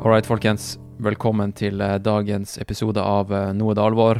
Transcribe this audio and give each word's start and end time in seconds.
Alright, 0.00 0.24
folkens. 0.24 0.78
Velkommen 0.96 1.50
til 1.52 1.82
eh, 1.84 1.98
dagens 2.00 2.54
episode 2.62 3.02
av 3.04 3.28
eh, 3.36 3.50
Noe 3.52 3.74
det 3.76 3.82
alvor. 3.84 4.16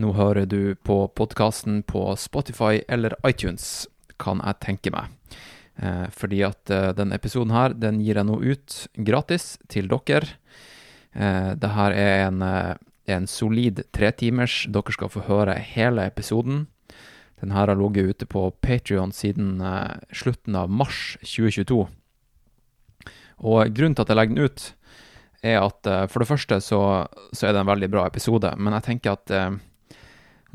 Nå 0.00 0.14
hører 0.16 0.46
du 0.48 0.72
på 0.88 0.94
podkasten 1.12 1.82
på 1.84 2.14
Spotify 2.16 2.80
eller 2.88 3.12
iTunes, 3.28 3.84
kan 4.16 4.40
jeg 4.40 4.56
tenke 4.64 4.92
meg. 4.94 5.12
Eh, 5.76 6.06
fordi 6.16 6.40
at 6.48 6.72
denne 6.96 7.18
episoden 7.20 7.52
her, 7.52 7.74
den 7.76 7.98
gir 8.00 8.16
jeg 8.16 8.24
nå 8.24 8.38
ut 8.40 8.78
gratis 9.10 9.58
til 9.68 9.92
dere. 9.92 10.38
Dette 11.12 11.90
er 11.92 12.24
en, 12.30 12.40
en 13.04 13.28
solid 13.28 13.84
tretimers. 13.92 14.62
Dere 14.72 14.96
skal 14.96 15.12
få 15.12 15.26
høre 15.28 15.58
hele 15.74 16.08
episoden. 16.08 16.70
Den 17.44 17.52
her 17.52 17.68
har 17.68 17.76
ligget 17.76 18.16
ute 18.16 18.30
på 18.32 18.48
Patrion 18.64 19.12
siden 19.12 19.60
slutten 20.08 20.56
av 20.56 20.72
mars 20.72 21.18
2022. 21.20 21.84
Og 23.44 23.76
grunnen 23.76 23.92
til 23.92 24.06
at 24.06 24.08
jeg 24.08 24.16
legger 24.16 24.36
den 24.36 24.48
ut, 24.48 24.66
er 25.46 25.62
at 25.62 25.88
eh, 25.90 26.06
for 26.10 26.22
det 26.22 26.30
første 26.30 26.60
så, 26.64 26.80
så 27.32 27.46
er 27.46 27.54
det 27.54 27.62
en 27.62 27.70
veldig 27.70 27.90
bra 27.92 28.06
episode, 28.08 28.52
men 28.58 28.76
jeg 28.78 28.86
tenker 28.90 29.16
at 29.16 29.32
eh, 29.34 29.52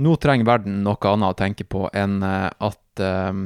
nå 0.01 0.17
trenger 0.21 0.47
verden 0.47 0.81
noe 0.85 1.13
annet 1.13 1.35
å 1.35 1.39
tenke 1.39 1.67
på 1.67 1.85
enn 1.93 2.21
eh, 2.25 2.49
at 2.49 3.03
eh, 3.03 3.45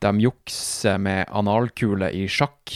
de 0.00 0.24
jukser 0.24 1.00
med 1.02 1.28
analkule 1.36 2.08
i 2.16 2.24
sjakk, 2.30 2.74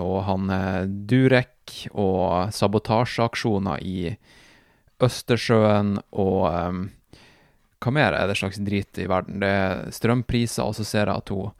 og 0.00 0.22
han 0.28 0.52
eh, 0.52 0.82
Durek, 0.88 1.50
og 1.96 2.52
sabotasjeaksjoner 2.52 3.84
i 3.86 3.98
Østersjøen, 5.02 5.96
og 6.20 6.40
eh, 6.50 6.82
hva 7.82 7.92
mer 7.94 8.14
er 8.14 8.30
det 8.30 8.38
slags 8.38 8.60
drit 8.62 8.98
i 9.02 9.08
verden? 9.10 9.40
Det 9.42 9.48
er 9.50 9.86
strømpriser, 9.94 10.64
og 10.64 10.76
så 10.78 10.86
ser 10.86 11.08
jeg 11.10 11.18
at 11.18 11.32
hun 11.34 11.54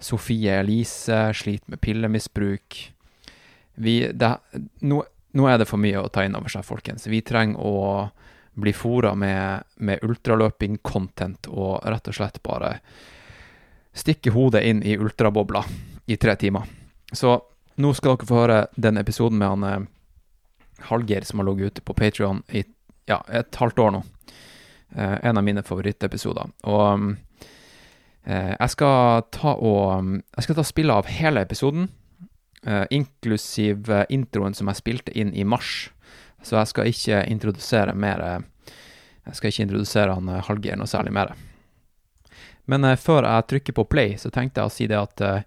Sofie 0.00 0.54
Elise 0.62 1.28
sliter 1.36 1.74
med 1.74 1.82
pillemisbruk. 1.84 2.78
Vi, 3.80 3.96
det, 4.12 4.30
nå, 4.86 5.02
nå 5.32 5.46
er 5.48 5.60
det 5.60 5.68
for 5.68 5.80
mye 5.80 6.02
å 6.02 6.10
ta 6.12 6.24
inn 6.26 6.36
over 6.38 6.52
seg, 6.52 6.66
folkens. 6.66 7.08
Vi 7.08 7.22
trenger 7.26 7.60
å 7.60 7.76
bli 8.60 8.72
fora 8.76 9.14
med, 9.14 9.62
med 9.80 10.02
ultraløping-content 10.04 11.48
og 11.50 11.80
rett 11.86 12.10
og 12.10 12.16
slett 12.16 12.42
bare 12.44 12.74
stikke 13.96 14.32
hodet 14.34 14.64
inn 14.68 14.82
i 14.82 14.98
ultrabobla 14.98 15.64
i 16.10 16.18
tre 16.20 16.36
timer. 16.36 16.66
Så 17.12 17.38
nå 17.80 17.94
skal 17.96 18.18
dere 18.18 18.28
få 18.28 18.42
høre 18.42 18.60
den 18.76 19.00
episoden 19.00 19.40
med 19.40 19.54
han 19.54 19.66
eh, 19.68 19.88
Hallgeir 20.90 21.26
som 21.28 21.40
har 21.40 21.50
ligget 21.50 21.74
ute 21.74 21.84
på 21.84 21.94
Patrion 21.94 22.42
i 22.48 22.64
ja, 23.08 23.20
et 23.28 23.54
halvt 23.60 23.82
år 23.84 23.94
nå. 23.96 24.02
Eh, 24.96 25.16
en 25.28 25.38
av 25.38 25.44
mine 25.44 25.62
favorittepisoder. 25.66 26.52
Og 26.70 27.14
eh, 28.24 28.52
jeg 28.56 28.74
skal 28.74 29.26
ta 29.32 29.54
og 29.56 30.20
Jeg 30.36 30.46
skal 30.46 30.58
ta 30.58 30.66
spillet 30.66 31.02
av 31.02 31.10
hele 31.10 31.44
episoden, 31.46 31.88
inklusiv 32.90 33.90
eh, 33.90 34.04
introen 34.12 34.54
som 34.54 34.68
jeg 34.68 34.80
spilte 34.80 35.14
inn 35.16 35.32
i 35.34 35.44
mars. 35.44 35.90
Så 36.42 36.56
jeg 36.56 36.70
skal 36.70 36.90
ikke 36.90 37.22
introdusere 37.28 37.94
mer 37.94 38.24
eh, 38.24 38.40
Jeg 39.28 39.36
skal 39.36 39.52
ikke 39.52 39.64
introdusere 39.68 40.16
han 40.16 40.28
eh, 40.28 40.42
Hallgeir 40.46 40.78
noe 40.80 40.88
særlig 40.90 41.12
mer. 41.12 41.34
Men 42.70 42.84
eh, 42.84 42.96
før 42.96 43.26
jeg 43.26 43.48
trykker 43.52 43.76
på 43.76 43.88
play, 43.92 44.16
så 44.18 44.30
tenkte 44.32 44.60
jeg 44.62 44.70
å 44.70 44.74
si 44.74 44.88
det 44.90 44.98
at 44.98 45.24
eh, 45.24 45.42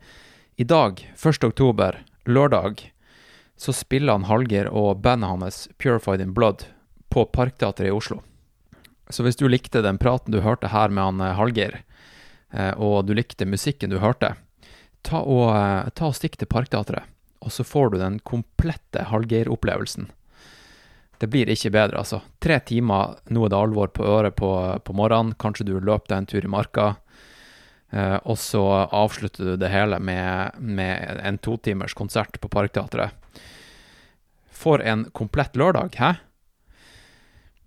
i 0.55 0.65
dag, 0.69 0.99
1. 1.17 1.43
oktober, 1.47 2.03
lørdag, 2.29 2.83
så 3.57 3.73
spiller 3.73 4.13
han 4.17 4.27
Hallgeir 4.29 4.69
og 4.69 5.01
bandet 5.01 5.31
hans 5.31 5.63
Purified 5.81 6.21
in 6.21 6.33
Blood 6.33 6.67
på 7.13 7.25
Parkteatret 7.25 7.89
i 7.89 7.93
Oslo. 7.93 8.21
Så 9.09 9.25
hvis 9.25 9.37
du 9.37 9.47
likte 9.49 9.83
den 9.83 9.99
praten 10.01 10.33
du 10.33 10.41
hørte 10.41 10.71
her 10.73 10.93
med 10.93 11.03
han 11.03 11.21
eh, 11.21 11.35
Hallgeir, 11.37 11.81
eh, 12.53 12.73
og 12.77 13.07
du 13.07 13.15
likte 13.17 13.49
musikken 13.49 13.93
du 13.93 13.99
hørte, 14.03 14.35
ta 15.03 15.21
og, 15.21 15.49
eh, 15.55 15.91
ta 15.95 16.09
og 16.09 16.17
stikk 16.17 16.37
til 16.39 16.49
Parkteatret, 16.49 17.03
og 17.43 17.51
så 17.51 17.65
får 17.67 17.93
du 17.93 17.97
den 18.01 18.19
komplette 18.19 19.05
Hallgeir-opplevelsen. 19.11 20.09
Det 21.19 21.29
blir 21.31 21.47
ikke 21.47 21.71
bedre, 21.71 22.01
altså. 22.01 22.21
Tre 22.43 22.57
timer, 22.59 23.15
nå 23.31 23.45
er 23.45 23.53
det 23.53 23.59
alvor 23.59 23.93
på 23.95 24.03
øret 24.03 24.35
på, 24.35 24.49
på 24.83 24.95
morgenen, 24.97 25.35
kanskje 25.39 25.67
du 25.69 25.77
løper 25.79 26.09
deg 26.09 26.17
en 26.17 26.29
tur 26.33 26.43
i 26.43 26.51
marka, 26.51 26.87
eh, 27.91 28.17
og 28.23 28.39
så 28.41 28.63
avslutter 28.89 29.53
du 29.53 29.55
det 29.61 29.71
hele 29.71 29.99
med, 29.99 30.59
med 30.59 31.21
en 31.23 31.39
totimers 31.39 31.95
konsert 31.95 32.39
på 32.41 32.51
Parkteatret. 32.51 33.15
For 34.51 34.81
en 34.83 35.09
komplett 35.11 35.55
lørdag, 35.59 35.95
hæ? 35.99 36.13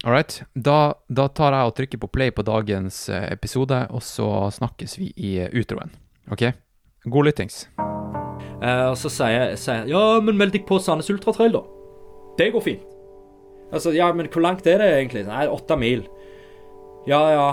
All 0.04 0.12
right. 0.12 0.42
Da, 0.52 0.94
da 1.08 1.26
tar 1.28 1.54
jeg 1.56 1.68
og 1.68 1.74
trykker 1.78 2.00
på 2.02 2.10
play 2.12 2.30
på 2.34 2.44
dagens 2.46 3.08
eh, 3.08 3.30
episode, 3.32 3.86
og 3.90 4.04
så 4.04 4.28
snakkes 4.54 4.98
vi 5.00 5.10
i 5.16 5.32
eh, 5.42 5.52
utroen. 5.56 5.90
OK? 6.30 6.50
God 7.06 7.28
lyttings. 7.28 7.64
Eh, 8.62 8.84
og 8.90 8.96
så 8.98 9.10
sier 9.12 9.52
jeg 9.54 9.88
Ja, 9.90 10.04
men 10.24 10.38
meld 10.38 10.54
deg 10.56 10.66
på 10.68 10.78
Sandnes 10.82 11.10
Ultratrail, 11.12 11.54
da. 11.54 11.62
Det 12.38 12.50
går 12.52 12.64
fint. 12.64 12.86
Altså, 13.72 13.92
ja, 13.94 14.10
men 14.14 14.28
hvor 14.30 14.42
langt 14.44 14.66
er 14.66 14.78
det 14.82 14.88
egentlig? 14.94 15.26
Nei, 15.26 15.46
åtte 15.50 15.76
mil. 15.78 16.06
Ja, 17.06 17.20
ja, 17.30 17.48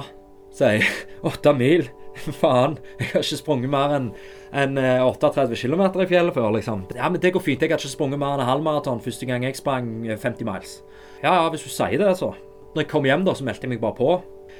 sier 0.54 0.80
jeg. 0.80 0.90
Åtte 1.30 1.54
mil? 1.58 1.88
Faen. 2.42 2.78
Jeg 3.00 3.10
har 3.14 3.26
ikke 3.26 3.40
sprunget 3.40 3.72
mer 3.74 3.94
enn 3.98 4.78
eh, 4.78 5.02
38 5.02 5.58
km 5.58 5.86
i 6.02 6.10
fjellet 6.10 6.36
før, 6.36 6.52
liksom. 6.54 6.86
Ja, 6.98 7.10
men 7.10 7.22
det 7.22 7.34
går 7.34 7.42
fint. 7.46 7.62
Jeg 7.62 7.74
har 7.74 7.82
ikke 7.82 7.94
sprunget 7.94 8.22
mer 8.22 8.36
enn 8.36 8.44
en 8.44 8.50
halvmaraton 8.52 9.02
første 9.02 9.30
gang 9.30 9.46
jeg 9.46 9.58
sprang 9.58 9.96
eh, 10.06 10.18
50 10.18 10.46
miles. 10.50 10.76
Ja, 11.24 11.34
ja, 11.40 11.48
hvis 11.54 11.66
du 11.66 11.72
sier 11.74 11.98
det, 12.02 12.14
så. 12.20 12.34
Når 12.74 12.86
jeg 12.86 12.92
kom 12.92 13.06
hjem, 13.06 13.26
da, 13.26 13.34
så 13.38 13.46
meldte 13.46 13.66
jeg 13.68 13.74
meg 13.76 13.82
bare 13.82 13.98
på. 13.98 14.14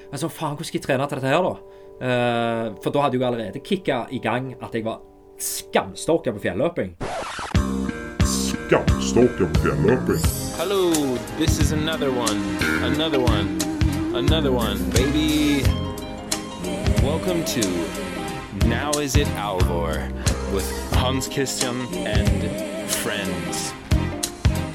Men 0.10 0.22
så, 0.22 0.30
faen, 0.30 0.58
hvordan 0.58 0.70
skal 0.70 0.80
jeg 0.80 0.86
trene 0.88 1.10
til 1.10 1.22
dette 1.22 1.34
her, 1.34 1.46
da? 1.46 1.82
Eh, 2.04 2.66
for 2.84 2.92
da 2.92 3.02
hadde 3.06 3.16
jeg 3.16 3.22
jo 3.22 3.28
allerede 3.28 3.60
kicka 3.64 4.02
i 4.12 4.18
gang 4.20 4.50
at 4.60 4.74
jeg 4.76 4.84
var 4.84 5.00
skamstorka 5.40 6.34
på 6.36 6.40
fjelløping. 6.44 6.98
Skamstorka 8.28 9.48
på 9.48 9.62
fjelløping. 9.64 10.26
Hello, 10.60 10.92
this 11.38 11.62
is 11.62 11.72
another 11.72 12.12
one, 12.12 12.42
another 12.84 13.20
one, 13.20 13.48
another 14.16 14.52
one, 14.52 14.78
baby. 14.92 15.64
Welcome 17.02 17.46
to 17.56 17.64
Now 18.68 18.92
Is 19.00 19.16
It 19.16 19.28
Alvor 19.38 19.96
with 20.54 20.68
Hans 20.92 21.30
Christian 21.30 21.88
and 22.06 22.92
friends. 22.92 23.74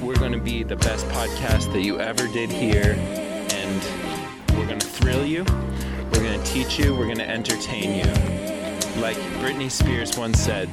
We're 0.01 0.19
going 0.19 0.33
to 0.33 0.41
be 0.41 0.63
the 0.63 0.77
best 0.77 1.07
podcast 1.09 1.71
that 1.75 1.83
you 1.83 2.01
ever 2.01 2.27
did 2.29 2.51
here, 2.51 2.97
and 3.53 3.83
we're 4.57 4.67
going 4.67 4.81
to 4.81 4.87
thrill 4.87 5.27
you, 5.27 5.45
we're 6.19 6.25
going 6.25 6.43
to 6.43 6.53
teach 6.53 6.81
you, 6.81 6.93
we're 6.97 7.05
going 7.05 7.17
to 7.17 7.31
entertain 7.31 7.95
you. 7.95 8.13
Like 9.01 9.17
Britney 9.39 9.71
Spears 9.71 10.19
once 10.19 10.41
said, 10.41 10.69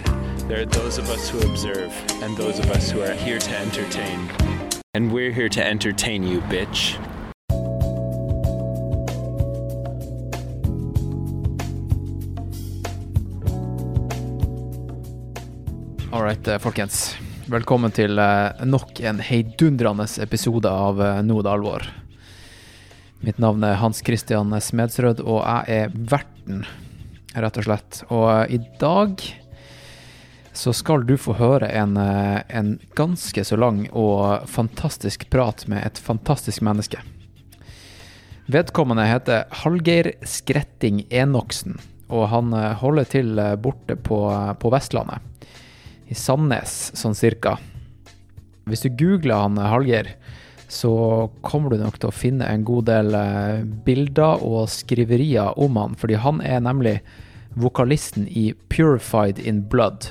there 0.48 0.62
are 0.62 0.66
those 0.66 0.98
of 0.98 1.08
us 1.12 1.30
who 1.30 1.38
observe 1.42 1.94
and 2.24 2.36
those 2.36 2.58
of 2.58 2.72
us 2.72 2.90
who 2.90 3.04
are 3.04 3.14
here 3.14 3.38
to 3.38 3.58
entertain. 3.60 4.28
And 4.96 5.12
we're 5.12 5.32
here 5.32 5.50
to 5.50 5.64
entertain 5.64 6.24
you, 6.24 6.42
bitch. 6.42 6.98
All 16.12 16.24
right, 16.24 16.48
eh, 16.48 16.58
folkens. 16.58 17.18
Velkommen 17.46 17.92
til 17.92 18.18
eh, 18.18 18.66
nok 18.66 19.00
en 19.00 19.20
heidundrende 19.20 20.08
episode 20.22 20.66
av 20.66 21.02
eh, 21.02 21.22
Nå 21.22 21.38
er 21.38 21.46
det 21.46 21.54
alvor. 21.54 22.05
Mitt 23.26 23.40
navn 23.42 23.64
er 23.66 23.80
Hans 23.82 24.04
Christian 24.06 24.52
Smedsrød, 24.62 25.24
og 25.26 25.40
jeg 25.42 25.80
er 25.82 25.94
verten, 26.12 26.60
rett 27.34 27.56
og 27.58 27.66
slett. 27.66 28.04
Og 28.14 28.26
eh, 28.30 28.54
i 28.54 28.60
dag 28.78 29.24
så 30.54 30.74
skal 30.78 31.08
du 31.10 31.16
få 31.18 31.34
høre 31.40 31.72
en, 31.74 31.98
eh, 31.98 32.44
en 32.54 32.76
ganske 32.94 33.42
så 33.50 33.58
lang 33.58 33.88
og 33.90 34.46
fantastisk 34.46 35.26
prat 35.34 35.66
med 35.72 35.82
et 35.88 35.98
fantastisk 35.98 36.62
menneske. 36.62 37.02
Vedkommende 38.46 39.08
heter 39.10 39.50
Hallgeir 39.64 40.12
Skretting 40.22 41.08
Enoksen, 41.10 41.80
og 42.14 42.28
han 42.30 42.54
eh, 42.54 42.76
holder 42.78 43.10
til 43.10 43.42
borte 43.58 43.98
på, 43.98 44.22
på 44.62 44.76
Vestlandet. 44.76 45.26
I 46.14 46.14
Sandnes, 46.14 46.94
sånn 46.94 47.18
cirka. 47.18 47.58
Hvis 48.70 48.86
du 48.86 48.92
googler 48.94 49.48
han 49.48 49.58
Hallgeir, 49.58 50.14
så 50.76 51.30
kommer 51.46 51.72
du 51.72 51.80
nok 51.80 51.98
til 52.02 52.12
å 52.12 52.16
finne 52.16 52.48
en 52.52 52.66
god 52.68 52.90
del 52.90 53.16
eh, 53.16 53.64
bilder 53.86 54.44
og 54.44 54.68
skriverier 54.74 55.56
om 55.62 55.80
han, 55.80 55.96
fordi 56.00 56.20
han 56.20 56.42
er 56.44 56.64
nemlig 56.66 56.98
vokalisten 57.56 58.28
i 58.28 58.50
Purified 58.72 59.40
in 59.40 59.64
Blood. 59.72 60.10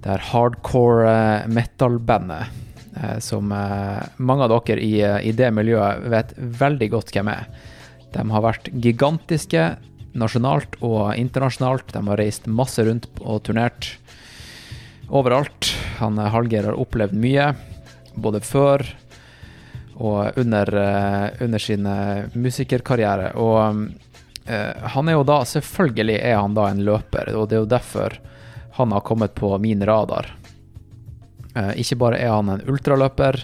Det 0.00 0.14
er 0.14 0.26
hardcore 0.30 1.10
eh, 1.10 1.48
metal-bandet 1.50 2.46
eh, 2.94 3.18
som 3.24 3.50
mange 3.50 4.46
av 4.46 4.54
dere 4.54 4.78
i, 4.78 5.34
det 5.34 5.50
miljøet 5.56 6.06
vet 6.14 6.34
veldig 6.62 6.90
godt 6.94 7.14
hvem 7.16 7.32
er. 7.34 7.48
De 8.14 8.26
har 8.30 8.46
vært 8.46 8.70
gigantiske 8.74 9.66
nasjonalt 10.18 10.78
og 10.82 11.16
internasjonalt. 11.18 11.90
De 11.94 12.02
har 12.06 12.18
reist 12.18 12.46
masse 12.50 12.82
rundt 12.86 13.10
og 13.20 13.42
turnert 13.46 13.92
overalt. 15.10 15.72
Han 15.98 16.18
Hallgeir 16.18 16.70
har 16.70 16.78
opplevd 16.78 17.14
mye, 17.18 17.52
både 18.14 18.42
før 18.44 18.84
og 20.00 20.38
under, 20.40 20.70
eh, 20.74 21.30
under 21.44 21.58
sin 21.58 21.86
eh, 21.86 22.24
musikerkarriere. 22.32 23.32
Og 23.36 23.88
eh, 24.46 24.72
han 24.94 25.08
er 25.08 25.12
jo 25.18 25.24
da, 25.28 25.44
selvfølgelig 25.44 26.20
er 26.24 26.36
han 26.40 26.54
da 26.56 26.68
en 26.70 26.84
løper, 26.86 27.34
og 27.36 27.48
det 27.50 27.56
er 27.58 27.62
jo 27.66 27.74
derfor 27.74 28.16
han 28.78 28.92
har 28.96 29.02
kommet 29.04 29.34
på 29.36 29.58
min 29.60 29.84
radar. 29.84 30.26
Ikke 31.74 31.98
bare 31.98 32.18
er 32.22 32.30
han 32.30 32.48
en 32.52 32.62
ultraløper, 32.70 33.34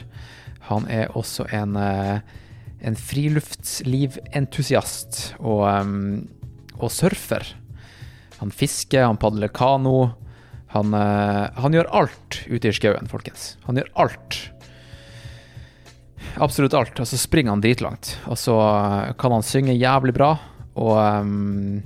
han 0.71 0.87
er 0.89 1.11
også 1.19 1.45
en, 1.53 1.77
en 1.77 2.97
friluftsliventusiast 2.97 5.35
og, 5.43 5.67
og 6.79 6.91
surfer. 6.95 7.43
Han 8.39 8.51
fisker, 8.55 9.11
han 9.11 9.19
padler 9.19 9.51
kano. 9.51 10.15
Han, 10.79 10.95
han 10.95 11.75
gjør 11.75 11.91
alt 11.99 12.47
ute 12.47 12.71
i 12.71 12.77
skauen, 12.79 13.11
folkens. 13.11 13.59
Han 13.67 13.75
gjør 13.83 13.91
alt. 14.07 14.55
Absolutt 16.35 16.75
alt. 16.77 17.01
Og 17.01 17.09
så 17.09 17.19
springer 17.21 17.55
han 17.55 17.63
dritlangt. 17.65 18.17
Og 18.31 18.39
så 18.41 18.57
eh, 18.61 19.13
kan 19.21 19.35
han 19.35 19.47
synge 19.47 19.77
jævlig 19.77 20.15
bra. 20.17 20.35
Og 20.77 20.97
um, 20.99 21.81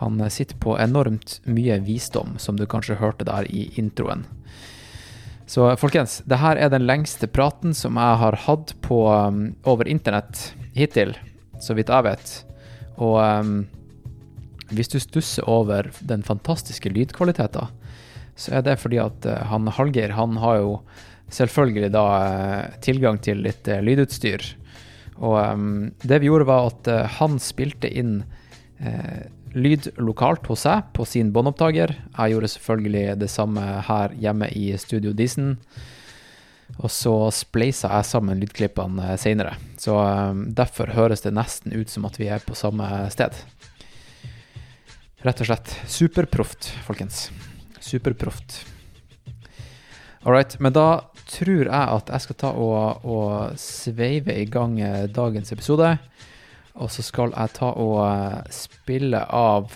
han 0.00 0.20
sitter 0.32 0.56
på 0.60 0.76
enormt 0.80 1.38
mye 1.48 1.78
visdom, 1.84 2.36
som 2.40 2.56
du 2.56 2.66
kanskje 2.68 2.98
hørte 3.00 3.26
der 3.28 3.48
i 3.48 3.70
introen. 3.80 4.26
Så 5.50 5.66
folkens, 5.80 6.20
det 6.30 6.38
her 6.38 6.60
er 6.60 6.70
den 6.70 6.86
lengste 6.86 7.26
praten 7.26 7.74
som 7.74 7.98
jeg 7.98 8.18
har 8.20 8.36
hatt 8.44 8.74
på, 8.84 9.02
um, 9.08 9.42
over 9.66 9.88
internett 9.88 10.52
hittil, 10.76 11.16
så 11.60 11.74
vidt 11.74 11.90
jeg 11.90 12.06
vet. 12.06 12.32
Og 13.02 13.18
um, 13.18 13.54
hvis 14.70 14.92
du 14.92 15.00
stusser 15.02 15.48
over 15.50 15.90
den 16.06 16.22
fantastiske 16.22 16.92
lydkvaliteten, 16.92 17.72
så 18.38 18.54
er 18.56 18.64
det 18.64 18.78
fordi 18.80 19.00
at 19.02 19.26
uh, 19.26 19.40
han 19.50 19.66
Hallgeir, 19.74 20.14
han 20.14 20.38
har 20.40 20.60
jo 20.60 20.76
selvfølgelig 21.34 21.92
da 21.94 22.04
uh, 22.06 22.78
tilgang 22.84 23.20
til 23.22 23.42
litt 23.46 23.68
uh, 23.70 23.80
lydutstyr. 23.84 24.44
Og 25.20 25.36
um, 25.36 25.90
det 26.02 26.20
vi 26.22 26.30
gjorde 26.30 26.48
var 26.48 26.70
at 26.70 26.90
han 27.18 27.36
spilte 27.42 27.90
inn 27.90 28.22
uh, 28.80 29.20
lyd 29.52 29.90
lokalt 30.00 30.46
hos 30.48 30.64
seg 30.66 30.92
på 30.96 31.04
sin 31.08 31.32
båndopptaker. 31.34 31.92
Jeg 31.92 32.34
gjorde 32.34 32.52
selvfølgelig 32.54 33.06
det 33.20 33.30
samme 33.32 33.64
her 33.88 34.14
hjemme 34.16 34.48
i 34.56 34.70
Studio 34.80 35.12
Disen. 35.16 35.56
Og 36.78 36.88
så 36.94 37.12
spleisa 37.34 37.90
jeg 37.96 38.08
sammen 38.08 38.40
lydklippene 38.40 39.16
seinere. 39.20 39.56
Så 39.80 39.96
um, 39.98 40.46
derfor 40.54 40.94
høres 40.94 41.26
det 41.26 41.34
nesten 41.36 41.74
ut 41.74 41.90
som 41.92 42.06
at 42.08 42.16
vi 42.20 42.30
er 42.30 42.44
på 42.46 42.56
samme 42.58 42.86
sted. 43.12 43.34
Rett 45.20 45.42
og 45.42 45.50
slett 45.50 45.72
superproft, 45.90 46.70
folkens. 46.86 47.26
Superproft. 47.84 48.62
All 50.22 50.32
right, 50.32 50.54
men 50.60 50.72
da 50.72 51.10
tror 51.30 51.68
jeg 51.68 51.96
at 51.96 52.10
jeg 52.10 52.24
skal 52.24 52.38
ta 52.42 52.50
og, 52.58 53.04
og 53.06 53.60
sveive 53.60 54.34
i 54.36 54.48
gang 54.50 54.78
eh, 54.82 55.06
dagens 55.10 55.52
episode. 55.54 55.94
Og 56.80 56.90
så 56.92 57.04
skal 57.04 57.34
jeg 57.34 57.54
ta 57.58 57.72
og 57.78 58.02
eh, 58.06 58.42
spille 58.54 59.22
av 59.26 59.72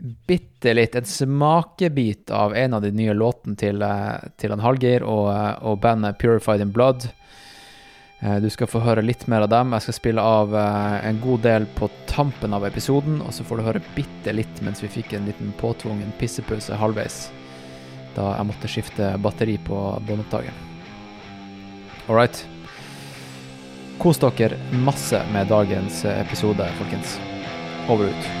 bitte 0.00 0.72
litt, 0.72 0.94
en 0.96 1.04
smakebit 1.04 2.30
av 2.32 2.54
en 2.56 2.78
av 2.78 2.84
de 2.84 2.92
nye 2.96 3.16
låtene 3.16 3.58
til, 3.60 3.82
eh, 3.84 4.28
til 4.40 4.54
han 4.54 4.64
Hallgeir 4.64 5.04
og, 5.04 5.32
og 5.60 5.80
bandet 5.82 6.20
Purified 6.20 6.64
in 6.64 6.76
Blood. 6.76 7.10
Du 8.20 8.50
skal 8.52 8.68
få 8.68 8.82
høre 8.84 9.00
litt 9.00 9.22
mer 9.32 9.46
av 9.46 9.48
dem. 9.48 9.70
Jeg 9.72 9.86
skal 9.86 9.94
spille 9.96 10.20
av 10.20 10.52
en 10.52 11.22
god 11.24 11.40
del 11.40 11.64
på 11.78 11.88
tampen 12.04 12.52
av 12.52 12.66
episoden, 12.68 13.16
og 13.24 13.32
så 13.32 13.48
får 13.48 13.56
du 13.56 13.64
høre 13.64 13.84
bitte 13.96 14.36
litt 14.36 14.60
mens 14.60 14.84
vi 14.84 14.92
fikk 14.92 15.16
en 15.16 15.24
liten 15.24 15.56
påtvungen 15.56 16.12
pissepause 16.20 16.76
halvveis. 16.84 17.22
Da 18.12 18.34
jeg 18.36 18.52
måtte 18.52 18.76
skifte 18.76 19.14
batteri 19.24 19.56
på 19.64 19.86
båndopptakeren. 20.04 20.69
All 22.10 22.16
right. 22.16 22.48
Kos 23.98 24.18
dere 24.18 24.56
masse 24.72 25.22
med 25.32 25.46
dagens 25.46 26.04
episode, 26.04 26.66
folkens. 26.78 27.20
Over 27.88 28.04
og 28.04 28.10
ut. 28.10 28.39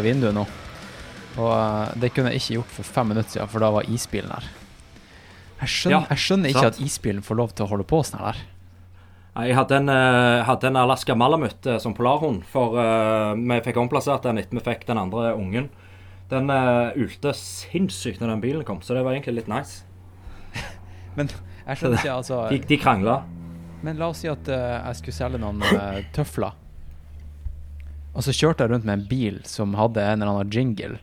Vinduet 0.00 0.34
nå, 0.36 0.46
og 1.40 1.52
eh, 1.52 1.92
det 2.02 2.12
kunne 2.14 2.32
jeg 2.32 2.42
ikke 2.42 2.56
gjort 2.58 2.74
for 2.78 2.88
fem 2.96 3.12
minutter 3.12 3.36
siden, 3.36 3.50
for 3.52 3.64
da 3.64 3.70
var 3.74 3.88
isbilen 3.88 4.32
her. 4.34 4.48
Jeg 5.62 5.70
skjønner, 5.74 5.94
Ja, 5.94 6.00
jeg 6.10 6.22
skjønner 6.24 6.52
ikke 6.52 6.70
at 6.72 6.80
isbilen 6.82 7.22
får 7.22 7.38
lov 7.38 7.52
til 7.54 7.66
å 7.66 7.70
holde 7.70 7.86
på 7.88 8.00
sånn 8.06 8.24
her. 8.24 8.40
Jeg 9.32 9.56
hadde 9.56 9.76
en, 9.78 9.88
eh, 9.88 10.42
hadde 10.44 10.68
en 10.68 10.76
Alaska 10.76 11.14
Malamut 11.16 11.66
eh, 11.66 11.78
som 11.80 11.94
polarhund, 11.96 12.42
for 12.44 12.76
vi 13.38 13.60
fikk 13.64 13.78
omplassert 13.80 14.26
den 14.26 14.38
etter 14.42 14.58
vi 14.58 14.64
fikk 14.66 14.86
den 14.86 15.00
andre 15.00 15.32
ungen. 15.38 15.70
Den 16.32 16.48
ulte 16.48 17.34
sinnssykt 17.36 18.20
når 18.22 18.34
den 18.34 18.40
bilen 18.40 18.64
kom, 18.64 18.80
så 18.80 18.94
det 18.96 19.04
var 19.04 19.12
egentlig 19.12 19.42
litt 19.42 19.50
nice. 19.52 19.84
Men 21.16 21.28
jeg 21.28 21.76
skjønner 21.76 22.00
ikke, 22.00 22.14
altså 22.16 22.48
De, 22.48 22.58
de 22.68 22.78
krangla. 22.80 23.22
Men 23.84 23.98
la 24.00 24.08
oss 24.08 24.22
si 24.22 24.30
at 24.30 24.48
jeg 24.48 24.96
skulle 25.00 25.16
selge 25.16 25.40
noen 25.42 25.60
tøfler. 26.16 26.56
Og 28.12 28.26
så 28.26 28.34
kjørte 28.36 28.64
jeg 28.64 28.72
rundt 28.72 28.88
med 28.88 28.98
en 28.98 29.06
bil 29.08 29.40
som 29.48 29.76
hadde 29.78 30.02
en 30.04 30.20
eller 30.20 30.34
annen 30.34 30.52
jingle 30.52 30.98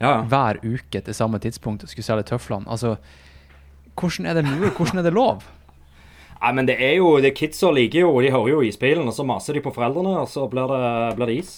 Ja, 0.00 0.22
hver 0.26 0.58
uke 0.64 1.02
til 1.04 1.14
samme 1.14 1.38
tidspunkt 1.38 1.84
og 1.84 1.90
skulle 1.92 2.06
selge 2.06 2.30
tøflene. 2.32 2.66
Altså, 2.66 2.96
hvordan 3.94 4.26
er 4.26 4.38
det 4.38 4.48
mulig? 4.48 4.72
Hvordan 4.74 4.98
er 4.98 5.06
det 5.06 5.12
lov? 5.14 5.44
Nei, 6.42 6.50
men 6.58 6.66
det 6.66 6.74
er 6.82 6.96
jo 6.98 7.20
det 7.22 7.36
Kidsa 7.38 7.70
liker 7.70 8.02
jo, 8.02 8.16
de 8.24 8.32
hører 8.34 8.50
jo 8.50 8.62
isbilen, 8.66 9.06
og 9.06 9.14
så 9.14 9.22
maser 9.22 9.54
de 9.54 9.62
på 9.62 9.70
foreldrene, 9.74 10.16
og 10.24 10.26
så 10.26 10.48
blir 10.50 10.72
det, 10.72 10.88
blir 11.18 11.30
det 11.30 11.36
is. 11.38 11.52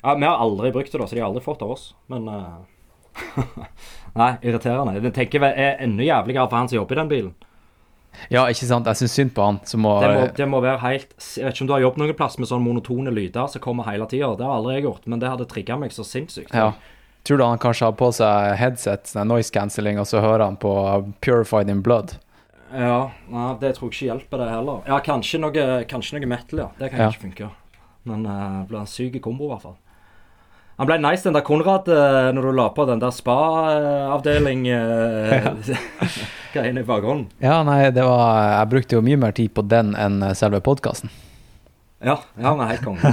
Ja, 0.00 0.14
Vi 0.14 0.24
har 0.24 0.40
aldri 0.40 0.70
brukt 0.72 0.92
det, 0.92 1.00
da, 1.02 1.06
så 1.06 1.18
de 1.18 1.20
har 1.20 1.28
aldri 1.28 1.44
fått 1.44 1.62
av 1.66 1.74
oss. 1.74 1.90
Men 2.08 2.30
uh... 2.32 2.64
Nei, 4.20 4.30
irriterende. 4.40 4.96
Jeg 5.02 5.12
tenker 5.12 5.44
jeg 5.44 5.66
er 5.66 5.84
enda 5.84 6.06
jævligere 6.06 6.48
for 6.48 6.56
han 6.56 6.70
som 6.70 6.78
jobber 6.78 6.96
i 6.96 7.00
den 7.02 7.12
bilen. 7.12 7.34
Ja, 8.30 8.44
ikke 8.50 8.66
sant? 8.68 8.86
Jeg 8.90 8.96
syns 9.00 9.14
synd 9.16 9.32
på 9.36 9.44
han 9.46 9.60
som 9.64 9.80
må, 9.84 9.94
Det 10.02 10.08
må, 10.14 10.26
det 10.36 10.46
må 10.50 10.60
være 10.64 10.78
helt 10.82 11.12
Jeg 11.36 11.44
vet 11.46 11.54
ikke 11.54 11.64
om 11.64 11.70
du 11.70 11.74
har 11.76 11.84
jobbet 11.86 12.02
noen 12.02 12.16
plass 12.18 12.38
med 12.38 12.50
sånne 12.50 12.64
monotone 12.66 13.12
lyder 13.14 13.46
som 13.52 13.62
kommer 13.64 13.86
hele 13.88 14.06
tida. 14.10 14.32
Det 14.36 14.44
har 14.46 14.58
aldri 14.58 14.74
jeg 14.78 14.86
gjort, 14.88 15.06
men 15.06 15.22
det 15.22 15.30
hadde 15.32 15.46
trigga 15.50 15.76
meg 15.80 15.94
så 15.94 16.04
sinnssykt. 16.06 16.52
Ja. 16.54 16.72
Tror 17.24 17.38
du 17.38 17.44
han 17.44 17.58
kanskje 17.60 17.88
har 17.90 17.96
på 17.98 18.08
seg 18.14 18.54
headset, 18.56 19.06
sånn 19.10 19.28
noise 19.28 19.52
cancelling, 19.52 19.98
og 20.00 20.06
så 20.08 20.20
hører 20.24 20.46
han 20.46 20.56
på 20.60 20.72
Purified 21.24 21.68
in 21.70 21.82
Blood? 21.84 22.16
Ja, 22.72 23.10
nei, 23.32 23.48
det 23.60 23.74
tror 23.76 23.88
jeg 23.88 23.94
ikke 23.96 24.08
hjelper 24.12 24.42
det 24.42 24.48
heller. 24.52 24.80
Ja, 24.88 24.98
kanskje 25.04 25.40
noe, 25.40 25.66
kanskje 25.88 26.18
noe 26.18 26.28
metal, 26.28 26.58
ja. 26.66 26.68
Det 26.78 26.90
kan 26.92 27.00
Ja. 27.00 27.08
ikke 27.10 27.24
funke. 27.26 27.50
Men 28.08 28.24
uh, 28.26 28.60
det 28.62 28.68
blir 28.70 28.80
en 28.80 28.86
syk 28.88 29.20
kombo, 29.24 29.48
i 29.48 29.52
hvert 29.54 29.62
fall. 29.64 29.76
Han 30.78 30.86
ble 30.86 30.98
nice, 31.02 31.24
den 31.26 31.34
der 31.34 31.42
Konrad, 31.42 31.88
eh, 31.90 32.28
når 32.34 32.44
du 32.46 32.52
la 32.54 32.68
på 32.70 32.84
den 32.86 33.00
der 33.02 33.10
spa-avdeling 33.14 34.66
Greiene 36.54 36.80
i 36.84 36.86
bakgrunnen. 36.86 37.26
Ja, 37.42 37.60
nei, 37.66 37.90
det 37.94 38.04
var 38.06 38.38
Jeg 38.60 38.70
brukte 38.72 38.96
jo 38.98 39.02
mye 39.04 39.18
mer 39.20 39.34
tid 39.36 39.50
på 39.56 39.64
den 39.68 39.94
enn 39.98 40.22
eh, 40.22 40.36
selve 40.38 40.60
podkasten. 40.64 41.10
Ja, 41.98 42.14
ja, 42.38 42.54
men 42.54 42.68
helt 42.70 42.84
konge. 42.86 43.10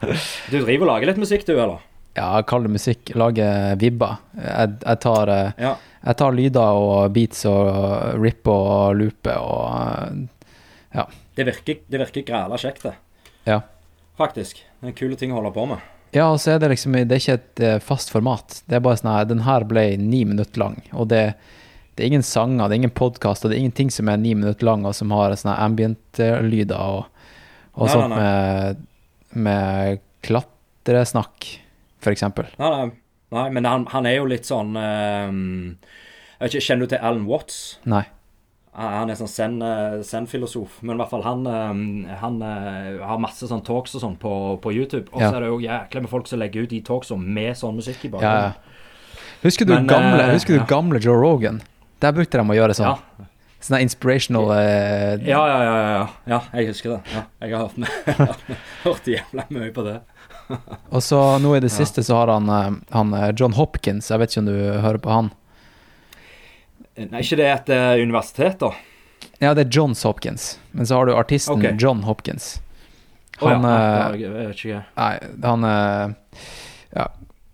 Du 0.52 0.60
driver 0.62 0.86
og 0.86 0.90
lager 0.92 1.10
litt 1.10 1.18
musikk, 1.20 1.42
du, 1.48 1.56
eller? 1.58 1.82
Ja, 2.14 2.28
jeg 2.38 2.46
kaller 2.50 2.70
det 2.70 2.76
musikk, 2.78 3.10
lager 3.18 3.74
vibber. 3.82 4.16
Jeg, 4.38 4.78
jeg, 4.86 5.00
tar, 5.02 5.34
eh, 5.34 5.50
Ja. 5.58 5.74
jeg 6.06 6.20
tar 6.22 6.38
lyder 6.38 6.80
og 6.86 7.12
beats 7.18 7.44
og 7.50 8.22
ripper 8.22 8.72
og 8.78 8.96
looper 9.02 9.42
og 9.42 10.24
Det 11.38 11.46
virker, 11.46 11.82
det 11.86 12.00
virker 12.00 12.24
græla 12.26 12.56
kjekt, 12.58 12.82
det. 12.86 12.94
Ja. 13.46 13.60
Faktisk. 14.18 14.62
Det 14.80 14.86
er 14.86 14.90
en 14.94 14.98
kule 14.98 15.18
ting 15.18 15.30
å 15.34 15.38
holde 15.38 15.52
på 15.54 15.66
med. 15.70 15.82
Ja, 16.14 16.30
og 16.32 16.40
så 16.40 16.54
er 16.54 16.62
det 16.62 16.70
liksom 16.72 16.96
Det 16.96 17.14
er 17.14 17.20
ikke 17.20 17.36
et 17.36 17.62
eh, 17.64 17.78
fast 17.84 18.12
format. 18.12 18.62
Det 18.66 18.78
er 18.78 18.84
bare 18.84 19.00
sånn 19.00 19.12
her 19.12 19.28
Den 19.28 19.44
her 19.46 19.66
ble 19.68 19.84
ni 20.00 20.24
minutter 20.28 20.62
lang, 20.62 20.80
og 20.92 21.10
det, 21.12 21.22
det 21.94 22.04
er 22.04 22.12
ingen 22.12 22.26
sanger, 22.26 22.68
det 22.68 22.76
er 22.76 22.82
ingen 22.82 22.96
podkaster, 22.96 23.50
det 23.50 23.58
er 23.58 23.66
ingenting 23.66 23.92
som 23.94 24.08
er 24.08 24.20
ni 24.20 24.34
minutter 24.38 24.68
lang, 24.68 24.86
og 24.88 24.96
som 24.96 25.12
har 25.16 25.36
sånne 25.36 25.58
ambient-lyder 25.66 26.78
og, 26.78 27.24
og 27.76 27.86
Nei, 27.86 27.92
sånt 27.92 28.14
nei, 28.14 28.20
med, 28.22 28.84
med 29.48 30.04
klatresnakk, 30.26 31.48
f.eks. 32.02 32.28
Nei, 32.58 32.70
nei, 32.72 32.84
nei 33.36 33.48
men 33.54 33.68
han, 33.68 33.88
han 33.92 34.08
er 34.08 34.20
jo 34.20 34.28
litt 34.30 34.48
sånn 34.48 34.72
um, 34.78 35.42
Jeg 36.38 36.46
vet 36.46 36.54
ikke, 36.54 36.66
Kjenner 36.70 36.86
du 36.88 36.94
til 36.94 37.02
Alan 37.10 37.26
Watts? 37.28 37.58
Nei. 37.90 38.06
Han 38.78 39.10
er 39.10 39.16
sånn 39.18 39.56
eh, 39.62 39.96
zen-filosof, 40.06 40.76
men 40.86 40.94
i 40.94 40.98
hvert 41.00 41.10
fall 41.10 41.24
han, 41.26 41.40
eh, 41.50 42.16
han 42.20 42.36
eh, 42.46 42.98
har 43.02 43.18
masse 43.18 43.48
sånn 43.50 43.64
talks 43.66 43.96
og 43.98 44.02
sånn 44.04 44.14
på, 44.22 44.32
på 44.62 44.70
YouTube. 44.74 45.08
Og 45.12 45.18
så 45.18 45.32
Ja. 45.32 45.36
er 45.36 45.40
det 45.40 45.48
jo 45.50 45.58
jækla 45.64 46.02
med 46.04 46.10
folk 46.12 46.28
som 46.30 46.38
legger 46.38 46.62
ut 46.62 46.70
de 46.70 46.78
talksene 46.86 47.18
med 47.38 47.56
sånn 47.58 47.74
musikk 47.80 48.04
i 48.06 48.12
bakgrunnen. 48.12 48.52
ja. 48.54 48.76
Husker 49.42 49.66
du, 49.66 49.72
Men, 49.74 49.86
gamle, 49.86 50.22
husker 50.32 50.54
du 50.54 50.60
ja. 50.60 50.66
gamle 50.66 50.98
Joe 51.02 51.14
Rogan? 51.18 51.60
Der 52.02 52.12
brukte 52.14 52.38
de 52.38 52.42
å 52.50 52.54
gjøre 52.58 52.74
sånn. 52.74 52.94
Ja. 53.18 53.26
Sånn 53.60 53.80
inspirational 53.82 54.52
eh, 54.54 55.26
Ja, 55.26 55.40
ja, 55.50 55.58
ja, 55.62 55.74
ja, 55.82 56.06
ja. 56.30 56.40
jeg 56.54 56.68
husker 56.70 56.90
det. 56.96 57.00
Ja, 57.14 57.22
jeg 57.42 57.54
har 57.56 57.66
hørt, 57.66 57.76
med, 57.82 58.56
hørt 58.84 59.10
jævla 59.10 59.44
mye 59.50 59.72
på 59.74 59.82
det. 59.86 59.96
Og 60.94 61.02
så 61.02 61.18
nå 61.42 61.56
i 61.56 61.60
det 61.60 61.70
siste 61.74 62.02
så 62.06 62.20
har 62.22 62.30
han, 62.34 62.46
han 62.94 63.14
John 63.36 63.52
Hopkins, 63.58 64.10
jeg 64.10 64.22
vet 64.22 64.30
ikke 64.30 64.44
om 64.46 64.50
du 64.52 64.58
hører 64.86 64.98
på 65.02 65.10
han? 65.12 65.30
Nei, 66.98 67.22
ikke 67.22 67.38
det 67.38 67.50
et 67.52 67.74
uh, 67.74 68.02
universitet, 68.02 68.58
da? 68.60 68.72
Ja, 69.38 69.54
det 69.54 69.68
er 69.68 69.70
Johns 69.70 70.02
Hopkins, 70.02 70.58
men 70.72 70.86
så 70.86 70.94
har 70.98 71.06
du 71.06 71.14
artisten 71.14 71.58
okay. 71.58 71.76
John 71.78 72.02
Hopkins. 72.02 72.60
Han 73.38 73.64
Han, 73.64 73.70
ja, 73.70 74.08
nei, 74.10 74.44
eh, 74.44 74.50
ikke. 74.50 74.82
Nei, 74.96 75.18
han 75.42 75.64
eh, 75.64 76.08
Ja, 76.90 77.08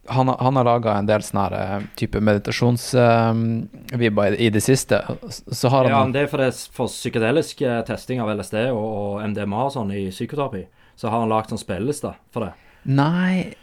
han, 0.07 0.29
han 0.29 0.57
har 0.57 0.65
laga 0.65 0.95
en 0.99 1.07
del 1.09 1.23
sånne 1.25 1.59
eh, 1.59 1.83
type 2.01 2.21
meditasjonsvibber 2.25 4.33
i, 4.33 4.37
i 4.47 4.51
det 4.53 4.61
siste. 4.65 5.03
Så 5.29 5.69
har 5.69 5.85
han 5.85 5.93
Ja, 5.93 6.05
men 6.05 6.13
det 6.17 6.21
er 6.25 6.29
for, 6.33 6.39
det, 6.41 6.53
for 6.73 6.87
psykedelisk 6.93 7.61
eh, 7.65 7.83
testing 7.89 8.21
av 8.25 8.29
LSD 8.37 8.55
og, 8.71 8.85
og 8.85 9.29
MDMA 9.33 9.61
og 9.67 9.73
sånn 9.77 9.91
i 9.93 9.95
psykoterapi, 10.13 10.63
så 10.97 11.05
har 11.13 11.19
han 11.25 11.31
lagd 11.33 11.49
sånn 11.53 11.61
spilleliste 11.61 12.11
for 12.33 12.41
det. 12.47 12.53
Nei 12.85 13.55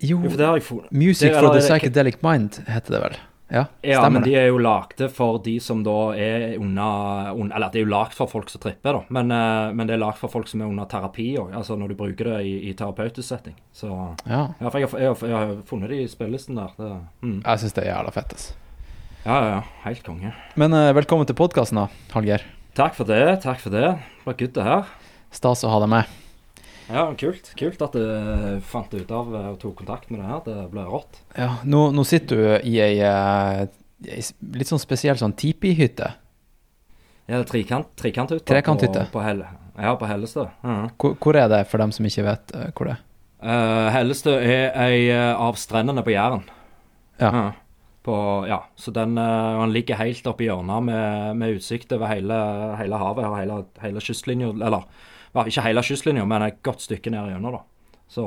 Jo, 0.00 0.20
Jo. 0.24 0.30
Music 0.90 1.32
for 1.32 1.52
the 1.52 1.60
Psychedelic 1.64 2.16
Mind 2.24 2.50
heter 2.68 2.92
det 2.96 3.00
vel? 3.04 3.14
Ja, 3.48 3.64
Ja, 3.86 4.00
men 4.10 4.22
de 4.26 4.32
er 4.34 4.48
jo 4.48 4.56
lagde 4.58 5.06
for 5.14 5.38
de 5.38 5.52
som 5.62 5.84
da 5.86 6.10
er 6.18 6.56
under, 6.58 7.28
Eller 7.54 7.68
det 7.70 7.78
er 7.78 7.84
jo 7.84 7.90
lagd 7.92 8.12
for 8.16 8.26
folk 8.26 8.48
som 8.50 8.60
tripper, 8.60 8.92
da. 8.98 9.02
Men, 9.08 9.30
eh, 9.30 9.72
men 9.72 9.86
det 9.86 9.94
er 9.94 10.02
lagd 10.02 10.18
for 10.18 10.28
folk 10.32 10.48
som 10.50 10.60
er 10.64 10.66
under 10.66 10.84
terapi 10.90 11.28
òg. 11.38 11.52
Altså 11.54 11.76
når 11.78 11.88
du 11.88 11.94
bruker 11.94 12.24
det 12.32 12.40
i, 12.44 12.56
i 12.70 12.74
terapeutisk 12.74 13.28
setting. 13.28 13.54
Så 13.72 13.86
Ja, 14.26 14.48
ja, 14.60 14.68
for 14.68 14.78
jeg, 14.80 14.88
har- 14.90 14.98
jeg, 14.98 15.08
har- 15.14 15.28
jeg 15.28 15.36
har 15.36 15.54
funnet 15.64 15.88
de 15.90 16.02
i 16.02 16.08
spillelisten 16.10 16.56
der. 16.58 16.74
Det, 16.76 16.90
mm. 17.22 17.42
jeg 17.44 17.58
syns 17.62 17.72
det 17.78 17.84
er 17.86 17.92
jævla 17.94 18.12
fett. 18.18 18.34
ass. 18.34 18.54
Ja, 19.24 19.38
ja, 19.42 19.48
ja. 19.56 19.62
Helt 19.84 20.02
konge. 20.02 20.34
Men 20.56 20.72
eh, 20.74 20.92
velkommen 20.92 21.26
til 21.26 21.34
podkasten, 21.38 21.76
da, 21.78 21.86
Hallgeir. 22.14 22.42
Takk 22.74 22.94
for 22.98 23.04
det. 23.08 23.42
Takk 23.42 23.60
for 23.62 23.70
det. 23.70 23.86
Det 23.94 24.26
var 24.26 24.34
good 24.42 24.52
det 24.58 24.64
her. 24.64 24.84
Stas 25.30 25.62
å 25.64 25.70
ha 25.70 25.78
deg 25.86 25.88
med. 25.88 26.04
Ja, 26.86 27.06
kult. 27.18 27.50
Kult 27.58 27.82
at 27.82 27.96
du 27.96 28.60
fant 28.66 28.92
ut 28.94 29.10
av 29.10 29.32
eh, 29.34 29.48
og 29.54 29.58
tok 29.62 29.80
kontakt 29.82 30.12
med 30.12 30.22
det 30.22 30.28
her. 30.30 30.44
Det 30.46 30.68
ble 30.72 30.84
rått. 30.86 31.18
Ja, 31.38 31.56
nå, 31.66 31.88
nå 31.94 32.04
sitter 32.06 32.38
du 32.38 32.68
i 32.70 32.76
ei, 32.84 32.94
eh, 33.02 33.64
ei 34.06 34.22
litt 34.54 34.70
sånn 34.70 34.82
spesiell 34.82 35.18
sånn 35.18 35.34
tipi-hytte. 35.38 36.12
Ja, 37.26 37.40
det 37.40 37.48
trikant, 37.50 37.90
trikanthytte. 37.98 38.46
Trekanthytte. 38.46 39.08
På, 39.10 39.18
på 39.18 39.26
Helle, 39.26 39.48
ja, 39.74 39.96
på 39.98 40.06
Hellestø. 40.06 40.46
Mhm. 40.62 40.94
Hvor, 40.94 41.16
hvor 41.22 41.38
er 41.40 41.50
det, 41.50 41.64
for 41.70 41.82
dem 41.82 41.94
som 41.94 42.06
ikke 42.06 42.26
vet 42.28 42.54
eh, 42.54 42.70
hvor 42.70 42.90
det 42.90 42.96
er? 42.96 43.02
Uh, 43.46 43.88
Hellestø 43.92 44.32
er 44.40 44.70
ei 44.80 45.08
eh, 45.12 45.32
av 45.34 45.58
strendene 45.60 46.04
på 46.06 46.14
Jæren. 46.14 46.46
Ja. 47.20 47.28
Ja. 47.30 47.46
På, 48.06 48.14
ja, 48.46 48.60
så 48.78 48.94
den, 48.94 49.18
uh, 49.18 49.58
den 49.58 49.74
ligger 49.74 49.98
helt 49.98 50.26
oppe 50.30 50.46
i 50.46 50.48
hjørnet 50.48 50.86
med, 50.86 51.36
med 51.42 51.58
utsikt 51.58 51.90
over 51.96 52.12
hele, 52.14 52.38
hele 52.78 53.00
havet 53.02 53.26
og 53.26 53.36
hele, 53.40 53.58
hele 53.82 54.02
kystlinja. 54.02 54.52
Eller 54.54 54.86
ja, 55.36 55.46
ikke 55.46 55.64
hele 55.68 55.84
kystlinja, 55.86 56.26
men 56.28 56.48
et 56.48 56.60
godt 56.66 56.84
stykke 56.86 57.12
ned 57.12 57.32
gjennom, 57.34 57.58
da. 57.58 58.02
Så 58.08 58.26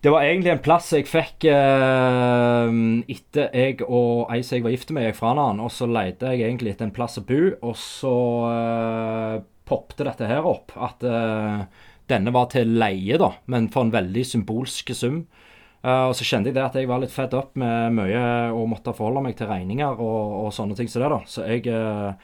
det 0.00 0.08
var 0.14 0.24
egentlig 0.24 0.54
en 0.54 0.62
plass 0.64 0.86
jeg 0.96 1.04
fikk 1.10 1.44
eh, 1.50 2.70
etter 3.12 3.50
jeg 3.52 3.82
og 3.84 4.30
ei 4.32 4.40
som 4.46 4.56
jeg 4.56 4.64
var 4.64 4.72
gift 4.72 4.92
med, 4.96 5.10
gikk 5.10 5.18
fra 5.18 5.34
hverandre. 5.34 5.66
Og 5.68 5.74
så 5.74 5.88
leide 5.90 6.32
jeg 6.32 6.46
egentlig 6.46 6.72
etter 6.72 6.88
en 6.88 6.94
plass 6.96 7.20
å 7.20 7.26
bo, 7.28 7.40
og 7.68 7.76
så 7.76 8.16
eh, 8.48 9.36
poppet 9.68 10.06
dette 10.08 10.30
her 10.30 10.48
opp. 10.48 10.72
At 10.80 11.04
eh, 11.04 11.84
denne 12.10 12.32
var 12.32 12.48
til 12.54 12.72
leie, 12.80 13.20
da, 13.20 13.34
men 13.52 13.68
for 13.72 13.84
en 13.84 13.92
veldig 13.92 14.24
symbolsk 14.24 14.94
sum. 14.96 15.20
Eh, 15.84 16.06
og 16.08 16.16
så 16.16 16.24
kjente 16.26 16.48
jeg 16.48 16.56
det 16.56 16.64
at 16.64 16.80
jeg 16.80 16.88
var 16.88 17.04
litt 17.04 17.12
fed 17.12 17.36
up 17.36 17.52
med 17.60 17.92
mye 17.96 18.24
og 18.56 18.70
måtte 18.72 18.96
forholde 18.96 19.26
meg 19.28 19.36
til 19.36 19.48
regninger 19.52 20.00
og, 20.00 20.46
og 20.46 20.54
sånne 20.56 20.76
ting 20.80 20.88
som 20.88 21.04
det, 21.04 21.12
da. 21.12 21.20
Så 21.28 21.44
jeg 21.44 21.68
uh, 21.68 22.16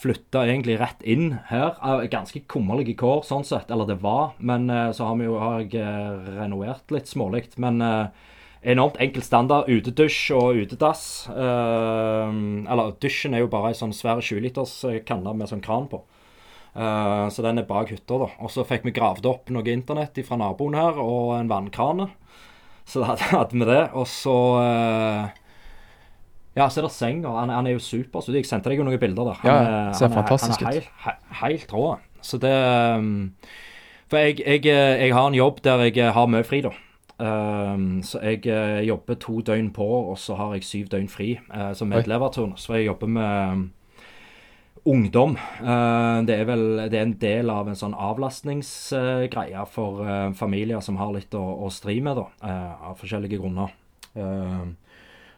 flytta 0.00 0.46
egentlig 0.48 0.78
rett 0.80 1.02
inn 1.02 1.34
her. 1.50 1.76
Ganske 2.10 2.42
kummerlige 2.48 2.96
kår 3.00 3.24
sånn 3.28 3.44
sett, 3.44 3.70
eller 3.70 3.88
det 3.88 4.00
var. 4.00 4.32
Men 4.38 4.70
eh, 4.72 4.90
så 4.96 5.10
har, 5.10 5.18
vi 5.20 5.28
jo, 5.28 5.38
har 5.40 5.60
jeg 5.60 5.80
eh, 5.80 6.30
renovert 6.40 6.94
litt 6.94 7.10
smålig. 7.10 7.44
Men 7.60 7.82
eh, 7.84 8.30
enormt 8.72 9.00
enkel 9.02 9.24
standard. 9.26 9.68
Utedusj 9.68 10.22
og 10.36 10.62
utedass. 10.64 11.04
Eller 11.32 12.94
dusjen 13.00 13.36
er 13.36 13.44
jo 13.44 13.52
bare 13.52 13.72
ei 13.72 13.76
sånn 13.76 13.96
svær 13.96 14.22
20-liters 14.24 15.04
kanne 15.08 15.36
med 15.36 15.52
sånn 15.52 15.64
kran 15.64 15.88
på. 15.90 16.02
Så 16.70 17.42
den 17.42 17.58
er 17.58 17.66
bak 17.66 17.88
hytta, 17.90 18.18
da. 18.20 18.28
Og 18.38 18.52
så 18.52 18.62
fikk 18.68 18.84
vi 18.86 18.92
gravd 18.94 19.26
opp 19.26 19.48
noe 19.50 19.72
internett 19.72 20.20
fra 20.26 20.36
naboen 20.38 20.76
her, 20.78 21.00
og 21.02 21.32
en 21.38 21.48
vannkrane. 21.50 22.06
Så 22.86 23.02
da 23.02 23.16
hadde 23.32 23.56
vi 23.56 23.66
det. 23.66 23.82
Og 23.96 24.06
så 24.12 24.36
Ja, 26.60 26.66
så 26.68 26.82
er 26.82 26.86
det 26.86 26.92
seng, 26.92 27.22
og 27.24 27.38
han, 27.40 27.48
han 27.56 27.66
er 27.70 27.78
jo 27.78 27.80
super. 27.82 28.20
Så 28.20 28.34
jeg 28.36 28.44
sendte 28.48 28.68
deg 28.68 28.78
jo 28.82 28.84
noen 28.86 29.00
bilder 29.00 29.30
der. 29.32 29.40
Han, 29.40 29.50
ja, 29.50 29.56
er- 29.88 29.96
ser 29.96 30.08
han 30.10 30.12
er- 30.12 30.20
fantastisk 30.20 30.60
han 30.66 30.74
er 30.74 30.84
ut. 30.84 30.92
Helt, 31.06 31.24
he- 31.30 31.40
helt 31.40 31.72
rå. 31.72 31.88
Så 32.20 32.36
det 32.42 32.52
um, 33.00 33.10
For 34.10 34.18
jeg, 34.20 34.40
jeg, 34.44 34.66
eh, 34.68 35.06
jeg 35.06 35.14
har 35.16 35.28
en 35.30 35.38
jobb 35.38 35.60
der 35.64 35.84
jeg 35.86 35.96
eh, 36.02 36.12
har 36.12 36.26
mye 36.28 36.44
fri, 36.44 36.60
da. 36.66 36.72
Um, 37.20 38.00
så 38.02 38.20
jeg 38.24 38.46
eh, 38.48 38.80
jobber 38.88 39.16
to 39.20 39.40
døgn 39.44 39.70
på, 39.76 39.84
og 40.10 40.16
så 40.18 40.34
har 40.38 40.54
jeg 40.56 40.64
syv 40.68 40.88
døgn 40.92 41.08
fri 41.12 41.34
uh, 41.54 41.70
som 41.76 41.88
medleverturnus. 41.92 42.64
For 42.66 42.76
jeg 42.80 42.88
jobber 42.90 43.06
med 43.16 43.52
um, 43.54 43.62
ungdom. 44.90 45.34
Det 46.26 46.34
er 46.40 46.44
vel 46.48 46.62
det 46.90 46.96
er 46.98 47.02
en 47.04 47.16
del 47.20 47.50
av 47.52 47.68
en 47.68 47.76
sånn 47.76 47.92
avlastningsgreie 47.94 49.64
for 49.68 50.00
familier 50.38 50.80
som 50.84 50.96
har 50.96 51.12
litt 51.12 51.34
å, 51.36 51.42
å 51.66 51.68
stri 51.72 51.98
med, 52.00 52.16
da, 52.16 52.54
av 52.88 52.96
forskjellige 53.00 53.36
grunner. 53.42 53.74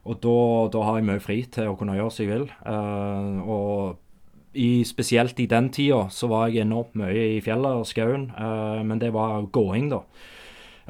Eh, 0.02 0.10
og 0.10 0.20
da, 0.22 0.36
da 0.74 0.84
har 0.86 0.98
jeg 0.98 1.08
mye 1.08 1.22
fri 1.22 1.42
til 1.46 1.70
å 1.70 1.76
kunne 1.78 1.96
gjøre 1.96 2.10
som 2.10 2.24
jeg 2.24 2.32
vil. 2.32 2.46
Uh, 2.66 3.42
og 3.46 4.54
i, 4.58 4.82
spesielt 4.84 5.38
i 5.40 5.48
den 5.48 5.70
tida 5.72 6.08
så 6.12 6.28
var 6.28 6.50
jeg 6.50 6.66
enormt 6.66 6.94
mye 6.98 7.38
i 7.38 7.40
fjellet 7.44 7.80
og 7.80 7.88
skauen, 7.88 8.30
uh, 8.36 8.82
men 8.84 9.00
det 9.00 9.12
var 9.14 9.46
gåing, 9.54 9.90
da. 9.92 10.02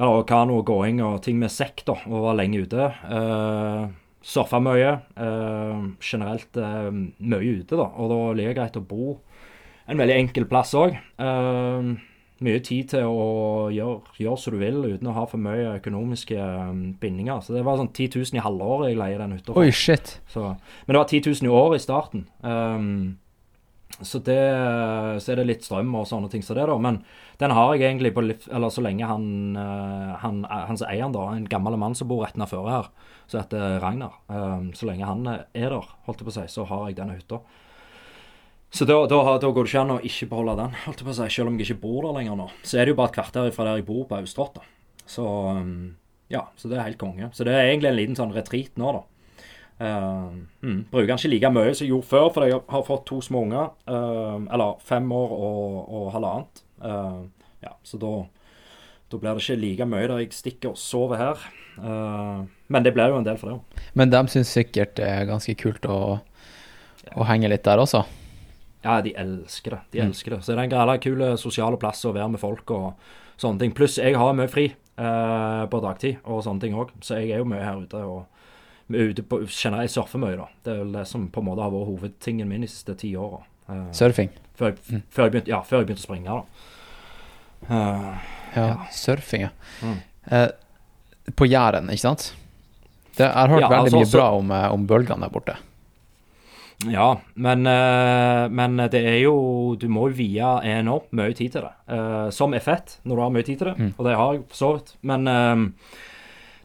Eller 0.00 0.24
kano 0.26 0.62
og 0.62 0.66
gåing 0.66 1.02
og 1.04 1.20
ting 1.22 1.36
med 1.38 1.52
sekk, 1.52 1.84
da, 1.86 1.98
og 2.08 2.24
var 2.24 2.38
lenge 2.40 2.64
ute. 2.64 2.88
Uh, 3.04 3.92
Surfa 4.22 4.60
mye. 4.62 4.94
Uh, 5.18 5.92
generelt 5.98 6.56
eh, 6.56 6.90
mye 6.94 7.56
ute, 7.58 7.74
da. 7.74 7.88
Og 7.98 8.06
da 8.12 8.18
liker 8.38 8.52
det 8.52 8.58
greit 8.60 8.78
å 8.78 8.84
bo 8.86 9.16
en 9.90 9.98
veldig 9.98 10.14
enkel 10.14 10.46
plass 10.46 10.76
òg. 10.78 10.94
Mye 12.46 12.60
tid 12.64 12.92
til 12.92 13.08
å 13.08 13.70
gjøre, 13.72 14.14
gjøre 14.20 14.40
som 14.40 14.54
du 14.54 14.60
vil 14.60 14.78
uten 14.84 15.10
å 15.10 15.16
ha 15.16 15.24
for 15.30 15.42
mye 15.42 15.78
økonomiske 15.78 16.38
eh, 16.38 16.70
bindinger. 17.02 17.42
Så 17.44 17.56
det 17.56 17.64
var 17.66 17.80
sånn 17.80 17.92
10 17.92 18.18
000 18.18 18.38
i 18.38 18.44
halvåret 18.44 18.92
jeg 18.92 19.00
leier 19.00 19.22
den 19.22 19.36
hytta 19.36 19.52
for. 19.52 19.62
Oi, 19.62 19.74
shit. 19.74 20.16
Så, 20.32 20.52
men 20.86 20.94
det 20.94 21.00
var 21.00 21.10
10 21.10 21.28
000 21.30 21.48
i 21.48 21.52
året 21.62 21.80
i 21.80 21.84
starten. 21.84 22.26
Um, 22.42 22.92
så, 24.00 24.18
det, 24.24 24.38
så 25.22 25.32
er 25.32 25.40
det 25.40 25.48
litt 25.48 25.66
strøm 25.66 25.92
og 25.98 26.06
sånne 26.08 26.30
ting 26.32 26.44
som 26.44 26.56
det, 26.58 26.66
da. 26.70 26.76
Men 26.80 27.02
den 27.42 27.54
har 27.54 27.74
jeg 27.74 27.86
egentlig 27.90 28.14
på 28.16 28.24
eller 28.24 28.72
så 28.72 28.84
lenge 28.84 29.08
han, 29.08 29.26
eh, 29.58 30.12
han, 30.22 30.44
han 30.48 30.78
som 30.78 30.88
eier 30.88 31.06
den, 31.06 31.16
da, 31.16 31.26
en 31.32 31.48
gammel 31.50 31.78
mann 31.80 31.96
som 31.98 32.10
bor 32.10 32.24
rett 32.26 32.38
nedfor 32.40 32.70
her, 32.70 32.88
som 33.30 33.42
heter 33.42 33.78
Ragnar. 33.82 34.16
um, 34.28 34.72
så 34.76 34.88
lenge 34.88 35.08
han 35.08 35.26
er 35.28 35.44
der, 35.54 35.92
holdt 36.06 36.22
jeg 36.22 36.28
på 36.28 36.34
å 36.34 36.38
si, 36.40 36.48
så 36.52 36.66
har 36.70 36.88
jeg 36.88 36.98
denne 36.98 37.18
hytta. 37.18 37.42
Så 38.72 38.86
da, 38.88 38.94
da, 39.04 39.18
da 39.36 39.48
går 39.52 39.66
det 39.66 39.68
ikke 39.68 39.80
an 39.82 39.94
å 39.98 40.02
ikke 40.08 40.30
beholde 40.30 40.54
den, 40.62 40.76
holdt 40.86 41.02
jeg 41.02 41.06
på 41.06 41.12
å 41.12 41.16
si, 41.18 41.26
selv 41.34 41.50
om 41.50 41.58
jeg 41.60 41.68
ikke 41.68 41.82
bor 41.82 42.06
der 42.06 42.14
lenger 42.16 42.38
nå. 42.38 42.46
Så 42.64 42.78
er 42.78 42.86
det 42.88 42.94
jo 42.94 42.98
bare 43.02 43.12
et 43.12 43.16
kvarter 43.18 43.50
fra 43.52 43.66
der 43.68 43.82
jeg 43.82 43.88
bor 43.88 44.06
på 44.08 44.16
Austrått, 44.16 44.56
da. 44.56 45.02
Så 45.12 45.24
ehm, 45.50 45.74
ja, 46.32 46.46
så 46.56 46.70
det 46.70 46.78
er 46.78 46.86
helt 46.86 47.00
konge. 47.00 47.28
Så 47.36 47.44
det 47.44 47.52
er 47.52 47.68
egentlig 47.68 47.90
en 47.90 47.98
liten 47.98 48.16
sånn 48.16 48.32
retreat 48.32 48.80
nå, 48.80 48.94
da. 48.96 49.02
Uh, 49.82 50.28
mm, 50.62 50.78
bruker 50.92 51.08
den 51.10 51.18
ikke 51.18 51.30
like 51.32 51.50
mye 51.50 51.72
som 51.74 51.84
jeg 51.84 51.90
gjorde 51.90 52.08
før, 52.08 52.28
for 52.32 52.46
jeg 52.46 52.60
har 52.70 52.84
fått 52.86 53.04
to 53.10 53.18
små 53.24 53.42
unger. 53.48 53.74
Uh, 53.90 54.46
eller 54.54 54.80
fem 54.88 55.10
år 55.18 55.34
og, 55.36 55.76
og 55.82 56.08
halvannet. 56.14 56.64
Uh, 56.80 57.50
ja, 57.66 57.74
så 57.84 58.00
da, 58.00 58.14
da 59.12 59.20
blir 59.20 59.36
det 59.36 59.44
ikke 59.44 59.58
like 59.66 59.90
mye 59.90 60.08
der 60.08 60.24
jeg 60.24 60.32
stikker 60.38 60.72
og 60.72 60.80
sover 60.80 61.20
her. 61.20 61.44
Men 61.76 62.84
det 62.84 62.92
blir 62.96 63.12
jo 63.12 63.20
en 63.20 63.28
del 63.28 63.36
for 63.40 63.48
det 63.48 63.58
òg. 63.58 63.84
Men 63.96 64.12
de 64.12 64.24
syns 64.32 64.56
sikkert 64.56 64.96
det 64.96 65.06
er 65.08 65.28
ganske 65.28 65.56
kult 65.60 65.84
å, 65.88 66.00
å 67.12 67.28
henge 67.28 67.52
litt 67.52 67.64
der 67.68 67.80
også. 67.80 68.04
Ja, 68.84 69.00
de 69.00 69.12
elsker 69.14 69.70
det. 69.70 69.80
De 69.92 69.98
Mm. 70.00 70.08
elsker 70.10 70.30
det. 70.30 70.40
Så 70.44 70.46
det 70.54 70.58
er 70.58 70.62
en 70.64 70.70
grei 70.70 70.98
kul 70.98 71.38
sosiale 71.38 71.76
plass 71.78 72.04
å 72.04 72.12
være 72.12 72.30
med 72.30 72.40
folk 72.40 72.70
og 72.70 72.94
sånne 73.38 73.58
ting. 73.60 73.72
Pluss 73.72 73.96
jeg 73.98 74.14
har 74.16 74.32
mye 74.34 74.48
fri 74.50 74.74
eh, 74.98 75.66
på 75.66 75.80
dagtid 75.82 76.18
og 76.24 76.42
sånne 76.44 76.60
ting 76.60 76.74
òg, 76.74 76.90
så 77.00 77.14
jeg 77.20 77.30
er 77.32 77.38
jo 77.38 77.44
mye 77.44 77.62
her 77.64 77.76
ute. 77.80 77.94
og 77.94 78.26
ute 78.92 79.22
på, 79.22 79.38
kjenner 79.48 79.80
Jeg 79.80 79.90
surfer 79.90 80.18
mye, 80.18 80.36
da. 80.36 80.46
Det 80.64 80.72
er 80.74 80.78
vel 80.84 80.92
det 80.92 81.06
som 81.08 81.28
på 81.28 81.40
en 81.40 81.46
måte 81.46 81.62
har 81.62 81.70
vært 81.70 81.86
hovedtingen 81.88 82.46
min 82.48 82.60
de 82.60 82.66
siste 82.68 82.94
ti 82.98 83.14
åra. 83.16 83.38
Eh, 83.70 83.90
Surfing. 83.92 84.28
før, 84.58 84.66
jeg, 84.74 84.76
Mm. 84.90 85.02
før, 85.10 85.22
jeg 85.24 85.32
begynte, 85.32 85.48
ja, 85.48 85.60
før 85.62 85.78
jeg 85.78 85.86
begynte 85.86 86.02
å 86.02 86.08
springe, 86.08 86.24
da. 86.26 86.42
Eh, 87.70 88.18
Ja, 88.54 88.66
Ja. 88.66 88.76
surfing, 88.90 89.40
ja. 89.42 89.48
Mm. 89.82 89.98
Eh, 90.30 90.48
på 91.34 91.46
Jæren, 91.48 91.88
ikke 91.88 92.00
sant? 92.00 92.34
Det, 93.16 93.24
jeg 93.24 93.32
har 93.32 93.48
hørt 93.48 93.60
Ja, 93.60 93.68
veldig 93.68 93.92
altså, 93.92 93.96
mye 93.98 94.12
bra 94.12 94.30
om, 94.36 94.50
eh, 94.50 94.72
om 94.72 94.86
bølgene 94.86 95.20
der 95.20 95.28
borte. 95.30 95.56
Ja, 96.90 97.20
men, 97.34 97.66
eh, 97.66 98.48
men 98.48 98.76
det 98.90 99.02
er 99.06 99.18
jo 99.22 99.76
Du 99.78 99.88
må 99.88 100.08
jo 100.10 100.16
vie 100.16 100.52
enormt 100.66 101.12
mye 101.12 101.34
tid 101.34 101.52
til 101.52 101.62
det. 101.62 101.74
eh, 101.88 102.30
som 102.30 102.54
er 102.54 102.60
fett, 102.60 102.98
når 103.04 103.16
du 103.16 103.22
har 103.22 103.30
mye 103.30 103.42
tid 103.46 103.58
til 103.58 103.68
det. 103.68 103.76
Mm. 103.78 103.92
Og 103.98 104.04
det 104.06 104.16
har 104.16 104.32
jeg 104.32 104.42
for 104.48 104.56
så 104.56 104.72
vidt. 104.76 104.96
Men 105.02 105.28
eh, 105.28 105.66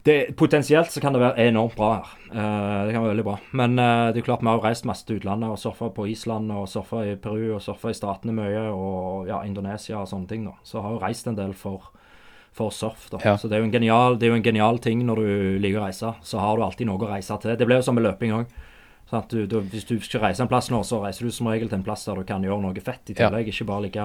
det, 0.04 0.36
potensielt 0.36 0.90
så 0.90 1.00
kan 1.00 1.12
det 1.12 1.20
være 1.20 1.48
enormt 1.48 1.76
bra 1.76 1.88
her. 1.96 2.06
Det 2.30 2.92
kan 2.94 3.02
være 3.02 3.12
veldig 3.12 3.24
bra. 3.24 3.38
Men 3.52 3.76
det 3.76 4.16
er 4.16 4.24
klart 4.24 4.40
vi 4.40 4.48
har 4.48 4.62
reist 4.62 4.86
masse 4.88 5.04
til 5.04 5.18
utlandet 5.18 5.50
og 5.50 5.58
surfa 5.58 5.90
på 5.92 6.06
Island 6.08 6.50
og 6.52 6.68
surfa 6.68 7.02
i 7.04 7.16
Peru 7.16 7.56
og 7.56 7.60
surfa 7.60 7.90
i 7.90 7.96
Statene 7.98 8.32
mye 8.32 8.62
og 8.70 9.28
ja, 9.28 9.42
Indonesia 9.44 9.98
og 10.00 10.08
sånne 10.08 10.28
ting. 10.28 10.46
da. 10.46 10.54
Så 10.62 10.80
har 10.80 10.94
jo 10.94 11.02
reist 11.02 11.26
en 11.26 11.36
del 11.36 11.52
for, 11.52 11.90
for 12.52 12.70
surf. 12.70 13.10
da. 13.10 13.18
Ja. 13.24 13.36
Så 13.36 13.48
det 13.48 13.58
er, 13.58 13.68
genial, 13.68 14.16
det 14.16 14.28
er 14.28 14.32
jo 14.32 14.38
en 14.40 14.46
genial 14.46 14.78
ting 14.78 15.04
når 15.04 15.16
du 15.16 15.58
liker 15.66 15.82
å 15.82 15.84
reise. 15.90 16.14
Så 16.22 16.38
har 16.40 16.56
du 16.56 16.64
alltid 16.64 16.86
noe 16.88 17.04
å 17.04 17.10
reise 17.12 17.36
til. 17.42 17.56
Det 17.58 17.66
blir 17.68 17.82
jo 17.82 17.82
som 17.90 17.98
med 17.98 18.06
løping 18.06 18.32
òg. 18.38 18.46
Du, 19.28 19.46
du, 19.48 19.60
hvis 19.72 19.86
du 19.88 19.94
skal 20.04 20.20
reise 20.20 20.42
en 20.44 20.48
plass 20.50 20.68
nå, 20.70 20.82
så 20.84 20.98
reiser 21.00 21.24
du 21.24 21.30
som 21.32 21.46
regel 21.48 21.68
til 21.70 21.78
en 21.78 21.84
plass 21.86 22.04
der 22.04 22.14
du 22.20 22.24
kan 22.28 22.42
gjøre 22.44 22.60
noe 22.60 22.74
fett 22.84 23.08
i 23.08 23.14
Ja. 23.16 23.28
tillegg. 23.30 23.48
Ikke 23.48 23.64
bare 23.66 23.82
ligge 23.86 24.04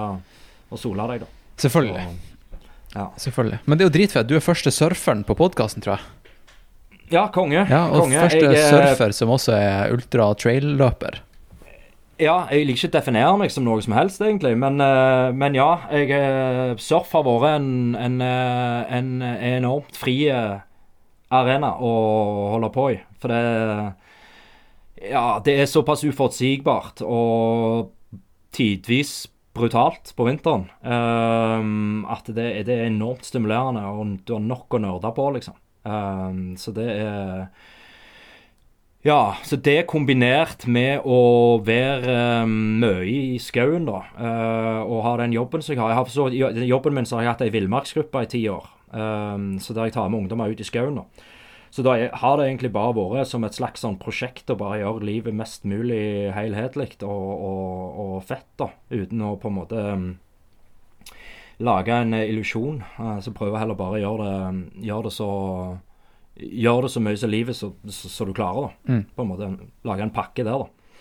og 0.71 0.79
sole 0.79 1.07
deg, 1.11 1.19
da. 1.25 1.25
Selvfølgelig. 1.57 2.05
Og- 2.07 2.95
ja. 2.95 3.07
selvfølgelig. 3.17 3.59
Men 3.65 3.77
det 3.77 3.83
er 3.85 3.89
jo 3.89 3.97
dritfett. 3.97 4.27
Du 4.27 4.35
er 4.35 4.39
første 4.39 4.71
surferen 4.71 5.25
på 5.27 5.35
podkasten, 5.35 5.81
tror 5.83 5.97
jeg. 5.97 6.05
ja, 7.11 7.27
konge. 7.27 7.67
Ja, 7.69 7.87
Og 7.91 8.03
konge. 8.05 8.17
første 8.21 8.39
Jeg, 8.41 8.55
eh, 8.55 8.69
surfer 8.95 9.11
som 9.13 9.29
også 9.29 9.53
er 9.53 9.91
ultra-trail-løper. 9.93 11.19
Ja, 12.19 12.45
jeg 12.49 12.65
liker 12.67 12.77
ikke 12.87 12.91
å 12.93 12.99
definere 13.01 13.37
meg 13.37 13.51
som 13.51 13.65
noe 13.65 13.81
som 13.81 13.93
helst, 13.93 14.21
egentlig. 14.21 14.55
Men, 14.57 14.79
eh, 14.79 15.31
men 15.33 15.53
ja, 15.55 15.79
jeg, 15.91 16.09
eh, 16.11 16.75
surf 16.77 17.11
har 17.11 17.23
vært 17.23 17.55
en, 17.57 17.95
en, 17.95 18.21
en 18.21 19.21
enormt 19.21 19.95
fri 19.97 20.29
arena 20.31 21.73
å 21.81 21.93
holde 22.53 22.69
på 22.73 22.91
i. 22.93 22.99
For 23.19 23.27
det 23.33 23.93
Ja, 25.03 25.41
det 25.43 25.57
er 25.59 25.67
såpass 25.67 26.03
uforutsigbart 26.07 27.03
og 27.03 27.91
tidvis 28.55 29.25
brutalt 29.53 30.13
på 30.17 30.25
vinteren 30.25 30.65
um, 30.81 32.05
at 32.09 32.29
det, 32.33 32.47
det 32.67 32.73
er 32.73 32.87
enormt 32.87 33.25
stimulerende, 33.27 33.83
og 33.85 34.17
du 34.25 34.35
har 34.37 34.43
nok 34.43 34.77
å 34.77 34.81
nerde 34.81 35.11
på, 35.13 35.29
liksom. 35.35 35.57
Um, 35.83 36.53
så 36.57 36.71
det 36.75 36.87
er 36.95 37.47
ja, 39.03 39.35
så 39.43 39.57
det 39.59 39.81
kombinert 39.91 40.63
med 40.71 41.03
å 41.03 41.59
være 41.67 42.13
um, 42.45 42.53
mye 42.79 43.03
i 43.03 43.39
skauen, 43.43 43.83
da, 43.89 43.99
uh, 44.15 44.79
og 44.87 45.03
ha 45.03 45.17
den 45.19 45.35
jobben 45.35 45.61
som 45.61 45.75
jeg 45.75 45.83
har 45.83 45.91
Jeg 45.91 45.99
har 45.99 46.13
så, 46.13 46.29
jobben 46.63 46.95
min 46.95 47.09
så 47.09 47.19
har 47.19 47.25
jeg 47.25 47.33
hatt 47.33 47.43
ei 47.43 47.51
villmarksgruppe 47.51 48.23
i 48.23 48.31
ti 48.31 48.45
år, 48.47 48.69
um, 48.95 49.57
så 49.59 49.75
der 49.75 49.91
jeg 49.91 49.97
tar 49.97 50.07
med 50.07 50.23
ungdommer 50.23 50.55
ut 50.55 50.63
i 50.63 50.69
skauen. 50.69 51.01
da. 51.01 51.32
Så 51.73 51.81
da 51.81 51.95
har 52.21 52.35
det 52.37 52.43
egentlig 52.45 52.69
bare 52.69 52.93
vært 52.93 53.31
som 53.31 53.45
et 53.47 53.55
slags 53.57 53.81
sånn 53.81 53.95
prosjekt 53.97 54.51
å 54.53 54.57
bare 54.59 54.83
gjøre 54.83 55.07
livet 55.07 55.33
mest 55.33 55.63
mulig 55.65 56.29
helhetlig 56.35 56.99
og, 57.01 57.31
og, 57.33 57.95
og 58.03 58.11
fett, 58.27 58.45
da, 58.61 58.67
uten 58.93 59.23
å 59.25 59.31
på 59.41 59.49
en 59.49 59.55
måte 59.55 59.79
um, 59.81 60.03
lage 61.65 61.95
en 61.97 62.13
eh, 62.13 62.27
illusjon. 62.29 62.77
Uh, 62.99 63.17
så 63.25 63.33
prøver 63.33 63.57
jeg 63.57 63.63
heller 63.63 63.79
bare 63.79 63.97
å 63.97 64.03
gjøre 64.03 64.27
det, 64.29 64.83
gjøre 64.91 65.09
det 65.09 65.15
så 65.17 65.31
Gjør 66.33 66.79
det 66.81 66.89
så 66.89 67.01
mye 67.05 67.17
som 67.21 67.29
livet 67.29 67.53
så, 67.53 67.67
så, 67.93 68.09
så 68.09 68.25
du 68.25 68.31
klarer, 68.33 68.65
da. 68.65 68.93
Mm. 68.93 69.01
På 69.13 69.21
en 69.21 69.27
måte 69.29 69.49
Lage 69.85 70.01
en 70.01 70.13
pakke 70.13 70.45
der, 70.45 70.63
da. 70.63 70.95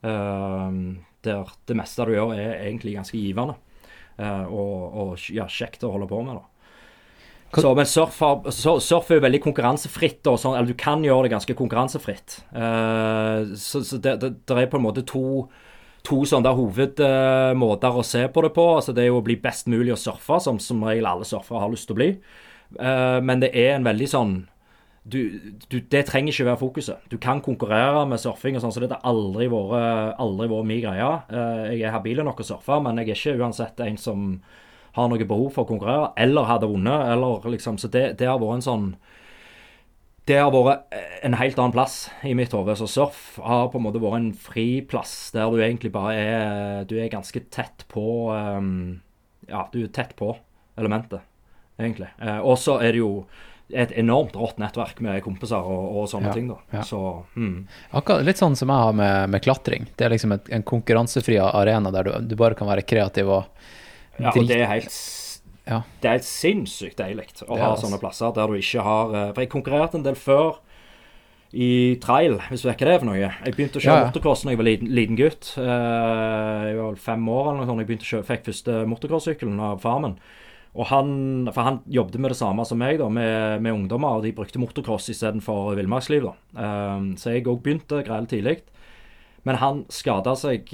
Uh, 0.00 0.78
der 1.24 1.50
det 1.68 1.76
meste 1.76 2.06
du 2.08 2.14
gjør, 2.14 2.32
er 2.36 2.62
egentlig 2.66 2.94
ganske 2.96 3.20
givende. 3.20 3.56
Uh, 4.16 4.44
og, 4.48 4.76
og 5.02 5.26
ja, 5.32 5.44
kjekt 5.44 5.84
å 5.84 5.92
holde 5.92 6.08
på 6.08 6.22
med, 6.24 6.40
da. 6.40 6.57
Så, 7.48 7.70
men 7.74 7.86
surf, 7.88 8.18
har, 8.20 8.50
surf 8.52 9.08
er 9.08 9.18
jo 9.18 9.24
veldig 9.24 9.40
konkurransefritt. 9.46 10.20
Og 10.28 10.36
sånn, 10.40 10.58
eller 10.58 10.68
du 10.68 10.76
kan 10.78 11.04
gjøre 11.04 11.26
det 11.26 11.32
ganske 11.36 11.56
konkurransefritt. 11.56 12.42
Uh, 12.52 13.54
så 13.56 13.80
så 13.86 14.00
det, 14.02 14.18
det, 14.20 14.34
det 14.44 14.58
er 14.58 14.68
på 14.68 14.80
en 14.80 14.86
måte 14.88 15.06
to 15.08 15.48
to 16.08 16.22
sånne 16.24 16.52
hovedmåter 16.54 17.08
hovedmåter 17.10 17.96
å 17.98 18.04
se 18.06 18.20
på 18.32 18.44
det 18.44 18.52
på. 18.56 18.66
altså 18.76 18.94
Det 18.96 19.02
er 19.02 19.10
jo 19.10 19.18
å 19.18 19.24
bli 19.24 19.36
best 19.40 19.66
mulig 19.68 19.92
å 19.92 19.98
surfe, 19.98 20.38
som 20.40 20.60
som 20.62 20.84
regel 20.86 21.08
alle 21.08 21.26
surfere 21.28 21.64
har 21.64 21.72
lyst 21.72 21.88
til 21.88 21.96
å 21.96 22.00
bli. 22.00 22.12
Uh, 22.78 23.18
men 23.24 23.42
det 23.42 23.50
er 23.56 23.74
en 23.74 23.88
veldig 23.88 24.08
sånn 24.08 24.38
du, 25.08 25.40
du, 25.68 25.80
Det 25.80 26.04
trenger 26.04 26.32
ikke 26.32 26.46
være 26.50 26.60
fokuset. 26.60 27.04
Du 27.08 27.16
kan 27.16 27.40
konkurrere 27.40 28.04
med 28.08 28.20
surfing, 28.20 28.58
og 28.58 28.64
sånn, 28.64 28.74
så 28.74 28.82
det 28.82 28.92
har 28.92 29.04
aldri 29.08 29.48
vært 29.48 30.68
min 30.68 30.82
greie. 30.84 31.10
Eh, 31.32 31.62
jeg 31.78 31.86
er 31.88 31.94
habil 31.94 32.20
nok 32.26 32.42
å 32.42 32.46
surfe, 32.46 32.76
men 32.84 33.00
jeg 33.00 33.14
er 33.14 33.16
ikke 33.16 33.38
uansett 33.40 33.80
en 33.86 33.96
som 34.00 34.26
har 34.98 35.10
noe 35.10 35.28
behov 35.30 35.52
for 35.54 35.64
å 35.64 35.70
konkurrere, 35.70 36.10
eller 36.20 36.48
hadde 36.50 36.70
vunnet. 36.70 37.12
eller 37.14 37.50
liksom, 37.54 37.78
Så 37.78 37.90
det, 37.92 38.18
det 38.18 38.28
har 38.28 38.40
vært 38.42 38.60
en 38.60 38.68
sånn 38.68 38.88
det 40.28 40.36
har 40.36 40.52
vært 40.52 40.92
en 41.24 41.38
helt 41.40 41.56
annen 41.56 41.72
plass 41.72 42.10
i 42.26 42.34
mitt 42.36 42.52
hode. 42.52 42.74
Så 42.76 42.84
surf 42.90 43.38
har 43.40 43.70
på 43.72 43.80
en 43.80 43.86
måte 43.86 44.02
vært 44.02 44.18
en 44.18 44.32
fri 44.36 44.82
plass 44.84 45.30
der 45.32 45.48
du 45.48 45.62
egentlig 45.62 45.92
bare 45.94 46.16
er 46.20 46.88
Du 46.88 46.98
er 47.00 47.08
ganske 47.08 47.40
tett 47.48 47.86
på 47.88 48.28
um, 48.36 49.00
Ja, 49.48 49.64
du 49.72 49.80
er 49.86 49.92
tett 49.94 50.12
på 50.18 50.34
elementet, 50.78 51.24
egentlig. 51.80 52.10
Eh, 52.20 52.38
og 52.38 52.58
så 52.60 52.76
er 52.84 52.92
det 52.92 53.00
jo 53.00 53.12
et 53.68 53.92
enormt 54.00 54.36
rått 54.38 54.60
nettverk 54.60 55.00
med 55.04 55.20
kompiser 55.24 55.64
og, 55.64 55.96
og 56.00 56.06
sånne 56.12 56.30
Ja, 56.30 56.36
ting, 56.36 56.52
da. 56.52 56.60
ja. 56.76 56.84
Så 56.86 57.00
mm. 57.34 57.56
Akkurat 57.98 58.24
Litt 58.24 58.40
sånn 58.40 58.56
som 58.56 58.70
jeg 58.72 58.84
har 58.84 58.94
med, 58.96 59.32
med 59.34 59.44
klatring. 59.44 59.88
Det 59.96 60.06
er 60.06 60.14
liksom 60.14 60.36
et, 60.36 60.48
en 60.52 60.64
konkurransefri 60.64 61.40
arena 61.42 61.92
der 61.94 62.08
du, 62.08 62.14
du 62.30 62.36
bare 62.38 62.56
kan 62.58 62.70
være 62.70 62.86
kreativ 62.88 63.32
og 63.32 63.68
Ja, 64.18 64.32
og 64.34 64.48
det 64.48 64.56
er 64.60 64.66
helt 64.72 64.94
Ja. 65.68 65.82
Det 66.00 66.08
er 66.08 66.16
helt 66.16 66.24
sinnssykt 66.26 66.96
deilig 66.98 67.28
å 67.46 67.56
ha 67.58 67.74
det, 67.74 67.82
sånne 67.82 67.98
plasser 68.00 68.32
der 68.34 68.48
du 68.48 68.56
ikke 68.56 68.82
har 68.86 69.12
eh, 69.14 69.28
For 69.34 69.44
jeg 69.44 69.50
konkurrerte 69.52 69.98
en 70.00 70.06
del 70.06 70.16
før 70.16 70.56
i 71.56 71.96
trail, 72.02 72.34
hvis 72.50 72.60
du 72.60 72.68
hva 72.68 72.74
det 72.76 72.98
for 73.00 73.08
noe. 73.08 73.16
Jeg 73.24 73.54
begynte 73.56 73.78
å 73.80 73.80
kjøre 73.80 73.94
Ja, 73.94 74.00
ja. 74.02 74.08
motocross 74.10 74.42
da 74.44 74.52
jeg 74.52 74.58
var 74.60 74.66
liten, 74.68 74.90
liten 74.92 75.16
gutt. 75.16 75.54
Eh, 75.56 76.64
jeg 76.68 76.76
var 76.76 76.90
vel 76.90 76.98
fem 77.00 77.24
år 77.32 77.46
eller 77.46 77.62
noe 77.62 77.68
sånt. 77.70 77.80
Jeg 77.80 77.88
begynte 77.88 78.04
å 78.04 78.10
kjøre, 78.10 78.26
fikk 78.28 78.44
første 78.50 78.74
motocrosssykkelen 78.90 79.62
av 79.64 79.80
far 79.80 80.02
min. 80.04 80.18
Og 80.76 80.90
han, 80.90 81.48
for 81.54 81.64
han 81.64 81.78
jobbet 81.88 82.20
med 82.20 82.34
det 82.34 82.36
samme 82.42 82.66
som 82.68 82.78
meg, 82.78 82.98
da, 83.00 83.08
med, 83.08 83.62
med 83.64 83.72
ungdommer. 83.78 84.18
og 84.18 84.26
De 84.26 84.34
brukte 84.36 84.60
motocross 84.60 85.08
istedenfor 85.14 85.72
villmarksliv. 85.78 86.28
da. 86.28 86.34
Eh, 86.66 87.08
så 87.16 87.32
jeg 87.32 87.48
òg 87.48 87.62
begynte 87.64 88.02
greit 88.04 88.28
tidlig. 88.28 88.58
Men 89.48 89.56
han 89.62 89.84
skada 89.88 90.36
seg 90.36 90.68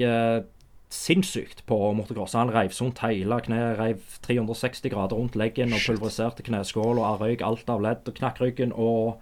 sinnssykt 0.94 1.64
på 1.66 1.76
motocross. 1.96 2.36
Han 2.38 2.52
reiv 2.54 2.72
rundt 2.80 3.02
hele 3.04 3.38
kneet, 3.44 3.78
reiv 3.78 4.02
360 4.26 4.92
grader 4.92 5.18
rundt 5.18 5.36
leggen 5.38 5.74
og 5.74 5.82
pulveriserte 5.82 6.46
kneskål 6.46 7.00
og 7.02 7.22
røyk 7.22 7.44
alt 7.44 7.70
av 7.70 7.82
ledd 7.84 8.10
og 8.10 8.18
knakk 8.18 8.40
ryggen 8.42 8.72
og 8.72 9.20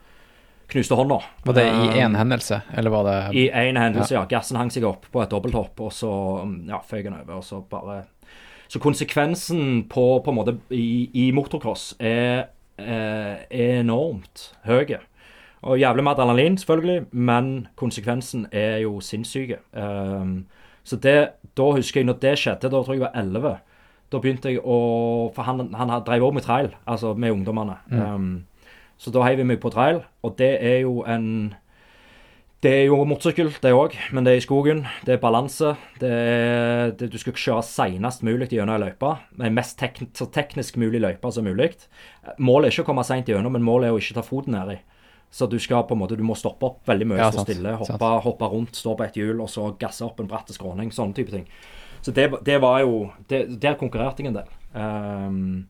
knuste 0.72 0.96
hånda. 0.96 1.18
Var 1.44 1.58
det 1.58 1.66
i 1.66 1.88
Eh, 1.88 2.04
én 2.04 2.16
hendelse, 2.16 2.62
eller 2.74 2.90
var 2.90 3.04
det 3.04 3.36
I 3.36 3.50
én 3.50 3.78
hendelse, 3.78 4.14
ja. 4.14 4.24
Gassen 4.24 4.56
hang 4.56 4.70
seg 4.70 4.84
opp 4.84 5.06
på 5.12 5.22
et 5.22 5.30
dobbelthopp, 5.30 5.80
og 5.80 5.92
så 5.92 6.12
mm, 6.44 6.68
ja, 6.68 6.80
føyk 6.80 7.04
han 7.10 7.20
over. 7.20 7.34
og 7.34 7.44
så 7.44 7.60
bare... 7.60 8.04
Så 8.68 8.80
konsekvensen 8.80 9.84
på, 9.88 10.22
på 10.24 10.30
en 10.30 10.36
måte 10.36 10.56
i, 10.70 11.10
i 11.12 11.30
motocross 11.30 11.94
er, 12.00 12.46
eh, 12.78 13.42
er 13.50 13.80
enormt 13.80 14.54
høy. 14.64 14.96
Og 15.62 15.78
jævlig 15.78 16.04
med 16.04 16.12
adrenalin, 16.12 16.56
selvfølgelig, 16.58 17.04
men 17.12 17.68
konsekvensen 17.76 18.46
er 18.52 18.78
jo 18.82 19.00
sinnssyke. 19.00 19.60
Um, 19.76 20.46
så 20.82 20.96
det, 20.96 21.28
da 21.58 21.68
husker 21.76 22.00
jeg 22.00 22.08
når 22.08 22.20
det 22.22 22.34
skjedde, 22.40 22.70
da 22.72 22.80
tror 22.80 22.96
jeg 22.96 23.02
jeg 23.02 23.06
var 23.06 23.18
11. 23.20 23.56
Da 24.12 24.20
begynte 24.20 24.52
jeg 24.52 24.60
å 24.60 24.78
For 25.32 25.48
han, 25.48 25.70
han 25.76 25.92
drev 26.04 26.28
òg 26.28 26.36
med 26.36 26.44
trail, 26.46 26.72
altså 26.84 27.14
med 27.14 27.32
ungdommene. 27.32 27.78
Um, 27.88 28.44
så 29.00 29.10
da 29.10 29.24
heiv 29.26 29.40
jeg 29.40 29.48
meg 29.48 29.60
på 29.62 29.72
trail, 29.72 30.02
og 30.22 30.36
det 30.38 30.54
er 30.60 30.82
jo 30.84 31.02
en 31.08 31.54
det 32.62 32.70
er 32.70 32.84
jo 32.86 33.00
motorsykkel, 33.10 33.48
det 33.58 33.72
òg, 33.74 33.96
men 34.14 34.22
det 34.22 34.36
er 34.36 34.38
i 34.38 34.42
skogen. 34.44 34.84
Det 35.02 35.16
er 35.16 35.18
balanse. 35.18 35.72
Det 35.98 36.06
er, 36.14 36.92
det, 36.94 37.08
du 37.10 37.16
skal 37.18 37.34
kjøre 37.34 37.64
senest 37.66 38.22
mulig 38.22 38.46
gjennom 38.52 38.76
ei 38.76 38.84
løype. 38.84 39.16
Med 39.40 39.56
mest 39.56 39.80
tek, 39.80 39.98
så 40.14 40.28
teknisk 40.30 40.78
mulig 40.78 41.00
løype 41.02 41.32
som 41.34 41.42
mulig. 41.42 41.72
Målet 42.38 42.68
er 42.68 42.76
ikke 42.76 42.84
å 42.84 42.90
komme 42.92 43.02
seint 43.08 43.26
gjennom, 43.26 43.56
men 43.56 43.66
målet 43.66 43.88
er 43.88 43.96
å 43.96 43.98
ikke 43.98 44.14
ta 44.14 44.22
foten 44.22 44.54
nedi. 44.54 44.78
Så 45.32 45.46
du 45.48 45.56
skal 45.62 45.86
på 45.88 45.96
en 45.96 46.02
måte, 46.02 46.16
du 46.18 46.24
må 46.28 46.34
stoppe 46.36 46.66
opp 46.68 46.88
veldig 46.88 47.06
mye, 47.08 47.20
Ja, 47.22 47.30
stå 47.32 47.46
stille, 47.46 47.72
hoppe, 47.80 48.08
hoppe 48.26 48.48
rundt, 48.52 48.76
stå 48.76 48.92
på 48.98 49.06
et 49.06 49.16
hjul, 49.16 49.38
og 49.40 49.48
så 49.48 49.70
gasse 49.80 50.04
opp 50.04 50.20
en 50.20 50.28
bratt 50.28 50.52
skråning. 50.52 50.90
Sånne 50.92 51.16
type 51.16 51.32
ting. 51.32 51.46
Så 52.02 52.12
det, 52.12 52.26
det 52.44 52.58
var 52.60 52.82
jo 52.82 53.10
det, 53.30 53.60
Der 53.62 53.78
konkurrerte 53.80 54.20
jeg 54.22 54.32
en 54.32 54.36
del. 54.40 54.52
Um, 54.74 55.66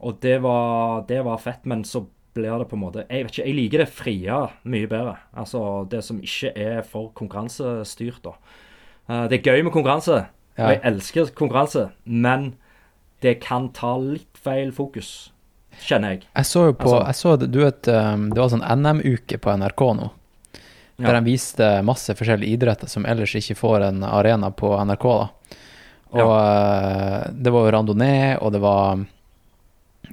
og 0.00 0.20
det 0.22 0.36
var, 0.44 1.02
det 1.08 1.24
var 1.26 1.42
fett, 1.42 1.66
men 1.66 1.82
så 1.84 2.04
blir 2.34 2.58
det 2.62 2.68
på 2.70 2.76
en 2.78 2.82
måte 2.84 3.02
Jeg 3.10 3.24
vet 3.26 3.32
ikke, 3.34 3.46
jeg 3.48 3.56
liker 3.58 3.82
det 3.82 3.88
frie 3.90 4.40
mye 4.70 4.90
bedre. 4.90 5.16
Altså 5.34 5.86
det 5.90 6.04
som 6.06 6.20
ikke 6.22 6.52
er 6.54 6.82
for 6.86 7.10
konkurransestyrt, 7.18 8.22
da. 8.24 8.36
Uh, 9.10 9.26
det 9.26 9.40
er 9.40 9.50
gøy 9.50 9.64
med 9.66 9.74
konkurranse, 9.74 10.26
Ja. 10.58 10.64
og 10.66 10.70
jeg 10.76 10.80
elsker 10.84 11.34
konkurranse, 11.34 11.88
men 12.04 12.54
det 13.22 13.40
kan 13.42 13.70
ta 13.72 13.96
litt 13.98 14.38
feil 14.38 14.70
fokus, 14.72 15.32
kjenner 15.80 16.10
jeg. 16.16 16.24
Jeg 16.36 16.44
så 16.44 16.66
jo 16.66 16.72
på 16.72 16.90
Altså- 16.90 17.06
jeg 17.06 17.14
så, 17.14 17.50
du 17.50 17.58
vet, 17.64 17.88
um, 17.88 18.30
Det 18.30 18.38
var 18.38 18.48
sånn 18.48 18.66
NM-uke 18.78 19.38
på 19.38 19.50
NRK 19.56 19.94
nå, 19.96 20.10
der 20.98 21.14
Ja. 21.14 21.20
de 21.20 21.30
viste 21.30 21.82
masse 21.84 22.08
forskjellige 22.14 22.58
idretter 22.58 22.88
som 22.88 23.04
ellers 23.06 23.34
ikke 23.34 23.56
får 23.56 23.88
en 23.88 24.02
arena 24.04 24.50
på 24.50 24.76
NRK. 24.84 25.02
da. 25.18 25.28
Og 26.12 26.18
ja. 26.18 27.30
det 27.30 27.52
var 27.52 27.70
jo 27.70 27.70
randonee, 27.76 28.36
og 28.42 28.52
det 28.52 28.60
var, 28.60 29.06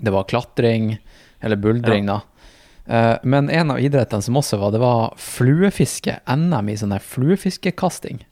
det 0.02 0.14
var 0.14 0.24
klatring, 0.26 1.00
Eller 1.40 1.56
buldring, 1.56 2.08
da. 2.08 2.22
Eh, 2.88 3.18
men 3.24 3.50
en 3.50 3.70
av 3.72 3.78
idrettene 3.78 4.24
som 4.24 4.34
også 4.36 4.58
var, 4.58 4.72
det 4.72 4.80
var 4.80 5.14
fluefiske. 5.18 6.20
NM 6.26 6.70
i 6.70 6.76
sånn 6.76 6.90
der 6.90 7.00
fluefiskekasting. 7.04 8.24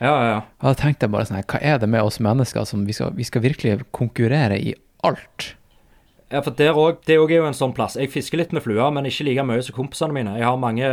Ja, 0.00 0.10
ja, 0.10 0.26
ja. 0.28 0.40
Og 0.60 0.74
da 0.74 0.74
tenkte 0.82 1.06
jeg 1.06 1.12
bare 1.14 1.24
sånn 1.24 1.36
her, 1.38 1.46
hva 1.48 1.62
er 1.62 1.78
det 1.78 1.88
med 1.88 2.02
oss 2.04 2.18
mennesker 2.20 2.66
som 2.68 2.84
vi 2.84 2.92
skal, 2.92 3.14
vi 3.16 3.24
skal 3.24 3.40
virkelig 3.40 3.86
konkurrere 3.96 4.58
i 4.60 4.74
alt? 5.02 5.54
Ja, 6.26 6.40
for 6.42 6.50
der 6.58 6.74
også, 6.74 6.98
Det 7.06 7.18
òg 7.22 7.30
er 7.30 7.38
jo 7.38 7.46
en 7.46 7.54
sånn 7.54 7.74
plass. 7.74 7.94
Jeg 7.94 8.10
fisker 8.10 8.40
litt 8.40 8.52
med 8.52 8.64
fluer, 8.64 8.90
men 8.90 9.06
ikke 9.06 9.28
like 9.28 9.44
mye 9.46 9.62
som 9.62 9.76
kompisene 9.76 10.12
mine. 10.12 10.34
Jeg 10.40 10.48
har 10.48 10.56
mange 10.58 10.88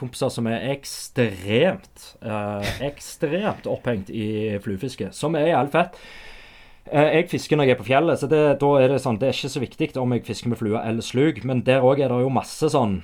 kompiser 0.00 0.32
som 0.34 0.48
er 0.50 0.66
ekstremt, 0.72 2.16
eh, 2.22 2.70
ekstremt 2.88 3.68
opphengt 3.70 4.10
i 4.10 4.58
fluefiske, 4.58 5.12
som 5.14 5.36
er 5.36 5.52
jævlig 5.52 5.70
fett. 5.70 6.00
Eh, 6.92 7.14
jeg 7.14 7.28
fisker 7.30 7.56
når 7.56 7.68
jeg 7.68 7.70
er 7.76 7.80
på 7.80 7.86
fjellet, 7.86 8.18
så 8.18 8.28
det, 8.28 8.58
da 8.60 8.70
er 8.76 8.88
det 8.88 9.00
sånn, 9.00 9.18
det 9.18 9.28
er 9.28 9.32
ikke 9.32 9.54
så 9.54 9.62
viktig 9.62 9.96
om 9.96 10.12
jeg 10.12 10.24
fisker 10.26 10.48
med 10.48 10.58
flue 10.58 10.82
eller 10.82 11.02
sluk. 11.06 11.44
Men 11.44 11.62
der 11.62 11.80
òg 11.80 12.02
er 12.02 12.08
det 12.08 12.24
jo 12.24 12.30
masse 12.30 12.68
sånn 12.70 13.02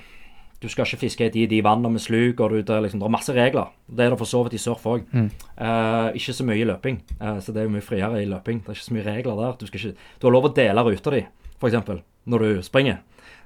Du 0.61 0.67
skal 0.69 0.85
ikke 0.85 0.99
fiske 1.07 1.25
i 1.25 1.29
de, 1.33 1.47
de 1.47 1.61
vannene 1.65 1.89
med 1.89 2.01
sluk, 2.03 2.37
og 2.39 2.51
det, 2.51 2.69
er 2.69 2.83
liksom, 2.85 2.99
det 3.01 3.07
er 3.07 3.15
masse 3.15 3.33
regler. 3.33 3.71
Det 3.89 4.05
er 4.05 4.11
det 4.11 4.19
for 4.19 4.29
så 4.29 4.43
vidt 4.45 4.53
i 4.53 4.61
surf 4.61 4.83
òg. 4.85 5.07
Eh, 5.57 6.11
ikke 6.19 6.35
så 6.37 6.45
mye 6.45 6.61
i 6.61 6.67
løping, 6.69 6.99
eh, 7.17 7.39
så 7.41 7.49
det 7.49 7.63
er 7.63 7.65
jo 7.65 7.73
mye 7.73 7.81
friere 7.81 8.21
i 8.21 8.27
løping. 8.29 8.59
Det 8.61 8.69
er 8.69 8.77
ikke 8.77 8.85
så 8.91 8.93
mye 8.93 9.07
regler 9.07 9.39
der. 9.41 9.55
Du, 9.57 9.65
skal 9.65 9.79
ikke, 9.79 9.97
du 10.21 10.27
har 10.27 10.35
lov 10.35 10.45
å 10.51 10.53
dele 10.53 10.83
ruta 10.85 11.09
di, 11.15 11.23
f.eks., 11.61 12.01
når 12.25 12.39
du 12.45 12.61
springer. 12.65 12.99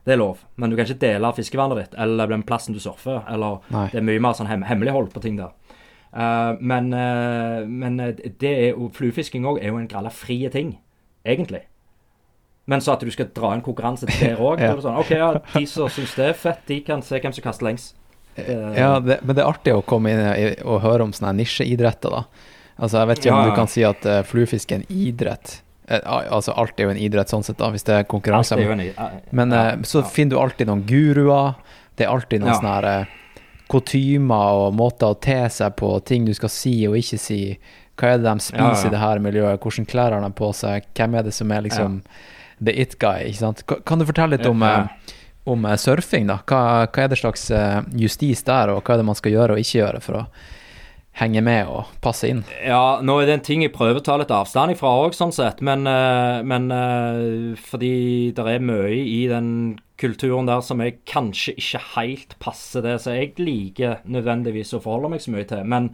Det 0.05 0.13
er 0.13 0.19
lov, 0.21 0.43
men 0.61 0.69
du 0.69 0.75
kan 0.77 0.85
ikke 0.85 1.01
dele 1.01 1.29
fiskevernet 1.33 1.79
ditt 1.79 1.95
eller 1.97 2.29
den 2.29 2.43
plassen 2.45 2.75
du 2.75 2.79
surfer. 2.79 3.23
Eller 3.31 3.61
Nei. 3.73 3.87
det 3.91 3.97
er 4.01 4.05
mye 4.05 4.21
mer 4.21 4.35
sånn 4.37 4.49
hem 4.51 4.65
hemmelighold 4.67 5.09
på 5.15 5.21
ting 5.23 5.39
der. 5.39 5.53
Uh, 6.15 6.55
men, 6.61 6.91
uh, 6.93 7.65
men 7.67 7.97
eh, 7.99 8.13
det 8.39 8.51
er 8.51 8.67
jo, 8.69 8.85
fluefisking 8.95 9.43
òg 9.49 9.57
er 9.59 9.73
jo 9.73 9.79
en 9.81 9.87
gralla 9.91 10.11
frie 10.13 10.47
ting, 10.53 10.75
egentlig. 11.27 11.63
Men 12.71 12.81
så 12.81 12.93
at 12.95 13.03
du 13.03 13.11
skal 13.11 13.27
dra 13.35 13.51
en 13.55 13.65
konkurranse 13.65 14.07
der 14.07 14.39
òg. 14.39 14.61
Ja. 14.63 14.77
sånn, 14.79 14.95
OK, 15.01 15.11
ja, 15.17 15.33
de 15.57 15.65
som 15.67 15.89
syns 15.91 16.13
det 16.15 16.29
er 16.29 16.37
fett, 16.39 16.63
de 16.69 16.79
kan 16.87 17.03
se 17.03 17.19
hvem 17.19 17.35
som 17.35 17.43
kaster 17.49 17.67
lengst. 17.67 17.97
Uh, 18.37 18.71
Ja, 18.77 18.93
det, 19.03 19.19
men 19.25 19.35
det 19.35 19.43
er 19.43 19.49
artig 19.51 19.73
å 19.75 19.83
komme 19.83 20.13
inn 20.13 20.23
i- 20.37 20.55
og 20.63 20.79
høre 20.85 21.03
om 21.09 21.11
sånne 21.15 21.33
nisjeidretter, 21.41 22.13
da. 22.15 22.23
Altså, 22.77 23.01
jeg 23.01 23.07
vet 23.11 23.25
ikke 23.25 23.35
om 23.35 23.49
du 23.49 23.55
kan 23.55 23.69
si 23.71 23.83
at 23.87 24.07
fluefiske 24.27 24.75
er 24.75 24.81
en 24.83 24.89
idrett. 24.91 25.61
Eh, 25.87 25.99
al- 26.03 26.27
altså, 26.39 26.53
alt 26.57 26.79
er 26.79 26.83
jo 26.87 26.89
en 26.95 26.97
idrett 26.97 27.29
sånn 27.29 27.43
sett, 27.45 27.57
da, 27.57 27.69
hvis 27.69 27.83
det 27.85 27.93
er 27.99 28.03
konkurranse. 28.09 28.57
eh, 28.57 29.19
Men 29.31 29.53
eh, 29.53 29.75
så 29.83 30.01
finner 30.03 30.35
du 30.35 30.39
alltid 30.41 30.67
noen 30.67 30.85
guruer. 30.87 31.55
Det 31.95 32.05
er 32.07 32.11
alltid 32.11 32.41
noen 32.41 32.53
Ja. 32.53 32.59
sånne 32.59 32.73
her 32.81 33.07
kutymer 33.69 34.67
og 34.67 34.73
måter 34.77 35.13
å 35.13 35.19
te 35.19 35.37
seg 35.49 35.75
på, 35.79 35.89
ting 36.05 36.25
du 36.27 36.33
skal 36.37 36.49
si 36.49 36.73
og 36.87 36.95
ikke 36.99 37.19
si. 37.21 37.39
Hva 37.97 38.13
er 38.13 38.17
det 38.19 38.25
de 38.27 38.43
spiser 38.43 38.59
Ja, 38.59 38.71
ja. 38.75 38.87
i 38.87 38.89
det 38.91 38.99
her 38.99 39.19
miljøet, 39.23 39.59
hvordan 39.63 39.85
klær 39.87 40.11
har 40.11 40.21
de 40.21 40.29
på 40.35 40.49
seg, 40.53 40.83
hvem 40.97 41.15
er 41.17 41.23
det 41.23 41.33
som 41.33 41.51
er 41.51 41.61
liksom 41.61 42.01
the 42.63 42.71
it 42.81 42.97
guy, 42.99 43.23
ikke 43.29 43.37
sant. 43.39 43.63
Kan 43.85 43.99
du 43.99 44.05
fortelle 44.05 44.37
litt 44.37 44.45
om, 44.45 44.61
om 45.47 45.63
surfing, 45.77 46.27
da? 46.27 46.37
Hva, 46.47 46.87
hva 46.87 47.03
er 47.03 47.07
det 47.09 47.17
slags 47.19 47.49
justis 47.95 48.43
der, 48.43 48.69
og 48.69 48.83
hva 48.83 48.93
er 48.95 48.97
det 48.97 49.05
man 49.05 49.15
skal 49.15 49.31
gjøre 49.31 49.51
og 49.55 49.59
ikke 49.63 49.79
gjøre 49.81 50.01
for 50.01 50.13
å 50.21 50.25
henge 51.19 51.43
med 51.45 51.69
og 51.71 51.93
passe 52.03 52.27
inn? 52.29 52.43
Ja, 52.59 52.99
nå 53.03 53.19
er 53.21 53.29
det 53.29 53.37
en 53.37 53.45
ting 53.47 53.63
jeg 53.63 53.73
prøver 53.75 54.01
å 54.01 54.05
ta 54.05 54.17
litt 54.19 54.33
avstand 54.35 54.75
ifra 54.75 54.91
òg, 55.05 55.15
sånn 55.15 55.33
sett. 55.35 55.63
Men, 55.65 55.87
eh, 55.87 56.41
men 56.43 56.67
eh, 56.75 57.55
fordi 57.59 58.33
det 58.35 58.47
er 58.51 58.65
mye 58.65 58.91
i 58.99 59.23
den 59.31 59.49
kulturen 60.01 60.49
der 60.49 60.59
som 60.65 60.83
jeg 60.83 60.99
kanskje 61.07 61.55
ikke 61.55 61.83
helt 61.95 62.37
passer 62.43 62.83
det 62.83 62.99
som 62.99 63.15
jeg 63.15 63.37
liker 63.39 64.03
nødvendigvis 64.11 64.75
å 64.75 64.83
forholde 64.83 65.15
meg 65.15 65.23
så 65.23 65.31
mye 65.31 65.47
til. 65.47 65.63
Men, 65.63 65.89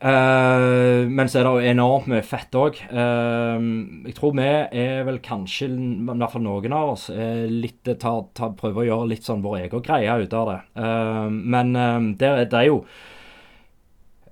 øh, 0.00 1.04
men 1.12 1.28
så 1.28 1.42
er 1.42 1.44
det 1.44 1.52
jo 1.52 1.72
enormt 1.76 2.08
mye 2.08 2.24
fett 2.24 2.56
òg. 2.56 2.80
jeg 2.88 4.16
tror 4.16 4.36
vi 4.40 4.48
er 4.48 5.04
vel 5.04 5.20
kanskje, 5.20 5.68
i 5.68 6.08
hvert 6.08 6.32
fall 6.32 6.48
noen 6.48 6.72
av 6.72 6.96
oss, 6.96 7.10
litt, 7.12 7.84
ta, 7.84 8.16
ta, 8.32 8.54
prøver 8.56 8.80
å 8.80 8.90
gjøre 8.94 9.12
litt 9.12 9.28
sånn 9.28 9.44
vår 9.44 9.66
egen 9.66 9.84
greie 9.84 10.22
ut 10.24 10.32
av 10.32 10.54
det. 10.54 10.60
Uh, 10.80 11.28
men 11.28 11.76
uh, 11.76 12.00
det, 12.16 12.48
det 12.48 12.64
er 12.64 12.72
jo 12.72 12.86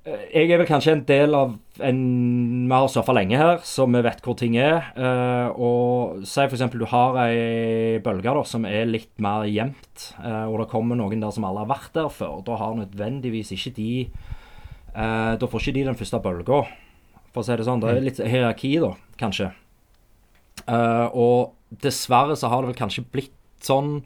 jeg 0.04 0.48
er 0.48 0.56
vel 0.56 0.68
kanskje 0.68 0.94
en 0.94 1.02
del 1.04 1.34
av 1.36 1.56
en 1.84 1.98
Vi 2.68 2.72
har 2.72 2.88
surfa 2.88 3.12
lenge 3.16 3.36
her, 3.36 3.58
så 3.64 3.84
vi 3.88 4.00
vet 4.04 4.22
hvor 4.24 4.36
ting 4.38 4.56
er. 4.60 4.90
Eh, 4.96 5.48
og 5.52 6.22
Si 6.28 6.40
f.eks. 6.40 6.64
du 6.72 6.86
har 6.88 7.18
ei 7.26 8.00
bølge 8.04 8.32
da, 8.36 8.44
som 8.48 8.64
er 8.68 8.88
litt 8.88 9.12
mer 9.20 9.44
gjemt, 9.48 10.06
eh, 10.22 10.46
og 10.48 10.60
det 10.62 10.70
kommer 10.72 10.96
noen 10.96 11.20
der 11.20 11.34
som 11.36 11.44
alle 11.48 11.64
har 11.64 11.72
vært 11.72 11.92
der 11.96 12.08
før. 12.12 12.40
Da 12.46 12.56
har 12.60 12.78
nødvendigvis 12.78 13.52
ikke 13.56 13.74
de 13.76 13.90
eh, 14.08 15.32
Da 15.36 15.50
får 15.50 15.66
ikke 15.66 15.78
de 15.80 15.88
den 15.90 16.00
første 16.00 16.22
bølga, 16.24 16.62
for 17.34 17.42
å 17.42 17.46
si 17.46 17.58
det 17.60 17.68
sånn. 17.68 17.84
Det 17.84 17.92
er 17.92 18.06
litt 18.06 18.22
hierarki, 18.24 18.72
da, 18.80 18.94
kanskje. 19.20 19.52
Og 20.70 21.52
dessverre 21.82 22.36
så 22.36 22.50
har 22.52 22.62
det 22.62 22.72
vel 22.72 22.80
kanskje 22.80 23.06
blitt 23.08 23.36
sånn 23.64 24.00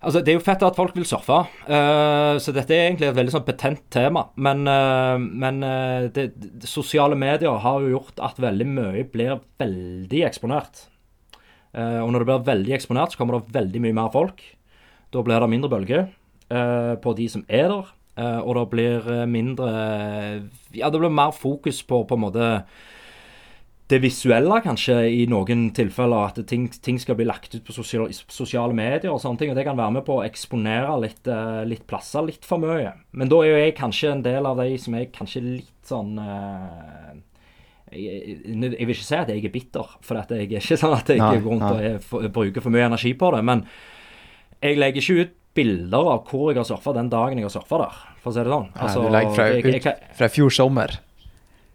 Altså, 0.00 0.22
Det 0.24 0.32
er 0.32 0.38
jo 0.38 0.44
fett 0.44 0.62
at 0.64 0.78
folk 0.78 0.94
vil 0.96 1.04
surfe, 1.04 1.42
uh, 1.68 2.36
så 2.40 2.54
dette 2.56 2.72
er 2.72 2.86
egentlig 2.86 3.10
et 3.10 3.16
veldig 3.18 3.34
sånn 3.34 3.44
betent 3.44 3.82
tema. 3.92 4.24
Men, 4.40 4.62
uh, 4.64 5.20
men 5.20 5.60
uh, 5.60 6.08
det, 6.08 6.30
det, 6.40 6.68
sosiale 6.68 7.18
medier 7.20 7.60
har 7.60 7.84
jo 7.84 7.92
gjort 7.98 8.22
at 8.30 8.40
veldig 8.40 8.68
mye 8.70 9.04
blir 9.12 9.42
veldig 9.60 10.24
eksponert. 10.30 10.86
Og 11.70 12.08
når 12.10 12.24
det 12.24 12.26
blir 12.26 12.46
veldig 12.48 12.72
eksponert, 12.74 13.12
så 13.12 13.20
kommer 13.20 13.36
det 13.36 13.54
veldig 13.54 13.80
mye 13.84 13.94
mer 13.94 14.08
folk. 14.10 14.40
Da 15.14 15.20
blir 15.22 15.38
det 15.38 15.48
mindre 15.52 15.68
bølger 15.70 16.08
på 16.98 17.12
de 17.14 17.28
som 17.30 17.44
er 17.46 17.68
der. 17.70 17.92
og 18.42 18.56
det 18.56 18.64
blir 18.72 19.06
mindre 19.30 19.68
Ja, 20.74 20.90
det 20.90 20.98
blir 20.98 21.14
mer 21.14 21.30
fokus 21.30 21.78
på 21.86 22.02
på 22.10 22.18
en 22.18 22.24
måte 22.24 22.48
det 23.90 23.98
visuelle, 24.02 24.60
kanskje, 24.64 24.96
i 25.10 25.24
noen 25.30 25.68
tilfeller. 25.76 26.30
At 26.30 26.38
ting, 26.50 26.68
ting 26.82 27.00
skal 27.02 27.18
bli 27.18 27.26
lagt 27.28 27.54
ut 27.56 27.64
på 27.66 27.74
sosiale, 27.74 28.14
sosiale 28.30 28.76
medier 28.76 29.10
og 29.12 29.20
sånne 29.22 29.42
ting. 29.42 29.52
Og 29.52 29.58
det 29.58 29.66
kan 29.66 29.78
være 29.78 29.96
med 29.98 30.06
på 30.06 30.20
å 30.20 30.26
eksponere 30.26 30.94
litt, 31.02 31.22
uh, 31.30 31.62
litt 31.68 31.86
plasser 31.90 32.26
litt 32.26 32.46
for 32.46 32.62
mye. 32.62 32.94
Men 33.12 33.32
da 33.32 33.42
er 33.42 33.50
jo 33.50 33.64
jeg 33.64 33.76
kanskje 33.80 34.14
en 34.14 34.24
del 34.26 34.48
av 34.48 34.62
de 34.62 34.78
som 34.80 34.96
er 34.98 35.10
kanskje 35.14 35.44
litt 35.44 35.90
sånn 35.90 36.14
uh, 36.22 37.10
jeg, 37.90 38.38
jeg 38.46 38.86
vil 38.86 38.94
ikke 38.94 39.06
si 39.08 39.18
at 39.18 39.30
jeg 39.32 39.44
er 39.44 39.54
bitter, 39.54 39.96
for 40.06 40.20
jeg 40.20 40.46
er 40.46 40.60
ikke 40.60 40.78
sånn 40.78 40.94
at 40.94 41.10
jeg 41.10 41.18
Nei, 41.18 41.32
går 41.34 41.46
rundt 41.48 41.66
nei. 41.66 41.92
og 41.96 42.06
for, 42.06 42.30
bruker 42.34 42.62
for 42.62 42.74
mye 42.74 42.86
energi 42.86 43.12
på 43.18 43.32
det. 43.34 43.42
Men 43.46 43.64
jeg 44.60 44.78
legger 44.78 45.02
ikke 45.02 45.24
ut 45.26 45.36
bilder 45.58 46.12
av 46.14 46.28
hvor 46.30 46.52
jeg 46.52 46.60
har 46.60 46.68
surfa 46.68 46.94
den 46.94 47.10
dagen 47.10 47.40
jeg 47.40 47.48
har 47.48 47.54
surfa 47.56 47.80
der, 47.82 48.02
for 48.22 48.30
å 48.30 48.36
si 48.36 48.44
det 48.46 48.54
sånn. 48.54 48.68
Nei, 48.76 48.90
du 48.94 49.14
legger 49.16 49.34
fra, 49.34 49.48
jeg, 49.50 49.64
jeg, 49.66 49.82
ut, 49.82 50.12
fra 50.20 50.30
i 50.30 50.34
fjor 50.36 50.54
sommer. 50.54 51.00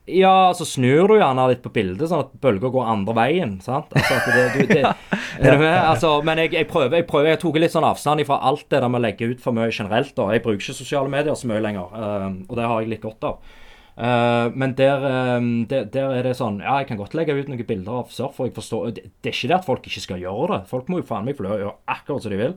Ja, 0.06 0.54
så 0.54 0.66
snur 0.70 1.10
du 1.10 1.16
gjerne 1.18 1.48
litt 1.50 1.64
på 1.64 1.72
bildet, 1.74 2.06
sånn 2.12 2.28
at 2.28 2.34
bølger 2.42 2.70
går 2.74 2.90
andre 2.92 3.14
veien. 3.18 3.56
sant? 3.66 3.90
Altså 3.98 4.34
det, 4.36 4.44
du, 4.54 4.60
det, 4.70 4.92
er 5.42 5.56
du 5.56 5.64
med? 5.64 5.78
Altså, 5.80 6.12
men 6.26 6.44
jeg, 6.44 6.52
jeg 6.54 6.68
prøver, 6.70 7.00
jeg 7.00 7.08
prøver, 7.10 7.32
jeg 7.32 7.42
tok 7.42 7.58
litt 7.58 7.74
sånn 7.74 7.88
avstand 7.88 8.22
fra 8.30 8.38
alt 8.46 8.68
det 8.70 8.84
der 8.84 8.92
med 8.92 9.02
å 9.02 9.06
legge 9.08 9.32
ut 9.32 9.42
for 9.42 9.58
mye 9.58 9.72
generelt. 9.74 10.14
da. 10.18 10.28
Jeg 10.36 10.44
bruker 10.46 10.62
ikke 10.62 10.78
sosiale 10.78 11.10
medier 11.10 11.38
så 11.40 11.50
mye 11.50 11.64
lenger, 11.66 11.96
eh, 11.98 12.28
og 12.46 12.60
det 12.60 12.68
har 12.70 12.84
jeg 12.84 12.92
litt 12.94 13.08
godt 13.08 13.26
av. 13.32 13.56
Eh, 13.96 14.52
men 14.54 14.76
der, 14.78 15.08
eh, 15.10 15.50
der, 15.74 15.90
der 15.90 16.14
er 16.20 16.30
det 16.30 16.36
sånn 16.38 16.60
Ja, 16.60 16.78
jeg 16.84 16.90
kan 16.92 17.00
godt 17.00 17.16
legge 17.18 17.34
ut 17.34 17.50
noen 17.50 17.66
bilder 17.66 18.04
av 18.04 18.14
surf, 18.14 18.38
og 18.38 18.52
jeg 18.52 18.56
forstår 18.60 18.94
det, 19.00 19.08
det 19.26 19.32
er 19.32 19.40
ikke 19.40 19.52
det 19.56 19.58
at 19.58 19.70
folk 19.72 19.90
ikke 19.90 20.06
skal 20.06 20.22
gjøre 20.22 20.52
det. 20.54 20.62
Folk 20.70 20.92
må 20.92 21.02
jo 21.02 21.10
faen 21.10 21.26
meg 21.26 21.40
få 21.40 21.50
gjøre 21.50 21.74
akkurat 21.96 22.28
som 22.28 22.36
de 22.36 22.42
vil. 22.44 22.56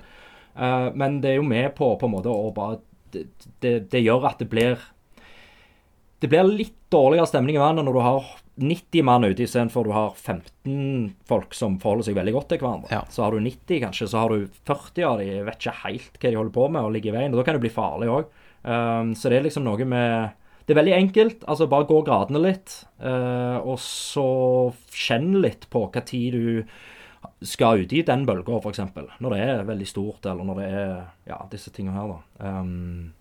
Men 0.59 1.21
det 1.23 1.31
er 1.31 1.37
jo 1.39 1.47
med 1.47 1.71
på 1.79 1.93
på 2.01 2.09
en 2.09 2.17
måte 2.17 2.33
å 2.35 2.49
bare 2.51 2.81
det, 3.15 3.29
det, 3.63 3.77
det 3.93 4.01
gjør 4.03 4.27
at 4.27 4.41
det 4.43 4.49
blir 4.51 4.81
det 6.19 6.31
blir 6.31 6.51
litt 6.51 6.78
dårligere 6.93 7.29
stemning 7.29 7.59
i 7.59 7.63
vannet 7.63 7.87
når 7.87 7.97
du 7.97 8.03
har 8.05 8.29
90 8.59 9.05
mann 9.07 9.27
ute 9.27 9.45
istedenfor 9.45 9.87
du 9.87 9.93
har 9.95 10.15
15 10.17 11.13
folk 11.29 11.55
som 11.55 11.77
forholder 11.83 12.09
seg 12.09 12.19
veldig 12.19 12.35
godt 12.35 12.49
til 12.53 12.63
hverandre. 12.63 12.91
Ja. 12.91 13.05
Så 13.13 13.23
har 13.23 13.35
du 13.35 13.45
90 13.45 13.83
kanskje, 13.85 14.09
så 14.11 14.25
har 14.25 14.35
du 14.35 14.49
40 14.69 15.07
av 15.07 15.23
de 15.23 15.29
vet 15.47 15.61
ikke 15.61 15.77
helt 15.85 16.19
hva 16.19 16.33
de 16.33 16.41
holder 16.41 16.57
på 16.57 16.67
med 16.75 16.89
og 16.89 16.93
ligger 16.97 17.13
i 17.13 17.19
veien. 17.21 17.35
og 17.35 17.41
Da 17.41 17.47
kan 17.47 17.59
det 17.59 17.65
bli 17.67 17.75
farlig 17.75 18.11
òg. 18.11 18.29
Um, 18.67 19.15
så 19.15 19.31
det 19.31 19.39
er 19.39 19.47
liksom 19.47 19.63
noe 19.65 19.85
med 19.87 20.35
Det 20.67 20.75
er 20.75 20.83
veldig 20.83 20.97
enkelt. 20.97 21.45
altså 21.49 21.69
Bare 21.71 21.87
gå 21.89 22.03
gradene 22.05 22.43
litt, 22.43 22.83
uh, 23.01 23.63
og 23.63 23.79
så 23.81 24.29
kjenn 24.93 25.39
litt 25.41 25.69
på 25.71 25.87
hva 25.87 26.03
tid 26.05 26.35
du 26.35 26.65
skal 27.43 27.81
ut 27.83 27.93
i 27.93 28.03
den 28.03 28.27
bølga, 28.27 28.59
f.eks. 28.59 28.81
Når 29.21 29.33
det 29.33 29.39
er 29.41 29.63
veldig 29.67 29.87
stort, 29.87 30.27
eller 30.27 30.45
når 30.45 30.61
det 30.61 30.67
er 30.69 30.93
ja, 31.31 31.39
disse 31.51 31.71
tingene 31.75 31.97
her, 31.97 32.13
da. 32.13 32.51
Um, 32.61 33.15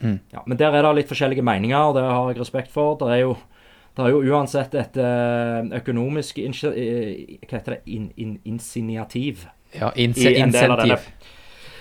Mm. 0.00 0.18
ja, 0.32 0.42
men 0.46 0.56
der 0.56 0.72
er 0.72 0.82
det 0.86 0.94
litt 0.96 1.10
forskjellige 1.10 1.44
meninger, 1.44 1.78
og 1.78 1.96
det 1.98 2.04
har 2.06 2.30
jeg 2.30 2.40
respekt 2.40 2.72
for. 2.72 2.96
Det 3.00 3.10
er 3.12 3.22
jo, 3.24 3.34
det 3.96 4.06
er 4.06 4.14
jo 4.14 4.22
uansett 4.32 4.74
et 4.80 4.96
eh, 4.96 5.58
økonomisk 5.80 6.40
Hva 6.40 6.72
heter 7.52 7.76
det? 7.76 7.82
In, 7.86 8.10
in, 8.16 8.38
insinuativ. 8.48 9.46
Ja, 9.76 9.92
inse, 9.94 10.32
insentiv. 10.32 11.10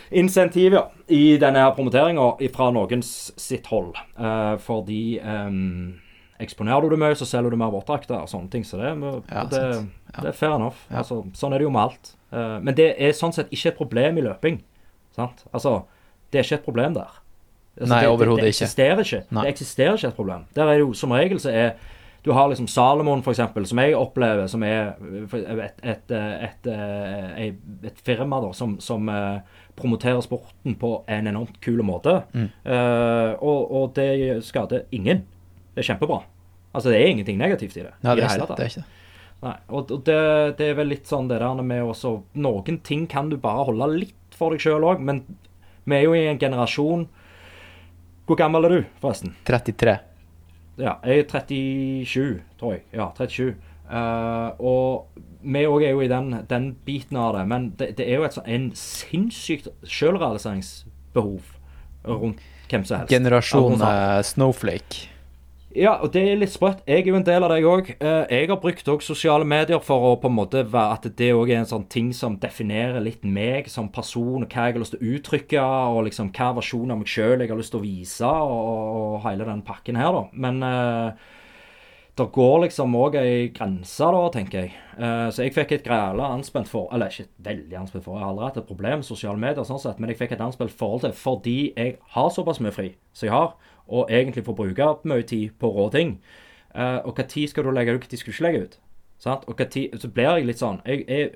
Insentiv, 0.10 0.74
ja. 0.74 0.92
I 1.08 1.38
denne 1.42 1.62
her 1.64 1.74
promoteringa 1.78 2.32
fra 2.54 2.70
noens 2.74 3.32
sitt 3.38 3.68
hold. 3.70 3.94
Uh, 4.18 4.58
fordi 4.62 5.20
um, 5.22 6.00
eksponerer 6.42 6.86
du 6.86 6.96
det 6.96 7.02
mye, 7.02 7.18
så 7.18 7.28
selger 7.30 7.54
du 7.54 7.60
mer 7.62 7.72
våtdrakter 7.74 8.18
og 8.18 8.30
sånne 8.32 8.50
ting. 8.54 8.66
Så 8.66 8.82
det, 8.82 8.96
Ja, 9.30 9.46
det. 9.46 9.64
Ja. 10.10 10.22
det 10.24 10.32
er 10.32 10.38
fair 10.38 10.58
enough. 10.58 10.82
Ja. 10.90 11.04
Altså, 11.04 11.22
sånn 11.38 11.54
er 11.54 11.62
det 11.62 11.70
jo 11.70 11.74
med 11.74 11.86
alt. 11.86 12.14
Uh, 12.34 12.58
men 12.66 12.76
det 12.78 12.92
er 12.98 13.16
sånn 13.18 13.34
sett 13.36 13.54
ikke 13.54 13.74
et 13.74 13.80
problem 13.80 14.18
i 14.18 14.26
løping. 14.26 14.62
Sant? 15.16 15.46
Altså, 15.54 15.84
det 16.30 16.42
er 16.42 16.48
ikke 16.48 16.62
et 16.62 16.70
problem 16.70 16.98
der. 16.98 17.22
Altså, 17.78 17.94
Nei, 17.94 18.02
det, 18.04 18.10
overhodet 18.10 18.44
ikke. 18.44 18.46
det 18.46 18.56
eksisterer 18.56 19.06
ikke. 19.06 19.22
Nei. 19.30 19.46
Det 19.46 19.54
eksisterer 19.54 19.96
ikke 20.00 20.12
et 20.12 20.20
problem. 20.20 20.44
Der 20.56 20.66
er 20.66 20.80
det 20.80 20.84
jo 20.84 20.92
som 20.98 21.16
regel 21.16 21.40
så 21.40 21.54
er 21.54 21.72
Du 22.20 22.34
har 22.36 22.50
liksom 22.52 22.68
Salomon, 22.68 23.22
eksempel, 23.24 23.66
som 23.66 23.80
jeg 23.80 23.96
opplever 23.96 24.48
som 24.52 24.64
er 24.68 24.90
et, 25.00 25.78
et, 25.84 26.12
et, 26.12 26.68
et, 26.68 27.62
et 27.88 28.02
firma 28.04 28.42
da, 28.44 28.50
som, 28.52 28.74
som 28.84 29.08
eh, 29.08 29.40
promoterer 29.80 30.20
sporten 30.22 30.76
på 30.76 30.90
en 31.08 31.28
enormt 31.32 31.62
kul 31.64 31.80
måte. 31.88 32.18
Mm. 32.34 32.50
Uh, 32.66 33.40
og, 33.40 33.72
og 33.72 33.96
det 33.96 34.44
skader 34.44 34.84
ingen. 34.92 35.24
Det 35.74 35.86
er 35.86 35.94
kjempebra. 35.94 36.20
Altså, 36.74 36.90
det 36.90 37.00
er 37.00 37.14
ingenting 37.14 37.40
negativt 37.40 37.78
i 37.78 37.86
det. 37.86 37.94
Nei, 38.04 38.18
det 38.20 38.28
er 38.28 38.44
det, 38.44 38.60
er 38.60 38.68
ikke 38.68 38.84
det. 38.84 38.88
Nei, 39.40 39.56
og, 39.70 39.92
og 39.96 40.04
det, 40.04 40.20
det 40.60 40.68
er 40.68 40.76
vel 40.76 40.92
litt 40.92 41.08
sånn 41.08 41.30
det 41.32 41.40
der 41.40 41.62
med 41.64 41.86
også 41.88 42.18
Noen 42.44 42.82
ting 42.84 43.06
kan 43.08 43.32
du 43.32 43.38
bare 43.40 43.70
holde 43.70 43.88
litt 43.96 44.36
for 44.36 44.52
deg 44.52 44.64
sjøl 44.64 44.84
òg, 44.88 45.00
men 45.00 45.24
vi 45.88 45.96
er 45.96 46.04
jo 46.04 46.18
i 46.18 46.28
en 46.28 46.42
generasjon 46.42 47.08
Hvor 48.30 48.38
gammel 48.38 48.68
er 48.68 48.70
du, 48.70 48.82
forresten? 49.02 49.32
33. 49.48 49.96
Ja, 50.78 50.92
jeg 51.02 51.24
er 51.24 51.32
37, 51.34 52.44
tror 52.60 52.76
jeg. 52.76 52.84
Ja, 52.94 53.08
37. 53.18 53.56
Uh, 53.90 54.54
og 54.62 55.24
vi 55.42 55.64
òg 55.66 55.82
er 55.88 55.96
jo 55.96 56.04
i 56.06 56.10
den, 56.12 56.36
den 56.46 56.68
biten 56.86 57.18
av 57.18 57.34
det, 57.40 57.48
men 57.50 57.72
det, 57.80 57.96
det 57.98 58.06
er 58.06 58.22
jo 58.22 58.28
et 58.28 58.38
en 58.46 58.68
sinnssykt 58.78 59.72
sjølrealiseringsbehov 59.82 61.56
rundt 62.06 62.46
hvem 62.70 62.86
som 62.86 63.02
helst. 63.02 63.16
Generasjon 63.16 63.82
eh, 63.82 64.20
Snowflake. 64.30 65.10
Ja, 65.78 65.92
og 66.02 66.10
det 66.16 66.24
er 66.26 66.40
litt 66.42 66.54
sprøtt. 66.54 66.80
Jeg 66.90 67.04
er 67.04 67.10
jo 67.12 67.18
en 67.20 67.26
del 67.26 67.46
av 67.46 67.52
deg 67.54 67.66
òg. 67.70 67.92
Jeg 68.02 68.50
har 68.50 68.58
brukt 68.62 68.88
også 68.90 69.14
sosiale 69.14 69.46
medier 69.46 69.82
for 69.86 70.08
å 70.08 70.16
på 70.22 70.30
en 70.32 70.38
måte 70.40 70.64
være 70.66 70.96
at 70.98 71.10
det 71.20 71.30
òg 71.38 71.52
er 71.52 71.62
en 71.62 71.70
sånn 71.70 71.86
ting 71.94 72.10
som 72.16 72.40
definerer 72.42 72.98
litt 73.06 73.22
meg 73.22 73.70
som 73.70 73.92
person, 73.94 74.48
og 74.48 74.50
hva 74.50 74.66
jeg 74.66 74.78
har 74.78 74.82
lyst 74.82 74.96
til 74.98 75.04
å 75.04 75.18
uttrykke, 75.20 75.66
og 75.94 76.08
liksom 76.08 76.32
hva 76.34 76.56
versjon 76.58 76.96
av 76.96 77.02
meg 77.02 77.12
sjøl 77.14 77.44
jeg 77.44 77.54
har 77.54 77.62
lyst 77.62 77.76
til 77.76 77.84
å 77.84 77.86
vise, 77.86 78.32
og, 78.50 78.80
og 78.98 79.20
hele 79.28 79.46
den 79.46 79.62
pakken 79.68 80.00
her, 80.02 80.18
da. 80.18 80.24
Men 80.34 80.66
uh, 80.66 81.38
det 82.20 82.28
går 82.36 82.58
liksom 82.66 82.96
òg 83.00 83.16
ei 83.22 83.48
grense, 83.56 84.10
da, 84.16 84.26
tenker 84.34 84.66
jeg. 84.66 84.74
Uh, 84.98 85.30
så 85.32 85.46
jeg 85.46 85.54
fikk 85.56 85.78
et 85.78 85.86
græla 85.86 86.34
anspent 86.34 86.68
for 86.68 86.90
Eller 86.92 87.14
ikke 87.14 87.30
veldig 87.46 87.78
anspent 87.80 88.04
for, 88.04 88.18
jeg 88.18 88.26
har 88.26 88.34
aldri 88.34 88.50
hatt 88.50 88.58
et 88.60 88.68
problem 88.68 89.00
med 89.00 89.08
sosiale 89.08 89.40
medier, 89.40 89.64
sånn 89.68 89.80
sett, 89.80 90.02
men 90.02 90.12
jeg 90.12 90.20
fikk 90.20 90.34
et 90.36 90.44
anspent 90.44 90.74
forhold 90.76 91.06
til 91.06 91.14
fordi 91.16 91.60
jeg 91.78 92.00
har 92.18 92.34
såpass 92.34 92.60
mye 92.64 92.74
fri 92.76 92.96
som 93.14 93.30
jeg 93.30 93.38
har, 93.38 93.54
og 93.90 94.12
egentlig 94.12 94.46
får 94.46 94.58
bruke 94.58 94.92
mye 95.10 95.26
tid 95.28 95.56
på 95.60 95.72
rå 95.74 95.90
ting. 95.94 96.20
Uh, 96.76 97.02
og 97.04 97.18
tid 97.28 97.50
skal 97.50 97.66
du 97.66 97.72
legge 97.74 97.96
ut, 97.96 98.06
tid 98.08 98.22
skal 98.22 98.32
du 98.32 98.36
ikke 98.36 98.48
legge 98.48 98.64
ut? 98.64 98.80
Sant? 99.20 99.46
Og 99.48 99.58
tid, 99.72 99.98
så 100.00 100.08
blir 100.08 100.30
jeg 100.30 100.48
litt 100.48 100.62
sånn 100.62 100.78
jeg, 100.86 101.04
jeg, 101.10 101.32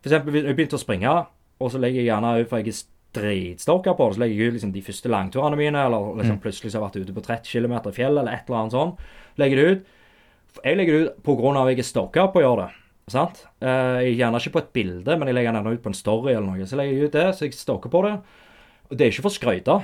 For 0.00 0.08
eksempel, 0.08 0.32
hvis 0.32 0.46
jeg 0.46 0.56
begynte 0.56 0.78
å 0.78 0.82
springe, 0.82 1.14
og 1.60 1.70
så 1.70 1.80
legger 1.82 2.00
jeg 2.00 2.08
gjerne 2.08 2.36
ut 2.40 2.50
for 2.50 2.62
jeg 2.62 2.72
er 2.72 2.78
dritstorka 3.12 3.92
på 3.96 4.06
det, 4.08 4.16
så 4.16 4.22
legger 4.22 4.38
jeg 4.38 4.48
ut 4.48 4.56
liksom 4.56 4.72
de 4.72 4.84
første 4.86 5.10
langturene 5.12 5.58
mine, 5.58 5.80
eller 5.86 6.14
liksom 6.20 6.38
plutselig 6.42 6.72
så 6.72 6.78
har 6.78 6.86
jeg 6.86 7.02
vært 7.02 7.08
ute 7.08 7.16
på 7.16 7.24
30 7.26 7.50
km 7.52 7.74
i 7.76 7.96
fjellet, 7.96 8.22
eller 8.22 8.32
et 8.32 8.46
eller 8.48 8.60
annet 8.60 8.76
sånn. 8.76 8.94
Legger 9.42 9.60
det 9.60 9.66
ut. 9.66 9.90
Jeg 10.62 10.78
legger 10.78 10.96
det 10.96 11.02
ut 11.02 11.20
pga. 11.26 11.52
at 11.62 11.72
jeg 11.72 11.82
er 11.82 11.88
stokka 11.88 12.26
på 12.32 12.40
å 12.40 12.44
gjøre 12.46 12.64
det. 12.64 12.78
Sant? 13.12 13.44
Eh, 13.60 13.98
jeg 14.06 14.16
Gjerne 14.20 14.40
ikke 14.40 14.54
på 14.54 14.62
et 14.62 14.72
bilde, 14.72 15.16
men 15.18 15.28
jeg 15.28 15.36
legger 15.36 15.58
den 15.58 15.72
ut 15.72 15.82
på 15.82 15.90
en 15.92 15.98
story 15.98 16.32
eller 16.32 16.48
noe. 16.48 16.66
Så 16.66 16.78
legger 16.78 16.96
jeg 16.96 17.10
ut 17.10 17.18
det, 17.18 17.26
så 17.36 17.44
jeg 17.44 17.58
stokker 17.58 17.92
på 17.92 18.02
det. 18.06 18.14
Og 18.88 18.96
det 18.96 19.06
er 19.06 19.12
ikke 19.12 19.26
for 19.26 19.32
å 19.32 19.38
skryte. 19.38 19.78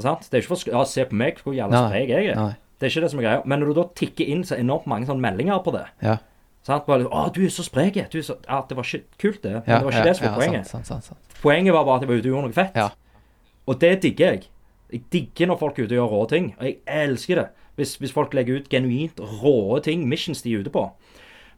Sant? 0.00 0.28
Det 0.30 0.38
er 0.38 0.42
ikke 0.42 0.54
for. 0.56 0.70
Ja, 0.72 0.84
se 0.88 1.04
på 1.04 1.14
meg, 1.14 1.40
hvor 1.44 1.54
jævla 1.56 1.86
sprek 1.88 2.08
jeg 2.08 2.26
er. 2.32 2.36
Nei. 2.38 2.52
Det 2.80 2.88
er 2.88 2.90
ikke 2.90 3.04
det 3.04 3.10
som 3.12 3.20
er 3.20 3.26
greia. 3.28 3.42
Men 3.46 3.60
når 3.62 3.66
du 3.70 3.74
da 3.78 3.84
tikker 3.94 4.30
inn 4.32 4.44
så 4.44 4.56
enormt 4.58 4.86
mange 4.90 5.06
sånne 5.06 5.22
meldinger 5.22 5.60
på 5.62 5.72
det 5.76 5.84
Ja. 6.02 6.16
sant? 6.62 6.86
Bare, 6.86 7.04
'Å, 7.04 7.32
du 7.32 7.44
er 7.44 7.48
så 7.50 7.62
sprek.' 7.62 8.10
Du 8.10 8.18
er 8.18 8.22
så... 8.22 8.36
Ja, 8.48 8.62
det 8.68 8.76
var 8.76 8.82
ikke 8.84 9.04
kult, 9.18 9.42
det. 9.42 9.52
Men 9.66 9.78
det 9.78 9.84
var 9.84 9.92
ikke 9.92 10.04
det 10.08 10.16
som 10.16 10.26
var 10.26 10.32
ja, 10.32 10.38
poenget. 10.38 10.66
Sant, 10.66 10.86
sant, 10.86 11.04
sant. 11.04 11.18
Poenget 11.42 11.74
var 11.74 11.84
bare 11.84 11.96
at 11.96 12.02
jeg 12.02 12.08
var 12.08 12.16
ute 12.16 12.26
og 12.26 12.32
gjorde 12.34 12.48
noe 12.48 12.52
fett. 12.52 12.76
Ja. 12.76 12.88
Og 13.66 13.80
det 13.80 14.02
digger 14.02 14.26
jeg. 14.32 14.48
Jeg 14.92 15.02
digger 15.12 15.46
når 15.46 15.58
folk 15.58 15.78
er 15.78 15.84
ute 15.84 15.92
og 15.94 15.98
gjør 16.00 16.10
rå 16.10 16.28
ting. 16.28 16.54
Og 16.58 16.64
jeg 16.64 16.76
elsker 16.86 17.34
det. 17.36 17.48
Hvis, 17.76 17.96
hvis 17.96 18.12
folk 18.12 18.34
legger 18.34 18.56
ut 18.60 18.68
genuint 18.68 19.20
rå 19.20 19.80
ting, 19.82 20.08
missions 20.08 20.42
de 20.42 20.52
er 20.54 20.60
ute 20.60 20.70
på. 20.70 20.90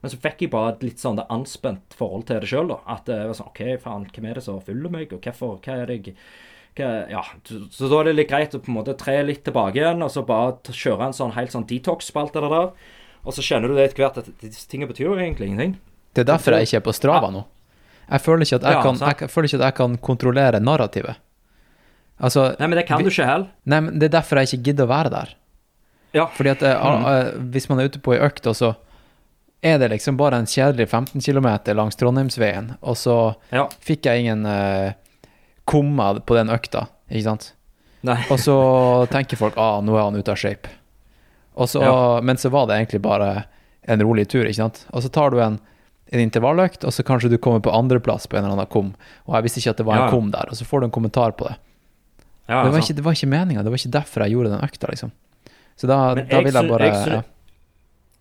Men 0.03 0.11
så 0.13 0.19
fikk 0.21 0.43
jeg 0.45 0.51
bare 0.53 0.75
et 0.75 0.83
litt 0.85 1.01
sånn 1.01 1.17
det 1.17 1.25
anspent 1.33 1.95
forhold 1.97 2.27
til 2.29 2.41
det 2.41 2.49
sjøl, 2.51 2.69
da. 2.69 2.77
At 2.87 3.07
det 3.09 3.23
var 3.25 3.33
sånn 3.39 3.49
OK, 3.49 3.63
faen, 3.81 4.05
hvem 4.13 4.27
er 4.29 4.35
det 4.35 4.45
som 4.45 4.61
følger 4.61 4.93
meg, 4.93 5.13
og 5.17 5.25
hvorfor 5.25 5.57
Hva 5.65 5.79
er 5.81 5.87
det 5.89 5.97
jeg 6.03 6.17
Ja. 6.79 7.23
Så, 7.71 7.89
da 7.89 8.01
er 8.01 8.05
det 8.11 8.15
litt 8.17 8.29
greit 8.31 8.55
å 8.55 8.59
på 8.61 8.71
en 8.73 8.79
måte 8.81 8.97
tre 8.99 9.23
litt 9.23 9.45
tilbake 9.47 9.79
igjen, 9.79 10.03
og 10.03 10.11
så 10.11 10.25
bare 10.27 10.57
kjøre 10.75 11.07
en 11.07 11.13
sånn 11.17 11.33
helt 11.37 11.53
sånn 11.55 11.67
detox-spalte 11.71 12.41
der, 12.41 12.49
der. 12.51 12.71
Og 13.25 13.33
så 13.33 13.41
kjenner 13.47 13.69
du 13.69 13.75
det 13.77 13.91
etter 13.91 14.03
hvert 14.05 14.19
at 14.19 14.27
disse 14.43 14.67
tingene 14.69 14.91
betyr 14.91 15.07
jo 15.07 15.15
egentlig 15.17 15.49
ingenting. 15.49 15.77
Det 16.15 16.25
er 16.25 16.33
derfor 16.33 16.53
jeg 16.59 16.67
ikke 16.69 16.77
er 16.83 16.87
på 16.89 16.93
Strava 16.95 17.31
nå. 17.31 17.45
Jeg 18.11 18.21
føler 18.21 18.45
ikke 18.45 18.57
at 18.61 18.67
jeg, 18.69 18.73
Ja, 18.77 18.83
kan, 18.83 18.99
jeg 19.01 19.31
føler 19.33 19.49
ikke 19.49 19.61
at 19.63 19.65
jeg 19.71 19.75
kan 19.79 19.97
kontrollere 19.99 20.61
narrativet. 20.61 21.17
Altså, 22.21 22.55
Nei, 22.61 22.67
men 22.69 22.79
det 22.79 22.87
kan 22.87 23.03
du 23.03 23.09
ikke 23.11 23.27
heller. 23.27 23.49
nei, 23.67 23.81
men 23.81 23.99
det 23.99 24.07
er 24.11 24.21
derfor 24.21 24.39
jeg 24.39 24.53
ikke 24.53 24.65
gidder 24.69 24.87
å 24.87 24.91
være 24.93 25.11
der. 25.11 25.33
Ja. 26.15 26.27
Fordi 26.37 26.51
at 26.53 26.63
eh, 26.63 26.75
Mm. 26.79 27.07
eh, 27.11 27.31
hvis 27.55 27.69
man 27.69 27.81
er 27.81 27.89
ute 27.89 27.99
på 27.99 28.15
ei 28.15 28.21
økt, 28.23 28.47
og 28.47 28.55
så 28.55 28.75
er 29.65 29.79
det 29.79 29.91
liksom 29.91 30.17
bare 30.17 30.37
en 30.39 30.47
kjedelig 30.47 30.87
15 30.89 31.21
km 31.21 31.49
langs 31.75 31.97
Trondheimsveien, 31.97 32.77
og 32.83 32.95
så 32.97 33.35
Ja. 33.51 33.67
fikk 33.81 34.03
jeg 34.05 34.21
ingen 34.21 34.45
uh, 34.47 34.93
komma 35.65 36.13
på 36.21 36.37
den 36.37 36.51
økta, 36.53 36.87
ikke 37.11 37.25
sant? 37.27 37.53
Nei. 38.05 38.19
Og 38.31 38.41
så 38.41 38.55
tenker 39.13 39.41
folk 39.41 39.57
ah, 39.61 39.79
nå 39.85 39.95
er 39.97 40.05
han 40.05 40.17
ute 40.19 40.33
av 40.33 40.41
shape. 40.41 40.69
Og 41.55 41.71
så, 41.71 41.83
Ja. 41.83 42.21
Men 42.21 42.37
så 42.37 42.51
var 42.53 42.67
det 42.69 42.77
egentlig 42.77 43.01
bare 43.03 43.45
en 43.89 44.03
rolig 44.03 44.27
tur, 44.29 44.45
ikke 44.45 44.61
sant? 44.61 44.87
Og 44.93 45.05
så 45.05 45.09
tar 45.13 45.31
du 45.33 45.41
en, 45.41 45.59
en 46.13 46.21
intervalløkt, 46.21 46.85
og 46.85 46.93
så 46.93 47.05
kanskje 47.07 47.31
du 47.33 47.39
kommer 47.39 47.61
på 47.65 47.73
andreplass 47.73 48.27
på 48.27 48.37
en 48.37 48.45
eller 48.45 48.59
annen 48.59 48.73
kom. 48.73 48.95
Og 49.29 49.37
jeg 49.39 49.47
visste 49.47 49.63
ikke 49.63 49.75
at 49.77 49.83
det 49.83 49.87
var 49.89 49.97
en 49.97 50.03
Ja, 50.05 50.09
en 50.09 50.17
kom 50.17 50.33
der, 50.35 50.51
og 50.51 50.59
så 50.59 50.67
får 50.69 50.81
du 50.81 50.89
en 50.91 50.95
kommentar 50.95 51.37
på 51.39 51.49
det. 51.49 51.57
Ja, 52.49 52.65
det, 52.65 52.75
var 52.75 52.83
ikke, 52.83 52.97
det 52.99 53.05
var 53.05 53.17
ikke 53.17 53.31
meninga, 53.33 53.63
det 53.65 53.73
var 53.73 53.81
ikke 53.81 53.95
derfor 53.95 54.25
jeg 54.27 54.35
gjorde 54.37 54.51
den 54.53 54.65
økta, 54.67 54.91
liksom. 54.93 55.13
Så 55.81 55.89
da, 55.89 55.99
da 56.15 56.41
vil 56.45 56.53
jeg 56.55 56.69
bare 56.71 56.91
jeg. 56.91 57.23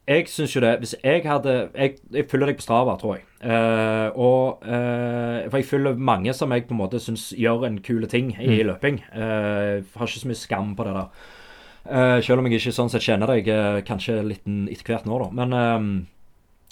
Jeg 0.08 0.28
syns 0.28 0.52
jo 0.56 0.60
det. 0.62 0.74
Hvis 0.82 0.96
jeg 1.04 1.22
hadde 1.24 1.70
Jeg, 1.76 1.94
jeg 2.12 2.26
følger 2.30 2.50
deg 2.52 2.58
på 2.60 2.66
Strava, 2.66 2.98
tror 3.00 3.16
jeg. 3.16 3.24
Uh, 3.44 4.10
og 4.20 4.64
uh, 4.68 5.50
For 5.50 5.58
jeg 5.62 5.66
følger 5.70 5.96
mange 6.00 6.34
som 6.36 6.52
jeg 6.52 6.66
på 6.68 6.76
en 6.76 6.82
måte 6.82 7.00
syns 7.00 7.30
gjør 7.38 7.66
en 7.68 7.80
kule 7.84 8.08
ting 8.12 8.34
i 8.40 8.48
Mm. 8.64 8.68
løping. 8.68 9.00
Uh, 9.16 9.80
har 9.96 10.08
ikke 10.08 10.20
så 10.20 10.28
mye 10.28 10.36
skam 10.42 10.76
på 10.76 10.84
det 10.84 10.94
der. 10.94 11.08
Selv 12.24 12.40
om 12.40 12.46
jeg 12.48 12.62
ikke 12.62 12.72
sånn 12.72 12.90
sett 12.90 13.04
kjenner 13.04 13.28
deg 13.28 13.48
kanskje 13.84 14.22
litt 14.24 14.46
etter 14.72 14.94
hvert 14.94 15.06
nå, 15.06 15.18
da. 15.20 15.26
Men 15.36 15.54
eh, 15.54 16.06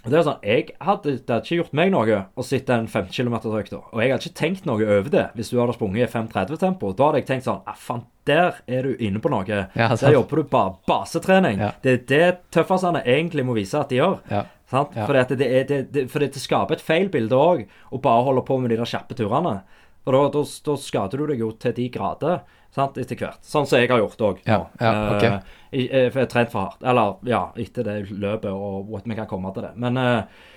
det 0.10 0.18
er 0.18 0.24
sånn, 0.26 0.40
jeg 0.42 0.64
hadde, 0.82 1.12
Det 1.20 1.30
hadde 1.30 1.46
ikke 1.46 1.58
gjort 1.60 1.76
meg 1.78 1.92
noe 1.94 2.22
å 2.34 2.46
sitte 2.46 2.74
en 2.74 2.88
15 2.88 3.12
km-økt. 3.14 3.76
Og 3.78 4.00
jeg 4.02 4.14
hadde 4.14 4.26
ikke 4.26 4.40
tenkt 4.40 4.66
noe 4.66 4.82
over 4.82 5.12
det 5.14 5.28
hvis 5.38 5.52
du 5.54 5.60
hadde 5.60 5.76
sprunget 5.78 6.08
i 6.08 6.12
5.30-tempo. 6.12 6.94
Da 6.98 7.10
hadde 7.10 7.22
jeg 7.22 7.28
tenkt 7.30 7.46
sånn 7.46 7.62
ah, 7.70 7.78
faen, 7.78 8.02
der 8.30 8.62
er 8.66 8.88
du 8.88 8.96
inne 9.02 9.22
på 9.22 9.30
noe. 9.34 9.46
Ja, 9.46 9.92
der 9.94 10.16
jobber 10.16 10.42
du 10.42 10.50
bare 10.50 10.74
basetrening. 10.90 11.62
Ja. 11.62 11.70
Det 11.84 11.94
er 11.94 12.02
det 12.10 12.32
tøffasene 12.56 13.04
egentlig 13.06 13.46
må 13.46 13.58
vise 13.58 13.78
at 13.82 13.94
de 13.94 14.02
gjør. 14.02 14.18
Ja. 14.32 14.46
Sant? 14.72 14.96
Ja. 14.96 15.06
Fordi, 15.06 15.22
at 15.22 15.36
det, 15.38 15.52
er, 15.52 15.68
det, 15.70 15.80
det, 15.94 16.08
fordi 16.10 16.32
det 16.32 16.42
skaper 16.42 16.80
et 16.80 16.86
feil 16.86 17.12
bilde 17.12 17.38
òg, 17.38 17.66
å 17.92 18.02
bare 18.02 18.26
holde 18.26 18.46
på 18.48 18.58
med 18.62 18.72
de 18.72 18.80
der 18.80 18.90
kjappe 18.90 19.18
turene. 19.20 19.60
Og 20.08 20.16
da, 20.16 20.22
da, 20.34 20.44
da 20.66 20.76
skader 20.82 21.22
du 21.22 21.30
deg 21.30 21.44
jo 21.44 21.52
til 21.62 21.76
de 21.78 21.90
grader 21.94 22.42
sant, 22.74 22.98
etter 22.98 23.20
hvert. 23.20 23.42
Sånn 23.46 23.68
som 23.70 23.82
jeg 23.82 23.92
har 23.92 24.02
gjort 24.02 24.24
òg. 24.30 24.40
Ja, 24.48 24.64
ja, 24.80 24.94
ok. 25.16 25.58
Jeg 25.72 26.12
har 26.14 26.28
trent 26.32 26.52
for 26.52 26.68
hardt. 26.68 26.84
Eller 26.84 27.16
ja, 27.30 27.46
etter 27.60 27.88
det 27.88 27.98
løpet, 28.12 28.52
og 28.52 28.92
what 28.92 29.08
vi 29.08 29.18
kan 29.18 29.30
komme 29.30 29.54
til 29.56 29.68
det. 29.68 29.72
Men, 29.80 29.98
eh, 29.98 30.52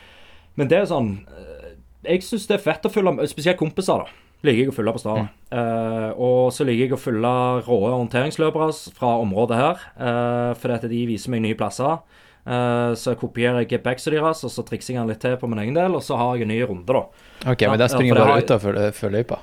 men 0.58 0.70
det 0.70 0.80
er 0.80 0.90
sånn 0.90 1.16
eh, 1.30 1.70
Jeg 2.04 2.26
syns 2.26 2.48
det 2.50 2.58
er 2.58 2.66
fett 2.66 2.84
å 2.84 2.92
følge 2.92 3.14
med, 3.16 3.30
spesielt 3.30 3.60
kompiser, 3.60 4.04
da. 4.04 4.20
Liker 4.44 4.60
jeg 4.60 4.72
å 4.74 4.76
følge 4.76 4.92
på 4.92 5.00
Strava. 5.00 5.22
Mm. 5.24 5.30
Uh, 5.56 6.10
og 6.20 6.40
så 6.52 6.66
liker 6.68 6.82
jeg 6.84 6.92
å 6.92 7.00
følge 7.00 7.30
rå 7.64 7.78
orienteringsløpere 7.86 8.66
fra 8.92 9.14
området 9.22 9.56
her, 9.56 9.86
uh, 9.96 10.50
fordi 10.60 10.74
at 10.76 10.84
de 10.90 10.98
viser 11.08 11.32
meg 11.32 11.40
nye 11.46 11.56
plasser. 11.56 12.02
Uh, 12.44 12.92
så 13.00 13.14
kopierer 13.16 13.64
jeg 13.64 13.80
backset 13.80 14.12
deres, 14.12 14.44
og 14.44 14.52
så 14.52 14.66
trikser 14.68 14.92
jeg 14.92 15.00
den 15.00 15.14
litt 15.14 15.22
til 15.24 15.38
på 15.40 15.48
min 15.48 15.62
egen 15.64 15.78
del, 15.78 15.96
og 15.96 16.04
så 16.04 16.20
har 16.20 16.36
jeg 16.36 16.44
en 16.44 16.52
ny 16.52 16.60
runde, 16.60 16.84
da. 16.92 17.06
Ok, 17.54 17.64
men 17.64 17.80
der 17.80 17.94
springer 17.94 18.20
du 18.20 18.24
bare 18.26 18.44
utafor 18.44 18.82
for 19.00 19.16
løypa? 19.16 19.40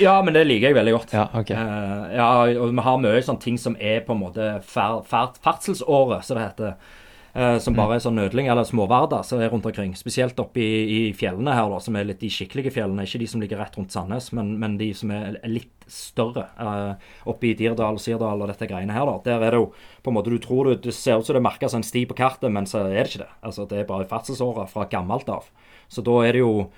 Ja, 0.00 0.16
men 0.24 0.34
det 0.36 0.46
liker 0.46 0.70
jeg 0.70 0.78
veldig 0.78 0.96
godt. 0.96 1.12
Ja, 1.16 1.28
ok. 1.36 1.52
uh, 1.52 2.08
ja, 2.16 2.30
og 2.62 2.72
vi 2.72 2.86
har 2.86 2.98
mye 3.02 3.22
sånne 3.24 3.44
ting 3.44 3.60
som 3.60 3.76
er 3.78 4.02
på 4.06 4.16
en 4.16 4.22
måte 4.22 4.48
fer, 4.66 5.00
fer, 5.08 5.32
ferdselsåret, 5.44 6.26
som 6.26 6.38
det 6.38 6.48
heter. 6.48 6.98
Uh, 7.32 7.56
som 7.64 7.72
bare 7.72 7.96
er 7.96 8.02
sånn 8.04 8.18
nødling, 8.18 8.50
eller 8.52 8.66
småverder 8.68 9.22
som 9.24 9.40
er 9.40 9.48
rundt 9.52 9.64
omkring. 9.68 9.94
Spesielt 9.96 10.40
oppe 10.42 10.60
i, 10.60 10.72
i 10.84 11.00
fjellene 11.16 11.54
her, 11.56 11.70
da, 11.72 11.78
som 11.80 11.96
er 11.96 12.04
litt 12.08 12.20
de 12.20 12.28
skikkelige 12.32 12.74
fjellene. 12.74 13.06
Ikke 13.08 13.22
de 13.22 13.28
som 13.30 13.40
ligger 13.40 13.60
rett 13.62 13.78
rundt 13.78 13.94
Sandnes, 13.94 14.28
men, 14.36 14.54
men 14.60 14.76
de 14.80 14.90
som 14.96 15.12
er 15.16 15.38
litt 15.48 15.86
større. 15.88 16.46
Uh, 16.60 16.92
oppe 17.32 17.48
i 17.48 17.54
Dirdal 17.56 18.00
Sirdal 18.00 18.44
og 18.44 18.52
dette 18.52 18.68
greiene 18.68 18.96
her, 18.96 19.08
da. 19.08 19.16
Der 19.24 19.46
er 19.48 19.56
det 19.56 19.62
jo 19.62 19.70
på 20.04 20.12
en 20.12 20.18
måte 20.18 20.32
Du 20.32 20.40
tror 20.44 20.68
det, 20.68 20.82
det 20.84 20.96
ser 20.96 21.20
ut 21.20 21.28
som 21.28 21.36
det 21.36 21.40
er 21.40 21.48
merka 21.48 21.72
en 21.72 21.86
sti 21.86 22.04
på 22.08 22.16
kartet, 22.20 22.52
men 22.52 22.68
så 22.68 22.82
er 22.82 22.90
det 22.92 23.06
ikke 23.08 23.24
det. 23.24 23.32
Altså, 23.40 23.68
Det 23.68 23.80
er 23.80 23.88
bare 23.88 24.08
ferdselsårer 24.12 24.68
fra 24.68 24.88
gammelt 24.92 25.32
av. 25.32 25.48
Så 25.92 26.04
da 26.04 26.18
er 26.24 26.36
det 26.36 26.44
jo 26.44 26.68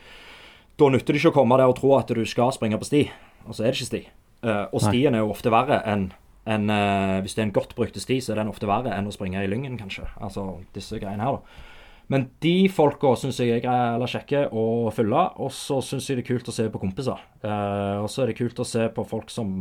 Da 0.81 0.91
nytter 0.91 1.15
det 1.15 1.23
ikke 1.23 1.35
å 1.35 1.39
komme 1.39 1.59
der 1.61 1.71
og 1.71 1.79
tro 1.79 1.95
at 1.99 2.11
du 2.11 2.25
skal 2.27 2.53
springe 2.55 2.79
på 2.81 2.89
sti, 2.89 3.03
og 3.47 3.55
så 3.55 3.65
er 3.65 3.71
det 3.71 3.79
ikke 3.79 3.91
sti. 3.93 4.03
Uh, 4.45 4.67
og 4.75 4.81
Nei. 4.83 4.89
stien 4.91 5.15
er 5.15 5.23
jo 5.23 5.33
ofte 5.33 5.53
verre 5.55 5.79
enn 5.89 6.11
en, 6.45 6.67
uh, 6.69 7.23
Hvis 7.25 7.33
det 7.33 7.41
er 7.41 7.47
en 7.47 7.55
godt 7.57 7.71
brukte 7.79 8.03
sti, 8.03 8.19
så 8.21 8.35
er 8.35 8.43
den 8.43 8.51
ofte 8.53 8.69
verre 8.69 8.93
enn 8.93 9.07
å 9.09 9.15
springe 9.15 9.41
i 9.41 9.49
lyngen, 9.49 9.79
kanskje. 9.81 10.05
Altså 10.21 10.59
disse 10.75 10.99
greiene 11.01 11.25
her, 11.25 11.39
da. 11.39 11.71
Men 12.13 12.27
de 12.45 12.69
folka 12.69 13.15
syns 13.17 13.39
jeg 13.41 13.55
er 13.55 13.63
greie 13.65 13.95
eller 13.95 14.11
kjekke 14.11 14.43
å 14.53 14.91
følge, 14.93 15.23
og 15.41 15.55
så 15.57 15.79
syns 15.81 16.11
jeg 16.11 16.19
det 16.19 16.27
er 16.27 16.35
kult 16.35 16.51
å 16.53 16.57
se 16.59 16.67
på 16.69 16.83
kompiser. 16.83 17.23
Uh, 17.41 18.03
og 18.03 18.11
så 18.13 18.25
er 18.25 18.33
det 18.33 18.37
kult 18.43 18.61
å 18.61 18.69
se 18.69 18.91
på 18.93 19.07
folk 19.09 19.33
som 19.33 19.55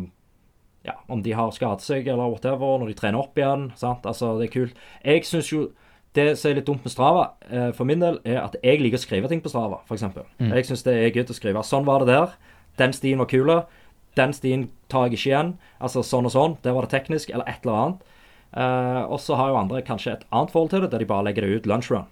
ja, 0.84 0.98
om 1.08 1.22
de 1.24 1.32
har 1.32 1.54
skadet 1.56 1.86
seg 1.86 2.10
eller 2.12 2.34
whatever, 2.34 2.82
når 2.82 2.92
de 2.92 2.98
trener 3.00 3.22
opp 3.22 3.40
igjen. 3.40 3.70
sant? 3.80 4.04
Altså, 4.04 4.34
det 4.42 4.50
er 4.50 4.56
kult. 4.58 4.84
Jeg 5.06 5.24
syns 5.30 5.54
jo 5.54 5.70
det 6.14 6.28
som 6.40 6.52
er 6.52 6.60
litt 6.60 6.68
dumt 6.70 6.84
med 6.86 6.94
Strava, 6.94 7.24
eh, 7.50 7.72
for 7.74 7.90
min 7.90 8.02
del, 8.04 8.20
er 8.26 8.42
at 8.44 8.58
jeg 8.62 8.82
liker 8.82 9.00
å 9.00 9.04
skrive 9.04 9.30
ting 9.32 9.42
på 9.42 9.52
Strava, 9.52 9.82
f.eks. 9.88 10.06
Mm. 10.40 10.52
Jeg 10.54 10.68
syns 10.70 10.86
det 10.86 10.94
er 10.94 11.14
gøy 11.14 11.26
å 11.26 11.38
skrive. 11.38 11.64
Sånn 11.66 11.88
var 11.88 12.04
det 12.04 12.14
der. 12.14 12.36
Den 12.78 12.94
stien 12.94 13.22
var 13.22 13.30
kul. 13.32 13.50
Den 14.18 14.34
stien 14.34 14.68
tar 14.94 15.08
jeg 15.08 15.18
ikke 15.18 15.32
igjen. 15.32 15.54
Altså 15.82 16.04
sånn 16.06 16.30
og 16.30 16.36
sånn. 16.36 16.58
Der 16.66 16.78
var 16.78 16.86
det 16.86 16.94
teknisk, 16.94 17.34
eller 17.34 17.50
et 17.50 17.66
eller 17.66 17.80
annet. 17.80 18.06
Eh, 18.54 19.02
og 19.10 19.18
så 19.22 19.38
har 19.40 19.50
jo 19.50 19.58
andre 19.58 19.82
kanskje 19.86 20.14
et 20.14 20.28
annet 20.30 20.54
forhold 20.54 20.74
til 20.74 20.86
det, 20.86 20.92
der 20.94 21.02
de 21.02 21.10
bare 21.10 21.26
legger 21.26 21.46
det 21.46 21.58
ut 21.64 21.70
lunchrun. 21.70 22.10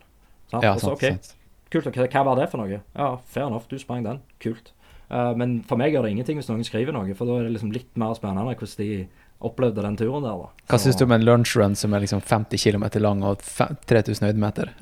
Sant? 0.50 0.66
Ja, 0.66 0.74
sant, 0.82 0.98
ok, 0.98 1.06
sant. 1.06 1.34
Kult. 1.72 1.88
og 1.88 1.96
Hva 2.12 2.24
var 2.28 2.40
det 2.40 2.50
for 2.52 2.62
noe? 2.64 2.82
Ja, 2.82 3.10
fair 3.30 3.48
enough, 3.48 3.70
du 3.70 3.78
sprang 3.80 4.04
den. 4.08 4.22
Kult. 4.42 4.74
Eh, 5.12 5.34
men 5.38 5.60
for 5.68 5.80
meg 5.80 5.94
gjør 5.94 6.08
det 6.08 6.16
ingenting 6.16 6.40
hvis 6.40 6.50
noen 6.50 6.66
skriver 6.66 6.96
noe, 6.96 7.14
for 7.18 7.30
da 7.30 7.38
er 7.38 7.48
det 7.48 7.56
liksom 7.58 7.74
litt 7.76 7.92
mer 8.00 8.16
spennende 8.18 8.56
hvordan 8.56 8.78
de 8.82 9.06
opplevde 9.48 9.84
den 9.84 9.98
turen 10.00 10.24
der. 10.26 10.44
da. 10.44 10.66
Hva 10.72 10.80
syns 10.80 10.98
du 11.00 11.06
om 11.06 11.14
en 11.16 11.26
lunsjrun 11.26 11.76
som 11.76 11.94
er 11.94 12.04
liksom 12.04 12.22
50 12.24 12.62
km 12.62 12.86
lang 13.02 13.24
og 13.28 13.42
3000 13.42 14.30
høydemeter? 14.30 14.74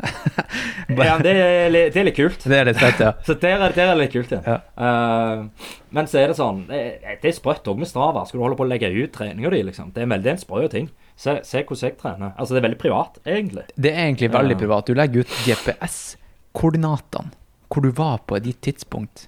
Ja, 0.90 1.20
det 1.22 1.32
er, 1.38 1.68
litt, 1.70 1.92
det 1.94 2.00
er 2.02 2.06
litt 2.08 2.16
kult. 2.18 2.46
Det 2.50 2.56
er 2.58 2.66
litt 2.66 2.80
fett, 2.82 3.02
ja. 3.04 3.12
Så 3.28 3.36
der 3.38 3.62
er, 3.62 3.74
der 3.76 3.92
er 3.92 3.98
litt 4.00 4.14
kult, 4.14 4.32
ja. 4.34 4.40
Ja. 4.42 4.56
Uh, 4.74 5.76
men 5.94 6.10
så 6.10 6.18
er 6.22 6.32
det 6.32 6.38
sånn 6.40 6.64
Det, 6.70 6.80
det 7.22 7.30
er 7.30 7.36
sprøtt 7.36 7.68
òg 7.70 7.78
med 7.82 7.90
Strava. 7.90 8.24
Skal 8.26 8.40
du 8.40 8.46
holde 8.48 8.58
på 8.58 8.66
å 8.66 8.70
legge 8.70 8.90
ut 8.90 9.14
treninga 9.14 9.52
di, 9.54 9.62
liksom? 9.68 9.92
Det 9.94 10.02
er 10.02 10.10
veldig 10.10 10.34
en 10.34 10.42
sprø 10.42 10.66
ting. 10.72 10.90
Se, 11.14 11.38
se 11.46 11.62
hvordan 11.62 11.86
jeg 11.86 11.98
trener. 12.02 12.34
Altså, 12.34 12.56
det 12.56 12.62
er 12.64 12.68
veldig 12.72 12.82
privat, 12.82 13.20
egentlig. 13.22 13.68
Det 13.76 13.94
er 13.94 14.08
egentlig 14.08 14.32
veldig 14.34 14.58
uh, 14.58 14.62
privat. 14.64 14.90
Du 14.90 14.98
legger 14.98 15.26
ut 15.26 15.36
GPS-koordinatene, 15.46 17.36
hvor 17.70 17.86
du 17.86 17.92
var 17.94 18.24
på 18.26 18.40
et 18.40 18.50
gitt 18.50 18.64
tidspunkt. 18.72 19.28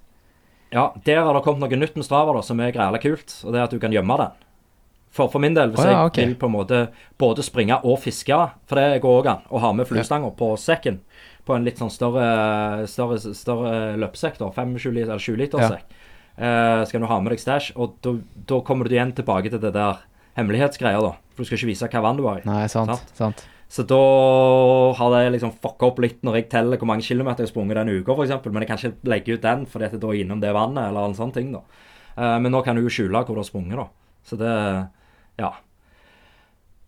Ja, 0.72 0.94
der 1.06 1.26
har 1.26 1.36
det 1.36 1.44
kommet 1.44 1.66
noe 1.66 1.82
nytt 1.82 1.98
med 2.00 2.08
Strava 2.08 2.34
da, 2.38 2.42
som 2.48 2.62
er 2.64 2.72
græla 2.72 3.02
kult, 3.04 3.34
og 3.44 3.52
det 3.52 3.60
er 3.60 3.68
at 3.68 3.74
du 3.76 3.82
kan 3.84 3.94
gjemme 3.94 4.16
den. 4.22 4.38
For, 5.12 5.28
for 5.28 5.40
min 5.44 5.54
del, 5.54 5.72
hvis 5.74 5.84
oh, 5.84 5.90
ja, 5.92 6.04
jeg 6.16 6.28
vil 6.32 6.38
på 6.40 6.48
en 6.48 6.54
måte 6.56 6.78
både 7.20 7.44
springe 7.44 7.76
og 7.84 7.98
fiske, 8.00 8.38
for 8.66 8.80
det 8.80 9.02
går 9.04 9.18
òg 9.22 9.28
an, 9.28 9.42
å 9.52 9.60
ha 9.60 9.72
med 9.76 9.88
fluestanger 9.90 10.32
på 10.40 10.54
sekken 10.58 11.02
på 11.44 11.56
en 11.56 11.66
litt 11.68 11.82
sånn 11.82 11.92
større, 11.92 12.86
større, 12.88 13.18
større 13.36 13.98
løpesekk, 14.00 14.38
da, 14.40 14.48
25 14.56 14.94
liter, 14.96 15.10
eller 15.10 15.20
20 15.26 15.38
liter 15.42 15.60
Ja. 15.60 15.70
sekk, 15.74 15.84
eh, 16.38 16.86
skal 16.86 17.02
du 17.02 17.08
ha 17.08 17.20
med 17.20 17.32
deg 17.34 17.40
stæsj, 17.44 17.74
og 17.76 17.98
da- 18.02 18.22
da 18.48 18.62
kommer 18.62 18.88
du 18.88 18.96
igjen 18.96 19.12
tilbake 19.14 19.50
til 19.50 19.60
det 19.60 19.74
der 19.74 19.98
hemmelighetsgreia, 20.38 21.02
da. 21.02 21.12
For 21.36 21.44
du 21.44 21.46
skal 21.46 21.58
ikke 21.58 21.72
vise 21.74 21.90
hva 21.90 22.02
vann 22.02 22.18
du 22.18 22.24
har 22.28 22.38
i. 22.38 22.42
Nei, 22.46 22.68
sant. 22.68 22.88
Sant. 22.96 23.12
sant. 23.18 23.46
Så 23.72 23.86
da 23.88 24.94
har 24.98 25.12
det 25.12 25.40
liksom 25.42 25.54
fucka 25.62 25.88
opp 25.88 26.00
litt 26.00 26.22
når 26.24 26.34
jeg 26.36 26.50
teller 26.50 26.78
hvor 26.78 26.88
mange 26.88 27.04
kilometer 27.04 27.44
jeg 27.44 27.48
har 27.50 27.54
sprunget 27.54 27.76
den 27.76 27.90
uka, 28.02 28.14
f.eks. 28.16 28.46
Men 28.52 28.62
jeg 28.64 28.68
kan 28.68 28.78
ikke 28.78 29.08
legge 29.08 29.34
ut 29.34 29.42
den 29.42 29.66
fordi 29.66 29.86
at 29.86 29.92
jeg 29.92 30.00
da 30.02 30.08
er 30.08 30.24
innom 30.24 30.42
det 30.42 30.54
vannet, 30.54 30.88
eller 30.90 31.06
en 31.06 31.14
sånn 31.16 31.34
ting, 31.34 31.52
da. 31.52 31.62
Eh, 32.18 32.40
men 32.40 32.52
nå 32.52 32.64
kan 32.64 32.76
du 32.76 32.82
jo 32.82 32.90
skjule 32.92 33.24
hvor 33.26 33.36
du 33.36 33.40
har 33.42 33.48
sprunget, 33.48 33.76
da. 33.78 33.88
Så 34.24 34.38
det 34.38 34.90
Ja. 35.42 35.56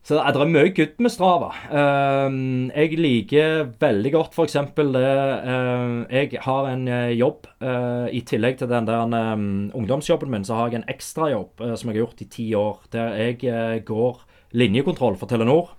Så 0.03 0.17
det 0.19 0.35
er 0.35 0.49
mye 0.51 0.71
good 0.75 0.97
med 0.99 1.13
Strava. 1.13 1.53
Eh, 1.71 2.33
jeg 2.75 2.97
liker 2.99 3.69
veldig 3.79 4.09
godt 4.11 4.33
f.eks. 4.35 4.57
det 4.75 5.03
eh, 5.07 5.93
Jeg 6.11 6.41
har 6.43 6.65
en 6.67 6.83
eh, 6.91 7.13
jobb 7.15 7.47
eh, 7.63 8.09
i 8.11 8.19
tillegg 8.27 8.57
til 8.59 8.67
den 8.67 8.89
der 8.89 9.15
eh, 9.15 9.45
ungdomsjobben 9.79 10.33
min, 10.33 10.43
så 10.43 10.57
har 10.57 10.73
jeg 10.73 10.81
en 10.81 10.91
ekstrajobb 10.91 11.63
uh, 11.63 11.71
som 11.79 11.87
jeg 11.87 11.95
har 11.95 12.01
gjort 12.01 12.23
i 12.25 12.27
ti 12.35 12.47
år, 12.59 12.81
der 12.91 13.15
jeg 13.15 13.85
går 13.87 14.19
linjekontroll 14.59 15.15
for 15.17 15.31
Telenor. 15.31 15.71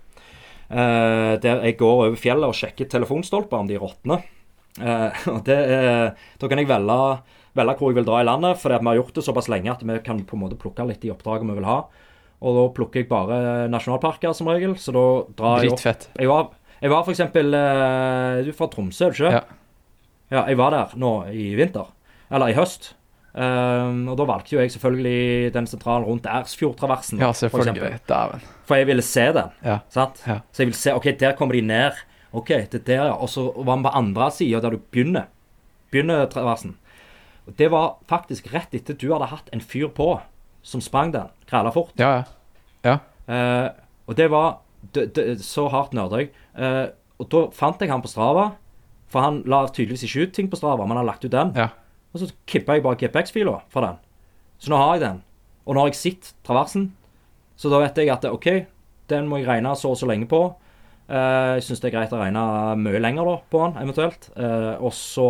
Der 0.65 1.61
jeg 1.61 1.75
går 1.77 1.99
over 2.07 2.17
fjellet 2.17 2.49
og 2.49 2.57
sjekker 2.57 2.89
telefonstolper 2.89 3.61
om 3.61 3.69
de 3.69 3.77
råtner. 3.77 4.25
Da 5.45 6.49
kan 6.49 6.59
jeg 6.59 6.67
velge, 6.67 6.97
velge 7.55 7.77
hvor 7.77 7.93
jeg 7.93 7.99
vil 7.99 8.07
dra 8.09 8.23
i 8.23 8.25
landet, 8.25 8.57
for 8.59 8.73
vi 8.73 8.89
har 8.89 8.97
gjort 8.97 9.13
det 9.15 9.23
såpass 9.23 9.47
lenge 9.53 9.71
at 9.71 9.85
vi 9.85 9.99
kan 10.03 10.25
på 10.25 10.35
en 10.35 10.43
måte 10.47 10.57
plukke 10.59 10.87
litt 10.89 11.05
i 11.05 11.13
oppdraget 11.13 11.45
vi 11.45 11.59
vil 11.61 11.69
ha. 11.69 11.77
Og 12.43 12.57
da 12.57 12.65
plukker 12.75 13.01
jeg 13.01 13.09
bare 13.09 13.67
nasjonalparker 13.71 14.33
som 14.35 14.49
regel, 14.51 14.75
så 14.79 14.93
da 14.95 15.05
drar 15.37 15.63
jeg 15.63 15.71
opp 15.71 15.79
Dritfett. 15.79 16.09
Jeg 16.19 16.29
var, 16.29 16.49
jeg 16.81 16.91
var 16.91 17.05
for 17.05 17.15
eksempel 17.15 17.55
eh, 17.57 18.41
Du 18.45 18.51
er 18.51 18.57
fra 18.57 18.67
Tromsø, 18.71 19.07
er 19.07 19.15
du 19.15 19.21
ikke? 19.23 19.39
Ja. 19.39 19.61
Ja, 20.33 20.41
jeg 20.49 20.57
var 20.57 20.73
der 20.73 20.93
nå 20.99 21.11
i 21.31 21.51
vinter. 21.57 21.91
Eller 22.33 22.51
i 22.51 22.55
høst. 22.57 22.95
Um, 23.35 24.05
og 24.07 24.15
da 24.15 24.25
valgte 24.29 24.53
jo 24.55 24.61
jeg 24.61 24.71
selvfølgelig 24.71 25.51
den 25.53 25.67
sentralen 25.67 26.07
rundt 26.07 26.27
Ersfjordtraversen. 26.31 27.19
Ja, 27.19 27.33
for 27.33 27.43
selvfølgelig. 27.43 27.99
Dæven. 28.07 28.45
For 28.65 28.79
jeg 28.79 28.87
ville 28.89 29.05
se 29.05 29.25
den. 29.35 29.51
Ja. 29.65 29.79
Sant? 29.91 30.23
Ja. 30.25 30.39
Så 30.51 30.63
jeg 30.63 30.71
vil 30.71 30.79
se 30.79 30.95
OK, 30.95 31.09
der 31.19 31.35
kommer 31.37 31.57
de 31.57 31.61
ned. 31.61 31.99
OK, 32.35 32.49
det 32.71 32.81
er 32.81 32.85
der, 32.87 33.03
ja. 33.11 33.13
Og 33.13 33.29
så 33.29 33.49
var 33.55 33.77
vi 33.77 33.87
på 33.87 33.93
andre 33.99 34.31
sida, 34.31 34.61
der 34.63 34.75
du 34.75 34.79
begynner. 34.91 35.27
Begynner 35.91 36.25
traversen. 36.31 36.77
Og 37.45 37.53
det 37.59 37.69
var 37.71 37.97
faktisk 38.09 38.47
rett 38.53 38.73
etter 38.73 38.97
du 38.97 39.11
hadde 39.11 39.29
hatt 39.29 39.51
en 39.53 39.61
fyr 39.61 39.91
på 39.93 40.15
som 40.65 40.81
sprang 40.81 41.13
den 41.13 41.29
kræla 41.49 41.71
fort. 41.73 41.93
Ja, 42.01 42.11
ja. 42.19 42.25
Ja. 42.85 42.99
Eh, 43.31 43.69
og 44.05 44.17
det 44.19 44.29
var 44.33 44.59
d 44.93 45.07
d 45.09 45.25
så 45.41 45.67
hardt 45.73 45.95
nerda 45.97 46.21
jeg. 46.21 46.31
Eh, 46.57 46.85
og 47.19 47.29
da 47.31 47.45
fant 47.55 47.81
jeg 47.81 47.89
han 47.89 48.03
på 48.03 48.11
Strava, 48.11 48.51
for 49.09 49.25
han 49.25 49.41
la 49.49 49.63
tydeligvis 49.67 50.05
ikke 50.07 50.27
ut 50.27 50.35
ting 50.35 50.49
på 50.51 50.59
Strava, 50.59 50.83
men 50.83 50.97
han 50.97 51.05
har 51.05 51.13
lagt 51.13 51.25
ut 51.25 51.31
den. 51.33 51.53
ja. 51.55 51.69
Og 52.15 52.21
så 52.21 52.29
kippa 52.47 52.77
jeg 52.77 52.83
bare 52.85 52.95
GPX-fila 52.95 53.57
for 53.67 53.83
den. 53.83 53.97
Så 54.57 54.71
nå 54.71 54.77
har 54.79 54.93
jeg 54.95 55.01
den. 55.03 55.17
Og 55.67 55.75
nå 55.75 55.81
har 55.81 55.89
jeg 55.89 55.97
sett 55.99 56.29
traversen, 56.47 56.93
så 57.59 57.67
da 57.67 57.81
vet 57.81 57.97
jeg 57.99 58.07
at 58.13 58.23
OK, 58.29 58.47
den 59.11 59.27
må 59.27 59.41
jeg 59.41 59.49
regne 59.49 59.73
så 59.75 59.91
og 59.91 59.97
så 59.99 60.07
lenge 60.07 60.27
på. 60.31 60.39
Uh, 61.09 61.59
jeg 61.59 61.65
syns 61.67 61.83
det 61.83 61.89
er 61.89 61.95
greit 61.97 62.13
å 62.15 62.21
regne 62.21 62.43
mye 62.79 63.01
lenger 63.03 63.27
da 63.27 63.35
på 63.51 63.65
den, 63.65 63.75
eventuelt. 63.83 64.29
Uh, 64.39 64.79
og 64.79 64.93
så 64.95 65.27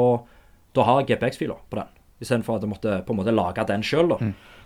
Da 0.77 0.83
har 0.83 1.01
jeg 1.01 1.15
GPX-fila 1.15 1.55
på 1.71 1.79
den. 1.79 1.89
Istedenfor 2.21 2.57
at 2.59 2.67
jeg 2.67 2.69
måtte 2.69 3.01
på 3.07 3.15
en 3.15 3.19
måte 3.23 3.33
lage 3.33 3.65
den 3.65 3.81
sjøl, 3.83 4.09
da. 4.13 4.17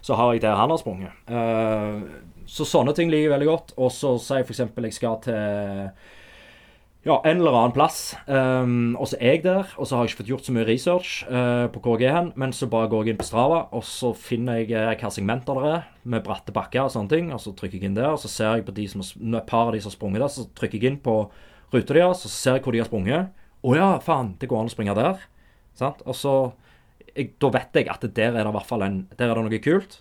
Så 0.02 0.16
har 0.16 0.34
jeg 0.34 0.44
der 0.46 0.60
han 0.60 0.72
har 0.72 0.80
sprunget. 0.82 1.16
Uh, 1.30 2.04
så 2.50 2.66
sånne 2.66 2.96
ting 2.98 3.12
liker 3.12 3.28
jeg 3.28 3.36
veldig 3.36 3.50
godt. 3.50 3.76
Og 3.78 3.92
så 3.94 4.16
sier 4.22 4.42
jeg 4.42 4.50
f.eks. 4.50 4.64
jeg 4.64 4.96
skal 4.96 5.20
til 5.26 5.92
ja, 7.08 7.16
en 7.24 7.40
eller 7.40 7.56
annen 7.56 7.74
plass. 7.74 8.16
Um, 8.28 8.96
og 9.00 9.08
så 9.08 9.18
er 9.22 9.38
jeg 9.38 9.44
der, 9.46 9.70
og 9.80 9.88
så 9.88 9.96
har 9.96 10.04
jeg 10.04 10.12
ikke 10.12 10.20
fått 10.20 10.32
gjort 10.34 10.48
så 10.50 10.56
mye 10.56 10.66
research 10.68 11.12
uh, 11.32 11.70
på 11.72 11.96
er 12.02 12.12
hen. 12.12 12.32
Men 12.36 12.52
så 12.54 12.68
bare 12.68 12.90
går 12.92 13.06
jeg 13.06 13.14
inn 13.14 13.22
på 13.22 13.28
Strava, 13.30 13.62
og 13.72 13.86
så 13.88 14.12
finner 14.14 14.60
jeg 14.60 14.76
uh, 14.76 15.08
segmenter 15.10 15.56
det 15.56 15.72
er, 15.72 15.86
med 16.04 16.26
bratte 16.26 16.52
bakker 16.56 16.84
og 16.84 16.92
sånne 16.92 17.14
ting. 17.14 17.32
Og 17.32 17.40
så 17.40 17.56
trykker 17.56 17.80
jeg 17.80 17.90
inn 17.90 17.96
der, 17.96 18.12
og 18.12 18.20
så 18.20 18.32
ser 18.32 18.58
jeg 18.58 18.68
på 18.68 18.76
de 18.76 18.88
som, 18.92 19.06
et 19.06 19.48
par 19.48 19.70
av 19.70 19.76
de 19.76 19.82
som 19.84 19.94
har 19.94 19.96
sprunget 19.96 20.26
der, 20.26 20.34
så 20.34 20.48
trykker 20.60 20.80
jeg 20.80 20.92
inn 20.92 21.00
på 21.06 21.16
ruta 21.72 21.94
deres, 21.94 22.26
og 22.26 22.28
så 22.28 22.36
ser 22.36 22.58
jeg 22.58 22.66
hvor 22.66 22.76
de 22.76 22.84
har 22.84 22.90
sprunget. 22.90 23.46
Å 23.60 23.76
ja, 23.76 23.90
faen, 24.04 24.34
det 24.40 24.50
går 24.52 24.60
an 24.60 24.72
å 24.72 24.74
springe 24.74 24.98
der. 24.98 25.24
Sant? 25.80 26.04
Og 26.04 26.18
så 26.20 26.36
jeg, 27.20 27.34
Da 27.42 27.52
vet 27.54 27.76
jeg 27.78 27.90
at 27.92 28.06
der 28.08 28.32
er 28.32 28.40
det 28.40 28.48
i 28.50 28.56
hvert 28.58 28.70
fall 28.70 28.86
en, 28.86 29.02
der 29.20 29.30
er 29.30 29.38
det 29.38 29.46
noe 29.46 29.62
kult. 29.64 30.00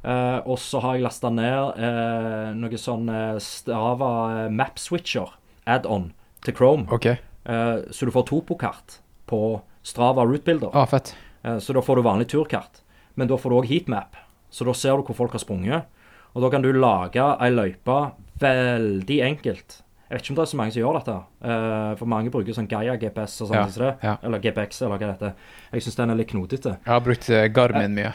Uh, 0.00 0.40
og 0.48 0.56
så 0.60 0.80
har 0.80 0.96
jeg 0.96 1.04
lasta 1.04 1.28
ned 1.28 1.80
uh, 1.80 2.52
noe 2.56 2.78
sånn 2.80 3.10
eh, 3.12 3.40
Strava 3.44 4.48
Map 4.48 4.80
Switcher 4.80 5.34
add-on 5.68 6.14
til 6.46 6.56
Chrome. 6.56 6.86
Okay. 6.88 7.20
Uh, 7.44 7.84
så 7.92 8.08
du 8.08 8.14
får 8.14 8.30
topokart 8.30 9.00
på 9.28 9.60
Strava 9.86 10.24
Route-bilder. 10.24 10.72
Ah, 10.72 10.88
fett. 10.88 11.14
Eh, 11.42 11.58
så 11.58 11.72
da 11.72 11.82
får 11.82 11.96
du 11.96 12.02
vanlig 12.02 12.28
turkart. 12.28 12.82
Men 13.14 13.30
da 13.30 13.38
får 13.38 13.50
du 13.50 13.58
òg 13.60 13.70
heatmap. 13.70 14.18
Så 14.50 14.66
da 14.66 14.74
ser 14.76 14.98
du 14.98 15.06
hvor 15.06 15.16
folk 15.16 15.36
har 15.36 15.42
sprunget. 15.42 15.88
Og 16.34 16.44
da 16.44 16.50
kan 16.52 16.62
du 16.62 16.70
lage 16.74 17.24
ei 17.42 17.50
løype 17.52 17.98
veldig 18.40 19.20
enkelt. 19.26 19.80
Jeg 20.10 20.18
vet 20.18 20.24
ikke 20.24 20.32
om 20.32 20.38
det 20.40 20.42
er 20.42 20.50
så 20.50 20.58
mange 20.58 20.72
som 20.74 20.80
gjør 20.82 20.96
dette. 20.98 21.12
Uh, 21.46 21.92
for 22.00 22.10
mange 22.10 22.32
bruker 22.34 22.56
sånn 22.56 22.66
Gaia 22.70 22.96
GPS 22.98 23.36
og 23.44 23.52
sånt. 23.52 23.76
Ja, 23.78 23.92
ja. 24.02 24.14
Eller 24.26 24.42
GPX, 24.42 24.80
eller 24.82 24.96
hva 24.96 24.98
det 25.04 25.12
heter. 25.12 25.36
Jeg 25.70 25.84
syns 25.86 25.98
den 26.00 26.10
er 26.10 26.18
litt 26.18 26.32
knotete. 26.32 26.72
Jeg 26.82 26.90
har 26.90 27.04
brukt 27.06 27.28
eh, 27.30 27.46
Garmin 27.54 27.94
mye. 27.94 28.10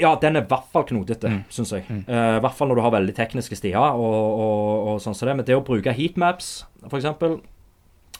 Ja, 0.00 0.14
den 0.16 0.38
er 0.40 0.46
i 0.46 0.48
hvert 0.48 0.70
fall 0.72 0.86
knotete, 0.88 1.28
Mm. 1.28 1.42
syns 1.52 1.74
jeg. 1.76 1.84
Eh, 1.90 2.36
I 2.38 2.40
hvert 2.40 2.56
fall 2.56 2.68
når 2.72 2.78
du 2.80 2.82
har 2.86 2.94
veldig 2.94 3.14
tekniske 3.14 3.58
stier 3.60 3.76
og, 3.76 3.98
og, 4.00 4.86
og 4.94 5.00
sånn 5.04 5.14
som 5.14 5.28
det. 5.28 5.34
Men 5.36 5.44
det 5.44 5.58
å 5.58 5.64
bruke 5.66 5.92
heatmaps, 5.92 6.64
eksempel, 6.88 7.42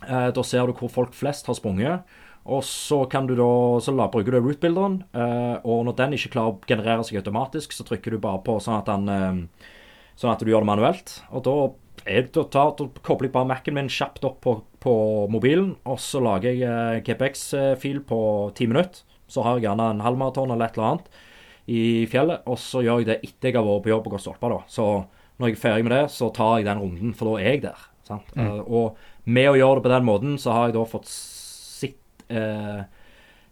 eh, 0.04 0.28
da 0.36 0.42
ser 0.44 0.66
du 0.68 0.74
hvor 0.76 0.92
folk 0.92 1.14
flest 1.16 1.48
har 1.48 1.56
sprunget. 1.56 2.04
Og 2.44 2.60
så 2.66 3.08
kan 3.08 3.24
du 3.26 3.32
da, 3.38 3.48
så 3.80 3.94
la, 3.96 4.08
bruker 4.12 4.34
du 4.34 4.40
route-bilderen, 4.42 5.00
eh, 5.14 5.56
og 5.64 5.84
når 5.86 5.96
den 5.96 6.12
ikke 6.18 6.32
klarer 6.34 6.52
å 6.52 6.60
generere 6.66 7.04
seg 7.06 7.20
automatisk, 7.22 7.72
så 7.72 7.86
trykker 7.86 8.10
du 8.10 8.18
bare 8.18 8.42
på 8.44 8.58
sånn 8.60 8.80
at, 8.80 8.90
den, 8.90 9.08
uh, 9.08 9.68
sånn 10.18 10.32
at 10.34 10.42
du 10.42 10.50
gjør 10.50 10.66
det 10.66 10.70
manuelt. 10.74 11.12
Og 11.30 11.44
da, 11.46 11.54
da, 12.04 12.44
tar, 12.50 12.74
kobler 13.06 13.28
jeg 13.28 13.34
bare 13.34 13.48
Mac-en 13.50 13.76
min 13.76 13.90
kjapt 13.92 14.24
opp 14.26 14.40
på, 14.44 14.56
på 14.82 14.94
mobilen, 15.30 15.74
og 15.88 16.00
så 16.02 16.22
lager 16.22 16.50
jeg 16.50 16.66
eh, 16.66 17.02
GPX-fil 17.06 18.02
på 18.08 18.20
ti 18.58 18.66
minutter. 18.70 19.04
Så 19.30 19.44
har 19.46 19.56
jeg 19.56 19.68
gjerne 19.68 19.92
en 19.94 20.02
halvmaraton 20.04 20.50
eller 20.52 20.68
et 20.68 20.76
eller 20.76 20.88
annet 20.90 21.20
i 21.72 21.82
fjellet, 22.10 22.42
og 22.50 22.58
så 22.58 22.82
gjør 22.82 23.02
jeg 23.02 23.08
det 23.08 23.18
etter 23.22 23.52
jeg 23.52 23.56
har 23.56 23.66
vært 23.68 23.84
på 23.84 23.92
jobb 23.92 24.08
og 24.08 24.16
gått 24.16 24.24
stolper. 24.24 24.56
da. 24.56 24.64
Så 24.66 24.86
når 25.38 25.48
jeg 25.48 25.56
er 25.56 25.62
ferdig 25.62 25.86
med 25.86 25.94
det, 25.94 26.06
så 26.12 26.30
tar 26.34 26.56
jeg 26.58 26.68
den 26.68 26.82
runden, 26.82 27.14
for 27.16 27.30
da 27.30 27.36
er 27.38 27.54
jeg 27.54 27.62
der. 27.68 27.84
Sant? 28.08 28.34
Eh, 28.34 28.58
og 28.66 28.98
med 29.30 29.52
å 29.52 29.54
gjøre 29.60 29.78
det 29.78 29.86
på 29.86 29.94
den 29.94 30.08
måten, 30.08 30.34
så 30.42 30.56
har 30.56 30.68
jeg 30.68 30.76
da 30.76 30.82
fått 30.90 31.06
sitt 31.12 32.26
uh, 32.34 32.82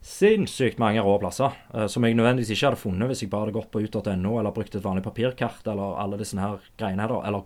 sinnssykt 0.03 0.81
mange 0.83 1.03
rå 1.05 1.14
plasser, 1.22 1.55
som 1.93 2.05
jeg 2.05 2.16
nødvendigvis 2.16 2.55
ikke 2.55 2.70
hadde 2.70 2.81
funnet 2.81 3.11
hvis 3.11 3.22
jeg 3.22 3.31
bare 3.31 3.47
hadde 3.47 3.55
gått 3.59 3.70
på 3.70 3.83
ut.no 3.85 4.33
eller 4.41 4.55
brukt 4.57 4.75
et 4.75 4.83
vanlig 4.83 5.05
papirkart 5.05 5.68
eller 5.68 5.99
alle 6.01 6.18
disse 6.18 6.41
her 6.41 6.57
greiene 6.81 7.05
her, 7.05 7.12
eller 7.29 7.45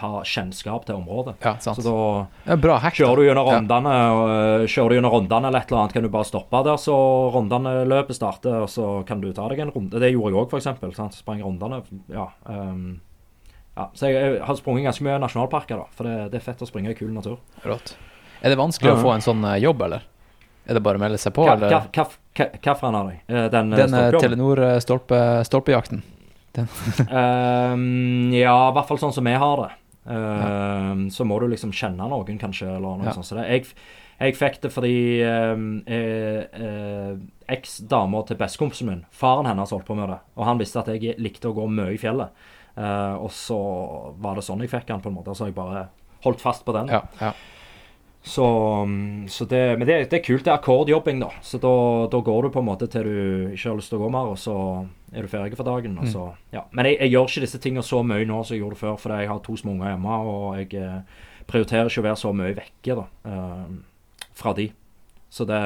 ha 0.00 0.22
kjennskap 0.24 0.86
til 0.88 0.96
området. 0.96 1.34
Ja, 1.44 1.54
sant. 1.60 1.78
Så 1.80 1.84
da 1.84 2.52
Ja, 2.52 2.56
bra 2.56 2.78
hack. 2.78 2.94
Kjører 2.94 3.16
du 3.16 3.22
gjennom 3.26 3.46
Ja. 3.46 4.12
og, 4.12 4.28
øh, 4.28 4.66
kjører 4.66 4.88
du 4.88 4.94
gjennom 4.96 5.12
rundene 5.12 5.46
eller 5.48 5.60
et 5.60 5.70
eller 5.70 5.82
annet, 5.82 5.92
kan 5.92 6.02
du 6.02 6.08
bare 6.08 6.24
stoppe 6.24 6.64
der 6.64 6.76
så 6.76 6.96
rondene 7.32 7.86
løpet 7.86 8.14
starter, 8.16 8.62
og 8.62 8.68
så 8.68 9.04
kan 9.06 9.20
du 9.20 9.32
ta 9.32 9.48
deg 9.48 9.58
en 9.60 9.70
runde. 9.70 9.98
Det 9.98 10.12
gjorde 10.12 10.32
jeg 10.32 10.40
òg, 10.40 10.52
f.eks. 10.52 11.16
Sprang 11.18 11.42
rondene. 11.42 11.82
Ja, 12.08 12.28
um, 12.46 13.00
ja. 13.76 13.88
Så 13.94 14.08
jeg, 14.10 14.14
jeg 14.38 14.42
har 14.42 14.54
sprunget 14.56 14.84
ganske 14.84 15.04
mye 15.04 15.18
nasjonalparker, 15.20 15.76
da. 15.76 15.84
For 15.92 16.04
det, 16.04 16.30
det 16.32 16.40
er 16.40 16.52
fett 16.52 16.62
å 16.62 16.66
springe 16.68 16.90
i 16.90 16.94
kul 16.94 17.12
natur. 17.12 17.38
Rått. 17.64 17.96
Er 18.42 18.50
det 18.50 18.58
vanskelig 18.58 18.96
å 18.96 19.02
få 19.02 19.12
en 19.14 19.22
sånn 19.24 19.44
eh, 19.44 19.60
jobb, 19.62 19.82
eller? 19.86 20.02
Er 20.66 20.74
det 20.74 20.82
bare 20.82 20.98
å 20.98 21.02
melde 21.02 21.18
seg 21.18 21.34
på, 21.34 21.46
eller? 21.46 21.70
Hvilken 21.70 22.94
av 22.94 23.08
deg? 23.08 23.20
Eh, 23.28 23.48
Den, 23.50 23.70
Den 23.70 23.94
eh. 23.94 24.10
Telenor-stolpejakten. 24.18 26.02
Ehm, 27.08 28.32
ja, 28.36 28.56
i 28.68 28.74
hvert 28.76 28.88
fall 28.88 29.00
sånn 29.00 29.14
som 29.14 29.24
vi 29.24 29.32
har 29.38 29.62
det. 29.62 29.70
Ehm, 30.12 31.06
Så 31.10 31.24
må 31.24 31.38
du 31.40 31.48
liksom 31.48 31.72
kjenne 31.72 32.08
noen, 32.10 32.38
kanskje, 32.38 32.68
eller 32.68 32.98
noe 32.98 33.06
Ja. 33.08 33.12
sånt. 33.16 33.26
Så 33.30 33.38
det, 33.38 33.46
jeg, 33.48 33.66
jeg 34.20 34.36
fikk 34.38 34.60
det 34.62 34.70
fordi 34.72 34.96
um, 35.26 35.82
uh, 35.88 37.14
eksdama 37.50 38.20
til 38.28 38.36
bestekompisen 38.38 38.86
min, 38.86 39.04
faren 39.10 39.48
hennes 39.50 39.72
holdt 39.74 39.86
på 39.88 39.96
med 39.98 40.08
det, 40.12 40.18
og 40.36 40.44
han 40.46 40.60
visste 40.60 40.78
at 40.82 40.92
jeg 40.92 41.16
likte 41.18 41.50
å 41.50 41.56
gå 41.56 41.66
mye 41.68 41.94
i 41.96 41.98
fjellet. 42.00 42.30
Uh, 42.76 43.18
og 43.20 43.32
så 43.34 43.58
var 44.22 44.38
det 44.38 44.44
sånn 44.46 44.62
jeg 44.64 44.70
fikk 44.72 44.88
han, 44.94 45.02
på 45.04 45.10
en 45.10 45.18
måte. 45.18 45.34
Så 45.36 45.50
jeg 45.50 45.56
bare 45.56 45.88
holdt 46.24 46.40
fast 46.40 46.64
på 46.64 46.72
den. 46.76 46.88
Ja, 46.88 47.02
ja. 47.20 47.32
Så, 48.22 48.44
um, 48.86 49.26
så 49.28 49.44
det, 49.50 49.78
men 49.78 49.86
det, 49.88 50.08
det 50.12 50.20
er 50.20 50.24
kult. 50.24 50.44
Det 50.46 50.52
er 50.52 50.60
akkordjobbing, 50.60 51.18
da. 51.24 51.32
Så 51.42 51.58
da, 51.58 51.72
da 52.12 52.20
går 52.22 52.46
du 52.46 52.50
på 52.54 52.62
en 52.62 52.68
måte 52.70 52.86
til 52.88 53.02
du 53.08 53.50
ikke 53.56 53.72
har 53.72 53.76
lyst 53.80 53.90
til 53.90 53.98
å 53.98 54.04
gå 54.04 54.10
mer, 54.14 54.30
og 54.36 54.38
så 54.38 54.54
er 55.12 55.22
du 55.22 55.28
ferdig 55.28 55.56
for 55.56 55.64
dagen. 55.68 55.98
Og 56.00 56.08
så, 56.08 56.26
ja. 56.52 56.62
Men 56.72 56.86
jeg, 56.88 56.98
jeg 57.00 57.10
gjør 57.12 57.28
ikke 57.28 57.44
disse 57.44 57.58
tingene 57.62 57.84
så 57.84 58.02
mye 58.06 58.24
nå 58.28 58.40
som 58.44 58.54
jeg 58.56 58.62
gjorde 58.64 58.80
før, 58.80 58.96
fordi 59.00 59.20
jeg 59.22 59.28
har 59.32 59.40
to 59.44 59.56
små 59.60 59.74
unger 59.76 59.90
hjemme, 59.92 60.18
og 60.32 60.56
jeg 60.60 60.74
eh, 60.80 61.24
prioriterer 61.50 61.90
ikke 61.90 62.00
å 62.04 62.06
være 62.08 62.20
så 62.22 62.32
mye 62.36 62.56
vekke 62.56 62.96
da, 62.98 63.04
eh, 63.28 64.24
fra 64.42 64.54
de. 64.58 64.70
Så 65.32 65.44
det 65.48 65.60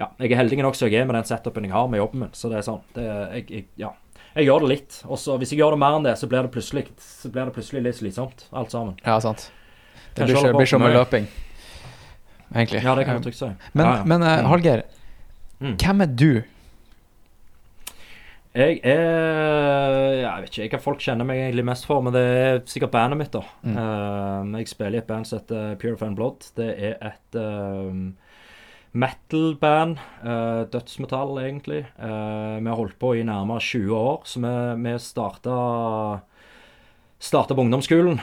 Ja, 0.00 0.06
jeg 0.18 0.32
er 0.32 0.38
heldig 0.40 0.62
nok 0.64 0.74
som 0.78 0.88
jeg 0.88 1.00
er 1.02 1.04
med 1.04 1.14
den 1.18 1.26
setupen 1.28 1.64
jeg 1.68 1.72
har 1.74 1.88
med 1.92 2.00
jobben 2.00 2.20
min. 2.24 2.30
Så 2.32 2.48
det 2.48 2.56
er 2.56 2.62
sånn. 2.64 2.80
Det, 2.96 3.02
jeg, 3.04 3.42
jeg, 3.52 3.64
ja. 3.82 3.90
Jeg 4.32 4.46
gjør 4.46 4.62
det 4.64 4.68
litt. 4.70 4.96
Og 5.04 5.18
så 5.20 5.34
hvis 5.36 5.50
jeg 5.52 5.58
gjør 5.60 5.74
det 5.74 5.80
mer 5.82 5.96
enn 5.98 6.06
det, 6.06 6.14
så 6.16 6.28
blir 6.30 6.46
det 6.46 6.52
plutselig, 6.54 6.86
så 7.04 7.28
blir 7.34 7.44
det 7.50 7.52
plutselig 7.52 7.82
litt 7.84 7.98
slitsomt, 7.98 8.46
alt 8.56 8.72
sammen. 8.72 8.94
ja 9.04 9.18
sant. 9.20 9.50
Det 10.16 10.24
blir, 10.30 10.52
blir 10.56 10.66
som 10.70 10.80
med 10.80 10.94
løping, 10.96 11.26
egentlig. 12.54 12.80
Ja, 12.82 12.94
det 12.96 13.04
kan 13.06 13.20
du 13.20 13.28
trygt 13.28 13.38
si. 13.38 13.50
Men, 13.72 13.86
ja, 13.86 13.96
ja. 14.00 14.04
men 14.04 14.22
uh, 14.24 14.32
Mm. 14.40 14.48
Hallgeir, 14.50 14.82
Mm. 15.60 15.76
hvem 15.76 16.00
er 16.00 16.06
du? 16.06 16.42
Jeg 18.50 18.80
er 18.82 20.16
Jeg 20.24 20.42
vet 20.42 20.56
ikke 20.58 20.78
hva 20.78 20.82
folk 20.82 21.02
kjenner 21.04 21.26
meg 21.26 21.38
egentlig 21.38 21.66
mest 21.68 21.86
for, 21.86 22.02
men 22.02 22.14
det 22.14 22.22
er 22.22 22.62
sikkert 22.70 22.94
bandet 22.96 23.20
mitt, 23.20 23.34
da. 23.34 23.44
Mm. 23.62 23.76
Uh, 23.76 24.58
jeg 24.58 24.72
spiller 24.72 24.98
i 24.98 25.02
et 25.02 25.06
band 25.06 25.28
som 25.28 25.38
heter 25.38 25.76
Pure 25.78 25.98
Fan 26.00 26.16
Blood. 26.18 26.48
Det 26.58 26.66
er 26.74 26.96
et 27.12 27.38
uh, 27.38 27.94
metal-band. 28.90 30.00
Uh, 30.24 30.64
dødsmetall, 30.72 31.38
egentlig. 31.44 31.84
Vi 31.94 32.72
har 32.72 32.80
holdt 32.80 32.98
på 32.98 33.12
i 33.20 33.22
nærmere 33.26 33.62
20 33.62 33.94
år, 33.94 34.26
så 34.26 34.42
vi, 34.42 34.56
vi 34.88 34.96
starta 34.98 35.60
Starta 37.20 37.52
på 37.52 37.60
ungdomsskolen. 37.60 38.16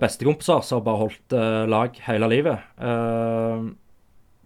Bestekompiser 0.00 0.62
som 0.64 0.78
har 0.78 0.84
bare 0.86 1.00
holdt 1.02 1.34
lag 1.68 1.98
hele 2.06 2.28
livet. 2.32 2.62
Uh, 2.80 3.68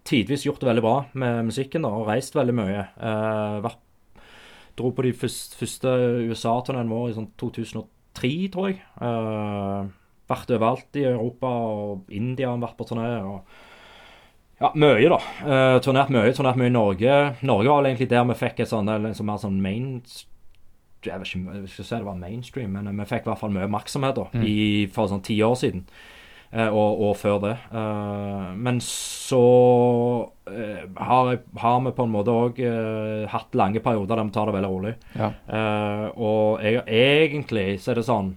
tidvis 0.05 0.45
gjort 0.49 0.61
det 0.61 0.69
veldig 0.69 0.85
bra 0.85 0.97
med 1.15 1.47
musikken 1.49 1.87
da, 1.87 1.93
og 1.95 2.09
reist 2.11 2.35
veldig 2.37 2.57
mye. 2.59 2.83
Uh, 2.99 3.63
vært 3.65 3.84
Dro 4.79 4.91
på 4.95 5.05
de 5.07 5.13
første, 5.17 5.59
første 5.59 5.91
USA-turneene 6.31 6.91
våre 6.91 7.13
i 7.13 7.17
sånn 7.17 7.31
2003, 7.41 8.33
tror 8.55 8.71
jeg. 8.71 8.81
Uh, 8.99 9.87
vært 10.31 10.51
overalt 10.57 10.99
i 10.99 11.07
Europa 11.07 11.51
og 11.51 12.11
India 12.15 12.51
har 12.51 12.63
vært 12.63 12.79
på 12.79 12.89
turné. 12.89 13.07
ja, 14.61 14.71
mye, 14.75 15.09
da. 15.13 15.21
Uh, 15.45 15.79
turnert 15.85 16.11
mye. 16.15 16.33
Turnert 16.35 16.59
mye 16.61 16.73
i 16.73 16.75
Norge. 16.75 17.19
Norge 17.43 17.71
var 17.71 17.83
vel 17.83 17.93
egentlig 17.93 18.11
der 18.11 18.27
vi 18.31 18.39
fikk 18.41 18.65
et 18.65 18.73
sånn, 18.73 18.89
eller 18.89 19.13
liksom 19.13 19.31
mer 19.31 19.43
sånn 19.43 19.61
main 19.63 19.91
Jeg 21.05 21.21
vet 21.21 21.29
ikke, 21.29 21.39
jeg 21.39 21.61
vil 21.61 21.69
ikke 21.69 21.85
si 21.85 21.95
det 21.95 22.07
var 22.07 22.17
mainstream, 22.17 22.77
men 22.79 22.89
vi 22.99 23.09
fikk 23.11 23.27
i 23.27 23.31
hvert 23.31 23.43
fall 23.43 23.53
mye 23.53 23.69
oppmerksomhet 23.69 24.17
da, 24.17 24.29
i, 24.41 24.87
for 24.95 25.11
sånn 25.11 25.25
ti 25.27 25.37
år 25.45 25.59
siden. 25.61 25.85
Eh, 26.55 26.69
og, 26.71 27.01
og 27.03 27.17
før 27.19 27.41
det. 27.43 27.55
Eh, 27.75 28.51
men 28.63 28.77
så 28.85 29.41
eh, 30.47 30.85
har, 31.03 31.33
jeg- 31.33 31.59
har 31.59 31.81
vi 31.83 31.91
på 31.97 32.05
en 32.07 32.13
måte 32.15 32.31
òg 32.31 32.61
hatt 33.33 33.57
lange 33.59 33.83
perioder 33.83 34.17
der 34.21 34.29
vi 34.29 34.35
tar 34.37 34.47
det 34.47 34.55
veldig 34.55 34.71
rolig. 34.71 34.93
Ja. 35.19 35.33
Eh, 35.49 36.05
og 36.15 36.63
jeg, 36.63 36.85
egentlig 36.87 37.67
så 37.83 37.91
er 37.95 38.01
det 38.03 38.07
sånn 38.09 38.35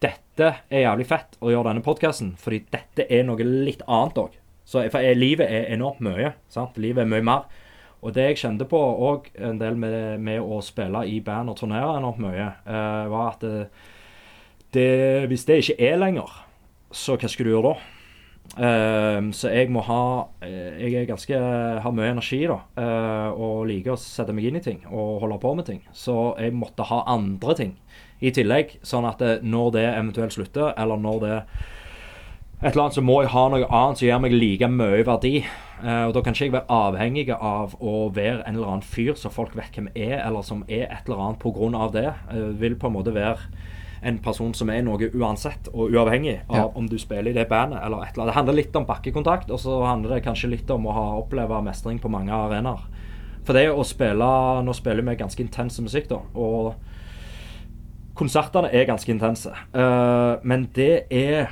Dette 0.00 0.48
er 0.68 0.82
jævlig 0.84 1.06
fett 1.08 1.38
å 1.40 1.48
gjøre 1.48 1.70
denne 1.70 1.80
podkasten, 1.84 2.34
fordi 2.36 2.58
dette 2.72 3.06
er 3.08 3.22
noe 3.24 3.40
litt 3.44 3.80
annet 3.88 4.18
òg. 4.20 4.34
For 4.68 4.84
jeg, 5.00 5.16
livet 5.16 5.48
er 5.48 5.70
enormt 5.72 6.02
mye. 6.04 6.34
sant? 6.52 6.76
Livet 6.76 7.04
er 7.06 7.08
mye 7.08 7.24
mer. 7.24 7.46
Og 8.04 8.12
det 8.12 8.26
jeg 8.26 8.40
kjente 8.42 8.66
på 8.68 8.76
òg 9.08 9.30
en 9.40 9.56
del 9.58 9.74
med, 9.80 10.20
med 10.20 10.40
å 10.44 10.58
spille 10.62 11.00
i 11.08 11.16
band 11.24 11.48
og 11.52 11.56
turnere 11.62 11.94
enormt 11.96 12.20
mye, 12.20 12.48
eh, 12.68 13.06
var 13.08 13.30
at 13.32 13.40
det, 13.46 13.62
det, 14.76 14.88
hvis 15.32 15.46
det 15.48 15.56
ikke 15.62 15.78
er 15.88 15.96
lenger, 16.04 16.36
så 16.94 17.16
hva 17.18 17.30
skal 17.30 17.46
du 17.46 17.52
gjøre 17.54 17.72
da? 17.72 17.92
Uh, 18.56 19.26
så 19.34 19.50
jeg 19.50 19.72
må 19.74 19.82
ha 19.88 20.02
eh, 20.46 20.76
Jeg 20.78 20.92
er 21.00 21.08
ganske, 21.08 21.38
har 21.82 21.94
mye 21.94 22.12
energi 22.14 22.44
da, 22.46 22.60
Uh, 22.78 23.30
og 23.34 23.64
liker 23.66 23.96
å 23.96 24.00
sette 24.00 24.32
meg 24.36 24.46
inn 24.46 24.60
i 24.60 24.62
ting 24.62 24.84
og 24.86 25.24
holde 25.24 25.40
på 25.42 25.54
med 25.58 25.66
ting. 25.66 25.80
Så 25.92 26.36
jeg 26.38 26.54
måtte 26.54 26.86
ha 26.86 27.02
andre 27.10 27.56
ting 27.58 27.72
i 28.22 28.30
tillegg, 28.32 28.78
sånn 28.86 29.08
at 29.08 29.20
når 29.44 29.72
det 29.74 29.88
eventuelt 29.90 30.36
slutter, 30.36 30.70
eller 30.78 31.00
når 31.00 31.18
det 31.24 31.34
et 32.62 32.70
eller 32.70 32.86
annet, 32.86 32.96
så 32.96 33.02
må 33.04 33.18
jeg 33.20 33.32
ha 33.34 33.42
noe 33.52 33.66
annet 33.68 33.98
som 34.00 34.06
gir 34.06 34.20
meg 34.24 34.32
like 34.32 34.68
mye 34.72 35.04
verdi. 35.04 35.42
Uh, 35.82 36.06
og 36.06 36.14
Da 36.16 36.22
kan 36.24 36.32
ikke 36.32 36.46
jeg 36.46 36.54
være 36.54 36.72
avhengig 36.72 37.26
av 37.34 37.74
å 37.84 38.08
være 38.08 38.46
en 38.46 38.54
eller 38.54 38.70
annen 38.70 38.86
fyr 38.86 39.18
som 39.20 39.34
folk 39.34 39.52
vet 39.58 39.74
hvem 39.76 39.90
er, 39.92 40.22
eller 40.22 40.46
som 40.46 40.62
er 40.64 40.86
et 40.86 41.04
eller 41.04 41.20
annet 41.20 41.42
pga. 41.42 41.88
det. 41.92 42.08
Uh, 42.30 42.54
vil 42.56 42.78
på 42.80 42.88
en 42.88 42.96
måte 42.96 43.12
være 43.12 43.50
en 44.02 44.18
person 44.18 44.54
som 44.54 44.70
er 44.70 44.82
noe 44.82 45.10
uansett, 45.14 45.68
og 45.72 45.90
uavhengig 45.90 46.40
av 46.48 46.56
Ja. 46.56 46.64
om 46.74 46.86
du 46.88 46.98
spiller 46.98 47.30
i 47.30 47.34
det 47.34 47.48
bandet 47.48 47.82
eller 47.82 48.02
et 48.02 48.12
eller 48.12 48.22
annet. 48.22 48.34
Det 48.34 48.34
handler 48.34 48.54
litt 48.54 48.76
om 48.76 48.86
bakkekontakt, 48.86 49.50
og 49.50 49.58
så 49.58 49.84
handler 49.86 50.14
det 50.14 50.24
kanskje 50.24 50.50
litt 50.50 50.70
om 50.70 50.86
å 50.86 50.92
ha 50.92 51.06
oppleve 51.18 51.62
mestring 51.64 51.98
på 51.98 52.10
mange 52.10 52.30
arenaer. 52.30 52.84
For 53.44 53.52
det 53.52 53.68
å 53.70 53.84
spille 53.84 54.62
Nå 54.64 54.74
spiller 54.74 55.02
vi 55.02 55.16
ganske 55.16 55.40
intens 55.40 55.80
musikk, 55.80 56.08
da. 56.08 56.18
Og 56.34 56.74
konsertene 58.14 58.72
er 58.72 58.88
ganske 58.88 59.12
intense. 59.12 59.52
uh, 59.74 60.36
men 60.42 60.68
det 60.74 61.06
er 61.10 61.50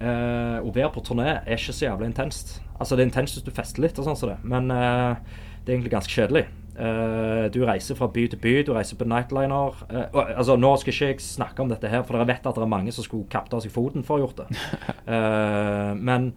uh, 0.00 0.60
Å 0.62 0.72
være 0.74 0.92
på 0.94 1.02
turné 1.02 1.40
er 1.46 1.56
ikke 1.56 1.72
så 1.74 1.88
jævlig 1.88 2.06
intenst. 2.12 2.60
Altså 2.78 2.96
Det 2.96 3.02
er 3.02 3.10
intenst 3.10 3.34
hvis 3.34 3.44
du 3.44 3.50
fester 3.50 3.82
litt, 3.82 3.98
og 3.98 4.04
sånn 4.04 4.16
som 4.16 4.28
det, 4.28 4.38
men 4.44 4.70
uh, 4.70 5.16
det 5.64 5.72
er 5.72 5.78
egentlig 5.78 5.90
ganske 5.96 6.12
kjedelig. 6.12 6.46
Eh, 6.78 7.44
du 7.50 7.64
reiser 7.66 7.96
fra 7.98 8.06
by 8.14 8.28
til 8.30 8.38
by, 8.38 8.52
du 8.66 8.70
reiser 8.76 8.98
på 8.98 9.06
nightliner. 9.08 9.80
Uh, 9.90 10.20
altså 10.38 10.54
Nå 10.56 10.76
skal 10.78 10.94
ikke 10.94 11.08
jeg 11.10 11.24
snakke 11.24 11.64
om 11.64 11.72
dette 11.72 11.90
her, 11.90 12.04
for 12.06 12.14
dere 12.14 12.28
vet 12.28 12.46
at 12.46 12.54
det 12.54 12.62
er 12.62 12.70
mange 12.70 12.94
som 12.94 13.06
skulle 13.06 13.26
kappet 13.32 13.56
av 13.56 13.64
seg 13.64 13.74
foten 13.74 14.06
for 14.06 14.14
å 14.14 14.20
ha 14.20 14.26
gjort 14.26 14.44
det. 14.44 14.60
Uh, 15.08 15.90
men 16.08 16.30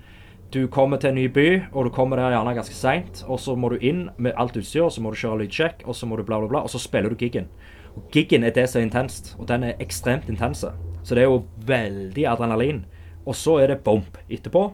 du 0.52 0.66
kommer 0.68 0.98
til 0.98 1.14
en 1.14 1.20
ny 1.20 1.28
by, 1.32 1.48
og 1.72 1.86
du 1.88 1.92
kommer 1.94 2.18
der 2.18 2.34
gjerne 2.34 2.56
ganske 2.58 2.76
seint. 2.76 3.22
Og 3.30 3.38
så 3.40 3.54
må 3.56 3.70
du 3.72 3.78
inn 3.78 4.08
med 4.18 4.34
alt 4.36 4.58
utstyr, 4.58 4.90
så 4.90 5.04
må 5.04 5.14
du 5.14 5.22
kjøre 5.22 5.44
lydsjekk, 5.44 5.86
og 5.86 5.96
så 5.96 6.10
må 6.10 6.18
du 6.18 6.26
bla, 6.26 6.42
bla, 6.42 6.50
bla. 6.50 6.64
Og 6.66 6.74
så 6.74 6.82
spiller 6.82 7.14
du 7.14 7.22
giggen. 7.22 7.48
Og 7.94 8.10
Giggen 8.12 8.44
er 8.48 8.56
det 8.56 8.66
som 8.72 8.82
er 8.82 8.88
intenst, 8.88 9.36
og 9.38 9.48
den 9.52 9.68
er 9.68 9.80
ekstremt 9.84 10.30
intense. 10.32 10.74
Så 11.04 11.16
det 11.16 11.24
er 11.24 11.30
jo 11.30 11.44
veldig 11.70 12.26
adrenalin. 12.34 12.86
Og 13.26 13.38
så 13.38 13.60
er 13.62 13.72
det 13.72 13.84
bomp 13.86 14.18
etterpå. 14.28 14.72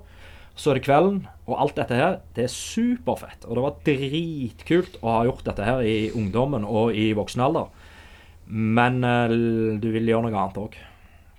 Så 0.58 0.72
er 0.72 0.80
det 0.80 0.88
kvelden, 0.88 1.20
og 1.46 1.60
alt 1.62 1.78
dette 1.78 1.98
her, 1.98 2.20
det 2.34 2.48
er 2.48 2.54
superfett. 2.54 3.46
Og 3.46 3.58
det 3.58 3.64
var 3.64 3.76
dritkult 3.86 4.98
å 5.04 5.12
ha 5.12 5.24
gjort 5.28 5.46
dette 5.46 5.66
her 5.68 5.84
i 5.86 6.10
ungdommen 6.18 6.66
og 6.66 6.98
i 6.98 7.12
voksen 7.18 7.44
alder. 7.46 7.70
Men 8.50 9.04
uh, 9.06 9.30
du 9.78 9.90
vil 9.94 10.10
gjøre 10.10 10.26
noe 10.26 10.40
annet 10.42 10.58
òg, 10.62 10.78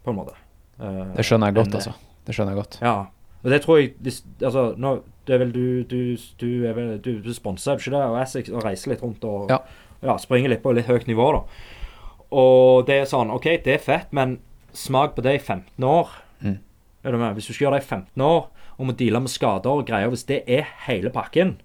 på 0.05 0.13
en 0.13 0.19
måte. 0.21 0.37
Uh, 0.79 1.17
Det 1.17 1.27
skjønner 1.27 1.51
jeg 1.51 1.59
godt, 1.59 1.73
enn 1.73 1.81
altså. 1.81 1.95
Det 2.29 2.37
skjønner 2.37 2.55
jeg 2.55 2.61
godt. 2.63 2.79
Ja. 2.85 2.97
Og 3.39 3.51
det 3.55 3.61
tror 3.63 3.79
jeg 3.79 3.95
Altså, 4.43 4.73
nå 4.79 4.99
det 5.29 5.35
er 5.37 5.43
vel 5.45 5.53
du 5.55 5.85
Du, 5.87 5.99
du 6.41 6.65
er 6.67 6.73
vel 6.75 6.89
Du, 6.99 7.13
du 7.23 7.31
sponser 7.35 7.79
ikke 7.79 7.93
det, 7.95 8.03
og 8.03 8.17
Essex, 8.23 8.51
og 8.51 8.65
reiser 8.67 8.93
litt 8.93 9.03
rundt 9.05 9.25
og 9.29 9.51
Ja. 9.53 9.61
ja, 10.03 10.17
springer 10.19 10.51
litt 10.51 10.63
på 10.65 10.73
litt 10.75 10.89
høyt 10.91 11.07
nivå, 11.07 11.31
da. 11.37 11.43
Og 12.35 12.87
det 12.87 13.01
er 13.03 13.09
sånn 13.09 13.31
OK, 13.33 13.51
det 13.65 13.75
er 13.79 13.83
fett, 13.83 14.11
men 14.13 14.39
smak 14.77 15.15
på 15.17 15.25
det 15.25 15.35
i 15.39 15.43
15 15.43 15.85
år. 15.85 16.11
Mm. 16.45 16.59
Er? 17.05 17.19
Hvis 17.39 17.49
du 17.49 17.55
skal 17.55 17.67
gjøre 17.69 17.79
det 17.79 17.87
i 17.87 17.89
15 17.89 18.25
år, 18.27 18.49
og 18.79 18.89
må 18.89 18.95
deale 18.97 19.21
med 19.25 19.33
skader 19.33 19.81
og 19.81 19.89
greier, 19.89 20.11
hvis 20.13 20.27
det 20.29 20.45
er 20.47 20.69
hele 20.87 21.11
pakken, 21.15 21.57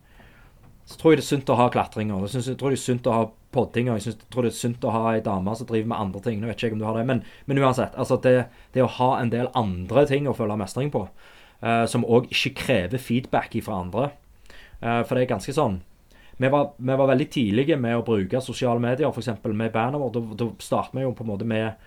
så 0.89 0.97
tror 0.99 1.13
jeg 1.13 1.21
det 1.21 1.23
er 1.23 1.29
sunt 1.29 1.51
å 1.53 1.57
ha 1.59 1.69
klatringer. 1.71 2.25
Jeg, 2.25 2.33
synes, 2.33 2.49
jeg 2.51 2.59
tror 2.59 2.73
det 2.73 2.79
er 2.79 2.83
sunt 2.83 3.07
å 3.07 3.15
ha 3.15 3.21
poddinger. 3.53 3.99
Jeg, 3.99 4.15
jeg 4.17 4.31
tror 4.33 4.43
det 4.43 4.51
er 4.51 4.57
sunt 4.57 4.83
å 4.83 4.91
ha 4.91 5.03
ei 5.13 5.21
dame 5.23 5.53
som 5.55 5.69
driver 5.69 5.93
med 5.93 6.01
andre 6.01 6.23
ting. 6.25 6.41
Nå 6.41 6.49
vet 6.49 6.57
ikke 6.57 6.71
jeg 6.71 6.75
om 6.75 6.81
du 6.81 6.87
har 6.89 6.99
det, 6.99 7.05
men, 7.07 7.21
men 7.47 7.61
uansett. 7.61 7.95
Altså 7.99 8.17
det, 8.25 8.35
det 8.75 8.83
å 8.83 8.91
ha 8.97 9.13
en 9.21 9.31
del 9.31 9.47
andre 9.59 10.03
ting 10.09 10.27
å 10.27 10.35
føle 10.35 10.57
mestring 10.59 10.91
på, 10.93 11.05
uh, 11.63 11.85
som 11.89 12.03
òg 12.03 12.27
ikke 12.33 12.55
krever 12.65 12.99
feedback 12.99 13.55
fra 13.63 13.79
andre. 13.85 14.09
Uh, 14.83 15.05
for 15.07 15.15
det 15.15 15.23
er 15.23 15.35
ganske 15.37 15.55
sånn 15.55 15.79
vi 16.37 16.49
var, 16.49 16.71
vi 16.77 16.95
var 16.97 17.07
veldig 17.07 17.27
tidlige 17.31 17.75
med 17.77 17.93
å 17.97 18.05
bruke 18.05 18.41
sosiale 18.41 18.81
medier, 18.81 19.11
f.eks. 19.13 19.43
med 19.45 19.71
bandet 19.71 20.01
vårt. 20.01 20.15
Da, 20.15 20.37
da 20.41 20.47
startet 20.65 20.97
vi 20.97 21.05
jo 21.05 21.13
på 21.15 21.23
en 21.23 21.29
måte 21.29 21.47
med 21.47 21.77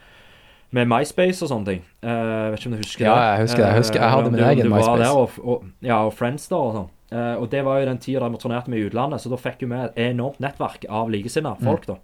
med 0.74 0.88
MySpace 0.90 1.42
og 1.44 1.50
sånne 1.50 1.66
ting. 1.66 1.82
Uh, 2.02 2.50
vet 2.52 2.58
ikke 2.60 2.66
om 2.72 2.76
du 2.76 2.82
husker 2.82 3.04
Ja, 3.06 3.14
det? 3.14 3.26
jeg 3.26 3.40
husker 3.46 3.62
det. 3.62 3.66
Jeg 3.68 3.76
husker- 3.82 4.00
jeg 4.00 4.10
hadde 4.10 4.26
om 4.26 4.32
min 4.32 4.44
egen 4.44 4.70
MySpace. 4.70 5.02
Der, 5.04 5.16
og, 5.16 5.30
og, 5.44 5.64
ja, 5.82 5.98
og 6.06 6.12
Friends 6.14 6.48
da 6.48 6.56
og 6.56 6.74
sånn. 6.74 6.90
Uh, 7.12 7.36
og 7.40 7.50
det 7.50 7.64
var 7.64 7.78
jo 7.80 7.86
den 7.86 7.98
tida 8.02 8.20
da 8.20 8.28
vi 8.28 8.36
turnerte 8.42 8.68
med 8.70 8.78
i 8.80 8.88
utlandet, 8.88 9.20
så 9.22 9.30
da 9.30 9.36
fikk 9.36 9.62
vi 9.62 9.74
et 9.78 9.94
enormt 10.10 10.40
nettverk 10.42 10.84
av 10.90 11.08
likesinnede 11.10 11.62
folk, 11.62 11.86
da. 11.86 11.96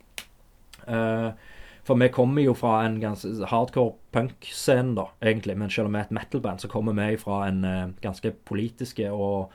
Uh, 0.87 1.33
for 1.83 1.99
vi 1.99 2.09
kommer 2.15 2.43
jo 2.45 2.55
fra 2.55 2.85
en 2.87 3.01
ganske 3.03 3.47
hardcore 3.51 3.97
punk-scene, 4.15 4.95
da, 4.95 5.09
egentlig. 5.21 5.57
Men 5.59 5.71
selv 5.71 5.87
om 5.91 5.93
vi 5.93 5.99
er 5.99 6.07
et 6.07 6.15
metal-band, 6.15 6.63
så 6.63 6.69
kommer 6.71 6.95
vi 6.95 7.17
fra 7.19 7.49
en 7.49 7.65
uh, 7.65 7.89
ganske 8.01 8.31
politiske 8.47 9.11
og 9.11 9.51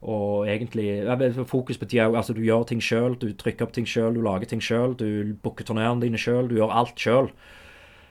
og 0.00 0.46
egentlig 0.48 1.04
vet, 1.18 1.34
fokus 1.46 1.76
på 1.76 1.84
tida 1.84 2.06
Altså, 2.16 2.32
du 2.32 2.40
gjør 2.40 2.62
ting 2.64 2.80
sjøl, 2.80 3.18
du 3.20 3.34
trykker 3.36 3.66
opp 3.66 3.72
ting 3.76 3.84
sjøl, 3.84 4.14
du 4.14 4.22
lager 4.24 4.48
ting 4.48 4.60
sjøl, 4.64 4.94
du 4.96 5.34
booker 5.42 5.64
turneene 5.68 6.00
dine 6.00 6.16
sjøl, 6.16 6.48
du 6.48 6.54
gjør 6.56 6.72
alt 6.72 6.96
sjøl. 6.96 7.28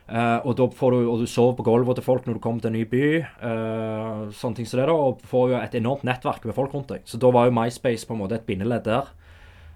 Eh, 0.09 0.47
og 0.47 0.55
du, 0.57 0.63
og 0.65 1.21
du 1.21 1.27
sover 1.29 1.53
på 1.59 1.65
gulvet 1.67 1.99
til 1.99 2.05
folk 2.05 2.25
når 2.25 2.39
du 2.39 2.41
kommer 2.41 2.63
til 2.63 2.71
en 2.71 2.77
ny 2.79 2.85
by. 2.89 3.05
Uh, 3.43 4.33
sånne 4.33 4.57
ting 4.57 4.69
som 4.69 4.81
det 4.81 4.87
da, 4.89 4.95
Og 4.95 5.21
får 5.29 5.51
jo 5.51 5.59
et 5.59 5.77
enormt 5.77 6.05
nettverk 6.07 6.47
med 6.49 6.57
folk 6.57 6.73
rundt 6.73 6.89
deg. 6.95 7.05
Så 7.05 7.21
da 7.21 7.29
var 7.33 7.47
jo 7.47 7.55
MySpace 7.55 8.09
på 8.09 8.15
en 8.15 8.23
måte 8.23 8.39
et 8.39 8.47
bindeledd 8.47 8.87
der. 8.87 9.11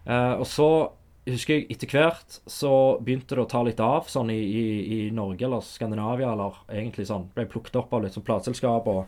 Uh, 0.08 0.42
og 0.42 0.48
så 0.50 0.70
husker 1.30 1.56
jeg 1.56 1.68
etter 1.72 1.88
hvert 1.94 2.40
så 2.50 2.74
begynte 3.00 3.38
det 3.38 3.46
å 3.46 3.52
ta 3.52 3.62
litt 3.64 3.80
av, 3.80 4.10
sånn 4.12 4.34
i, 4.34 4.42
i, 4.42 4.66
i 4.98 4.98
Norge 5.16 5.46
eller 5.48 5.64
Skandinavia, 5.64 6.34
eller 6.34 6.58
egentlig 6.74 7.06
sånn. 7.08 7.30
Ble 7.38 7.46
plukket 7.52 7.78
opp 7.80 7.94
av 7.94 8.04
litt 8.04 8.18
sånn 8.18 8.26
plateselskap 8.28 8.90
og 8.92 9.06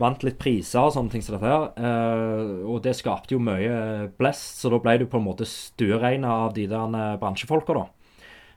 vant 0.00 0.22
litt 0.24 0.38
priser 0.40 0.86
og 0.86 0.94
sånne 0.94 1.12
ting 1.12 1.24
som 1.26 1.34
dette 1.36 1.50
her. 1.50 2.64
Og 2.64 2.78
det 2.80 2.94
skapte 2.96 3.34
jo 3.34 3.42
mye 3.44 4.06
blest, 4.16 4.62
så 4.62 4.70
da 4.72 4.78
ble 4.80 4.94
du 5.02 5.04
på 5.10 5.20
en 5.20 5.26
måte 5.26 5.44
stuereina 5.44 6.46
av 6.46 6.54
de 6.56 6.64
der 6.70 7.18
bransjefolka, 7.20 7.76
da. 7.76 7.84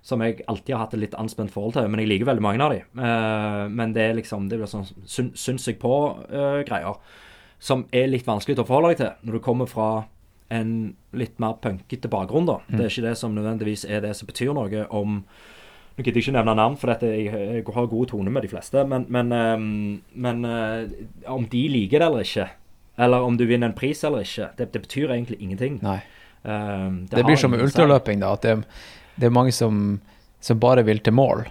Som 0.04 0.20
jeg 0.20 0.42
alltid 0.52 0.76
har 0.76 0.82
hatt 0.84 0.94
et 0.98 1.00
litt 1.00 1.14
anspent 1.16 1.54
forhold 1.54 1.78
til, 1.78 1.88
men 1.88 2.02
jeg 2.04 2.10
liker 2.12 2.28
veldig 2.28 2.44
mange 2.44 2.60
av 2.66 2.74
de. 2.76 2.82
Uh, 3.00 3.70
men 3.72 3.94
det 3.96 4.04
er 4.04 4.18
liksom 4.18 4.50
det 4.52 4.60
blir 4.60 4.68
sånn 4.68 4.84
syn, 5.08 5.30
syns 5.40 5.70
jeg 5.70 5.80
på-greier. 5.80 7.00
som 7.64 7.86
er 7.96 8.10
litt 8.12 8.28
vanskelig 8.28 8.60
å 8.60 8.68
forholde 8.68 8.92
deg 8.92 9.00
til 9.00 9.12
når 9.24 9.38
du 9.38 9.44
kommer 9.46 9.70
fra 9.72 9.90
en 10.54 10.96
litt 11.16 11.40
mer 11.40 11.56
punkete 11.64 12.10
bakgrunn, 12.12 12.46
da. 12.50 12.60
Det 12.68 12.82
er 12.84 12.92
ikke 12.92 13.08
det 13.08 13.18
som 13.18 13.34
nødvendigvis 13.34 13.86
er 13.88 14.04
det 14.04 14.12
som 14.20 14.28
betyr 14.30 14.54
noe 14.54 14.88
om 14.92 15.22
Nå 15.94 16.02
gidder 16.02 16.18
jeg 16.18 16.26
ikke 16.26 16.34
nevne 16.34 16.56
navn, 16.58 16.76
for 16.82 16.90
dette, 16.90 17.06
jeg, 17.06 17.30
jeg 17.30 17.64
har 17.76 17.86
gode 17.86 18.08
toner 18.10 18.34
med 18.34 18.42
de 18.42 18.50
fleste. 18.50 18.82
Men, 18.90 19.04
men, 19.14 19.28
um, 19.30 20.02
men 20.26 20.40
uh, 20.42 20.90
om 21.30 21.46
de 21.46 21.60
liker 21.70 22.02
det 22.02 22.08
eller 22.08 22.26
ikke, 22.26 22.48
eller 22.98 23.26
om 23.28 23.38
du 23.38 23.44
vinner 23.46 23.70
en 23.70 23.76
pris 23.78 24.02
eller 24.02 24.26
ikke, 24.26 24.48
det, 24.58 24.72
det 24.74 24.82
betyr 24.88 25.14
egentlig 25.14 25.38
ingenting. 25.38 25.78
Nei. 25.86 26.00
Um, 26.42 27.04
Det, 27.06 27.20
det 27.20 27.28
blir 27.28 27.38
som 27.38 27.54
med 27.54 27.62
ultraløping, 27.62 28.26
da. 28.26 28.34
At 28.34 28.42
det, 28.42 28.56
det 29.20 29.28
er 29.30 29.34
mange 29.36 29.52
som, 29.54 30.00
som 30.42 30.60
bare 30.60 30.84
vil 30.88 31.00
til 31.06 31.14
mål. 31.14 31.46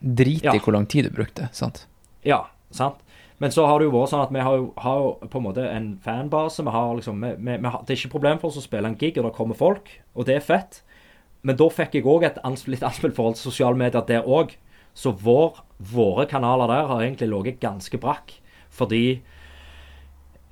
Drit 0.00 0.42
Ja. 0.46 0.54
i 0.54 0.58
hvor 0.58 0.72
lang 0.72 0.86
tid 0.88 1.04
du 1.04 1.10
brukte. 1.10 1.48
sant? 1.52 1.86
Ja, 2.24 2.46
sant. 2.70 2.96
Men 3.40 3.50
så 3.50 3.64
har 3.66 3.78
det 3.80 3.86
jo 3.88 3.92
vært 3.94 4.10
sånn 4.12 4.22
at 4.26 4.32
vi 4.32 4.40
har 4.44 4.56
jo, 4.56 4.72
har 4.76 4.98
jo 5.00 5.28
på 5.32 5.38
en 5.40 5.44
måte 5.46 5.64
en 5.64 5.98
fanbase. 6.04 6.62
Vi 6.64 6.70
har 6.70 6.94
liksom, 6.96 7.20
vi, 7.24 7.30
vi, 7.38 7.56
vi 7.56 7.68
har, 7.72 7.82
det 7.86 7.94
er 7.94 8.00
ikke 8.00 8.12
problem 8.12 8.38
for 8.38 8.48
oss 8.50 8.58
å 8.60 8.64
spille 8.64 8.88
en 8.88 8.96
gig, 9.00 9.16
og 9.18 9.24
det 9.24 9.34
kommer 9.36 9.56
folk, 9.56 9.88
og 10.14 10.26
det 10.28 10.36
er 10.36 10.44
fett. 10.44 10.82
Men 11.42 11.56
da 11.56 11.68
fikk 11.72 11.94
jeg 11.96 12.04
òg 12.04 12.24
et 12.28 12.38
ans 12.44 12.66
litt 12.68 12.82
anspill 12.84 13.12
forhold 13.16 13.38
til 13.38 13.48
sosiale 13.48 13.76
medier 13.80 14.04
der 14.08 14.26
òg. 14.28 14.56
Så 14.92 15.12
vår, 15.16 15.62
våre 15.78 16.26
kanaler 16.28 16.68
der 16.68 16.88
har 16.90 17.00
egentlig 17.00 17.30
ligget 17.30 17.60
ganske 17.62 17.96
brakk. 18.02 18.34
Fordi 18.70 19.22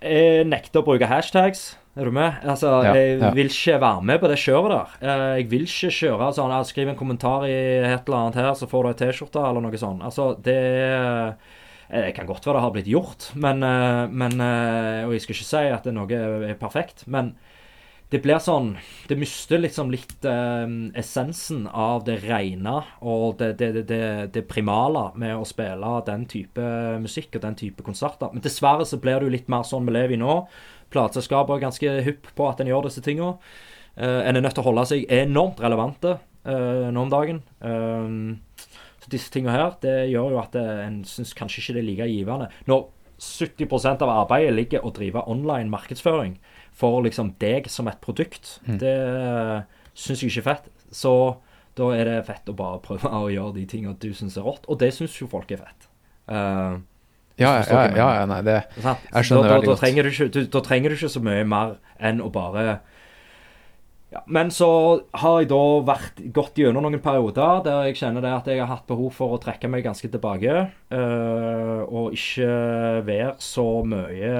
jeg 0.01 0.47
nekter 0.49 0.81
å 0.81 0.87
bruke 0.87 1.09
hashtags. 1.11 1.75
Er 1.99 2.07
du 2.07 2.13
med? 2.15 2.37
Altså, 2.47 2.71
Ja, 2.87 2.93
Jeg 2.95 3.35
vil 3.35 3.51
ikke 3.51 3.81
være 3.83 4.03
med 4.07 4.21
på 4.23 4.29
det 4.31 4.39
kjøret 4.39 4.71
der. 4.71 4.93
Eh, 5.03 5.37
Jeg 5.43 5.51
vil 5.51 5.65
ikke 5.67 5.91
kjøre 5.91 6.29
sånn 6.37 6.53
altså, 6.55 6.71
Skriv 6.73 6.89
en 6.93 6.97
kommentar 7.01 7.47
i 7.49 7.57
et 7.83 8.07
eller 8.07 8.19
annet 8.21 8.39
her, 8.39 8.53
så 8.55 8.69
får 8.71 8.83
du 8.85 8.89
ei 8.93 8.99
T-skjorte, 9.01 9.43
eller 9.43 9.65
noe 9.65 9.81
sånt. 9.81 10.03
Altså, 10.07 10.31
det 10.41 10.59
eh, 10.59 11.33
Det 11.91 12.15
kan 12.15 12.27
godt 12.29 12.45
være 12.47 12.59
det 12.59 12.63
har 12.63 12.73
blitt 12.75 12.93
gjort, 12.93 13.31
men, 13.35 13.63
eh, 13.63 14.07
men 14.09 14.41
Og 15.09 15.13
jeg 15.17 15.23
skal 15.23 15.35
ikke 15.35 15.51
si 15.53 15.69
at 15.73 15.85
det 15.85 15.95
noe 15.97 16.13
er 16.13 16.55
perfekt, 16.61 17.07
men 17.07 17.35
det 18.11 18.23
blir 18.25 18.39
sånn 18.41 18.71
Det 19.09 19.19
mister 19.21 19.59
liksom 19.61 19.91
litt 19.93 20.25
eh, 20.25 20.65
essensen 20.97 21.67
av 21.69 22.05
det 22.07 22.23
rene 22.25 22.79
og 23.03 23.37
det, 23.41 23.59
det, 23.59 23.73
det, 23.75 23.85
det, 23.89 24.33
det 24.33 24.47
primale 24.49 25.11
med 25.19 25.35
å 25.37 25.45
spille 25.45 25.93
den 26.07 26.25
type 26.31 26.65
musikk 27.03 27.37
og 27.37 27.43
den 27.43 27.55
type 27.59 27.83
konserter. 27.85 28.31
Men 28.33 28.45
dessverre 28.45 28.87
så 28.89 29.01
blir 29.01 29.19
det 29.21 29.29
jo 29.29 29.35
litt 29.37 29.49
mer 29.53 29.67
sånn 29.69 29.85
vi 29.89 29.93
lever 29.93 30.17
i 30.17 30.21
nå. 30.21 30.39
Plateselskaper 30.95 31.57
er 31.57 31.65
ganske 31.67 31.95
hypp 32.07 32.31
på 32.37 32.49
at 32.49 32.63
en 32.63 32.71
gjør 32.71 32.89
disse 32.89 33.03
tinga. 33.05 33.35
Uh, 33.99 34.21
en 34.23 34.39
er 34.39 34.45
nødt 34.45 34.57
til 34.57 34.65
å 34.65 34.69
holde 34.69 34.87
seg 34.91 35.09
enormt 35.13 35.63
relevante 35.63 36.19
uh, 36.19 36.87
nå 36.95 37.07
om 37.07 37.11
dagen. 37.13 37.43
Eh, 37.61 38.69
så 38.99 39.11
disse 39.13 39.33
tinga 39.35 39.55
her, 39.55 39.75
det 39.83 39.97
gjør 40.13 40.37
jo 40.37 40.39
at 40.43 40.55
en 40.59 41.03
syns 41.07 41.35
kanskje 41.37 41.63
ikke 41.63 41.77
det 41.77 41.83
er 41.83 41.89
like 41.89 42.09
givende. 42.13 42.49
Når 42.71 42.87
70% 43.19 44.05
av 44.07 44.15
arbeidet 44.15 44.55
ligger 44.55 44.87
å 44.87 44.95
drive 44.95 45.25
online 45.31 45.71
markedsføring 45.73 46.39
for 46.79 47.03
liksom 47.03 47.35
deg 47.43 47.67
som 47.71 47.91
et 47.91 47.99
produkt, 48.03 48.59
det 48.67 48.95
syns 49.99 50.23
jeg 50.23 50.31
ikke 50.31 50.45
er 50.45 50.49
fett. 50.53 50.69
Så 50.95 51.13
da 51.79 51.89
er 51.95 52.09
det 52.09 52.27
fett 52.27 52.51
å 52.51 52.57
bare 52.59 52.81
prøve 52.85 53.11
å 53.25 53.31
gjøre 53.33 53.57
de 53.59 53.67
tinga 53.71 53.95
du 54.01 54.11
syns 54.17 54.39
er 54.39 54.47
rått, 54.47 54.67
og 54.69 54.81
det 54.83 54.93
syns 54.97 55.17
jo 55.21 55.31
folk 55.31 55.51
er 55.55 55.63
fett. 55.63 55.91
Eh, 56.29 56.79
Ja, 57.39 57.53
ja, 57.63 57.83
ja, 57.95 58.07
ja, 58.19 58.27
nei, 58.27 58.41
det 58.43 58.57
Jeg 58.83 59.29
skjønner 59.29 59.45
da, 59.45 59.49
da, 59.49 59.55
veldig 59.55 59.67
da 59.69 59.71
godt. 59.71 59.81
Trenger 59.85 60.07
du, 60.07 60.11
ikke, 60.11 60.29
du, 60.35 60.39
da 60.51 60.63
trenger 60.67 60.91
du 60.91 60.99
ikke 60.99 61.11
så 61.13 61.23
mye 61.23 61.45
mer 61.47 61.77
enn 62.11 62.23
å 62.25 62.31
bare 62.35 62.65
ja, 64.11 64.23
Men 64.27 64.51
så 64.55 64.69
har 65.21 65.43
jeg 65.43 65.51
da 65.53 65.61
vært 65.87 66.23
gått 66.35 66.59
gjennom 66.59 66.87
noen 66.87 67.03
perioder 67.05 67.63
der 67.67 67.91
jeg 67.91 68.01
kjenner 68.01 68.25
det 68.25 68.33
at 68.33 68.51
jeg 68.51 68.63
har 68.63 68.71
hatt 68.73 68.89
behov 68.91 69.13
for 69.15 69.37
å 69.37 69.41
trekke 69.43 69.71
meg 69.71 69.85
ganske 69.87 70.11
tilbake. 70.11 70.65
Øh, 70.97 71.83
og 71.85 72.17
ikke 72.17 72.49
være 73.07 73.35
så 73.45 73.69
mye 73.87 74.35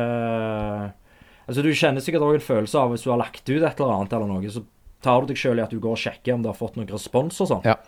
Altså 1.49 1.65
Du 1.65 1.71
kjenner 1.73 2.05
sikkert 2.05 2.27
òg 2.27 2.41
en 2.41 2.45
følelse 2.45 2.81
av 2.81 2.91
hvis 2.93 3.07
du 3.07 3.13
har 3.13 3.23
lagt 3.23 3.45
ut 3.47 3.63
et 3.63 3.79
eller 3.81 3.95
annet, 3.95 4.13
eller 4.13 4.29
noe, 4.29 4.51
så 4.53 4.65
tar 5.05 5.23
du 5.23 5.31
deg 5.31 5.39
sjøl 5.41 5.61
i 5.61 5.65
at 5.65 5.73
du 5.73 5.79
går 5.81 5.95
og 5.95 6.03
sjekker 6.03 6.35
om 6.35 6.43
du 6.45 6.51
har 6.51 6.59
fått 6.59 6.77
noen 6.77 6.91
respons 6.91 7.39
og 7.45 7.49
sånn. 7.53 7.65
Ja. 7.65 7.79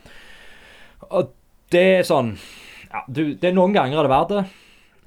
Og 1.11 1.35
det 1.75 1.87
er 1.99 2.07
sånn 2.09 2.35
ja, 2.91 3.05
du, 3.07 3.35
det 3.39 3.51
er 3.51 3.55
Noen 3.55 3.75
ganger 3.77 4.01
er 4.01 4.07
det 4.07 4.13
verdt 4.13 4.33
det. 4.35 4.45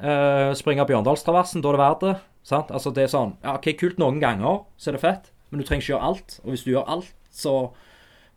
Uh, 0.03 0.51
springe 0.59 0.83
Bjørndalstraversen, 0.89 1.63
da 1.63 1.71
er 1.71 1.77
det 1.77 1.83
verdt 1.83 2.01
det. 2.03 2.13
Sant? 2.43 2.71
Altså 2.75 2.91
det 2.91 3.05
er 3.05 3.11
sånn 3.13 3.37
ja, 3.39 3.55
OK, 3.55 3.69
kult 3.79 4.01
noen 4.01 4.19
ganger, 4.19 4.65
så 4.75 4.91
er 4.91 4.97
det 4.97 5.03
fett, 5.03 5.29
men 5.49 5.61
du 5.61 5.67
trenger 5.67 5.85
ikke 5.85 5.93
gjøre 5.93 6.09
alt. 6.09 6.35
Og 6.43 6.51
hvis 6.51 6.65
du 6.65 6.73
gjør 6.73 6.89
alt, 6.91 7.13
så 7.31 7.53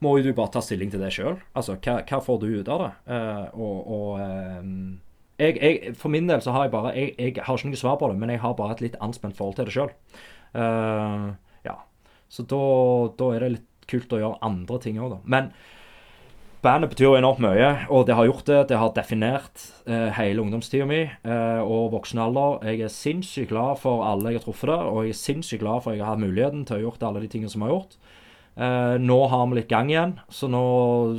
må 0.04 0.12
jo 0.18 0.28
du 0.28 0.36
bare 0.36 0.52
ta 0.54 0.62
stilling 0.62 0.92
til 0.92 1.02
det 1.02 1.10
sjøl. 1.16 1.40
Altså, 1.58 1.74
hva, 1.82 1.98
hva 2.06 2.20
får 2.22 2.38
du 2.42 2.46
ut 2.60 2.70
av 2.70 2.84
det? 2.84 2.92
Uh, 3.10 3.58
og 3.58 3.90
og 3.96 4.10
eh, 4.22 4.68
jeg, 5.40 5.56
jeg, 5.56 5.94
For 5.98 6.12
min 6.12 6.28
del 6.30 6.44
så 6.44 6.54
har 6.54 6.66
jeg 6.66 6.74
bare 6.76 6.92
jeg, 6.94 7.14
jeg 7.18 7.34
har 7.42 7.58
ikke 7.58 7.72
noe 7.72 7.80
svar 7.82 7.98
på 8.00 8.12
det, 8.12 8.18
men 8.20 8.32
jeg 8.32 8.44
har 8.44 8.54
bare 8.58 8.76
et 8.76 8.84
litt 8.86 9.00
anspent 9.04 9.36
forhold 9.36 9.58
til 9.58 9.68
det 9.68 9.74
sjøl. 9.74 9.90
ja. 11.66 11.76
Så 12.32 12.46
da, 12.46 12.62
da 13.18 13.32
er 13.34 13.42
det 13.42 13.54
litt 13.56 13.72
kult 13.90 14.14
å 14.14 14.22
gjøre 14.22 14.44
andre 14.46 14.78
ting 14.82 15.00
òg, 15.02 15.16
da. 15.16 15.18
Men 15.26 15.50
Bandet 16.66 16.90
betyr 16.90 17.06
jo 17.06 17.14
enormt 17.14 17.38
mye, 17.44 17.66
og 17.94 18.08
det 18.08 18.16
har 18.18 18.26
gjort 18.26 18.48
det. 18.48 18.60
Det 18.72 18.78
har 18.80 18.94
definert 18.96 19.66
eh, 19.86 20.08
hele 20.16 20.42
ungdomstida 20.42 20.86
mi 20.88 21.04
eh, 21.04 21.60
og 21.62 21.92
voksen 21.92 22.18
alder. 22.24 22.58
Jeg 22.72 22.88
er 22.88 22.90
sinnssykt 22.90 23.52
glad 23.52 23.78
for 23.78 24.02
alle 24.02 24.32
jeg 24.32 24.40
har 24.40 24.46
truffet 24.48 24.72
der, 24.72 24.88
og 24.90 25.04
jeg 25.06 25.14
er 25.14 25.20
sinnssykt 25.20 25.62
glad 25.62 25.84
for 25.84 25.92
at 25.92 26.00
jeg 26.00 26.06
har 26.06 26.16
hatt 26.16 26.24
muligheten 26.24 26.64
til 26.66 26.74
å 26.74 26.80
ha 26.80 26.86
gjort 26.88 27.06
alle 27.06 27.22
de 27.22 27.30
tingene 27.30 27.52
som 27.52 27.62
jeg 27.62 27.70
har 27.70 27.76
gjort. 27.76 27.94
Eh, 28.56 28.96
nå 29.04 29.18
har 29.28 29.46
vi 29.46 29.60
litt 29.60 29.70
gang 29.70 29.92
igjen, 29.92 30.16
så 30.32 30.48
nå 30.48 30.64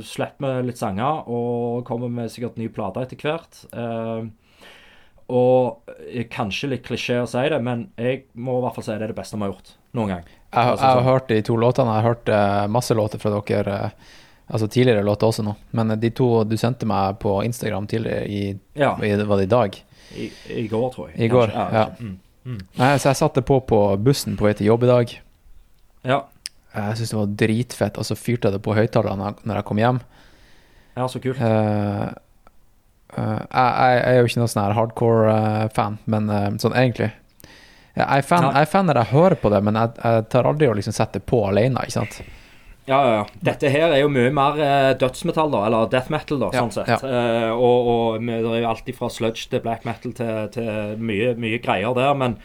slipper 0.04 0.58
vi 0.58 0.68
litt 0.68 0.82
sanger 0.82 1.30
og 1.30 1.86
kommer 1.88 2.12
med 2.12 2.32
sikkert 2.34 2.60
ny 2.60 2.68
plate 2.74 3.06
etter 3.06 3.24
hvert. 3.24 3.64
Eh, 3.72 4.28
og 5.32 5.92
eh, 6.08 6.24
kanskje 6.32 6.74
litt 6.74 6.86
klisjé 6.86 7.22
å 7.22 7.28
si 7.30 7.48
det, 7.52 7.60
men 7.64 7.88
jeg 7.96 8.26
må 8.34 8.58
i 8.58 8.66
hvert 8.66 8.76
fall 8.76 8.88
si 8.90 8.96
det 8.96 9.06
er 9.06 9.12
det 9.14 9.20
beste 9.20 9.38
vi 9.38 9.46
har 9.46 9.54
gjort 9.54 9.76
noen 9.96 10.16
gang. 10.16 10.24
Jeg, 10.28 10.56
jeg, 10.56 10.64
jeg 10.66 10.80
har 10.82 10.96
sånn. 10.98 11.08
hørt 11.12 11.28
de 11.30 11.42
to 11.46 11.60
låtene. 11.60 11.94
Jeg 11.94 12.04
har 12.04 12.10
hørt 12.10 12.32
eh, 12.36 12.64
masse 12.76 12.96
låter 12.98 13.22
fra 13.22 13.36
dere. 13.38 13.78
Altså 14.48 14.68
tidligere 14.68 15.04
låter 15.06 15.28
også 15.28 15.44
nå. 15.46 15.54
Men 15.76 15.94
de 16.00 16.10
to 16.10 16.44
du 16.48 16.56
sendte 16.60 16.88
meg 16.88 17.18
på 17.22 17.38
Instagram 17.44 17.86
tidligere 17.90 18.24
i, 18.26 18.42
Ja, 18.78 18.94
i 19.04 19.14
Var 19.16 19.36
det 19.36 19.46
i 19.48 19.52
dag? 19.52 19.84
i, 20.16 20.30
i 20.56 20.66
går, 20.68 20.90
tror 20.94 21.10
jeg. 21.10 21.20
I 21.20 21.28
går, 21.28 21.52
kanskje. 21.52 21.78
ja. 21.78 22.14
Mm. 22.48 22.60
Nei, 22.78 22.94
så 22.96 23.10
jeg 23.10 23.18
satte 23.18 23.42
på 23.44 23.58
på 23.68 23.78
bussen 24.00 24.38
på 24.38 24.46
vei 24.46 24.54
til 24.56 24.70
jobb 24.70 24.86
i 24.86 24.92
dag. 24.92 25.16
ja. 26.08 26.22
Jeg 26.78 26.98
syntes 26.98 27.10
det 27.10 27.16
var 27.18 27.30
dritfett, 27.40 27.98
og 27.98 28.04
så 28.06 28.14
fyrte 28.14 28.48
jeg 28.48 28.54
det 28.54 28.62
på 28.62 28.74
høyttalerne 28.76 29.30
når, 29.42 29.56
jeg 29.56 29.64
kom 29.66 29.78
hjem. 29.80 30.00
Ja, 30.98 31.06
så 31.08 31.20
kult. 31.24 31.40
Uh, 31.40 32.12
uh, 33.16 33.40
jeg, 33.40 33.70
jeg 33.72 34.02
er 34.04 34.18
jo 34.18 34.28
ikke 34.28 34.42
noen 34.42 34.52
sånn 34.52 34.62
her 34.66 34.76
hardcore-fan, 34.76 35.96
men 36.12 36.28
eh, 36.30 36.50
sånn 36.62 36.76
egentlig. 36.76 37.08
Jeg 37.96 38.04
er, 38.04 38.22
fan, 38.22 38.50
jeg 38.52 38.68
er 38.68 38.70
fan 38.70 38.86
når 38.86 39.00
jeg 39.00 39.10
hører 39.14 39.38
på 39.40 39.50
det, 39.50 39.62
men 39.64 39.80
jeg, 39.80 39.96
jeg 40.04 40.26
tar 40.30 40.46
aldri 40.46 40.68
å 40.70 40.76
liksom 40.78 40.94
sette 40.94 41.24
på 41.24 41.40
alene, 41.48 41.82
ikke 41.82 41.96
sant? 41.96 42.20
Ja, 42.88 42.98
ja, 43.04 43.10
ja. 43.18 43.24
Dette 43.44 43.68
her 43.70 43.92
er 43.92 44.00
jo 44.00 44.08
mye 44.08 44.30
mer 44.32 44.58
eh, 44.64 44.94
dødsmetall, 44.98 45.50
da, 45.52 45.64
eller 45.68 45.90
death 45.92 46.08
metal, 46.10 46.38
da, 46.40 46.48
Ja, 46.54 46.62
sånn 46.64 46.72
sett. 46.72 46.88
ja. 46.88 46.98
Eh, 47.04 47.50
og 47.52 47.90
og 47.94 48.22
med- 48.22 48.42
det 48.44 48.54
er 48.56 48.62
jo 48.62 48.70
alltid 48.70 48.96
fra 48.96 49.08
sludge 49.12 49.48
til 49.52 49.60
black 49.60 49.84
metal 49.84 50.12
til, 50.16 50.48
til 50.56 50.96
mye, 50.98 51.34
mye 51.36 51.58
greier 51.62 51.94
der, 51.94 52.14
men 52.14 52.38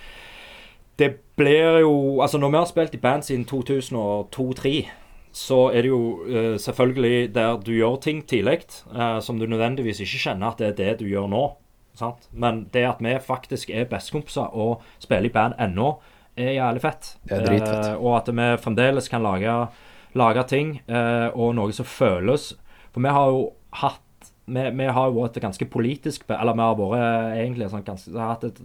det 1.00 1.16
blir 1.38 1.80
jo 1.82 1.94
Altså, 2.22 2.38
når 2.38 2.52
vi 2.52 2.58
har 2.58 2.66
spilt 2.70 2.94
i 2.96 3.02
band 3.02 3.24
siden 3.24 3.46
2002-2003, 3.46 4.88
så 5.34 5.72
er 5.74 5.82
det 5.82 5.90
jo 5.90 6.02
eh, 6.30 6.56
selvfølgelig 6.62 7.34
der 7.34 7.58
du 7.66 7.72
gjør 7.74 7.96
ting 8.02 8.22
tidlig, 8.30 8.60
som 9.22 9.40
du 9.40 9.48
nødvendigvis 9.50 10.00
ikke 10.04 10.22
kjenner 10.30 10.52
at 10.52 10.58
det 10.62 10.68
er 10.68 10.76
det 10.78 11.00
du 11.00 11.06
gjør 11.10 11.28
nå. 11.32 11.46
Sant? 11.98 12.28
Men 12.34 12.68
det 12.74 12.84
at 12.90 13.02
vi 13.02 13.16
faktisk 13.22 13.70
er 13.74 13.86
bestekompiser 13.90 14.54
og 14.54 14.82
spiller 15.00 15.26
i 15.30 15.34
band 15.34 15.54
ennå, 15.62 15.96
er 16.38 16.54
jævlig 16.56 16.82
fett. 16.82 17.16
Det 17.30 17.38
er 17.38 17.46
dritfett. 17.46 17.90
Og 18.00 18.16
at 18.18 18.30
vi 18.34 18.48
fremdeles 18.62 19.10
kan 19.10 19.22
lage, 19.26 19.68
lage 20.20 20.46
ting, 20.52 20.78
eh, 20.88 21.28
og 21.34 21.56
noe 21.58 21.74
som 21.76 21.88
føles 21.88 22.54
For 22.94 23.02
vi 23.02 23.14
har 23.14 23.34
jo 23.34 23.44
hatt 23.82 24.02
vi, 24.46 24.64
vi 24.76 24.88
har 24.92 25.10
jo 25.10 25.22
vært 25.22 25.40
ganske 25.44 25.66
politisk 25.72 26.26
Eller 26.30 26.58
vi 26.58 26.66
har 26.66 26.80
vært 26.80 27.38
egentlig 27.40 27.70
sånn 27.72 27.86
ganske 27.88 28.26
hatt 28.28 28.48
et 28.50 28.60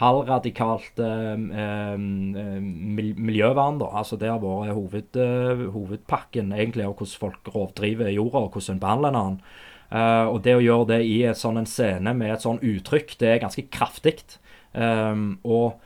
halvradikalt 0.00 1.00
eh, 1.00 1.44
eh, 1.62 1.94
miljøvern, 1.96 3.78
da. 3.80 3.88
Altså 4.02 4.18
det 4.20 4.28
har 4.28 4.42
vært 4.42 4.74
hoved, 4.76 5.16
eh, 5.16 5.62
hovedpakken 5.72 6.52
egentlig 6.52 6.84
av 6.84 6.92
hvordan 6.98 7.22
folk 7.22 7.48
rovdriver 7.54 8.12
jorda, 8.12 8.44
og 8.44 8.58
hvordan 8.58 8.76
en 8.76 8.82
behandler 8.82 9.14
en 9.14 9.20
annen. 9.22 9.38
Eh, 9.86 10.26
og 10.28 10.42
det 10.44 10.56
å 10.58 10.64
gjøre 10.64 10.90
det 10.92 11.00
i 11.06 11.16
et 11.30 11.40
sånn 11.40 11.62
en 11.62 11.70
scene 11.70 12.12
med 12.16 12.34
et 12.34 12.44
sånn 12.44 12.60
uttrykk, 12.60 13.16
det 13.22 13.32
er 13.32 13.44
ganske 13.46 13.64
kraftig. 13.72 14.18
Eh, 14.76 15.22
og 15.48 15.80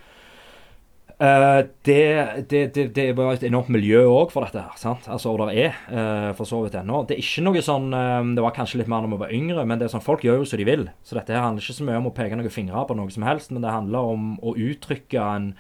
eh, 1.21 1.61
det, 1.87 2.05
det, 2.51 2.61
det, 2.75 2.85
det 2.97 3.07
var 3.19 3.35
et 3.35 3.45
enormt 3.45 3.71
miljø 3.73 4.03
òg 4.09 4.33
for 4.33 4.47
dette 4.47 4.63
her. 4.63 4.77
sant? 4.81 5.07
Altså, 5.11 5.33
Og 5.35 5.43
det 5.43 5.67
er 5.67 5.77
uh, 5.93 6.31
for 6.39 6.49
så 6.49 6.63
vidt 6.65 6.79
ennå. 6.81 7.03
Det 7.09 7.17
er 7.17 7.23
ikke 7.23 7.45
noe 7.47 7.63
sånn 7.65 7.91
uh, 7.93 8.25
Det 8.37 8.45
var 8.45 8.57
kanskje 8.57 8.81
litt 8.81 8.91
mer 8.91 9.05
når 9.05 9.13
vi 9.13 9.21
var 9.25 9.35
yngre, 9.37 9.67
men 9.69 9.81
det 9.81 9.87
er 9.87 9.95
sånn, 9.95 10.05
folk 10.07 10.25
gjør 10.25 10.41
jo 10.41 10.49
som 10.51 10.61
de 10.61 10.69
vil. 10.69 10.87
Så 11.05 11.19
dette 11.19 11.37
her 11.37 11.45
handler 11.45 11.65
ikke 11.65 11.79
så 11.79 11.89
mye 11.89 12.01
om 12.01 12.09
å 12.11 12.15
peke 12.17 12.39
noen 12.41 12.55
fingre 12.55 12.87
på 12.89 12.97
noe 12.99 13.13
som 13.13 13.27
helst, 13.29 13.53
men 13.53 13.65
det 13.65 13.75
handler 13.75 14.15
om 14.15 14.33
å 14.41 14.55
uttrykke 14.57 15.27
en 15.37 15.53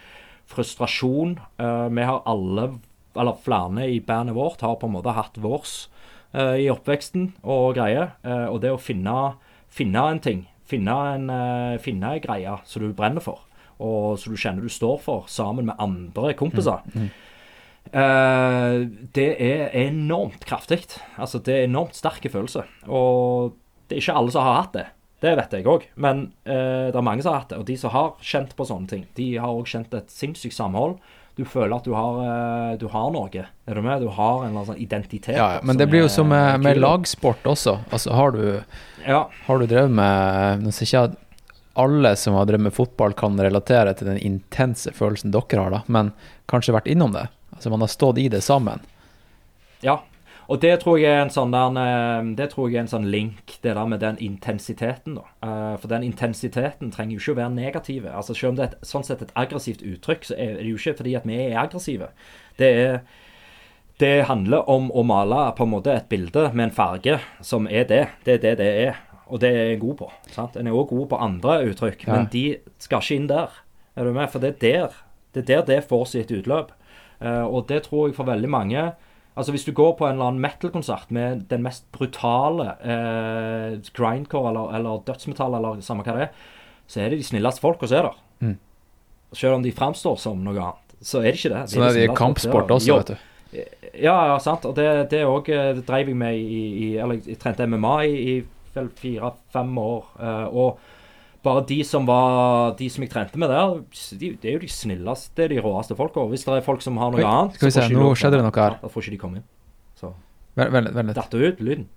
frustrasjon. 0.50 1.36
Vi 1.94 2.06
har 2.08 2.24
alle, 2.26 2.64
eller 3.14 3.42
flere 3.44 3.84
i 3.86 4.00
bandet 4.02 4.34
vårt, 4.34 4.64
har 4.66 4.80
på 4.80 4.88
en 4.88 4.96
måte 4.96 5.14
hatt 5.14 5.38
vårs 5.38 5.84
i 6.34 6.66
oppveksten 6.72 7.28
og 7.46 7.76
greier. 7.78 8.16
Og 8.50 8.58
det 8.64 8.72
å 8.74 8.80
finne, 8.82 9.36
finne 9.70 10.02
en 10.10 10.18
ting, 10.24 10.42
finne 10.66 10.96
en, 11.12 11.30
finne 11.78 12.16
en 12.16 12.24
greie 12.24 12.56
som 12.66 12.82
du 12.82 12.90
brenner 12.98 13.22
for, 13.22 13.44
og 13.80 14.20
som 14.20 14.34
du 14.34 14.40
kjenner 14.40 14.66
du 14.66 14.72
står 14.72 15.00
for, 15.02 15.26
sammen 15.32 15.70
med 15.70 15.80
andre 15.80 16.34
kompiser. 16.38 16.84
Eh, 17.90 18.76
det 19.16 19.30
er 19.40 19.74
enormt 19.86 20.44
kraftig. 20.46 20.84
Altså, 21.18 21.40
det 21.42 21.56
er 21.56 21.68
enormt 21.68 21.96
sterke 21.98 22.30
følelser. 22.30 22.68
Og 22.86 23.56
det 23.88 23.96
er 23.98 24.04
ikke 24.04 24.18
alle 24.20 24.34
som 24.34 24.46
har 24.46 24.60
hatt 24.62 24.76
det. 24.76 24.88
Det 25.20 25.32
vet 25.36 25.54
jeg 25.58 25.68
òg. 25.68 25.86
Men 26.00 26.28
uh, 26.48 26.88
det 26.88 26.96
er 26.96 27.04
mange 27.04 27.24
som 27.24 27.34
har 27.34 27.42
hatt 27.42 27.50
det. 27.52 27.60
Og 27.60 27.66
de 27.68 27.76
som 27.76 27.92
har 27.92 28.14
kjent 28.24 28.54
på 28.56 28.64
sånne 28.64 28.88
ting, 28.88 29.02
de 29.18 29.34
har 29.36 29.52
òg 29.52 29.68
kjent 29.68 29.92
et 29.96 30.12
sinnssykt 30.12 30.56
samhold. 30.56 30.96
Du 31.36 31.44
føler 31.48 31.74
at 31.76 31.84
du 31.84 31.92
har, 31.92 32.20
uh, 32.24 32.70
du 32.80 32.86
har 32.92 33.10
noe. 33.12 33.44
Er 33.44 33.76
du 33.76 33.82
med? 33.84 34.00
Du 34.00 34.08
har 34.08 34.38
en 34.40 34.48
eller 34.48 34.62
annen 34.62 34.70
sånn 34.70 34.80
identitet. 34.80 35.36
Ja, 35.36 35.58
ja. 35.58 35.64
Men 35.66 35.80
det 35.80 35.90
blir 35.92 36.06
jo 36.06 36.12
som 36.12 36.30
med, 36.32 36.62
med 36.64 36.80
lagsport 36.80 37.44
også. 37.48 37.82
Altså, 37.92 38.14
har 38.16 38.32
du, 38.36 38.44
Ja. 39.04 39.26
har 39.46 39.60
du 39.60 39.66
drevet 39.66 39.92
med 39.92 40.64
Nå 40.64 40.72
ser 40.72 40.88
ikke 40.88 41.04
jeg 41.04 41.18
alle 41.78 42.14
som 42.16 42.34
har 42.34 42.48
drevet 42.48 42.68
med 42.68 42.74
fotball, 42.74 43.14
kan 43.14 43.38
relatere 43.40 43.94
til 43.94 44.10
den 44.10 44.18
intense 44.18 44.92
følelsen 44.96 45.34
dere 45.34 45.62
har, 45.62 45.74
da, 45.74 45.82
men 45.86 46.12
kanskje 46.50 46.74
vært 46.74 46.90
innom 46.90 47.14
det. 47.14 47.28
Altså, 47.54 47.70
man 47.70 47.84
har 47.84 47.92
stått 47.92 48.18
i 48.18 48.28
det 48.32 48.42
sammen. 48.44 48.82
Ja, 49.84 50.00
og 50.50 50.58
det 50.64 50.80
tror 50.82 50.98
jeg 50.98 51.14
er 51.14 51.22
en 51.22 51.30
sånn 51.30 51.52
der, 51.54 51.76
eh, 51.78 52.46
er 52.50 52.78
en 52.80 52.90
sånn 52.90 53.10
link, 53.10 53.58
det 53.62 53.74
der 53.74 53.86
med 53.86 54.00
den 54.00 54.16
intensiteten, 54.18 55.14
da. 55.14 55.22
Eh, 55.42 55.76
For 55.76 55.86
den 55.86 56.02
intensiteten 56.02 56.90
trenger 56.90 57.14
jo 57.14 57.20
ikke 57.20 57.32
å 57.32 57.42
være 57.42 57.54
negativ. 57.54 58.06
Altså 58.06 58.34
Selv 58.34 58.50
om 58.50 58.56
det 58.56 58.64
er 58.64 58.72
et, 58.72 58.80
sånn 58.82 59.04
sett 59.04 59.22
et 59.22 59.32
aggressivt 59.36 59.82
uttrykk, 59.82 60.24
så 60.24 60.34
er 60.36 60.56
det 60.58 60.66
jo 60.66 60.76
ikke 60.76 60.96
fordi 60.98 61.16
at 61.16 61.24
vi 61.24 61.34
er 61.34 61.58
aggressive. 61.58 62.08
Det 62.58 62.66
er 62.66 63.00
det 64.00 64.24
handler 64.24 64.64
om 64.68 64.90
å 64.90 65.02
male 65.04 65.52
på 65.52 65.66
en 65.66 65.70
måte 65.74 65.92
et 65.92 66.08
bilde 66.08 66.54
med 66.54 66.70
en 66.70 66.70
farge 66.70 67.20
som 67.42 67.66
er 67.68 67.84
det. 67.84 68.08
Det 68.24 68.38
er 68.38 68.38
det 68.38 68.58
det 68.58 68.88
er. 68.88 68.96
Og 69.30 69.40
det 69.42 69.50
er 69.54 69.68
jeg 69.72 69.80
god 69.80 69.96
på. 70.02 70.10
sant? 70.34 70.56
En 70.58 70.66
er 70.66 70.74
òg 70.74 70.90
god 70.90 71.06
på 71.12 71.20
andre 71.22 71.60
uttrykk, 71.70 72.06
Ja. 72.06 72.16
men 72.16 72.26
de 72.32 72.58
skal 72.78 73.00
ikke 73.00 73.16
inn 73.16 73.28
der. 73.30 73.50
Er 73.96 74.04
du 74.04 74.12
med? 74.12 74.30
For 74.30 74.38
det 74.42 74.56
er 74.56 74.58
der 74.60 74.98
det, 75.34 75.44
er 75.50 75.62
der 75.62 75.62
det 75.62 75.84
får 75.88 76.06
sitt 76.10 76.30
utløp. 76.34 76.72
Uh, 77.20 77.44
og 77.46 77.68
det 77.68 77.82
tror 77.84 78.08
jeg 78.08 78.16
for 78.16 78.24
veldig 78.24 78.48
mange 78.48 78.92
Altså 79.36 79.52
Hvis 79.52 79.64
du 79.64 79.72
går 79.72 79.92
på 79.96 80.06
en 80.06 80.16
eller 80.16 80.24
annen 80.24 80.40
metal-konsert 80.40 81.10
med 81.10 81.44
den 81.48 81.62
mest 81.62 81.84
brutale 81.92 82.74
uh, 82.82 83.78
grindcore 83.94 84.50
eller, 84.50 84.74
eller 84.76 85.04
dødsmetall 85.06 85.54
eller 85.54 85.80
samme 85.80 86.02
hva 86.02 86.16
det 86.16 86.24
er, 86.26 86.32
så 86.90 87.00
er 87.00 87.12
det 87.12 87.20
de 87.20 87.24
snilleste 87.28 87.62
folka 87.62 87.86
som 87.86 87.96
er 88.00 88.08
der. 88.08 88.18
Mm. 88.40 88.56
Selv 89.32 89.54
om 89.54 89.62
de 89.62 89.72
framstår 89.72 90.18
som 90.18 90.42
noe 90.44 90.58
annet, 90.58 90.96
så 91.00 91.22
er 91.22 91.30
det 91.30 91.38
ikke 91.38 91.52
det. 91.54 91.62
Sånn 91.70 91.86
er 91.86 91.94
det 91.96 92.04
i 92.08 92.16
kampsport 92.18 92.74
også, 92.74 92.96
vet 92.98 93.12
du. 93.14 93.62
ja, 94.02 94.16
ja, 94.32 94.36
sant. 94.42 94.66
Og 94.66 94.74
det, 94.76 94.88
det 95.14 95.22
også, 95.24 95.60
det 95.78 95.86
drev 95.86 96.10
jeg 96.10 96.18
med 96.18 96.36
i, 96.36 96.60
i 96.84 96.88
Eller 96.98 97.22
jeg 97.22 97.38
trente 97.40 97.66
MMA 97.70 97.94
i, 98.10 98.18
i 98.34 98.34
vel 98.76 98.88
fire-fem 99.00 99.78
år. 99.82 100.08
eh, 100.20 100.46
og 100.50 100.78
bare 101.42 101.62
de 101.64 101.78
som 101.88 102.04
var 102.04 102.74
De 102.76 102.88
som 102.92 103.02
jeg 103.02 103.10
trente 103.10 103.38
med 103.40 103.48
der, 103.48 103.78
de, 104.20 104.32
det 104.36 104.50
er 104.50 104.58
jo 104.58 104.64
de 104.64 104.68
snilleste, 104.68 105.48
de 105.48 105.60
råeste 105.64 105.96
folka. 105.96 106.26
Hvis 106.28 106.44
det 106.44 106.58
er 106.58 106.66
folk 106.66 106.82
som 106.84 107.00
har 107.00 107.14
noe 107.14 107.22
Oi, 107.22 107.24
annet 107.28 107.56
skal 107.56 107.70
vi 107.70 107.76
se, 107.78 107.88
nå 107.96 108.10
skjedde 108.14 108.40
det 108.40 108.44
noe 108.44 108.58
her. 108.60 108.76
Da 108.82 108.92
får 108.92 109.06
ikke 109.06 109.16
de 109.16 109.22
komme 109.24 109.40
inn. 109.40 109.48
Så 110.00 110.12
Vent 110.60 110.92
litt. 110.92 111.16
Datt 111.16 111.34
ut, 111.34 111.64
lyden. 111.64 111.88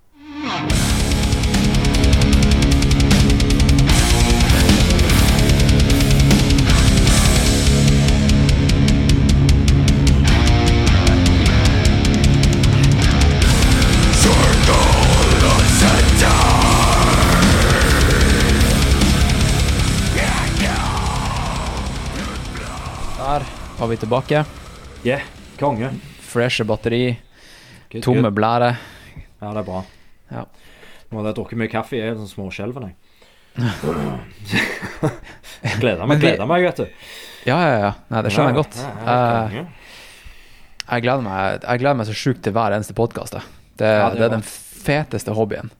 Var 23.83 23.89
vi 23.89 23.97
tilbake. 23.97 24.45
Yeah, 25.03 25.21
konge. 25.59 25.89
Freshe 26.21 26.63
batteri, 26.63 27.17
Good, 27.91 28.03
tomme 28.05 28.21
good. 28.21 28.33
blære. 28.37 28.69
Ja, 29.41 29.49
det 29.49 29.59
er 29.59 29.65
bra. 29.67 29.81
Ja. 30.31 30.43
Nå 31.09 31.17
hadde 31.19 31.33
jeg 31.33 31.35
drukket 31.35 31.59
mye 31.59 31.67
kaffe, 31.73 31.97
jeg 31.99 32.13
er 32.13 32.15
sånn 32.15 32.29
småskjelven, 32.31 32.85
jeg. 32.87 32.95
gleder 35.83 36.07
meg, 36.07 36.23
gleder 36.23 36.47
meg, 36.47 36.63
vet 36.69 36.79
du. 36.79 36.87
Ja, 37.43 37.59
ja, 37.59 37.75
ja. 37.83 37.91
Nei, 38.07 38.23
det 38.23 38.31
skjønner 38.31 38.53
jeg 38.53 38.59
godt. 38.61 38.75
Ja, 38.79 38.87
Eh, 39.17 39.51
jeg, 40.93 41.03
gleder 41.09 41.23
meg, 41.27 41.59
jeg 41.67 41.77
gleder 41.83 41.99
meg 41.99 42.07
så 42.07 42.15
sjukt 42.23 42.39
til 42.47 42.55
hver 42.55 42.71
eneste 42.79 42.95
podkast. 42.95 43.35
Det, 43.35 43.43
det 43.83 43.91
det 44.15 44.23
er 44.29 44.35
den 44.37 44.47
feteste 44.47 45.35
hobbyen. 45.35 45.75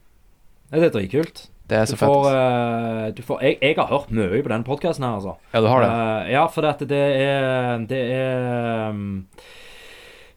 Det 0.68 0.90
er 0.90 0.92
dritkult. 1.00 1.46
Det 1.68 1.78
er 1.78 1.86
så 1.88 1.96
fett. 1.96 2.08
får, 2.08 2.26
eh, 2.28 3.06
du 3.16 3.22
får 3.24 3.42
jeg, 3.42 3.58
jeg 3.62 3.76
har 3.78 3.88
hørt 3.88 4.10
mye 4.12 4.42
på 4.42 4.52
denne 4.52 4.66
podkasten 4.66 5.06
her, 5.06 5.14
altså. 5.16 5.36
Ja, 5.54 5.60
du 5.64 5.68
har 5.72 5.80
det? 5.80 5.88
Uh, 5.90 6.32
ja, 6.34 6.46
for 6.52 6.68
at 6.68 6.82
det 6.88 7.04
er 7.24 7.86
Det 7.88 8.02
er 8.12 8.90
um, 8.90 9.26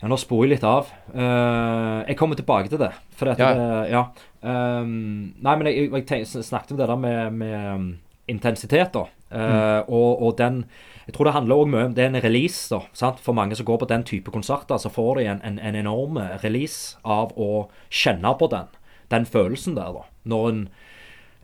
Ja, 0.02 0.08
nå 0.08 0.18
sporer 0.22 0.48
jeg 0.48 0.56
litt 0.56 0.64
av. 0.64 0.92
Uh, 1.12 2.06
jeg 2.08 2.18
kommer 2.18 2.40
tilbake 2.40 2.70
til 2.72 2.80
det. 2.80 2.94
For 3.18 3.34
at 3.34 3.40
Ja. 3.40 3.54
det 3.54 3.92
Ja. 3.92 4.08
Um, 4.42 5.34
nei, 5.42 5.56
men 5.58 5.68
jeg, 5.68 5.92
jeg 5.92 6.06
tenk, 6.08 6.28
snakket 6.28 6.72
om 6.72 6.78
det 6.78 6.88
der 6.88 6.96
med, 6.96 7.34
med 7.34 7.74
um, 7.76 7.88
intensitet, 8.28 8.94
da. 8.94 9.08
Eh, 9.30 9.80
og, 9.92 10.22
og 10.24 10.38
den 10.38 10.62
Jeg 11.06 11.14
tror 11.14 11.26
det 11.26 11.34
handler 11.34 11.56
også 11.56 11.68
mye 11.68 11.86
om 11.86 11.94
Det 11.94 12.04
er 12.04 12.08
en 12.08 12.24
release, 12.24 12.70
da. 12.72 12.80
Sant? 12.94 13.20
For 13.20 13.36
mange 13.36 13.56
som 13.56 13.66
går 13.66 13.78
på 13.80 13.88
den 13.90 14.04
type 14.04 14.32
konserter, 14.32 14.78
så 14.78 14.90
får 14.90 15.16
de 15.16 15.26
en, 15.28 15.42
en, 15.44 15.60
en 15.60 15.76
enorm 15.76 16.20
release 16.44 16.98
av 17.04 17.34
å 17.36 17.68
kjenne 17.90 18.34
på 18.40 18.48
den. 18.52 18.68
Den 19.12 19.26
følelsen 19.26 19.76
der, 19.76 19.92
da. 19.96 20.06
Når 20.24 20.50
en 20.50 20.62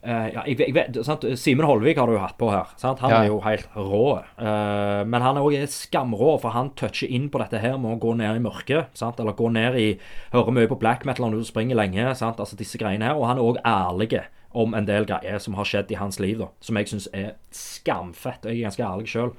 ja, 0.06 0.42
jeg, 0.46 0.58
jeg 0.60 0.74
vet, 0.76 0.98
sant? 1.06 1.24
Simen 1.40 1.66
Holvik 1.66 1.98
har 1.98 2.08
du 2.10 2.14
jo 2.18 2.20
hatt 2.24 2.38
på 2.38 2.50
her. 2.52 2.74
Sant? 2.76 3.00
Han 3.00 3.10
Ja. 3.14 3.22
er 3.24 3.28
jo 3.32 3.40
helt 3.46 3.68
rå. 3.76 4.24
Uh, 4.38 5.04
men 5.08 5.22
han 5.22 5.38
er 5.38 5.42
òg 5.46 5.56
skamrå, 5.72 6.34
for 6.42 6.50
han 6.52 6.72
toucher 6.76 7.08
inn 7.08 7.30
på 7.30 7.40
dette 7.40 7.62
her 7.64 7.78
med 7.78 7.96
å 7.96 8.00
gå 8.04 8.16
ned 8.20 8.36
i 8.36 8.44
mørket. 8.44 8.88
Sant? 8.94 9.20
Eller 9.20 9.32
gå 9.34 9.50
ned 9.52 9.76
i 9.80 9.88
Hører 10.34 10.52
mye 10.52 10.68
på 10.68 10.80
black 10.80 11.06
metal 11.06 11.30
når 11.30 11.40
du 11.44 11.48
springer 11.48 11.76
lenge. 11.80 12.16
Sant? 12.20 12.40
Altså 12.44 12.58
disse 12.60 12.78
greiene 12.78 13.06
her. 13.06 13.16
Og 13.16 13.28
han 13.28 13.38
er 13.38 13.44
òg 13.48 13.62
ærlig 13.64 14.24
om 14.54 14.74
en 14.78 14.86
del 14.86 15.06
greier 15.10 15.40
som 15.42 15.56
har 15.56 15.66
skjedd 15.66 15.90
i 15.92 15.96
hans 15.98 16.20
liv, 16.20 16.38
da. 16.38 16.48
Som 16.62 16.78
jeg 16.78 16.88
syns 16.92 17.08
er 17.14 17.34
skamfett. 17.52 18.44
Og 18.46 18.52
jeg 18.52 18.60
er 18.62 18.68
ganske 18.70 18.84
ærlig 18.86 19.08
sjøl. 19.10 19.32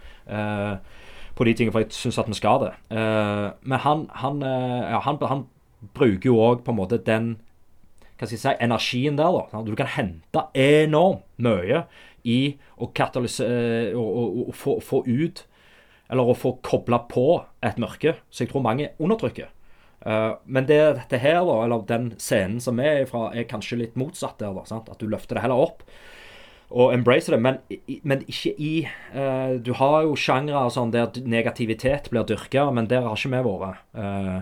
på 1.35 1.45
de 1.45 1.55
tingene, 1.55 1.73
for 1.75 1.83
jeg 1.83 1.91
syns 1.91 2.19
at 2.19 2.29
vi 2.31 2.37
skal 2.39 2.61
det. 2.62 2.73
Uh, 2.95 3.51
men 3.67 3.79
han, 3.83 4.05
han, 4.23 4.43
eh, 4.47 4.91
ja, 4.93 5.01
han, 5.03 5.19
han 5.27 5.41
bruker 5.95 6.31
jo 6.31 6.37
òg 6.39 6.62
på 6.65 6.71
en 6.71 6.79
måte 6.79 7.01
den 7.05 7.33
hva 8.25 8.31
skal 8.31 8.39
jeg 8.39 8.45
si, 8.45 8.64
energien 8.64 9.18
der, 9.20 9.39
da. 9.53 9.62
Du 9.64 9.75
kan 9.79 9.91
hente 9.95 10.47
enormt 10.59 11.27
mye 11.45 11.85
i 12.25 12.39
å 12.81 12.89
katalysere 12.97 13.93
og, 14.01 14.41
og 14.49 14.55
få, 14.57 14.79
få 14.81 15.03
ut 15.05 15.45
Eller 16.12 16.31
å 16.31 16.37
få 16.37 16.55
kobla 16.64 16.99
på 17.09 17.43
et 17.64 17.79
mørke, 17.81 18.12
som 18.29 18.45
jeg 18.45 18.51
tror 18.51 18.62
mange 18.64 18.91
undertrykker. 19.01 19.49
Uh, 20.05 20.37
men 20.45 20.66
det, 20.68 20.77
dette 20.99 21.16
her, 21.16 21.39
da, 21.49 21.55
eller 21.64 21.87
den 21.89 22.11
scenen 22.20 22.59
som 22.61 22.77
er 22.83 23.07
ifra, 23.07 23.31
er 23.33 23.47
kanskje 23.49 23.79
litt 23.81 23.97
motsatt 23.97 24.37
der. 24.43 24.53
da, 24.53 24.66
sant? 24.68 24.91
At 24.93 25.01
du 25.01 25.09
løfter 25.09 25.39
det 25.39 25.47
heller 25.47 25.64
opp 25.64 25.81
og 26.75 26.95
embrace 26.95 27.31
det, 27.31 27.39
men, 27.39 27.59
men 28.03 28.22
ikke 28.27 28.55
i 28.59 28.72
uh, 29.14 29.57
Du 29.62 29.75
har 29.79 30.05
jo 30.07 30.16
sjangre 30.18 30.64
sånn 30.75 30.95
der 30.95 31.12
negativitet 31.22 32.11
blir 32.12 32.27
dyrka, 32.27 32.66
men 32.75 32.89
der 32.91 33.07
har 33.07 33.18
ikke 33.18 33.31
vi 33.31 33.43
vært. 33.47 33.85
Eh, 33.95 34.39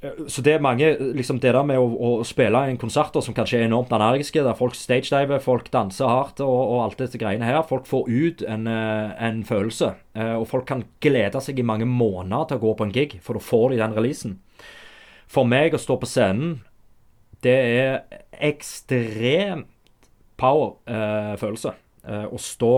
så 0.00 0.40
det 0.40 0.54
er 0.54 0.62
mange 0.64 0.94
liksom 1.12 1.42
Det 1.42 1.50
der 1.52 1.64
med 1.66 1.76
å, 1.76 1.84
å 1.84 2.10
spille 2.24 2.62
en 2.70 2.78
konsert 2.80 3.16
som 3.20 3.34
kanskje 3.36 3.58
er 3.58 3.66
enormt 3.66 3.92
energiske, 3.92 4.40
der 4.40 4.56
folk 4.56 4.78
stagediver, 4.78 5.42
folk 5.44 5.68
danser 5.72 6.08
hardt 6.08 6.40
og, 6.40 6.56
og 6.56 6.78
alt 6.86 7.02
disse 7.02 7.20
greiene 7.20 7.44
her, 7.44 7.60
folk 7.68 7.84
får 7.88 8.08
ut 8.08 8.44
en, 8.48 8.64
eh, 8.70 9.12
en 9.28 9.42
følelse. 9.44 9.92
Eh, 10.16 10.32
og 10.38 10.46
folk 10.48 10.64
kan 10.70 10.86
glede 11.04 11.44
seg 11.44 11.60
i 11.60 11.66
mange 11.68 11.88
måneder 11.88 12.48
til 12.48 12.60
å 12.60 12.64
gå 12.64 12.74
på 12.78 12.88
en 12.88 12.96
gig, 12.96 13.18
for 13.20 13.36
da 13.36 13.44
får 13.44 13.68
de 13.74 13.82
den 13.82 13.98
releasen. 13.98 14.38
For 15.30 15.44
meg 15.44 15.76
å 15.76 15.82
stå 15.82 16.00
på 16.00 16.08
scenen, 16.08 16.62
det 17.44 17.58
er 17.60 18.24
ekstremt 18.40 19.68
power-følelse. 20.40 21.76
Eh, 22.08 22.28
å 22.32 22.40
stå 22.40 22.74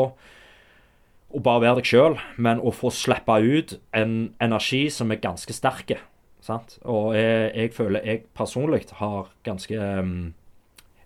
og 1.32 1.42
bare 1.46 1.62
være 1.62 1.78
deg 1.78 1.88
sjøl, 1.88 2.18
men 2.36 2.58
å 2.60 2.74
få 2.74 2.90
slippe 2.92 3.38
ut 3.40 3.78
en 3.96 4.32
energi 4.42 4.88
som 4.92 5.14
er 5.14 5.22
ganske 5.22 5.54
sterk. 5.54 5.94
Sant? 6.42 6.78
Og 6.82 7.12
jeg, 7.16 7.50
jeg 7.54 7.74
føler 7.76 8.06
jeg 8.06 8.24
personlig 8.34 8.84
har 8.98 9.30
ganske 9.46 9.78
um, 9.78 10.32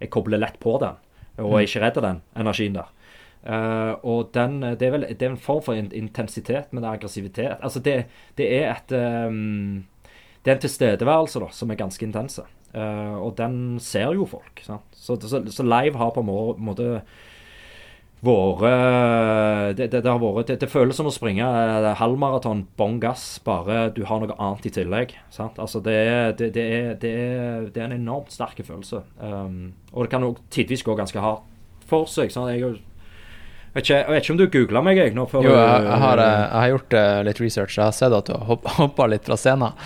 Jeg 0.00 0.10
kobler 0.12 0.40
lett 0.40 0.58
på 0.60 0.76
den, 0.80 0.96
og 1.40 1.58
er 1.58 1.66
ikke 1.66 1.82
redd 1.84 2.00
den 2.04 2.22
energien 2.36 2.76
der. 2.76 2.92
Uh, 3.46 3.94
og 4.02 4.32
den, 4.34 4.58
det 4.74 4.88
er 4.88 4.94
vel 4.96 5.04
det 5.06 5.22
er 5.22 5.30
en 5.30 5.38
form 5.40 5.62
for 5.62 5.78
intensitet, 5.78 6.72
men 6.72 6.82
det 6.82 6.88
er 6.88 6.98
aggressivitet. 6.98 7.60
Altså 7.60 7.80
det, 7.80 7.94
det 8.36 8.48
er 8.56 8.72
et 8.72 8.96
um, 9.28 9.86
Det 10.42 10.50
er 10.50 10.56
en 10.56 10.64
tilstedeværelse 10.64 11.40
da, 11.42 11.50
som 11.52 11.70
er 11.70 11.78
ganske 11.78 12.06
intense. 12.06 12.42
Uh, 12.74 13.16
og 13.22 13.36
den 13.38 13.78
ser 13.80 14.12
jo 14.14 14.26
folk. 14.28 14.60
Så, 14.62 14.80
så, 14.92 15.16
så, 15.46 15.62
live 15.62 15.96
har 15.96 16.10
på 16.10 16.20
en 16.24 16.64
måte 16.66 17.00
vært 18.26 19.76
det, 19.78 19.88
det, 19.92 20.02
det, 20.02 20.10
har 20.10 20.20
vært 20.20 20.50
det, 20.50 20.58
det, 20.62 20.68
føles 20.70 20.98
som 20.98 21.08
å 21.08 21.14
springe 21.14 21.46
eh, 21.46 21.88
halvmaraton 22.00 22.64
bånn 22.78 22.98
gass, 23.02 23.24
bare 23.46 23.86
du 23.94 24.02
har 24.08 24.22
noe 24.22 24.36
annet 24.36 24.68
i 24.68 24.72
tillegg. 24.74 25.14
Sant? 25.34 25.60
Altså 25.62 25.80
det, 25.84 25.94
er, 25.96 26.34
det, 26.38 26.50
er, 26.56 26.90
det, 27.00 27.12
er, 27.12 27.68
det 27.72 27.84
en 27.84 27.96
enormt 27.96 28.34
sterk 28.34 28.60
følelse. 28.66 29.02
Um, 29.20 29.76
og 29.92 30.06
det 30.06 30.12
kan 30.12 30.26
jo 30.26 30.34
tidvis 30.52 30.84
gå 30.86 30.96
ganske 30.98 31.22
hardt 31.22 31.46
for 31.86 32.10
seg. 32.10 32.32
Sant? 32.34 32.50
Jeg, 32.52 32.76
vet 33.76 33.84
ikke, 33.84 34.00
jeg 34.02 34.12
vet 34.12 34.24
ikke 34.24 34.34
om 34.34 34.40
du 34.40 34.46
googla 34.58 34.82
meg, 34.84 35.00
jeg? 35.00 35.14
Nå, 35.16 35.28
jo, 35.32 35.46
jeg, 35.46 35.86
jeg, 35.86 36.02
har, 36.02 36.22
eh, 36.22 36.34
jeg, 36.34 36.58
har, 36.58 36.72
gjort 36.74 36.98
uh, 36.98 37.20
litt 37.28 37.42
research. 37.42 37.78
Jeg 37.78 37.86
har 37.86 37.96
sett 37.96 38.16
at 38.16 38.30
du 38.30 38.36
har 38.36 38.76
hoppa 38.80 39.08
litt 39.12 39.28
fra 39.28 39.38
scenen. 39.40 39.78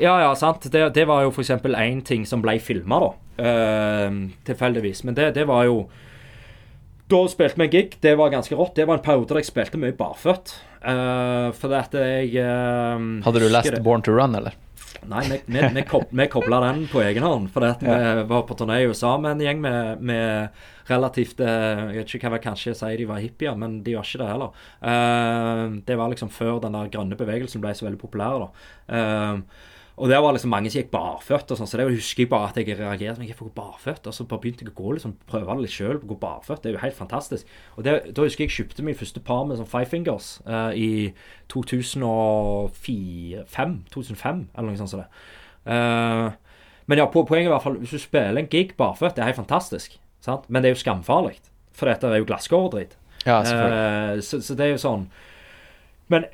Ja, 0.00 0.16
ja, 0.22 0.30
sant. 0.38 0.64
Det, 0.72 0.86
det 0.96 1.04
var 1.10 1.26
jo 1.26 1.34
f.eks. 1.34 1.52
én 1.60 2.00
ting 2.06 2.24
som 2.28 2.42
ble 2.44 2.56
filma, 2.62 3.02
da. 3.02 3.12
Uh, 3.42 4.16
tilfeldigvis. 4.48 5.04
Men 5.08 5.18
det, 5.18 5.34
det 5.36 5.46
var 5.50 5.66
jo 5.68 5.84
da 7.12 7.22
spilte 7.28 7.60
vi 7.60 7.66
en 7.66 7.72
gig. 7.72 7.96
Det 8.00 8.16
var 8.18 8.32
ganske 8.32 8.56
rått. 8.56 8.74
Det 8.78 8.88
var 8.88 8.98
en 8.98 9.04
periode 9.04 9.30
der 9.32 9.42
jeg 9.42 9.50
spilte 9.50 9.80
mye 9.80 9.94
barføtt. 9.96 10.56
Uh, 10.82 11.52
fordi 11.54 11.78
at 11.78 11.96
jeg 12.00 12.42
uh, 12.42 12.98
Hadde 13.26 13.42
du 13.42 13.48
lest 13.52 13.74
det. 13.74 13.82
Born 13.84 14.04
to 14.04 14.14
Run, 14.16 14.36
eller? 14.38 14.56
Nei, 15.08 15.22
vi, 15.26 15.38
vi, 15.50 15.62
vi, 15.74 15.82
kob, 15.88 16.10
kobla 16.30 16.60
den 16.66 16.84
på 16.90 17.02
egen 17.02 17.26
hånd. 17.26 17.50
Fordi 17.54 17.72
at 17.74 17.82
ja. 17.86 17.98
vi 18.20 18.28
var 18.30 18.46
på 18.48 18.56
turné 18.58 18.82
i 18.82 18.86
USA 18.90 19.16
med 19.20 19.36
en 19.36 19.44
gjeng 19.46 19.60
med, 19.64 20.04
med 20.04 20.62
relativt 20.88 21.42
uh, 21.42 21.90
Jeg 21.92 22.02
vet 22.02 22.14
ikke 22.16 22.30
hva 22.30 22.40
jeg 22.40 22.46
kanskje 22.46 22.76
sier 22.78 23.00
de 23.00 23.08
var 23.10 23.22
hippier, 23.22 23.58
men 23.58 23.80
de 23.86 23.96
var 23.98 24.08
ikke 24.08 24.22
det 24.22 24.30
heller. 24.32 24.62
det 25.86 25.98
var 25.98 26.10
liksom 26.10 26.32
før 26.32 26.62
den 26.64 26.78
der 26.78 26.90
grønne 26.92 27.18
bevegelsen 27.18 27.62
ble 27.62 27.74
så 27.76 27.86
veldig 27.86 28.00
populær. 28.02 28.46
da 28.46 29.36
og 29.96 30.08
der 30.08 30.18
var 30.24 30.32
liksom 30.32 30.50
mange 30.50 30.70
som 30.72 30.80
gikk 30.80 30.90
barføtt, 30.92 31.50
og 31.52 31.58
sånn, 31.58 31.68
så 31.68 31.76
det 31.76 31.84
husker 31.90 32.24
jeg 32.24 32.30
bare 32.32 32.48
at 32.48 32.56
jeg 32.56 32.78
reagerte. 32.78 33.20
Men 33.20 33.28
jeg 33.28 33.36
får 33.36 33.50
gå 33.50 33.58
barføtt, 33.58 34.06
og 34.08 34.14
så 34.16 34.24
bare 34.28 34.40
begynte 34.40 34.64
jeg 34.64 34.72
å 34.72 34.78
gå 34.78 34.94
liksom, 34.96 35.12
prøve 35.28 35.56
det 35.58 35.66
litt 35.66 35.74
sjøl. 35.74 35.98
Gå 36.08 36.16
barføtt. 36.22 36.62
Det 36.64 36.70
er 36.70 36.78
jo 36.78 36.86
helt 36.86 36.96
fantastisk. 36.96 37.50
Og 37.76 37.84
det, 37.84 37.92
Da 38.16 38.24
husker 38.24 38.46
jeg 38.46 38.50
jeg 38.50 38.56
kjøpte 38.56 38.86
min 38.86 38.96
første 38.96 39.20
par 39.20 39.44
med 39.48 39.60
sånn 39.60 39.68
Five 39.68 39.90
Fingers 39.92 40.28
uh, 40.48 40.72
i 40.72 41.12
2005, 41.52 43.76
2005, 43.92 44.42
eller 44.56 44.70
noe 44.70 44.80
sånt 44.80 44.94
som 44.94 45.04
det. 45.04 45.10
Uh, 45.68 46.32
men 46.88 46.98
ja, 46.98 47.06
poenget 47.12 47.44
er 47.44 47.50
i 47.50 47.52
hvert 47.52 47.68
fall 47.68 47.78
hvis 47.78 47.92
du 47.92 48.00
spiller 48.00 48.40
en 48.40 48.50
gig 48.50 48.72
barføtt, 48.80 49.16
det 49.16 49.22
er 49.22 49.30
helt 49.30 49.44
fantastisk. 49.44 50.00
Sant? 50.24 50.48
Men 50.48 50.64
det 50.64 50.72
er 50.72 50.78
jo 50.78 50.84
skamfarlig, 50.86 51.36
for 51.76 51.92
dette 51.92 52.08
er 52.08 52.22
jo 52.22 52.30
glasskåredritt. 52.32 52.96
Ja, 53.26 53.42
selvfølgelig. 53.44 54.16
Uh, 54.16 54.24
så, 54.24 54.40
så, 54.40 54.56
det 54.56 54.64
er 54.64 54.72
jo 54.72 54.82
sånn 54.82 55.04
Men 56.10 56.24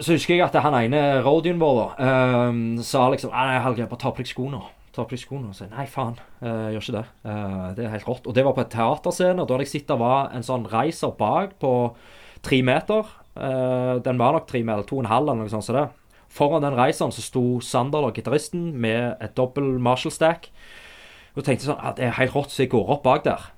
så 0.00 0.12
husker 0.12 0.36
jeg 0.36 0.44
at 0.44 0.56
han 0.60 0.76
ene 0.76 1.02
roadien 1.24 1.60
vår 1.60 1.76
da, 1.78 2.08
um, 2.50 2.78
sa 2.84 3.06
liksom 3.12 3.32
Nei, 3.32 3.60
Helge, 3.64 3.88
bare 3.88 4.02
ta 4.02 4.12
på 4.12 4.22
deg 4.22 4.30
skoene. 4.30 4.60
Ta 4.92 5.04
på 5.04 5.16
deg 5.16 5.22
skoene. 5.22 5.52
Og 5.52 5.56
sa 5.56 5.68
nei, 5.70 5.86
faen, 5.90 6.18
uh, 6.42 6.68
gjør 6.74 6.82
ikke 6.82 6.96
det. 6.98 7.04
Uh, 7.24 7.68
det 7.76 7.86
er 7.86 7.94
helt 7.94 8.08
rått. 8.08 8.26
Og 8.28 8.36
det 8.36 8.44
var 8.46 8.56
på 8.56 8.64
et 8.64 8.72
teaterscene. 8.74 9.44
Da 9.44 9.56
hadde 9.56 9.66
jeg 9.66 9.72
sett 9.72 9.92
det 9.92 9.98
var 10.00 10.32
en 10.36 10.44
sånn 10.46 10.66
reiser 10.72 11.14
bak 11.16 11.56
på 11.62 11.72
tre 12.44 12.60
meter. 12.66 13.08
Uh, 13.36 13.96
den 14.04 14.20
var 14.20 14.36
nok 14.36 14.48
tre 14.50 14.62
meter, 14.66 14.84
to 14.88 15.00
og 15.00 15.06
en 15.06 15.12
halv, 15.12 15.30
eller 15.30 15.46
noe 15.46 15.54
sånt 15.54 15.68
Så 15.68 15.76
det. 15.76 15.88
Foran 16.36 16.64
den 16.64 16.76
reiseren 16.76 17.14
så 17.14 17.24
sto 17.24 17.44
Sander, 17.64 18.10
gitaristen, 18.12 18.74
med 18.76 19.16
et 19.24 19.36
dobbel 19.38 19.78
Marshall-stack. 19.80 20.50
Og 21.36 21.44
tenkte 21.44 21.70
sånn 21.70 21.80
at 21.80 21.96
det 21.96 22.10
er 22.10 22.18
helt 22.18 22.36
rått, 22.36 22.52
så 22.52 22.64
jeg 22.64 22.74
går 22.74 22.92
opp 22.96 23.04
bak 23.06 23.24
der. 23.24 23.48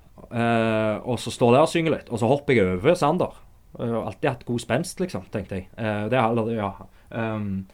Og 1.07 1.15
så 1.19 1.31
står 1.33 1.55
der 1.55 1.65
og 1.65 1.71
synger 1.71 1.95
litt. 1.95 2.11
Og 2.11 2.21
så 2.21 2.27
hopper 2.29 2.55
jeg 2.55 2.77
over 2.77 2.95
Sander. 2.99 3.35
Jeg 3.77 3.91
har 3.93 4.07
alltid 4.09 4.29
hatt 4.31 4.47
god 4.47 4.63
spenst, 4.63 5.01
liksom, 5.01 5.27
tenkte 5.33 5.59
jeg. 5.59 5.69
Eh, 5.77 6.05
det 6.09 6.17
har 6.17 6.33
aldri, 6.33 6.57
ja. 6.57 6.71
Um, 7.09 7.67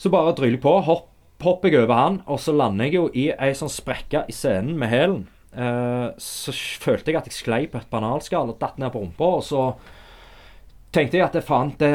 så 0.00 0.10
bare 0.12 0.34
dryller 0.36 0.62
på. 0.62 0.72
Hopp, 0.86 1.08
hopper 1.44 1.72
jeg 1.72 1.84
over 1.84 1.98
han, 1.98 2.20
og 2.26 2.40
så 2.40 2.54
lander 2.56 2.88
jeg 2.88 2.96
jo 2.96 3.08
i 3.12 3.28
ei 3.34 3.52
sånn 3.56 3.72
sprekke 3.72 4.24
i 4.30 4.34
scenen 4.36 4.78
med 4.80 4.92
hælen. 4.92 5.24
Uh, 5.52 6.14
så 6.16 6.54
følte 6.80 7.12
jeg 7.12 7.20
at 7.20 7.28
jeg 7.28 7.36
sklei 7.36 7.66
på 7.68 7.76
et 7.76 7.90
banalskall 7.92 8.54
og 8.54 8.60
datt 8.62 8.80
ned 8.80 8.94
på 8.94 9.02
rumpa. 9.02 9.28
Og 9.42 9.44
så 9.44 9.66
tenkte 10.96 11.18
jeg 11.18 11.26
at 11.26 11.36
det 11.36 11.44
faen, 11.44 11.74
det 11.80 11.92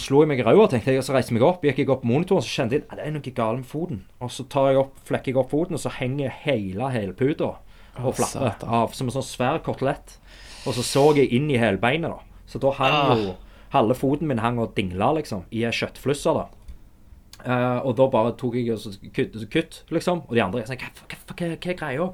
slo 0.00 0.22
jeg 0.22 0.32
meg 0.32 0.42
i 0.42 0.46
ræva. 0.46 0.68
Tenkte 0.70 0.92
jeg, 0.92 1.00
og 1.00 1.08
så 1.08 1.16
reiste 1.16 1.32
jeg 1.32 1.40
meg 1.40 1.48
opp, 1.48 1.64
gikk 1.64 1.82
jeg 1.82 1.92
opp 1.92 2.04
på 2.04 2.10
monitoren, 2.12 2.44
så 2.44 2.58
kjente 2.60 2.78
jeg 2.78 2.86
at 2.88 3.00
det 3.00 3.06
er 3.08 3.16
noe 3.16 3.36
galt 3.36 3.62
med 3.62 3.70
foten. 3.70 4.02
Og 4.20 4.32
så 4.34 4.44
tar 4.52 4.70
jeg 4.70 4.82
opp, 4.84 5.00
flekker 5.08 5.32
jeg 5.32 5.40
opp 5.40 5.54
foten, 5.54 5.80
og 5.80 5.82
så 5.82 5.94
henger 5.96 6.36
hele 6.44 6.92
hælputa 6.92 7.54
og 8.00 8.14
flapper 8.16 8.62
av 8.64 8.94
som 8.96 9.08
en 9.08 9.16
sånn 9.16 9.26
svær 9.26 9.64
kotelett. 9.64 10.18
Og 10.68 10.76
så 10.76 10.84
så 10.86 11.08
jeg 11.18 11.32
inn 11.34 11.50
i 11.50 11.58
hælbeinet, 11.60 12.12
da. 12.12 12.31
Så 12.52 12.60
da 12.62 12.74
hang 12.76 12.98
ah. 12.98 13.16
jo 13.16 13.34
Halve 13.72 13.94
foten 13.96 14.28
min 14.28 14.42
hang 14.44 14.58
og 14.60 14.74
dingla, 14.76 15.14
liksom, 15.16 15.46
i 15.48 15.62
ei 15.64 15.72
kjøttflusse. 15.72 16.34
da. 16.36 16.42
Uh, 17.42 17.78
og 17.88 17.94
da 17.96 18.04
bare 18.12 18.34
tok 18.36 18.58
jeg 18.60 18.76
kutt, 19.16 19.38
kutt, 19.48 19.78
liksom. 19.88 20.20
Og 20.28 20.36
de 20.36 20.42
andre 20.44 20.66
sa 20.68 20.76
hva, 20.76 20.90
hva, 20.92 21.16
hva, 21.24 21.36
hva 21.40 21.48
er 21.56 21.78
greia? 21.80 22.10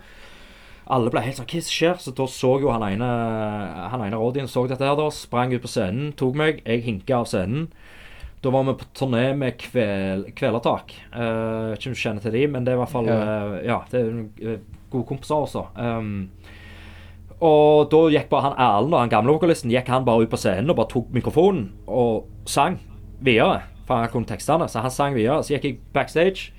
Alle 0.89 1.13
ble 1.13 1.21
helt 1.21 1.37
sånn 1.37 1.49
Hva 1.51 1.63
skjer? 1.67 1.99
Så 2.01 2.15
da 2.17 2.25
så 2.31 2.55
jo 2.63 2.71
han 2.73 2.85
ene 2.87 3.09
Han 3.93 4.07
ene 4.07 4.21
rådien 4.21 4.49
så 4.49 4.65
dette 4.71 4.87
her, 4.87 4.97
da. 4.97 5.09
Sprang 5.13 5.53
ut 5.53 5.65
på 5.65 5.71
scenen, 5.71 6.13
tok 6.17 6.39
meg. 6.39 6.63
Jeg 6.65 6.87
hinka 6.87 7.21
av 7.21 7.29
scenen. 7.29 7.69
Da 8.41 8.53
var 8.55 8.65
vi 8.69 8.77
på 8.79 8.87
turné 8.95 9.33
med 9.35 9.59
kvel, 9.59 10.29
Kvelertak. 10.39 10.95
Uh, 11.11 11.75
ikke 11.75 11.91
om 11.91 11.99
du 11.99 12.03
kjenner 12.05 12.23
til 12.23 12.39
de, 12.39 12.47
men 12.55 12.63
det 12.63 12.73
er 12.73 12.79
i 12.79 12.83
hvert 12.85 12.95
fall 12.95 13.11
Ja, 13.11 13.19
uh, 13.19 13.57
ja 13.67 13.79
det 13.91 14.05
er 14.05 14.61
gode 14.93 15.09
kompiser 15.11 15.43
også. 15.43 15.67
Um, 15.75 16.31
og 17.39 17.91
da 17.93 18.01
gikk 18.11 18.31
bare 18.33 18.49
han 18.49 18.57
Erlend, 18.59 18.97
han 18.99 19.13
gamle 19.13 19.35
vokalisten, 19.37 19.71
gikk 19.71 19.91
han 19.93 20.07
bare 20.07 20.27
ut 20.27 20.33
på 20.33 20.41
scenen 20.41 20.73
og 20.73 20.79
bare 20.81 20.91
tok 20.91 21.13
mikrofonen 21.15 21.69
og 21.87 22.27
sang 22.51 22.81
videre. 23.23 23.63
For 23.87 24.03
han 24.03 24.11
kunne 24.13 24.29
tekstene, 24.29 24.67
så 24.69 24.83
han 24.85 24.93
sang 24.93 25.15
videre. 25.17 25.45
Så 25.47 25.55
gikk 25.55 25.69
jeg 25.69 25.79
backstage 25.95 26.51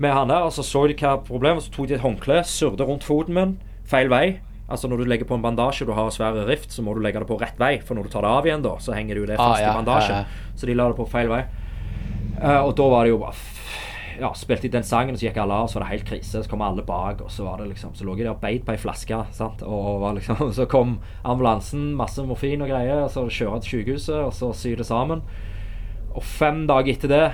med 0.00 0.12
han 0.16 0.28
der, 0.32 0.44
og 0.44 0.52
så 0.52 0.64
så 0.64 0.86
de 0.88 0.96
hva 0.96 1.16
problemet 1.24 1.64
Så 1.64 1.72
tok 1.72 1.88
de 1.88 1.96
et 1.96 2.04
håndkle, 2.04 2.42
surret 2.44 2.84
rundt 2.84 3.04
foten 3.04 3.36
min 3.36 3.58
feil 3.88 4.12
vei. 4.12 4.40
Altså 4.70 4.88
Når 4.88 5.02
du 5.02 5.08
legger 5.10 5.26
på 5.26 5.34
en 5.34 5.42
bandasje 5.42 5.82
og 5.82 5.90
du 5.90 5.96
har 5.96 6.12
svære 6.14 6.46
rift, 6.46 6.70
så 6.72 6.82
må 6.82 6.94
du 6.94 7.00
legge 7.02 7.18
det 7.18 7.26
på 7.26 7.40
rett 7.40 7.58
vei. 7.58 7.80
For 7.82 7.98
når 7.98 8.06
du 8.06 8.12
tar 8.12 8.22
det 8.22 8.30
av 8.30 8.46
igjen, 8.46 8.62
da, 8.62 8.76
så 8.78 8.94
henger 8.94 9.16
det 9.16 9.24
jo 9.24 9.30
det 9.32 9.38
fast 9.40 9.58
ah, 9.58 9.64
ja, 9.64 9.72
i 9.72 9.80
bandasjen. 9.80 10.20
Ja, 10.20 10.20
ja. 10.28 10.54
Så 10.54 10.68
de 10.68 10.76
la 10.78 10.86
det 10.92 10.96
på 11.00 11.08
feil 11.10 11.32
vei. 11.32 11.42
Uh, 12.40 12.60
og 12.68 12.76
da 12.78 12.86
var 12.92 13.04
det 13.04 13.10
jo 13.10 13.18
bare 13.24 13.34
ja, 14.20 14.30
spilte 14.36 14.68
de 14.68 14.76
den 14.76 14.86
sangen, 14.86 15.16
og 15.16 15.20
så 15.20 15.26
gikk 15.28 15.38
alle 15.42 15.56
av, 15.62 15.68
så 15.70 15.78
var 15.78 15.86
det 15.86 15.94
helt 15.94 16.08
krise. 16.08 16.42
Så 16.42 16.50
kom 16.50 16.62
alle 16.64 16.84
bak, 16.86 17.22
og 17.24 17.30
så 17.32 17.46
var 17.46 17.60
det 17.60 17.70
liksom 17.72 17.94
Så 17.96 18.06
lå 18.06 18.16
jeg 18.18 18.26
der 18.26 18.34
og 18.34 18.42
beit 18.42 18.66
på 18.66 18.74
ei 18.74 18.80
flaske, 18.80 19.20
sant. 19.36 19.64
Og 19.66 20.00
var 20.02 20.16
liksom, 20.18 20.42
så 20.58 20.66
kom 20.70 20.98
ambulansen, 21.24 21.90
masse 21.98 22.24
morfin 22.26 22.62
og 22.64 22.70
greier, 22.72 23.04
og 23.06 23.10
så 23.14 23.26
kjører 23.28 23.58
jeg 23.58 23.66
til 23.66 23.74
sykehuset, 23.78 24.18
og 24.20 24.34
så 24.36 24.52
syr 24.56 24.82
det 24.82 24.88
sammen. 24.88 25.24
Og 26.10 26.24
fem 26.26 26.64
dager 26.66 26.90
etter 26.90 27.10
det 27.10 27.26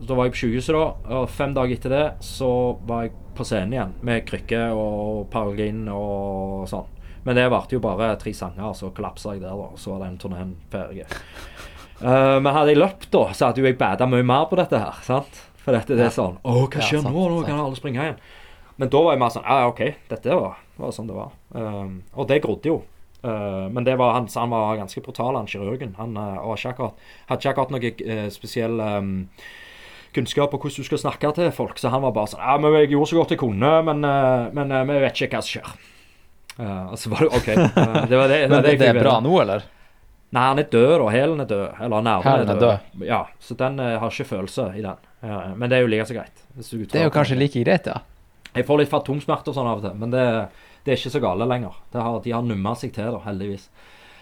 Da 0.00 0.16
var 0.16 0.26
jeg 0.26 0.34
på 0.34 0.40
sykehuset, 0.44 0.76
da. 0.76 1.18
Og 1.20 1.28
fem 1.30 1.52
dager 1.56 1.76
etter 1.76 1.92
det 1.92 2.06
så 2.24 2.52
var 2.88 3.04
jeg 3.04 3.16
på 3.36 3.44
scenen 3.46 3.74
igjen 3.76 3.92
med 4.04 4.24
krykke 4.28 4.62
og 4.72 5.28
paralgin 5.32 5.84
og 5.92 6.64
sånn. 6.70 6.88
Men 7.24 7.36
det 7.36 7.50
varte 7.52 7.76
jo 7.76 7.82
bare 7.84 8.14
tre 8.20 8.32
sanger, 8.32 8.72
så 8.72 8.88
kollapsa 8.96 9.34
jeg 9.36 9.42
der, 9.44 9.52
da. 9.52 9.68
Og 9.74 9.78
så 9.80 9.92
var 9.92 10.06
den 10.06 10.16
turneen 10.20 10.56
ferdig. 10.72 11.04
Uh, 12.00 12.40
men 12.40 12.48
hadde 12.56 12.72
jeg 12.72 12.80
løpt, 12.80 13.10
da, 13.12 13.26
så 13.36 13.50
hadde 13.50 13.60
jo 13.60 13.68
jeg 13.68 13.76
bada 13.80 14.08
mye 14.08 14.24
mer 14.24 14.48
på 14.48 14.56
dette 14.56 14.80
her. 14.80 15.02
sant? 15.04 15.42
For 15.70 15.78
dette 15.78 15.98
det 15.98 16.06
er 16.08 16.14
sånn 16.14 16.38
Å, 16.42 16.54
hva 16.66 16.82
skjer 16.82 17.04
nå? 17.06 17.10
Nå 17.14 17.42
kan 17.46 17.60
alle 17.62 17.78
springe 17.78 18.02
igjen. 18.02 18.22
Men 18.80 18.90
da 18.90 19.02
var 19.04 19.14
jeg 19.14 19.22
mer 19.22 19.34
sånn 19.34 19.46
Ja, 19.46 19.68
OK, 19.70 19.82
dette 20.10 20.38
var, 20.40 20.62
var 20.80 20.94
sånn 20.96 21.10
det 21.10 21.14
var. 21.14 21.34
Um, 21.54 22.00
og 22.16 22.26
det 22.30 22.40
grodde 22.42 22.72
jo. 22.72 22.80
Uh, 23.20 23.68
men 23.70 23.84
det 23.84 23.98
var 24.00 24.14
han, 24.16 24.26
han 24.32 24.54
var 24.54 24.78
ganske 24.80 25.02
brutal, 25.04 25.36
han 25.36 25.50
kirurgen. 25.50 25.92
Han 26.00 26.16
uh, 26.16 26.40
ikke 26.56 26.72
akkurat, 26.72 27.10
hadde 27.28 27.44
ikke 27.44 27.52
akkurat 27.52 27.74
noe 27.76 27.92
uh, 27.92 28.24
spesiell 28.32 28.80
um, 28.80 29.12
kunnskap 30.16 30.56
om 30.56 30.62
hvordan 30.62 30.82
du 30.82 30.88
skal 30.88 31.02
snakke 31.04 31.34
til 31.36 31.52
folk. 31.54 31.78
Så 31.78 31.92
han 31.92 32.02
var 32.02 32.16
bare 32.16 32.32
sånn 32.32 32.42
Ja, 32.42 32.56
men 32.58 32.78
jeg 32.80 32.94
gjorde 32.96 33.12
så 33.12 33.20
godt 33.20 33.36
jeg 33.36 33.42
kunne, 33.44 33.74
men, 33.86 34.08
men 34.56 34.74
vi 34.90 35.02
vet 35.04 35.22
ikke 35.22 35.38
hva 35.38 35.44
som 35.44 35.52
skjer. 35.60 35.74
og 36.90 36.96
så 36.98 37.12
var 37.12 37.26
det 37.26 37.30
OK. 37.36 37.52
det 38.10 38.22
var 38.22 38.32
det, 38.32 38.40
det, 38.48 38.64
det, 38.64 38.74
det 38.80 38.90
er 38.90 39.02
bra 39.04 39.20
nå, 39.22 39.36
eller? 39.44 39.68
Nei, 40.30 40.42
han 40.46 40.60
er 40.62 40.68
død, 40.70 40.92
da. 41.02 41.10
Hælen 41.10 41.42
er 41.42 41.48
død. 41.50 41.68
Eller 41.82 42.02
nerven 42.06 42.32
er 42.32 42.52
er 42.54 42.60
død. 42.60 43.06
Ja, 43.06 43.24
Så 43.42 43.56
den 43.58 43.80
uh, 43.82 43.98
har 43.98 44.10
ikke 44.10 44.28
følelse 44.30 44.72
i 44.78 44.82
den. 44.82 45.06
Ja, 45.26 45.54
men 45.56 45.70
det 45.70 45.78
er 45.78 45.82
jo 45.82 45.90
like 45.90 46.06
så 46.06 46.14
greit. 46.14 46.44
Det 46.54 47.00
er 47.00 47.08
jo 47.08 47.14
kanskje 47.14 47.38
like 47.38 47.64
greit, 47.64 47.86
ja. 47.86 47.98
Jeg 48.54 48.66
får 48.66 48.78
litt 48.78 48.90
fantomsmerter 48.90 49.54
sånn 49.54 49.68
av 49.70 49.78
og 49.78 49.86
til, 49.86 49.96
men 49.98 50.10
det, 50.10 50.24
det 50.84 50.92
er 50.92 50.98
ikke 50.98 51.12
så 51.14 51.22
gale 51.22 51.46
lenger. 51.46 51.74
Det 51.92 52.02
har, 52.02 52.20
de 52.22 52.32
har 52.34 52.46
numma 52.46 52.74
seg 52.78 52.94
til, 52.94 53.10
da, 53.14 53.20
heldigvis. 53.26 53.68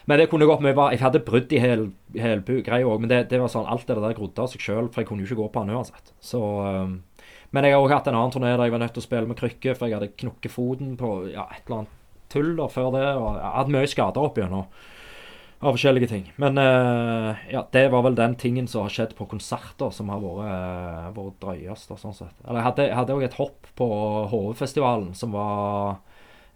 Men 0.08 0.20
det 0.20 0.30
kunne 0.32 0.48
gått 0.48 0.64
mye 0.64 0.72
Jeg 0.94 1.02
hadde 1.02 1.20
brudd 1.24 1.52
i 1.52 1.60
hel, 1.60 1.90
helbu-greia 2.16 2.88
òg, 2.88 3.00
men 3.00 3.10
det, 3.10 3.26
det 3.28 3.40
var 3.40 3.52
sånn 3.52 3.68
alt 3.68 3.86
det 3.88 3.96
der 4.00 4.16
grodde 4.16 4.40
av 4.40 4.48
seg 4.48 4.64
sjøl, 4.64 4.88
for 4.88 5.02
jeg 5.02 5.08
kunne 5.10 5.24
jo 5.24 5.28
ikke 5.28 5.42
gå 5.42 5.48
på 5.52 5.64
den 5.64 5.76
uansett. 5.76 6.12
Så 6.20 6.40
um, 6.40 7.02
Men 7.52 7.64
jeg 7.64 7.76
har 7.76 7.84
òg 7.84 7.92
hatt 7.92 8.08
en 8.08 8.16
annen 8.16 8.32
turné 8.32 8.54
der 8.54 8.64
jeg 8.64 8.72
var 8.72 8.80
nødt 8.80 8.94
til 8.96 9.04
å 9.04 9.08
spille 9.08 9.28
med 9.28 9.36
krykke, 9.36 9.74
for 9.76 9.88
jeg 9.88 9.98
hadde 9.98 10.16
knukket 10.16 10.52
foten 10.52 10.96
på 11.00 11.12
ja, 11.32 11.44
et 11.52 11.68
eller 11.68 11.82
annet 11.82 11.94
tull 12.32 12.54
da 12.56 12.68
før 12.72 12.88
det, 12.96 13.04
og 13.16 13.36
jeg 13.36 13.52
hadde 13.58 13.74
mye 13.76 13.90
skader 13.92 14.24
opp 14.28 14.40
igjennom 14.40 14.66
av 15.58 15.74
forskjellige 15.74 16.10
ting. 16.10 16.26
Men 16.38 16.58
uh, 16.60 17.38
ja, 17.50 17.64
det 17.74 17.88
var 17.90 18.04
vel 18.06 18.18
den 18.18 18.36
tingen 18.38 18.68
som 18.70 18.84
har 18.84 18.94
skjedd 18.94 19.16
på 19.18 19.26
konserter 19.30 19.90
som 19.94 20.12
har 20.12 20.22
vært, 20.22 20.44
uh, 20.46 21.08
vært 21.16 21.40
drøyest. 21.42 21.94
sånn 21.98 22.16
sett. 22.16 22.36
Eller 22.44 22.62
jeg 22.62 22.94
hadde, 22.94 23.16
òg 23.16 23.26
et 23.26 23.38
hopp 23.40 23.70
på 23.78 23.88
HV-festivalen 24.30 25.14
som 25.18 25.34
var 25.34 25.98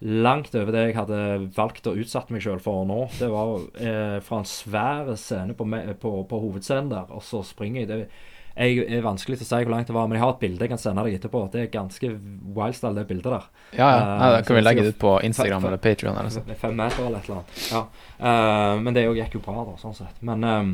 langt 0.03 0.55
over 0.59 0.75
det 0.75 0.81
jeg 0.89 0.97
hadde 0.99 1.19
valgt 1.55 1.87
å 1.87 1.95
utsette 1.99 2.35
meg 2.35 2.43
sjøl 2.43 2.63
for 2.63 2.87
nå. 2.89 3.05
Det 3.21 3.29
var 3.31 3.53
eh, 3.79 4.17
fra 4.25 4.41
en 4.43 4.49
svær 4.49 5.13
scene 5.15 5.55
på, 5.55 5.67
på, 6.03 6.13
på 6.27 6.41
hovedscenen 6.43 6.91
der, 6.91 7.13
og 7.15 7.23
så 7.23 7.45
springer 7.47 7.85
jeg. 7.85 7.91
Det 7.91 8.01
jeg 8.53 8.85
er 8.85 9.05
vanskelig 9.05 9.39
til 9.41 9.47
å 9.47 9.49
si 9.49 9.61
hvor 9.65 9.73
langt 9.73 9.89
det 9.89 9.95
var, 9.97 10.09
men 10.09 10.19
jeg 10.19 10.25
har 10.25 10.35
et 10.35 10.43
bilde 10.43 10.67
jeg 10.67 10.73
kan 10.73 10.81
sende 10.81 11.05
deg 11.07 11.17
etterpå. 11.17 11.43
Det 11.53 11.63
er 11.63 11.71
ganske 11.73 12.11
wildstyle, 12.57 12.95
det 12.99 13.07
bildet 13.09 13.33
der. 13.33 13.49
Ja, 13.73 13.89
ja. 13.89 14.03
Nei, 14.21 14.31
da 14.37 14.43
kan 14.45 14.59
vi 14.59 14.65
legge 14.65 14.85
det 14.85 14.95
ut 14.95 15.01
på 15.01 15.15
Instagram 15.25 15.67
eller 15.71 15.81
Patreon 15.83 16.19
eller 16.21 16.35
sånn. 16.35 16.53
Fem 16.61 16.77
meter 16.77 17.07
eller 17.07 17.23
et 17.23 17.31
eller 17.31 17.41
annet. 17.41 17.65
Ja. 17.73 17.83
Uh, 18.21 18.83
men 18.85 18.99
det 18.99 19.07
gikk 19.09 19.39
jo 19.39 19.45
bra, 19.47 19.65
da, 19.71 19.77
sånn 19.81 19.97
sett. 19.97 20.21
Men 20.21 20.45
um, 20.45 20.73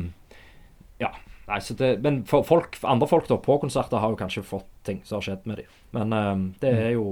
ja. 0.99 1.13
Nei, 1.49 1.57
så 1.65 1.73
det, 1.73 1.95
men 2.05 2.21
folk, 2.29 2.75
andre 2.85 3.07
folk 3.09 3.25
da 3.25 3.39
på 3.41 3.55
konserter 3.63 4.03
har 4.03 4.11
jo 4.13 4.19
kanskje 4.19 4.45
fått 4.45 4.67
ting 4.85 4.99
som 5.01 5.17
har 5.17 5.25
skjedd 5.25 5.47
med 5.49 5.63
dem. 5.63 5.71
Men 5.95 6.13
um, 6.13 6.43
det 6.61 6.73
er 6.83 6.91
jo 6.93 7.07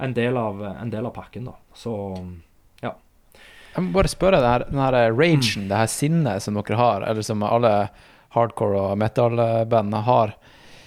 en 0.00 0.14
del, 0.14 0.36
av, 0.38 0.62
en 0.70 0.92
del 0.92 1.08
av 1.08 1.16
pakken, 1.16 1.48
da. 1.50 1.56
Så 1.74 1.92
ja. 2.84 2.94
Jeg 3.74 3.84
må 3.84 3.90
bare 3.96 4.12
spørre, 4.12 4.38
det 4.40 4.52
her, 4.52 4.66
den 4.70 4.84
her 4.84 4.96
ragen, 5.16 5.66
det 5.72 5.82
her 5.82 5.90
sinnet 5.90 6.44
som 6.44 6.56
dere 6.60 6.78
har, 6.78 7.08
eller 7.10 7.26
som 7.26 7.42
alle 7.46 7.74
hardcore 8.34 8.76
og 8.78 8.98
metal-bandene 8.98 10.02
har 10.06 10.34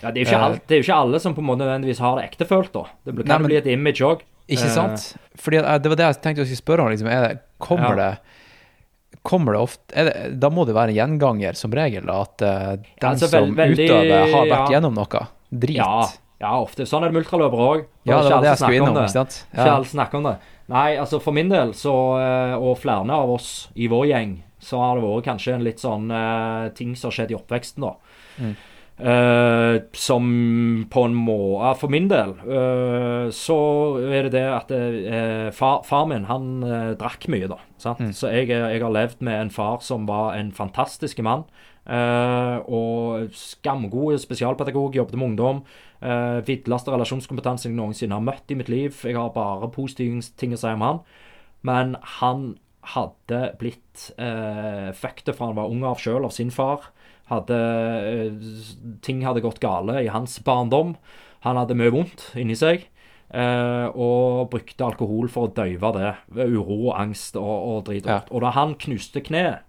ja 0.03 0.11
det, 0.11 0.19
er 0.19 0.23
jo 0.25 0.27
ikke 0.31 0.39
Eh. 0.39 0.45
alt, 0.49 0.67
det 0.67 0.75
er 0.75 0.81
jo 0.81 0.83
ikke 0.83 0.99
alle 0.99 1.19
som 1.23 1.33
på 1.35 1.39
en 1.39 1.47
måte 1.47 1.63
nødvendigvis 1.63 1.99
har 2.03 2.17
det 2.19 2.25
ektefølt, 2.31 2.71
da. 2.73 2.81
Det 3.05 3.15
kan 3.15 3.25
Nei, 3.25 3.37
men- 3.39 3.47
bli 3.47 3.55
et 3.57 3.67
image 3.71 4.01
òg. 4.03 4.19
Ikke 4.49 4.65
Eh, 4.67 4.73
sant? 4.75 5.15
Fordi 5.39 5.57
eh, 5.63 5.77
Det 5.79 5.87
var 5.89 5.95
det 5.95 6.05
jeg 6.09 6.21
tenkte 6.21 6.37
jeg 6.43 6.47
skulle 6.57 6.65
spørre 6.65 6.83
om. 6.83 6.89
Liksom, 6.91 7.07
er 7.07 7.27
det, 7.29 7.39
kommer, 7.59 7.95
Ja. 7.95 8.09
det, 8.11 8.19
kommer 9.23 9.53
det 9.53 9.61
ofte 9.61 9.95
det, 9.95 10.39
Da 10.39 10.49
må 10.49 10.65
det 10.65 10.75
være 10.75 10.89
en 10.91 10.95
gjenganger, 11.19 11.55
som 11.55 11.71
regel, 11.71 12.09
at 12.09 12.41
uh, 12.41 12.75
den 12.75 13.09
altså, 13.13 13.29
som 13.29 13.55
vel- 13.55 13.75
veldig- 13.75 13.87
utøver, 13.87 14.31
har 14.33 14.45
vært 14.45 14.69
ja. 14.71 14.79
gjennom 14.79 14.93
noe 14.95 15.27
drit. 15.53 15.77
Ja, 15.77 16.07
ja, 16.41 16.51
ofte. 16.59 16.83
Sånn 16.85 17.03
er 17.03 17.11
det 17.11 17.13
med 17.13 17.23
ultraløpere 17.25 17.67
òg. 17.71 17.85
Ja, 18.05 18.21
det 18.21 18.31
var 18.31 18.41
det 18.41 18.49
jeg 18.49 18.57
skulle 18.57 18.81
innom. 18.81 18.97
ikke 18.97 19.09
sant? 19.15 19.45
Ikke 19.53 19.71
alle 19.71 19.85
snakker 19.85 20.15
om 20.17 20.23
det. 20.23 20.37
Nei, 20.67 20.97
altså 20.97 21.21
for 21.21 21.31
min 21.31 21.47
del, 21.49 21.71
så, 21.73 21.93
og 22.59 22.77
flere 22.79 23.09
av 23.09 23.29
oss 23.29 23.67
i 23.75 23.87
vår 23.87 24.07
gjeng, 24.11 24.41
så 24.65 24.81
har 24.81 24.97
det 24.97 25.05
vært 25.05 25.27
kanskje 25.29 25.57
en 25.57 25.65
litt 25.65 25.81
sånn 25.83 26.11
uh, 26.13 26.69
ting 26.77 26.93
som 26.97 27.09
har 27.09 27.17
skjedd 27.19 27.33
i 27.33 27.39
oppveksten, 27.39 27.85
da. 27.85 27.95
Mm. 28.43 28.53
Uh, 28.93 29.75
som 29.97 30.25
på 30.93 31.01
en 31.07 31.15
måte 31.17 31.71
For 31.79 31.89
min 31.89 32.05
del 32.11 32.35
uh, 32.45 33.25
så 33.33 33.57
er 34.05 34.27
det 34.27 34.35
det 34.35 34.43
at 34.53 34.73
far, 35.57 35.81
far 35.87 36.05
min, 36.11 36.27
han 36.29 36.61
drakk 36.99 37.27
mye, 37.33 37.49
da. 37.51 37.59
Mm. 37.83 38.11
Så 38.15 38.31
jeg, 38.31 38.51
jeg 38.53 38.83
har 38.83 38.93
levd 38.93 39.23
med 39.25 39.47
en 39.47 39.53
far 39.53 39.81
som 39.83 40.05
var 40.07 40.37
en 40.37 40.53
fantastisk 40.55 41.19
mann. 41.25 41.47
og 41.83 43.33
skamgod 43.35 44.21
spesialpedagog, 44.21 44.95
jobbet 44.95 45.17
med 45.17 45.27
ungdom. 45.33 45.65
Uh, 46.03 46.43
Vidleste 46.43 46.91
relasjonskompetanse 46.91 47.69
jeg 47.69 47.77
noensinne 47.77 48.17
har 48.17 48.23
møtt 48.23 48.51
i 48.51 48.57
mitt 48.59 48.71
liv. 48.71 48.95
Jeg 49.07 49.15
har 49.15 49.31
bare 49.35 49.71
positive 49.71 50.19
ting 50.39 50.55
å 50.55 50.59
si 50.59 50.67
om 50.67 50.83
han. 50.83 50.99
Men 51.63 51.95
han 52.19 52.53
hadde 52.93 53.41
blitt 53.59 54.09
eh, 54.19 54.91
fucked 54.97 55.31
fra 55.35 55.49
han 55.49 55.57
var 55.57 55.71
ung 55.71 55.83
av 55.87 56.01
sjøl, 56.03 56.25
av 56.27 56.33
sin 56.35 56.51
far. 56.51 56.89
Hadde, 57.29 57.57
eh, 58.09 58.95
ting 59.05 59.23
hadde 59.23 59.43
gått 59.45 59.61
gale 59.63 60.01
i 60.03 60.11
hans 60.11 60.39
barndom. 60.43 60.97
Han 61.47 61.59
hadde 61.59 61.77
mye 61.79 61.93
vondt 61.93 62.31
inni 62.39 62.55
seg. 62.59 62.89
eh, 63.33 63.87
og 63.97 64.51
brukte 64.51 64.85
alkohol 64.85 65.29
for 65.31 65.47
å 65.47 65.53
døyve 65.55 65.89
det. 65.95 66.11
Uro 66.53 66.91
og 66.91 66.99
angst 66.99 67.35
og, 67.39 67.49
og 67.49 67.85
drit. 67.87 68.05
Ja. 68.05 68.19
Og 68.29 68.43
da 68.45 68.51
han 68.53 68.75
knuste 68.77 69.23
kneet, 69.25 69.63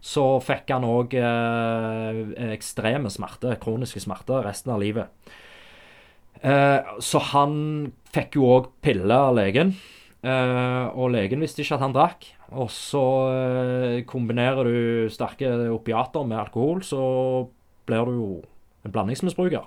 så 0.00 0.38
fikk 0.40 0.70
han 0.72 0.86
òg 0.86 1.16
eh, 1.18 2.20
ekstreme 2.54 3.10
smerter, 3.12 3.58
kroniske 3.60 4.00
smerter, 4.00 4.44
resten 4.46 4.72
av 4.72 4.80
livet. 4.80 5.10
Eh, 6.40 6.78
så 7.04 7.20
han 7.34 7.92
fikk 8.14 8.38
jo 8.38 8.46
òg 8.54 8.70
piller 8.80 9.26
av 9.28 9.34
legen. 9.36 9.74
Eh, 10.22 10.86
og 10.94 11.12
legen 11.12 11.42
visste 11.44 11.64
ikke 11.64 11.76
at 11.76 11.84
han 11.84 11.96
drakk. 11.96 12.30
Og 12.50 12.70
så 12.74 13.04
eh, 13.30 13.98
kombinerer 14.08 14.66
du 14.66 15.10
sterke 15.12 15.52
opiater 15.70 16.26
med 16.26 16.40
alkohol, 16.40 16.82
så 16.86 17.02
blir 17.86 18.08
du 18.08 18.16
jo 18.16 18.30
en 18.86 18.94
blandingsmisbruker 18.94 19.66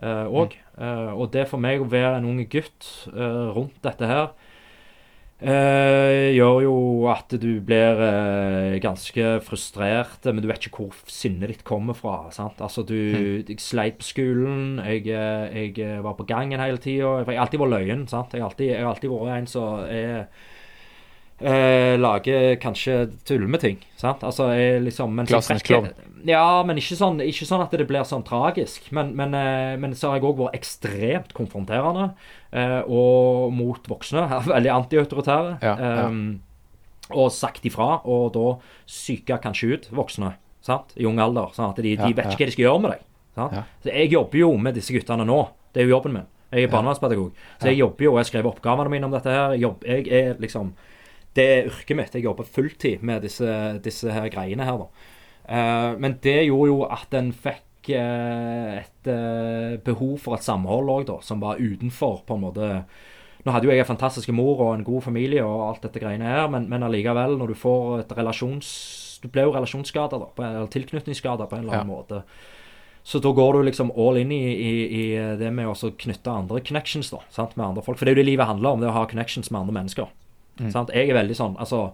òg. 0.00 0.54
og 0.80 1.26
det 1.30 1.44
for 1.46 1.60
meg 1.60 1.82
å 1.82 1.90
være 1.90 2.18
en 2.18 2.26
ung 2.26 2.40
gutt 2.50 2.86
eh, 3.12 3.50
rundt 3.54 3.76
dette 3.84 4.08
her 4.08 4.32
eh, 5.40 6.30
gjør 6.36 6.60
jo 6.64 6.74
at 7.10 7.32
du 7.40 7.48
blir 7.64 8.00
eh, 8.04 8.76
ganske 8.82 9.26
frustrert, 9.46 10.24
men 10.28 10.42
du 10.42 10.48
vet 10.50 10.68
ikke 10.68 10.86
hvor 10.86 11.10
sinnet 11.10 11.52
ditt 11.52 11.64
kommer 11.66 11.96
fra. 11.96 12.30
sant? 12.34 12.60
Altså, 12.60 12.84
du 12.86 12.94
Jeg 13.48 13.60
sleit 13.60 13.98
på 14.00 14.08
skolen, 14.08 14.80
jeg, 14.84 15.06
eh, 15.08 15.48
jeg 15.56 15.78
eh, 15.78 16.00
var 16.04 16.16
på 16.18 16.28
gangen 16.28 16.60
hele 16.60 16.78
tida. 16.78 17.20
Jeg 17.20 17.26
har 17.26 17.44
alltid 17.46 17.60
vært 17.60 17.76
løyen. 17.76 18.06
sant? 18.08 18.32
Jeg 18.32 18.42
har 18.42 18.50
alltid, 18.50 18.74
alltid 18.76 19.10
vært 19.10 19.38
en 19.38 19.46
som 19.46 19.84
er 19.88 20.26
eh, 21.40 21.96
lager 22.00 22.54
kanskje 22.60 23.10
tuller 23.24 23.48
med 23.50 23.60
ting. 23.60 23.80
sant? 23.96 24.22
Altså, 24.26 24.50
jeg 24.56 24.82
liksom 24.84 25.14
men, 25.14 25.28
Klassens 25.28 25.64
klovn. 25.66 25.90
Ja, 26.28 26.62
men 26.66 26.76
ikke 26.76 26.98
sånn, 26.98 27.20
ikke 27.24 27.46
sånn 27.48 27.62
at 27.64 27.72
det 27.72 27.86
blir 27.88 28.04
sånn 28.04 28.24
tragisk. 28.26 28.90
Men, 28.92 29.14
men, 29.16 29.34
eh, 29.36 29.76
men 29.80 29.96
så 29.96 30.10
har 30.10 30.20
jeg 30.20 30.28
òg 30.28 30.44
vært 30.44 30.58
ekstremt 30.60 31.34
konfronterende. 31.36 32.12
eh, 32.52 32.80
og 32.86 33.52
mot 33.54 33.88
voksne. 33.88 34.26
Veldig 34.54 34.72
antiautoritære. 34.74 35.58
Ja, 35.62 35.74
ja. 35.78 36.06
Um, 36.06 36.40
og 37.10 37.32
sagt 37.34 37.64
ifra, 37.66 38.00
og 38.06 38.32
da 38.36 38.52
psyka 38.86 39.40
kanskje 39.42 39.72
ut 39.74 39.88
voksne 39.90 40.34
sant? 40.62 40.92
i 40.94 41.06
ung 41.08 41.18
alder. 41.18 41.50
Sånn 41.56 41.72
at 41.72 41.80
de, 41.82 41.96
Ja, 41.96 42.06
de 42.06 42.14
vet 42.14 42.30
ikke 42.30 42.44
hva 42.44 42.50
de 42.50 42.54
skal 42.54 42.66
gjøre 42.68 42.82
med 42.84 42.94
deg. 42.94 43.06
Så 43.82 43.90
jeg 43.90 44.12
jobber 44.12 44.38
jo 44.38 44.52
med 44.60 44.76
disse 44.78 44.94
guttene 44.94 45.26
nå. 45.26 45.40
Det 45.72 45.82
er 45.82 45.88
jo 45.88 45.96
jobben 45.96 46.14
min. 46.18 46.28
Jeg 46.50 46.66
er 46.66 46.72
barnevernspedagog. 46.72 47.34
Så 47.60 47.70
jeg 47.70 47.78
jobber 47.78 48.04
jo, 48.04 48.12
og 48.14 48.20
jeg 48.20 48.30
skrev 48.32 48.48
oppgavene 48.50 48.90
mine 48.90 49.06
om 49.06 49.12
dette 49.14 49.30
her. 49.30 49.54
Jeg 49.54 50.06
er 50.10 50.40
liksom 50.42 50.72
Det 51.36 51.46
er 51.46 51.70
yrket 51.70 51.96
mitt. 51.96 52.14
Jeg 52.14 52.26
jobber 52.26 52.48
fulltid 52.48 53.02
med 53.06 53.22
disse, 53.22 53.48
disse 53.84 54.10
her 54.10 54.28
greiene 54.32 54.66
her. 54.66 54.86
Eh, 55.50 55.90
men 55.98 56.18
det 56.22 56.44
gjorde 56.46 56.70
jo 56.70 56.80
at 56.86 57.14
en 57.18 57.32
fikk 57.34 57.90
uh, 57.96 58.76
et 58.78 59.08
uh, 59.08 59.78
behov 59.82 60.18
for 60.20 60.36
et 60.36 60.44
samhold 60.44 60.90
òg, 60.92 61.14
som 61.26 61.40
var 61.42 61.58
utenfor, 61.58 62.22
på 62.26 62.36
en 62.36 62.46
måte 62.48 62.68
Nå 63.40 63.54
hadde 63.54 63.64
jo 63.64 63.72
jeg 63.72 63.80
en 63.80 63.88
fantastisk 63.88 64.28
mor 64.36 64.58
og 64.60 64.74
en 64.74 64.82
god 64.84 65.00
familie 65.06 65.40
og 65.40 65.62
alt 65.64 65.86
dette 65.86 66.00
greiene 66.02 66.28
her, 66.28 66.44
men, 66.52 66.66
men 66.68 66.82
allikevel, 66.84 67.38
når 67.40 67.54
du 67.54 67.56
får 67.56 68.02
et 68.02 68.10
relasjons... 68.18 68.68
Du 69.22 69.30
blir 69.32 69.46
jo 69.48 69.54
relasjonsskada, 69.54 70.18
da, 70.20 70.28
på, 70.36 70.44
eller 70.44 70.68
tilknytningsskada 70.68 71.46
på 71.48 71.56
en 71.56 71.64
eller 71.64 71.78
annen 71.78 71.88
Ja. 71.88 71.96
måte. 71.96 72.20
Så 73.00 73.16
da 73.24 73.32
går 73.32 73.56
du 73.56 73.62
liksom 73.70 73.94
all 73.96 74.20
in 74.20 74.30
i, 74.36 74.44
i, 74.44 74.72
i 75.00 75.04
det 75.40 75.48
med 75.56 75.72
å 75.72 75.72
knytte 75.72 76.36
andre 76.36 76.60
connections 76.60 77.08
da, 77.14 77.22
sant, 77.32 77.56
med 77.56 77.64
andre 77.64 77.84
folk. 77.86 77.96
For 77.96 78.04
det 78.04 78.12
er 78.12 78.18
jo 78.18 78.20
det 78.20 78.28
livet 78.28 78.48
handler 78.48 78.76
om, 78.76 78.84
det 78.84 78.92
å 78.92 78.96
ha 78.98 79.06
connections 79.08 79.48
med 79.48 79.62
andre 79.62 79.78
mennesker. 79.78 80.12
Sant? 80.68 80.92
Jeg 80.94 81.08
er 81.08 81.16
veldig 81.16 81.36
sånn 81.38 81.56
altså 81.58 81.88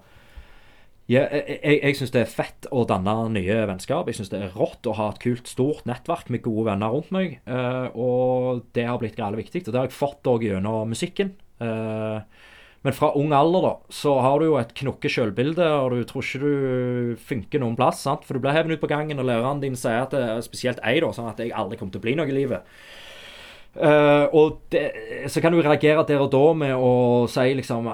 jeg 1.06 1.22
jeg, 1.30 1.78
jeg 1.78 1.96
syns 2.00 2.12
det 2.14 2.22
er 2.24 2.30
fett 2.30 2.66
å 2.74 2.82
danne 2.88 3.14
nye 3.30 3.60
vennskap. 3.70 4.08
Jeg 4.10 4.18
syns 4.18 4.32
det 4.32 4.40
er 4.42 4.56
rått 4.58 4.88
å 4.90 4.96
ha 4.98 5.12
et 5.12 5.20
kult, 5.22 5.46
stort 5.46 5.86
nettverk 5.86 6.32
med 6.34 6.42
gode 6.42 6.66
venner 6.66 6.90
rundt 6.90 7.12
meg. 7.14 7.38
Uh, 7.46 7.86
og 7.94 8.64
det 8.74 8.88
har 8.88 8.98
blitt 8.98 9.14
greit 9.18 9.38
viktig. 9.38 9.62
Og 9.66 9.70
det 9.70 9.78
har 9.78 9.86
jeg 9.86 9.94
fått 9.94 10.26
òg 10.26 10.48
gjennom 10.48 10.90
musikken. 10.90 11.36
Uh, 11.62 12.26
men 12.86 12.94
fra 12.94 13.12
ung 13.18 13.32
alder 13.34 13.64
da, 13.64 13.72
så 13.90 14.16
har 14.22 14.38
du 14.38 14.48
jo 14.48 14.58
et 14.60 14.74
knokke 14.78 15.10
sjølbilde, 15.10 15.64
og 15.78 15.94
du 15.94 16.04
tror 16.06 16.26
ikke 16.26 16.42
du 16.42 17.16
funker 17.18 17.62
noen 17.62 17.78
plass. 17.78 18.02
sant? 18.06 18.26
For 18.26 18.36
du 18.36 18.42
blir 18.42 18.54
hevet 18.54 18.76
ut 18.76 18.82
på 18.82 18.90
gangen, 18.90 19.18
og 19.22 19.26
læreren 19.26 19.62
din 19.62 19.78
sier 19.78 20.04
at 20.04 20.14
det 20.14 20.20
er 20.22 20.44
spesielt 20.46 20.82
jeg, 20.82 21.02
da, 21.02 21.10
sånn 21.14 21.30
at 21.30 21.42
jeg 21.42 21.54
aldri 21.54 21.78
kommer 21.80 21.94
til 21.94 22.02
å 22.02 22.06
bli 22.06 22.14
noe 22.18 22.30
i 22.30 22.36
livet. 22.36 22.76
Uh, 23.76 24.26
og 24.34 24.60
det, 24.72 24.86
så 25.30 25.42
kan 25.42 25.52
du 25.52 25.58
reagere 25.60 26.06
der 26.08 26.22
og 26.22 26.30
da 26.32 26.44
med 26.56 26.78
å 26.78 26.92
si 27.28 27.50
liksom 27.58 27.90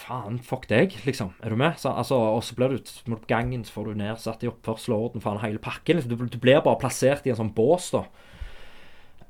Faen, 0.00 0.38
fuck 0.44 0.66
deg, 0.70 0.94
liksom. 1.04 1.32
Er 1.44 1.52
du 1.52 1.58
med? 1.60 1.76
Så, 1.80 1.92
altså, 1.92 2.16
og 2.16 2.42
så 2.46 2.56
blir 2.56 2.72
du 2.72 2.92
må 3.10 3.18
du 3.18 3.24
på 3.26 3.32
gangen, 3.32 3.64
så 3.66 3.74
får 3.74 3.90
du 3.90 4.00
nedsatt 4.00 4.44
i 4.46 4.50
oppførsel 4.50 4.94
og 4.96 5.08
orden, 5.08 5.24
faen, 5.24 5.40
hele 5.44 5.60
pakken. 5.62 5.98
Liksom. 5.98 6.14
Du, 6.14 6.30
du 6.30 6.38
blir 6.40 6.62
bare 6.64 6.80
plassert 6.80 7.26
i 7.26 7.34
en 7.34 7.40
sånn 7.42 7.52
bås, 7.56 7.90
da. 7.94 8.04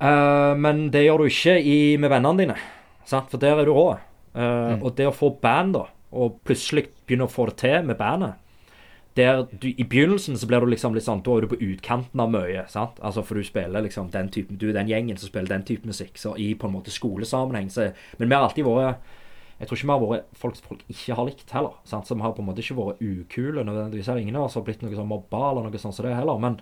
Uh, 0.00 0.54
men 0.56 0.86
det 0.94 1.04
gjør 1.04 1.24
du 1.24 1.28
ikke 1.28 1.58
i, 1.60 1.80
med 2.00 2.12
vennene 2.12 2.44
dine, 2.44 2.60
sant? 3.08 3.28
for 3.32 3.42
der 3.42 3.58
er 3.60 3.68
du 3.68 3.74
rå. 3.76 3.88
Eh, 4.30 4.76
Og 4.78 4.94
det 4.96 5.08
å 5.10 5.16
få 5.16 5.32
band, 5.42 5.74
da, 5.74 5.88
og 6.14 6.38
plutselig 6.46 6.86
begynne 7.02 7.26
å 7.26 7.32
få 7.32 7.48
det 7.50 7.56
til 7.64 7.82
med 7.88 7.98
bandet, 7.98 8.38
der 9.18 9.42
du, 9.50 9.66
I 9.74 9.84
begynnelsen 9.84 10.38
så 10.38 10.46
blir 10.46 10.62
du 10.62 10.70
liksom 10.70 10.94
litt 10.94 11.02
sånn 11.02 11.24
Da 11.26 11.34
er 11.34 11.42
du 11.42 11.48
på 11.50 11.58
utkanten 11.66 12.20
av 12.22 12.30
mye. 12.30 12.62
sant? 12.70 13.00
Altså 13.02 13.24
For 13.26 13.34
du 13.34 13.42
spiller 13.44 13.82
liksom 13.82 14.06
den 14.14 14.28
typen 14.30 14.56
Du 14.56 14.68
er 14.68 14.76
den 14.76 14.86
gjengen 14.86 15.18
som 15.18 15.26
spiller 15.26 15.50
den 15.50 15.64
type 15.66 15.82
musikk. 15.90 16.14
Så 16.14 16.36
i 16.38 16.52
på 16.54 16.68
en 16.68 16.76
måte 16.76 16.94
skolesammenheng 16.94 17.66
så 17.74 17.88
Men 18.18 18.28
vi 18.30 18.36
har 18.36 18.46
alltid 18.46 18.68
vært 18.68 19.02
Jeg 19.60 19.68
tror 19.68 19.76
ikke 19.76 19.88
vi 19.88 19.92
har 19.92 20.04
vært 20.08 20.36
folk 20.40 20.56
som 20.56 20.68
folk 20.70 20.84
ikke 20.88 21.16
har 21.18 21.26
likt 21.28 21.50
heller. 21.52 21.74
sant? 21.84 22.08
Så 22.08 22.16
vi 22.16 22.24
har 22.24 22.32
på 22.32 22.40
en 22.40 22.46
måte 22.48 22.62
ikke 22.64 22.78
vært 22.78 23.02
ukule 23.04 23.64
nødvendigvis. 23.68 24.08
Eller 24.08 24.24
Ingen 24.24 24.38
av 24.40 24.46
oss 24.46 24.56
har 24.56 24.64
blitt 24.64 24.80
noe 24.80 24.96
sånn 24.96 25.10
mobba 25.10 25.50
eller 25.50 25.66
noe 25.66 25.82
sånt 25.82 25.96
som 25.96 26.06
det 26.06 26.14
heller. 26.16 26.40
Men, 26.40 26.56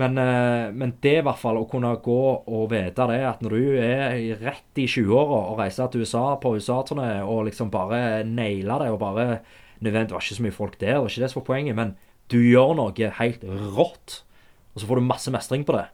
men, 0.00 0.16
eh, 0.16 0.70
men 0.72 0.94
det 1.04 1.18
i 1.18 1.26
hvert 1.26 1.40
fall 1.42 1.60
å 1.60 1.66
kunne 1.68 1.92
gå 2.00 2.22
og 2.40 2.64
vite 2.72 3.08
det 3.10 3.20
at 3.28 3.44
når 3.44 3.56
du 3.58 3.76
er 3.84 4.16
rett 4.40 4.80
i 4.80 4.88
20-åra 4.88 5.42
og 5.52 5.60
reiser 5.60 5.92
til 5.92 6.06
USA 6.06 6.24
på 6.40 6.54
USA-turné 6.56 7.10
og 7.20 7.44
liksom 7.50 7.68
bare 7.74 8.22
nailer 8.24 8.86
det 8.86 8.90
og 8.94 9.02
bare 9.04 9.26
nødvendigvis, 9.84 10.16
var 10.16 10.24
ikke 10.24 10.40
så 10.40 10.46
mye 10.46 10.56
folk 10.56 10.80
der, 10.80 10.94
det 10.94 11.00
var 11.02 11.12
ikke 11.12 11.24
det 11.26 11.32
som 11.34 11.42
var 11.42 11.48
poenget, 11.50 11.76
men 11.76 11.96
du 12.32 12.38
gjør 12.40 12.76
noe 12.78 13.12
helt 13.18 13.44
rått, 13.76 14.22
og 14.72 14.80
så 14.80 14.88
får 14.88 15.00
du 15.00 15.04
masse 15.04 15.32
mestring 15.34 15.66
på 15.68 15.76
det. 15.76 15.88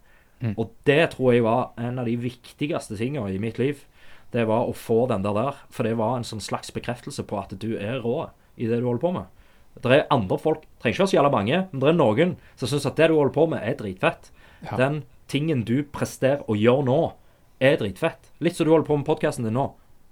Og 0.55 0.71
det 0.87 1.01
tror 1.17 1.33
jeg 1.35 1.43
var 1.43 1.73
en 1.83 1.99
av 1.99 2.07
de 2.07 2.15
viktigste 2.21 2.95
tingene 2.99 3.33
i 3.35 3.41
mitt 3.43 3.59
liv. 3.59 3.81
Det 4.35 4.45
var 4.49 4.69
å 4.69 4.77
få 4.77 5.07
den 5.09 5.25
der 5.25 5.37
der. 5.37 5.61
For 5.73 5.89
det 5.89 5.97
var 5.99 6.19
en 6.19 6.27
sånn 6.27 6.43
slags 6.45 6.73
bekreftelse 6.75 7.25
på 7.29 7.39
at 7.41 7.55
du 7.61 7.71
er 7.79 8.03
rå 8.05 8.29
i 8.59 8.69
det 8.69 8.81
du 8.81 8.89
holder 8.89 9.05
på 9.05 9.13
med. 9.17 9.35
Det 9.79 9.95
er 9.95 10.09
andre 10.11 10.39
folk, 10.43 10.65
trenger 10.83 10.97
ikke 10.97 11.05
være 11.05 11.13
så 11.13 11.17
jævla 11.17 11.31
mange, 11.31 11.59
men 11.71 11.83
det 11.83 11.89
er 11.93 11.99
noen 11.99 12.35
som 12.59 12.71
syns 12.71 12.87
at 12.89 12.99
det 12.99 13.11
du 13.11 13.15
holder 13.15 13.35
på 13.37 13.47
med, 13.53 13.63
er 13.63 13.77
dritfett. 13.79 14.33
Ja. 14.65 14.79
Den 14.81 15.03
tingen 15.31 15.63
du 15.69 15.77
presterer 15.95 16.43
og 16.51 16.59
gjør 16.59 16.83
nå, 16.89 16.99
er 17.63 17.79
dritfett. 17.79 18.33
Litt 18.43 18.59
som 18.59 18.67
du 18.67 18.73
holder 18.73 18.89
på 18.89 18.99
med 18.99 19.07
podkasten 19.07 19.47
din 19.47 19.55
nå. 19.55 19.69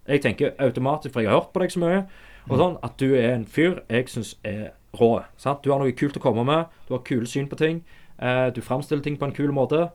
Jeg 0.06 0.22
tenker 0.22 0.54
automatisk, 0.62 1.14
for 1.14 1.24
jeg 1.24 1.32
har 1.32 1.40
hørt 1.40 1.52
på 1.54 1.62
deg 1.64 1.74
så 1.74 1.82
mye, 1.82 2.00
og 2.46 2.60
sånn, 2.60 2.76
at 2.86 2.94
du 3.02 3.08
er 3.18 3.32
en 3.32 3.46
fyr 3.50 3.80
jeg 3.90 4.06
syns 4.12 4.36
er 4.46 4.68
rå. 4.94 5.10
Sant? 5.40 5.64
Du 5.64 5.72
har 5.72 5.82
noe 5.82 5.94
kult 5.98 6.18
å 6.18 6.22
komme 6.22 6.46
med, 6.46 6.70
du 6.86 6.94
har 6.94 7.02
kule 7.06 7.26
syn 7.26 7.50
på 7.50 7.58
ting, 7.58 7.82
eh, 8.22 8.46
du 8.54 8.62
framstiller 8.62 9.02
ting 9.02 9.18
på 9.18 9.26
en 9.26 9.34
kul 9.34 9.50
måte. 9.54 9.88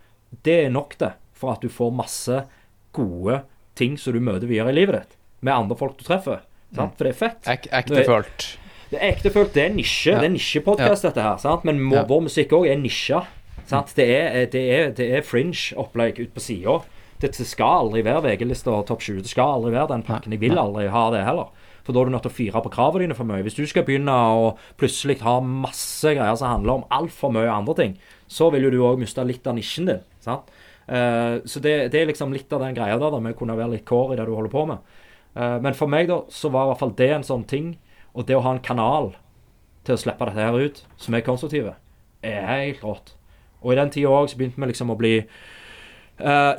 Det 0.43 0.57
er 0.65 0.73
nok, 0.73 0.97
det, 0.99 1.13
for 1.31 1.55
at 1.55 1.63
du 1.63 1.71
får 1.71 1.95
masse 1.95 2.43
gode 2.91 3.39
ting 3.75 3.97
som 3.97 4.13
du 4.13 4.19
møter 4.19 4.47
videre 4.47 4.69
i 4.73 4.77
livet 4.77 4.95
ditt, 5.01 5.17
med 5.41 5.53
andre 5.53 5.77
folk 5.77 5.97
du 5.97 6.03
treffer. 6.07 6.41
Sant? 6.75 6.95
For 6.97 7.03
det 7.07 7.11
er 7.15 7.19
fett. 7.19 7.47
Ek, 7.51 7.67
ektefølt. 7.81 8.47
Det 8.91 8.99
er 8.99 9.11
ektefølt, 9.13 9.53
det 9.55 9.63
er 9.65 9.73
nisje. 9.75 10.11
Ja. 10.13 10.19
Det 10.19 10.27
er 10.29 10.33
nisjepodkast, 10.35 11.03
dette 11.07 11.21
her. 11.23 11.37
sant? 11.39 11.63
Men 11.67 11.79
må, 11.79 11.95
Ja. 11.95 12.03
vår 12.07 12.21
musikk 12.27 12.51
òg 12.55 12.67
er 12.71 12.77
nisja. 12.79 13.25
Sant? 13.67 13.93
Det 13.95 14.07
er, 14.07 14.45
det 14.51 14.61
er, 14.75 14.91
det 14.91 15.07
er 15.17 15.21
fringe-opplegg 15.21 16.19
ute 16.19 16.31
på 16.35 16.41
sida. 16.43 16.81
Det 17.21 17.33
skal 17.35 17.85
aldri 17.85 18.01
være 18.03 18.23
VG-lista 18.25 18.71
og 18.73 18.87
topp 18.87 18.99
20. 19.05 19.21
Det 19.23 19.29
skal 19.29 19.57
aldri 19.59 19.71
være 19.75 19.91
den 19.93 20.03
pakken. 20.03 20.31
Jeg 20.33 20.41
vil 20.41 20.57
aldri 20.57 20.87
ha 20.89 21.03
det 21.13 21.23
heller. 21.23 21.51
For 21.83 21.93
da 21.93 22.01
er 22.01 22.05
du 22.05 22.11
nødt 22.15 22.23
til 22.25 22.31
å 22.31 22.37
fyre 22.37 22.61
på 22.65 22.71
kravene 22.73 23.05
dine 23.05 23.15
for 23.17 23.25
mye. 23.29 23.41
Hvis 23.45 23.55
du 23.57 23.63
skal 23.69 23.83
begynne 23.87 24.11
å 24.13 24.57
plutselig 24.77 25.19
ha 25.21 25.39
masse 25.41 26.03
greier 26.13 26.35
som 26.37 26.49
handler 26.51 26.79
om 26.79 26.83
altfor 26.91 27.31
mye 27.33 27.49
andre 27.49 27.75
ting, 27.77 27.95
så 28.29 28.51
vil 28.53 28.63
jo 28.67 28.71
du 28.73 28.79
òg 28.85 28.99
miste 29.01 29.23
litt 29.25 29.45
av 29.47 29.55
nisjen 29.57 29.85
din. 29.89 30.01
sant? 30.21 30.49
Eh, 30.87 31.37
så 31.45 31.61
det, 31.63 31.75
det 31.93 32.01
er 32.01 32.09
liksom 32.09 32.33
litt 32.33 32.51
av 32.53 32.63
den 32.65 32.75
greia 32.75 32.97
der, 32.97 33.13
da, 33.13 33.21
med 33.21 33.35
å 33.35 33.39
kunne 33.39 33.57
være 33.59 33.75
litt 33.75 33.87
kår 33.87 34.13
i 34.13 34.19
det 34.19 34.27
du 34.27 34.33
holder 34.35 34.53
på 34.53 34.65
med. 34.69 34.99
Eh, 35.35 35.57
men 35.63 35.77
for 35.77 35.91
meg, 35.91 36.09
da, 36.11 36.21
så 36.33 36.51
var 36.51 36.67
i 36.67 36.71
hvert 36.71 36.83
fall 36.83 36.97
det 36.99 37.09
en 37.15 37.27
sånn 37.27 37.47
ting. 37.47 37.73
Og 38.11 38.27
det 38.27 38.35
å 38.35 38.43
ha 38.43 38.55
en 38.55 38.63
kanal 38.63 39.13
til 39.87 39.95
å 39.95 40.01
slippe 40.01 40.27
dette 40.27 40.43
her 40.43 40.57
ut, 40.59 40.83
som 40.99 41.15
er 41.15 41.25
konstruktive, 41.25 41.77
er 42.25 42.45
helt 42.49 42.83
rått. 42.85 43.15
Og 43.61 43.73
i 43.73 43.79
den 43.79 43.91
tida 43.93 44.11
òg 44.11 44.29
så 44.29 44.39
begynte 44.39 44.61
vi 44.61 44.71
liksom 44.73 44.93
å 44.93 44.99
bli 44.99 45.17
Uh, 46.21 46.53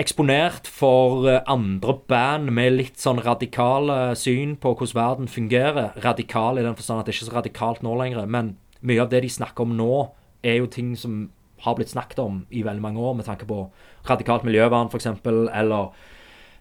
eksponert 0.00 0.64
for 0.70 1.26
andre 1.50 1.92
band 2.08 2.48
med 2.56 2.70
litt 2.78 3.02
sånn 3.02 3.18
radikale 3.20 4.14
syn 4.16 4.54
på 4.56 4.72
hvordan 4.72 4.96
verden 4.96 5.28
fungerer. 5.28 5.90
Radikal 6.00 6.56
i 6.56 6.64
den 6.64 6.78
forstand 6.78 7.02
at 7.02 7.10
det 7.10 7.12
er 7.12 7.18
ikke 7.18 7.28
så 7.28 7.34
radikalt 7.34 7.82
nå 7.84 7.92
lenger. 8.00 8.24
Men 8.24 8.54
mye 8.80 9.02
av 9.04 9.10
det 9.12 9.20
de 9.26 9.32
snakker 9.34 9.66
om 9.66 9.76
nå, 9.76 9.98
er 10.40 10.62
jo 10.62 10.70
ting 10.72 10.94
som 10.96 11.26
har 11.64 11.76
blitt 11.78 11.92
snakket 11.92 12.22
om 12.22 12.42
i 12.50 12.64
veldig 12.66 12.82
mange 12.82 13.02
år, 13.02 13.14
med 13.18 13.28
tanke 13.28 13.48
på 13.48 13.64
radikalt 14.08 14.46
miljøvern 14.46 14.90
f.eks., 14.90 15.06
eller 15.26 15.92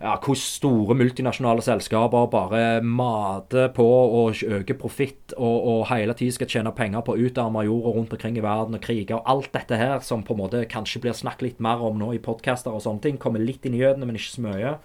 ja, 0.01 0.15
hvor 0.17 0.37
store 0.37 0.95
multinasjonale 0.97 1.61
selskaper 1.61 2.29
bare 2.31 2.61
mater 2.81 3.69
på 3.75 3.85
og 3.85 4.39
øke 4.41 4.73
profitt 4.81 5.35
og, 5.37 5.67
og 5.73 5.83
hele 5.91 6.15
tiden 6.17 6.33
skal 6.33 6.49
tjene 6.49 6.73
penger 6.73 7.03
på 7.05 7.13
å 7.13 7.21
utarme 7.21 7.65
jorda 7.67 7.93
rundt 7.97 8.15
omkring 8.17 8.39
i 8.39 8.43
verden 8.45 8.77
og 8.77 8.81
kriger. 8.81 9.19
Og 9.19 9.29
alt 9.29 9.51
dette 9.53 9.77
her 9.77 10.01
som 10.05 10.25
på 10.25 10.33
en 10.33 10.41
måte 10.41 10.63
kanskje 10.71 11.03
blir 11.03 11.17
snakket 11.17 11.45
litt 11.45 11.61
mer 11.61 11.83
om 11.85 12.01
nå 12.01 12.11
i 12.15 12.23
podcaster 12.23 12.73
og 12.73 12.81
sånne 12.81 13.05
ting, 13.05 13.21
kommer 13.21 13.43
litt 13.43 13.65
i 13.67 13.73
nyhetene, 13.75 14.09
men 14.09 14.17
ikke 14.17 14.33
så 14.33 14.45
mye. 14.47 14.75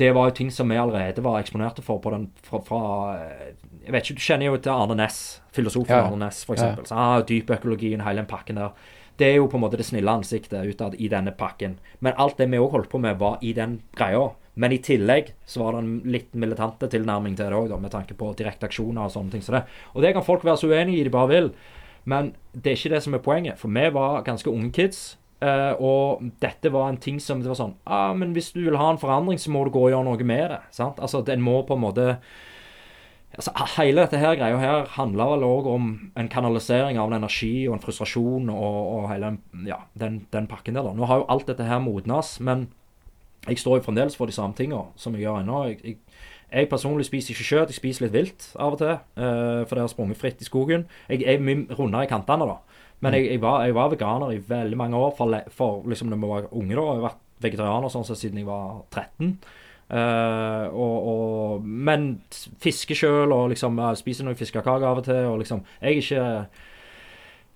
Det 0.00 0.12
var 0.14 0.28
jo 0.28 0.36
ting 0.36 0.52
som 0.54 0.68
vi 0.70 0.78
allerede 0.78 1.24
var 1.24 1.40
eksponerte 1.40 1.82
for 1.82 1.98
på 2.04 2.12
den 2.12 2.28
fra, 2.46 2.60
fra 2.62 2.82
Jeg 3.82 3.92
vet 3.92 4.04
ikke, 4.04 4.20
Du 4.20 4.22
kjenner 4.22 4.46
jo 4.46 4.60
til 4.60 4.72
Arne 4.72 5.00
Næss, 5.00 5.40
filosofen 5.56 5.96
Ja. 5.96 6.04
Arne 6.06 6.26
Næss, 6.26 6.44
f.eks. 6.44 6.62
Ja. 6.62 6.76
Ah, 6.92 7.20
Dypøkologien, 7.26 8.04
hele 8.04 8.22
den 8.22 8.30
pakken 8.30 8.60
der. 8.60 8.76
Det 9.20 9.28
er 9.28 9.36
jo 9.36 9.48
på 9.52 9.58
en 9.58 9.64
måte 9.66 9.76
det 9.76 9.84
snille 9.84 10.12
ansiktet 10.16 10.64
utad 10.70 10.94
i 10.96 11.10
denne 11.12 11.34
pakken. 11.36 11.74
Men 12.00 12.16
alt 12.16 12.38
det 12.40 12.46
vi 12.48 12.60
òg 12.60 12.72
holdt 12.72 12.88
på 12.92 13.00
med, 13.02 13.18
var 13.20 13.36
i 13.44 13.52
den 13.56 13.82
greia. 13.98 14.30
Men 14.60 14.72
i 14.72 14.80
tillegg 14.82 15.34
så 15.48 15.60
var 15.62 15.76
det 15.76 15.82
en 15.82 15.92
litt 16.12 16.32
militante 16.36 16.88
tilnærming 16.90 17.36
til 17.36 17.52
det 17.52 17.58
òg, 17.58 17.74
med 17.80 17.92
tanke 17.92 18.16
på 18.16 18.32
direkte 18.38 18.66
aksjoner 18.70 19.04
og 19.06 19.12
sånne 19.14 19.34
ting 19.36 19.44
som 19.44 19.58
det. 19.58 19.62
Og 19.94 20.02
det 20.04 20.14
kan 20.16 20.24
folk 20.24 20.44
være 20.44 20.62
så 20.62 20.72
uenige 20.72 21.02
i 21.02 21.06
de 21.06 21.12
bare 21.14 21.30
vil. 21.30 21.50
Men 22.08 22.32
det 22.56 22.72
er 22.72 22.78
ikke 22.78 22.94
det 22.96 23.02
som 23.04 23.14
er 23.14 23.24
poenget. 23.24 23.60
For 23.60 23.68
vi 23.68 23.86
var 23.94 24.22
ganske 24.26 24.50
unge 24.50 24.72
kids. 24.72 25.16
eh, 25.42 25.72
og 25.80 26.20
dette 26.40 26.72
var 26.72 26.88
en 26.90 26.98
ting 27.00 27.20
som 27.20 27.40
det 27.40 27.48
var 27.48 27.56
sånn 27.56 27.74
ah, 27.86 28.12
men 28.12 28.34
Hvis 28.36 28.52
du 28.52 28.60
vil 28.60 28.76
ha 28.76 28.90
en 28.90 28.98
forandring, 29.00 29.38
så 29.38 29.50
må 29.50 29.64
du 29.64 29.70
gå 29.70 29.86
og 29.86 29.90
gjøre 29.90 30.04
noe 30.04 30.24
med 30.24 30.50
det. 30.50 30.60
sant? 30.70 30.98
Altså, 31.00 31.22
Den 31.24 31.40
må 31.40 31.62
på 31.62 31.74
en 31.76 31.80
måte 31.84 32.18
altså, 33.36 33.52
Hele 33.76 34.04
dette 34.04 34.20
her 34.20 34.36
greia 34.38 34.58
her 34.60 34.90
handler 34.96 35.34
vel 35.34 35.46
òg 35.46 35.70
om 35.70 35.86
en 36.18 36.28
kanalisering 36.32 36.98
av 36.98 37.10
en 37.10 37.20
energi 37.20 37.68
og 37.68 37.76
en 37.76 37.84
frustrasjon 37.84 38.50
og, 38.50 38.80
og 38.96 39.08
hele 39.12 39.36
ja, 39.66 39.82
den, 39.98 40.24
den 40.32 40.48
pakken 40.50 40.78
der. 40.78 40.86
da. 40.86 40.94
Nå 40.96 41.08
har 41.10 41.22
jo 41.22 41.30
alt 41.32 41.48
dette 41.50 41.68
her 41.68 41.82
modnes, 41.84 42.38
men 42.40 42.68
jeg 43.48 43.58
står 43.58 43.78
jo 43.78 43.86
fremdeles 43.88 44.16
for 44.18 44.28
de 44.28 44.36
samme 44.36 44.56
tinga 44.56 44.82
som 45.00 45.14
jeg 45.16 45.24
gjør 45.24 45.40
ennå. 45.40 45.62
Jeg, 45.70 45.80
jeg, 45.84 45.96
jeg 46.50 46.68
personlig 46.68 47.06
spiser 47.06 47.32
ikke 47.32 47.48
kjøtt, 47.48 47.70
jeg 47.70 47.78
spiser 47.78 48.06
litt 48.06 48.16
vilt 48.16 48.50
av 48.58 48.74
og 48.74 48.82
til. 48.82 48.98
Uh, 49.16 49.62
for 49.64 49.76
det 49.76 49.84
har 49.84 49.92
sprunget 49.92 50.20
fritt 50.20 50.42
i 50.42 50.48
skogen. 50.48 50.84
Jeg 51.08 51.24
er 51.24 51.42
mye 51.42 51.78
rundere 51.78 52.08
i 52.08 52.10
kantene, 52.10 52.48
da. 52.50 52.58
Men 53.00 53.16
jeg, 53.16 53.30
jeg, 53.30 53.40
var, 53.40 53.64
jeg 53.64 53.76
var 53.76 53.92
veganer 53.94 54.34
i 54.34 54.42
veldig 54.44 54.76
mange 54.76 54.98
år, 54.98 55.14
for, 55.16 55.38
for 55.56 55.86
liksom 55.88 56.12
da 56.12 56.18
vi 56.20 56.28
var 56.28 56.50
unge. 56.50 56.74
da, 56.74 56.82
Jeg 56.82 57.00
har 57.00 57.06
vært 57.06 57.22
vegetarianer 57.40 57.92
sånn 57.92 58.04
sett 58.04 58.20
siden 58.20 58.42
jeg 58.42 58.48
var 58.50 58.82
13. 58.90 59.38
Eh, 59.90 60.66
og, 60.70 61.08
og, 61.12 61.64
men 61.66 62.10
fisker 62.62 62.98
sjøl 62.98 63.34
og 63.34 63.50
liksom 63.54 63.80
spiser 63.98 64.28
noen 64.28 64.38
fiskekaker 64.38 64.86
av 64.86 65.02
og 65.02 65.08
til. 65.08 65.24
og 65.26 65.40
liksom, 65.42 65.64
Jeg 65.82 66.04
ikke 66.04 66.26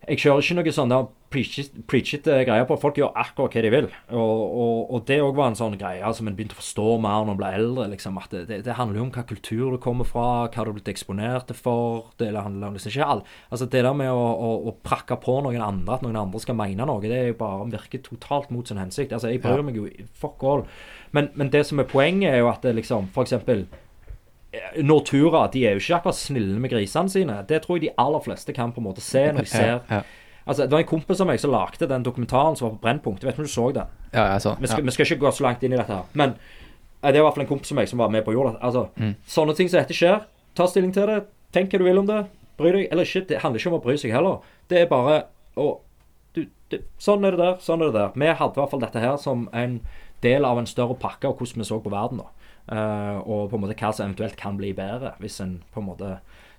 jeg 0.05 0.21
kjører 0.21 0.43
ikke 0.43 0.57
noe 0.59 0.73
sånn 0.75 0.93
preachete 1.33 1.83
preachete 1.91 2.35
greier 2.47 2.67
på. 2.69 2.77
Folk 2.81 2.99
gjør 3.01 3.15
akkurat 3.19 3.55
hva 3.57 3.63
de 3.65 3.71
vil. 3.73 3.87
Og, 4.15 4.43
og, 4.45 4.81
og 4.95 5.07
det 5.09 5.19
òg 5.25 5.35
var 5.39 5.51
en 5.51 5.59
sånn 5.59 5.77
greie 5.81 6.11
som 6.17 6.29
en 6.29 6.37
begynte 6.37 6.55
å 6.55 6.61
forstå 6.61 6.87
mer 7.03 7.25
når 7.25 7.35
en 7.35 7.41
ble 7.41 7.53
eldre. 7.59 7.87
liksom, 7.95 8.19
at 8.21 8.35
det, 8.35 8.61
det, 8.67 8.77
handler 8.79 9.01
jo 9.01 9.07
om 9.07 9.13
hva 9.15 9.25
kultur 9.29 9.75
du 9.75 9.79
kommer 9.83 10.09
fra, 10.09 10.27
hva 10.47 10.51
du 10.53 10.71
har 10.71 10.77
blitt 10.77 10.93
eksponert 10.93 11.55
for. 11.59 12.11
Det 12.21 12.31
handler 12.35 12.69
om 12.69 12.79
liksom 12.79 12.93
ikke 12.93 13.11
all, 13.15 13.25
altså 13.51 13.69
det 13.71 13.85
der 13.87 13.97
med 13.97 14.13
å, 14.13 14.27
å, 14.49 14.51
å 14.71 14.77
prakke 14.87 15.19
på 15.25 15.39
noen 15.47 15.65
andre, 15.65 15.97
at 15.97 16.05
noen 16.07 16.21
andre 16.21 16.43
skal 16.43 16.59
mene 16.59 16.89
noe, 16.89 17.03
det 17.03 17.17
er 17.17 17.33
jo 17.33 17.41
bare 17.41 17.71
virker 17.73 18.05
totalt 18.05 18.53
mot 18.55 18.69
sin 18.69 18.81
hensikt. 18.83 19.17
Altså, 19.17 19.33
Jeg 19.33 19.43
bryr 19.45 19.65
meg 19.65 19.81
jo 19.81 19.89
fuck 20.21 20.45
all. 20.45 20.69
Men, 21.15 21.31
men 21.39 21.51
det 21.53 21.63
som 21.69 21.79
er 21.79 21.87
poenget, 21.87 22.33
er 22.35 22.43
jo 22.43 22.49
at 22.51 22.63
det 22.67 22.75
liksom, 22.81 23.07
eksempel 23.23 23.65
Nortura 24.83 25.49
de 25.51 25.65
er 25.67 25.75
jo 25.75 25.83
ikke 25.83 25.97
akkurat 25.99 26.19
snille 26.19 26.59
med 26.63 26.71
grisene 26.71 27.11
sine. 27.11 27.41
Det 27.49 27.63
tror 27.65 27.79
jeg 27.79 27.89
de 27.89 27.95
aller 27.99 28.23
fleste 28.23 28.55
kan 28.55 28.73
på 28.75 28.83
en 28.83 28.87
måte 28.87 29.03
se 29.03 29.25
når 29.33 29.47
de 29.47 29.51
ser 29.57 29.71
Ja, 29.73 29.79
ja. 29.91 30.03
Altså, 30.47 30.67
Det 30.67 30.73
var 30.77 30.83
en 30.83 30.87
kompis 30.91 31.21
av 31.25 31.27
meg 31.31 31.41
som 31.41 31.51
lagde 31.55 31.87
den 31.89 32.03
dokumentaren 32.05 32.57
som 32.57 32.67
var 32.69 32.75
på 32.77 32.83
Brennpunkt. 32.85 33.23
Jeg 33.23 33.31
vet 33.31 33.35
ikke 33.39 33.47
om 33.47 33.49
du 33.49 33.53
så 33.55 33.69
den? 33.73 33.95
ja, 34.13 34.25
jeg 34.35 34.43
så, 34.45 34.53
Vi 34.61 34.69
skal, 34.69 34.85
vi 34.85 34.91
skal 34.93 35.07
ikke 35.07 35.23
gå 35.25 35.31
så 35.33 35.47
langt 35.47 35.63
inn 35.65 35.73
i 35.73 35.79
dette 35.81 35.95
her. 35.97 36.05
Men 36.13 36.35
eh, 36.37 37.09
det 37.09 37.17
er 37.17 37.23
i 37.23 37.25
hvert 37.25 37.39
fall 37.39 37.47
en 37.47 37.49
kompis 37.49 37.73
av 37.73 37.79
meg 37.81 37.89
som 37.89 38.03
var 38.03 38.13
med 38.13 38.25
på 38.27 38.35
jorda. 38.37 38.59
Altså, 38.61 38.89
Mm. 39.01 39.15
Sånne 39.27 39.55
ting 39.57 39.71
som 39.73 39.81
dette 39.81 39.97
skjer. 39.97 40.21
Ta 40.55 40.67
stilling 40.69 40.93
til 40.93 41.09
det. 41.09 41.23
Tenk 41.57 41.73
hva 41.73 41.81
du 41.81 41.85
vil 41.89 41.99
om 42.03 42.07
det. 42.07 42.21
Bry 42.61 42.71
deg 42.77 42.93
eller 42.93 43.09
ikke. 43.09 43.25
Det 43.33 43.41
handler 43.43 43.59
ikke 43.63 43.73
om 43.73 43.79
å 43.81 43.83
bry 43.87 43.97
seg 43.97 44.13
heller. 44.13 44.45
Det 44.69 44.83
er 44.83 44.87
bare 44.93 45.17
å 45.57 45.81
du, 46.37 46.45
du, 46.71 46.79
Sånn 47.01 47.25
er 47.25 47.33
det 47.35 47.41
der, 47.41 47.57
sånn 47.65 47.81
er 47.81 47.89
det 47.91 47.97
der. 47.99 48.13
Vi 48.15 48.29
hadde 48.37 48.59
i 48.59 48.61
hvert 48.61 48.71
fall 48.77 48.85
dette 48.85 49.01
her 49.01 49.17
som 49.17 49.49
en 49.57 49.81
del 50.25 50.45
av 50.49 50.59
en 50.61 50.67
større 50.71 50.97
pakke 51.01 51.29
av 51.31 51.37
hvordan 51.39 51.63
vi 51.63 51.69
så 51.69 51.79
på 51.85 51.93
verden. 51.93 52.25
da. 52.25 52.31
Uh, 52.65 53.19
og 53.29 53.51
på 53.53 53.59
en 53.59 53.67
måte 53.67 53.77
hva 53.77 53.91
som 53.93 54.07
eventuelt 54.09 54.39
kan 54.41 54.57
bli 54.57 54.71
bedre, 54.77 55.13
hvis 55.21 55.37
en 55.45 55.59
på 55.75 55.83
en 55.83 55.89
måte 55.91 56.15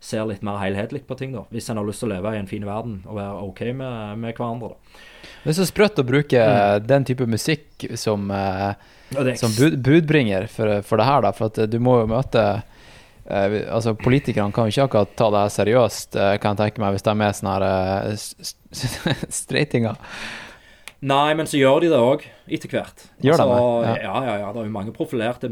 ser 0.05 0.28
litt 0.30 0.43
mer 0.45 0.59
helhetlig 0.61 1.01
på 1.09 1.18
ting. 1.18 1.32
da. 1.34 1.45
Hvis 1.49 1.70
en 1.74 1.80
har 1.82 1.88
lyst 1.88 2.03
til 2.03 2.11
å 2.11 2.16
leve 2.16 2.36
i 2.36 2.39
en 2.43 2.49
fin 2.51 2.66
verden 2.68 2.99
og 3.09 3.18
være 3.18 3.41
OK 3.47 3.61
med, 3.74 4.20
med 4.22 4.36
hverandre. 4.38 4.76
da. 4.76 5.01
Det 5.45 5.49
er 5.53 5.57
så 5.57 5.66
sprøtt 5.66 5.97
å 6.01 6.05
bruke 6.05 6.43
den 6.86 7.05
type 7.09 7.26
musikk 7.30 7.88
som, 7.97 8.30
eh, 8.30 8.76
som 9.41 9.53
bud, 9.57 9.80
budbringer 9.86 10.45
for, 10.51 10.82
for 10.86 11.01
det 11.01 11.05
her, 11.09 11.26
da. 11.26 11.32
For 11.34 11.49
at 11.49 11.57
eh, 11.63 11.70
du 11.74 11.80
må 11.82 11.99
jo 12.03 12.11
møte 12.13 12.45
Uh, 13.26 13.55
altså 13.74 13.95
Politikerne 13.97 14.53
kan 14.53 14.68
jo 14.68 14.70
ikke 14.76 14.84
akkurat 14.86 15.13
ta 15.18 15.28
det 15.34 15.39
her 15.41 15.53
seriøst, 15.55 16.13
uh, 16.13 16.36
kan 16.38 16.53
jeg 16.53 16.59
tenke 16.59 16.82
meg, 16.84 16.91
hvis 16.93 17.05
de 17.07 17.13
er 17.26 17.32
sånne 17.34 17.53
her 17.55 17.63
uh, 17.66 18.11
s- 18.13 18.36
s- 18.70 18.99
streitinger. 19.41 19.97
Nei, 21.06 21.36
men 21.38 21.45
så 21.45 21.60
gjør 21.60 21.84
de 21.84 21.89
det 21.91 21.99
òg, 22.01 22.24
etter 22.49 22.72
hvert. 22.72 23.03
Gjør 23.22 23.43
altså, 23.43 23.58
det? 23.84 23.91
Ja. 24.08 24.14
ja, 24.26 24.38
ja, 24.41 24.47
Det 24.56 24.62
er 24.64 24.70
jo 24.70 24.74
mange 24.74 24.93
profilerte 24.95 25.49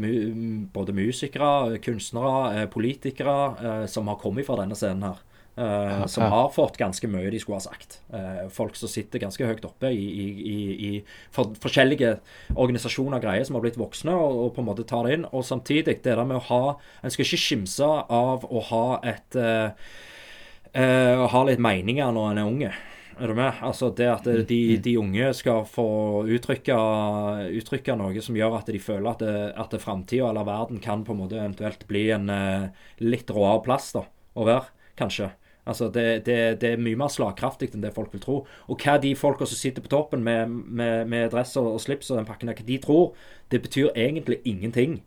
både 0.74 0.94
musikere, 0.96 1.78
kunstnere, 1.84 2.40
eh, 2.62 2.66
politikere 2.72 3.36
eh, 3.60 3.84
som 3.90 4.10
har 4.10 4.18
kommet 4.22 4.48
fra 4.48 4.56
denne 4.62 4.74
scenen 4.78 5.06
her. 5.12 5.20
eh, 5.56 6.06
som 6.10 6.24
har 6.32 6.48
fått 6.50 6.74
ganske 6.80 7.06
mye 7.06 7.30
de 7.30 7.38
skulle 7.38 7.60
ha 7.60 7.62
sagt. 7.68 8.00
Eh, 8.12 8.48
folk 8.50 8.74
som 8.74 8.90
sitter 8.90 9.22
ganske 9.22 9.46
høyt 9.46 9.62
oppe 9.68 9.92
i, 9.94 10.02
i, 10.24 10.24
i, 10.54 10.56
i 10.88 10.90
for, 11.30 11.52
forskjellige 11.62 12.16
organisasjoner 12.56 13.20
og 13.20 13.22
greier 13.28 13.46
som 13.46 13.54
har 13.54 13.62
blitt 13.62 13.78
voksne, 13.78 14.10
og, 14.10 14.40
og 14.46 14.50
på 14.56 14.64
en 14.64 14.68
måte 14.72 14.86
tar 14.90 15.06
det 15.06 15.20
inn. 15.20 15.28
Og 15.30 15.46
samtidig, 15.46 16.00
det 16.02 16.16
der 16.16 16.24
med 16.26 16.40
å 16.40 16.48
ha 16.48 16.64
En 17.04 17.14
skal 17.14 17.28
ikke 17.28 17.38
skimse 17.44 17.86
av 17.86 18.42
å 18.50 18.64
ha 18.72 18.86
et 19.06 19.38
eh, 19.38 19.70
Å 20.74 21.30
ha 21.30 21.44
litt 21.46 21.62
meninger 21.62 22.10
når 22.10 22.32
en 22.32 22.42
er 22.42 22.50
unge. 22.50 22.72
Er 23.14 23.30
du 23.30 23.34
med? 23.38 23.60
Altså 23.62 23.90
det 23.94 24.06
at 24.10 24.24
de, 24.48 24.58
de 24.82 24.96
unge 24.98 25.28
skal 25.38 25.62
få 25.70 25.86
uttrykke, 26.34 26.74
uttrykke 27.60 27.94
noe 27.98 28.22
som 28.24 28.34
gjør 28.34 28.56
at 28.58 28.70
de 28.72 28.80
føler 28.82 29.06
at, 29.12 29.22
det, 29.22 29.52
at 29.60 29.76
framtida 29.82 30.32
eller 30.32 30.46
verden 30.48 30.80
kan 30.82 31.04
på 31.06 31.14
en 31.14 31.20
måte 31.22 31.38
eventuelt 31.38 31.86
bli 31.90 32.08
en 32.14 32.26
eh, 32.32 32.66
litt 33.04 33.30
råere 33.30 33.62
plass 33.62 33.92
da, 33.94 34.02
å 34.34 34.46
være, 34.48 34.66
kanskje. 34.98 35.30
Altså 35.64 35.88
det, 35.94 36.26
det, 36.26 36.38
det 36.60 36.74
er 36.74 36.82
mye 36.82 36.98
mer 37.00 37.12
slagkraftig 37.12 37.70
enn 37.72 37.84
det 37.84 37.94
folk 37.94 38.12
vil 38.12 38.22
tro. 38.24 38.36
Og 38.68 38.82
hva 38.82 38.98
de 39.00 39.14
folka 39.16 39.46
som 39.48 39.60
sitter 39.60 39.84
på 39.84 39.92
toppen 39.94 40.24
med, 40.26 40.50
med, 40.50 41.06
med 41.08 41.30
dress 41.32 41.54
og, 41.60 41.76
og 41.76 41.84
slips 41.84 42.10
og 42.10 42.18
den 42.18 42.28
pakken 42.28 42.50
der, 42.50 42.58
hva 42.58 42.66
de 42.68 42.80
tror, 42.82 43.14
det 43.54 43.62
betyr 43.64 43.94
egentlig 43.94 44.42
ingenting. 44.44 44.98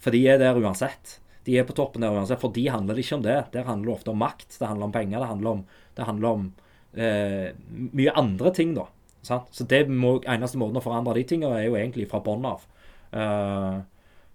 For 0.00 0.14
de 0.14 0.22
er 0.30 0.38
der 0.40 0.56
uansett. 0.56 1.18
De 1.46 1.58
er 1.58 1.66
på 1.66 1.76
toppen 1.76 2.06
der 2.06 2.14
uansett. 2.14 2.40
For 2.40 2.54
de 2.54 2.64
handler 2.72 2.96
det 2.96 3.04
ikke 3.04 3.18
om 3.18 3.26
det. 3.26 3.36
Der 3.52 3.68
handler 3.68 3.90
det 3.90 3.98
ofte 3.98 4.14
om 4.14 4.22
makt. 4.22 4.48
Det 4.54 4.70
handler 4.70 4.88
om 4.88 4.94
penger. 4.94 5.18
Det 5.18 5.32
handler 5.34 5.50
om, 5.50 5.66
det 5.98 6.08
handler 6.08 6.38
om 6.38 6.48
eh, 6.96 7.50
mye 7.92 8.14
andre 8.16 8.52
ting, 8.56 8.74
da. 8.76 8.88
Sant? 9.26 9.50
Så 9.50 9.66
det 9.68 9.86
må, 9.90 10.16
eneste 10.22 10.58
måten 10.60 10.78
å 10.78 10.84
forandre 10.84 11.16
de 11.18 11.26
tingene 11.26 11.58
er 11.58 11.68
jo 11.68 11.76
egentlig 11.78 12.08
fra 12.10 12.22
bånn 12.22 12.46
av. 12.46 12.66
Uh, 13.10 13.80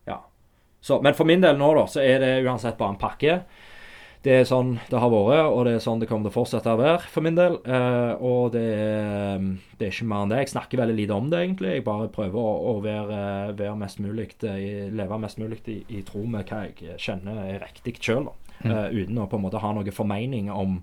ja. 0.09 0.18
Så, 0.84 0.99
men 1.03 1.16
for 1.16 1.30
min 1.30 1.43
del 1.43 1.59
nå, 1.59 1.74
da, 1.78 1.86
så 1.88 2.01
er 2.03 2.24
det 2.24 2.32
uansett 2.43 2.80
bare 2.80 2.95
en 2.95 3.01
pakke. 3.01 3.38
Det 4.22 4.34
er 4.38 4.43
sånn 4.45 4.76
det 4.91 4.99
har 5.01 5.09
vært, 5.09 5.47
og 5.49 5.64
det 5.66 5.72
er 5.74 5.82
sånn 5.82 6.01
det 6.01 6.07
kommer 6.09 6.28
til 6.28 6.34
å 6.34 6.36
fortsette 6.36 6.74
å 6.76 6.78
være 6.78 7.09
for 7.09 7.26
min 7.26 7.38
del. 7.39 7.55
Uh, 7.66 8.20
og 8.20 8.51
det 8.53 8.66
er, 8.68 9.45
det 9.80 9.88
er 9.88 9.93
ikke 9.95 10.09
mer 10.12 10.26
enn 10.26 10.34
det. 10.34 10.41
Jeg 10.43 10.51
snakker 10.53 10.82
veldig 10.84 10.97
lite 10.99 11.18
om 11.18 11.32
det, 11.32 11.39
egentlig. 11.45 11.72
Jeg 11.78 11.86
bare 11.88 12.09
prøver 12.14 12.41
å, 12.41 12.51
å 12.74 12.76
være, 12.84 13.22
være 13.57 13.78
mest 13.80 14.01
mulig, 14.03 14.28
leve 14.43 15.22
mest 15.24 15.39
mulig 15.41 15.62
i, 15.72 15.80
i 15.97 16.03
tro 16.05 16.26
med 16.30 16.51
hva 16.51 16.66
jeg 16.68 16.99
kjenner 17.01 17.41
er 17.47 17.64
riktig 17.64 17.95
sjøl, 18.03 18.28
uh, 18.68 18.89
uten 18.91 19.24
å 19.24 19.30
på 19.32 19.39
en 19.39 19.47
måte 19.47 19.64
ha 19.64 19.72
noe 19.78 19.95
formening 19.95 20.51
om 20.53 20.82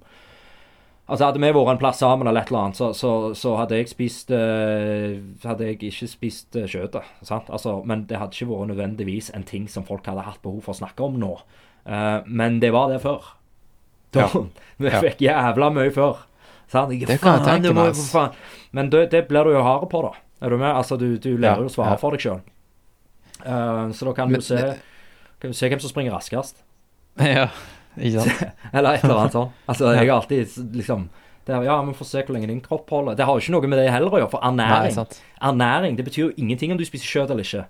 Altså 1.08 1.24
Hadde 1.24 1.40
vi 1.40 1.48
vært 1.56 1.70
en 1.72 1.78
plass 1.80 1.98
sammen, 2.02 2.28
eller 2.28 2.42
et 2.44 2.50
eller 2.52 2.66
annet, 2.66 2.76
så, 2.76 2.90
så, 2.92 3.10
så 3.34 3.54
hadde 3.56 3.78
jeg 3.78 3.88
spist 3.88 4.30
eh, 4.36 5.14
Hadde 5.44 5.64
jeg 5.70 5.78
ikke 5.78 6.08
spist 6.10 6.56
eh, 6.60 6.66
kjøttet. 6.68 7.06
sant? 7.24 7.48
Altså, 7.48 7.78
men 7.88 8.02
det 8.10 8.18
hadde 8.20 8.36
ikke 8.36 8.50
vært 8.50 8.68
nødvendigvis 8.74 9.30
en 9.34 9.46
ting 9.48 9.68
som 9.72 9.86
folk 9.88 10.04
hadde 10.06 10.26
hatt 10.26 10.42
behov 10.44 10.60
for 10.66 10.74
å 10.76 10.80
snakke 10.82 11.06
om 11.06 11.16
nå. 11.22 11.30
Uh, 11.88 12.20
men 12.26 12.58
det 12.60 12.72
var 12.74 12.90
det 12.92 13.00
før. 13.00 13.24
Da, 14.12 14.26
Ja. 14.28 14.44
Vi 14.84 14.90
Ja. 14.92 15.00
fikk 15.00 15.24
jævla 15.24 15.70
mye 15.72 15.90
før. 15.96 16.20
Sant? 16.68 16.90
Det 16.92 17.00
kan 17.06 17.08
jeg 17.16 17.20
Faen, 17.24 17.46
tenke 17.64 17.72
meg, 17.72 17.96
faen. 17.96 18.36
Men 18.76 18.90
det, 18.92 19.06
det 19.14 19.24
blir 19.30 19.48
du 19.48 19.54
jo 19.56 19.62
hard 19.64 19.88
på, 19.88 20.02
da. 20.04 20.12
Er 20.44 20.52
du 20.52 20.58
med? 20.60 20.68
Altså, 20.76 20.98
du, 21.00 21.16
du 21.16 21.30
lærer 21.38 21.56
Ja, 21.56 21.64
jo 21.64 21.70
å 21.70 21.72
svare 21.72 21.94
ja. 21.96 22.00
for 22.04 22.12
deg 22.12 22.20
sjøl. 22.26 22.42
så 23.96 24.04
da 24.04 24.12
kan 24.12 24.28
Men- 24.30 24.40
du 24.40 24.44
se 24.44 24.60
Kan 25.40 25.50
du 25.50 25.54
se 25.56 25.68
hvem 25.70 25.80
som 25.80 25.88
springer 25.90 26.12
raskest. 26.12 26.60
ja, 27.18 27.48
ikke 28.00 28.24
sant? 28.24 28.58
Eller 28.76 28.98
et 28.98 29.06
eller 29.06 29.22
annet 29.22 29.36
sånt. 29.36 29.64
Altså, 29.66 29.92
jeg 29.94 30.04
har 30.08 30.14
alltid 30.18 30.76
liksom 30.78 31.08
det 31.48 31.54
er, 31.56 31.64
Ja, 31.64 31.78
vi 31.82 31.94
får 31.96 32.08
se 32.10 32.22
hvor 32.26 32.36
lenge 32.36 32.50
din 32.50 32.60
kropp 32.60 32.90
holder. 32.92 33.16
Det 33.16 33.24
har 33.24 33.36
jo 33.36 33.40
ikke 33.40 33.54
noe 33.54 33.70
med 33.72 33.80
det 33.80 33.88
heller 33.92 34.12
å 34.12 34.20
gjøre, 34.20 34.32
for 34.34 34.44
ernæring 34.44 34.96
Nei, 34.98 35.04
Ernæring, 35.48 35.96
det 35.96 36.04
betyr 36.04 36.26
jo 36.26 36.32
ingenting 36.36 36.74
om 36.74 36.80
du 36.80 36.84
spiser 36.84 37.08
kjøtt 37.08 37.32
eller 37.32 37.46
ikke. 37.46 37.64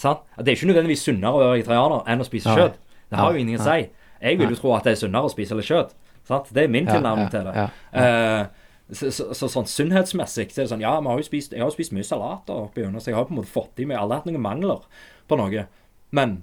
Sant? 0.00 0.22
Det 0.38 0.52
er 0.52 0.56
ikke 0.58 0.70
nødvendigvis 0.70 1.02
sunnere 1.08 1.34
å 1.34 1.42
være 1.42 1.56
vegetarianer 1.56 2.06
enn 2.12 2.22
å 2.22 2.28
spise 2.28 2.54
kjøtt. 2.54 2.78
Det 3.10 3.18
har 3.18 3.34
jo 3.34 3.42
ingenting 3.42 3.60
å 3.60 3.66
si. 3.66 3.90
Jeg 4.22 4.38
vil 4.38 4.54
jo 4.54 4.58
tro 4.60 4.74
at 4.76 4.86
det 4.86 4.94
er 4.94 5.00
sunnere 5.02 5.28
å 5.28 5.32
spise 5.32 5.58
litt 5.58 5.68
kjøtt. 5.68 5.96
Sant? 6.28 6.52
Det 6.54 6.62
er 6.62 6.70
min 6.70 6.86
tilnærming 6.86 7.32
til 7.32 7.48
det. 7.48 7.66
Eh, 7.98 8.44
så, 8.92 9.10
så, 9.10 9.28
så 9.34 9.48
sånn 9.50 9.68
sunnhetsmessig 9.70 10.50
så 10.52 10.60
er 10.60 10.66
det 10.66 10.70
sånn 10.70 10.84
Ja, 10.84 10.94
har 11.02 11.22
spist, 11.26 11.54
jeg 11.54 11.62
har 11.62 11.70
jo 11.70 11.74
spist 11.74 11.94
mye 11.96 12.06
salater 12.06 12.66
opp 12.66 12.78
igjennom, 12.78 13.02
så 13.02 13.10
jeg 13.10 13.18
har 13.18 13.26
på 13.26 13.34
en 13.34 13.40
måte 13.40 13.50
fått 13.50 13.80
i 13.82 13.86
meg 13.88 13.98
Aldri 13.98 14.20
hatt 14.20 14.28
noen 14.28 14.44
mangler 14.44 14.84
på 15.30 15.38
noe. 15.40 15.66
Men 16.14 16.42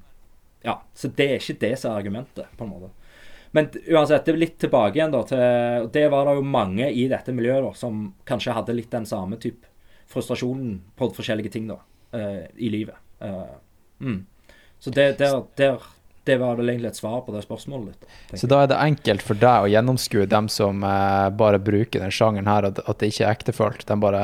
ja, 0.65 0.79
så 0.97 1.11
det 1.15 1.27
er 1.29 1.39
ikke 1.39 1.59
det 1.61 1.73
som 1.79 1.93
er 1.93 2.01
argumentet, 2.01 2.49
på 2.57 2.65
en 2.65 2.73
måte. 2.73 2.89
Men 3.51 3.69
uansett, 3.87 4.25
det 4.25 4.33
er 4.33 4.41
litt 4.43 4.57
tilbake 4.61 4.99
igjen 4.99 5.13
da 5.13 5.23
til 5.25 5.87
Det 5.93 6.05
var 6.13 6.27
det 6.27 6.35
jo 6.37 6.45
mange 6.45 6.89
i 6.91 7.07
dette 7.09 7.33
miljøet 7.33 7.65
da 7.65 7.71
som 7.77 8.03
kanskje 8.29 8.53
hadde 8.53 8.75
litt 8.77 8.91
den 8.93 9.07
samme 9.09 9.39
type 9.41 9.65
frustrasjonen 10.09 10.79
på 10.97 11.09
forskjellige 11.17 11.53
ting 11.53 11.69
da 11.69 11.79
uh, 12.17 12.43
i 12.57 12.69
livet. 12.73 12.97
Uh, 13.21 13.57
mm. 14.01 14.19
Så 14.79 14.93
det, 14.93 15.11
der, 15.19 15.43
der, 15.57 15.81
det 16.25 16.37
var 16.41 16.57
vel 16.57 16.71
egentlig 16.71 16.93
et 16.93 17.01
svar 17.01 17.21
på 17.25 17.33
det 17.35 17.43
spørsmålet 17.45 17.93
ditt. 17.93 18.39
Så 18.41 18.49
da 18.49 18.63
er 18.63 18.71
det 18.71 18.79
enkelt 18.81 19.25
for 19.25 19.37
deg 19.37 19.65
å 19.65 19.69
gjennomskue 19.69 20.29
dem 20.29 20.49
som 20.49 20.85
uh, 20.85 21.29
bare 21.29 21.61
bruker 21.61 22.01
den 22.01 22.13
sjangeren 22.13 22.49
her, 22.49 22.69
at, 22.71 22.81
at 22.85 23.01
det 23.01 23.11
ikke 23.13 23.25
er 23.25 23.37
ektefølt. 23.37 23.85
De 23.89 23.99
bare 24.01 24.23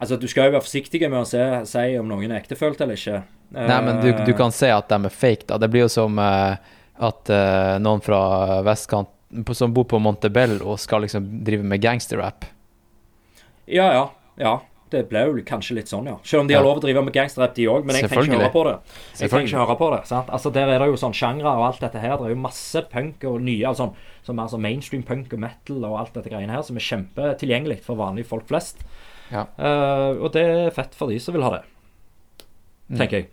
Altså, 0.00 0.16
Du 0.16 0.24
skal 0.32 0.48
jo 0.48 0.54
være 0.54 0.64
forsiktig 0.64 1.02
med 1.04 1.18
å 1.20 1.26
se, 1.28 1.42
si 1.68 1.98
om 2.00 2.06
noen 2.08 2.30
er 2.32 2.40
ektefølt 2.40 2.80
eller 2.80 2.96
ikke. 2.96 3.18
Nei, 3.52 3.80
men 3.84 3.98
du, 4.00 4.08
du 4.24 4.30
kan 4.38 4.52
se 4.54 4.70
at 4.72 4.88
de 4.88 4.96
er 4.96 5.12
fake, 5.12 5.44
da. 5.50 5.58
Det 5.60 5.68
blir 5.68 5.84
jo 5.84 5.90
som 5.92 6.16
eh, 6.22 6.70
at 7.00 7.32
uh, 7.32 7.76
noen 7.82 8.02
fra 8.04 8.60
vestkant 8.66 9.08
som 9.54 9.72
bor 9.74 9.86
på 9.86 10.00
Montebello, 10.02 10.74
skal 10.80 11.04
liksom 11.06 11.28
drive 11.46 11.62
med 11.66 11.80
gangsterrap. 11.82 12.48
Ja, 13.70 13.86
ja. 13.94 14.04
ja. 14.40 14.56
Det 14.90 15.04
ble 15.06 15.20
jo 15.28 15.42
kanskje 15.46 15.76
litt 15.76 15.90
sånn, 15.90 16.08
ja. 16.10 16.16
Selv 16.26 16.42
om 16.42 16.48
de 16.50 16.56
har 16.56 16.64
lov 16.66 16.80
å 16.80 16.82
drive 16.82 17.04
med 17.06 17.14
gangsterrap, 17.14 17.52
de 17.54 17.68
òg. 17.70 17.84
Men 17.86 18.00
jeg 18.00 18.10
trenger 18.10 18.26
ikke 18.26 18.40
høre 18.40 18.54
på 18.56 18.64
det. 18.66 18.72
Jeg 19.20 19.30
trenger 19.30 19.52
ikke 19.52 19.60
høre 19.60 19.76
på 19.78 19.90
det, 19.92 20.00
sant? 20.10 20.32
Altså, 20.34 20.50
Der 20.56 20.72
er 20.74 20.82
det 20.82 20.88
jo 20.90 20.96
sånn 20.98 21.14
sjangre 21.14 21.52
og 21.52 21.62
alt 21.68 21.84
dette 21.84 22.02
her. 22.02 22.16
Det 22.18 22.26
er 22.26 22.34
jo 22.34 22.40
masse 22.42 22.82
punk 22.90 23.22
og 23.30 23.38
nye 23.46 23.68
altså, 23.70 23.92
som 24.26 24.42
er 24.42 24.50
sånn 24.50 24.64
mainstream 24.66 25.04
punk 25.06 25.30
og 25.36 25.44
metal 25.46 25.86
og 25.86 25.94
alt 26.00 26.18
dette 26.18 26.32
greiene 26.32 26.56
her, 26.56 26.66
som 26.66 26.80
er 26.80 26.88
kjempetilgjengelig 26.88 27.78
for 27.86 28.00
vanlige 28.02 28.26
folk 28.32 28.50
flest. 28.50 28.82
Ja. 29.30 29.46
Uh, 29.54 30.18
og 30.18 30.32
det 30.34 30.42
er 30.42 30.74
fett 30.74 30.98
for 30.98 31.14
de 31.14 31.20
som 31.22 31.38
vil 31.38 31.46
ha 31.46 31.60
det, 31.60 31.66
Mm. 32.90 32.96
tenker 32.98 33.20
jeg. 33.20 33.30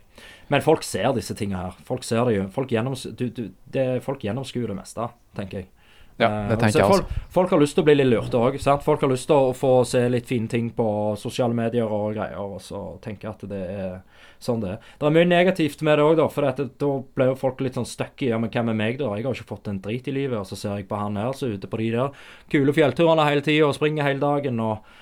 Men 0.48 0.64
folk 0.64 0.86
ser 0.88 1.10
disse 1.18 1.36
tingene 1.36 1.68
her. 1.68 1.80
Folk 1.88 2.06
ser 2.08 2.24
det 2.30 2.38
jo. 2.38 2.46
Folk, 2.54 2.72
gjennoms 2.72 3.08
du, 3.20 3.28
du, 3.30 3.48
det, 3.74 3.88
folk 4.06 4.24
gjennomskuer 4.24 4.72
det 4.72 4.78
meste, 4.78 5.10
tenker 5.36 5.64
jeg. 5.64 5.72
Ja, 6.18 6.28
Eh, 6.30 6.50
det 6.50 6.56
tenker 6.58 6.72
så 6.72 6.80
jeg 6.80 6.90
folk, 6.90 7.04
også. 7.06 7.26
Folk 7.30 7.52
har 7.54 7.62
lyst 7.62 7.76
til 7.78 7.84
å 7.84 7.88
bli 7.88 7.96
litt 7.96 8.10
lurte 8.10 8.40
òg. 8.42 8.58
Folk 8.84 9.04
har 9.06 9.12
lyst 9.12 9.28
til 9.30 9.38
å 9.38 9.54
få 9.54 9.72
se 9.86 10.02
litt 10.10 10.30
fine 10.30 10.50
ting 10.50 10.72
på 10.74 10.88
sosiale 11.20 11.54
medier 11.54 11.86
og 11.86 12.16
greier, 12.18 12.40
og 12.42 12.62
så 12.64 12.98
tenke 13.04 13.30
at 13.30 13.44
det 13.50 13.62
er 13.62 14.00
sånn 14.42 14.62
det 14.64 14.72
er. 14.76 14.92
Det 14.98 15.10
er 15.10 15.14
mye 15.14 15.30
negativt 15.30 15.84
med 15.86 16.00
det 16.00 16.08
òg. 16.08 16.24
For 16.34 16.50
at 16.50 16.62
det, 16.62 16.72
da 16.82 16.92
ble 17.18 17.32
jo 17.32 17.38
folk 17.38 17.62
litt 17.62 17.78
sånn 17.78 17.90
stuck 17.90 18.26
i 18.26 18.32
ja, 18.32 18.40
men 18.42 18.50
hvem 18.54 18.74
er 18.74 18.80
meg, 18.82 18.98
da? 19.02 19.12
Jeg 19.14 19.28
har 19.28 19.38
ikke 19.38 19.54
fått 19.54 19.70
en 19.70 19.82
drit 19.84 20.10
i 20.10 20.16
livet. 20.16 20.40
Og 20.42 20.50
så 20.50 20.58
ser 20.58 20.80
jeg 20.80 20.90
på 20.90 20.98
han 20.98 21.20
her 21.22 21.38
som 21.38 21.50
er 21.52 21.60
ute 21.60 21.70
på 21.70 21.82
de 21.84 21.92
der 21.94 22.24
kule 22.50 22.74
fjellturene 22.74 23.28
hele 23.30 23.46
tida 23.46 23.70
og 23.70 23.78
springer 23.78 24.08
hele 24.10 24.24
dagen 24.24 24.64
og 24.64 24.96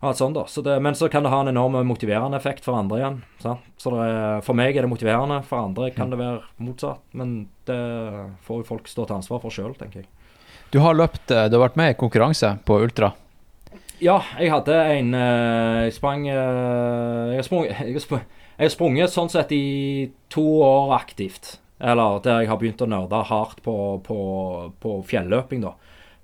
alt 0.00 0.16
sånt, 0.16 0.36
da. 0.36 0.44
Så 0.46 0.62
det, 0.62 0.76
men 0.80 0.94
så 0.94 1.08
kan 1.10 1.24
det 1.26 1.32
ha 1.32 1.40
en 1.42 1.50
enorm 1.50 1.74
motiverende 1.86 2.38
effekt 2.38 2.66
for 2.66 2.78
andre 2.78 3.00
igjen. 3.00 3.16
Sant? 3.42 3.64
Så 3.82 3.90
er, 3.98 4.42
for 4.46 4.58
meg 4.58 4.76
er 4.76 4.86
det 4.86 4.90
motiverende, 4.92 5.40
for 5.48 5.64
andre 5.66 5.90
kan 5.94 6.12
det 6.12 6.20
være 6.20 6.44
motsatt. 6.62 7.02
Men 7.18 7.48
det 7.66 7.78
får 8.46 8.62
jo 8.62 8.68
folk 8.68 8.90
stå 8.90 9.08
til 9.08 9.18
ansvar 9.18 9.42
for 9.42 9.54
sjøl, 9.54 9.74
tenker 9.78 10.04
jeg. 10.04 10.10
Du 10.70 10.82
har 10.84 10.96
løpt 10.96 11.32
eh, 11.32 11.48
Du 11.48 11.56
har 11.56 11.68
vært 11.68 11.78
med 11.80 11.94
i 11.94 11.98
konkurranse 11.98 12.52
på 12.68 12.76
ultra. 12.84 13.14
Ja, 13.98 14.20
jeg 14.38 14.52
hadde 14.52 14.76
en 14.92 15.14
eh, 15.16 15.86
Jeg 15.88 15.94
sprang 15.96 16.28
eh, 16.28 17.32
Jeg 17.32 17.40
har 17.40 17.48
sprunget, 17.48 18.72
sprunget 18.76 19.14
sånn 19.14 19.32
sett 19.32 19.54
i 19.56 20.12
to 20.30 20.44
år 20.62 20.94
aktivt. 21.00 21.56
Eller 21.78 22.20
der 22.22 22.42
jeg 22.42 22.50
har 22.50 22.58
begynt 22.60 22.82
å 22.82 22.90
nerde 22.90 23.22
hardt 23.30 23.62
på, 23.64 23.74
på, 24.06 24.18
på 24.82 24.98
fjelløping, 25.08 25.62
da. 25.62 25.74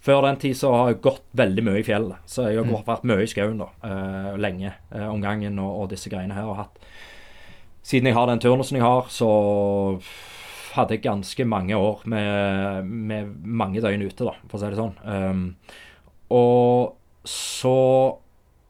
Før 0.04 0.20
den 0.26 0.36
tid 0.36 0.56
så 0.58 0.68
har 0.74 0.90
jeg 0.90 1.00
gått 1.06 1.24
veldig 1.32 1.64
mye 1.64 1.80
i 1.80 1.86
fjellet. 1.86 2.26
Så 2.28 2.50
jeg 2.50 2.60
har 2.60 2.68
mm. 2.68 2.84
vært 2.84 3.06
mye 3.08 3.24
i 3.24 3.30
skauen 3.30 3.62
da, 3.62 3.70
eh, 3.88 4.30
lenge 4.36 4.74
uh, 4.92 5.08
om 5.08 5.22
gangen 5.22 5.56
og, 5.62 5.70
og 5.80 5.90
disse 5.94 6.12
greiene 6.12 6.36
her. 6.36 6.50
Og 6.50 6.60
hatt 6.60 6.84
Siden 7.84 8.08
jeg 8.08 8.16
har 8.16 8.30
den 8.30 8.40
turnusen 8.40 8.78
jeg 8.78 8.84
har, 8.84 9.10
så 9.12 9.28
hadde 10.72 10.96
jeg 10.96 11.02
ganske 11.04 11.44
mange 11.44 11.76
år 11.76 12.00
med, 12.08 12.88
med 12.88 13.34
mange 13.44 13.82
døgn 13.84 14.06
ute, 14.06 14.24
da, 14.24 14.32
for 14.48 14.56
å 14.56 14.60
si 14.62 14.70
det 14.72 14.78
sånn. 14.78 14.94
Um, 15.04 15.42
og 16.32 17.28
så 17.28 17.74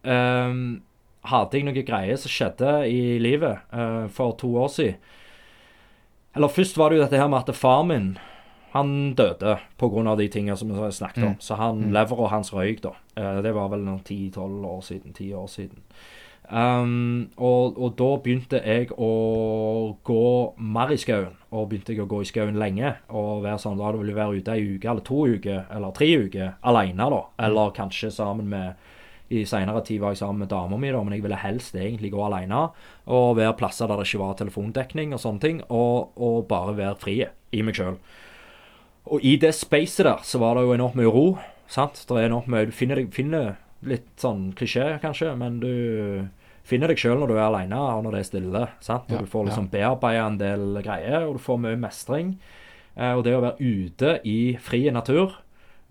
um, 0.03 0.65
hadde 1.31 1.61
jeg 1.61 1.69
noen 1.69 1.87
greier 1.87 2.19
som 2.19 2.35
skjedde 2.35 2.75
i 2.91 3.17
livet 3.23 3.63
uh, 3.71 4.11
for 4.13 4.35
to 4.41 4.51
år 4.65 4.75
siden. 4.75 4.99
Eller 6.35 6.51
først 6.51 6.79
var 6.79 6.91
det 6.91 6.99
jo 6.99 7.05
dette 7.05 7.23
her 7.23 7.31
med 7.31 7.47
at 7.47 7.55
far 7.55 7.87
min 7.87 8.17
han 8.75 9.15
døde 9.15 9.57
pga. 9.79 10.17
de 10.19 10.29
tingene 10.29 10.57
som 10.59 10.71
jeg 10.75 10.93
snakket 10.93 11.23
om. 11.23 11.37
Mm. 11.37 11.41
Så 11.41 11.55
han, 11.55 11.81
leveret 11.95 12.31
hans 12.31 12.53
røyk, 12.53 12.83
da. 12.83 12.97
Eh, 13.17 13.41
det 13.43 13.55
var 13.55 13.71
vel 13.71 13.85
noen 13.87 14.03
10-12 14.03 14.67
år 14.67 14.83
siden. 14.83 15.15
10 15.15 15.35
år 15.35 15.47
siden. 15.47 15.83
Um, 16.45 17.31
og, 17.41 17.79
og 17.81 17.95
da 17.97 18.09
begynte 18.21 18.59
jeg 18.61 18.91
å 19.01 19.95
gå 20.05 20.25
mer 20.59 20.93
i 20.93 20.99
skauen. 21.01 21.37
Og 21.55 21.71
begynte 21.71 21.95
jeg 21.95 22.03
å 22.03 22.09
gå 22.11 22.21
i 22.25 22.29
skauen 22.29 22.59
lenge. 22.59 22.97
Og 23.15 23.45
være 23.47 23.63
sånn, 23.63 23.79
da 23.79 23.93
ville 23.95 24.11
jeg 24.11 24.19
være 24.19 24.43
ute 24.43 24.57
ei 24.59 24.67
uke 24.75 24.91
eller 24.91 25.07
to 25.07 25.23
uker 25.37 25.71
eller 25.71 25.95
tre 25.97 26.11
uker 26.27 26.59
alene, 26.67 27.09
da. 27.15 27.23
Eller 27.47 27.73
kanskje 27.79 28.11
sammen 28.15 28.51
med 28.51 28.91
I 29.35 29.47
senere 29.49 29.81
tid 29.87 30.03
var 30.03 30.13
jeg 30.13 30.21
sammen 30.21 30.45
med 30.45 30.51
dama 30.51 30.77
mi, 30.77 30.91
da, 30.93 30.99
men 31.01 31.15
jeg 31.17 31.25
ville 31.25 31.39
helst 31.41 31.79
egentlig 31.79 32.11
gå 32.13 32.27
alene. 32.27 32.67
Og 33.07 33.39
være 33.39 33.57
plasser 33.57 33.89
der 33.89 34.03
det 34.03 34.11
ikke 34.11 34.21
var 34.27 34.37
telefondekning 34.43 35.15
og 35.15 35.23
sånne 35.23 35.47
ting. 35.47 35.65
Og, 35.71 36.13
og 36.19 36.45
bare 36.51 36.77
være 36.77 37.01
fri 37.01 37.21
i 37.25 37.65
meg 37.65 37.79
sjøl. 37.79 37.97
Og 39.13 39.21
i 39.25 39.35
det 39.41 39.53
spacet 39.57 40.07
der 40.09 40.23
så 40.25 40.41
var 40.41 40.57
det 40.57 40.65
jo 40.65 40.73
enormt 40.77 40.97
mye 40.97 41.13
ro. 41.13 41.27
sant? 41.69 42.05
Det 42.09 42.17
er 42.17 42.31
enormt 42.31 42.49
mye, 42.49 42.67
Du 42.67 42.73
finner, 42.73 42.97
deg, 42.97 43.13
finner 43.13 43.57
litt 43.85 44.09
sånn 44.17 44.53
klisjé, 44.57 44.99
kanskje, 45.03 45.35
men 45.37 45.61
du 45.61 46.29
finner 46.65 46.89
deg 46.89 46.97
sjøl 46.97 47.19
når 47.21 47.29
du 47.29 47.35
er 47.37 47.45
aleine 47.45 47.77
og 47.77 48.05
når 48.05 48.17
det 48.17 48.21
er 48.21 48.29
stille. 48.31 48.69
sant? 48.81 49.11
Og 49.11 49.19
Ja, 49.19 49.21
Du 49.21 49.27
får 49.27 49.47
liksom 49.51 49.69
ja. 49.69 49.73
bearbeida 49.77 50.27
en 50.27 50.39
del 50.41 50.83
greier, 50.83 51.27
og 51.29 51.37
du 51.37 51.39
får 51.45 51.61
mye 51.61 51.77
mestring. 51.77 52.39
Eh, 52.97 53.13
og 53.13 53.25
det 53.25 53.35
å 53.37 53.43
være 53.45 53.61
ute 53.61 54.21
i 54.25 54.57
fri 54.57 54.87
natur, 54.91 55.41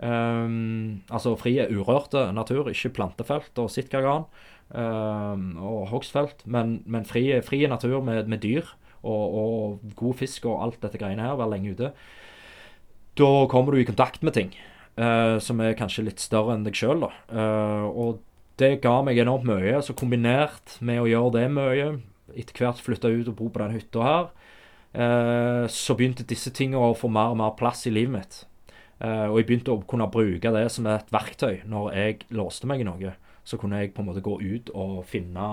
Um, 0.04 1.04
altså 1.14 1.36
fri 1.38 1.54
urørte 1.70 2.26
natur, 2.34 2.66
ikke 2.72 2.90
plantefelt 2.98 3.60
og 3.62 3.70
sitkagran 3.72 4.26
um, 4.74 5.44
og 5.62 5.86
hogstfelt, 5.94 6.42
men, 6.50 6.80
men 6.90 7.06
fri, 7.06 7.28
fri 7.46 7.62
natur 7.70 8.02
med, 8.04 8.28
med 8.28 8.42
dyr 8.44 8.66
og, 9.04 9.38
og 9.38 9.94
god 9.96 10.18
fisk 10.20 10.48
og 10.50 10.64
alt 10.66 10.80
dette 10.82 10.98
greiene 11.00 11.24
her, 11.24 11.38
være 11.40 11.54
lenge 11.54 11.76
ute, 11.78 11.92
da 13.20 13.32
kommer 13.52 13.74
du 13.74 13.82
i 13.82 13.88
kontakt 13.88 14.24
med 14.26 14.36
ting 14.38 14.54
uh, 15.00 15.40
som 15.44 15.62
er 15.62 15.78
kanskje 15.78 16.08
litt 16.08 16.24
større 16.24 16.56
enn 16.56 16.66
deg 16.66 16.78
sjøl. 16.78 17.06
Uh, 17.30 17.86
og 17.90 18.24
det 18.62 18.80
ga 18.84 19.00
meg 19.06 19.22
enormt 19.22 19.48
mye. 19.50 19.82
Så 19.86 19.96
kombinert 19.98 20.78
med 20.82 21.02
å 21.02 21.10
gjøre 21.10 21.36
det 21.38 21.46
mye, 21.54 21.92
etter 22.34 22.64
hvert 22.64 22.82
flytta 22.82 23.12
ut 23.14 23.30
og 23.30 23.38
bo 23.38 23.52
på 23.54 23.62
den 23.62 23.78
hytta 23.78 24.08
her, 24.08 24.32
uh, 24.98 25.66
så 25.70 25.98
begynte 25.98 26.26
disse 26.30 26.54
tingene 26.56 26.82
å 26.92 26.98
få 26.98 27.12
mer 27.12 27.36
og 27.36 27.40
mer 27.42 27.56
plass 27.60 27.86
i 27.90 27.94
livet 27.94 28.18
mitt. 28.18 28.44
Eh, 29.04 29.26
og 29.28 29.40
jeg 29.40 29.48
begynte 29.50 29.74
å 29.74 29.84
kunne 29.90 30.08
bruke 30.12 30.52
det 30.56 30.68
som 30.72 30.88
et 30.88 31.10
verktøy 31.12 31.64
når 31.70 31.90
jeg 31.98 32.20
låste 32.38 32.70
meg 32.70 32.84
i 32.84 32.88
noe. 32.88 33.16
Så 33.44 33.60
kunne 33.60 33.82
jeg 33.82 33.92
på 33.96 34.04
en 34.04 34.08
måte 34.08 34.24
gå 34.24 34.38
ut 34.40 34.72
og 34.72 35.02
finne, 35.10 35.48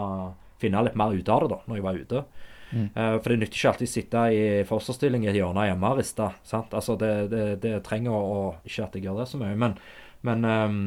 finne 0.63 0.85
litt 0.87 0.99
mer 0.99 1.17
ut 1.17 1.33
av 1.33 1.43
det 1.43 1.51
da, 1.51 1.59
når 1.67 1.81
jeg 1.81 1.87
var 1.87 1.99
ute. 2.05 2.23
Mm. 2.71 2.89
Uh, 2.95 3.17
for 3.19 3.33
det 3.33 3.39
nytter 3.41 3.59
ikke 3.59 3.71
alltid 3.73 3.89
å 3.89 3.93
sitte 3.93 4.25
i 4.35 4.43
fosterstilling 4.69 5.25
i 5.25 5.31
et 5.33 5.39
hjørne 5.41 5.67
hjemme 5.67 5.91
og 5.91 5.99
riste. 5.99 6.29
Altså 6.55 6.97
det, 7.01 7.15
det, 7.33 7.47
det 7.65 7.81
trenger 7.87 8.15
å 8.15 8.43
Ikke 8.63 8.87
at 8.87 8.95
jeg 8.95 9.09
gjør 9.09 9.23
det 9.23 9.27
så 9.31 9.41
mye, 9.41 9.57
men, 9.59 9.75
men, 10.27 10.47
um, 10.47 10.79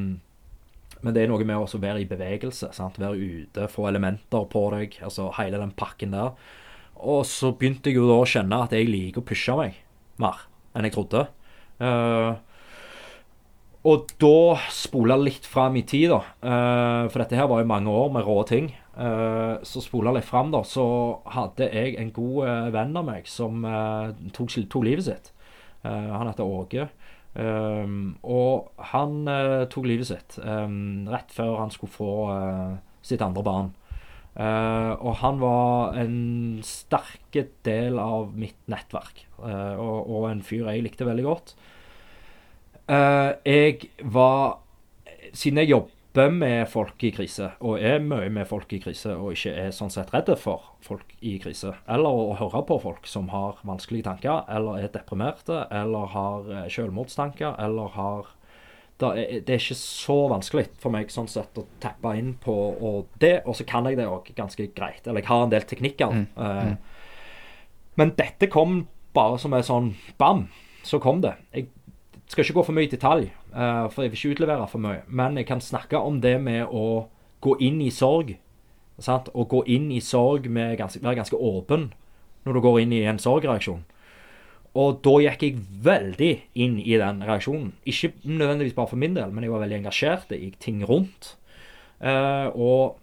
men 1.03 1.15
det 1.15 1.23
er 1.23 1.31
noe 1.31 1.47
med 1.47 1.59
å 1.59 1.83
være 1.83 2.03
i 2.03 2.09
bevegelse. 2.09 2.71
Sant? 2.75 3.01
Være 3.01 3.19
ute, 3.19 3.67
få 3.71 3.89
elementer 3.91 4.47
på 4.51 4.63
deg. 4.75 4.99
Altså 5.03 5.27
hele 5.39 5.59
den 5.59 5.75
pakken 5.75 6.15
der. 6.15 6.33
Og 7.03 7.25
så 7.27 7.51
begynte 7.57 7.91
jeg 7.91 7.99
jo 7.99 8.07
da 8.07 8.21
å 8.21 8.29
kjenne 8.29 8.63
at 8.63 8.75
jeg 8.75 8.87
liker 8.87 9.23
å 9.23 9.27
pushe 9.27 9.55
meg 9.59 9.79
mer 10.21 10.45
enn 10.73 10.87
jeg 10.87 10.95
trodde. 10.95 11.27
Uh, 11.83 12.39
og 13.83 14.13
da 14.21 14.55
spola 14.71 15.17
litt 15.19 15.43
fram 15.49 15.75
i 15.75 15.83
tid, 15.83 16.13
da. 16.13 16.21
Uh, 16.39 17.11
for 17.11 17.19
dette 17.19 17.35
her 17.35 17.49
var 17.51 17.59
jo 17.59 17.67
mange 17.67 17.91
år 17.91 18.13
med 18.15 18.23
rå 18.23 18.37
ting. 18.47 18.71
Eh, 18.93 19.55
så 19.65 19.81
spola 19.81 20.13
litt 20.13 20.27
fram, 20.27 20.51
da, 20.53 20.61
så 20.67 20.85
hadde 21.33 21.69
jeg 21.73 21.95
en 21.97 22.11
god 22.13 22.47
eh, 22.47 22.67
venn 22.75 22.99
av 22.99 23.07
meg 23.07 23.29
som 23.29 23.63
eh, 23.65 24.11
tok, 24.35 24.53
tok 24.69 24.85
livet 24.85 25.07
sitt. 25.09 25.31
Han 25.83 26.29
heter 26.29 26.47
Åge. 26.47 26.85
Um, 27.33 28.13
og 28.21 28.69
han 28.93 29.23
uh, 29.25 29.63
tok 29.65 29.87
livet 29.89 30.05
sitt 30.05 30.35
um, 30.37 31.07
rett 31.09 31.31
før 31.33 31.55
han 31.63 31.71
skulle 31.73 31.89
få 31.91 32.11
uh, 32.29 32.75
sitt 33.01 33.23
andre 33.25 33.43
barn. 33.43 33.71
Uh, 34.37 34.93
og 35.01 35.17
han 35.19 35.41
var 35.41 35.97
en 35.97 36.61
sterke 36.65 37.47
del 37.65 37.97
av 38.01 38.37
mitt 38.37 38.59
nettverk, 38.69 39.25
og, 39.41 39.97
og 40.07 40.29
en 40.29 40.45
fyr 40.45 40.69
jeg 40.69 40.85
likte 40.85 41.09
veldig 41.09 41.25
godt. 41.25 41.55
Jeg 42.87 43.89
var 44.13 44.59
Siden 45.33 45.61
jeg 45.61 45.71
jobber 46.13 46.31
med 46.31 46.67
folk 46.69 47.03
i 47.03 47.11
krise, 47.11 47.51
og 47.59 47.81
er 47.81 47.99
mye 47.99 48.29
med 48.29 48.45
folk 48.45 48.71
i 48.73 48.79
krise, 48.79 49.15
og 49.15 49.33
ikke 49.33 49.53
er 49.53 49.71
sånn 49.71 49.89
sett 49.89 50.13
redd 50.13 50.29
for 50.37 50.61
folk 50.81 51.15
i 51.21 51.39
krise, 51.39 51.73
eller 51.87 52.09
å 52.09 52.35
høre 52.37 52.63
på 52.67 52.79
folk 52.79 53.07
som 53.07 53.29
har 53.29 53.57
vanskelige 53.63 54.05
tanker, 54.05 54.43
eller 54.47 54.77
er 54.83 54.91
deprimerte, 54.93 55.65
eller 55.71 56.05
har 56.13 56.51
eh, 56.51 56.69
selvmordstanker, 56.69 57.55
eller 57.59 57.89
har 57.95 58.31
det 59.03 59.49
er 59.49 59.57
ikke 59.57 59.75
så 59.75 60.15
vanskelig 60.29 60.67
for 60.79 60.93
meg 60.93 61.09
sånn 61.11 61.27
sett 61.27 61.57
å 61.57 61.65
tappe 61.81 62.13
inn 62.15 62.35
på 62.39 62.53
og 62.53 63.09
det, 63.19 63.41
og 63.45 63.57
så 63.57 63.65
kan 63.67 63.89
jeg 63.89 63.97
det 63.97 64.05
òg 64.07 64.29
ganske 64.37 64.67
greit. 64.77 65.01
Eller 65.07 65.19
jeg 65.19 65.27
har 65.27 65.43
en 65.43 65.51
del 65.51 65.65
teknikker. 65.67 66.13
Mm, 66.13 66.27
eh, 66.37 66.75
Men 67.99 68.13
dette 68.15 68.47
kom 68.53 68.85
bare 69.13 69.41
som 69.41 69.53
en 69.53 69.65
sånn 69.65 69.89
bam, 70.21 70.45
så 70.85 71.01
kom 71.03 71.19
det. 71.25 71.33
Jeg 71.51 71.67
skal 72.29 72.45
ikke 72.45 72.61
gå 72.61 72.65
for 72.69 72.77
mye 72.77 72.87
i 72.87 72.93
detalj, 72.93 73.27
for 73.53 74.01
jeg 74.01 74.11
vil 74.11 74.19
ikke 74.19 74.35
utlevere 74.37 74.67
for 74.67 74.81
mye. 74.81 75.03
Men 75.07 75.37
jeg 75.37 75.45
kan 75.49 75.61
snakke 75.61 75.99
om 76.01 76.21
det 76.23 76.39
med 76.41 76.65
å 76.65 77.07
gå 77.43 77.57
inn 77.61 77.81
i 77.85 77.91
sorg. 77.93 78.35
Sant? 79.01 79.29
Å 79.33 79.45
gå 79.49 79.63
inn 79.69 79.91
i 79.93 80.01
sorg 80.01 80.47
med 80.49 80.77
ganske, 80.79 81.01
være 81.03 81.21
ganske 81.21 81.37
åpen 81.37 81.91
når 82.43 82.57
du 82.57 82.63
går 82.65 82.79
inn 82.83 82.95
i 82.95 83.03
en 83.07 83.21
sorgreaksjon. 83.21 83.83
Og 84.73 85.03
da 85.05 85.13
gikk 85.21 85.45
jeg 85.45 85.61
veldig 85.85 86.31
inn 86.65 86.79
i 86.81 86.97
den 86.97 87.21
reaksjonen. 87.25 87.71
Ikke 87.85 88.13
nødvendigvis 88.25 88.75
bare 88.77 88.89
for 88.89 89.01
min 89.01 89.13
del, 89.13 89.29
men 89.29 89.45
jeg 89.45 89.53
var 89.53 89.61
veldig 89.63 89.79
engasjert 89.83 90.33
i 90.33 90.49
ting 90.61 90.81
rundt. 90.89 91.35
Eh, 92.01 92.47
og 92.57 92.97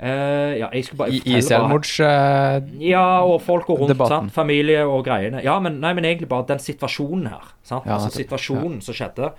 eh, 0.00 0.58
Ja, 0.58 0.68
jeg 0.72 0.84
skulle 0.86 1.04
bare 1.04 1.14
I, 1.18 1.40
selvmords... 1.44 1.94
eh, 2.00 2.58
ja, 2.88 3.20
og 3.24 3.40
folk 3.42 3.70
og 3.70 3.84
rundt. 3.84 4.04
Sant? 4.08 4.32
Familie 4.34 4.84
og 4.86 5.04
greiene. 5.06 5.42
Ja, 5.44 5.58
men, 5.60 5.80
nei, 5.82 5.94
men 5.94 6.06
egentlig 6.08 6.28
bare 6.30 6.46
den 6.48 6.62
situasjonen 6.62 7.26
her. 7.32 7.54
Sant? 7.62 7.86
Ja, 7.86 7.98
altså 7.98 8.12
situasjonen 8.14 8.78
situasjonen 8.78 8.84
som 8.84 8.94
skjedde. 8.96 9.32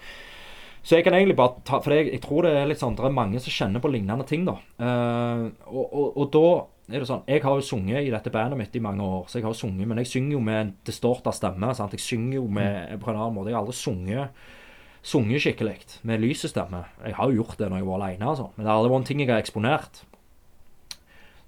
Så 0.83 0.95
jeg 0.95 1.03
kan 1.03 1.13
egentlig 1.13 1.35
bare 1.35 1.59
ta 1.67 1.81
For 1.83 1.91
jeg, 1.91 2.07
jeg 2.13 2.21
tror 2.23 2.45
det 2.47 2.53
er 2.55 2.69
litt 2.69 2.79
sånn 2.79 2.93
Det 2.95 3.03
er 3.03 3.11
mange 3.11 3.39
som 3.43 3.51
kjenner 3.51 3.81
på 3.83 3.89
lignende 3.91 4.23
ting, 4.25 4.45
da. 4.47 4.53
Uh, 4.79 5.49
og, 5.67 5.81
og, 5.83 6.05
og 6.15 6.29
da 6.31 6.45
er 6.89 7.03
det 7.03 7.09
sånn 7.09 7.25
Jeg 7.27 7.43
har 7.43 7.57
jo 7.59 7.65
sunget 7.67 8.07
i 8.07 8.13
dette 8.13 8.31
bandet 8.33 8.57
mitt 8.57 8.77
i 8.79 8.83
mange 8.83 9.03
år, 9.03 9.27
så 9.27 9.37
jeg 9.37 9.45
har 9.45 9.53
jo 9.53 9.59
sunget, 9.59 9.89
men 9.91 9.99
jeg 10.01 10.09
synger 10.09 10.37
jo 10.37 10.45
med 10.45 10.61
en 10.61 10.71
distorta 10.87 11.33
stemme. 11.35 11.73
Sant? 11.77 11.93
Jeg 11.93 12.01
synger 12.05 12.39
jo 12.39 12.47
med, 12.47 12.95
på 13.03 13.11
en 13.11 13.19
annen 13.19 13.35
måte. 13.35 13.51
Jeg 13.51 13.59
har 13.59 13.67
aldri 13.67 13.77
sunget 13.77 14.47
sunget 15.05 15.43
skikkelig 15.43 15.77
med 16.03 16.19
lysestemme. 16.23 16.83
Jeg 17.05 17.15
har 17.15 17.29
jo 17.29 17.43
gjort 17.43 17.59
det 17.59 17.69
når 17.69 17.81
jeg 17.81 17.87
var 17.87 18.01
alene, 18.01 18.31
altså. 18.33 18.49
men 18.55 18.65
det 18.65 18.71
har 18.71 18.79
aldri 18.79 18.91
vært 18.91 19.03
en 19.03 19.07
ting 19.07 19.21
jeg 19.23 19.31
har 19.31 19.43
eksponert 19.43 20.01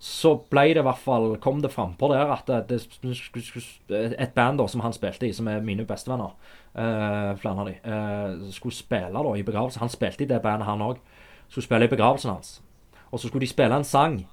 så 0.02 0.32
ble 0.49 0.64
det 0.73 0.82
i 0.82 0.86
hvert 0.86 0.98
fall 0.98 1.36
kom 1.44 1.60
det 1.61 1.69
frampå 1.69 2.07
der 2.10 2.32
at 2.34 2.48
det, 2.69 2.80
et 3.94 4.34
band 4.34 4.57
da 4.57 4.65
som 4.72 4.82
han 4.82 4.95
spilte 4.95 5.28
i, 5.28 5.34
som 5.38 5.45
er 5.52 5.61
mine 5.61 5.86
bestevenner, 5.86 6.34
uh, 6.73 7.32
flere 7.38 7.53
av 7.61 7.69
de, 7.69 7.76
uh, 7.86 8.49
skulle 8.56 8.73
spille 8.73 9.14
da 9.14 9.36
i 9.38 9.45
begravelse. 9.45 9.82
Han 9.84 9.94
spilte 9.94 10.26
i 10.26 10.30
det 10.32 10.41
bandet, 10.41 10.65
han 10.65 10.82
òg. 10.82 10.98
Skulle 11.52 11.68
spille 11.68 11.86
i 11.86 11.91
begravelsen 11.91 12.34
hans. 12.34 12.56
Og 13.11 13.19
så 13.19 13.30
skulle 13.30 13.45
de 13.45 13.52
spille 13.52 13.78
en 13.78 13.86
sang 13.86 14.23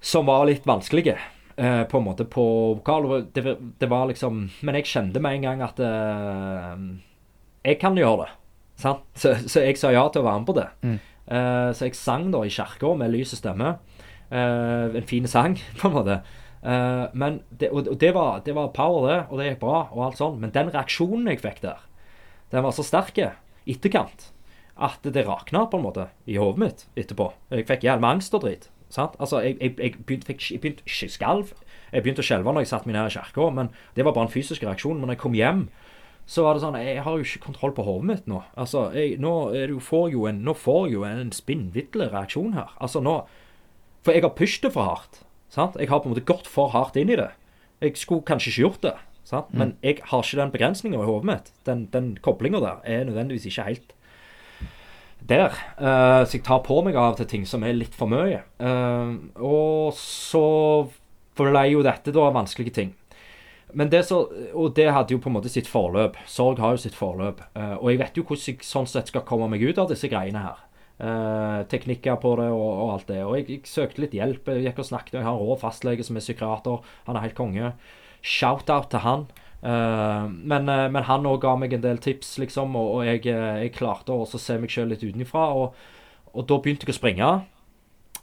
som 0.00 0.30
var 0.30 0.46
litt 0.50 0.66
vanskelig, 0.68 1.18
Uh, 1.60 1.82
på 1.84 1.98
en 1.98 2.04
måte, 2.06 2.24
på 2.24 2.42
vokal. 2.78 3.26
Det, 3.34 3.42
det 3.76 3.88
var 3.90 4.06
liksom 4.08 4.46
Men 4.64 4.76
jeg 4.78 4.86
kjente 4.88 5.20
med 5.20 5.34
en 5.34 5.42
gang 5.44 5.64
at 5.66 5.82
uh, 5.82 6.78
jeg 7.66 7.76
kan 7.82 7.98
gjøre 7.98 8.22
det. 8.22 8.28
Sant? 8.80 9.02
Så, 9.12 9.34
så 9.44 9.66
jeg 9.66 9.76
sa 9.76 9.90
ja 9.92 10.06
til 10.08 10.22
å 10.22 10.28
være 10.30 10.40
med 10.40 10.48
på 10.48 10.56
det. 10.56 10.68
Mm. 10.86 10.94
Eh, 11.30 11.70
så 11.76 11.86
jeg 11.86 11.98
sang 11.98 12.30
da 12.34 12.42
i 12.42 12.50
kirka 12.52 12.94
med 12.98 13.12
lys 13.14 13.34
og 13.36 13.40
stemme. 13.40 13.74
Eh, 14.30 14.96
en 14.96 15.06
fin 15.06 15.26
sang, 15.26 15.58
på 15.80 15.88
en 15.88 15.96
måte. 15.96 16.20
Uh, 16.60 17.08
men 17.16 17.38
det, 17.48 17.70
og, 17.72 17.86
det, 18.00 18.10
var, 18.12 18.42
det 18.44 18.52
var 18.52 18.66
power, 18.76 19.06
det, 19.08 19.20
og 19.30 19.38
det 19.40 19.46
gikk 19.46 19.62
bra, 19.62 19.78
og 19.94 20.02
alt 20.04 20.18
sånn. 20.20 20.36
Men 20.42 20.52
den 20.52 20.68
reaksjonen 20.68 21.30
jeg 21.32 21.40
fikk 21.40 21.62
der, 21.64 21.80
den 22.52 22.66
var 22.66 22.74
så 22.76 22.84
sterk 22.84 23.16
etterkant 23.64 24.28
at 24.80 25.04
det 25.04 25.24
rakna 25.26 25.64
på 25.68 25.78
en 25.80 25.86
måte 25.86 26.06
i 26.28 26.36
hodet 26.40 26.60
mitt 26.60 26.84
etterpå. 27.00 27.30
Jeg 27.52 27.66
fikk 27.68 27.86
jævlig 27.88 28.10
angst 28.10 28.36
og 28.36 28.44
drit. 28.44 28.68
Sant? 28.92 29.16
Altså, 29.22 29.40
jeg, 29.44 29.56
jeg, 29.60 29.74
jeg 29.78 30.04
begynte, 30.04 30.28
fikk, 30.28 30.46
jeg 30.50 30.62
begynte 30.62 31.10
skalv. 31.12 31.52
Jeg 31.90 32.04
begynte 32.04 32.24
å 32.24 32.28
skjelve 32.28 32.52
når 32.52 32.66
jeg 32.66 32.72
satte 32.72 32.90
meg 32.90 32.96
ned 32.98 33.10
i 33.10 33.16
kirka, 33.16 33.50
men 33.56 33.72
det 33.96 34.06
var 34.06 34.16
bare 34.16 34.28
en 34.28 34.32
fysisk 34.32 34.64
reaksjon. 34.66 34.98
Men 34.98 35.10
når 35.10 35.16
jeg 35.16 35.24
kom 35.24 35.36
hjem, 35.38 35.66
så 36.30 36.44
var 36.44 36.54
det 36.54 36.62
sånn 36.62 36.78
Jeg 36.78 37.02
har 37.02 37.16
jo 37.16 37.26
ikke 37.26 37.44
kontroll 37.48 37.72
på 37.76 37.84
hodet 37.86 38.08
mitt 38.08 38.28
nå. 38.30 38.42
Altså, 38.60 38.88
jeg, 38.94 39.16
nå, 39.22 39.34
får 39.84 40.10
jo 40.12 40.26
en, 40.30 40.42
nå 40.46 40.54
får 40.58 40.90
jo 40.92 41.06
en 41.08 41.32
spinnvidle 41.34 42.10
reaksjon 42.12 42.56
her. 42.58 42.74
Altså, 42.82 43.02
nå 43.04 43.22
For 44.04 44.16
jeg 44.16 44.24
har 44.24 44.34
pushet 44.36 44.64
det 44.66 44.72
for 44.74 44.88
hardt. 44.88 45.22
Sant? 45.52 45.76
Jeg 45.80 45.90
har 45.90 46.00
på 46.00 46.08
en 46.08 46.14
måte 46.14 46.26
gått 46.26 46.48
for 46.48 46.72
hardt 46.72 46.96
inn 46.96 47.10
i 47.12 47.18
det. 47.18 47.30
Jeg 47.80 47.96
skulle 47.98 48.26
kanskje 48.26 48.52
ikke 48.52 48.62
gjort 48.62 48.82
det, 48.84 48.96
sant? 49.24 49.48
men 49.56 49.72
jeg 49.80 50.02
har 50.04 50.22
ikke 50.22 50.38
den 50.38 50.52
begrensninga 50.52 51.00
i 51.00 51.08
hodet 51.08 51.28
mitt. 51.30 51.48
Den, 51.66 51.86
den 51.94 52.12
koblinga 52.20 52.60
der 52.60 52.84
er 52.84 53.06
nødvendigvis 53.08 53.48
ikke 53.48 53.66
helt 53.70 53.94
der. 55.30 55.56
Uh, 55.80 56.24
så 56.26 56.38
jeg 56.38 56.44
tar 56.46 56.62
på 56.66 56.80
meg 56.84 56.96
av 56.98 57.18
til 57.18 57.28
ting 57.30 57.44
som 57.48 57.64
er 57.64 57.76
litt 57.76 57.96
for 57.96 58.10
mye. 58.10 58.42
Uh, 58.60 59.16
og 59.40 59.92
så 59.98 60.44
ble 61.38 61.66
jo 61.72 61.84
dette 61.86 62.14
da 62.14 62.30
vanskelige 62.34 62.76
ting. 62.76 62.94
Men 63.72 63.90
det 63.90 64.02
så, 64.08 64.24
og 64.50 64.74
det 64.74 64.88
hadde 64.90 65.14
jo 65.14 65.20
på 65.22 65.30
en 65.30 65.36
måte 65.38 65.52
sitt 65.52 65.68
forløp. 65.70 66.18
Sorg 66.26 66.58
har 66.62 66.74
jo 66.74 66.82
sitt 66.82 66.96
forløp. 66.98 67.42
Uh, 67.54 67.76
og 67.78 67.92
jeg 67.92 68.02
vet 68.02 68.18
jo 68.18 68.26
hvordan 68.26 68.48
jeg 68.50 68.66
sånn 68.66 68.90
sett 68.90 69.12
skal 69.12 69.26
komme 69.26 69.50
meg 69.52 69.62
ut 69.62 69.78
av 69.78 69.90
disse 69.92 70.10
greiene 70.10 70.42
her. 70.42 70.58
Eh, 71.00 71.60
teknikker 71.72 72.18
på 72.20 72.34
det 72.36 72.50
og, 72.52 72.66
og 72.68 72.88
alt 72.94 73.06
det. 73.08 73.20
Og 73.24 73.36
jeg, 73.38 73.46
jeg 73.48 73.68
søkte 73.70 74.02
litt 74.04 74.16
hjelp. 74.16 74.50
Jeg 74.52 74.66
gikk 74.66 74.82
og 74.82 74.88
snakket. 74.90 75.14
Jeg 75.16 75.24
har 75.24 75.36
en 75.36 75.46
rå 75.48 75.56
fastlege 75.60 76.04
som 76.04 76.18
er 76.18 76.24
psykiater. 76.24 76.90
Han 77.06 77.16
er 77.16 77.24
helt 77.24 77.38
konge. 77.38 77.70
Shout-out 78.20 78.90
til 78.92 79.00
han. 79.06 79.30
Uh, 79.60 80.28
men, 80.28 80.68
eh, 80.72 80.86
men 80.92 81.06
han 81.08 81.28
òg 81.28 81.40
ga 81.42 81.54
meg 81.60 81.74
en 81.76 81.82
del 81.84 81.98
tips, 82.00 82.38
liksom, 82.40 82.72
og, 82.80 82.94
og 82.96 83.02
jeg, 83.04 83.26
eh, 83.28 83.58
jeg 83.66 83.74
klarte 83.76 84.14
å 84.16 84.24
se 84.24 84.56
meg 84.56 84.72
sjøl 84.72 84.88
litt 84.92 85.04
utenfra. 85.04 85.46
Og, 85.56 85.80
og 86.34 86.46
da 86.48 86.58
begynte 86.60 86.88
jeg 86.88 86.96
å 86.96 86.98
springe. 87.00 87.30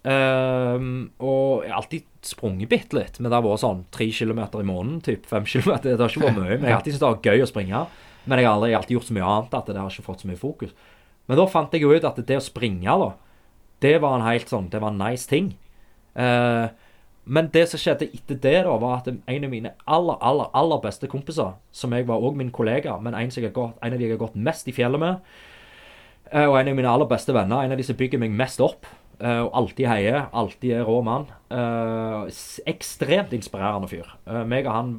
Uh, 0.08 0.78
og 1.18 1.66
jeg 1.66 1.72
har 1.74 1.80
alltid 1.82 2.06
sprunget 2.30 2.70
bitte 2.70 2.99
litt. 2.99 3.18
Men 3.18 3.32
det 3.32 3.40
har 3.40 3.48
vært 3.48 3.64
sånn 3.64 3.88
tre 3.94 4.12
kilometer 4.14 4.62
i 4.62 4.70
måneden, 4.70 5.02
typ 5.08 5.26
fem 5.30 5.49
kilometer. 5.49 5.95
Det 5.95 6.06
har 6.06 6.14
ikke 6.14 6.28
vært 6.30 6.44
mye. 6.44 6.60
Men 6.60 6.70
jeg 6.70 6.76
har 6.76 6.84
alltid 6.84 6.94
syntes 6.94 7.08
det 7.08 7.10
var 7.10 7.34
gøy 7.34 7.48
å 7.48 7.49
springe. 7.49 7.82
Men 8.28 8.41
jeg 8.41 8.49
har 8.49 8.60
aldri 8.60 8.78
alltid 8.78 8.99
gjort 8.99 9.10
så 9.10 9.18
mye 9.18 9.34
annet 9.34 9.58
at 9.58 9.70
det 9.72 9.82
har 9.82 9.98
ikke 9.98 10.08
fått 10.12 10.22
så 10.22 10.30
mye 10.30 10.40
fokus. 10.40 10.78
Men 11.28 11.40
da 11.40 11.48
fant 11.52 11.74
jeg 11.76 11.84
jo 11.84 11.94
ut 11.94 12.06
at 12.08 12.20
det 12.28 12.40
å 12.40 12.44
springe, 12.44 12.88
da, 12.88 13.14
det 13.84 13.98
var 14.02 14.18
en 14.18 14.26
helt 14.26 14.49
sånn 14.49 14.72
Det 14.74 14.80
var 14.82 14.94
en 14.94 15.02
nice 15.04 15.30
ting. 15.30 15.52
Uh, 16.18 16.72
men 17.28 17.49
det 17.52 17.66
som 17.68 17.82
skjedde 17.82 18.08
etter 18.16 18.40
det, 18.40 18.56
da, 18.64 18.76
var 18.80 19.02
at 19.02 19.10
en 19.12 19.45
av 19.45 19.52
mine 19.52 19.74
aller, 19.84 20.16
aller 20.24 20.54
aller 20.56 20.80
beste 20.84 21.10
kompiser, 21.12 21.58
som 21.76 21.94
jeg 21.94 22.08
var 22.08 22.24
òg 22.24 22.38
min 22.40 22.54
kollega, 22.56 22.95
men 23.04 23.18
en, 23.18 23.32
som 23.34 23.44
jeg 23.44 23.52
har 23.52 23.58
gått, 23.58 23.82
en 23.84 23.95
av 23.95 23.99
de 23.99 24.08
jeg 24.08 24.16
har 24.16 24.22
gått 24.22 24.38
mest 24.48 24.70
i 24.72 24.76
fjellet 24.76 25.02
med, 25.02 25.34
eh, 26.32 26.45
og 26.48 26.56
en 26.56 26.72
av 26.72 26.78
mine 26.80 26.94
aller 26.94 27.10
beste 27.12 27.36
venner, 27.36 27.60
en 27.60 27.76
av 27.76 27.82
de 27.82 27.84
som 27.84 27.99
bygger 27.99 28.24
meg 28.24 28.32
mest 28.32 28.64
opp, 28.64 28.88
eh, 29.20 29.41
og 29.41 29.52
alltid 29.60 29.90
heier, 29.91 30.30
alltid 30.32 30.78
er 30.78 30.88
rå 30.88 31.02
mann. 31.04 31.28
ekstremt 32.68 33.36
inspirerende 33.36 33.88
fyr. 33.91 34.08
Meg 34.48 34.66
og 34.68 34.74
han 34.74 34.90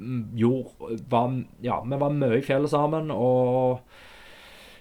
mm, 0.00 0.20
gjorde 0.38 0.98
var, 1.10 1.32
Ja, 1.62 1.80
vi 1.82 1.98
var 1.98 2.10
mye 2.14 2.38
i 2.38 2.42
fjellet 2.46 2.70
sammen, 2.70 3.10
og 3.10 3.80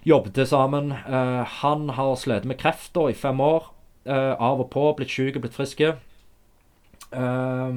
jobbet 0.08 0.48
sammen. 0.48 0.92
Eh, 0.92 1.44
han 1.62 1.90
har 1.90 2.16
slitt 2.16 2.46
med 2.48 2.60
kreft 2.60 2.98
i 3.10 3.14
fem 3.14 3.40
år. 3.40 3.74
eh, 4.08 4.36
av 4.40 4.62
og 4.62 4.70
på, 4.72 4.96
blitt 4.96 5.12
syk 5.12 5.36
og 5.36 5.42
blitt 5.42 5.56
frisk. 5.56 5.82
Eh, 5.82 7.74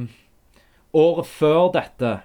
året 0.94 1.27
før 1.27 1.73
dette 1.74 2.20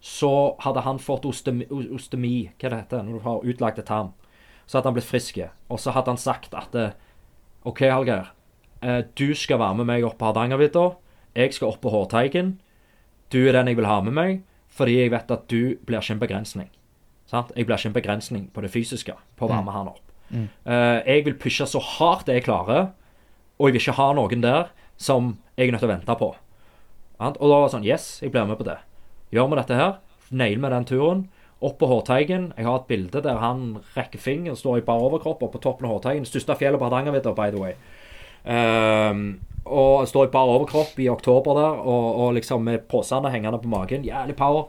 så 0.00 0.56
hadde 0.60 0.82
han 0.84 0.98
fått 0.98 1.24
ostemi, 1.24 1.64
ostemi 1.70 2.50
Hva 2.58 2.68
det 2.68 2.78
heter 2.80 3.02
når 3.02 3.12
du 3.12 3.24
har 3.24 3.44
utlagt 3.44 3.78
et 3.78 3.86
tarm? 3.86 4.12
Så 4.66 4.76
hadde 4.76 4.90
han 4.90 4.94
blitt 4.94 5.08
frisk. 5.08 5.38
Og 5.70 5.80
så 5.80 5.90
hadde 5.92 6.10
han 6.10 6.18
sagt 6.18 6.52
at 6.54 6.96
OK, 7.64 7.80
Hallgeir. 7.80 8.32
du 9.14 9.34
skal 9.34 9.58
være 9.58 9.74
med 9.74 9.86
meg 9.86 10.04
opp 10.04 10.18
på 10.18 10.26
Hardangervidda. 10.26 10.96
Jeg 11.34 11.54
skal 11.54 11.68
opp 11.68 11.80
på 11.80 11.90
Hårteigen. 11.90 12.60
Du 13.30 13.48
er 13.48 13.52
den 13.52 13.68
jeg 13.68 13.76
vil 13.76 13.86
ha 13.86 14.00
med 14.02 14.12
meg, 14.12 14.42
fordi 14.68 15.00
jeg 15.00 15.10
vet 15.10 15.30
at 15.30 15.48
du 15.48 15.76
blir 15.86 16.00
ikke 16.00 16.12
en 16.12 16.20
begrensning. 16.20 16.70
Sant? 17.32 17.52
Jeg 17.56 17.64
blir 17.64 17.78
ikke 17.78 17.88
en 17.88 17.96
begrensning 17.96 18.48
på 18.52 18.64
det 18.64 18.70
fysiske 18.74 19.14
på 19.40 19.46
å 19.46 19.50
være 19.50 19.64
med 19.64 19.72
han 19.72 19.92
opp. 19.94 20.02
Eh, 20.32 20.98
jeg 21.08 21.24
vil 21.26 21.36
pushe 21.40 21.66
så 21.68 21.80
hardt 21.80 22.28
jeg 22.28 22.44
klarer, 22.44 22.90
og 23.58 23.68
jeg 23.68 23.76
vil 23.76 23.84
ikke 23.84 23.98
ha 23.98 24.08
noen 24.16 24.44
der 24.44 24.72
som 25.00 25.36
jeg 25.56 25.68
er 25.68 25.74
nødt 25.74 25.84
til 25.84 25.90
å 25.90 25.94
vente 25.94 26.16
på. 26.20 26.32
Sant? 27.18 27.38
Og 27.40 27.48
da 27.48 27.60
var 27.60 27.68
det 27.68 27.76
sånn 27.76 27.86
Yes, 27.86 28.08
jeg 28.22 28.34
blir 28.34 28.48
med 28.48 28.60
på 28.60 28.66
det. 28.68 28.78
Gjør 29.32 29.48
vi 29.48 29.60
dette 29.60 29.78
her, 29.78 29.94
nail 30.30 30.60
med 30.60 30.74
den 30.76 30.88
turen. 30.88 31.24
Opp 31.62 31.78
på 31.78 31.86
Hårteigen. 31.86 32.50
Jeg 32.58 32.66
har 32.66 32.80
et 32.80 32.88
bilde 32.90 33.22
der 33.22 33.38
han 33.38 33.78
rekker 33.94 34.18
finger 34.18 34.52
og 34.52 34.58
står 34.58 34.80
i 34.80 34.86
bar 34.86 35.00
overkropp 35.04 35.44
oppe 35.44 35.56
på 35.56 35.62
toppen 35.62 35.86
av 35.86 35.94
Hårteigen. 35.94 36.26
Største 36.26 36.56
fjellet 36.58 36.80
på 36.80 36.88
Hardangervidda, 36.88 37.32
by 37.38 37.52
the 37.54 37.62
way. 37.62 37.76
Um, 38.42 39.20
og 39.62 40.08
står 40.10 40.26
i 40.26 40.32
bar 40.32 40.50
overkropp 40.50 40.98
i 40.98 41.06
oktober 41.12 41.54
der, 41.54 41.76
og, 41.86 42.06
og 42.24 42.32
liksom 42.34 42.64
med 42.66 42.88
posene 42.90 43.30
hengende 43.30 43.62
på 43.62 43.70
magen. 43.70 44.02
Jævlig 44.02 44.34
power. 44.36 44.66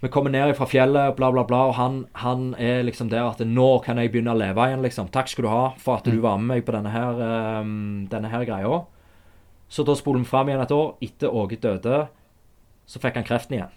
Vi 0.00 0.08
kommer 0.08 0.30
ned 0.30 0.52
fra 0.54 0.66
fjellet, 0.70 1.16
bla, 1.16 1.32
bla, 1.34 1.42
bla, 1.44 1.64
og 1.70 1.74
han, 1.74 1.96
han 2.22 2.52
er 2.54 2.84
liksom 2.86 3.08
der 3.10 3.24
at 3.26 3.40
nå 3.42 3.80
kan 3.82 3.98
jeg 3.98 4.12
begynne 4.12 4.30
å 4.30 4.38
leve 4.38 4.68
igjen, 4.68 4.84
liksom. 4.84 5.08
Takk 5.10 5.30
skal 5.32 5.48
du 5.48 5.50
ha 5.50 5.64
for 5.82 5.98
at 5.98 6.06
du 6.06 6.20
var 6.22 6.38
med 6.38 6.52
meg 6.52 6.66
på 6.68 6.74
denne 6.76 6.92
her, 6.94 7.18
um, 7.64 8.04
denne 8.10 8.30
her 8.30 8.46
greia. 8.46 8.84
Så 9.68 9.82
da 9.82 9.96
spoler 9.98 10.22
vi 10.22 10.30
fram 10.30 10.48
igjen 10.48 10.62
et 10.62 10.76
år. 10.76 10.94
Etter 11.02 11.34
Åge 11.34 11.58
døde, 11.60 11.98
så 12.86 13.02
fikk 13.02 13.18
han 13.18 13.26
kreften 13.26 13.58
igjen. 13.58 13.74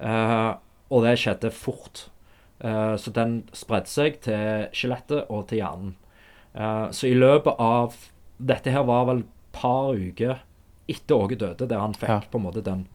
Uh, 0.00 0.56
og 0.88 1.04
det 1.04 1.18
skjedde 1.20 1.52
fort. 1.52 2.06
Uh, 2.64 2.96
så 2.96 3.12
den 3.12 3.42
spredde 3.52 3.92
seg 3.92 4.18
til 4.24 4.66
skjelettet 4.72 5.28
og 5.28 5.46
til 5.50 5.60
hjernen. 5.60 5.94
Uh, 6.56 6.88
så 6.96 7.10
i 7.10 7.16
løpet 7.16 7.60
av 7.60 7.96
Dette 8.36 8.72
her 8.72 8.88
var 8.88 9.04
vel 9.08 9.22
et 9.22 9.32
par 9.56 9.92
uker 9.96 10.40
etter 10.88 11.16
Åge 11.16 11.36
døde, 11.40 11.68
der 11.68 11.80
han 11.80 11.94
fikk 11.96 12.08
Ja. 12.08 12.20
på 12.24 12.40
en 12.40 12.44
måte 12.48 12.64
den 12.64 12.86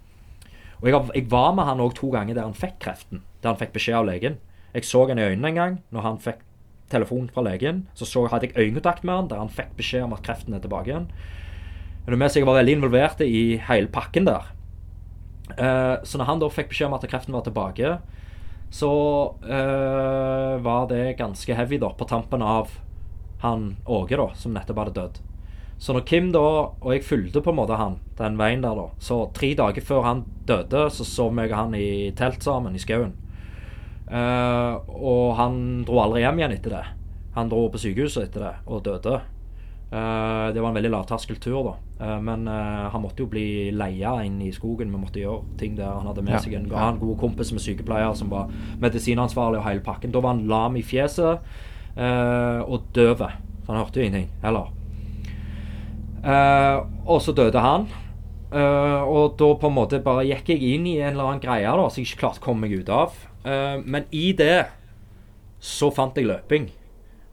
Og 0.82 0.90
jeg, 0.90 1.02
jeg 1.16 1.28
var 1.32 1.52
med 1.54 1.68
han 1.70 1.82
òg 1.84 1.94
to 1.98 2.10
ganger 2.14 2.38
der 2.38 2.48
han 2.48 2.58
fikk 2.58 2.80
kreften. 2.82 3.22
Der 3.42 3.54
han 3.54 3.60
fikk 3.60 3.76
beskjed 3.76 4.00
av 4.00 4.08
legen. 4.10 4.40
Jeg 4.74 4.88
så 4.88 5.04
han 5.08 5.20
i 5.20 5.28
øynene 5.28 5.52
en 5.52 5.60
gang 5.60 5.78
når 5.94 6.08
han 6.08 6.22
fikk 6.22 6.42
telefon 6.92 7.30
fra 7.34 7.44
legen. 7.46 7.86
Så, 7.94 8.08
så 8.10 8.26
hadde 8.32 8.50
jeg 8.50 8.58
øyekontakt 8.58 9.06
med 9.08 9.16
han 9.16 9.30
der 9.32 9.42
han 9.44 9.54
fikk 9.54 9.76
beskjed 9.78 10.08
om 10.08 10.16
at 10.18 10.26
kreften 10.26 10.58
er 10.58 10.64
tilbake 10.64 10.92
igjen. 10.92 11.12
Men 12.02 12.16
det 12.16 12.20
med 12.24 12.34
seg 12.34 12.42
jeg 12.42 12.50
var 12.50 12.58
veldig 12.58 12.78
involvert 12.80 13.22
i 13.26 13.44
hele 13.68 13.92
pakken 13.94 14.28
der. 14.28 14.50
Uh, 15.52 16.02
så 16.08 16.18
når 16.18 16.30
han 16.30 16.42
da 16.42 16.50
fikk 16.50 16.72
beskjed 16.72 16.90
om 16.90 16.98
at 16.98 17.10
kreften 17.12 17.36
var 17.36 17.46
tilbake, 17.46 17.98
så 18.72 18.92
uh, 19.44 20.56
var 20.64 20.88
det 20.90 21.18
ganske 21.20 21.58
heavy 21.58 21.78
da, 21.82 21.92
på 21.94 22.08
tampen 22.10 22.42
av 22.42 22.72
han 23.42 23.76
Åge, 23.86 24.18
da, 24.18 24.32
som 24.38 24.54
nettopp 24.56 24.82
hadde 24.82 24.96
dødd. 24.98 25.20
Så 25.82 25.96
når 25.96 26.06
Kim 26.06 26.30
da, 26.30 26.42
og 26.70 26.92
jeg 26.94 27.02
fulgte 27.08 27.42
på 27.42 27.50
en 27.50 27.58
måte 27.58 27.78
han 27.80 27.98
den 28.20 28.38
veien 28.38 28.62
der, 28.62 28.78
da, 28.78 28.92
så 29.02 29.24
tre 29.34 29.56
dager 29.58 29.82
før 29.82 30.06
han 30.06 30.20
døde, 30.46 30.86
så 30.94 31.06
sov 31.08 31.34
og 31.34 31.54
han 31.58 31.74
i 31.74 32.12
telt 32.14 32.44
sammen 32.46 32.76
i 32.78 32.82
skauen. 32.82 33.16
Uh, 34.12 34.78
og 34.92 35.38
han 35.40 35.56
dro 35.88 36.02
aldri 36.04 36.22
hjem 36.22 36.42
igjen 36.42 36.54
etter 36.54 36.76
det. 36.76 36.82
Han 37.38 37.50
dro 37.50 37.64
på 37.72 37.80
sykehuset 37.82 38.28
etter 38.28 38.44
det 38.44 38.52
og 38.68 38.84
døde. 38.86 39.22
Uh, 39.92 40.52
det 40.54 40.62
var 40.62 40.70
en 40.70 40.78
veldig 40.78 40.92
lavterskeltur, 40.92 41.72
da. 41.72 41.74
Uh, 42.02 42.20
men 42.28 42.44
han 42.52 43.02
måtte 43.02 43.24
jo 43.24 43.30
bli 43.32 43.72
leia 43.74 44.18
inn 44.28 44.38
i 44.44 44.52
skogen. 44.54 44.92
Vi 44.92 45.00
måtte 45.02 45.24
gjøre 45.24 45.56
ting 45.58 45.80
der. 45.80 45.96
Han 45.96 46.12
hadde 46.12 46.26
med 46.28 46.36
Ja. 46.36 46.44
seg 46.44 46.60
en, 46.60 46.68
han 46.76 47.00
god 47.00 47.18
kompis 47.24 47.54
med 47.56 47.64
sykepleier 47.64 48.14
som 48.14 48.30
var 48.30 48.52
medisinansvarlig 48.84 49.64
og 49.64 49.66
hele 49.66 49.82
pakken. 49.82 50.12
Da 50.12 50.22
var 50.22 50.36
han 50.36 50.46
lam 50.46 50.78
i 50.78 50.84
fjeset 50.86 51.42
og 51.98 52.86
døv. 52.94 53.26
Han 53.68 53.78
hørte 53.82 54.00
jo 54.00 54.06
ingenting 54.06 54.30
heller. 54.44 54.70
Eh, 56.22 56.78
og 57.10 57.22
så 57.24 57.34
døde 57.36 57.62
han. 57.62 57.90
Uh, 58.52 59.08
og 59.08 59.38
da 59.40 59.48
på 59.56 59.70
en 59.70 59.78
måte 59.78 60.02
bare 60.04 60.26
gikk 60.28 60.50
jeg 60.52 60.74
inn 60.74 60.84
i 60.90 60.98
en 61.00 61.14
eller 61.14 61.30
annen 61.30 61.44
greie 61.44 61.64
da, 61.72 61.86
som 61.88 62.02
jeg 62.02 62.10
ikke 62.10 62.26
klarte 62.26 62.42
å 62.42 62.48
komme 62.50 62.68
meg 62.68 62.82
ut 62.82 62.90
av. 62.92 63.14
Uh, 63.46 63.80
men 63.80 64.10
i 64.12 64.34
det 64.36 64.66
så 65.64 65.88
fant 65.94 66.18
jeg 66.18 66.28
løping. 66.28 66.68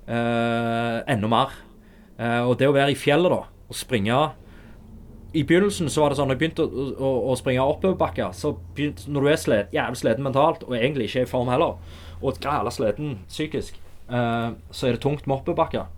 Enda 0.08 1.28
mer. 1.28 1.50
Og 2.48 2.54
det 2.60 2.68
å 2.68 2.72
være 2.72 2.94
i 2.94 2.96
fjellet 2.96 3.28
da, 3.28 3.42
og 3.68 3.76
springe 3.76 4.16
I 5.36 5.42
begynnelsen 5.44 5.90
så 5.92 6.00
var 6.00 6.12
det 6.12 6.18
sånn, 6.18 6.30
når 6.30 6.38
jeg 6.38 6.40
begynte 6.40 6.64
å, 6.64 6.86
å, 6.96 7.10
å 7.28 7.36
springe 7.36 7.66
oppoverbakker, 7.74 8.32
så 8.36 8.54
begynte, 8.76 9.04
når 9.12 9.24
du 9.26 9.28
er 9.28 9.42
slet, 9.42 9.76
jævlig 9.76 10.00
sliten 10.00 10.24
mentalt, 10.24 10.64
og 10.64 10.76
egentlig 10.78 11.10
ikke 11.10 11.22
er 11.22 11.28
i 11.28 11.30
form 11.30 11.52
heller, 11.52 11.76
og 12.20 12.40
græla 12.40 12.72
sliten 12.72 13.18
psykisk, 13.28 13.76
så 14.08 14.88
er 14.88 14.96
det 14.96 15.02
tungt 15.04 15.28
med 15.28 15.36
oppoverbakker. 15.38 15.88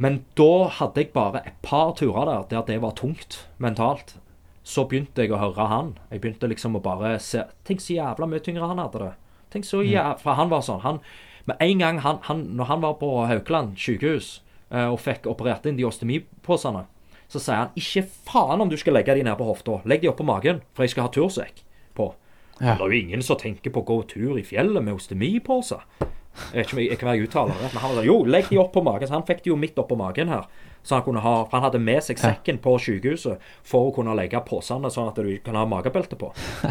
Men 0.00 0.22
da 0.38 0.70
hadde 0.78 1.02
jeg 1.02 1.12
bare 1.12 1.42
et 1.44 1.56
par 1.62 1.92
turer 1.98 2.24
der 2.24 2.46
der 2.48 2.66
det 2.66 2.78
var 2.82 2.96
tungt 2.96 3.46
mentalt. 3.58 4.16
Så 4.64 4.86
begynte 4.88 5.24
jeg 5.24 5.32
å 5.32 5.40
høre 5.40 5.66
han. 5.68 5.90
Jeg 6.10 6.22
begynte 6.22 6.48
liksom 6.48 6.76
å 6.78 6.84
bare 6.84 7.18
se 7.20 7.44
Tenk 7.68 7.82
så 7.84 7.96
jævla 7.98 8.28
mye 8.28 8.40
tyngre 8.44 8.68
han 8.70 8.80
hadde 8.80 9.02
det. 9.02 9.10
Tenk 9.52 9.66
så 9.68 9.82
jævla 9.84 10.16
For 10.20 10.38
han 10.38 10.48
var 10.52 10.62
sånn 10.64 10.80
han, 10.84 11.00
Med 11.44 11.56
en 11.60 11.82
gang 11.82 11.98
han, 12.04 12.20
han 12.28 12.44
Når 12.56 12.68
han 12.68 12.84
var 12.84 12.96
på 13.00 13.10
Haukeland 13.26 13.76
sykehus 13.80 14.40
eh, 14.70 14.86
og 14.86 15.00
fikk 15.00 15.26
operert 15.26 15.66
inn 15.66 15.76
de 15.76 15.88
osteomiposene, 15.88 16.84
så 17.28 17.40
sier 17.42 17.64
han 17.64 17.76
ikke 17.78 18.04
faen 18.28 18.62
om 18.62 18.70
du 18.70 18.76
skal 18.80 18.96
legge 18.96 19.14
de 19.14 19.24
ned 19.26 19.36
på 19.38 19.48
hofta. 19.48 19.80
Legg 19.88 20.02
de 20.02 20.10
opp 20.10 20.20
på 20.20 20.26
magen, 20.26 20.62
for 20.74 20.86
jeg 20.86 20.94
skal 20.94 21.06
ha 21.06 21.12
tursekk 21.14 21.62
på. 21.98 22.12
Ja. 22.60 22.74
Det 22.74 22.84
er 22.84 22.92
jo 22.92 23.00
ingen 23.00 23.22
som 23.24 23.38
tenker 23.40 23.72
på 23.74 23.82
å 23.82 23.88
gå 23.88 23.98
tur 24.10 24.38
i 24.38 24.46
fjellet 24.46 24.84
med 24.84 24.98
ostemipose. 24.98 25.80
Jeg 26.52 26.54
vet 26.54 26.66
ikke 26.66 26.76
om 26.76 26.80
jeg, 26.82 26.88
jeg 26.94 26.98
kan 27.00 27.08
være 27.10 27.26
uttaler 27.26 27.54
men 27.60 27.70
han 27.82 27.94
sånn, 27.96 28.04
jo, 28.06 28.18
legg 28.24 28.48
de 28.48 28.58
opp 28.62 28.72
på 28.72 28.82
magen. 28.86 29.08
Så 29.10 29.16
han 29.18 29.26
fikk 29.28 29.42
de 29.44 29.50
jo 29.50 29.56
midt 29.60 29.78
opp 29.82 29.88
på 29.90 29.98
magen 29.98 30.28
her. 30.32 30.46
Så 30.82 30.94
han 30.96 31.02
kunne 31.04 31.20
ha, 31.20 31.32
for 31.44 31.58
han 31.58 31.66
hadde 31.66 31.78
med 31.84 32.00
seg 32.06 32.16
sekken 32.16 32.56
på 32.64 32.72
sykehuset 32.80 33.42
for 33.68 33.90
å 33.90 33.92
kunne 33.92 34.14
legge 34.16 34.40
posene 34.46 34.88
sånn 34.90 35.10
at 35.10 35.18
du 35.20 35.34
kan 35.44 35.58
ha 35.58 35.66
magebelte 35.68 36.16
på. 36.16 36.30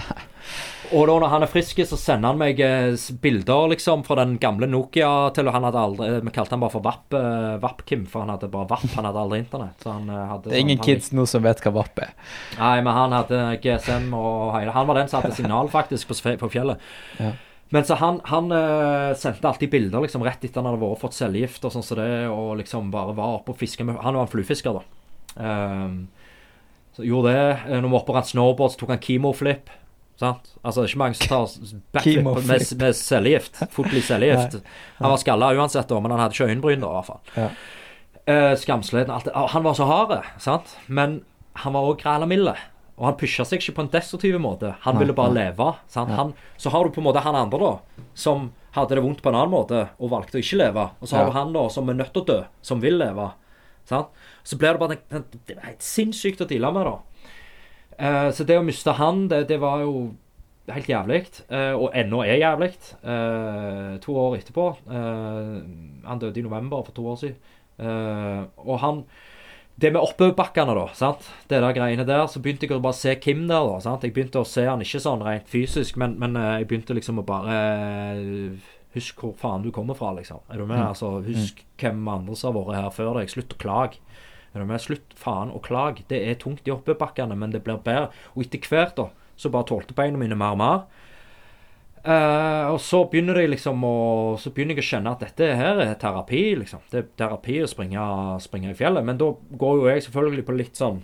Og 0.97 1.03
da 1.05 1.17
når 1.21 1.29
han 1.29 1.43
er 1.45 1.51
frisk, 1.51 1.77
så 1.85 1.97
sender 1.99 2.31
han 2.31 2.39
meg 2.39 2.57
eh, 2.65 2.95
bilder 3.21 3.67
liksom 3.75 4.01
fra 4.07 4.15
den 4.23 4.37
gamle 4.41 4.65
Nokia 4.65 5.09
til 5.35 5.51
Han 5.53 5.67
hadde 5.67 5.83
aldri 5.83 6.07
Vi 6.25 6.31
kalte 6.33 6.55
han 6.55 6.63
bare 6.63 6.73
for 6.73 6.81
Vapp, 6.87 7.13
eh, 7.13 7.59
Vapp-Kim, 7.61 8.07
for 8.09 8.23
han 8.25 8.31
hadde 8.33 8.49
bare 8.49 8.65
Vapp. 8.71 8.87
Han 8.95 9.05
hadde 9.05 9.21
aldri 9.21 9.41
internett. 9.43 9.77
Så 9.83 9.93
han 9.93 10.09
eh, 10.09 10.23
hadde 10.31 10.49
Det 10.49 10.57
er 10.57 10.63
ingen 10.63 10.79
sånn- 10.79 10.87
han- 10.87 10.95
kids 11.03 11.11
nå 11.13 11.27
som 11.29 11.45
vet 11.45 11.61
hva 11.61 11.75
VAP 11.77 12.01
er. 12.07 12.15
Nei, 12.57 12.73
men 12.81 12.93
han 12.97 13.13
hadde 13.19 13.43
GSM 13.61 14.09
og 14.17 14.55
hele 14.57 14.73
Han 14.73 14.89
var 14.89 14.97
den 15.03 15.11
som 15.11 15.21
hadde 15.21 15.35
signal, 15.37 15.69
faktisk, 15.69 16.09
på, 16.09 16.33
på 16.41 16.49
fjellet. 16.55 16.81
Ja. 17.19 17.35
Men 17.69 17.85
så 17.85 17.95
han, 17.99 18.21
han 18.25 18.49
uh, 18.51 19.13
sendte 19.17 19.45
alltid 19.45 19.69
bilder 19.69 20.01
liksom 20.01 20.23
rett 20.25 20.41
etter 20.41 20.57
han 20.61 20.71
hadde 20.71 20.81
vært 20.81 21.03
fått 21.03 21.17
cellegift 21.17 21.65
og 21.67 21.73
sånn 21.75 21.85
som 21.85 21.99
det, 21.99 22.07
og 22.33 22.55
liksom 22.57 22.89
bare 22.93 23.13
var 23.17 23.35
oppe 23.37 23.53
og 23.53 23.59
fiska 23.59 23.85
med 23.85 23.99
Han 24.01 24.17
var 24.17 24.25
en 24.25 24.31
fluefisker, 24.31 24.79
da. 24.79 24.85
Um, 25.37 25.99
så 26.97 27.05
gjorde 27.05 27.35
det. 27.35 27.43
Eh, 27.69 27.75
Når 27.77 27.85
vi 27.85 27.91
var 27.93 28.01
oppe 28.01 28.11
og 28.11 28.17
rant 28.17 28.27
snowboard, 28.31 28.73
så 28.73 28.81
tok 28.81 28.95
han 28.95 29.03
kemoflip. 29.03 29.69
Sant? 30.19 30.49
Altså, 30.65 30.81
det 30.81 30.87
er 30.87 30.91
ikke 30.91 30.99
mange 30.99 31.15
som 31.15 31.29
tar 31.29 31.45
backflip 31.95 32.25
med, 32.25 32.41
Chemoflip. 32.49 32.81
med 32.81 32.97
cellegift. 32.97 33.61
Fotlig 33.71 34.01
cellegift. 34.03 34.57
Han 34.97 35.13
var 35.13 35.21
skalla 35.21 35.53
uansett, 35.55 35.87
da, 35.87 36.01
men 36.03 36.11
han 36.11 36.23
hadde 36.25 36.35
ikke 36.35 36.49
øyenbryn, 36.49 36.81
da, 36.83 36.89
i 36.89 36.97
hvert 36.97 37.07
fall. 37.07 37.21
Ja. 37.37 37.51
Uh, 38.29 38.55
skamsleden, 38.59 39.13
alt 39.13 39.29
det. 39.29 39.37
Han 39.53 39.63
var 39.63 39.77
så 39.77 39.87
hard, 39.87 40.17
sant? 40.41 40.75
Men 40.89 41.21
han 41.61 41.77
var 41.77 41.87
òg 41.87 42.01
græla 42.01 42.27
mild. 42.29 42.51
Og 42.99 43.05
han 43.07 43.17
pusha 43.19 43.45
seg 43.47 43.61
ikke 43.61 43.77
på 43.77 43.83
en 43.85 43.91
destruktiv 43.93 44.35
måte. 44.43 44.73
Han 44.83 44.97
Nei, 44.97 45.05
ville 45.05 45.15
bare 45.15 45.31
nei. 45.31 45.45
leve. 45.47 45.71
Han, 45.95 46.33
så 46.59 46.71
har 46.73 46.83
du 46.83 46.91
på 46.91 46.99
en 46.99 47.07
måte 47.07 47.23
han 47.23 47.37
andre, 47.39 47.59
da, 47.63 48.05
som 48.13 48.49
hadde 48.75 48.97
det 48.97 49.03
vondt 49.05 49.21
på 49.23 49.31
en 49.31 49.37
annen 49.39 49.53
måte 49.53 49.85
og 49.97 50.11
valgte 50.11 50.37
å 50.37 50.43
ikke 50.43 50.59
leve. 50.59 50.89
Og 50.99 51.09
så 51.09 51.17
har 51.17 51.29
du 51.29 51.37
han 51.37 51.53
da 51.55 51.63
som 51.71 51.87
er 51.89 51.97
nødt 51.97 52.11
til 52.15 52.25
å 52.25 52.27
dø, 52.27 52.39
som 52.61 52.83
vil 52.83 52.99
leve. 52.99 53.29
Sant? 53.89 54.11
Så 54.43 54.59
blir 54.59 54.75
det 54.75 54.81
bare 54.81 54.97
den, 54.97 55.05
den, 55.13 55.45
Det 55.47 55.55
er 55.55 55.69
helt 55.71 55.85
sinnssykt 55.85 56.43
å 56.43 56.49
deale 56.49 56.73
med, 56.75 56.89
da. 56.89 56.97
Uh, 57.99 58.27
så 58.35 58.45
det 58.47 58.59
å 58.59 58.65
miste 58.65 58.93
han, 58.95 59.25
det, 59.31 59.45
det 59.49 59.59
var 59.63 59.81
jo 59.83 60.09
helt 60.69 60.91
jævlig. 60.91 61.23
Uh, 61.47 61.73
og 61.79 61.95
ennå 61.97 62.21
er 62.27 62.43
jævlig. 62.43 62.73
Uh, 62.99 63.95
to 64.03 64.19
år 64.19 64.37
etterpå. 64.41 64.67
Han 64.91 66.21
døde 66.21 66.43
i 66.43 66.45
november 66.45 66.83
for 66.83 66.95
to 66.95 67.07
år 67.15 67.19
siden. 67.23 67.39
Og 67.79 68.75
han 68.83 69.05
Det 69.79 69.93
med 69.93 70.01
oppoverbakkene, 70.01 70.73
da. 70.75 70.87
sant? 70.97 71.27
Det 71.47 71.61
der 71.63 71.75
greiene 71.75 72.03
der. 72.07 72.25
Så 72.27 72.41
begynte 72.43 72.67
jeg 72.67 72.75
å 72.75 72.81
bare 72.83 72.97
se 72.97 73.13
Kim 73.21 73.45
der. 73.47 73.63
da, 73.63 73.77
sant? 73.83 74.03
Jeg 74.03 74.15
begynte 74.15 74.41
å 74.41 74.47
se 74.47 74.65
han 74.67 74.83
ikke 74.83 74.99
sånn 75.03 75.23
rent 75.23 75.47
fysisk, 75.47 75.99
men, 76.01 76.17
men 76.19 76.35
eh, 76.39 76.57
jeg 76.59 76.67
begynte 76.71 76.97
liksom 76.97 77.21
å 77.21 77.27
bare 77.27 77.55
eh, 78.17 78.75
Husk 78.95 79.19
hvor 79.21 79.35
faen 79.37 79.61
du 79.61 79.69
kommer 79.69 79.93
fra, 79.93 80.09
liksom. 80.17 80.41
Er 80.49 80.57
du 80.57 80.65
med? 80.65 80.81
Altså, 80.81 81.19
Husk 81.21 81.61
hvem 81.79 82.07
andre 82.09 82.35
som 82.35 82.49
har 82.57 82.65
vært 82.65 82.79
her 82.79 82.95
før 82.95 83.19
deg. 83.19 83.29
Slutt 83.29 83.53
å 83.53 83.59
klage. 83.61 84.01
Er 84.49 84.63
du 84.63 84.65
med? 84.65 84.81
Slutt 84.81 85.13
faen 85.15 85.51
å 85.53 85.61
klage. 85.61 86.07
Det 86.09 86.17
er 86.25 86.39
tungt 86.41 86.65
i 86.67 86.73
oppoverbakkene, 86.73 87.37
men 87.37 87.53
det 87.53 87.61
blir 87.63 87.77
bedre. 87.85 88.09
Og 88.33 88.47
etter 88.47 88.65
hvert, 88.65 88.97
da, 88.97 89.11
så 89.37 89.51
bare 89.53 89.69
tålte 89.69 89.95
beina 89.95 90.17
mine 90.19 90.35
mer 90.35 90.57
og 90.57 90.61
mer. 90.63 90.81
Eh, 91.99 92.65
og 92.71 92.79
så 92.79 93.01
begynner 93.11 93.41
jeg 93.41 93.49
liksom 93.51 93.81
å 93.83 93.95
Så 94.39 94.53
begynner 94.55 94.77
jeg 94.77 94.85
å 94.85 94.87
skjønne 94.87 95.11
at 95.11 95.23
dette 95.25 95.49
her 95.59 95.81
er 95.83 95.97
terapi, 95.99 96.43
liksom. 96.61 96.83
Det 96.91 97.01
er 97.01 97.09
terapi 97.19 97.59
å 97.65 97.69
springe, 97.69 98.07
springe 98.43 98.71
i 98.71 98.77
fjellet. 98.77 99.05
Men 99.05 99.19
da 99.19 99.33
går 99.35 99.81
jo 99.81 99.89
jeg 99.91 100.07
selvfølgelig 100.07 100.47
på 100.47 100.57
litt 100.57 100.79
sånn 100.79 101.03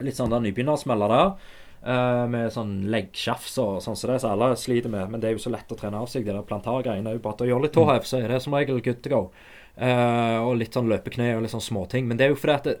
Litt 0.00 0.16
sånn 0.16 0.32
der 0.32 0.40
nybegynnersmeller 0.40 1.12
der. 1.12 1.32
Uh, 1.80 2.24
med 2.28 2.52
sånn 2.52 2.70
leggsjafs 2.92 3.54
og 3.60 3.82
sånn 3.84 3.96
som 3.96 4.10
det, 4.10 4.18
som 4.22 4.32
alle 4.32 4.54
sliter 4.56 4.92
med. 4.92 5.10
Men 5.12 5.20
det 5.20 5.28
er 5.28 5.34
jo 5.36 5.42
så 5.44 5.52
lett 5.52 5.68
å 5.72 5.76
trene 5.76 6.00
av 6.00 6.08
seg, 6.08 6.24
de 6.24 6.32
der 6.32 6.46
plantargreiene. 6.48 7.04
Det 7.04 7.12
er 7.12 7.18
jo 7.18 7.24
bare 7.26 7.44
å 7.44 7.50
gjøre 7.50 7.66
litt 7.66 7.74
tåhev, 7.76 8.06
så 8.08 8.16
er 8.16 8.32
det 8.32 8.38
som 8.40 8.56
regel 8.56 8.80
good 8.84 9.02
to 9.04 9.12
go. 9.12 9.20
Uh, 9.76 10.40
og 10.40 10.56
litt 10.60 10.76
sånn 10.76 10.88
løpekne 10.88 11.34
og 11.36 11.44
litt 11.44 11.52
sånn 11.52 11.64
småting. 11.64 12.08
Men 12.08 12.16
det 12.16 12.26
er 12.26 12.32
jo 12.32 12.40
fordi 12.40 12.56
at 12.56 12.70
det, 12.70 12.78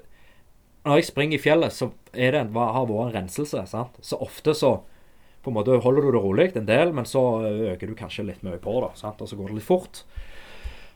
når 0.88 1.00
jeg 1.00 1.10
springer 1.10 1.36
i 1.36 1.42
fjellet, 1.44 1.76
så 1.76 1.90
er 2.12 2.32
det 2.32 2.40
en, 2.40 2.56
har 2.56 2.88
vært 2.88 3.10
en 3.10 3.16
renselse. 3.18 3.66
sant? 3.68 4.00
Så 4.00 4.16
ofte 4.24 4.56
så 4.56 4.78
på 5.42 5.50
en 5.50 5.56
måte 5.56 5.78
holder 5.80 6.02
du 6.04 6.10
det 6.10 6.20
rolig 6.20 6.48
en 6.56 6.66
del, 6.68 6.92
men 6.92 7.06
så 7.08 7.22
øker 7.72 7.88
du 7.88 7.94
kanskje 7.98 8.26
litt 8.28 8.42
mye 8.46 8.58
på 8.60 8.74
det. 8.84 8.90
sant? 9.00 9.20
Og 9.22 9.28
så 9.30 9.38
går 9.38 9.48
det 9.48 9.60
litt 9.60 9.66
fort. 9.68 10.02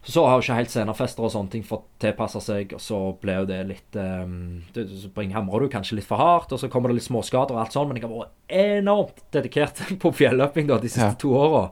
Så 0.04 0.20
har 0.26 0.36
jo 0.36 0.44
ikke 0.44 0.58
helt 0.58 0.72
scenefester 0.72 1.24
og 1.24 1.32
sånne 1.32 1.48
ting 1.54 1.62
fått 1.64 1.86
tilpassa 2.02 2.40
seg, 2.44 2.74
og 2.76 2.80
så 2.84 2.98
ble 3.22 3.38
jo 3.38 3.46
det 3.48 3.60
litt 3.70 3.96
um, 3.96 4.58
Så 4.74 5.08
hamrer 5.32 5.64
du 5.64 5.70
kanskje 5.72 5.96
litt 5.96 6.08
for 6.08 6.20
hardt, 6.20 6.52
og 6.52 6.60
så 6.60 6.68
kommer 6.68 6.92
det 6.92 6.98
litt 6.98 7.06
småskader 7.06 7.56
og 7.56 7.62
alt 7.62 7.72
sånn, 7.72 7.88
men 7.88 7.96
jeg 7.96 8.04
har 8.04 8.12
vært 8.12 8.58
enormt 8.60 9.22
dedikert 9.32 9.80
på 10.02 10.12
fjelløping 10.12 10.68
da, 10.68 10.76
de 10.82 10.92
siste 10.92 11.14
Ja. 11.14 11.16
to 11.16 11.32
åra. 11.40 11.70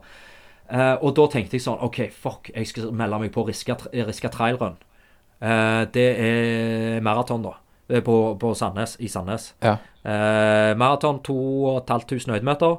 Uh, 0.65 0.95
og 1.03 1.13
da 1.19 1.27
tenkte 1.29 1.59
jeg 1.59 1.67
sånn 1.67 1.77
OK, 1.85 2.07
fuck, 2.09 2.49
jeg 2.55 2.71
skal 2.71 2.89
melde 2.95 3.21
meg 3.21 3.33
på 3.35 3.45
Riska, 3.45 3.77
Riska 3.93 4.33
Trail 4.33 4.57
Run. 4.57 4.79
Eh, 5.43 5.81
det 5.91 6.07
er 6.23 7.01
maraton, 7.03 7.43
da. 7.43 7.57
På, 8.01 8.33
på 8.39 8.53
Sandnes, 8.55 8.95
i 9.03 9.09
Sandnes. 9.11 9.49
Ja. 9.61 9.75
Eh, 10.03 10.73
maraton 10.79 11.21
2500 11.23 12.37
høydemeter. 12.37 12.77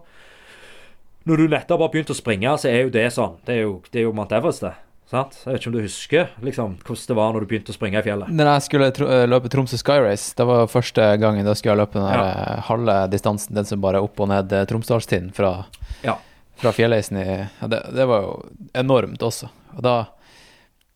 Når 1.25 1.41
du 1.41 1.49
nettopp 1.49 1.81
har 1.81 1.93
begynt 1.93 2.11
å 2.13 2.17
springe, 2.17 2.51
så 2.61 2.69
er 2.69 2.83
jo 2.85 2.91
det 2.93 3.07
sånn. 3.15 3.39
Det 3.47 3.55
er 3.57 3.63
jo, 3.65 3.79
det 3.91 4.03
er 4.03 4.05
jo 4.09 4.17
Mount 4.17 4.33
Everest, 4.37 4.61
det. 4.67 4.75
Sant? 5.09 5.37
Jeg 5.45 5.53
vet 5.53 5.61
ikke 5.61 5.69
om 5.71 5.75
du 5.77 5.83
husker 5.85 6.31
liksom, 6.45 6.75
hvordan 6.85 7.09
det 7.11 7.17
var 7.19 7.33
når 7.35 7.45
du 7.45 7.49
begynte 7.51 7.73
å 7.73 7.77
springe 7.77 8.01
i 8.01 8.05
fjellet. 8.05 8.31
Når 8.35 8.49
jeg 8.51 8.65
skulle 8.67 8.89
tro, 8.97 9.09
eh, 9.13 9.25
løpe 9.29 9.51
Tromsø 9.53 9.79
Sky 9.81 9.99
Race, 10.05 10.33
det 10.37 10.47
var 10.49 10.65
første 10.73 11.05
gangen 11.21 11.45
da 11.47 11.55
skulle 11.57 11.75
jeg 11.77 11.83
løpe 11.83 12.01
den 12.01 12.09
der 12.09 12.23
eh, 12.25 12.63
halve 12.69 12.97
distansen, 13.13 13.55
den 13.57 13.69
som 13.69 13.83
bare 13.85 14.01
er 14.01 14.07
opp 14.09 14.21
og 14.25 14.31
ned 14.33 14.49
Tromsdalstind 14.49 14.73
Tromsdalstinden 14.73 15.35
fra, 15.37 15.53
Ja. 16.05 16.17
fra 16.61 16.73
fjelleisen 16.73 17.21
i 17.21 17.27
ja, 17.29 17.69
det, 17.69 17.83
det 17.95 18.09
var 18.11 18.25
jo 18.25 18.35
enormt 18.81 19.23
også. 19.29 19.53
Og 19.77 19.85
da, 19.85 19.95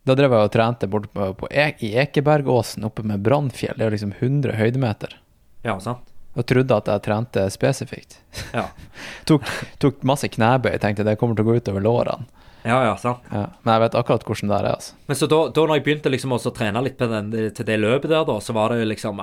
da 0.08 0.16
drev 0.18 0.34
jeg 0.34 0.48
og 0.48 0.52
trente 0.56 0.88
borte 0.90 1.12
på, 1.12 1.30
på 1.44 1.52
e 1.52 1.68
i 1.84 1.92
Ekebergåsen 2.00 2.88
oppe 2.88 3.04
med 3.04 3.20
Brannfjell. 3.24 3.76
Det 3.76 3.86
er 3.86 3.96
liksom 3.96 4.16
100 4.18 4.56
høydemeter. 4.56 5.16
ja, 5.68 5.78
sant? 5.84 6.04
Og 6.38 6.46
trodde 6.46 6.76
at 6.78 6.86
jeg 6.92 7.02
trente 7.02 7.48
spesifikt. 7.50 8.20
Ja. 8.54 8.68
tok, 9.28 9.42
tok 9.82 10.04
masse 10.06 10.28
knebøy, 10.30 10.76
tenkte 10.78 11.02
det 11.06 11.18
kommer 11.18 11.34
til 11.34 11.42
å 11.46 11.50
gå 11.52 11.56
utover 11.58 11.82
lårene. 11.82 12.28
ja, 12.68 12.76
ja, 12.84 12.94
sant. 13.00 13.22
Ja. 13.32 13.46
Men 13.64 13.72
jeg 13.74 13.82
vet 13.86 13.94
akkurat 13.98 14.24
hvordan 14.28 14.50
det 14.50 14.56
er, 14.58 14.66
altså. 14.76 14.94
Men 15.08 15.16
så 15.16 15.26
da, 15.30 15.38
da 15.56 15.62
når 15.64 15.78
jeg 15.78 15.84
begynte 15.86 16.10
liksom 16.12 16.34
å 16.36 16.38
trene 16.52 16.82
litt 16.84 16.98
på 17.00 17.06
den, 17.10 17.30
til 17.56 17.66
det 17.68 17.76
løpet 17.80 18.10
der, 18.12 18.24
da, 18.28 18.34
så 18.44 18.52
var 18.52 18.74
det 18.74 18.86
liksom 18.90 19.22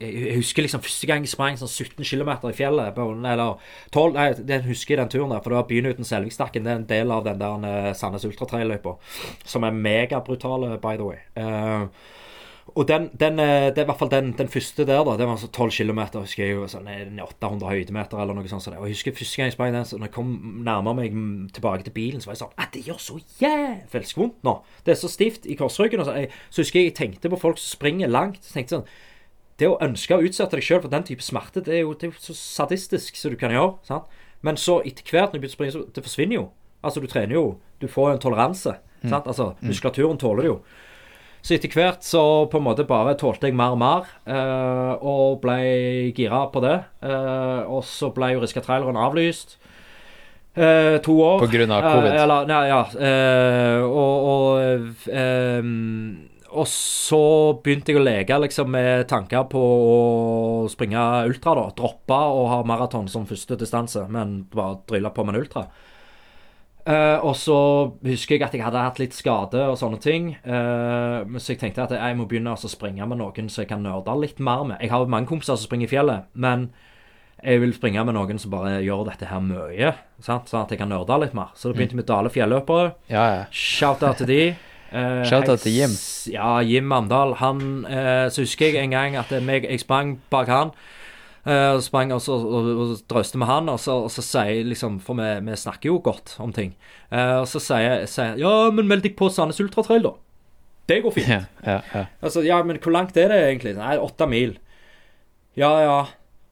Jeg 0.00 0.36
husker 0.38 0.64
liksom 0.64 0.82
første 0.86 1.06
gang 1.10 1.26
jeg 1.26 1.32
sprang 1.34 1.58
sånn 1.60 1.68
17 1.70 2.06
km 2.08 2.30
i 2.48 2.54
fjellet. 2.56 2.94
på- 2.96 3.08
Eller 3.20 3.58
12 3.92 4.14
Nei, 4.16 4.28
den 4.52 4.64
husker 4.70 4.94
jeg 4.96 5.02
den 5.02 5.12
turen 5.12 5.34
der. 5.34 5.42
For 5.44 5.50
det 5.52 5.60
var 5.60 5.68
byen 5.70 5.90
uten 5.92 6.08
Selvikstakken. 6.08 6.64
Det 6.64 6.72
er 6.72 6.80
en 6.80 6.88
del 6.94 7.12
av 7.12 7.26
den 7.28 7.38
der 7.42 7.68
eh, 7.90 7.92
Sandnes 7.98 8.24
Ultratrail-løypa. 8.30 8.96
Som 9.44 9.66
er 9.68 9.76
megabrutale, 9.76 10.78
by 10.80 10.96
the 10.96 11.10
way. 11.10 11.20
Eh, 11.36 11.86
og 12.74 12.88
den, 12.88 13.08
den, 13.20 13.38
eh, 13.42 13.68
det 13.70 13.78
er 13.78 13.84
i 13.84 13.88
hvert 13.88 13.98
fall 13.98 14.10
den, 14.12 14.32
den 14.38 14.48
første 14.48 14.84
der, 14.86 15.02
da. 15.04 15.16
Det 15.18 15.26
var 15.26 15.36
altså 15.36 15.48
12 15.48 15.70
km, 15.70 16.00
husker 16.20 16.44
jeg 16.44 16.54
jo. 16.54 16.66
Sånn 16.70 16.88
eh, 16.90 17.04
800 17.24 17.68
høydemeter 17.70 18.20
eller 18.22 18.36
noe 18.36 18.50
sånt. 18.50 18.64
Så. 18.64 18.72
Og 18.76 18.88
jeg 18.88 18.96
husker 18.98 19.16
første 19.16 19.40
gang 19.40 19.50
jeg 19.50 19.56
sprang 19.56 19.74
den, 19.74 19.86
så 19.88 19.98
når 19.98 20.10
jeg 20.10 20.14
kom 20.14 20.32
nærmere 20.66 20.98
meg 21.00 21.16
mm, 21.16 21.48
tilbake 21.56 21.86
til 21.86 21.94
bilen, 21.96 22.22
så 22.22 22.30
var 22.30 22.36
jeg 22.36 22.42
sånn 22.42 22.56
At 22.60 22.74
det 22.76 22.82
gjør 22.86 23.00
så 23.02 23.18
jævlig 23.40 24.12
vondt 24.16 24.42
nå. 24.46 24.56
Det 24.86 24.94
er 24.94 25.00
så 25.00 25.12
stivt 25.12 25.48
i 25.50 25.56
korsryggen. 25.58 26.04
Så, 26.06 26.16
jeg, 26.18 26.34
så 26.50 26.64
husker 26.64 26.80
jeg 26.80 26.90
jeg 26.90 26.98
tenkte 26.98 27.32
på 27.32 27.40
folk 27.40 27.60
som 27.60 27.78
springer 27.78 28.12
langt. 28.12 28.42
Så 28.44 28.58
tenkte 28.58 28.78
sånn 28.80 28.90
Det 29.60 29.70
å 29.70 29.78
ønske 29.84 30.16
å 30.16 30.24
utsette 30.24 30.56
deg 30.56 30.66
sjøl 30.66 30.84
for 30.84 30.92
den 30.92 31.04
type 31.08 31.24
smerte, 31.24 31.64
det 31.64 31.74
er 31.78 31.82
jo, 31.84 31.96
det 31.96 32.08
er 32.08 32.14
jo 32.14 32.22
så 32.30 32.36
sadistisk 32.36 33.18
som 33.20 33.34
du 33.34 33.40
kan 33.40 33.52
gjøre. 33.52 33.74
sant? 33.88 34.20
Men 34.40 34.56
så 34.56 34.78
etter 34.88 35.04
hvert, 35.04 35.34
når 35.34 35.40
du 35.40 35.42
begynner 35.42 35.52
å 35.52 35.58
springe, 35.58 35.74
så 35.74 35.82
det 35.92 36.04
forsvinner 36.06 36.38
jo. 36.38 36.46
Altså, 36.80 37.02
du 37.04 37.10
trener 37.12 37.36
jo. 37.36 37.58
Du 37.80 37.88
får 37.88 38.08
jo 38.08 38.14
en 38.16 38.22
toleranse. 38.22 38.76
sant? 39.02 39.26
Altså, 39.26 39.50
muskulaturen 39.60 40.20
tåler 40.20 40.46
det 40.46 40.54
jo. 40.54 40.62
Så 41.40 41.56
etter 41.56 41.72
hvert 41.72 42.04
så 42.04 42.22
på 42.52 42.60
en 42.60 42.66
måte 42.66 42.84
bare 42.88 43.16
tålte 43.18 43.48
jeg 43.48 43.56
mer 43.56 43.74
og 43.74 43.80
mer, 43.80 44.10
eh, 44.28 44.92
og 45.00 45.40
ble 45.44 45.56
gira 46.16 46.44
på 46.52 46.62
det. 46.64 46.76
Eh, 47.02 47.62
og 47.64 47.84
så 47.88 48.12
ble 48.14 48.34
jo 48.34 48.42
Riska 48.44 48.62
Traileren 48.64 49.00
avlyst. 49.00 49.56
Eh, 50.54 50.98
to 51.04 51.14
år. 51.22 51.38
På 51.38 51.48
grunn 51.50 51.70
av 51.70 51.84
covid. 51.86 52.10
Eh, 52.12 52.22
eller, 52.24 52.50
nei, 52.50 52.64
ja. 52.68 52.80
eh, 53.08 53.84
og 53.86 54.28
og, 54.30 55.04
eh, 55.08 55.70
og 56.50 56.66
så 56.66 57.22
begynte 57.62 57.92
jeg 57.92 58.00
å 58.00 58.02
leke 58.02 58.40
liksom, 58.42 58.72
med 58.74 59.06
tanker 59.08 59.44
på 59.52 59.60
å 59.60 59.98
springe 60.68 61.04
ultra. 61.30 61.54
da, 61.54 61.68
Droppe 61.78 62.18
å 62.18 62.48
ha 62.50 62.58
maraton 62.66 63.06
som 63.08 63.28
første 63.28 63.56
distanse, 63.60 64.02
men 64.10 64.42
bare 64.50 64.80
drille 64.90 65.12
på 65.14 65.24
med 65.24 65.36
en 65.36 65.44
ultra. 65.44 65.68
Eh, 66.86 67.18
og 67.26 67.34
så 67.36 67.56
husker 68.06 68.36
jeg 68.36 68.46
at 68.46 68.54
jeg 68.56 68.64
hadde 68.64 68.84
hatt 68.84 69.00
litt 69.02 69.16
skade 69.16 69.62
og 69.68 69.76
sånne 69.80 70.00
ting. 70.00 70.30
Uh, 70.44 71.26
så 71.36 71.52
jeg 71.52 71.60
tenkte 71.60 71.84
at 71.84 71.92
jeg 71.96 72.16
må 72.16 72.26
begynne 72.30 72.54
altså 72.54 72.70
å 72.70 72.72
springe 72.72 73.04
med 73.08 73.20
noen 73.20 73.50
så 73.52 73.64
jeg 73.64 73.72
kan 73.72 73.84
nerde 73.84 74.14
litt 74.20 74.40
mer 74.40 74.64
med. 74.68 74.78
Jeg 74.80 74.92
har 74.92 75.10
mange 75.10 75.28
kompiser 75.28 75.58
som 75.58 75.68
springer 75.68 75.88
i 75.88 75.92
fjellet, 75.92 76.30
men 76.32 76.70
jeg 77.40 77.60
vil 77.62 77.74
springe 77.76 78.04
med 78.04 78.16
noen 78.16 78.40
som 78.40 78.52
bare 78.52 78.80
gjør 78.84 79.06
dette 79.08 79.28
her 79.28 79.44
mye. 79.44 79.92
Sånn 80.24 80.42
at 80.44 80.72
jeg 80.72 80.80
kan 80.80 80.90
nerde 80.92 81.20
litt 81.22 81.36
mer. 81.36 81.52
Så 81.56 81.70
det 81.70 81.78
begynte 81.78 82.00
med 82.00 82.08
Dale 82.08 82.32
fjelløpere. 82.32 82.94
Ja, 83.12 83.26
ja. 83.36 83.46
Shout-out 83.52 84.22
til 84.22 84.32
de. 84.32 84.42
Uh, 84.90 85.22
Shout-out 85.22 85.60
til 85.62 85.70
Jim. 85.70 85.92
Ja, 86.32 86.56
Jim 86.66 86.90
Amdal. 86.90 87.36
Han, 87.38 87.84
eh, 87.86 88.24
så 88.26 88.42
husker 88.42 88.72
jeg 88.74 88.82
en 88.82 88.90
gang 88.90 89.14
at 89.20 89.30
jeg, 89.30 89.62
jeg 89.62 89.80
sprang 89.84 90.16
bak 90.34 90.50
han. 90.50 90.72
Eh, 91.44 91.70
og 91.74 91.82
sprang 91.84 92.12
og, 92.14 92.22
så, 92.24 92.36
og, 92.36 92.70
og 92.74 92.94
drøste 93.10 93.40
med 93.40 93.50
han, 93.50 93.68
og 93.72 93.80
så, 93.82 93.96
og 94.06 94.10
så 94.12 94.24
sier 94.24 94.66
liksom 94.68 94.98
For 95.04 95.18
vi, 95.18 95.28
vi 95.46 95.58
snakker 95.58 95.92
jo 95.92 96.00
godt 96.04 96.34
om 96.42 96.52
ting. 96.56 96.74
Eh, 97.10 97.36
og 97.40 97.46
så 97.50 97.62
sier 97.62 98.04
jeg 98.04 98.40
Ja, 98.40 98.54
men 98.74 98.90
meld 98.90 99.04
deg 99.06 99.16
på 99.18 99.30
Sandnes 99.32 99.60
Ultratrail, 99.62 100.04
da. 100.08 100.14
Det 100.90 101.02
går 101.04 101.14
fint. 101.14 101.28
ja, 101.30 101.42
ja, 101.62 101.78
ja. 101.94 102.04
Altså, 102.20 102.42
ja, 102.42 102.58
men 102.66 102.80
hvor 102.82 102.92
langt 102.94 103.16
er 103.16 103.30
det 103.30 103.38
egentlig? 103.46 103.76
Nei, 103.78 103.94
åtte 104.02 104.26
mil. 104.26 104.56
Ja, 105.58 105.70
ja, 105.84 105.98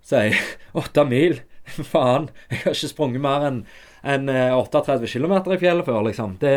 sier 0.07 0.31
jeg. 0.31 0.43
Åtte 0.79 1.05
mil? 1.09 1.41
Faen. 1.93 2.29
Jeg 2.51 2.65
har 2.65 2.77
ikke 2.77 2.91
sprunget 2.93 3.25
mer 3.25 3.49
enn 3.49 4.31
eh, 4.31 4.55
38 4.55 5.11
km 5.11 5.35
i 5.53 5.59
fjellet 5.61 5.87
før, 5.89 6.05
liksom. 6.07 6.37
Det 6.43 6.55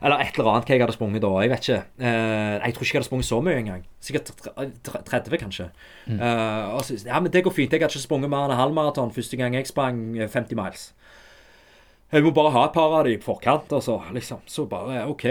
Eller 0.00 0.22
et 0.24 0.38
eller 0.38 0.48
annet 0.54 0.64
hva 0.70 0.74
jeg 0.76 0.80
hadde 0.80 0.94
sprunget 0.96 1.20
da. 1.20 1.30
Jeg 1.44 1.50
vet 1.52 1.66
ikke. 1.68 1.80
Eh, 2.00 2.54
jeg 2.64 2.74
tror 2.76 2.86
ikke 2.86 2.94
jeg 2.94 3.00
hadde 3.00 3.08
sprunget 3.10 3.28
så 3.28 3.40
mye 3.44 3.58
engang. 3.60 3.82
Sikkert 4.00 4.30
tre- 4.40 4.68
tre- 4.86 5.02
30, 5.04 5.36
kanskje. 5.42 5.66
Eh, 6.08 6.70
og 6.72 6.80
så, 6.86 6.96
ja, 7.04 7.20
men 7.20 7.32
det 7.32 7.42
går 7.44 7.52
fint. 7.52 7.72
Jeg 7.72 7.82
hadde 7.82 7.92
ikke 7.92 8.06
sprunget 8.08 8.32
mer 8.32 8.46
enn 8.46 8.54
en 8.54 8.60
halvmaraton 8.62 9.12
første 9.12 9.36
gang 9.36 9.54
jeg 9.58 9.68
sprang 9.68 10.00
eh, 10.16 10.28
50 10.28 10.56
miles. 10.56 10.86
Jeg 12.10 12.24
må 12.24 12.32
bare 12.34 12.50
ha 12.56 12.64
et 12.66 12.72
par 12.74 12.96
av 12.96 13.04
de 13.06 13.12
i 13.14 13.20
forkant, 13.22 13.70
altså. 13.76 14.00
liksom. 14.16 14.40
Så 14.46 14.64
bare 14.66 15.04
OK. 15.06 15.24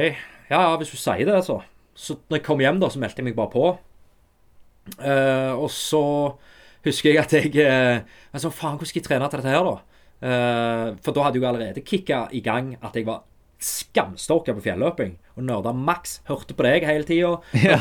Ja, 0.50 0.62
ja, 0.62 0.78
hvis 0.78 0.94
du 0.94 0.98
sier 0.98 1.26
det, 1.26 1.34
altså. 1.36 1.60
Så 1.98 2.16
når 2.30 2.38
jeg 2.40 2.46
kom 2.46 2.62
hjem, 2.64 2.80
da, 2.80 2.88
så 2.94 3.02
meldte 3.02 3.20
jeg 3.20 3.28
meg 3.28 3.36
bare 3.36 3.52
på. 3.52 3.66
Uh, 4.98 5.54
og 5.60 5.68
så 5.74 6.02
husker 6.86 7.12
jeg 7.12 7.20
at 7.22 7.34
jeg 7.36 7.52
uh, 7.62 8.00
sa, 8.40 8.50
Faen, 8.50 8.78
hvordan 8.80 8.90
skal 8.90 9.02
jeg 9.02 9.06
trene 9.10 9.28
til 9.30 9.42
dette 9.42 9.52
her, 9.54 9.68
da? 9.68 9.76
Uh, 10.20 10.96
for 11.04 11.16
da 11.16 11.26
hadde 11.28 11.38
jeg 11.38 11.44
jo 11.44 11.50
allerede 11.50 11.84
kicka 11.86 12.22
i 12.36 12.42
gang 12.44 12.74
at 12.82 12.96
jeg 12.98 13.06
var 13.08 13.22
skamstorka 13.60 14.54
på 14.58 14.64
fjelløping. 14.64 15.16
Og 15.38 15.46
nerda 15.48 15.74
maks. 15.76 16.20
Hørte 16.30 16.56
på 16.58 16.66
deg 16.68 16.86
hele 16.88 17.08
tida. 17.08 17.36
Ja. 17.60 17.80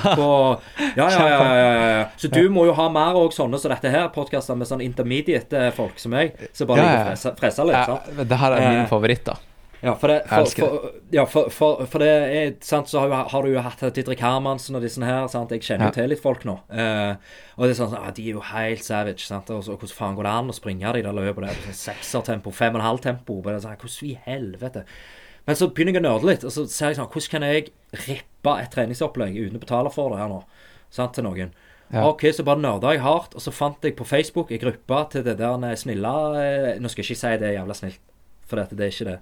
Ja, 0.98 1.08
ja, 1.10 1.26
ja, 1.28 1.88
ja. 1.98 2.06
Så 2.18 2.30
du 2.32 2.48
må 2.50 2.66
jo 2.68 2.74
ha 2.78 2.88
mer 2.92 3.18
òg 3.18 3.34
sånne 3.34 3.58
som 3.60 3.72
dette 3.72 3.90
her, 3.92 4.08
podkaster 4.14 4.58
med 4.58 4.70
sånn 4.70 4.82
intermediate 4.84 5.68
folk 5.76 5.98
som 6.02 6.14
meg, 6.14 6.34
som 6.52 6.70
bare 6.70 6.86
liker 6.86 7.30
å 7.32 7.36
frese, 7.38 7.66
litt. 7.68 7.84
sant? 7.86 8.10
Ja, 8.16 8.24
det 8.32 8.40
her 8.42 8.56
er 8.58 8.66
min 8.74 8.90
favoritt, 8.90 9.24
da. 9.28 9.38
Ja, 9.78 9.92
for 9.94 10.10
det, 10.10 10.24
for, 10.26 10.48
for, 10.58 10.86
ja, 11.14 11.22
for, 11.30 11.50
for, 11.86 12.02
det 12.02 12.08
er 12.10 12.48
sant, 12.66 12.88
så 12.90 13.04
har, 13.04 13.12
jo, 13.12 13.18
har 13.30 13.44
du 13.46 13.52
jo 13.52 13.60
hatt 13.62 13.84
Didrik 13.94 14.18
Hermansen 14.24 14.74
og 14.74 14.82
disse 14.82 14.98
her. 15.06 15.28
sant, 15.30 15.52
Jeg 15.54 15.62
kjenner 15.62 15.86
jo 15.86 15.92
Ja. 15.92 15.94
til 16.00 16.10
litt 16.10 16.22
folk 16.22 16.42
nå. 16.48 16.56
Eh, 16.66 17.14
og 17.54 17.62
det 17.62 17.76
er 17.76 17.78
sånn 17.78 17.94
ah, 17.94 18.10
De 18.10 18.24
er 18.26 18.34
jo 18.34 18.42
helt 18.42 18.82
savage. 18.82 19.22
sant, 19.28 19.50
og 19.54 19.62
så, 19.62 19.76
Hvordan 19.78 19.94
faen 20.00 20.16
går 20.18 20.26
det 20.26 20.32
an 20.34 20.50
å 20.50 20.56
springe 20.56 20.92
de 20.98 21.04
der 21.06 21.14
løpene? 21.14 21.54
Sånn 21.62 21.78
Seksertempo, 21.78 22.50
fem 22.50 22.74
og 22.74 22.80
en 22.82 22.88
halv 22.88 23.04
tempo. 23.06 23.38
Sånn, 23.38 23.78
hvordan 23.78 24.10
i 24.10 24.18
helvete? 24.26 24.84
Men 25.48 25.56
så 25.56 25.70
begynner 25.72 25.96
jeg 25.96 26.02
å 26.02 26.06
nerde 26.06 26.28
litt, 26.28 26.44
og 26.44 26.52
så 26.52 26.66
ser 26.68 26.92
jeg 26.92 26.98
sånn 26.98 27.08
Hvordan 27.08 27.32
kan 27.32 27.46
jeg 27.48 27.70
rippe 28.04 28.54
et 28.60 28.70
treningsopplegg 28.74 29.38
uten 29.40 29.56
å 29.56 29.62
betale 29.62 29.90
for 29.94 30.12
det 30.12 30.20
her 30.20 30.28
nå? 30.28 30.42
Sant, 30.92 31.14
til 31.16 31.24
noen. 31.24 31.50
Ja. 31.88 32.02
Ok, 32.04 32.26
så 32.36 32.44
bare 32.44 32.60
nerda 32.60 32.90
jeg 32.92 33.00
hardt, 33.00 33.32
og 33.34 33.40
så 33.40 33.52
fant 33.52 33.80
jeg 33.84 33.94
på 33.96 34.04
Facebook 34.04 34.50
en 34.52 34.60
gruppe 34.60 34.98
til 35.14 35.24
det 35.24 35.38
der 35.40 35.76
snille 35.80 36.10
eh, 36.36 36.74
Nå 36.84 36.90
skal 36.92 37.00
jeg 37.00 37.14
ikke 37.14 37.20
si 37.22 37.30
det 37.40 37.48
er 37.48 37.54
jævla 37.56 37.76
snilt, 37.78 38.00
for 38.48 38.60
dette, 38.60 38.76
det 38.76 38.84
er 38.90 38.92
ikke 38.92 39.06
det. 39.08 39.14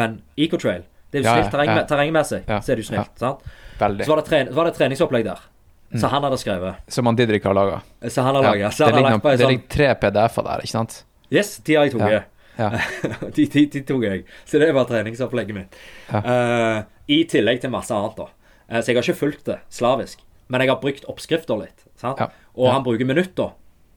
Men 0.00 0.22
Ecotrail. 0.36 0.86
Det 1.12 1.20
er 1.20 1.22
jo 1.22 1.28
Ja, 1.28 1.34
snilt 1.36 1.44
ja, 1.46 1.50
terreng, 1.52 1.72
ja. 1.76 1.84
terrengmessig. 1.92 2.40
Ja, 2.48 2.60
Så 2.64 2.72
er 2.72 2.80
det 2.80 2.86
jo 2.86 2.88
snilt. 2.88 3.12
sant? 3.20 3.44
Veldig. 3.78 4.04
Så 4.08 4.14
var 4.14 4.22
det, 4.22 4.24
tre, 4.30 4.40
var 4.56 4.64
det 4.64 4.72
et 4.72 4.80
treningsopplegg 4.80 5.28
der. 5.28 5.44
Så 5.96 6.08
han 6.10 6.24
hadde 6.26 6.38
skrevet. 6.40 6.80
Som 6.88 7.06
han 7.06 7.16
Didrik 7.16 7.44
har 7.46 7.54
laga. 7.54 7.82
Så 8.08 8.24
han 8.24 8.34
har 8.34 8.42
Ja, 8.42 8.50
laga. 8.50 8.70
Så 8.74 8.88
det 8.88 8.96
en 8.96 9.20
det 9.20 9.38
sånn 9.38 9.52
ligger 9.52 9.68
tre 9.76 9.90
PDF-er 10.00 10.48
der, 10.48 10.64
ikke 10.64 10.72
sant? 10.72 10.96
Yes, 11.30 11.58
de 11.58 11.74
har 11.76 11.84
jeg 11.86 11.94
tatt. 11.98 12.10
Ja. 12.10 12.22
de, 13.36 13.46
de, 13.52 13.64
de 13.72 13.82
tok 13.86 14.06
jeg. 14.06 14.24
Så 14.48 14.60
det 14.62 14.70
var 14.76 14.88
treningsopplegget 14.88 15.56
mitt. 15.56 15.76
Ja. 16.10 16.22
Uh, 16.22 16.78
I 17.12 17.22
tillegg 17.30 17.60
til 17.62 17.72
masse 17.74 17.94
annet, 17.94 18.16
da. 18.18 18.30
Uh, 18.70 18.80
så 18.80 18.90
jeg 18.90 18.98
har 18.98 19.04
ikke 19.04 19.20
fulgt 19.20 19.44
det 19.50 19.58
slavisk. 19.72 20.22
Men 20.48 20.62
jeg 20.62 20.70
har 20.70 20.80
brukt 20.82 21.06
oppskrifter 21.10 21.60
litt. 21.60 21.84
Ja. 22.02 22.14
Og 22.54 22.66
Ja. 22.68 22.72
han 22.76 22.84
bruker 22.86 23.08
minutter 23.08 23.52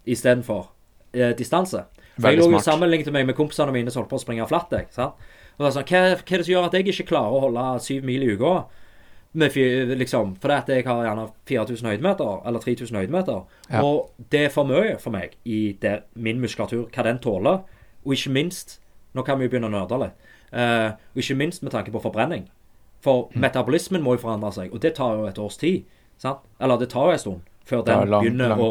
istedenfor 0.09 0.69
uh, 1.15 1.31
distanse. 1.37 1.85
For 2.19 2.33
jeg 2.33 2.41
lå 2.41 2.49
jo 2.51 2.59
sammenlignet 2.59 3.13
meg 3.15 3.29
med 3.29 3.37
kompisene 3.37 3.71
mine 3.71 3.91
som 3.93 4.01
holdt 4.03 4.11
på 4.11 4.19
å 4.19 4.23
springe 4.25 4.47
flatt. 4.49 4.73
Jeg? 4.75 4.89
Og 5.59 5.63
det 5.63 5.71
sånn, 5.75 5.87
hva, 5.87 6.01
hva 6.19 6.35
er 6.35 6.41
det 6.41 6.45
som 6.47 6.53
gjør 6.53 6.67
at 6.67 6.75
jeg 6.75 6.87
ikke 6.91 7.09
klarer 7.13 7.35
å 7.35 7.41
holde 7.45 7.65
syv 7.85 8.03
mil 8.07 8.25
i 8.25 8.33
uka? 8.35 8.53
Liksom, 9.39 10.35
fordi 10.41 10.55
at 10.55 10.69
jeg 10.73 10.85
har 10.87 11.03
gjerne 11.05 11.25
4000 11.47 11.89
høydemeter, 11.91 12.39
eller 12.49 12.59
3000 12.63 12.97
høydemeter. 12.97 13.41
Ja. 13.69 13.83
Og 13.85 14.09
det 14.31 14.45
er 14.47 14.53
for 14.53 14.65
mye 14.67 14.97
for 14.99 15.13
meg 15.13 15.35
i 15.45 15.77
det, 15.81 15.99
min 16.15 16.41
muskulatur, 16.41 16.87
hva 16.89 17.05
den 17.05 17.21
tåler. 17.23 17.61
Og 18.09 18.17
ikke 18.17 18.33
minst 18.33 18.79
Nå 19.13 19.23
kan 19.25 19.39
vi 19.39 19.47
jo 19.47 19.49
begynne 19.49 19.69
å 19.69 19.73
nerde 19.73 19.97
litt. 19.97 20.27
Uh, 20.53 20.91
og 21.15 21.17
ikke 21.17 21.37
minst 21.39 21.63
med 21.65 21.71
tanke 21.73 21.89
på 21.89 22.01
forbrenning. 22.03 22.43
For 23.01 23.29
Mm. 23.33 23.41
metabolismen 23.41 24.03
må 24.05 24.13
jo 24.13 24.21
forandre 24.21 24.51
seg, 24.53 24.73
og 24.73 24.81
det 24.83 24.91
tar 24.99 25.15
jo 25.17 25.25
et 25.25 25.39
års 25.41 25.57
tid. 25.57 25.87
Sant? 26.21 26.43
Eller 26.61 26.77
det 26.77 26.89
tar 26.91 27.07
jo 27.07 27.15
en 27.15 27.19
stund 27.23 27.41
før 27.65 27.81
den 27.85 28.09
lang, 28.09 28.21
begynner 28.23 28.49
lang 28.53 28.61
å 28.61 28.69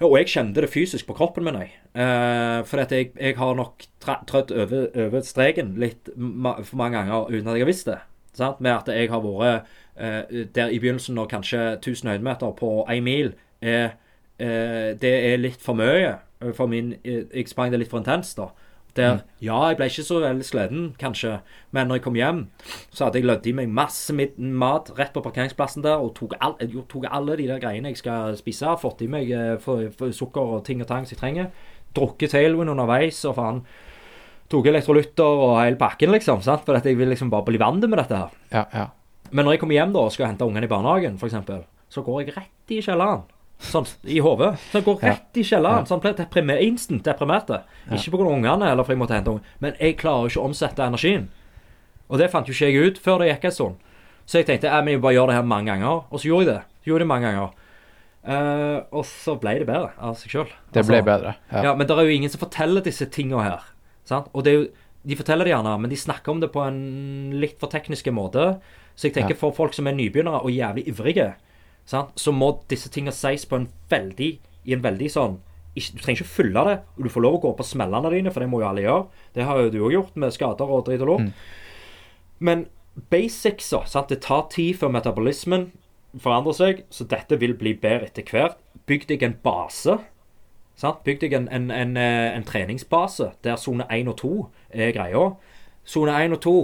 ja, 0.00 0.06
og 0.06 0.16
jeg 0.18 0.26
kjente 0.28 0.60
det 0.60 0.68
fysisk 0.70 1.06
på 1.08 1.14
kroppen 1.16 1.44
min. 1.44 1.56
Eh, 1.56 2.64
for 2.64 2.80
at 2.82 2.92
jeg, 2.92 3.12
jeg 3.16 3.36
har 3.36 3.54
nok 3.56 3.84
trødd 4.00 4.52
over, 4.52 4.88
over 5.06 5.20
streken 5.24 5.74
litt 5.80 6.10
ma 6.16 6.58
for 6.62 6.76
mange 6.76 6.98
ganger 6.98 7.30
uten 7.30 7.48
at 7.48 7.56
jeg 7.56 7.64
har 7.64 7.70
visst 7.70 7.86
det. 7.88 7.98
Sant? 8.36 8.60
Med 8.60 8.72
at 8.74 8.88
jeg 8.92 9.08
har 9.10 9.20
vært 9.24 9.64
eh, 9.96 10.44
der 10.54 10.68
i 10.68 10.78
begynnelsen 10.78 11.16
når 11.16 11.30
kanskje 11.32 11.62
1000 11.78 12.10
høydemeter 12.12 12.52
på 12.58 12.84
én 12.92 13.00
mil 13.02 13.32
er 13.62 13.96
eh, 14.38 14.92
Det 15.00 15.14
er 15.32 15.40
litt 15.40 15.60
for 15.64 15.74
mye 15.74 16.18
for 16.54 16.70
min 16.70 16.94
eh, 17.02 17.24
Jeg 17.32 17.48
sprang 17.48 17.72
det 17.72 17.80
litt 17.80 17.90
for 17.90 18.02
intenst, 18.02 18.38
da. 18.38 18.50
Der, 18.96 19.18
Ja, 19.44 19.58
jeg 19.68 19.76
ble 19.76 19.90
ikke 19.90 20.04
så 20.06 20.20
veldig 20.22 20.44
sliten, 20.46 20.84
kanskje, 20.96 21.40
men 21.76 21.88
når 21.88 21.98
jeg 21.98 22.04
kom 22.06 22.14
hjem, 22.16 22.38
så 22.88 23.04
hadde 23.04 23.20
jeg 23.20 23.26
lødd 23.28 23.48
i 23.50 23.52
meg 23.52 23.68
masse 23.68 24.14
mat 24.16 24.88
rett 24.96 25.12
på 25.12 25.20
parkeringsplassen 25.20 25.84
der, 25.84 26.00
og 26.00 26.14
tok, 26.16 26.32
all, 26.40 26.56
tok 26.88 27.04
alle 27.10 27.36
de 27.36 27.48
der 27.50 27.60
greiene 27.60 27.92
jeg 27.92 28.00
skal 28.00 28.38
spise. 28.40 28.72
Fått 28.80 29.04
i 29.04 29.10
meg 29.12 29.28
eh, 29.30 29.58
for, 29.60 29.90
for 29.98 30.14
sukker 30.16 30.56
og 30.56 30.64
ting 30.64 30.80
og 30.80 30.88
tang 30.88 31.04
som 31.04 31.12
jeg 31.12 31.20
trenger. 31.20 31.50
Drukket 31.96 32.32
Tailwind 32.32 32.72
underveis, 32.72 33.20
og 33.28 33.36
faen 33.36 33.60
Tok 34.46 34.68
elektrolytter 34.70 35.40
og 35.42 35.56
hele 35.58 35.78
pakken, 35.80 36.12
liksom. 36.14 36.38
sant? 36.44 36.62
For 36.62 36.78
at 36.78 36.84
jeg 36.86 36.94
vil 36.98 37.10
liksom 37.10 37.32
bare 37.32 37.48
bli 37.48 37.58
vant 37.58 37.82
med 37.82 37.98
dette 37.98 38.20
her. 38.20 38.34
Ja, 38.52 38.62
ja. 38.70 38.84
Men 39.32 39.42
når 39.42 39.56
jeg 39.56 39.62
kommer 39.64 39.74
hjem 39.74 39.94
da 39.96 40.04
og 40.06 40.12
skal 40.14 40.30
hente 40.30 40.46
ungene 40.46 40.68
i 40.68 40.70
barnehagen, 40.70 41.16
f.eks., 41.18 41.34
så 41.90 42.02
går 42.06 42.20
jeg 42.22 42.36
rett 42.36 42.74
i 42.74 42.78
kjelleren. 42.78 43.24
Sånn 43.58 43.86
i 44.04 44.18
hodet. 44.20 44.58
Så 44.70 44.78
jeg 44.78 44.84
går 44.84 45.00
rett 45.00 45.38
i 45.40 45.44
kjelleren. 45.48 45.86
Sånn 45.88 46.00
ble 46.02 46.12
jeg 46.12 46.18
deprimer, 46.20 46.60
instant 46.60 47.04
deprimerte. 47.06 47.62
Ikke 47.88 48.12
pga. 48.12 48.28
ungene, 48.28 48.70
eller 48.70 48.84
for 48.84 48.92
jeg 48.92 49.00
måtte 49.00 49.16
hente 49.16 49.32
unge 49.32 49.44
men 49.64 49.74
jeg 49.80 49.96
klarer 49.96 50.28
ikke 50.28 50.42
å 50.42 50.48
omsette 50.50 50.84
energien. 50.84 51.28
Og 52.10 52.18
det 52.20 52.30
fant 52.30 52.46
jo 52.46 52.52
ikke 52.52 52.68
jeg 52.70 52.90
ut 52.90 52.98
før 53.02 53.22
det 53.22 53.30
gikk 53.32 53.46
en 53.48 53.56
stund. 53.56 53.76
Så 54.26 54.40
jeg 54.40 54.46
tenkte 54.46 54.68
jeg 54.68 54.84
må 54.84 55.00
bare 55.02 55.16
gjøre 55.16 55.32
det 55.32 55.38
her 55.38 55.46
mange 55.46 55.70
ganger. 55.72 56.04
Og 56.10 56.20
så 56.20 56.28
gjorde 56.28 56.44
jeg 56.44 56.52
det. 56.52 56.62
Gjorde 56.86 57.04
det 57.06 57.08
mange 57.08 57.30
ganger. 57.30 57.54
Uh, 58.26 58.82
og 58.90 59.04
så 59.06 59.36
ble 59.38 59.52
det 59.60 59.68
bedre 59.68 59.92
av 60.02 60.16
seg 60.18 60.32
sjøl. 60.34 60.48
Det 60.74 60.82
ble 60.86 60.98
bedre. 61.06 61.36
Ja. 61.52 61.68
Ja. 61.68 61.74
men 61.78 61.86
det 61.86 61.94
er 61.94 62.08
jo 62.08 62.16
ingen 62.16 62.32
som 62.32 62.42
forteller 62.42 62.82
disse 62.82 63.06
tinga 63.06 63.38
her. 63.44 63.68
Sant? 64.06 64.26
Og 64.34 64.42
det 64.46 64.54
jo, 64.54 64.64
de 65.06 65.18
forteller 65.18 65.46
det 65.46 65.52
gjerne, 65.54 65.76
men 65.78 65.92
de 65.92 65.98
snakker 65.98 66.34
om 66.34 66.40
det 66.42 66.50
på 66.54 66.64
en 66.66 66.80
litt 67.38 67.60
for 67.62 67.70
tekniske 67.70 68.10
måte. 68.10 68.56
Så 68.98 69.06
jeg 69.06 69.14
tenker 69.14 69.36
Ja. 69.36 69.38
for 69.38 69.54
folk 69.54 69.74
som 69.74 69.86
er 69.86 69.94
nybegynnere 69.94 70.42
og 70.42 70.50
jævlig 70.50 70.88
ivrige, 70.90 71.34
sant? 71.88 72.14
så 72.18 72.34
må 72.34 72.52
disse 72.70 72.90
tingene 72.92 73.14
sies 73.14 73.46
på 73.48 73.60
en 73.60 73.68
veldig 73.90 74.30
i 74.66 74.74
en 74.74 74.82
veldig 74.84 75.10
sånn 75.12 75.36
ikke, 75.76 75.92
Du 75.92 76.02
trenger 76.02 76.22
ikke 76.22 76.32
følge 76.32 76.64
det, 76.64 76.76
og 76.96 77.04
du 77.04 77.12
får 77.12 77.22
lov 77.22 77.34
å 77.36 77.42
gå 77.42 77.50
på 77.58 77.66
smellene 77.68 78.12
dine, 78.14 78.30
for 78.32 78.40
det 78.40 78.48
må 78.48 78.62
jo 78.62 78.68
alle 78.70 78.84
gjøre. 78.86 79.24
Det 79.36 79.44
har 79.44 79.58
jo 79.60 79.72
du 79.74 79.82
òg 79.84 79.92
gjort, 79.92 80.14
med 80.16 80.32
skader 80.32 80.70
og 80.72 80.86
dritt 80.86 81.02
og 81.04 81.10
lort. 81.10 81.42
Men 82.40 82.62
basics, 83.12 83.68
sant? 83.68 84.08
det 84.08 84.22
tar 84.24 84.46
tid 84.54 84.78
før 84.80 84.94
metabolismen 84.94 85.66
forandrer 86.16 86.56
seg, 86.56 86.80
så 86.88 87.04
dette 87.04 87.36
vil 87.42 87.52
bli 87.60 87.74
bedre 87.76 88.08
etter 88.08 88.24
hvert. 88.24 88.56
Bygg 88.88 89.04
deg 89.10 89.26
en 89.26 89.36
base. 89.44 89.98
Sant? 90.80 91.04
Bygg 91.04 91.20
deg 91.26 91.36
en, 91.36 91.50
en, 91.52 91.68
en, 91.68 91.92
eh, 92.00 92.30
en 92.32 92.48
treningsbase 92.48 93.34
der 93.44 93.60
sone 93.60 93.84
1 93.92 94.08
og 94.14 94.16
2 94.22 94.32
er 94.80 94.96
greia. 94.96 95.28
Sone 95.84 96.16
1 96.24 96.38
og 96.38 96.42
2 96.46 96.56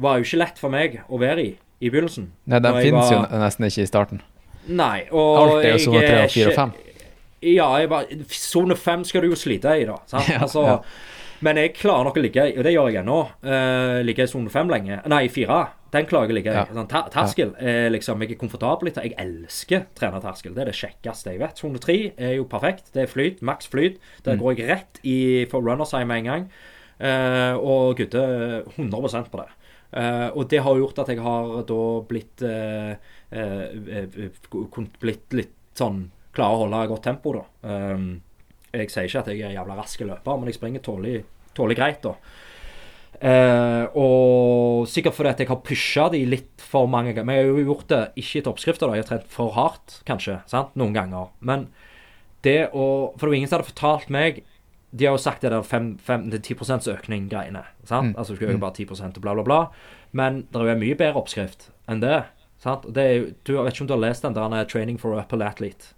var 0.00 0.16
jo 0.16 0.30
ikke 0.30 0.40
lett 0.40 0.64
for 0.64 0.72
meg 0.72 1.02
å 1.12 1.20
være 1.20 1.44
i 1.44 1.52
i 1.80 1.90
begynnelsen. 1.92 2.30
Nei, 2.48 2.60
den 2.64 2.78
finnes 2.80 3.10
var... 3.10 3.26
jo 3.28 3.40
nesten 3.42 3.68
ikke 3.68 3.84
i 3.84 3.90
starten. 3.90 4.22
Nei, 4.68 5.04
og 5.12 5.36
Alt 5.42 5.64
er 5.64 5.76
jo 5.76 5.82
sone 5.86 6.00
3 6.02 6.14
er 6.16 6.24
og 6.24 6.30
4 6.34 6.48
og 6.50 6.56
5. 6.60 6.72
Ja, 7.46 7.66
jeg 7.78 7.88
bare 7.92 8.24
Sone 8.32 8.74
5 8.74 9.04
skal 9.06 9.22
du 9.22 9.28
jo 9.30 9.36
slite 9.38 9.76
i, 9.78 9.84
da. 9.86 9.98
Sant? 10.10 10.28
Ja, 10.32 10.40
altså, 10.46 10.64
ja. 10.66 10.78
Men 11.44 11.58
jeg 11.60 11.74
klarer 11.76 12.06
nok 12.08 12.16
å 12.16 12.22
ligge 12.24 12.46
i, 12.48 12.54
og 12.56 12.64
det 12.64 12.72
gjør 12.72 12.86
jeg 12.88 13.02
ennå, 13.02 13.16
uh, 13.44 13.98
ligge 14.08 14.24
i 14.24 14.30
sone 14.30 14.48
5 14.48 14.70
lenge. 14.72 14.96
Nei, 15.12 15.26
4. 15.28 15.58
Den 15.92 16.06
klarer 16.08 16.30
jeg 16.30 16.32
å 16.32 16.36
ligge 16.38 16.54
i. 16.54 16.56
Ja. 16.56 16.62
Sånn, 16.72 16.88
ter 16.88 17.10
terskel 17.12 17.50
er 17.60 17.90
liksom 17.92 18.24
Jeg 18.24 18.32
er 18.34 18.38
komfortabel 18.40 18.88
i. 18.88 18.94
Jeg 18.96 19.12
elsker 19.20 19.84
trenerterskel. 20.00 20.54
Det 20.56 20.64
er 20.64 20.70
det 20.72 20.78
kjekkeste 20.80 21.34
jeg 21.34 21.42
vet. 21.44 21.60
Sone 21.60 21.78
3 21.84 21.98
er 22.16 22.32
jo 22.38 22.48
perfekt. 22.48 22.88
Det 22.96 23.04
er 23.04 23.12
flyt. 23.12 23.44
Maks 23.44 23.68
flyt. 23.68 24.00
Der 24.24 24.34
Mm. 24.34 24.40
går 24.42 24.56
jeg 24.56 24.68
rett 24.72 25.00
i 25.04 25.18
for 25.52 25.60
runners 25.60 25.92
high 25.92 26.08
med 26.08 26.24
en 26.24 26.30
gang. 26.32 26.48
Uh, 26.96 27.54
og 27.60 27.98
gutter 28.00 28.64
100% 28.78 29.28
på 29.30 29.42
det. 29.44 29.48
Uh, 29.92 30.32
og 30.36 30.48
det 30.50 30.62
har 30.64 30.80
gjort 30.80 30.98
at 31.04 31.12
jeg 31.12 31.20
har 31.22 31.62
da 31.68 31.82
blitt 32.08 32.42
eh, 32.42 32.96
eh, 33.30 34.00
eh, 34.00 34.88
Blitt 35.00 35.36
litt 35.36 35.54
sånn 35.76 36.06
Klare 36.36 36.52
å 36.52 36.64
holde 36.66 36.82
godt 36.90 37.06
tempo, 37.06 37.32
da. 37.32 37.44
Um, 37.64 38.08
jeg 38.68 38.90
sier 38.92 39.06
ikke 39.08 39.22
at 39.22 39.30
jeg 39.32 39.40
er 39.40 39.54
jævla 39.54 39.78
rask 39.78 40.02
løper, 40.04 40.36
men 40.36 40.50
jeg 40.50 40.58
springer 40.58 40.82
tålelig, 40.84 41.22
tålelig 41.56 41.78
greit, 41.78 42.04
da. 42.04 42.12
Uh, 43.16 43.86
og 43.96 44.82
sikkert 44.92 45.16
fordi 45.16 45.30
at 45.30 45.40
jeg 45.40 45.48
har 45.48 45.62
pusha 45.64 46.10
de 46.12 46.20
litt 46.28 46.60
for 46.60 46.90
mange 46.92 47.14
ganger. 47.14 47.24
Men 47.24 47.38
jeg 47.38 47.46
har 47.46 47.54
jo 47.54 47.70
gjort 47.70 47.88
det 47.92 48.02
ikke 48.20 48.42
etter 48.42 48.52
oppskrifter, 48.52 48.90
da. 48.90 48.98
Jeg 48.98 49.06
har 49.06 49.10
trent 49.14 49.30
for 49.32 49.56
hardt, 49.56 50.00
kanskje. 50.08 50.42
sant? 50.50 50.76
Noen 50.76 50.96
ganger. 50.96 51.32
Men 51.40 51.70
det 52.44 52.68
å 52.76 53.14
For 53.16 53.26
det 53.26 53.30
var 53.30 53.38
ingen 53.38 53.50
som 53.50 53.58
hadde 53.58 53.70
fortalt 53.72 54.10
meg 54.12 54.42
De 54.92 55.06
har 55.06 55.16
jo 55.16 55.22
sagt 55.22 55.42
det 55.42 55.50
der 55.50 55.64
5-10 55.66 56.92
økning-greiene. 56.92 57.64
sant? 57.84 58.12
Mm. 58.12 58.16
Altså 58.16 58.32
du 58.32 58.36
skal 58.36 58.52
øke 58.52 58.62
bare 58.62 58.76
10 58.76 59.16
og 59.16 59.22
bla, 59.22 59.34
bla, 59.34 59.42
bla. 59.42 59.60
Men 60.12 60.44
det 60.52 60.60
er 60.60 60.68
jo 60.68 60.76
en 60.76 60.84
mye 60.84 60.98
bedre 61.00 61.20
oppskrift 61.20 61.70
enn 61.88 62.00
det. 62.04 62.24
Sant? 62.66 62.88
Det 62.94 63.06
er 63.06 63.30
du 63.46 63.54
vet 63.56 63.72
ikke 63.72 63.86
om 63.86 63.92
du 63.92 63.94
har 63.96 64.04
lest 64.08 64.26
den 64.26 64.34
der 64.36 64.42
han 64.48 64.58
er 64.58 64.66
'Training 64.66 64.98
for 65.00 65.14
a 65.14 65.22
Upper 65.22 65.38
Athlete'? 65.46 65.94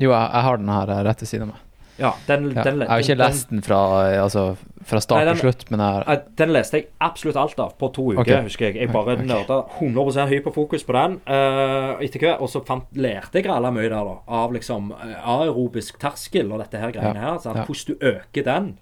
Jo, 0.00 0.10
jeg, 0.10 0.30
jeg 0.32 0.42
har 0.48 0.56
den 0.58 0.68
her 0.72 0.90
eh, 0.90 1.04
rett 1.06 1.20
ved 1.22 1.28
siden 1.30 1.48
av 1.48 1.54
meg. 1.54 1.68
Ja, 1.98 2.14
den, 2.26 2.50
Ja. 2.50 2.62
den, 2.64 2.80
Jeg 2.80 2.88
har 2.88 2.98
ikke 2.98 3.08
den- 3.08 3.18
lest 3.18 3.50
den 3.50 3.60
fra, 3.62 3.80
eh, 4.10 4.22
altså, 4.22 4.56
fra 4.82 4.98
start 4.98 5.28
til 5.28 5.50
slutt, 5.52 5.70
men 5.70 5.80
jeg 5.80 6.22
Den 6.36 6.48
leste 6.48 6.72
jeg 6.78 6.86
absolutt 7.00 7.36
alt 7.36 7.60
av 7.60 7.76
på 7.78 7.92
to 7.92 8.02
uker, 8.12 8.20
okay. 8.20 8.42
husker 8.42 8.66
jeg. 8.66 8.74
Jeg 8.76 8.92
bare 8.92 9.12
okay. 9.12 9.26
nerda 9.26 9.58
100 9.78 10.26
hyperfokus 10.28 10.84
på 10.84 10.92
den. 10.92 11.20
Uh, 11.28 12.00
etter 12.02 12.18
hvert, 12.18 12.40
Og 12.40 12.48
så 12.48 12.64
fant, 12.64 12.84
lærte 12.94 13.34
jeg 13.34 13.46
alle 13.46 13.70
mye 13.70 13.88
der, 13.88 14.04
da. 14.04 14.16
Av 14.26 14.50
liksom 14.52 14.92
aerobisk 14.92 15.98
terskel 16.00 16.50
og 16.52 16.58
dette 16.60 16.80
her 16.80 16.90
greiene 16.90 17.14
Ja, 17.20 17.32
her. 17.32 17.38
Sant? 17.38 17.56
ja. 17.56 17.64
Hvordan 17.64 17.86
du 17.86 18.06
øker 18.06 18.44
den. 18.44 18.78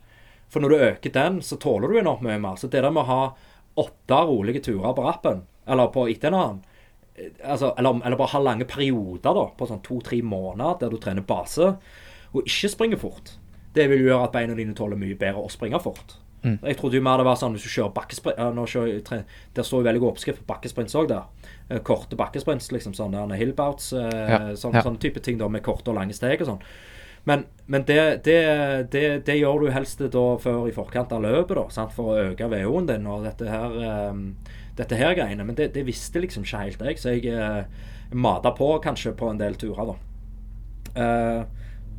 For 0.49 0.61
når 0.61 0.69
du 0.69 0.77
øker 0.77 1.13
den, 1.13 1.41
så 1.41 1.59
tåler 1.59 1.89
du 1.89 1.99
enormt 1.99 2.23
mye 2.23 2.39
mer. 2.39 2.57
Så 2.57 2.71
det 2.71 2.83
der 2.83 2.91
med 2.91 3.03
å 3.03 3.07
ha 3.07 3.33
åtte 3.77 4.27
rolige 4.27 4.63
turer 4.63 4.95
på 4.95 5.05
rappen, 5.05 5.43
eller 5.67 5.89
på 5.89 6.09
etter 6.11 6.29
en 6.29 6.35
annen 6.35 6.65
altså, 7.43 7.75
eller, 7.79 8.01
eller 8.05 8.19
bare 8.21 8.35
ha 8.35 8.41
lange 8.45 8.67
perioder 8.69 9.37
da, 9.37 9.45
på 9.57 9.69
sånn 9.69 9.83
to-tre 9.87 10.21
måneder 10.23 10.81
der 10.83 10.95
du 10.95 10.99
trener 11.03 11.27
base, 11.27 11.75
og 12.31 12.47
ikke 12.47 12.73
springer 12.73 13.01
fort. 13.01 13.35
Det 13.75 13.87
vil 13.91 14.07
gjøre 14.07 14.27
at 14.27 14.35
beina 14.35 14.57
dine 14.59 14.75
tåler 14.77 14.99
mye 14.99 15.19
bedre 15.19 15.45
å 15.45 15.53
springe 15.53 15.79
fort. 15.83 16.17
Mm. 16.41 16.57
Jeg 16.65 16.79
trodde 16.79 16.97
jo 16.97 17.05
mer 17.05 17.21
det 17.21 17.27
var 17.29 17.37
sånn 17.37 17.53
hvis 17.53 17.67
du 17.67 17.69
kjører 17.69 17.93
bakkesprint 17.93 18.39
kjører, 18.73 19.25
Der 19.53 19.67
står 19.67 19.83
jo 19.83 19.87
veldig 19.91 20.01
god 20.01 20.13
oppskrift 20.15 20.41
på 20.41 20.49
bakkesprints 20.49 20.97
òg, 20.97 21.11
der. 21.11 21.51
Eh, 21.69 21.83
Korte 21.85 22.17
bakkesprints, 22.17 22.71
liksom 22.73 22.95
sånn 22.97 23.13
der 23.13 23.37
hillbouts, 23.37 23.93
eh, 23.93 24.31
Ja, 24.31 24.39
sånn, 24.57 24.79
ja. 24.79 24.83
sånne 24.87 25.03
type 25.03 25.21
ting 25.21 25.39
da 25.39 25.49
med 25.49 25.63
korte 25.63 25.93
og 25.93 25.99
lange 26.01 26.17
steg 26.17 26.41
og 26.41 26.49
sånn. 26.55 26.65
Men, 27.25 27.45
men 27.67 27.85
det, 27.85 28.25
det, 28.25 28.39
det, 28.91 29.25
det 29.27 29.37
gjør 29.37 29.67
du 29.67 29.71
helst 29.75 30.01
da 30.01 30.25
før 30.41 30.69
i 30.71 30.73
forkant 30.73 31.13
av 31.13 31.21
løpet, 31.21 31.57
da, 31.59 31.67
sant? 31.69 31.93
for 31.93 32.15
å 32.15 32.31
øke 32.31 32.49
VO-en 32.49 32.89
din 32.89 33.07
og 33.11 33.27
dette 33.29 33.45
her, 33.45 33.77
um, 34.09 34.31
dette 34.79 34.99
her 34.99 35.15
greiene. 35.19 35.45
Men 35.45 35.57
det, 35.59 35.73
det 35.75 35.87
visste 35.87 36.23
liksom 36.23 36.45
ikke 36.47 36.63
helt 36.65 36.85
jeg, 36.87 37.01
så 37.01 37.15
jeg 37.17 37.35
uh, 37.35 37.65
mata 38.13 38.53
på 38.57 38.73
kanskje 38.85 39.15
på 39.17 39.31
en 39.31 39.41
del 39.41 39.59
turer, 39.61 39.93
da. 39.93 39.97
Uh, 40.91 41.43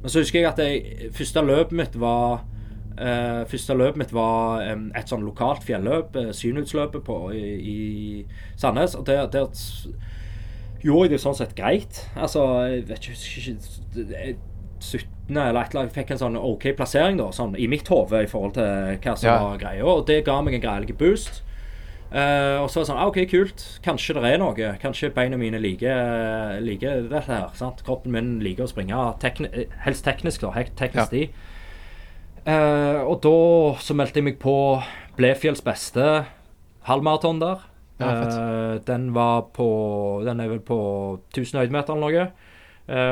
men 0.02 0.10
så 0.10 0.24
husker 0.24 0.42
jeg 0.42 0.50
at 0.50 0.60
jeg, 0.60 1.12
første 1.16 1.44
løpet 1.46 1.78
mitt 1.78 2.00
var 2.02 2.42
uh, 2.98 3.44
Første 3.48 3.76
løpet 3.78 4.02
mitt 4.02 4.14
var 4.16 4.64
um, 4.74 4.88
et 4.98 5.12
sånn 5.12 5.26
lokalt 5.26 5.64
fjelløp, 5.68 6.18
uh, 6.18 7.02
på 7.06 7.20
i, 7.34 7.44
i 7.74 7.78
Sandnes. 8.58 8.96
Og 8.96 9.06
der, 9.06 9.28
der 9.28 9.48
gjorde 10.82 11.08
jeg 11.08 11.14
det 11.16 11.22
sånn 11.22 11.38
sett 11.38 11.56
greit. 11.58 12.06
Altså, 12.16 12.46
jeg 12.68 12.88
vet 12.90 13.12
ikke, 13.12 13.20
ikke 13.42 14.38
17. 14.82 15.38
eller 15.38 15.62
et 15.62 15.72
eller 15.72 15.84
annet. 15.84 15.94
Fikk 15.94 16.12
en 16.16 16.22
sånn 16.24 16.38
OK 16.40 16.72
plassering 16.78 17.20
da, 17.22 17.30
sånn 17.36 17.54
i 17.60 17.70
mitt 17.70 17.88
hode 17.92 18.24
i 18.26 18.30
forhold 18.30 18.58
til 18.58 18.98
hva 19.04 19.16
som 19.16 19.30
Ja. 19.30 19.38
var 19.44 19.62
greia. 19.62 19.86
Og 19.86 20.08
det 20.08 20.24
ga 20.26 20.42
meg 20.42 20.58
en 20.58 20.66
greielig 20.66 20.98
boost. 20.98 21.44
Eh, 22.12 22.58
og 22.60 22.68
så 22.68 22.82
var 22.82 22.84
det 22.84 22.90
sånn 22.90 22.98
ah, 23.00 23.08
OK, 23.08 23.20
kult. 23.32 23.62
Kanskje 23.86 24.18
det 24.18 24.34
er 24.34 24.42
noe. 24.42 24.72
Kanskje 24.82 25.14
beina 25.16 25.38
mine 25.40 25.62
liker, 25.64 26.58
liker 26.64 27.06
dette 27.08 27.32
her. 27.32 27.48
sant? 27.56 27.84
Kroppen 27.88 28.12
min 28.12 28.34
liker 28.44 28.68
å 28.68 28.72
springe 28.72 29.00
tekni 29.24 29.48
helst 29.86 30.04
teknisk, 30.08 30.44
da. 30.44 30.66
Teknisk 30.80 31.16
Ja. 31.16 31.30
Eh, 32.42 33.00
og 33.06 33.22
da 33.22 33.36
så 33.80 33.94
meldte 33.96 34.18
jeg 34.20 34.26
meg 34.26 34.40
på 34.42 34.56
Blefjells 35.16 35.62
beste 35.64 36.26
halvmaraton 36.90 37.40
der. 37.40 37.68
Ja. 38.02 38.12
Eh, 38.26 38.80
den 38.88 39.12
var 39.14 39.46
på 39.54 40.24
Den 40.26 40.40
er 40.42 40.50
vel 40.50 40.60
på 40.60 41.22
1000 41.32 41.62
høydemeter 41.62 41.96
eller 41.96 42.08
noe. 42.10 42.32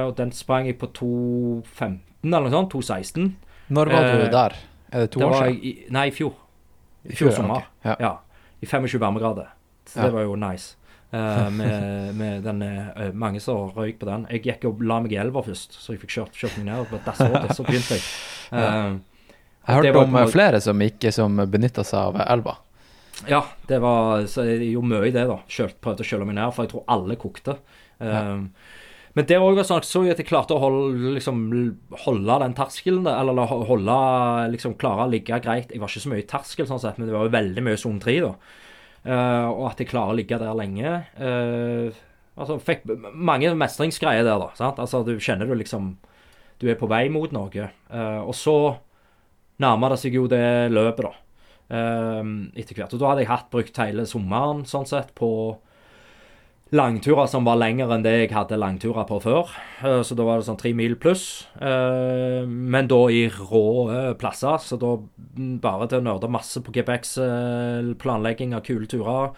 Og 0.09 0.15
den 0.17 0.31
sprang 0.35 0.65
jeg 0.67 0.75
på 0.81 0.89
2.15 0.91 1.99
eller 2.25 2.49
noe 2.49 2.51
sånt. 2.51 2.73
2.16. 2.73 3.29
Når 3.69 3.91
var 3.93 4.07
du 4.11 4.25
der? 4.33 4.55
Er 4.91 5.05
det 5.05 5.11
to 5.13 5.19
Det 5.21 5.27
år 5.27 5.35
siden? 5.37 5.59
i, 5.63 5.85
nei, 5.93 6.07
i 6.09 6.11
fjor. 6.11 6.33
I 7.05 7.13
I 7.13 7.15
fjor 7.15 7.29
fjor, 7.29 7.35
sommer. 7.37 7.67
Okay. 7.69 7.93
Ja. 7.93 7.95
Ja. 8.01 8.11
I 8.61 8.65
25 8.67 8.99
varmegrader. 9.01 9.49
Så 9.87 9.99
Ja. 9.99 10.05
det 10.09 10.13
var 10.13 10.21
jo 10.27 10.35
nice. 10.35 10.75
Uh, 11.13 11.49
med, 11.49 12.15
med 12.19 12.43
den 12.45 12.61
uh, 12.61 13.09
Mange 13.17 13.39
som 13.41 13.71
røyk 13.73 13.97
på 13.99 14.05
den. 14.05 14.27
Jeg 14.29 14.43
gikk 14.45 14.65
og 14.69 14.81
la 14.85 14.99
meg 15.01 15.15
i 15.15 15.17
elva 15.17 15.41
først, 15.41 15.73
så 15.81 15.93
jeg 15.95 16.03
fikk 16.03 16.11
kjørt, 16.17 16.33
kjørt 16.37 16.57
meg 16.59 16.67
ned. 16.69 16.93
Og 16.93 17.55
så 17.55 17.65
begynte 17.65 17.97
jeg. 17.97 18.03
Eh, 18.49 18.95
Jeg 19.67 19.75
hørte 19.75 19.99
om 20.01 20.15
flere 20.31 20.57
som 20.59 20.79
ikke 20.81 21.11
som 21.13 21.35
benytta 21.53 21.83
seg 21.85 21.99
av 21.99 22.15
elva. 22.33 22.55
Ja, 23.29 23.43
det 23.67 23.77
var 23.83 24.23
Så 24.25 24.41
jeg 24.47 24.71
gjorde 24.71 24.89
mye 24.89 25.05
i 25.05 25.11
det, 25.13 25.27
da. 25.29 25.35
Kjølt, 25.45 25.75
prøvde 25.83 26.01
å 26.01 26.07
kjøle 26.09 26.25
meg 26.25 26.37
ned, 26.39 26.53
for 26.55 26.65
jeg 26.65 26.71
tror 26.71 26.85
alle 26.89 27.17
kokte. 27.21 27.57
Um, 27.99 28.47
Men 29.17 29.25
det 29.29 29.39
òg 29.41 29.59
sånn 29.65 29.85
så 29.85 30.03
jeg 30.05 30.13
at 30.13 30.21
jeg 30.21 30.29
klarte 30.29 30.53
å 30.55 30.61
holde, 30.61 31.13
liksom, 31.15 31.45
holde 32.05 32.39
den 32.43 32.55
terskelen 32.57 33.07
der, 33.07 33.17
eller 33.23 33.49
holde 33.69 33.95
liksom 34.53 34.75
klare 34.79 35.07
å 35.07 35.11
ligge 35.11 35.39
greit. 35.43 35.71
Jeg 35.73 35.81
var 35.81 35.91
ikke 35.91 36.03
så 36.03 36.11
mye 36.11 36.23
i 36.23 36.27
terskel, 36.29 36.67
sånn 36.69 36.81
sett, 36.83 36.99
men 36.99 37.09
det 37.09 37.15
var 37.15 37.25
jo 37.25 37.33
veldig 37.33 37.63
mye 37.65 37.79
sone 37.81 38.03
3, 38.03 38.17
da. 38.25 38.33
Uh, 38.99 39.47
og 39.53 39.63
at 39.69 39.81
jeg 39.81 39.89
klarer 39.89 40.13
å 40.13 40.19
ligge 40.19 40.37
der 40.41 40.57
lenge. 40.59 40.93
Uh, 41.17 41.95
altså, 42.37 42.59
fikk 42.61 42.85
mange 43.13 43.51
mestringsgreier 43.57 44.27
der, 44.27 44.43
da. 44.43 44.51
Sant? 44.59 44.81
Altså, 44.83 45.01
du 45.07 45.15
kjenner 45.17 45.49
du 45.49 45.55
liksom 45.57 45.95
Du 46.59 46.67
er 46.67 46.75
på 46.75 46.89
vei 46.91 47.05
mot 47.07 47.31
noe. 47.31 47.69
Uh, 47.87 48.21
og 48.27 48.35
så 48.35 48.55
nærmer 49.63 49.93
det 49.93 50.01
seg 50.01 50.17
jo 50.19 50.25
det 50.31 50.69
løpet, 50.71 51.07
da 51.07 51.75
ehm, 51.75 52.35
etter 52.57 52.77
hvert. 52.77 52.93
Og 52.95 53.01
da 53.01 53.11
hadde 53.11 53.23
jeg 53.25 53.31
hatt 53.31 53.49
brukt 53.51 53.79
hele 53.81 54.05
sommeren 54.07 54.65
sånn 54.67 54.87
sett 54.89 55.11
på 55.17 55.29
langturer 56.75 57.29
som 57.29 57.47
var 57.47 57.57
lengre 57.57 57.89
enn 57.95 58.03
det 58.05 58.15
jeg 58.15 58.33
hadde 58.35 58.59
langturer 58.59 59.07
på 59.09 59.19
før. 59.23 59.53
Eh, 59.81 60.01
så 60.05 60.17
da 60.17 60.25
var 60.27 60.39
det 60.39 60.49
sånn 60.49 60.59
tre 60.59 60.73
mil 60.77 60.97
pluss. 61.01 61.47
Eh, 61.57 62.43
men 62.45 62.89
da 62.91 62.99
i 63.13 63.23
rå 63.33 63.63
eh, 63.93 64.11
plasser, 64.19 64.59
så 64.61 64.77
da 64.81 64.95
mm, 64.99 65.55
bare 65.63 65.89
til 65.89 66.03
å 66.03 66.07
nerde 66.09 66.31
masse 66.31 66.61
på 66.61 66.75
eh, 66.75 67.95
planlegging 68.03 68.53
av 68.57 68.65
kule 68.67 68.89
turer. 68.89 69.33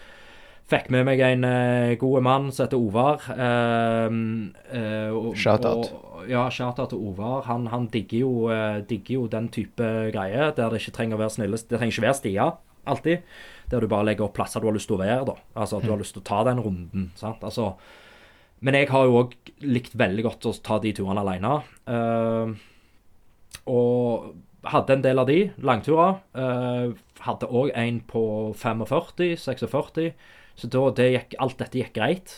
Fikk 0.72 0.88
med 0.94 1.04
meg 1.04 1.20
en 1.20 1.42
uh, 1.44 1.92
god 2.00 2.22
mann 2.24 2.46
som 2.54 2.64
heter 2.64 2.80
Ovar. 2.80 3.24
Uh, 3.34 5.34
Shout-out. 5.36 5.90
Ja, 6.30 6.46
shout-out 6.48 6.94
til 6.94 7.02
Ovar. 7.02 7.42
Han, 7.48 7.66
han 7.68 7.88
digger, 7.92 8.22
jo, 8.22 8.78
digger 8.88 9.18
jo 9.18 9.26
den 9.28 9.50
type 9.52 9.88
greier 10.14 10.54
der 10.56 10.72
det 10.72 10.80
ikke 10.80 10.94
trenger 10.96 11.18
å 11.18 11.22
være 11.24 11.34
snille 11.34 11.58
Det 11.58 11.74
trenger 11.74 11.92
ikke 11.92 12.06
være 12.06 12.20
stier, 12.22 12.54
alltid. 12.88 13.26
Der 13.72 13.80
du 13.80 13.88
bare 13.88 14.04
legger 14.10 14.26
opp 14.26 14.36
plasser 14.36 14.60
du 14.60 14.68
har 14.68 14.76
lyst 14.76 14.90
til 14.90 14.98
å 14.98 15.02
være, 15.02 15.24
da. 15.30 15.36
Altså 15.56 15.78
at 15.78 15.86
du 15.86 15.92
har 15.92 16.00
lyst 16.00 16.12
til 16.16 16.20
å 16.20 16.28
ta 16.28 16.42
den 16.44 16.60
runden. 16.60 17.10
sant? 17.16 17.40
Altså, 17.40 17.72
men 18.62 18.76
jeg 18.78 18.90
har 18.92 19.08
jo 19.08 19.18
òg 19.24 19.34
likt 19.64 19.96
veldig 19.98 20.26
godt 20.28 20.46
å 20.46 20.54
ta 20.62 20.78
de 20.82 20.92
turene 20.94 21.24
alene. 21.24 21.54
Uh, 21.88 22.52
og 23.72 24.68
hadde 24.70 24.96
en 24.96 25.02
del 25.02 25.18
av 25.18 25.26
de, 25.30 25.38
langturer. 25.64 26.20
Uh, 26.36 26.92
hadde 27.24 27.50
òg 27.50 27.72
en 27.78 27.98
på 28.12 28.24
45, 28.60 29.34
46. 29.40 30.12
Så 30.60 30.70
da, 30.70 30.84
det 30.94 31.08
gikk, 31.16 31.36
alt 31.42 31.58
dette 31.64 31.80
gikk 31.80 31.96
greit. 31.96 32.36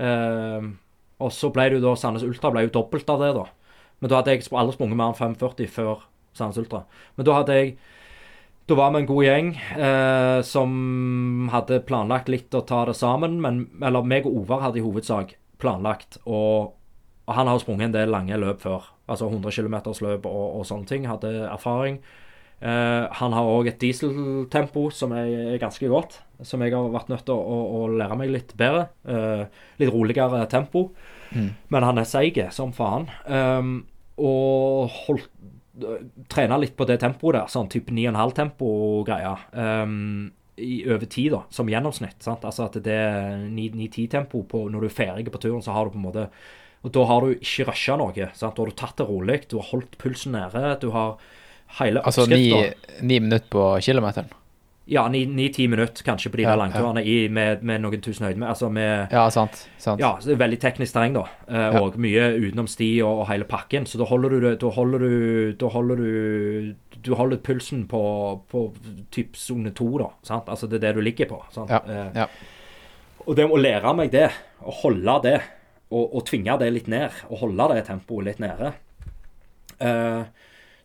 Uh, 0.00 0.72
og 1.18 1.34
så 1.34 1.50
ble 1.52 1.68
det 1.68 1.80
jo 1.80 1.84
da 1.88 1.98
Sandnes 1.98 2.24
Ultra 2.24 2.52
ble 2.54 2.68
jo 2.68 2.74
dobbelt 2.78 3.10
av 3.10 3.24
det, 3.24 3.34
da. 3.36 3.46
Men 3.98 4.12
da 4.12 4.20
hadde 4.20 4.36
jeg 4.36 4.46
aldri 4.54 4.76
sprunget 4.78 5.00
mer 5.00 5.10
enn 5.10 5.18
45 5.18 5.72
før 5.74 6.04
Sandnes 6.38 6.60
Ultra. 6.62 6.84
Men 7.18 7.26
da 7.26 7.38
hadde 7.40 7.56
jeg 7.58 7.72
Da 8.68 8.76
var 8.76 8.90
vi 8.92 9.00
en 9.00 9.08
god 9.08 9.24
gjeng 9.24 9.46
eh, 9.80 10.38
som 10.44 10.72
hadde 11.52 11.80
planlagt 11.88 12.28
litt 12.28 12.52
å 12.52 12.60
ta 12.68 12.82
det 12.84 12.98
sammen. 12.98 13.38
Men, 13.40 13.62
eller 13.80 14.04
meg 14.04 14.28
og 14.28 14.42
Ovar 14.42 14.66
hadde 14.66 14.82
i 14.82 14.84
hovedsak 14.84 15.38
planlagt 15.58 16.20
og 16.24 16.74
og 17.28 17.36
han 17.36 17.48
har 17.50 17.60
sprunget 17.60 17.90
en 17.90 17.92
del 17.92 18.08
lange 18.08 18.36
løp 18.40 18.62
før. 18.64 18.86
Altså 19.08 19.28
100 19.28 19.52
km 19.52 19.74
løp 20.00 20.24
og, 20.30 20.44
og 20.58 20.64
sånne 20.64 20.88
ting. 20.88 21.04
Hadde 21.10 21.28
erfaring. 21.44 21.98
Eh, 22.58 23.04
han 23.20 23.36
har 23.36 23.50
òg 23.52 23.68
et 23.68 23.82
dieseltempo 23.82 24.86
som 24.96 25.12
er, 25.12 25.58
ganske 25.60 25.90
godt. 25.92 26.22
Som 26.40 26.64
jeg 26.64 26.72
har 26.72 26.88
vært 26.94 27.12
nødt 27.12 27.26
til 27.28 27.36
å, 27.36 27.42
å, 27.44 27.82
å 27.82 27.90
lære 28.00 28.16
meg 28.16 28.32
litt 28.32 28.56
bedre. 28.56 28.86
Eh, 29.04 29.44
litt 29.82 29.92
roligere 29.92 30.40
tempo. 30.48 30.88
Men 31.68 31.84
han 31.84 32.00
er 32.00 32.08
seig 32.08 32.40
som 32.56 32.72
faen. 32.72 33.04
Um, 33.28 33.74
og 34.16 34.88
holdt 35.04 35.28
Trena 36.28 36.58
litt 36.60 36.76
på 36.78 36.86
det 36.88 36.98
tempoet 37.02 37.36
der. 37.36 37.52
Sånn 37.52 37.70
type 37.72 37.94
9,5 37.94 38.34
tempo-greier. 38.36 39.46
Um, 39.54 40.30
i 40.58 40.82
over 40.90 41.06
tid, 41.06 41.32
da, 41.32 41.44
som 41.54 41.68
gjennomsnitt. 41.70 42.18
sant? 42.24 42.44
Altså 42.46 42.66
at 42.66 42.78
det 42.82 42.94
er 42.94 43.44
9-10 43.46 44.08
tempo 44.10 44.42
når 44.42 44.80
du 44.80 44.88
er 44.88 44.96
ferdig 44.96 45.30
på 45.30 45.40
turen, 45.42 45.62
så 45.62 45.74
har 45.76 45.86
du 45.86 45.94
på 45.94 46.00
en 46.00 46.08
måte 46.08 46.28
Og 46.86 46.92
da 46.94 47.04
har 47.10 47.24
du 47.24 47.34
ikke 47.34 47.68
rusha 47.70 47.96
noe. 47.98 48.30
sant? 48.34 48.56
Da 48.56 48.62
har 48.62 48.70
du 48.70 48.74
tatt 48.78 48.98
det 48.98 49.06
rolig, 49.08 49.40
du 49.50 49.58
har 49.58 49.70
holdt 49.72 49.98
pulsen 49.98 50.34
nede, 50.34 50.78
du 50.80 50.90
har 50.94 51.16
hele 51.80 52.02
Altså 52.02 52.26
ni, 52.26 52.50
ni 53.02 53.20
minutter 53.20 53.48
på 53.50 53.64
kilometeren. 53.84 54.30
Ja, 54.88 55.02
9-10 55.12 55.66
minutter 55.68 56.04
kanskje 56.06 56.30
på 56.32 56.38
de 56.40 56.42
Ja, 56.46 56.54
der 56.54 56.60
langturene 56.62 57.02
ja. 57.04 57.28
med, 57.28 57.62
med 57.62 57.82
noen 57.84 58.00
tusen 58.00 58.24
høydemeter. 58.24 58.48
Altså 58.54 58.70
med 58.72 59.12
Ja, 59.12 59.26
sant. 59.30 59.68
sant. 59.78 60.00
ja, 60.00 60.14
så 60.20 60.30
det 60.30 60.36
er 60.38 60.40
veldig 60.46 60.58
teknisk 60.62 60.94
terreng, 60.96 61.12
da. 61.18 61.26
Eh, 61.48 61.66
Ja. 61.74 61.82
Og 61.82 61.98
mye 62.00 62.30
utenom 62.40 62.66
sti 62.66 62.88
og, 63.04 63.20
og 63.20 63.26
hele 63.28 63.44
pakken. 63.44 63.84
Så 63.86 63.98
da 64.00 64.04
holder 64.08 64.28
du 64.40 64.56
Da 64.56 64.70
holder 64.70 64.98
du 64.98 65.52
Da 65.60 65.68
holder 65.68 65.96
du 65.96 66.74
Du 67.02 67.14
holder 67.14 67.36
pulsen 67.36 67.86
på, 67.86 68.00
på 68.50 68.72
typ 69.12 69.36
sone 69.36 69.70
to, 69.76 69.90
da. 69.98 70.08
Sant? 70.22 70.48
Altså 70.48 70.66
det 70.66 70.80
er 70.82 70.88
det 70.88 70.94
du 70.96 71.00
ligger 71.02 71.26
på. 71.28 71.42
Sant? 71.52 71.70
Ja, 71.70 71.82
Eh, 71.86 72.26
og 73.28 73.36
det 73.36 73.44
å 73.44 73.56
lære 73.60 73.94
meg 73.94 74.10
det, 74.10 74.30
å 74.64 74.72
holde 74.72 75.20
det, 75.22 75.40
og, 75.92 76.14
og 76.16 76.24
tvinge 76.24 76.58
det 76.58 76.72
litt 76.72 76.86
ned, 76.88 77.10
og 77.28 77.38
holde 77.42 77.74
det 77.74 77.84
tempoet 77.86 78.24
litt 78.24 78.38
nede 78.40 78.72
eh, 79.80 80.24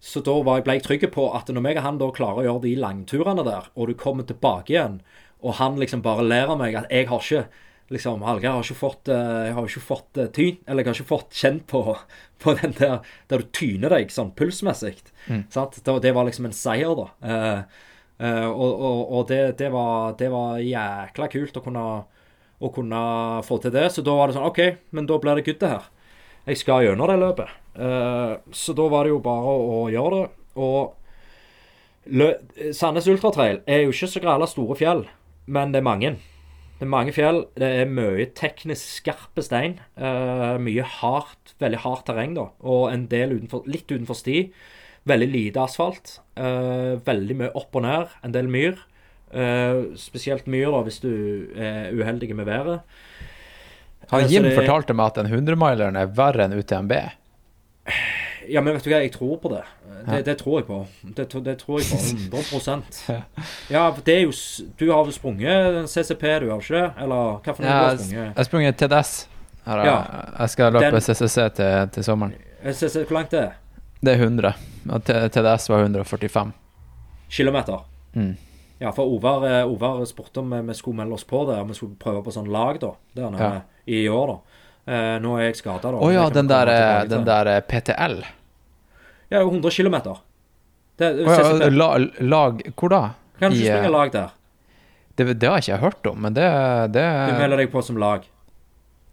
Så 0.04 0.20
da 0.20 0.34
ble 0.44 0.76
jeg 0.76 0.84
trygg 0.84 1.06
på 1.14 1.30
at 1.32 1.48
når 1.48 1.64
meg 1.64 1.78
og 1.80 1.86
han 1.86 2.00
da 2.02 2.10
klarer 2.12 2.42
å 2.42 2.48
gjøre 2.48 2.66
de 2.66 2.74
langturene 2.76 3.46
der, 3.48 3.70
og 3.80 3.88
du 3.88 3.94
kommer 3.96 4.28
tilbake 4.28 4.74
igjen, 4.74 4.98
og 5.44 5.56
han 5.62 5.78
liksom 5.80 6.04
bare 6.04 6.26
ler 6.28 6.52
av 6.52 6.60
meg 6.60 6.76
at 6.76 6.92
jeg 6.92 7.08
har 7.08 7.24
ikke 7.24 7.46
liksom, 7.94 8.24
Hallgeir 8.28 8.56
har 8.56 8.66
ikke 8.66 8.80
fått 8.80 9.12
eh, 9.12 9.40
Jeg 9.48 9.56
har 9.56 9.70
ikke 9.70 9.86
fått 9.88 10.20
eh, 10.20 10.30
tyn, 10.36 10.60
eller 10.66 10.84
jeg 10.84 10.90
har 10.90 11.00
ikke 11.00 11.12
fått 11.12 11.40
kjent 11.40 11.66
på, 11.72 11.82
på 12.44 12.56
den 12.60 12.76
der 12.80 13.00
der 13.32 13.44
du 13.44 13.50
tyner 13.56 13.96
deg 13.96 14.12
sånn 14.12 14.34
pulsmessig. 14.36 14.98
Mm. 15.28 15.46
Det, 15.48 15.98
det 16.04 16.14
var 16.16 16.28
liksom 16.28 16.50
en 16.50 16.58
seier, 16.58 16.96
da. 17.00 17.08
Eh, 17.24 17.82
eh, 18.28 18.48
og 18.50 18.72
og, 18.74 19.02
og 19.20 19.28
det, 19.32 19.42
det, 19.62 19.72
var, 19.74 20.18
det 20.20 20.32
var 20.34 20.60
jækla 20.64 21.32
kult 21.32 21.60
å 21.60 21.66
kunne, 21.66 21.88
å 22.60 22.76
kunne 22.76 23.04
få 23.48 23.60
til 23.64 23.76
det. 23.76 23.90
Så 23.96 24.06
da 24.06 24.20
var 24.20 24.28
det 24.28 24.40
sånn 24.40 24.52
OK, 24.52 24.64
men 24.92 25.08
da 25.10 25.20
blir 25.24 25.40
det 25.40 25.48
good, 25.48 25.62
det 25.64 25.76
her. 25.78 25.92
Jeg 26.44 26.60
skal 26.60 26.84
gjennom 26.84 27.08
det 27.08 27.22
løpet. 27.22 27.52
Uh, 27.74 28.36
så 28.52 28.76
da 28.76 28.90
var 28.92 29.06
det 29.06 29.14
jo 29.14 29.22
bare 29.24 29.48
å, 29.48 29.64
å 29.78 29.90
gjøre 29.94 30.20
det. 30.20 30.28
Og 30.60 31.00
Sandnes 32.76 33.08
Ultratrail 33.08 33.62
er 33.64 33.86
jo 33.86 33.94
ikke 33.94 34.10
så 34.12 34.22
gralla 34.24 34.48
store 34.52 34.76
fjell, 34.76 35.06
men 35.48 35.72
det 35.72 35.80
er 35.80 35.88
mange. 35.88 36.12
Det 36.76 36.84
er 36.84 36.92
mange 36.92 37.14
fjell. 37.16 37.46
Det 37.56 37.70
er 37.80 37.88
mye 37.88 38.28
teknisk 38.36 38.84
skarpe 39.00 39.46
stein. 39.46 39.78
Uh, 39.96 40.60
mye 40.60 40.84
hardt, 41.00 41.56
veldig 41.64 41.80
hardt 41.86 42.10
terreng, 42.10 42.36
da. 42.36 42.50
Og 42.60 42.90
en 42.92 43.08
del 43.12 43.38
utenfor, 43.38 43.64
litt 43.72 43.88
utenfor 43.88 44.20
sti. 44.20 44.50
Veldig 45.08 45.30
lite 45.32 45.64
asfalt. 45.64 46.18
Uh, 46.36 47.00
veldig 47.08 47.40
mye 47.40 47.54
opp 47.56 47.80
og 47.80 47.88
ned. 47.88 48.18
En 48.26 48.36
del 48.36 48.52
myr. 48.52 48.76
Spesielt 49.98 50.46
myr 50.46 50.68
da, 50.70 50.84
hvis 50.86 51.00
du 51.02 51.10
er 51.58 51.88
uheldig 51.98 52.36
med 52.38 52.46
været. 52.46 52.84
Han 54.12 54.28
Jim 54.30 54.44
det- 54.44 54.56
fortalte 54.56 54.94
meg 54.94 55.06
at 55.06 55.16
den 55.16 55.28
100-mileren 55.32 55.98
er 55.98 56.06
verre 56.08 56.44
enn 56.46 56.54
UTMB. 56.54 56.92
Ja, 58.50 58.62
men 58.62 58.74
vet 58.76 58.84
du 58.84 58.90
hva, 58.92 59.00
jeg 59.04 59.12
tror 59.14 59.38
på 59.40 59.50
det. 59.54 59.64
Det, 60.06 60.18
det 60.26 60.34
tror 60.42 60.58
jeg 60.60 60.66
på. 60.68 60.78
Det, 61.16 61.30
det 61.46 61.54
tror 61.62 61.80
jeg 61.80 61.88
på 62.32 62.40
100 62.60 63.24
Ja, 63.72 63.86
for 63.96 64.02
det 64.04 64.16
er 64.18 64.22
jo 64.26 64.34
Du 64.80 64.90
har 64.92 65.04
vel 65.08 65.14
sprunget 65.16 65.88
CCP, 65.92 66.26
du 66.44 66.50
har 66.52 66.60
ikke 66.60 66.76
det? 66.76 66.90
Eller 67.06 67.38
hva 67.40 67.54
for 67.56 67.64
noe 67.64 67.70
Ja, 67.72 67.78
du 67.80 67.88
har 67.88 67.98
sprunget? 67.98 68.26
jeg 68.26 68.36
har 68.36 68.48
sprunget 68.50 68.78
TDS. 68.82 69.14
Her, 69.66 69.78
er- 69.80 69.86
Ja. 69.88 69.98
Jeg 70.40 70.50
skal 70.50 70.74
løpe 70.76 70.92
Den- 70.92 71.02
CCC 71.02 71.38
til, 71.56 71.90
til 71.96 72.04
sommeren. 72.04 72.34
CCC, 72.66 73.06
hvor 73.08 73.16
langt 73.20 73.32
det 73.32 73.40
er? 73.40 73.54
Det 74.04 74.14
er 74.18 74.24
100. 74.26 74.54
Og 74.92 75.04
TDS 75.08 75.70
var 75.70 75.80
145. 75.88 76.52
Kilometer? 77.30 77.86
Mm. 78.16 78.36
Ja, 78.82 78.92
for 78.92 79.08
Ovar, 79.08 79.46
eh, 79.48 79.64
Ovar 79.72 80.04
spurte 80.06 80.40
om 80.44 80.52
vi 80.68 80.74
skulle 80.76 80.98
melde 80.98 81.14
oss 81.16 81.24
på 81.24 81.46
det, 81.48 81.62
om 81.62 81.68
vi 81.72 81.74
skulle 81.78 81.96
prøve 81.96 82.24
på 82.26 82.32
sånn 82.36 82.52
lag 82.52 82.80
da, 82.82 82.92
der 83.16 83.30
nede 83.32 83.40
Ja. 83.44 83.62
I 83.86 84.06
år. 84.10 84.34
da. 84.34 84.60
Eh, 84.84 85.16
nå 85.24 85.38
er 85.40 85.48
jeg 85.48 85.60
skada, 85.62 85.94
da. 85.94 86.00
Å 86.04 86.12
ja, 86.12 86.28
den 86.34 86.50
der, 86.52 86.72
eh, 86.72 87.02
den 87.08 87.26
der 87.28 87.50
eh, 87.54 87.62
PTL. 87.64 88.18
Ja, 89.32 89.42
100 89.42 89.72
km. 89.72 89.98
Det, 91.00 91.10
oh, 91.26 91.32
ja, 91.34 91.70
la, 91.74 91.88
lag 92.22 92.60
Hvor 92.78 92.92
da? 92.94 93.00
Kan 93.40 93.50
du 93.50 93.58
ikke 93.58 93.72
springe 93.72 93.90
lag 93.90 94.12
der? 94.14 94.36
Det, 95.18 95.26
det 95.42 95.50
har 95.50 95.64
ikke 95.64 95.80
hørt 95.82 96.06
om, 96.10 96.20
men 96.22 96.36
det, 96.38 96.46
det, 96.94 97.06
Du 97.32 97.40
melder 97.40 97.64
deg 97.64 97.72
på 97.74 97.82
som 97.86 97.98
lag. 97.98 98.28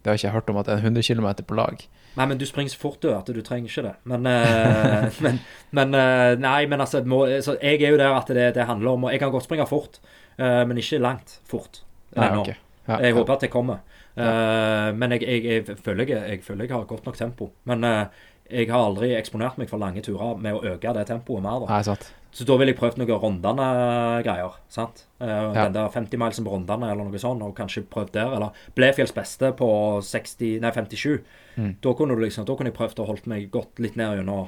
det 0.01 0.09
har 0.09 0.17
jeg 0.17 0.27
ikke 0.27 0.35
hørt 0.35 0.51
om 0.53 0.59
at 0.61 0.69
det 0.69 0.75
er 0.75 0.85
100 0.85 1.07
km 1.07 1.27
på 1.47 1.57
lag. 1.57 1.81
Nei, 2.17 2.25
men 2.27 2.37
du 2.37 2.45
springer 2.45 2.73
så 2.73 2.79
fort 2.81 2.99
du 3.01 3.11
at 3.15 3.29
du 3.29 3.39
trenger 3.45 3.69
ikke 3.69 3.83
det. 3.85 3.93
Men, 4.09 4.27
uh, 4.27 5.07
men, 5.25 5.39
men 5.71 5.95
uh, 5.95 6.33
Nei, 6.41 6.65
men 6.67 6.83
altså 6.83 7.03
må, 7.07 7.23
så 7.45 7.55
Jeg 7.61 7.79
er 7.85 7.93
jo 7.93 8.01
der 8.01 8.17
at 8.17 8.27
det, 8.27 8.49
det 8.57 8.67
handler 8.67 8.97
om 8.97 9.07
og 9.07 9.13
Jeg 9.13 9.21
kan 9.21 9.31
godt 9.31 9.47
springe 9.47 9.67
fort, 9.69 10.01
uh, 10.41 10.65
men 10.67 10.81
ikke 10.81 10.99
langt 10.99 11.37
fort. 11.47 11.83
Nei, 12.17 12.27
ennå. 12.27 12.43
ok. 12.43 12.51
Ja, 12.87 12.97
Jeg 12.97 13.13
ja. 13.13 13.17
håper 13.19 13.37
at 13.37 13.45
det 13.45 13.51
kommer. 13.53 13.85
Eh, 14.15 14.89
men 14.97 15.15
jeg, 15.15 15.23
jeg, 15.23 15.43
jeg, 15.45 15.77
føler 15.83 16.09
jeg, 16.09 16.41
føler 16.43 16.67
jeg 16.67 16.75
har 16.75 16.87
godt 16.89 17.07
nok 17.07 17.19
tempo. 17.19 17.51
Men 17.69 17.85
uh, 17.87 18.25
jeg 18.51 18.67
har 18.71 18.87
aldri 18.89 19.13
eksponert 19.15 19.59
meg 19.59 19.69
for 19.71 19.81
lange 19.81 20.03
turer 20.03 20.39
med 20.41 20.57
å 20.57 20.73
øke 20.73 20.95
det 20.97 21.05
tempoet 21.07 21.43
mer. 21.43 21.63
da. 21.63 21.69
Nei, 21.71 21.85
sant. 21.87 22.09
Så 22.31 22.45
da 22.47 22.55
ville 22.55 22.71
jeg 22.71 22.79
prøvd 22.79 22.99
noen 23.01 23.19
Rondane-greier. 23.19 24.59
sant? 24.71 25.05
Uh, 25.19 25.51
Ja. 25.51 25.65
Den 25.67 25.75
der 25.75 25.89
50-milesen 25.91 26.47
på 26.47 26.53
Rondane 26.53 26.91
eller 26.91 27.07
noe 27.07 27.19
sånt, 27.19 27.43
og 27.43 27.55
kanskje 27.55 27.83
prøvd 27.83 28.13
der. 28.15 28.35
Eller 28.35 28.55
Blefjells 28.75 29.15
beste 29.15 29.51
på 29.51 29.69
60, 30.03 30.59
nei 30.63 30.71
57. 30.71 31.19
Mm. 31.57 31.75
Da 31.83 31.93
kunne 31.93 32.15
du 32.15 32.23
liksom, 32.23 32.45
da 32.47 32.55
kunne 32.55 32.71
jeg 32.71 32.79
prøvd 32.79 33.03
å 33.03 33.07
holdt 33.09 33.27
meg 33.27 33.49
godt 33.51 33.79
litt 33.83 33.99
ned 33.99 34.21
gjennom 34.21 34.47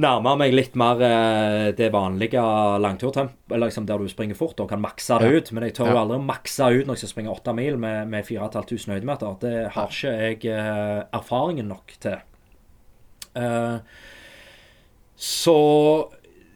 Nærme 0.00 0.32
meg 0.40 0.54
litt 0.56 0.74
mer 0.80 1.02
eh, 1.04 1.66
det 1.76 1.90
vanlige 1.92 2.40
langturtempoet, 2.80 3.52
eller 3.52 3.68
liksom 3.68 3.84
der 3.86 3.98
du 4.00 4.08
springer 4.08 4.34
fort 4.38 4.60
og 4.64 4.70
kan 4.70 4.80
makse 4.80 5.18
det 5.20 5.28
Ja. 5.28 5.36
ut. 5.36 5.52
Men 5.52 5.64
jeg 5.64 5.74
tør 5.76 5.90
jo 5.90 5.94
Ja. 5.98 6.00
aldri 6.06 6.18
makse 6.24 6.64
ut 6.72 6.86
når 6.86 6.94
jeg 6.96 7.02
skal 7.02 7.08
springe 7.12 7.34
åtte 7.34 7.52
mil 7.54 7.76
med, 7.76 8.08
med 8.08 8.24
4500 8.24 8.94
høydemeter. 8.96 9.36
Det 9.40 9.72
har 9.74 9.88
ikke 9.88 10.14
jeg 10.16 10.44
eh, 10.46 11.02
erfaringen 11.12 11.68
nok 11.68 11.92
til. 12.00 12.16
Eh, 13.36 13.78
så 15.16 16.10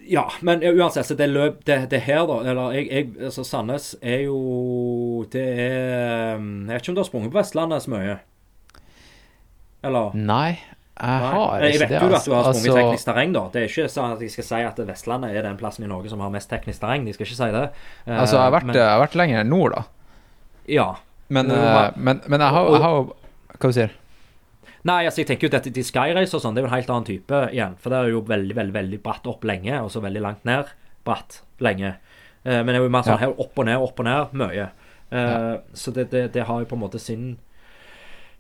ja, 0.09 0.25
men 0.41 0.63
uansett, 0.63 1.07
så 1.07 1.15
det 1.17 1.29
løp 1.29 1.65
det, 1.65 1.91
det 1.91 2.01
her, 2.07 2.27
da 2.27 2.41
Eller 2.51 2.73
jeg, 2.73 2.89
jeg 2.91 3.25
altså 3.27 3.45
Sandnes 3.45 3.97
er 4.03 4.21
jo 4.27 5.25
Det 5.33 5.43
er 5.43 6.37
Jeg 6.39 6.67
vet 6.69 6.83
ikke 6.83 6.89
om 6.93 6.95
du 6.95 7.01
har 7.01 7.09
sprunget 7.09 7.33
på 7.33 7.39
Vestlandet 7.41 7.83
så 7.83 7.91
mye? 7.91 8.19
Eller? 9.87 10.15
Nei, 10.15 10.59
jeg 10.97 11.21
har 11.21 11.61
ikke 11.61 11.61
det. 11.61 11.73
Jeg 11.73 11.81
vet 11.81 11.89
det. 11.91 12.01
jo 12.01 12.15
at 12.17 12.25
du 12.25 12.33
har 12.33 12.45
sprunget 12.47 12.57
altså. 12.57 12.77
teknisk 12.77 13.05
terreng, 13.05 13.33
da. 13.35 13.43
Det 13.53 13.61
er 13.61 13.67
ikke 13.69 13.89
sånn 13.93 14.13
at 14.15 14.21
jeg 14.25 14.31
skal 14.33 14.47
si 14.49 14.61
at 14.65 14.79
Vestlandet 14.89 15.37
er 15.37 15.43
den 15.45 15.59
plassen 15.61 15.85
i 15.85 15.91
Norge 15.91 16.09
som 16.09 16.23
har 16.25 16.31
mest 16.33 16.49
teknisk 16.49 16.81
terreng. 16.81 17.05
De 17.05 17.13
skal 17.13 17.27
ikke 17.27 17.37
si 17.37 17.51
det. 17.53 17.65
Uh, 18.07 18.15
Altså, 18.21 18.37
jeg 18.39 18.43
har 18.47 18.55
vært, 18.55 18.67
men, 18.71 18.79
jeg 18.81 18.89
har 18.89 19.03
vært 19.03 19.19
lenger 19.21 19.45
nord, 19.45 19.77
da. 19.77 19.83
Ja. 20.73 20.89
Men, 21.29 21.51
eh, 21.51 21.91
men- 21.97 22.23
men, 22.27 22.41
jeg 22.41 22.51
har, 22.51 22.65
jo 22.71 23.15
Hva 23.59 23.69
du 23.69 23.73
sier 23.73 23.91
Nei, 24.85 25.05
altså 25.05 25.19
jeg 25.19 25.27
tenker 25.27 25.49
jo 25.49 25.57
at 25.57 25.65
de 25.65 25.83
Skyrace 25.83 26.35
og 26.35 26.43
sånn, 26.43 26.55
det 26.55 26.63
er 26.63 26.67
jo 26.69 26.71
en 26.71 26.77
helt 26.79 26.91
annen 26.91 27.05
type 27.05 27.41
igjen. 27.51 27.75
For 27.83 27.91
det 27.91 27.99
er 27.99 28.11
jo 28.13 28.21
veldig, 28.23 28.55
veldig 28.55 28.73
veldig 28.73 29.03
bratt 29.03 29.27
opp 29.27 29.43
lenge, 29.43 29.83
og 29.83 29.91
så 29.91 30.01
veldig 30.01 30.23
langt 30.23 30.45
ned 30.45 30.67
bratt 31.05 31.41
lenge. 31.61 31.97
Uh, 32.47 32.63
men 32.63 32.67
det 32.67 32.77
er 32.77 32.85
jo 32.85 32.89
mer 32.89 33.03
sånn 33.03 33.19
Ja. 33.21 33.27
her 33.27 33.35
opp 33.35 33.59
og 33.59 33.67
ned, 33.67 33.77
opp 33.83 33.99
og 33.99 34.05
ned 34.07 34.33
mye. 34.33 34.71
Ja. 35.11 35.59
Så 35.75 35.93
det, 35.93 36.11
det, 36.11 36.33
det 36.33 36.47
har 36.47 36.61
jo 36.61 36.67
på 36.67 36.75
en 36.75 36.83
måte 36.83 36.99
sin 37.01 37.39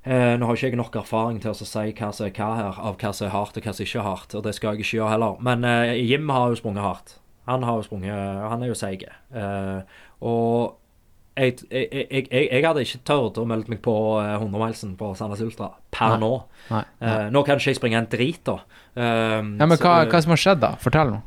eh, 0.07 0.33
Nå 0.39 0.47
har 0.49 0.57
ikke 0.57 0.71
jeg 0.71 0.79
nok 0.81 0.97
erfaring 1.03 1.43
til 1.43 1.53
å 1.53 1.59
si 1.59 1.93
hva 1.99 2.11
som 2.15 2.27
er 2.27 2.35
hva 2.39 2.49
her, 2.61 2.81
av 2.89 2.97
hva 3.03 3.13
som 3.13 3.29
er 3.29 3.35
hardt 3.35 3.59
og 3.59 3.67
hva 3.67 3.77
som 3.77 3.87
ikke 3.87 4.01
er 4.01 4.09
hardt, 4.09 4.35
og 4.39 4.47
det 4.47 4.55
skal 4.57 4.75
jeg 4.75 4.87
ikke 4.87 4.99
gjøre 5.01 5.13
heller. 5.17 5.39
Men 5.45 5.67
eh, 5.69 5.95
Jim 6.07 6.33
har 6.33 6.51
jo 6.53 6.59
sprunget 6.63 6.87
hardt. 6.87 7.17
Han 7.47 7.63
har 7.63 7.79
jo 7.79 7.87
sprunget 7.87 8.43
Han 8.51 8.63
er 8.63 8.73
jo 8.73 8.79
seig. 8.79 9.07
Eh, 9.07 10.03
og 10.27 10.77
jeg, 11.37 11.59
jeg, 11.71 11.89
jeg, 11.93 12.27
jeg, 12.33 12.63
hadde 12.65 12.83
ikke 12.87 13.03
tørt 13.05 13.39
å 13.39 13.45
melde 13.49 13.69
meg 13.69 13.83
på 13.85 13.95
eh, 14.23 14.35
100-milesen 14.39 14.95
på 14.97 15.13
Sandnes 15.19 15.43
Ultra 15.45 15.75
per 15.93 16.15
Nei. 16.17 16.21
nå. 16.23 16.33
Nei. 16.71 16.83
nei. 17.03 17.13
Eh, 17.13 17.25
nå 17.35 17.43
kan 17.45 17.61
ikke 17.61 17.75
jeg 17.75 17.81
springe 17.81 18.01
en 18.01 18.09
drit, 18.13 18.41
da. 18.47 18.61
Um, 18.97 19.57
Ja, 19.61 19.67
men 19.69 19.77
så- 19.77 19.85
hva, 19.85 19.97
hva 20.09 20.23
som 20.25 20.33
har 20.33 20.41
skjedd, 20.41 20.63
da? 20.65 20.71
Fortell 20.81 21.13
nå. 21.13 21.21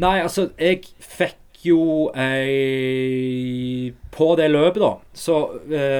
Nei, 0.00 0.18
altså, 0.20 0.50
jeg 0.60 0.84
fikk 1.00 1.64
jo 1.64 2.08
ei 2.16 3.92
På 4.12 4.34
det 4.38 4.50
løpet, 4.50 4.80
da, 4.80 4.92
så 5.12 5.40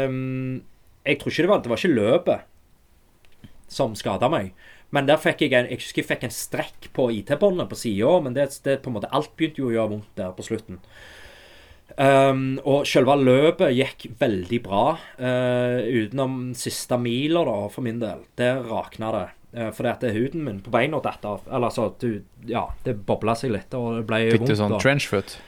um, 0.08 0.60
Jeg 1.06 1.20
tror 1.20 1.32
ikke 1.32 1.42
det 1.46 1.50
var 1.50 1.62
Det 1.64 1.72
var 1.72 1.80
ikke 1.80 1.96
løpet 1.96 2.46
som 3.70 3.94
skada 3.94 4.28
meg. 4.32 4.50
Men 4.90 5.06
der 5.06 5.20
fikk 5.22 5.44
jeg 5.44 5.54
en 5.54 5.70
Jeg 5.70 5.78
husker 5.78 6.02
jeg 6.02 6.08
fikk 6.08 6.26
en 6.26 6.34
strekk 6.34 6.90
på 6.96 7.08
IT-båndet 7.14 7.70
på 7.70 7.78
sida, 7.78 8.18
men 8.24 8.34
det, 8.34 8.50
det 8.66 8.80
på 8.82 8.90
en 8.90 8.98
måte 8.98 9.10
alt 9.14 9.32
begynte 9.38 9.62
jo 9.62 9.70
å 9.70 9.74
gjøre 9.76 9.92
vondt 9.94 10.14
der 10.18 10.32
på 10.34 10.46
slutten. 10.46 10.80
Um, 11.98 12.60
og 12.64 12.86
selve 12.88 13.16
løpet 13.18 13.74
gikk 13.74 14.06
veldig 14.20 14.60
bra, 14.64 14.84
uh, 15.20 15.78
utenom 15.82 16.52
siste 16.58 16.96
mila, 17.00 17.42
da, 17.46 17.56
for 17.72 17.86
min 17.86 18.00
del. 18.02 18.24
Der 18.40 18.62
rakna 18.66 19.12
det. 19.16 19.26
Uh, 19.50 19.70
fordi 19.74 19.90
at 19.90 20.06
huden 20.14 20.44
min 20.46 20.60
på 20.64 20.74
beina 20.74 21.00
datt 21.02 21.26
av. 21.26 21.46
Eller 21.50 21.70
altså, 21.70 21.90
du, 22.02 22.22
ja, 22.50 22.68
det 22.86 22.96
bobla 23.06 23.34
seg 23.38 23.54
litt, 23.54 23.74
og 23.78 24.00
det 24.00 24.04
ble 24.10 24.22
Fikk 24.30 24.44
vondt. 24.44 24.52
du 24.54 24.60
sånn 24.62 24.76
trenchfoot? 24.78 25.38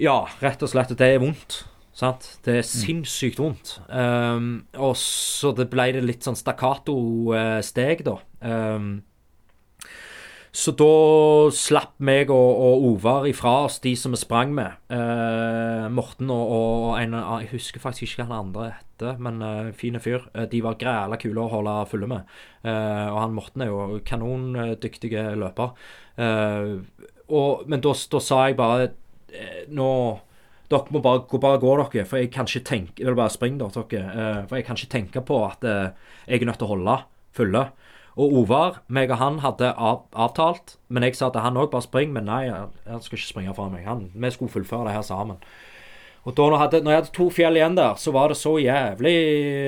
Ja, 0.00 0.22
rett 0.44 0.64
og 0.64 0.72
slett. 0.72 0.96
Det 0.96 1.12
er 1.14 1.22
vondt. 1.22 1.62
Sant? 2.00 2.30
Det 2.46 2.54
Mm. 2.54 2.58
er 2.62 2.66
sinnssykt 2.70 3.38
vondt. 3.42 3.74
Um, 3.92 4.50
og 4.80 4.94
så 4.96 5.52
det 5.56 5.68
ble 5.72 5.90
det 5.92 6.02
litt 6.06 6.24
sånn 6.24 6.38
stakkato-steg, 6.38 8.04
da. 8.06 8.18
Um, 8.40 9.02
så 10.50 10.72
da 10.74 11.50
slapp 11.54 11.92
meg 12.02 12.30
og, 12.34 12.56
og 12.58 12.86
Ovar 12.88 13.26
ifra 13.30 13.52
oss 13.68 13.76
de 13.84 13.92
som 13.94 14.10
vi 14.10 14.18
sprang 14.18 14.50
med. 14.56 14.72
Eh, 14.90 15.84
Morten 15.94 16.26
og, 16.34 16.50
og 16.56 16.96
en 16.98 17.12
Jeg 17.14 17.52
husker 17.52 17.78
faktisk 17.84 18.02
ikke 18.08 18.24
hva 18.24 18.32
han 18.32 18.48
andre 18.48 18.64
heter, 18.80 19.20
men 19.22 19.38
uh, 19.46 19.68
fine 19.78 20.00
fyr. 20.02 20.26
Eh, 20.34 20.48
de 20.50 20.58
var 20.64 20.74
græla 20.80 21.20
kule 21.22 21.44
å 21.44 21.52
holde 21.52 21.76
fulle 21.92 22.08
med. 22.10 22.26
Eh, 22.64 23.06
og 23.12 23.20
han 23.22 23.36
Morten 23.36 23.62
er 23.62 23.70
jo 23.70 24.00
kanondyktig 24.10 25.12
løper. 25.38 25.70
Eh, 26.18 26.74
og, 27.30 27.62
men 27.70 27.80
da, 27.86 27.94
sa 27.94 28.40
jeg 28.48 28.58
bare 28.58 28.90
eh, 29.30 29.62
Nå 29.70 29.86
dere 30.70 30.94
må 30.94 31.02
bare, 31.02 31.40
bare 31.42 31.60
gå 31.62 31.76
dere, 31.80 32.06
for 32.06 32.20
jeg 32.20 32.30
kan 32.34 32.46
ikke 32.46 32.66
tenke 32.68 33.02
Eller 33.02 33.18
bare 33.18 33.32
spring, 33.34 33.58
dere. 33.58 33.84
eh, 33.92 34.42
for 34.46 34.56
jeg 34.56 34.66
kan 34.66 34.78
ikke 34.78 34.94
tenke 34.94 35.22
på 35.26 35.40
at 35.46 35.64
eh, 35.64 35.90
jeg 36.28 36.42
er 36.42 36.46
nødt 36.46 36.60
til 36.62 36.68
å 36.68 36.74
holde 36.76 36.98
fulle. 37.34 37.64
Og 38.20 38.34
Ovar, 38.42 38.80
meg 38.88 39.10
og 39.10 39.20
han 39.20 39.38
hadde 39.40 39.72
av, 39.78 40.04
avtalt, 40.12 40.76
men 40.88 41.06
jeg 41.06 41.16
sa 41.16 41.30
at 41.30 41.38
han 41.40 41.56
òg 41.56 41.70
bare 41.72 41.86
spring. 41.86 42.12
Men 42.12 42.26
nei, 42.28 42.50
han 42.50 43.02
skal 43.02 43.18
ikke 43.18 43.32
springe 43.32 43.54
fra 43.56 43.68
meg. 43.72 43.86
Han, 43.86 44.08
vi 44.14 44.30
skulle 44.34 44.52
fullføre 44.52 44.88
det 44.88 44.96
her 44.98 45.06
sammen. 45.06 45.38
Og 46.28 46.34
da 46.36 46.44
når 46.44 46.52
jeg, 46.52 46.60
hadde, 46.60 46.80
når 46.84 46.92
jeg 46.92 47.00
hadde 47.00 47.14
to 47.16 47.26
fjell 47.32 47.56
igjen 47.56 47.76
der, 47.78 47.94
så 47.96 48.12
var 48.12 48.28
det 48.28 48.36
så 48.36 48.52
jævlig 48.60 49.14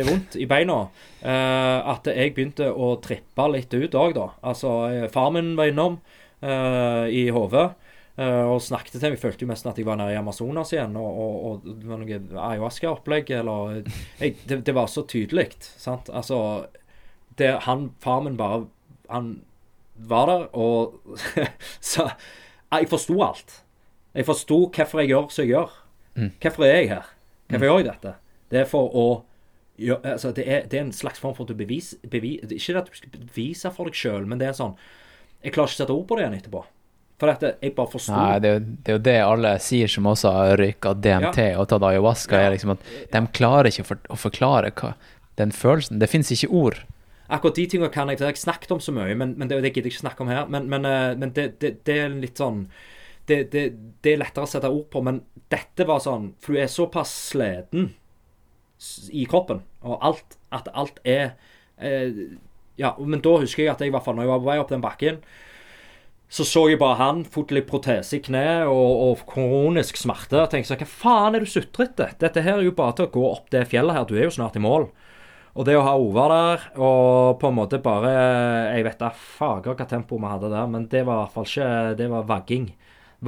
vondt 0.05 0.35
i 0.37 0.49
beina 0.51 0.83
eh, 1.24 1.79
at 1.95 2.11
jeg 2.12 2.35
begynte 2.37 2.69
å 2.69 2.91
trippe 3.01 3.47
litt 3.55 3.73
ut 3.73 3.97
òg, 3.97 4.12
da. 4.19 4.27
Altså, 4.45 4.74
eh, 4.91 5.07
far 5.12 5.31
min 5.33 5.55
var 5.57 5.70
innom 5.73 5.97
eh, 6.45 7.07
i 7.09 7.24
hodet. 7.33 7.70
Eh, 8.16 8.44
og 8.48 8.60
snakket 8.64 8.97
til 8.97 9.05
meg. 9.06 9.16
Jeg 9.16 9.22
følte 9.22 9.47
jo 9.47 9.51
nesten 9.52 9.70
at 9.72 9.80
jeg 9.80 9.89
var 9.89 9.98
nede 10.01 10.14
i 10.14 10.18
Amazonas 10.20 10.72
igjen. 10.74 10.97
Og, 11.01 11.22
og, 11.24 11.34
og 11.48 11.80
det 11.80 11.89
var 11.89 12.02
noe 12.02 12.20
ayahuasca-opplegg. 12.51 13.32
Eller 13.39 13.80
jeg, 14.20 14.36
det, 14.48 14.62
det 14.68 14.76
var 14.76 14.90
så 14.93 15.06
tydelig. 15.09 15.51
Sant? 15.60 16.12
Altså 16.12 16.39
det, 17.39 17.55
han, 17.66 17.90
Far 18.02 18.22
min 18.24 18.36
bare 18.36 18.66
Han 19.09 19.43
var 19.97 20.26
der 20.26 20.47
og 20.56 21.01
sa 21.93 22.12
Jeg 22.72 22.89
forsto 22.90 23.18
alt. 23.24 23.59
Jeg 24.14 24.28
forsto 24.28 24.64
hvorfor 24.68 25.01
jeg 25.01 25.12
gjør 25.12 25.28
som 25.32 25.44
jeg 25.44 25.55
gjør. 25.55 25.76
Mm. 26.14 26.32
Hvorfor 26.40 26.64
er 26.64 26.76
jeg 26.76 26.89
her? 26.89 27.12
Hvorfor 27.48 27.68
gjør 27.68 27.78
jeg 27.78 27.89
dette? 27.89 28.14
Det 28.52 28.60
er 28.60 28.66
for 28.68 28.97
å 28.97 29.06
ja, 29.80 29.97
altså 30.05 30.30
det, 30.36 30.44
er, 30.47 30.66
det 30.68 30.78
er 30.78 30.84
en 30.84 30.93
slags 30.93 31.20
form 31.20 31.34
for 31.34 31.47
at 31.47 31.55
du 31.55 31.56
beviser 31.56 31.98
bevis 32.12 32.44
Ikke 32.52 32.78
at 32.78 32.90
du 32.90 32.97
skal 32.97 33.14
bevise 33.14 33.70
for 33.72 33.89
deg 33.89 33.97
sjøl, 33.97 34.26
men 34.28 34.39
det 34.39 34.51
er 34.51 34.56
sånn 34.56 34.74
Jeg 35.43 35.55
klarer 35.55 35.72
ikke 35.72 35.78
å 35.78 35.80
sette 35.80 35.97
ord 35.97 36.05
på 36.06 36.18
det 36.18 36.26
igjen 36.26 36.36
etterpå. 36.39 36.60
For 37.23 37.31
dette, 37.31 37.53
jeg 37.62 37.77
bare 37.77 37.86
forsto. 37.86 38.11
Nei, 38.16 38.39
det 38.43 38.49
er, 38.51 38.57
jo, 38.57 38.62
det 38.82 38.90
er 38.90 38.97
jo 38.97 39.03
det 39.07 39.12
alle 39.23 39.51
sier 39.62 39.90
som 39.93 40.09
også 40.11 40.31
har 40.35 40.57
røyka 40.59 40.90
DMT 40.99 41.36
og 41.55 41.69
tatt 41.70 41.85
ayahuasca, 41.86 42.35
Ja. 42.35 42.49
er 42.49 42.57
liksom 42.57 42.73
at 42.74 42.89
de 43.12 43.20
klarer 43.39 43.69
ikke 43.70 43.85
for, 43.86 44.01
å 44.11 44.16
forklare 44.19 44.73
hva 44.74 44.97
den 45.39 45.55
følelsen 45.55 46.01
Det 46.03 46.09
fins 46.11 46.32
ikke 46.35 46.51
ord. 46.51 46.81
Akkurat 47.31 47.55
de 47.55 47.66
tingene 47.70 47.93
kan 47.94 48.11
jeg 48.11 48.19
jeg 48.19 48.27
har 48.27 48.40
snakket 48.40 48.74
om 48.74 48.81
så 48.82 48.90
mye, 48.93 49.15
men, 49.15 49.36
men 49.39 49.49
det, 49.49 49.61
det 49.62 49.70
gidder 49.70 49.86
jeg 49.86 49.94
ikke 49.94 50.03
snakke 50.03 50.24
om 50.24 50.32
her. 50.32 50.51
Men, 50.51 50.66
men, 50.69 50.85
eh, 50.85 51.15
men 51.16 51.31
det, 51.31 51.47
det, 51.62 51.94
er 51.94 52.09
litt 52.11 52.43
sånn 52.43 52.66
det, 53.31 53.53
det, 53.55 53.62
det 54.03 54.16
er 54.16 54.19
lettere 54.24 54.43
å 54.43 54.51
sette 54.51 54.69
ord 54.74 54.90
på, 54.90 55.05
men 55.07 55.23
dette 55.55 55.86
var 55.86 56.03
sånn 56.03 56.32
For 56.43 56.57
du 56.57 56.59
er 56.59 56.66
såpass 56.66 57.15
sliten 57.31 57.93
i 59.15 59.23
kroppen, 59.31 59.62
og 59.86 60.03
alt 60.03 60.36
At 60.51 60.66
alt 60.74 60.99
er 61.07 61.36
eh, 61.78 62.35
Ja, 62.82 62.97
men 62.99 63.23
da 63.23 63.39
husker 63.39 63.62
jeg 63.62 63.70
at 63.70 63.81
jeg 63.81 63.93
i 63.93 63.94
hvert 63.94 64.03
fall, 64.03 64.19
når 64.19 64.27
jeg 64.27 64.32
var 64.35 64.43
på 64.43 64.51
vei 64.51 64.59
opp 64.59 64.74
den 64.74 64.82
bakken, 64.82 65.23
så 66.33 66.47
så 66.49 66.63
jeg 66.71 66.79
bare 66.81 66.97
han, 66.97 67.19
fått 67.29 67.51
litt 67.53 67.67
protese 67.69 68.17
i 68.17 68.23
kneet 68.25 68.65
og, 68.71 68.93
og 69.05 69.25
kronisk 69.29 69.99
smerte. 70.01 70.39
Og 70.41 70.49
tenkte 70.49 70.71
sånn, 70.71 70.81
hva 70.81 70.89
faen 70.89 71.37
er 71.37 71.45
du 71.45 71.51
sutrete? 71.51 72.07
Dette 72.23 72.45
her 72.45 72.57
er 72.57 72.65
jo 72.65 72.73
bare 72.77 72.97
til 72.97 73.09
å 73.09 73.13
gå 73.13 73.25
opp 73.29 73.51
det 73.53 73.67
fjellet 73.69 73.99
her. 73.99 74.07
Du 74.09 74.17
er 74.17 74.25
jo 74.25 74.37
snart 74.39 74.57
i 74.57 74.63
mål. 74.65 74.89
Og 75.53 75.67
det 75.69 75.77
å 75.77 75.85
ha 75.85 75.93
Ovar 76.01 76.33
der, 76.33 76.63
og 76.81 77.37
på 77.43 77.51
en 77.51 77.59
måte 77.59 77.77
bare 77.85 78.13
Jeg 78.73 78.87
vet 78.87 79.03
da 79.03 79.11
fager 79.13 79.77
hva 79.77 79.85
tempo 79.85 80.17
vi 80.17 80.31
hadde 80.31 80.49
der, 80.49 80.71
men 80.73 80.87
det 80.89 81.03
var 81.05 81.19
i 81.19 81.21
hvert 81.27 81.35
fall 81.35 81.49
ikke 81.51 81.99
Det 81.99 82.07
var 82.15 82.31
vagging. 82.31 82.71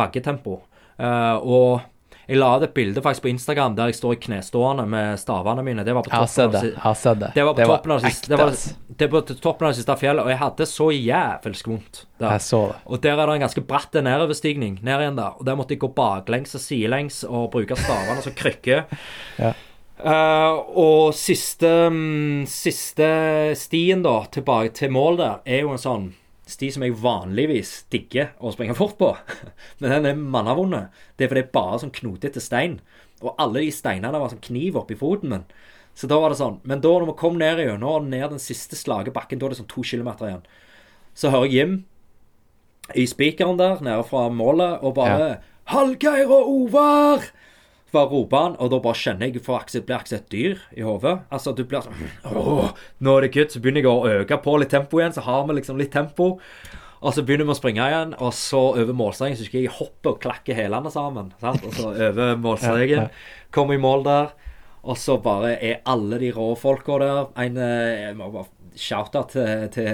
Vaggetempo. 0.00 0.62
Uh, 0.96 1.36
og 1.44 1.84
jeg 2.26 2.38
la 2.40 2.50
ut 2.56 2.64
et 2.64 2.74
bilde 2.76 3.02
faktisk 3.04 3.26
på 3.26 3.30
Instagram 3.34 3.74
der 3.76 3.90
jeg 3.90 3.98
står 3.98 4.14
i 4.16 4.20
knestående 4.26 4.86
med 4.88 5.20
stavene 5.20 5.64
mine. 5.66 5.84
Det 5.84 5.94
var 5.96 6.06
på 6.06 6.12
toppen 6.12 6.30
sett 6.32 6.46
av 6.46 6.54
det. 6.56 6.72
det. 7.20 7.32
det 7.34 7.44
var 7.44 7.58
på 7.58 7.68
toppen 7.68 7.94
av 7.94 8.00
det 8.00 8.12
siste, 8.14 8.30
det 8.32 8.38
var, 8.40 8.56
det 9.02 9.10
var 9.12 9.26
på 9.28 9.36
toppen 9.42 9.68
av 9.68 9.74
det 9.74 9.80
siste 9.80 9.98
fjellet, 10.00 10.24
og 10.24 10.32
jeg 10.32 10.40
hadde 10.40 10.68
så 10.70 10.88
jævelsk 10.94 11.68
vondt 11.72 12.00
der. 12.22 12.30
Jeg 12.30 12.46
så 12.46 12.62
det. 12.72 12.80
Og 12.86 13.04
der 13.04 13.18
er 13.18 13.26
det 13.26 13.36
en 13.36 13.46
ganske 13.46 13.66
bratt 13.68 14.00
nedoverstigning 14.08 14.80
ned 14.80 15.04
igjen 15.04 15.20
der. 15.20 15.36
Og 15.38 15.46
der 15.46 15.60
måtte 15.60 15.76
jeg 15.76 15.84
gå 15.84 15.92
baklengs 15.96 16.56
og 16.56 16.64
sidelengs 16.64 17.22
og 17.28 17.50
bruke 17.54 17.78
stavene 17.78 18.24
som 18.24 18.36
krykker. 18.36 18.84
Ja. 19.34 19.54
Uh, 20.04 20.58
og 20.78 21.14
siste, 21.16 21.68
um, 21.88 22.42
siste 22.50 23.06
stien 23.56 24.02
da, 24.04 24.18
tilbake 24.34 24.74
til 24.76 24.90
mål 24.92 25.18
der, 25.20 25.38
er 25.46 25.62
jo 25.64 25.72
en 25.74 25.80
sånn 25.80 26.08
sti 26.50 26.70
som 26.74 26.84
jeg 26.84 26.96
vanligvis 27.00 27.72
digger 27.92 28.32
å 28.40 28.52
springe 28.52 28.76
fort 28.76 28.98
på. 29.00 29.12
Men 29.80 29.94
den 29.96 30.10
er 30.10 30.18
mannavonde. 30.20 30.86
Det 31.16 31.26
er 31.26 31.32
fordi 31.32 31.44
det 31.44 31.48
er 31.48 31.56
bare 31.56 31.80
sånn 31.84 31.94
knotete 31.94 32.42
stein. 32.42 32.78
Og 33.22 33.32
alle 33.40 33.64
de 33.64 33.72
steinene 33.72 34.20
var 34.20 34.32
sånn 34.32 34.44
kniv 34.44 34.76
oppi 34.80 34.98
foten 34.98 35.32
min. 35.32 35.46
Så 35.94 36.10
da 36.10 36.18
var 36.20 36.32
det 36.32 36.40
sånn. 36.40 36.58
Men 36.66 36.82
da 36.84 36.90
når 36.90 37.12
vi 37.12 37.16
kom 37.20 37.38
ned 37.38 37.62
gjennom, 37.62 38.10
ned 38.10 38.26
den 38.34 38.42
siste 38.42 38.76
slage 38.76 39.14
bakken, 39.14 39.38
da 39.40 39.46
er 39.46 39.54
det 39.54 39.60
sånn 39.62 39.70
to 39.70 39.84
kilometer 39.86 40.28
igjen, 40.28 40.46
så 41.14 41.30
hører 41.30 41.48
jeg 41.48 41.54
Jim 41.54 41.74
i 42.98 43.06
spikeren 43.08 43.56
der 43.56 43.80
nede 43.80 44.04
fra 44.04 44.26
målet 44.28 44.82
og 44.84 44.96
bare 44.98 45.28
Ja. 45.28 45.36
'Hallgeir 45.64 46.28
og 46.28 46.48
Ovar!' 46.50 47.30
Bare 47.94 48.10
roper 48.10 48.40
han, 48.40 48.54
og 48.58 48.70
da 48.72 48.80
bare 48.82 48.98
kjenner 48.98 49.30
jeg 49.30 49.42
for 49.44 49.60
akkurat 49.60 49.86
blir 49.86 49.98
akkurat 50.00 50.16
et 50.18 50.30
dyr 50.32 50.62
i 50.74 50.86
hodet. 50.86 51.16
Altså, 51.34 51.52
du 51.54 51.62
blir 51.68 51.84
sånn 51.84 52.06
Åh, 52.30 52.72
nå 53.04 53.18
er 53.18 53.26
det 53.26 53.34
good. 53.36 53.52
Så 53.54 53.62
begynner 53.62 53.84
jeg 53.84 53.90
å 53.90 54.22
øke 54.22 54.40
på 54.42 54.56
litt 54.58 54.72
tempo 54.74 54.98
igjen, 55.00 55.14
så 55.14 55.22
har 55.26 55.44
vi 55.46 55.58
liksom 55.60 55.78
litt 55.78 55.94
tempo. 55.94 56.32
Og 57.04 57.12
så 57.12 57.22
begynner 57.26 57.44
vi 57.44 57.52
å 57.52 57.58
springe 57.58 57.84
igjen, 57.84 58.14
og 58.16 58.32
så 58.32 58.62
over 58.72 58.96
målstreken 58.96 59.36
så 59.36 59.44
husker 59.44 59.60
jeg 59.60 59.68
jeg 59.68 59.76
hopper 59.76 60.14
og 60.14 60.22
klakker 60.24 60.56
hælene 60.56 60.90
sammen. 60.92 61.34
Sant? 61.42 61.66
Og 61.68 61.76
så 61.76 61.90
over 61.92 62.38
målstreken. 62.40 63.10
Kommer 63.54 63.76
i 63.76 63.82
mål 63.82 64.06
der. 64.08 64.32
Og 64.84 64.98
så 65.00 65.18
bare 65.20 65.54
er 65.64 65.82
alle 65.88 66.18
de 66.20 66.30
rå 66.34 66.50
folka 66.60 66.96
der. 67.00 67.20
En, 67.40 67.60
eh, 67.60 68.06
jeg 68.06 68.16
må 68.18 68.30
bare 68.32 68.48
shout-out 68.74 69.30
til, 69.32 69.68
til, 69.72 69.90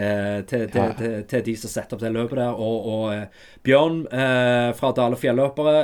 til, 0.49 0.65
til, 0.73 0.95
til, 0.99 1.19
til 1.31 1.45
de 1.47 1.57
som 1.59 1.71
setter 1.71 1.99
opp 1.99 2.05
det 2.05 2.15
løpet 2.15 2.41
der. 2.41 2.55
Og, 2.55 2.89
og 2.95 3.05
eh, 3.15 3.45
Bjørn 3.67 4.01
eh, 4.07 4.71
fra 4.79 4.95
Dale 4.97 5.19
Fjelløpere. 5.21 5.77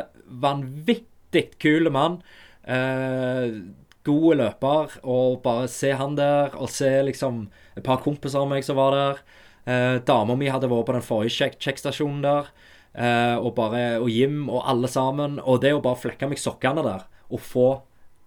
Vanvittig 0.42 1.15
kul 1.62 1.90
mann. 1.92 2.20
Eh, 2.66 3.60
gode 4.06 4.38
løper. 4.40 4.98
Og 5.04 5.40
bare 5.44 5.68
se 5.72 5.92
han 5.96 6.16
der, 6.18 6.54
og 6.56 6.70
se 6.72 6.90
liksom 7.08 7.46
et 7.76 7.84
par 7.86 8.02
kompiser 8.04 8.42
av 8.42 8.50
meg 8.50 8.64
som 8.66 8.78
var 8.78 8.96
der. 8.96 9.24
Eh, 9.66 9.98
Dama 10.06 10.36
mi 10.38 10.50
hadde 10.52 10.70
vært 10.70 10.86
på 10.88 10.96
den 10.96 11.06
forrige 11.06 11.34
sjekk 11.36 11.58
sjekkstasjonen 11.62 12.22
der. 12.24 12.52
Eh, 12.96 13.36
og 13.36 13.54
bare 13.58 13.98
Og 14.00 14.08
Jim 14.08 14.48
og 14.48 14.62
alle 14.64 14.88
sammen. 14.88 15.40
Og 15.44 15.60
det 15.60 15.74
å 15.74 15.82
bare 15.84 16.00
flekke 16.00 16.28
meg 16.30 16.40
sokkene 16.40 16.84
der, 16.86 17.04
og 17.30 17.40
få 17.40 17.68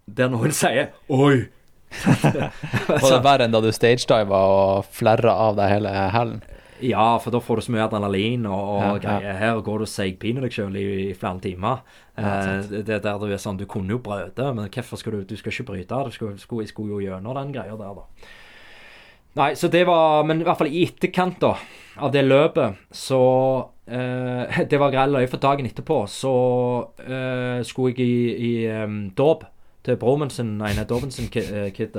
Der 0.09 0.27
noen 0.27 0.49
sier 0.49 0.89
'oi'. 1.07 1.49
Var 3.01 3.11
det 3.11 3.23
verre 3.23 3.45
enn 3.45 3.53
da 3.53 3.61
du 3.61 3.71
stagediva 3.71 4.39
og 4.45 4.85
flerra 4.89 5.35
av 5.47 5.55
deg 5.57 5.69
hele 5.69 5.89
hælen? 6.13 6.41
Ja, 6.85 7.17
for 7.19 7.33
da 7.35 7.41
får 7.43 7.59
du 7.59 7.65
så 7.65 7.73
mye 7.75 7.85
adrenalin 7.85 8.45
og, 8.49 8.59
og 8.73 8.83
Ja, 8.83 8.91
greier. 9.03 9.39
Her 9.39 9.61
går 9.65 9.81
du 9.81 9.85
og 9.85 9.91
seigpiner 9.91 10.45
deg 10.45 10.55
sjøl 10.55 10.77
i, 10.79 10.85
i 11.09 11.15
flere 11.17 11.41
timer. 11.43 11.81
Ja, 12.19 12.35
det 12.67 12.83
det 12.87 13.01
der 13.05 13.19
du 13.21 13.29
er 13.29 13.39
sånn 13.39 13.59
Du 13.59 13.63
kunne 13.69 13.95
jo 13.95 14.01
brøte, 14.03 14.49
men 14.53 14.67
hvorfor 14.67 14.99
skal 14.99 15.15
du 15.15 15.27
Du 15.29 15.35
skal 15.39 15.53
ikke 15.53 15.71
bryte. 15.71 16.03
Du 16.05 16.15
skulle, 16.15 16.39
skulle, 16.41 16.67
skulle 16.67 16.97
jo 16.97 17.01
gjennom 17.03 17.37
den 17.37 17.53
greia 17.55 17.77
der, 17.79 17.99
da. 18.01 18.31
Nei, 19.39 19.53
så 19.55 19.69
det 19.71 19.85
var 19.87 20.25
Men 20.27 20.41
i 20.41 20.47
hvert 20.47 20.59
fall 20.59 20.71
i 20.71 20.85
etterkant 20.87 21.39
da 21.43 21.53
av 21.99 22.13
det 22.13 22.21
løpet, 22.23 22.77
så 22.95 23.17
eh, 23.83 24.59
Det 24.71 24.77
var 24.79 24.93
grell 24.93 25.17
løye, 25.17 25.27
for 25.27 25.41
dagen 25.43 25.67
etterpå 25.67 26.05
så 26.07 26.33
eh, 27.03 27.59
skulle 27.67 27.91
jeg 27.91 28.05
i, 28.07 28.29
i 28.39 28.53
um, 28.71 29.09
dåp 29.11 29.43
til 29.83 29.97
broren 29.99 30.23
min 30.23 30.31
sin 30.31 30.53
ene 30.63 30.85
dåpen 30.87 31.11
sin 31.11 31.27
eh, 31.27 31.73
kid. 31.75 31.97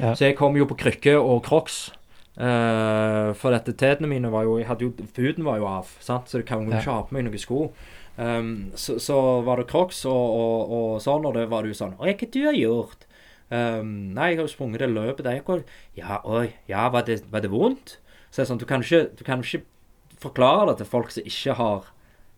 Ja. 0.00 0.14
Så 0.14 0.26
jeg 0.26 0.36
kom 0.38 0.56
jo 0.58 0.66
på 0.66 0.78
krykke 0.78 1.14
og 1.18 1.44
crocs. 1.46 1.92
Eh, 2.38 3.32
for 3.34 3.50
dette 3.54 3.72
tetene 3.76 4.08
mine 4.10 4.30
var 4.32 4.44
jo 4.44 4.58
jo, 4.60 4.92
Huden 5.16 5.44
var 5.44 5.58
jo 5.58 5.66
av, 5.66 5.86
sant? 6.00 6.28
så 6.28 6.38
du 6.38 6.44
kan 6.44 6.64
jo 6.64 6.70
Ja. 6.72 6.80
ikke 6.80 6.92
ha 6.92 7.02
på 7.02 7.12
meg 7.16 7.24
noen 7.24 7.38
sko. 7.38 7.72
Um, 8.18 8.72
så, 8.74 8.96
så 8.98 9.42
var 9.44 9.56
det 9.60 9.66
crocs 9.68 10.04
og, 10.06 10.12
og, 10.14 10.70
og 10.72 11.00
sånn, 11.04 11.26
og 11.28 11.34
det 11.36 11.50
var 11.50 11.62
det 11.62 11.74
jo 11.74 11.76
sånn 11.84 11.98
Oi, 12.00 12.14
hva 12.16 12.28
du 12.32 12.38
har 12.46 12.56
gjort? 12.56 13.02
Um, 13.50 13.90
nei, 14.16 14.30
jeg 14.32 14.38
har 14.40 14.46
jo 14.46 14.52
sprunget 14.54 14.80
det 14.80 14.88
løpet 14.88 15.22
der. 15.26 15.64
Ja, 15.94 16.22
oi, 16.24 16.54
ja, 16.66 16.88
var 16.88 17.04
det, 17.04 17.22
var 17.30 17.44
det 17.44 17.50
vondt? 17.52 17.98
Så 18.30 18.40
det 18.40 18.46
er 18.46 18.48
sånn, 18.54 18.58
du 18.62 18.64
kan 18.66 18.80
ikke, 18.82 19.02
du 19.16 19.22
kan 19.24 19.44
ikke 19.44 19.62
forklare 20.18 20.70
det 20.72 20.78
til 20.80 20.88
folk 20.88 21.12
som 21.12 21.28
ikke 21.28 21.54
har 21.60 21.84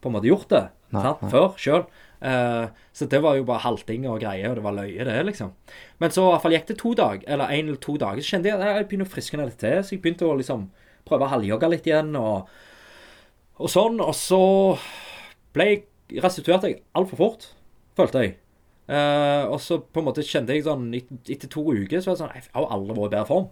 på 0.03 0.11
en 0.11 0.17
måte 0.19 0.29
gjort 0.29 0.51
det 0.51 0.65
Nei, 0.95 1.03
sant? 1.07 1.23
før 1.31 1.55
sjøl. 1.59 1.87
Så 2.19 3.07
det 3.07 3.21
var 3.23 3.37
jo 3.39 3.45
bare 3.47 3.63
halting 3.63 4.09
og 4.11 4.19
greier, 4.25 4.51
og 4.51 4.59
det 4.59 4.65
var 4.65 4.75
løye, 4.75 5.05
det, 5.07 5.19
liksom. 5.29 5.53
Men 6.03 6.11
så 6.15 6.25
i 6.25 6.33
hvert 6.33 6.43
fall 6.43 6.57
gikk 6.57 6.71
det 6.71 6.79
to 6.81 6.95
dager, 6.99 7.23
eller 7.31 7.53
en 7.55 7.69
eller 7.69 7.83
to 7.85 7.95
dager, 8.01 8.23
så 8.23 8.35
kjente 8.35 8.51
jeg 8.51 8.59
at 8.59 8.81
jeg 8.81 8.89
begynner 8.91 9.07
å 9.07 9.13
friske 9.13 9.39
ned 9.39 9.53
litt 9.53 9.61
til. 9.63 9.77
Så 9.87 9.95
jeg 9.95 10.03
begynte 10.03 10.27
å 10.27 10.39
liksom 10.39 10.65
prøve 11.09 11.29
å 11.29 11.33
halvjogge 11.35 11.71
litt 11.71 11.87
igjen, 11.87 12.11
og, 12.19 12.51
og 13.59 13.71
sånn. 13.73 14.03
Og 14.03 14.17
så 14.19 14.43
ble 15.55 15.69
jeg 15.71 16.23
restituert 16.25 16.67
jeg 16.67 16.81
altfor 16.99 17.23
fort, 17.23 17.49
følte 17.99 18.25
jeg. 18.25 18.35
Uh, 18.89 19.45
og 19.53 19.59
så 19.61 19.81
på 19.85 20.01
en 20.01 20.07
måte 20.07 20.25
kjente 20.25 20.55
jeg 20.57 20.63
sånn 20.65 20.87
Etter 20.97 21.51
to 21.53 21.61
uker 21.61 22.01
så 22.01 22.09
var 22.09 22.15
det 22.15 22.21
sånn 22.23 22.31
Jeg 22.39 22.45
har 22.55 22.71
aldri 22.73 22.95
vært 22.97 23.11
i 23.11 23.13
bedre 23.13 23.29
form. 23.29 23.49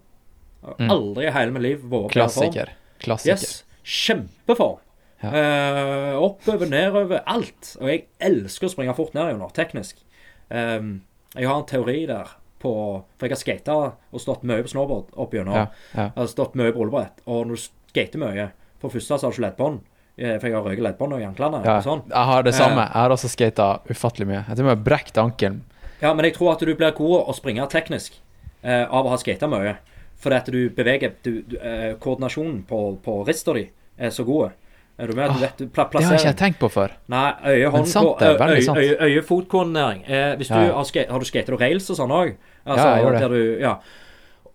Mm. 0.65 0.87
Aldri 0.95 1.27
i 1.27 1.33
hele 1.35 1.53
mitt 1.53 1.65
liv 1.67 1.83
vært 1.83 1.85
i 1.85 1.91
bedre 1.93 2.01
form. 2.01 2.15
Klassiker. 2.15 2.71
Klassiker. 3.03 3.43
Yes. 3.45 3.59
Kjempeform. 3.85 4.79
Ja. 5.21 5.31
Eh, 5.33 6.15
oppover, 6.21 6.69
nedover, 6.69 7.23
alt. 7.25 7.75
Og 7.81 7.89
jeg 7.89 8.05
elsker 8.21 8.69
å 8.69 8.73
springe 8.73 8.95
fort 8.97 9.15
nedover, 9.17 9.49
teknisk. 9.55 10.03
Um, 10.49 11.01
jeg 11.35 11.49
har 11.49 11.57
en 11.59 11.67
teori 11.67 12.05
der 12.07 12.29
på 12.61 12.71
For 13.19 13.27
jeg 13.27 13.35
har 13.35 13.39
skata 13.41 13.73
og 13.77 14.21
stått 14.21 14.45
mye 14.47 14.63
på 14.65 14.71
snowboard 14.71 15.11
opp 15.19 15.35
gjennom. 15.35 15.57
Ja, 15.57 15.65
ja. 15.93 16.07
Jeg 16.07 16.17
har 16.17 16.31
stått 16.31 16.55
mye 16.57 16.73
på 16.73 16.81
rullebrett. 16.81 17.21
Og 17.29 17.45
når 17.45 17.59
du 17.59 17.65
skater 17.91 18.21
mye 18.21 18.47
For 18.79 18.89
det 18.89 18.97
første 18.97 19.17
så 19.17 19.27
har 19.27 19.33
du 19.33 19.37
ikke 19.37 19.45
leddbånd, 19.45 19.79
eh, 20.17 20.35
for 20.37 20.47
jeg 20.47 20.55
har 20.55 20.65
røket 20.65 20.85
leddbånd 20.85 21.17
i 21.17 21.25
anklene. 21.27 21.61
Ja, 21.65 21.79
sånn. 21.85 22.03
jeg 22.09 22.31
har 22.31 22.45
det 22.45 22.53
samme. 22.57 22.81
Eh. 22.83 22.93
Jeg 22.93 23.01
har 23.01 23.15
også 23.15 23.31
skata 23.33 23.67
ufattelig 23.89 24.29
mye. 24.29 24.43
Jeg 24.47 24.57
tror 24.57 24.69
jeg 24.69 24.75
har 24.75 24.85
brekt 24.89 25.21
ankelen. 25.21 25.61
Ja, 26.01 26.13
men 26.13 26.25
jeg 26.25 26.35
tror 26.37 26.53
at 26.53 26.61
du 26.61 26.73
blir 26.73 26.93
god 26.97 27.29
å 27.29 27.33
springe 27.33 27.65
teknisk 27.73 28.19
eh, 28.61 28.85
av 28.85 29.05
å 29.05 29.13
ha 29.13 29.17
skata 29.17 29.49
mye. 29.49 29.77
Fordi 30.17 30.37
at 30.37 30.49
du 30.53 30.59
beveger 30.73 31.13
du, 31.25 31.41
du, 31.45 31.57
eh, 31.57 31.93
Koordinasjonen 32.01 32.63
på, 32.69 32.81
på 33.05 33.19
rista 33.25 33.53
di 33.57 33.67
er 33.97 34.13
så 34.13 34.25
god. 34.25 34.57
Er 34.97 35.07
du 35.07 35.13
med? 35.13 35.29
Du 35.29 35.37
Ah, 35.37 35.41
vet, 35.45 35.59
pla 35.73 35.85
Det 35.93 36.03
har 36.05 36.17
jeg 36.17 36.25
ikke 36.25 36.39
tenkt 36.39 36.59
på 36.59 36.69
før. 36.73 36.95
Nei, 37.13 37.27
øye, 37.45 37.69
hånd, 37.69 37.85
sant 37.87 38.21
øye, 38.21 38.73
øye, 38.81 38.97
øye 39.05 39.21
fotkoordinering. 39.23 40.03
Eh, 40.09 40.35
hvis 40.39 40.49
Ja, 40.49 40.63
har, 40.73 41.11
har 41.11 41.19
du 41.19 41.25
skatet 41.25 41.53
og 41.53 41.61
rails 41.61 41.89
og 41.93 41.99
sånn 41.99 42.09
òg? 42.11 42.35
Altså, 42.65 42.87
Ja, 42.87 42.95
jeg 42.95 43.05
gjør 43.05 43.19
det. 43.19 43.29
Du, 43.29 43.59
ja. 43.61 43.75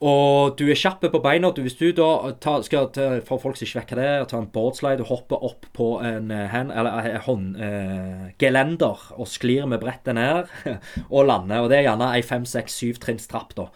Og 0.03 0.57
du 0.59 0.65
er 0.67 0.75
kjapp 0.75 1.05
på 1.13 1.21
beina. 1.23 1.53
Du, 1.55 1.61
hvis 1.63 1.77
du 1.79 1.93
da 1.95 2.33
ta, 2.43 2.57
skal 2.67 2.89
ta, 2.91 3.21
For 3.25 3.39
folk 3.39 3.57
som 3.57 3.69
ikke 3.69 3.79
vet 3.79 3.93
hva 3.93 3.99
det 4.01 4.07
er, 4.11 4.25
ta 4.33 4.41
en 4.43 4.49
boardslide 4.51 5.05
og 5.05 5.13
hoppe 5.13 5.39
opp 5.47 5.69
på 5.79 5.89
en 6.03 6.31
eh, 6.35 6.49
hand, 6.51 6.73
eller 6.75 7.07
eh, 7.13 7.21
hånd, 7.23 7.53
eh, 7.63 8.33
gelender 8.43 8.99
og 9.15 9.29
sklir 9.31 9.69
med 9.71 9.79
brettet 9.85 10.19
ned 10.19 10.51
og 11.15 11.27
lander. 11.31 11.63
Og 11.63 11.71
det 11.71 11.79
er 11.79 11.87
gjerne 11.87 12.11
ei 12.17 12.23
fem, 12.27 12.43
seks, 12.45 12.75
syv 12.83 12.99
trinns 12.99 13.31
trapp, 13.31 13.55
da. 13.55 13.69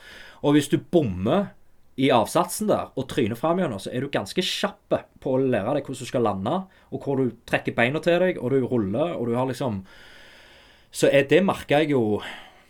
Og 0.43 0.57
hvis 0.59 0.67
du 0.73 0.79
bommer 0.79 1.53
i 1.97 2.11
avsatsen 2.13 2.69
der 2.69 2.91
og 2.93 3.07
tryner 3.09 3.39
fram 3.39 3.61
gjennom, 3.63 3.81
så 3.81 3.91
er 3.93 4.05
du 4.05 4.13
ganske 4.13 4.43
kjapp 4.45 4.97
på 5.23 5.33
å 5.33 5.41
lære 5.41 5.79
deg 5.79 5.87
hvordan 5.87 6.03
du 6.05 6.11
skal 6.11 6.27
lande, 6.27 6.57
og 6.93 7.07
hvor 7.07 7.21
du 7.21 7.31
trekker 7.49 7.77
beina 7.77 8.03
til 8.05 8.21
deg, 8.21 8.41
og 8.41 8.53
du 8.53 8.67
ruller, 8.69 9.15
og 9.17 9.31
du 9.31 9.37
har 9.39 9.49
liksom 9.49 9.85
Så 10.97 11.09
er 11.13 11.27
det 11.29 11.43
merka 11.45 11.83
jeg 11.83 11.91
jo 11.91 12.23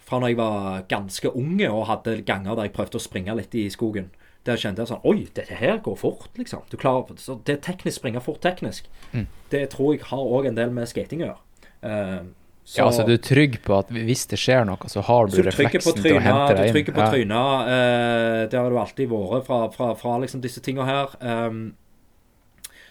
fra 0.07 0.19
når 0.19 0.33
jeg 0.33 0.39
var 0.39 0.87
ganske 0.89 1.31
unge 1.35 1.69
og 1.71 1.87
hadde 1.87 2.23
ganger 2.27 2.57
der 2.57 2.69
jeg 2.69 2.75
prøvde 2.75 2.99
å 2.99 3.03
springe 3.03 3.35
litt 3.35 3.55
i 3.55 3.69
skogen. 3.71 4.11
Der 4.47 4.59
kjente 4.59 4.83
jeg 4.83 4.91
sånn 4.93 5.07
Oi, 5.07 5.27
dette 5.35 5.59
her 5.59 5.81
går 5.83 5.97
fort, 5.99 6.31
liksom. 6.39 6.63
Du 6.71 6.77
klarer, 6.79 7.19
så 7.19 7.39
det 7.47 7.57
er 7.57 7.63
teknisk 7.67 7.99
springe 7.99 8.23
fort 8.23 8.41
teknisk. 8.43 8.87
Mm. 9.13 9.27
Det 9.51 9.65
tror 9.75 9.95
jeg 9.95 10.07
har 10.07 10.23
òg 10.39 10.47
en 10.47 10.59
del 10.59 10.75
med 10.75 10.87
skating 10.91 11.25
å 11.25 11.31
gjøre. 11.31 11.71
Eh, 11.91 12.21
så- 12.67 12.79
Ja, 12.81 12.85
altså 12.91 13.07
Du 13.07 13.13
er 13.15 13.23
trygg 13.23 13.61
på 13.63 13.79
at 13.79 13.89
hvis 13.95 14.27
det 14.29 14.39
skjer 14.43 14.67
noe, 14.67 14.77
så 14.91 15.01
har 15.07 15.27
du 15.31 15.37
så 15.37 15.43
du 15.43 15.49
refleksen 15.49 16.03
til 16.03 16.17
å 16.19 16.21
hente 16.21 16.57
deg 16.57 16.67
inn. 16.67 16.75
Du 16.75 16.79
trykker 16.81 16.95
på 16.97 17.05
Ja. 17.05 17.11
trynet. 17.15 17.69
eh, 17.71 18.47
det 18.51 18.59
har 18.59 18.71
du 18.71 18.77
alltid 18.83 19.09
vært 19.09 19.47
fra, 19.47 19.69
fra, 19.71 19.95
fra 19.95 20.19
liksom 20.19 20.41
disse 20.43 20.61
tinga 20.61 20.85
her. 20.85 21.07
Um, 21.21 21.75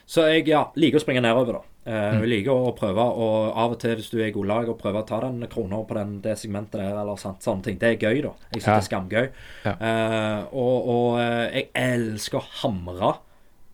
Så 0.07 0.22
jeg 0.30 0.45
ja, 0.47 0.68
liker 0.77 0.99
å 0.99 1.02
springe 1.02 1.22
nedover, 1.22 1.53
da. 1.53 1.61
Uh, 1.88 2.14
Mm. 2.15 2.22
Jeg 2.22 2.30
liker 2.30 2.52
å 2.52 2.76
prøve, 2.77 2.97
og 2.97 3.57
av 3.57 3.72
og 3.73 3.80
til 3.80 3.95
hvis 3.95 4.10
du 4.11 4.19
er 4.19 4.27
i 4.27 4.31
godlag, 4.31 4.68
å 4.69 4.77
prøve 4.77 5.02
å 5.03 5.06
ta 5.06 5.19
den 5.22 5.41
krona 5.47 5.84
på 5.88 5.93
den, 5.95 6.19
det 6.22 6.35
segmentet 6.38 6.72
der, 6.80 6.95
eller 6.97 7.15
sånt, 7.18 7.41
sånne 7.41 7.64
ting. 7.64 7.77
Det 7.77 7.89
er 8.02 8.07
gøy, 8.10 8.22
da. 8.23 8.31
Jeg 8.53 8.61
syns 8.61 8.65
Ja. 8.65 8.80
det 8.80 8.84
er 8.84 8.89
skamgøy. 8.89 9.30
Ja. 9.65 9.73
Uh, 9.81 10.45
og 10.53 10.88
og 10.88 11.18
jeg 11.53 11.68
elsker 11.76 12.39
å 12.39 12.43
hamre 12.61 13.18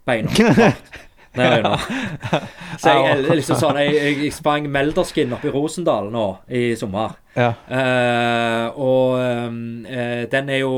beina 0.08 0.30
hardt 0.30 0.82
nedover. 1.38 1.84
Så 2.82 2.94
jeg, 2.94 3.08
jeg, 3.08 3.36
liksom 3.40 3.60
sånn, 3.60 3.80
jeg, 3.82 3.96
jeg, 3.96 4.18
jeg 4.26 4.36
sprang 4.36 4.68
Melderskin 4.72 5.34
oppe 5.36 5.50
i 5.50 5.54
Rosendal 5.54 6.10
nå 6.14 6.26
i 6.52 6.64
sommer. 6.80 7.18
Ja. 7.38 7.54
Uh, 7.70 8.80
og 8.82 9.20
uh, 9.22 10.24
den 10.32 10.52
er 10.52 10.64
jo 10.64 10.74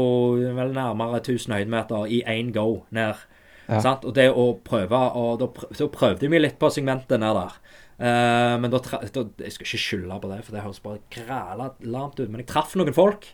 vel 0.58 0.74
nærmere 0.76 1.22
1000 1.24 1.56
høydemeter 1.58 2.10
i 2.10 2.24
én 2.30 2.52
go 2.56 2.84
ned. 2.94 3.22
Ja. 3.70 3.80
Sant? 3.82 4.04
Og 4.06 4.16
det 4.18 4.28
å 4.30 4.50
prøve 4.66 5.00
og 5.18 5.40
da, 5.42 5.48
prøvde 5.88 6.30
vi 6.30 6.42
litt 6.42 6.60
på 6.62 6.72
segmentet 6.74 7.22
ned 7.24 7.40
der. 7.40 7.62
Uh, 7.94 8.56
men 8.60 8.74
da, 8.74 8.82
da 8.82 9.24
Jeg 9.46 9.54
skal 9.54 9.68
ikke 9.68 9.84
skylde 9.86 10.20
på 10.20 10.30
det, 10.32 10.42
for 10.44 10.56
det 10.56 10.66
høres 10.66 10.84
bare 10.84 11.02
græla 11.14 11.72
lamt 11.86 12.20
ut. 12.20 12.30
Men 12.30 12.44
jeg 12.44 12.52
traff 12.52 12.76
noen 12.80 12.94
folk 12.96 13.30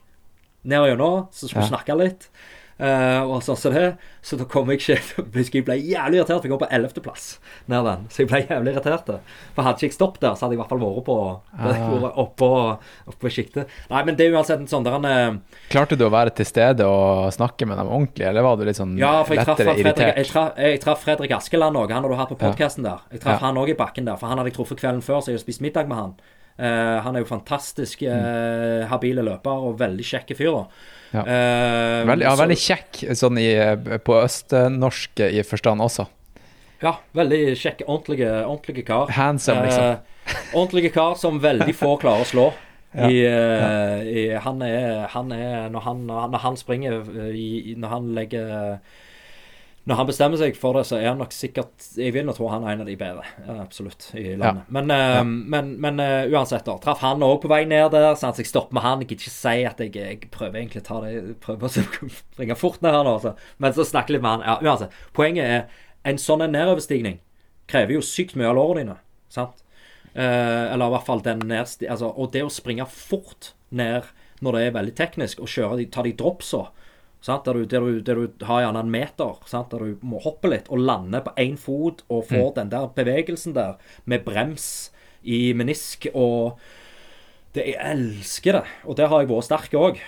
nedover 0.68 0.92
gjennom 0.92 1.28
som 1.32 1.50
skulle 1.50 1.66
Ja. 1.66 1.72
snakke 1.74 1.96
litt. 1.98 2.30
Eh, 2.80 3.22
og 3.24 3.44
så, 3.44 3.56
så, 3.60 3.70
det. 3.74 3.86
Så 4.26 4.38
da 4.40 4.46
kom 4.50 4.70
jeg 4.72 4.80
ikke 4.80 4.98
jeg 5.60 5.66
ble 5.68 5.76
jævlig 5.78 6.20
irritert, 6.20 6.40
for 6.40 6.48
jeg 6.48 6.54
går 6.54 6.62
på 6.64 6.70
11.-plass 6.78 7.26
ned 7.72 7.86
den. 7.88 8.06
Så 8.10 8.24
jeg 8.24 8.30
ble 8.32 8.42
jævlig 8.46 8.74
irritert. 8.74 9.12
For 9.56 9.68
hadde 9.68 9.78
ikke 9.80 9.90
jeg 9.90 9.96
stoppet 9.98 10.24
der, 10.26 10.36
så 10.36 10.46
hadde 10.46 10.56
jeg 10.56 10.60
i 10.60 10.62
hvert 10.64 10.72
fall 10.74 10.84
vært 10.84 11.06
på 11.08 11.18
Ah. 11.60 12.06
oppå, 12.24 12.50
oppå 13.12 13.30
sjiktet. 13.34 13.70
Nei, 13.92 14.04
men 14.08 14.16
det 14.20 14.28
er 14.30 14.36
uansett 14.38 14.62
en 14.62 14.70
sånn 14.70 14.86
der 14.86 14.96
en 14.98 15.08
eh, 15.10 15.60
Klarte 15.72 15.98
du 16.00 16.06
å 16.08 16.12
være 16.14 16.32
til 16.38 16.48
stede 16.48 16.88
og 16.88 17.30
snakke 17.36 17.68
med 17.70 17.78
dem 17.80 17.90
ordentlig, 17.92 18.26
eller 18.30 18.46
var 18.46 18.58
du 18.60 18.64
litt 18.68 18.80
sånn 18.80 18.96
Ja, 19.00 19.20
for 19.28 19.36
jeg 19.36 19.44
lettere 19.44 19.58
Fredrik, 19.74 19.80
jeg 19.80 19.86
irritert? 19.86 20.32
traff, 20.32 20.60
jeg 20.64 20.82
traff 20.84 21.04
Fredrik 21.04 21.36
Askeland 21.36 21.80
òg. 21.80 21.92
Han 21.94 22.06
har 22.06 22.14
du 22.14 22.20
hatt 22.20 22.32
på 22.34 22.40
podkasten 22.40 22.88
der. 22.88 23.04
Jeg 23.12 23.24
traff 23.26 23.42
Ja. 23.42 23.48
han 23.48 23.60
òg 23.60 23.74
i 23.74 23.78
bakken 23.80 24.08
der, 24.08 24.18
for 24.20 24.32
han 24.32 24.40
hadde 24.40 24.52
jeg 24.54 24.58
truffet 24.60 24.80
kvelden 24.82 25.04
før, 25.06 25.20
så 25.22 25.34
jeg 25.34 25.40
har 25.40 25.44
spist 25.46 25.62
middag 25.66 25.88
med 25.92 25.98
han. 26.00 26.14
Uh, 26.60 27.00
han 27.06 27.16
er 27.16 27.24
jo 27.24 27.30
fantastisk 27.30 28.02
uh, 28.04 28.84
habile 28.92 29.24
løper 29.24 29.68
og 29.70 29.78
veldig 29.80 30.04
kjekk 30.04 30.34
fyr. 30.36 30.66
Ja. 31.10 31.24
Uh, 31.26 32.06
Veldig, 32.06 32.24
ja, 32.28 32.32
så- 32.36 32.42
veldig 32.44 32.58
kjekk 32.62 33.00
sånn 33.18 33.38
i, 33.42 33.50
på 34.06 34.18
østnorsk 34.22 35.24
i 35.26 35.42
forstand 35.48 35.82
også. 35.82 36.06
Ja, 36.84 36.94
veldig 37.18 37.40
kjekk, 37.60 37.82
ordentlige, 37.88 38.32
ordentlige 38.46 38.86
kar. 38.88 39.10
Handsome, 39.12 39.66
liksom. 39.66 39.84
Uh, 39.84 40.36
ordentlige 40.54 40.94
kar 40.96 41.16
som 41.20 41.40
veldig 41.44 41.74
få 41.76 41.96
klarer 42.02 42.26
å 42.26 42.30
slå. 42.30 42.50
Ja. 42.90 43.06
I, 43.06 43.20
eh, 43.22 44.08
i, 44.10 44.22
han, 44.42 44.64
er, 44.66 45.04
han 45.14 45.28
er 45.32 45.68
Når 45.70 45.84
han, 45.86 46.00
når 46.10 46.40
han 46.42 46.56
springer 46.58 46.96
eh, 46.98 47.76
Når 47.78 47.92
han 47.92 48.08
legger 48.18 48.80
Når 49.88 49.96
han 49.96 50.08
bestemmer 50.10 50.38
seg 50.38 50.58
for 50.60 50.76
det, 50.78 50.84
så 50.86 50.98
er 51.00 51.08
han 51.08 51.22
nok 51.22 51.32
sikkert 51.34 51.86
Jeg 51.98 52.12
vil 52.14 52.26
nå 52.28 52.34
tro 52.36 52.50
han 52.52 52.66
er 52.68 52.76
en 52.76 52.82
av 52.84 52.90
de 52.90 52.98
bedre. 53.00 53.24
Absolutt. 53.56 54.10
I 54.14 54.36
landet. 54.38 54.68
Men, 54.70 54.92
eh, 54.92 55.14
Ja. 55.16 55.24
men, 55.24 55.72
men 55.82 56.00
uh, 56.04 56.28
uansett, 56.30 56.66
da. 56.68 56.76
Traff 56.84 57.00
han 57.02 57.24
òg 57.26 57.40
på 57.42 57.50
vei 57.50 57.64
ned 57.66 57.92
der. 57.96 58.12
Så 58.20 58.34
jeg 58.38 58.50
stopper 58.52 58.76
med 58.78 58.84
han. 58.86 59.00
Jeg 59.02 59.10
gidder 59.14 59.24
ikke 59.26 59.34
si 59.38 59.56
at 59.66 59.80
jeg, 59.80 59.96
jeg 59.96 60.30
prøver 60.36 60.60
egentlig 60.62 60.84
å 60.84 60.88
ta 60.90 61.00
det 61.06 61.40
Prøver 61.42 61.66
å 61.66 61.72
springe 62.20 62.60
fort 62.60 62.84
ned 62.86 62.94
her 62.94 63.08
nå. 63.08 63.16
Så. 63.24 63.34
Men 63.58 63.74
så 63.74 63.88
snakker 63.88 64.14
jeg 64.14 64.20
litt 64.20 64.28
med 64.28 64.38
han. 64.38 64.46
Ja, 64.46 64.60
uansett. 64.70 65.00
Poenget 65.16 65.48
er 65.48 65.88
en 66.10 66.22
sånn 66.22 66.46
nedoverstigning 66.46 67.20
krever 67.70 67.98
jo 67.98 68.02
sykt 68.06 68.36
mye 68.38 68.50
av 68.50 68.58
lårene 68.58 68.84
dine. 68.84 68.98
Sant? 69.30 69.64
Uh, 70.16 70.74
eller 70.74 70.88
i 70.90 70.94
hvert 70.96 71.06
fall 71.08 71.22
den 71.26 71.44
nedsti... 71.50 71.88
Altså, 71.90 72.10
og 72.10 72.32
det 72.34 72.42
å 72.46 72.50
springe 72.54 72.86
fort 72.90 73.54
ned 73.70 74.08
når 74.42 74.56
det 74.56 74.62
er 74.66 74.76
veldig 74.78 74.94
teknisk, 74.98 75.42
og 75.44 75.52
kjøre 75.52 75.78
de, 75.82 75.86
ta 75.92 76.02
de 76.06 76.14
dropsa? 76.18 76.68
Der, 77.26 77.54
du, 77.54 77.66
der, 77.68 77.84
du, 77.84 78.00
der 78.00 78.16
du 78.16 78.46
har 78.48 78.62
gjerne 78.64 78.80
en 78.86 78.92
meter, 78.92 79.40
sant? 79.50 79.74
der 79.74 79.84
du 79.84 80.06
må 80.08 80.22
hoppe 80.24 80.52
litt 80.54 80.70
og 80.72 80.80
lande 80.80 81.20
på 81.26 81.34
én 81.42 81.58
fot 81.60 82.06
og 82.08 82.30
få 82.30 82.46
den 82.56 82.72
der 82.72 82.88
bevegelsen 82.96 83.58
der 83.58 83.76
med 84.08 84.24
brems 84.24 84.90
i 85.28 85.52
menisk 85.52 86.08
og 86.14 86.62
det, 87.58 87.66
jeg 87.66 87.82
elsker 87.82 88.60
det, 88.60 88.64
og 88.86 88.96
der 88.96 89.10
har 89.10 89.24
jeg 89.24 89.30
vært 89.32 89.48
sterk 89.48 89.76
òg. 89.76 90.00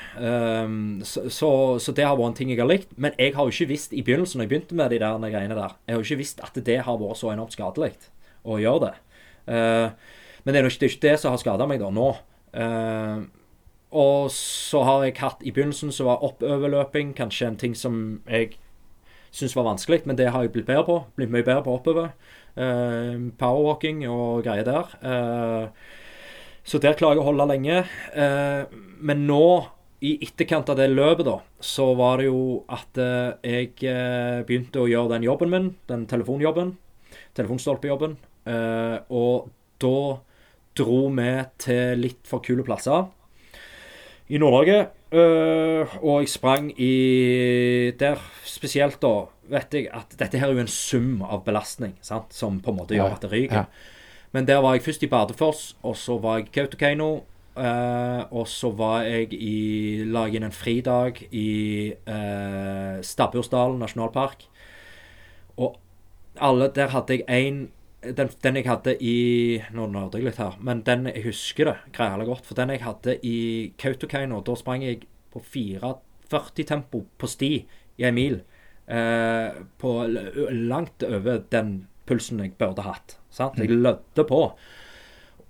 så, 1.10 1.24
så, 1.34 1.50
så 1.82 1.94
det 1.98 2.06
har 2.06 2.16
vært 2.16 2.32
en 2.32 2.38
ting 2.38 2.52
jeg 2.54 2.62
har 2.62 2.70
likt. 2.70 2.92
Men 3.02 3.18
jeg 3.18 3.34
har 3.34 3.48
jo 3.48 3.54
ikke 3.56 3.72
visst 3.74 3.96
i 3.98 4.04
begynnelsen, 4.06 4.38
når 4.38 4.46
jeg 4.46 4.52
begynte 4.52 4.78
med 4.78 4.94
de 4.94 5.00
der 5.02 5.18
greiene 5.34 5.58
der, 5.58 5.74
jeg 5.88 5.96
har 5.96 6.04
jo 6.04 6.06
ikke 6.06 6.22
visst 6.22 6.44
at 6.46 6.60
det 6.70 6.78
har 6.86 7.00
vært 7.02 7.18
så 7.18 7.32
enormt 7.34 7.58
skadelig 7.58 7.96
å 8.46 8.60
gjøre 8.62 8.84
det. 8.86 8.94
Uh, 9.50 10.20
men 10.46 10.54
det 10.54 10.62
er 10.62 10.68
jo 10.68 10.74
ikke 10.74 10.84
det, 10.84 10.88
er 10.88 10.96
ikke 10.96 11.08
det 11.08 11.16
som 11.22 11.34
har 11.34 11.42
skada 11.42 11.68
meg 11.70 11.82
da, 11.82 11.90
nå. 11.94 12.08
Eh, 12.52 13.18
og 13.92 14.32
så 14.32 14.84
har 14.88 15.06
jeg 15.06 15.18
hatt 15.20 15.42
I 15.44 15.52
begynnelsen 15.52 15.92
så 15.92 16.08
var 16.08 16.24
oppoverløping 16.24 17.12
kanskje 17.18 17.50
en 17.50 17.58
ting 17.60 17.74
som 17.76 18.22
jeg 18.30 18.56
syntes 19.32 19.56
var 19.56 19.68
vanskelig, 19.68 20.02
men 20.08 20.18
det 20.20 20.30
har 20.32 20.44
jeg 20.44 20.54
blitt 20.56 20.68
bedre 20.68 20.86
på. 20.88 20.96
Blitt 21.16 21.32
mye 21.32 21.44
bedre 21.44 21.64
på 21.66 21.76
oppover. 21.78 22.12
Uh, 22.56 23.32
powerwalking 23.40 24.04
og 24.12 24.44
greier 24.44 24.68
der. 24.68 24.96
Uh, 25.04 25.70
så 26.68 26.82
der 26.84 26.98
klarer 27.00 27.20
jeg 27.20 27.24
å 27.24 27.30
holde 27.30 27.48
lenge. 27.48 27.78
Uh, 28.12 28.68
men 29.00 29.24
nå, 29.28 29.44
i 30.04 30.18
etterkant 30.26 30.72
av 30.72 30.80
det 30.80 30.90
løpet, 30.92 31.28
da, 31.28 31.38
så 31.64 31.92
var 31.96 32.20
det 32.20 32.26
jo 32.26 32.64
at 32.74 32.98
eh, 32.98 33.36
jeg 33.46 33.68
eh, 33.86 34.40
begynte 34.48 34.82
å 34.82 34.88
gjøre 34.90 35.12
den 35.12 35.28
jobben 35.28 35.52
min, 35.54 35.68
den 35.92 36.08
telefonjobben. 36.10 36.72
Telefonstolpejobben. 37.38 38.16
Og 39.14 39.52
da 39.78 40.00
dro 40.80 41.02
vi 41.14 41.30
til 41.62 42.02
litt 42.02 42.26
for 42.26 42.42
kule 42.42 42.66
plasser 42.66 43.12
i 44.32 44.40
Nord-Norge. 44.40 44.88
øh, 45.12 45.96
og 46.02 46.22
jeg 46.22 46.30
sprang 46.30 46.72
i 46.80 47.92
Der 48.00 48.16
spesielt, 48.48 49.02
da, 49.02 49.26
vet 49.52 49.74
jeg 49.74 49.90
at 49.94 50.16
dette 50.20 50.40
her 50.40 50.48
er 50.48 50.54
jo 50.56 50.64
en 50.64 50.72
sum 50.72 51.22
av 51.22 51.44
belastning 51.44 51.98
sant, 52.02 52.32
som 52.34 52.62
på 52.64 52.72
en 52.72 52.78
måte 52.78 52.96
gjør 52.96 53.18
at 53.18 53.26
det 53.26 53.32
ryker. 53.32 53.56
ja. 53.56 53.66
Men 54.32 54.48
der 54.48 54.62
var 54.64 54.74
jeg 54.74 54.86
først 54.86 55.04
i 55.04 55.08
Bardufoss, 55.12 55.76
og 55.84 55.98
så 56.00 56.18
var 56.18 56.38
jeg 56.38 56.48
i 56.48 56.52
Kautokeino. 56.56 57.24
Uh, 57.52 58.24
og 58.32 58.48
så 58.48 58.70
var 58.72 59.02
jeg 59.04 59.34
i 59.36 60.06
La 60.08 60.24
inn 60.32 60.46
en 60.48 60.54
fridag 60.56 61.18
i 61.36 61.92
uh, 62.08 63.02
Stabbursdalen 63.04 63.82
nasjonalpark. 63.84 64.46
Og 65.58 65.76
alle 66.40 66.72
Der 66.76 66.88
hadde 66.88 67.18
jeg 67.18 67.28
én 67.28 67.68
den, 68.02 68.30
den 68.42 68.58
jeg 68.58 68.66
hadde 68.66 68.96
i 68.98 69.16
Nå 69.76 69.86
nerder 69.92 70.20
jeg 70.20 70.32
litt 70.32 70.40
her, 70.42 70.58
men 70.64 70.82
den 70.88 71.06
jeg 71.12 71.26
husker 71.28 71.70
det 71.70 71.76
greielig 71.96 72.28
godt. 72.32 72.48
For 72.48 72.58
den 72.58 72.74
jeg 72.74 72.84
hadde 72.86 73.18
i 73.28 73.38
Kautokeino, 73.82 74.42
da 74.46 74.56
sprang 74.58 74.86
jeg 74.86 75.04
på 75.32 75.44
4,40 75.44 76.68
tempo 76.68 77.06
på 77.18 77.30
sti 77.30 77.52
i 78.02 78.08
en 78.08 78.18
mil. 78.18 78.42
Eh, 78.92 79.62
på 79.80 79.96
langt 80.10 81.06
over 81.08 81.44
den 81.54 81.76
pulsen 82.10 82.42
jeg 82.44 82.58
burde 82.60 82.86
hatt. 82.86 83.18
Sant? 83.32 83.60
Jeg 83.62 83.72
lødde 83.72 84.26
på. 84.28 84.44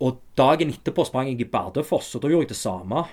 Og 0.01 0.21
dagen 0.37 0.73
etterpå 0.73 1.05
sprang 1.07 1.29
jeg 1.31 1.43
i 1.43 1.49
Bardufoss, 1.49 2.15
og 2.17 2.23
da 2.23 2.31
gjorde 2.31 2.49
jeg 2.49 2.55
det 2.55 2.61
samme. 2.61 3.05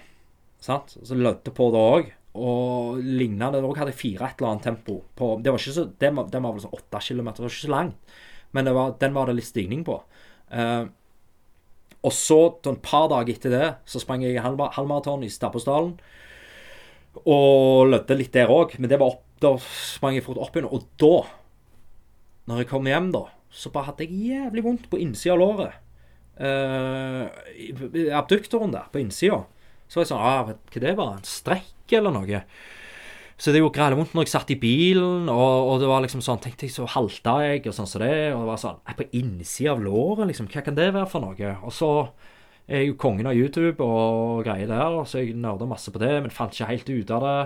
Sant? 0.60 0.97
Så 0.98 1.16
lødde 1.16 1.55
på 1.55 1.69
det 1.74 1.85
òg. 1.94 2.15
Og 2.39 2.98
lignende. 3.02 3.62
Da 3.62 3.70
hadde 3.78 3.93
jeg 3.94 4.02
fire 4.02 4.28
et 4.28 4.40
eller 4.40 4.52
annet 4.52 4.66
tempo. 4.69 5.01
På, 5.16 5.36
det 5.43 5.52
var 5.52 5.62
ikke 5.62 5.77
så, 5.78 5.86
det 6.01 6.10
var, 6.16 6.28
den 6.32 6.44
var 6.44 6.56
vel 6.56 6.65
sånn 6.65 6.77
åtte 6.77 7.01
kilometer. 7.06 7.40
Det 7.40 7.47
var 7.47 7.55
ikke 7.55 7.66
så 7.66 7.73
langt. 7.73 8.19
Men 8.57 8.69
det 8.69 8.75
var, 8.77 8.95
den 9.01 9.16
var 9.16 9.29
det 9.29 9.39
litt 9.39 9.49
stigning 9.49 9.85
på. 9.87 9.99
Uh, 10.53 10.89
og 12.07 12.15
så, 12.15 12.39
et 12.62 12.85
par 12.85 13.09
dager 13.11 13.35
etter 13.35 13.53
det, 13.53 13.69
så 13.89 14.01
sprang 14.01 14.23
jeg 14.25 14.39
halvma- 14.43 14.70
halvmaraton 14.77 15.25
i 15.27 15.33
Stabbosdalen. 15.33 15.97
Og 17.25 17.89
lødde 17.91 18.16
litt 18.16 18.33
der 18.37 18.53
òg. 18.53 18.77
Men 18.79 18.91
det 18.93 19.01
var 19.01 19.16
opp, 19.16 19.25
da 19.43 19.57
sprang 19.59 20.16
jeg 20.16 20.25
fort 20.27 20.41
opp 20.41 20.57
igjen. 20.57 20.70
Og 20.70 20.87
da, 21.01 21.27
når 22.49 22.62
jeg 22.62 22.70
kom 22.70 22.89
hjem, 22.89 23.11
da, 23.16 23.27
så 23.51 23.73
bare 23.75 23.91
hadde 23.91 24.07
jeg 24.07 24.31
jævlig 24.31 24.65
vondt 24.65 24.89
på 24.93 25.01
innsida 25.03 25.35
av 25.35 25.43
låret. 25.43 25.85
Uh, 26.39 27.27
abduktoren 28.15 28.73
der, 28.73 28.87
på 28.93 29.03
innsida. 29.03 29.43
Så 29.89 29.99
var 29.99 30.05
jeg 30.05 30.11
sånn 30.12 30.23
ah, 30.23 30.51
Hva 30.53 30.83
det 30.85 30.95
var? 30.99 31.16
En 31.16 31.27
strekk 31.27 31.97
eller 31.99 32.15
noe? 32.15 32.43
Så 33.39 33.52
det 33.55 33.60
gjorde 33.60 33.77
greit 33.77 33.94
vondt 33.94 34.16
når 34.19 34.27
jeg 34.27 34.32
satt 34.32 34.48
i 34.51 34.59
bilen, 34.59 35.28
og, 35.31 35.69
og 35.70 35.77
det 35.78 35.86
var 35.90 36.02
liksom 36.02 36.23
sånn 36.27 36.40
Tenkte 36.43 36.66
jeg, 36.66 36.74
så 36.74 36.89
halta 36.90 37.36
jeg, 37.47 37.62
og 37.70 37.77
sånn 37.77 37.86
som 37.86 38.02
det. 38.02 38.16
Og 38.35 38.43
det 38.43 38.48
var 38.51 38.59
sånn 38.65 38.81
«Nei, 38.82 38.97
På 38.98 39.06
innsida 39.15 39.77
av 39.77 39.85
låret, 39.85 40.27
liksom. 40.32 40.51
Hva 40.51 40.65
kan 40.66 40.78
det 40.78 40.90
være 40.90 41.10
for 41.12 41.23
noe? 41.23 41.52
Og 41.62 41.74
så 41.74 41.93
er 42.69 42.82
jeg 42.82 42.90
jo 42.90 42.98
kongen 43.01 43.31
av 43.31 43.39
YouTube 43.39 43.85
og 43.85 44.43
greier 44.44 44.69
der, 44.69 44.98
så 45.09 45.23
jeg 45.23 45.39
nerda 45.39 45.69
masse 45.70 45.93
på 45.94 46.02
det, 46.02 46.10
men 46.20 46.35
fant 46.35 46.52
ikke 46.52 46.69
helt 46.69 46.90
ut 46.90 47.12
av 47.15 47.24
det. 47.24 47.39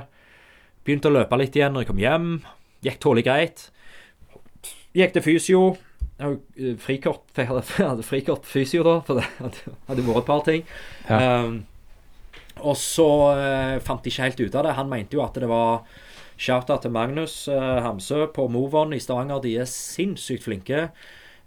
Begynte 0.82 1.12
å 1.12 1.14
løpe 1.14 1.38
litt 1.38 1.58
igjen 1.58 1.76
når 1.76 1.84
jeg 1.84 1.90
kom 1.92 2.02
hjem. 2.02 2.30
Gikk 2.82 2.98
tålelig 3.04 3.26
greit. 3.28 3.66
Gikk 4.96 5.12
til 5.14 5.24
fysio. 5.28 5.60
Eh, 6.22 6.72
frikort, 6.80 7.28
jeg 7.38 7.50
hadde, 7.52 8.06
frikort 8.06 8.48
fysio 8.48 8.82
da, 8.86 8.96
for 9.06 9.20
det 9.20 9.28
hadde 9.38 10.06
vært 10.08 10.24
et 10.24 10.32
par 10.32 10.42
ting. 10.48 10.64
Ja. 11.06 11.44
Um, 11.44 11.60
og 12.62 12.76
så 12.78 13.08
eh, 13.36 13.76
fant 13.84 14.02
de 14.04 14.12
ikke 14.12 14.26
helt 14.28 14.42
ut 14.42 14.58
av 14.58 14.66
det. 14.66 14.76
Han 14.78 14.90
mente 14.90 15.18
jo 15.18 15.24
at 15.24 15.38
det 15.38 15.50
var 15.50 15.82
Shout-out 16.42 16.82
til 16.84 16.94
Magnus 16.94 17.46
eh, 17.52 17.80
Hamsø 17.84 18.26
på 18.34 18.48
Movon 18.50 18.94
i 18.96 19.00
Stavanger. 19.02 19.42
De 19.44 19.56
er 19.62 19.68
sinnssykt 19.70 20.46
flinke. 20.46 20.86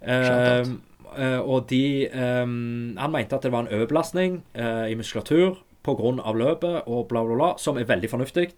Eh, 0.00 0.68
og 1.16 1.70
de 1.70 2.10
Han 2.12 3.12
mente 3.14 3.32
at 3.32 3.46
det 3.46 3.52
var 3.54 3.64
en 3.64 3.72
overbelastning 3.72 4.34
i 4.52 4.96
muskulatur 4.98 5.54
pga. 5.86 6.32
løpet 6.34 6.82
og 6.86 7.08
bla, 7.08 7.22
bla, 7.24 7.34
bla, 7.34 7.48
som 7.58 7.78
er 7.78 7.88
veldig 7.88 8.10
fornuftig. 8.10 8.50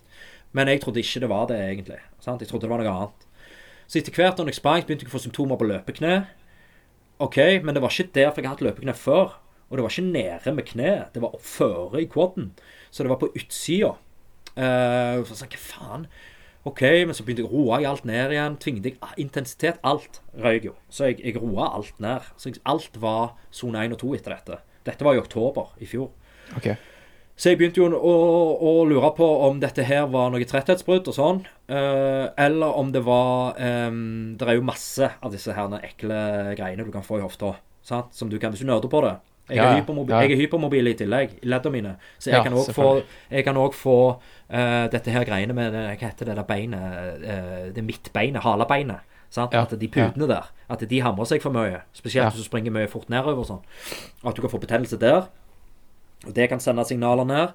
Men 0.52 0.68
jeg 0.68 0.80
trodde 0.80 1.00
ikke 1.00 1.20
det 1.20 1.28
var 1.28 1.46
det, 1.46 1.60
egentlig. 1.60 2.00
Sant? 2.20 2.40
Jeg 2.40 2.48
trodde 2.48 2.66
det 2.66 2.72
var 2.72 2.82
noe 2.82 2.94
annet. 2.94 3.26
Så 3.86 4.00
etter 4.00 4.16
hvert 4.16 4.40
når 4.40 4.50
jeg 4.50 4.58
sprang, 4.58 4.82
begynte 4.82 5.04
jeg 5.04 5.12
å 5.12 5.14
få 5.14 5.22
symptomer 5.22 5.60
på 5.60 5.68
løpekne. 5.68 6.14
OK, 7.24 7.38
men 7.62 7.74
det 7.74 7.82
var 7.84 7.92
ikke 7.92 8.14
der, 8.16 8.32
for 8.32 8.42
jeg 8.42 8.48
har 8.48 8.56
hatt 8.56 8.64
løpekne 8.64 8.94
før. 8.96 9.36
Og 9.68 9.76
det 9.76 9.84
var 9.84 9.92
ikke 9.92 10.08
nede 10.08 10.54
med 10.56 10.66
kneet, 10.68 11.14
det 11.14 11.22
var 11.22 11.36
oppføre 11.36 12.02
i 12.02 12.08
quaden. 12.08 12.52
Så 12.90 13.04
det 13.04 13.12
var 13.12 13.20
på 13.20 13.30
utsida. 13.36 13.94
Uh, 14.56 15.22
så 15.28 15.36
sa 15.36 15.44
jeg, 15.44 15.58
hva 15.58 15.64
faen? 15.68 16.08
OK, 16.68 16.82
men 17.06 17.14
så 17.14 17.24
begynte 17.24 17.44
jeg 17.44 17.48
å 17.48 17.54
roe 17.54 17.78
alt 17.86 18.06
ned 18.08 18.34
igjen. 18.34 18.56
Tvingte 18.60 18.90
jeg 18.90 18.98
ah, 19.04 19.14
intensitet. 19.20 19.78
Alt 19.86 20.20
røyk 20.36 20.68
jo. 20.68 20.74
Så 20.92 21.10
jeg, 21.10 21.20
jeg 21.22 21.38
roa 21.40 21.70
alt 21.78 22.00
ned. 22.02 22.26
Så 22.36 22.50
jeg, 22.50 22.62
alt 22.68 22.98
var 23.00 23.36
sone 23.54 23.84
1 23.86 23.94
og 23.96 24.02
2 24.02 24.14
etter 24.18 24.34
dette. 24.34 24.60
Dette 24.88 25.06
var 25.06 25.16
i 25.16 25.22
oktober 25.22 25.72
i 25.84 25.88
fjor. 25.88 26.10
OK. 26.58 26.72
Så 27.38 27.52
jeg 27.52 27.60
begynte 27.60 27.78
jo 27.78 27.86
å, 27.94 28.14
å 28.58 28.72
lure 28.90 29.12
på 29.14 29.26
om 29.46 29.60
dette 29.62 29.84
her 29.86 30.08
var 30.10 30.32
noe 30.34 30.46
tretthetsbrudd 30.48 31.06
og 31.12 31.14
sånn. 31.14 31.40
Uh, 31.70 32.26
eller 32.34 32.74
om 32.80 32.90
det 32.90 33.04
var 33.06 33.54
um, 33.60 34.34
Det 34.40 34.48
er 34.48 34.58
jo 34.58 34.64
masse 34.66 35.12
av 35.22 35.34
disse 35.34 35.54
her 35.54 35.76
ekle 35.78 36.18
greiene 36.58 36.86
du 36.86 36.90
kan 36.94 37.06
få 37.06 37.20
i 37.20 37.24
hofta. 37.24 37.54
Sant? 37.86 38.10
Som 38.16 38.32
du 38.32 38.40
kan 38.42 38.50
hvis 38.52 38.64
du 38.64 38.68
nerder 38.68 38.90
på 38.90 39.04
det. 39.06 39.14
Jeg, 39.48 39.56
Ja, 39.56 39.64
er 39.72 39.80
hypermobil, 39.80 40.12
Ja. 40.14 40.20
jeg 40.20 40.32
er 40.32 40.36
hypermobil 40.42 40.86
i 40.86 40.94
tillegg, 40.94 41.30
i 41.42 41.46
leddene 41.48 41.72
mine. 41.72 41.96
Så 42.18 42.30
jeg 42.30 42.36
Ja, 42.38 42.42
kan 42.44 42.52
òg 42.52 42.72
få, 42.74 43.02
jeg 43.30 43.44
kan 43.44 43.56
også 43.56 43.78
få 43.78 43.98
uh, 44.50 44.88
dette 44.92 45.10
her 45.10 45.24
greiene 45.24 45.54
med 45.54 45.72
Hva 45.72 45.96
heter 45.96 46.26
det 46.26 46.36
der 46.36 46.42
beinet? 46.44 47.24
Uh, 47.24 47.72
det 47.74 47.84
midtbeinet, 47.84 48.42
halebeinet. 48.42 49.00
Sant? 49.30 49.54
At 49.54 49.74
de 49.78 49.88
putene 49.88 50.26
der 50.28 50.50
At 50.70 50.80
de 50.88 51.00
hamrer 51.00 51.24
seg 51.28 51.42
for 51.42 51.50
mye. 51.52 51.82
Spesielt 51.92 52.32
hvis 52.32 52.42
du 52.44 52.48
springer 52.48 52.70
mye 52.72 52.88
fort 52.88 53.08
nedover 53.08 53.44
sånn. 53.44 53.60
At 54.24 54.34
du 54.36 54.40
kan 54.42 54.50
få 54.50 54.60
betennelse 54.60 54.98
der. 55.00 55.28
Og 56.26 56.34
det 56.34 56.48
kan 56.48 56.60
sende 56.60 56.84
signaler 56.84 57.24
ned. 57.24 57.52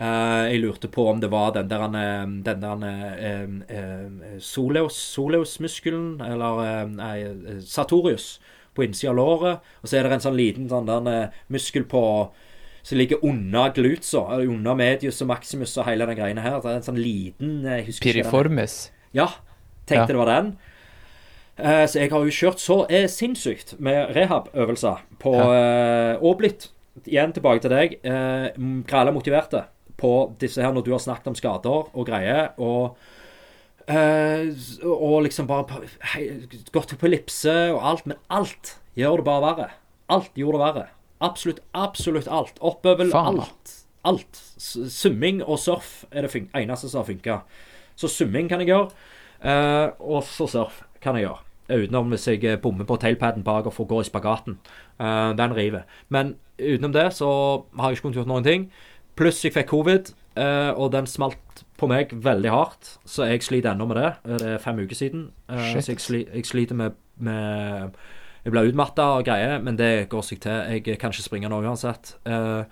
Uh, 0.00 0.48
jeg 0.48 0.60
lurte 0.62 0.88
på 0.88 1.08
om 1.10 1.20
det 1.20 1.30
var 1.30 1.50
den 1.52 1.68
der, 1.68 1.82
eh, 1.82 2.26
den 2.46 2.60
der 2.62 2.84
eh, 2.86 3.42
eh, 3.76 4.38
soleus, 4.38 4.94
soleusmuskelen, 5.16 6.20
eller 6.24 6.60
eh, 6.64 6.86
nei, 6.86 7.60
Satorius 7.60 8.38
på 8.74 8.84
innsida 8.86 9.10
av 9.12 9.18
låret. 9.18 9.66
Og 9.82 9.90
så 9.90 9.98
er 9.98 10.06
det 10.06 10.18
en 10.18 10.24
sånn 10.26 10.38
liten 10.38 10.68
sånn 10.70 10.88
der, 10.88 11.10
eh, 11.12 11.42
muskel 11.50 11.84
på 11.84 12.02
som 12.82 12.96
ligger 12.98 13.24
under 13.24 13.72
glutsa, 13.76 14.22
unna 14.40 14.54
under 14.54 14.74
medius 14.74 15.20
og 15.22 15.28
maximus 15.28 15.76
og 15.76 15.84
hele 15.84 16.06
den 16.06 16.16
greiene 16.16 16.40
her. 16.40 16.60
Det 16.60 16.70
er 16.70 16.78
en 16.78 16.88
sånn 16.88 17.00
liten 17.02 17.66
eh, 17.66 17.84
Piriformis. 18.00 18.90
Ja, 19.12 19.28
tenkte 19.86 20.00
Ja. 20.00 20.06
det 20.06 20.16
var 20.16 20.26
den. 20.26 20.56
Eh, 21.58 21.86
så 21.86 22.00
jeg 22.00 22.10
har 22.10 22.24
jo 22.24 22.30
kjørt 22.32 22.58
så 22.62 22.86
er 22.88 23.06
sinnssykt 23.06 23.78
med 23.78 24.14
rehab-øvelser 24.16 25.02
på 25.20 25.34
eh, 25.34 26.16
Og 26.22 26.38
blitt, 26.38 26.70
igjen 27.06 27.32
tilbake 27.32 27.60
til 27.60 27.70
deg, 27.70 28.00
gralla 28.86 29.12
motiverte 29.12 29.64
på 30.00 30.32
disse 30.40 30.62
her 30.62 30.72
når 30.72 30.84
du 30.84 30.90
har 30.92 30.98
snakket 30.98 31.28
om 31.28 31.34
skader 31.34 31.90
og 31.92 32.06
greier. 32.06 32.52
Og 32.58 32.96
s- 33.90 34.78
og 34.84 35.22
liksom 35.26 35.48
bare 35.50 35.82
hei, 36.12 36.46
gått 36.72 36.94
på 36.98 37.08
ellipse 37.08 37.52
og 37.74 37.82
alt. 37.82 38.06
Men 38.06 38.18
alt 38.30 38.76
gjør 38.96 39.20
det 39.20 39.28
bare 39.28 39.44
verre. 39.46 39.70
Alt 40.10 40.34
gjorde 40.38 40.58
det 40.58 40.66
verre. 40.66 40.88
Absolutt, 41.20 41.60
absolutt 41.74 42.28
alt. 42.28 42.56
Oppover 42.60 43.10
alt. 43.14 43.76
Alt. 44.04 44.40
Summing 44.56 45.42
og 45.44 45.58
surf 45.60 46.04
er 46.10 46.24
det 46.24 46.48
eneste 46.56 46.88
som 46.88 47.02
har 47.02 47.08
funka. 47.10 47.40
Så 47.96 48.08
summing 48.08 48.48
kan 48.48 48.62
jeg 48.62 48.70
gjøre, 48.72 48.88
uh, 49.44 49.92
og 50.00 50.24
så 50.24 50.48
surf 50.48 50.82
kan 51.04 51.18
jeg 51.18 51.28
gjøre. 51.28 51.44
Utenom 51.70 52.08
hvis 52.10 52.26
jeg 52.26 52.42
eh, 52.48 52.56
bommer 52.58 52.82
på 52.82 52.96
tailpaden 52.98 53.44
bak 53.46 53.68
og 53.68 53.74
får 53.76 53.86
gå 53.86 54.00
i 54.00 54.06
spagaten. 54.08 54.56
Uh, 54.98 55.36
den 55.38 55.52
river. 55.54 55.84
Men 56.08 56.34
utenom 56.58 56.92
det 56.96 57.12
så 57.14 57.28
har 57.78 57.90
jeg 57.90 57.98
ikke 57.98 58.08
kunnet 58.08 58.18
gjort 58.22 58.32
noen 58.32 58.46
ting. 58.48 58.64
Pluss 59.20 59.44
jeg 59.44 59.52
fikk 59.52 59.68
covid, 59.68 60.12
og 60.40 60.92
den 60.94 61.06
smalt 61.10 61.64
på 61.80 61.88
meg 61.90 62.12
veldig 62.24 62.50
hardt. 62.52 62.90
Så 63.08 63.26
jeg 63.28 63.42
sliter 63.46 63.72
ennå 63.72 63.86
med 63.90 63.96
det. 64.00 64.10
Eh, 64.28 64.36
Det 64.38 64.48
er 64.54 64.62
fem 64.62 64.78
uker 64.84 64.96
siden. 64.98 65.26
Eh, 65.48 65.64
Shit. 65.72 65.84
så 65.86 65.92
jeg, 65.94 66.00
sli, 66.04 66.20
jeg 66.34 66.46
sliter 66.48 66.76
med, 66.78 66.96
med 67.18 67.96
Jeg 68.44 68.52
blir 68.54 68.70
utmatta 68.70 69.08
og 69.18 69.24
greier, 69.26 69.58
men 69.60 69.76
det 69.76 70.08
går 70.12 70.22
seg 70.24 70.40
til. 70.40 70.60
Jeg 70.78 70.98
kan 71.00 71.12
ikke 71.12 71.26
springe 71.26 71.48
nå 71.52 71.58
uansett. 71.64 72.14
Eh, 72.24 72.64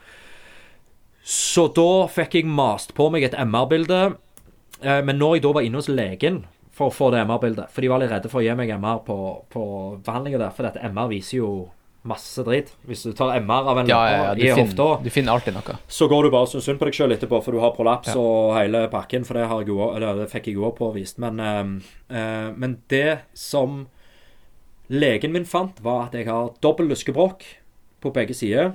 så 1.28 1.66
da 1.76 1.88
fikk 2.08 2.38
jeg 2.38 2.46
mast 2.48 2.94
på 2.96 3.10
meg 3.12 3.26
et 3.28 3.34
MR-bilde. 3.36 4.14
Men 4.80 5.18
når 5.18 5.34
jeg 5.36 5.42
da 5.44 5.50
var 5.52 5.64
inne 5.66 5.80
hos 5.80 5.88
legen 5.90 6.44
for 6.70 6.86
å 6.88 6.94
få 6.94 7.08
det 7.10 7.24
MR-bildet 7.26 7.72
For 7.74 7.82
de 7.82 7.88
var 7.90 7.98
litt 7.98 8.12
redde 8.12 8.30
for 8.30 8.38
å 8.38 8.44
gi 8.46 8.52
meg 8.54 8.70
MR 8.78 9.00
på, 9.02 9.16
på 9.50 9.62
behandlinga 10.06 10.38
der, 10.38 10.52
for 10.54 10.68
dette 10.68 10.84
MR 10.86 11.08
viser 11.10 11.40
jo 11.40 11.48
masse 12.08 12.42
dritt. 12.46 12.72
Hvis 12.88 13.04
du 13.06 13.12
tar 13.16 13.34
MR 13.38 13.68
av 13.72 13.82
en 13.82 13.90
Ja, 13.90 14.00
ja, 14.08 14.22
ja. 14.28 14.32
Du, 14.38 14.42
i 14.46 14.54
hofta, 14.56 14.88
du 15.04 15.10
finner 15.12 15.36
alltid 15.36 15.56
noe. 15.56 15.76
så 15.88 16.08
går 16.10 16.26
du 16.26 16.30
bare 16.34 16.48
og 16.48 16.52
syns 16.52 16.66
synd 16.68 16.80
på 16.80 16.88
deg 16.88 16.98
sjøl 16.98 17.14
etterpå, 17.16 17.42
for 17.44 17.52
du 17.54 17.60
har 17.62 17.76
prolaps 17.76 18.10
Ja. 18.12 18.16
og 18.22 18.56
hele 18.56 18.86
pakken. 18.92 19.24
For 19.28 19.38
det, 19.38 19.46
har 19.50 19.62
jeg 19.62 20.18
det 20.18 20.30
fikk 20.32 20.50
jeg 20.50 20.58
òg 20.58 20.76
påvist. 20.80 21.20
Men, 21.22 21.40
uh, 21.40 21.78
uh, 22.10 22.50
men 22.56 22.78
det 22.88 23.20
som 23.34 23.86
legen 24.88 25.32
min 25.32 25.44
fant, 25.44 25.78
var 25.84 26.08
at 26.08 26.14
jeg 26.16 26.26
har 26.26 26.54
dobbel 26.64 26.88
lyskebrokk 26.88 27.44
på 28.00 28.12
begge 28.12 28.34
sider. 28.34 28.74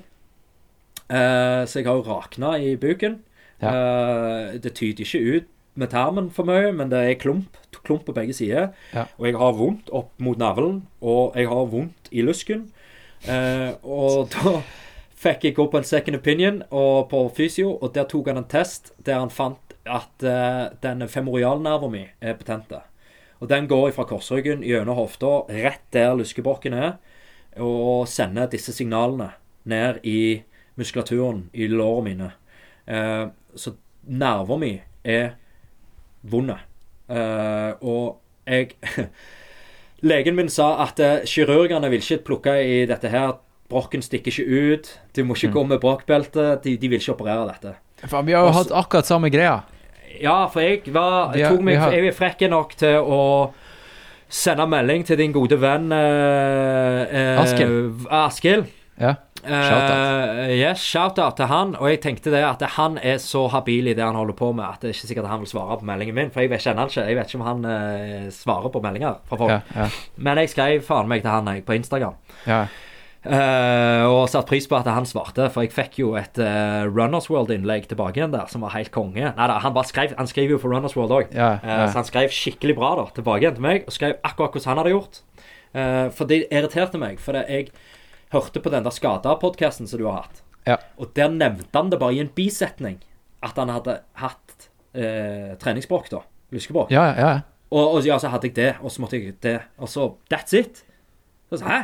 Uh, 1.10 1.66
så 1.66 1.82
jeg 1.82 1.88
har 1.90 2.00
jo 2.00 2.08
rakna 2.08 2.58
i 2.58 2.76
buken. 2.76 3.22
Eh, 3.64 4.60
det 4.60 4.76
tyder 4.76 5.06
ikke 5.06 5.36
ut 5.38 5.50
med 5.80 5.90
tarmen 5.90 6.30
for 6.34 6.46
mye, 6.48 6.72
men 6.76 6.92
det 6.92 7.00
er 7.02 7.20
klump, 7.20 7.58
klump 7.84 8.06
på 8.06 8.16
begge 8.16 8.36
sider. 8.36 8.72
Ja. 8.94 9.08
Og 9.18 9.28
jeg 9.30 9.40
har 9.40 9.58
vondt 9.58 9.90
opp 9.96 10.12
mot 10.22 10.38
navlen, 10.38 10.84
og 11.02 11.38
jeg 11.40 11.50
har 11.50 11.70
vondt 11.72 12.12
i 12.12 12.26
lysken. 12.26 12.68
Eh, 13.30 13.72
og 13.84 14.30
da 14.34 14.58
fikk 15.24 15.48
jeg 15.48 15.58
gå 15.58 15.68
på 15.72 15.80
en 15.80 15.88
second 15.88 16.20
opinion 16.20 16.62
og 16.70 17.10
på 17.12 17.26
fysio, 17.36 17.78
og 17.78 17.94
der 17.96 18.08
tok 18.12 18.32
han 18.32 18.42
en 18.42 18.50
test 18.50 18.92
der 19.06 19.22
han 19.22 19.32
fant 19.32 19.78
at 19.84 20.24
uh, 20.24 20.72
den 20.84 21.04
femorialnerven 21.12 21.92
min 21.92 22.12
er 22.24 22.38
betente. 22.40 22.80
Og 23.44 23.50
den 23.52 23.68
går 23.68 23.92
fra 23.92 24.06
korsryggen 24.08 24.64
gjennom 24.64 24.96
hofta, 24.96 25.42
rett 25.52 25.84
der 25.92 26.14
luskebrokken 26.16 26.76
er, 26.78 26.94
og 27.60 28.08
sender 28.08 28.48
disse 28.48 28.72
signalene 28.72 29.34
ned 29.68 30.00
i 30.08 30.44
muskulaturen 30.80 31.50
i 31.54 31.68
lårene 31.68 32.06
mine. 32.08 32.30
Eh, 32.88 33.28
så 33.56 33.76
nerven 34.04 34.60
min 34.60 34.80
er 35.04 35.36
vond. 36.22 36.52
Eh, 36.52 37.72
og 37.82 38.20
jeg 38.48 38.74
Legen 40.04 40.36
min 40.36 40.50
sa 40.52 40.74
at 40.84 41.00
eh, 41.00 41.24
kirurgene 41.30 41.90
vil 41.94 42.04
ikke 42.04 42.24
plukke 42.28 42.58
i 42.60 42.84
dette 42.90 43.12
her. 43.12 43.38
Brokken 43.72 44.04
stikker 44.04 44.34
ikke 44.34 44.46
ut. 44.74 44.90
Du 45.16 45.24
må 45.24 45.38
ikke 45.38 45.54
gå 45.56 45.64
med 45.70 45.80
brokkbelte. 45.82 46.58
De, 46.64 46.76
de 46.78 46.90
vil 46.92 47.00
ikke 47.00 47.16
operere 47.16 47.48
dette. 47.54 47.76
Vi 48.04 48.36
har 48.36 48.44
jo 48.44 48.52
hatt 48.58 48.74
akkurat 48.76 49.08
samme 49.08 49.32
greia. 49.32 49.62
Ja, 50.22 50.44
for 50.52 50.62
jeg 50.62 50.84
var 50.94 51.34
Jeg 51.34 51.50
tok 51.50 51.64
meg 51.66 51.80
Jeg 51.80 52.12
er 52.12 52.14
frekk 52.14 52.44
nok 52.52 52.76
til 52.78 53.00
å 53.02 53.22
sende 54.34 54.66
melding 54.70 55.06
til 55.08 55.18
din 55.18 55.34
gode 55.34 55.58
venn 55.62 55.92
eh, 55.94 57.02
eh, 57.08 57.42
Askild. 57.42 58.08
Askild. 58.10 58.70
Ja. 59.48 60.46
Eh, 60.46 60.54
yes, 60.58 60.84
shout-out 60.84 61.38
til 61.40 61.50
han. 61.52 61.76
Og 61.80 61.90
jeg 61.92 62.02
tenkte 62.04 62.32
det 62.34 62.44
at 62.48 62.64
han 62.78 62.98
er 63.02 63.20
så 63.24 63.46
habil 63.52 63.92
i 63.92 63.98
det 63.98 64.06
han 64.06 64.18
holder 64.18 64.38
på 64.38 64.52
med, 64.56 64.66
at 64.66 64.84
det 64.84 64.92
er 64.92 64.98
ikke 64.98 65.12
sikkert 65.12 65.30
han 65.32 65.44
vil 65.44 65.52
svare 65.52 65.80
på 65.82 65.90
meldingen 65.90 66.18
min. 66.18 66.32
For 66.34 66.46
jeg 66.46 66.64
kjenner 66.64 66.86
han 66.86 66.94
ikke. 66.94 67.08
Jeg 67.10 67.20
vet 67.20 67.34
ikke 67.34 67.42
om 67.42 67.50
han 67.50 67.68
uh, 67.68 68.32
svarer 68.34 68.74
på 68.74 68.82
meldinger 68.84 69.20
fra 69.30 69.40
folk. 69.44 69.54
Ja, 69.54 69.62
ja, 69.76 69.92
Men 70.16 70.42
jeg 70.44 70.54
skrev 70.54 70.82
faen 70.88 71.12
meg 71.12 71.26
til 71.26 71.34
han 71.34 71.54
jeg, 71.54 71.68
på 71.68 71.78
Instagram. 71.80 72.18
ja. 72.48 72.66
Uh, 73.24 74.04
og 74.12 74.26
satte 74.28 74.50
pris 74.50 74.66
på 74.68 74.76
at 74.76 74.88
han 74.92 75.06
svarte, 75.08 75.46
for 75.54 75.64
jeg 75.64 75.72
fikk 75.72 75.94
jo 76.02 76.10
et 76.20 76.36
uh, 76.44 76.84
Runners 76.90 77.30
World-innlegg 77.32 77.86
tilbake 77.88 78.20
igjen 78.20 78.34
der, 78.34 78.50
som 78.52 78.66
var 78.66 78.74
helt 78.76 78.92
konge. 78.92 79.30
Nei 79.30 79.48
da, 79.48 79.62
han 79.64 79.78
skrev 79.88 80.12
Han 80.20 80.28
skriver 80.28 80.58
jo 80.58 80.60
for 80.60 80.76
Runners 80.76 80.98
World 81.00 81.16
òg. 81.16 81.32
Ja, 81.32 81.54
ja. 81.64 81.86
så 81.88 82.02
han 82.02 82.10
skrev 82.10 82.36
skikkelig 82.36 82.76
bra 82.76 82.90
da, 83.00 83.06
tilbake 83.16 83.46
igjen 83.46 83.56
til 83.56 83.64
meg, 83.64 83.88
og 83.88 83.96
skrev 83.96 84.18
akkurat 84.28 84.58
hvordan 84.58 84.74
han 84.74 84.82
hadde 84.82 84.92
gjort. 84.98 85.22
For 86.20 86.30
det 86.30 86.42
irriterte 86.52 87.00
meg, 87.00 87.16
for 87.24 87.40
det, 87.40 87.46
jeg 87.48 87.72
hørte 88.34 88.62
på 88.64 88.72
den 88.74 88.86
der 88.86 88.94
Skada-podkasten 88.94 89.88
som 89.90 90.02
du 90.02 90.06
har 90.10 90.24
hatt, 90.26 90.44
Ja. 90.68 90.78
og 90.98 91.14
der 91.16 91.30
nevnte 91.30 91.74
han 91.76 91.90
det 91.92 92.00
bare 92.00 92.16
i 92.16 92.22
en 92.24 92.32
bisetning 92.34 93.00
at 93.44 93.58
han 93.60 93.70
hadde 93.70 93.98
hatt 94.22 94.70
eh, 94.96 95.56
treningsbrokk, 95.60 96.10
da. 96.14 96.22
Lyskebråk. 96.54 96.92
ja, 96.94 97.08
ja, 97.14 97.16
ja. 97.20 97.42
Og, 97.74 97.96
og 97.96 98.06
ja, 98.06 98.20
så 98.22 98.30
hadde 98.30 98.52
jeg 98.52 98.56
det, 98.56 98.72
og 98.86 98.92
så 98.94 99.02
måtte 99.02 99.18
jeg 99.18 99.34
det, 99.42 99.56
og 99.82 99.90
så 99.90 100.12
That's 100.30 100.54
it! 100.54 100.84
Så 101.50 101.58
sa 101.58 101.66
Hæ? 101.72 101.80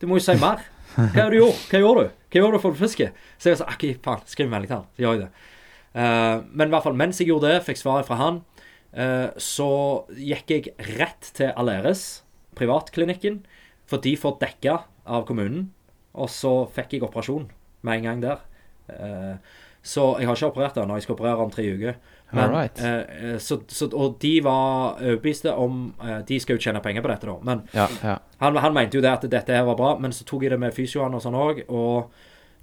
Du 0.00 0.06
må 0.06 0.18
jo 0.18 0.24
si 0.24 0.34
mer. 0.40 0.60
Hva 0.96 1.22
har 1.22 1.30
du 1.32 1.38
gjort? 1.38 1.62
Hva 1.70 1.80
gjorde 1.80 2.02
du? 2.04 2.10
Hva 2.30 2.40
gjorde 2.42 2.58
du 2.58 2.62
for 2.62 2.76
å 2.76 2.78
fiske? 2.78 3.06
Så 3.40 3.50
jeg 3.50 3.58
sa 3.60 3.66
OK, 3.72 3.86
faen, 4.04 4.22
skriv 4.28 4.50
melding 4.52 4.68
til 4.68 4.76
han. 4.78 4.86
Så 4.96 5.04
gjør 5.04 5.16
jeg 5.16 5.22
det. 5.24 5.30
Uh, 5.96 6.36
men 6.52 6.68
i 6.68 6.74
hvert 6.74 6.84
fall, 6.86 6.96
mens 7.00 7.20
jeg 7.20 7.28
gjorde 7.30 7.50
det, 7.50 7.62
fikk 7.66 7.80
svaret 7.80 8.06
fra 8.08 8.18
han, 8.20 8.42
uh, 8.96 9.28
så 9.40 9.70
gikk 10.16 10.52
jeg 10.54 10.74
rett 11.00 11.32
til 11.36 11.50
Aleris, 11.58 12.04
privatklinikken, 12.58 13.40
for 13.88 14.02
de 14.04 14.12
får 14.20 14.36
dekka 14.44 14.76
av 15.10 15.24
kommunen. 15.28 15.70
Og 16.18 16.30
så 16.32 16.54
fikk 16.74 16.96
jeg 16.96 17.06
operasjon 17.06 17.50
med 17.86 17.98
en 17.98 18.08
gang 18.08 18.22
der. 18.24 18.46
Eh, 18.90 19.34
så 19.82 20.14
jeg 20.20 20.28
har 20.28 20.36
ikke 20.36 20.50
operert 20.50 20.80
ennå. 20.80 20.96
Jeg 20.98 21.06
skal 21.06 21.16
operere 21.16 21.44
om 21.44 21.52
tre 21.52 21.66
uker. 21.72 22.00
Men, 22.30 22.50
right. 22.54 22.80
eh, 22.84 23.38
så, 23.42 23.60
så, 23.66 23.88
og 23.90 24.18
de 24.22 24.36
var 24.44 25.00
overbeviste 25.00 25.50
om 25.58 25.88
eh, 25.98 26.20
De 26.28 26.36
skal 26.40 26.54
jo 26.54 26.62
tjene 26.62 26.82
penger 26.84 27.02
på 27.02 27.10
dette, 27.10 27.26
da. 27.26 27.38
Men 27.42 27.62
ja, 27.74 27.86
ja. 28.04 28.18
han, 28.38 28.58
han 28.62 28.76
mente 28.76 28.98
jo 28.98 29.02
det 29.02 29.10
at 29.10 29.26
dette 29.32 29.56
her 29.56 29.66
var 29.66 29.78
bra, 29.78 29.94
men 29.98 30.14
så 30.14 30.26
tok 30.28 30.44
jeg 30.46 30.54
det 30.54 30.60
med 30.62 30.76
fysioen 30.76 31.16
og 31.16 31.24
sånn 31.24 31.38
òg, 31.38 31.64
og 31.66 32.12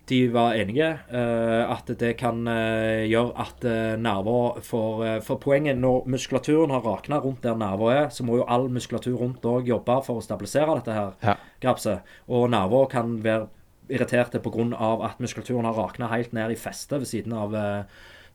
de 0.09 0.27
var 0.31 0.53
enige. 0.55 0.87
eh, 1.11 1.71
at 1.71 1.89
det 1.99 2.13
kan 2.17 2.47
eh, 2.47 3.05
gjøre 3.11 3.33
at 3.43 3.65
uh, 3.67 3.95
nerver 3.99 4.61
får 4.63 5.05
eh, 5.05 5.19
For 5.21 5.35
poenget 5.37 5.77
når 5.77 6.05
muskulaturen 6.07 6.71
har 6.71 6.81
rakna 6.85 7.19
rundt 7.19 7.41
der 7.43 7.55
nerver 7.59 7.91
er, 7.91 8.07
så 8.09 8.23
må 8.23 8.37
jo 8.37 8.45
all 8.47 8.69
muskulatur 8.69 9.17
rundt 9.19 9.41
òg 9.43 9.67
jobbe 9.67 9.97
for 10.05 10.17
å 10.19 10.23
stabilisere 10.23 10.75
dette 10.79 10.93
her 10.95 11.11
Ja. 11.23 11.35
grapset. 11.61 12.01
Og 12.29 12.49
nerver 12.49 12.87
kan 12.89 13.17
være 13.23 13.47
irriterte 13.89 14.39
pga. 14.39 15.03
at 15.05 15.19
muskulaturen 15.19 15.65
har 15.65 15.73
rakna 15.73 16.07
helt 16.07 16.33
ned 16.33 16.51
i 16.51 16.55
festet 16.55 16.99
ved 16.99 17.07
siden 17.07 17.33
av, 17.33 17.53
eh, 17.55 17.83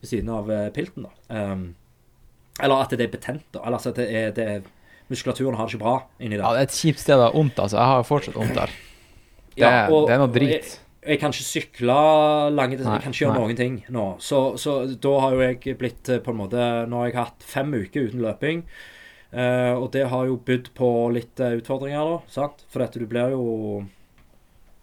ved 0.03 0.09
siden 0.09 0.29
av 0.29 0.51
eh, 0.51 0.69
pilten. 0.71 1.05
da. 1.05 1.11
Um, 1.53 1.75
eller 2.61 2.83
at 2.83 2.91
det 2.91 3.01
er 3.01 3.09
betent. 3.19 3.45
da. 3.53 3.61
Eller 3.65 3.77
at 3.79 3.95
det 3.97 4.11
er, 4.15 4.31
det 4.33 4.49
er 4.49 4.61
Muskulaturen 5.11 5.57
har 5.57 5.67
det 5.67 5.75
ikke 5.75 5.83
bra 5.83 6.03
inni 6.21 6.37
der. 6.39 6.45
Ja, 6.45 6.53
det 6.53 6.59
er 6.61 6.63
et 6.63 6.77
kjipt 6.79 6.99
sted 7.03 7.17
å 7.19 7.27
ha 7.27 7.31
vondt, 7.35 7.59
altså. 7.59 7.77
Jeg 7.77 7.87
har 7.87 8.03
fortsatt 8.05 8.35
vondt 8.35 8.55
der. 8.55 8.67
Det, 8.67 9.59
Ja, 9.59 9.89
og- 9.91 10.07
det 10.09 10.15
er 10.15 10.19
noe 10.19 10.33
drit. 10.33 10.51
Jeg, 10.51 10.79
jeg 11.03 11.19
kan 11.19 11.33
ikke 11.35 11.45
sykle 11.47 11.95
lange 12.55 12.77
distanser. 12.79 13.01
Jeg 13.01 13.03
kan 13.03 13.15
ikke 13.15 13.25
gjøre 13.25 13.35
nei. 13.35 13.43
noen 13.43 13.59
ting 13.59 13.79
nå. 13.95 14.05
Så, 14.23 14.41
så 14.61 14.75
da 15.03 15.15
har 15.25 15.35
jo 15.35 15.41
jeg 15.43 15.79
blitt 15.81 16.11
eh, 16.13 16.21
på 16.23 16.31
en 16.31 16.39
måte 16.39 16.67
Nå 16.87 17.01
har 17.01 17.09
jeg 17.11 17.19
hatt 17.19 17.47
fem 17.47 17.75
uker 17.75 18.07
uten 18.07 18.23
løping. 18.23 18.63
eh, 19.33 19.73
og 19.75 19.91
det 19.97 20.07
har 20.13 20.29
jo 20.29 20.39
bydd 20.47 20.71
på 20.79 20.91
litt 21.17 21.43
eh, 21.43 21.59
utfordringer, 21.59 22.13
da. 22.13 22.21
sant? 22.31 22.63
For 22.71 22.87
at 22.87 22.95
du 22.95 23.07
blir 23.11 23.35
jo 23.35 23.47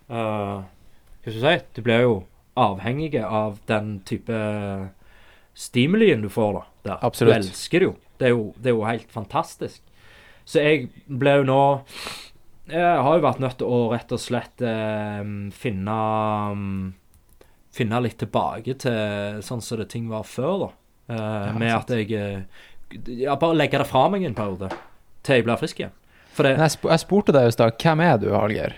eh, 0.09 0.59
Hva 0.59 1.23
skal 1.23 1.39
du 1.39 1.45
si? 1.45 1.55
Du 1.79 1.83
blir 1.87 2.03
jo 2.03 2.15
avhengig 2.59 3.15
av 3.23 3.61
den 3.71 4.01
type 4.03 4.35
stimulien 5.55 6.23
du 6.23 6.27
får 6.31 6.57
da. 6.57 6.65
Der. 6.83 6.97
Absolutt. 7.07 7.31
Du 7.31 7.47
elsker 7.47 7.79
det 7.79 7.87
jo. 7.87 7.95
Det 8.19 8.27
er 8.27 8.35
jo, 8.35 8.43
det 8.59 8.71
er 8.71 8.75
jo 8.75 8.83
helt 8.87 9.11
fantastisk. 9.13 9.79
Så 10.43 10.63
jeg 10.65 10.89
ble 11.07 11.39
jo 11.39 11.47
nå 11.47 11.61
Jeg 12.69 13.03
har 13.05 13.17
jo 13.17 13.23
vært 13.23 13.41
nødt 13.43 13.57
til 13.59 13.69
å 13.69 13.77
rett 13.93 14.11
og 14.13 14.21
slett 14.21 14.63
eh, 14.65 15.21
finne 15.55 15.99
mm, 16.55 16.81
Finne 17.73 17.99
litt 18.01 18.17
tilbake 18.17 18.73
til 18.81 19.41
sånn 19.45 19.61
som 19.61 19.77
det 19.77 19.91
ting 19.91 20.07
var 20.09 20.23
før, 20.25 20.55
da. 20.63 20.69
Eh, 21.13 21.49
med 21.57 21.69
sant. 21.69 21.91
at 21.91 21.93
jeg 21.97 22.13
eh, 22.17 23.11
ja, 23.21 23.35
Bare 23.37 23.57
legge 23.57 23.81
det 23.81 23.87
fra 23.89 24.07
meg 24.09 24.25
en 24.25 24.37
periode 24.37 24.71
til 25.25 25.39
jeg 25.39 25.45
blir 25.45 25.59
frisk 25.61 25.81
igjen. 25.81 25.93
For 26.33 26.47
det 26.47 26.55
jeg, 26.55 26.73
sp 26.73 26.89
jeg 26.89 27.03
spurte 27.03 27.35
deg 27.35 27.49
i 27.49 27.53
stad 27.53 27.77
hvem 27.81 28.03
er 28.05 28.17
du, 28.21 28.29
Hallgeir? 28.33 28.75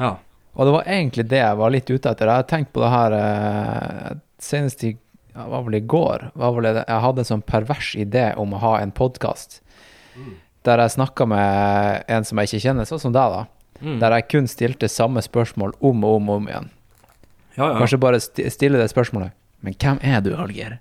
Ja. 0.00 0.16
Og 0.54 0.68
det 0.68 0.74
var 0.76 0.90
egentlig 0.90 1.26
det 1.30 1.40
jeg 1.40 1.58
var 1.60 1.72
litt 1.74 1.90
ute 1.90 2.10
etter. 2.10 2.30
Jeg 2.30 2.42
har 2.42 2.48
tenkt 2.50 2.72
på 2.74 2.82
det 2.82 2.92
her 2.92 3.16
eh, 3.18 4.14
senest 4.42 4.84
i 4.86 4.94
ja, 5.34 5.48
var 5.50 5.64
vel 5.66 5.80
i 5.80 5.84
går. 5.94 6.28
Var 6.38 6.56
vel 6.56 6.68
det, 6.68 6.84
jeg 6.86 7.04
hadde 7.06 7.24
en 7.24 7.30
sånn 7.32 7.46
pervers 7.46 7.94
idé 7.98 8.28
om 8.40 8.54
å 8.54 8.62
ha 8.62 8.74
en 8.80 8.94
podkast 8.94 9.60
der 10.64 10.80
jeg 10.80 10.94
snakka 10.96 11.26
med 11.28 12.04
en 12.08 12.24
som 12.24 12.40
jeg 12.40 12.50
ikke 12.50 12.62
kjenner, 12.68 12.88
sånn 12.88 13.02
som 13.02 13.14
deg, 13.14 13.34
da. 13.34 13.80
Mm. 13.84 13.98
Der 14.00 14.16
jeg 14.16 14.28
kun 14.30 14.46
stilte 14.48 14.88
samme 14.88 15.22
spørsmål 15.24 15.74
om 15.84 16.04
og 16.06 16.20
om 16.20 16.30
og 16.30 16.40
om 16.42 16.48
igjen. 16.48 16.70
ja, 17.56 17.66
ja. 17.66 17.78
Kanskje 17.78 18.00
bare 18.00 18.20
sti 18.22 18.48
stille 18.50 18.80
det 18.80 18.88
spørsmålet. 18.92 19.34
Men 19.64 19.76
hvem 19.80 20.00
er 20.02 20.20
du, 20.24 20.34
Alger? 20.36 20.78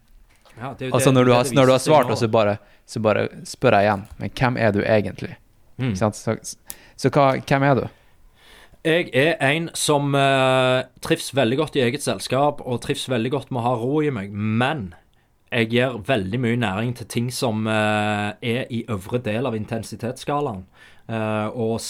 ja 0.60 0.76
det 0.78 0.92
Altså 0.94 1.12
når 1.12 1.26
du 1.26 1.32
har, 1.34 1.50
når 1.56 1.66
du 1.66 1.72
har 1.72 1.82
svart, 1.82 2.12
og 2.12 2.18
så 2.18 2.28
bare, 2.28 2.58
så 2.86 3.00
bare 3.00 3.28
spør 3.48 3.80
jeg 3.80 3.90
igjen. 3.90 4.08
Men 4.18 4.34
hvem 4.40 4.58
er 4.58 4.72
du 4.72 4.80
egentlig? 4.84 5.36
Mm. 5.78 5.96
Sant? 6.00 6.16
Så, 6.16 6.38
så 6.96 7.12
hva, 7.12 7.34
hvem 7.40 7.68
er 7.68 7.76
du? 7.82 7.86
Jeg 8.84 9.12
er 9.16 9.38
en 9.48 9.70
som 9.80 10.12
uh, 10.12 10.84
trives 11.04 11.32
veldig 11.36 11.58
godt 11.62 11.78
i 11.80 11.86
eget 11.86 12.04
selskap, 12.04 12.60
og 12.62 12.82
trives 12.84 13.08
veldig 13.10 13.32
godt 13.32 13.52
med 13.52 13.64
å 13.64 13.68
ha 13.68 13.78
ro 13.80 14.02
i 14.04 14.12
meg. 14.12 14.32
Men 14.32 14.92
jeg 15.54 15.70
gir 15.70 15.98
veldig 16.08 16.40
mye 16.42 16.58
næring 16.60 16.94
til 16.98 17.08
ting 17.10 17.30
som 17.34 17.68
uh, 17.68 18.34
er 18.42 18.66
i 18.74 18.84
øvre 18.90 19.20
del 19.24 19.46
av 19.46 19.56
intensitetsskalaen. 19.58 20.66
Uh, 21.04 21.52
og 21.60 21.82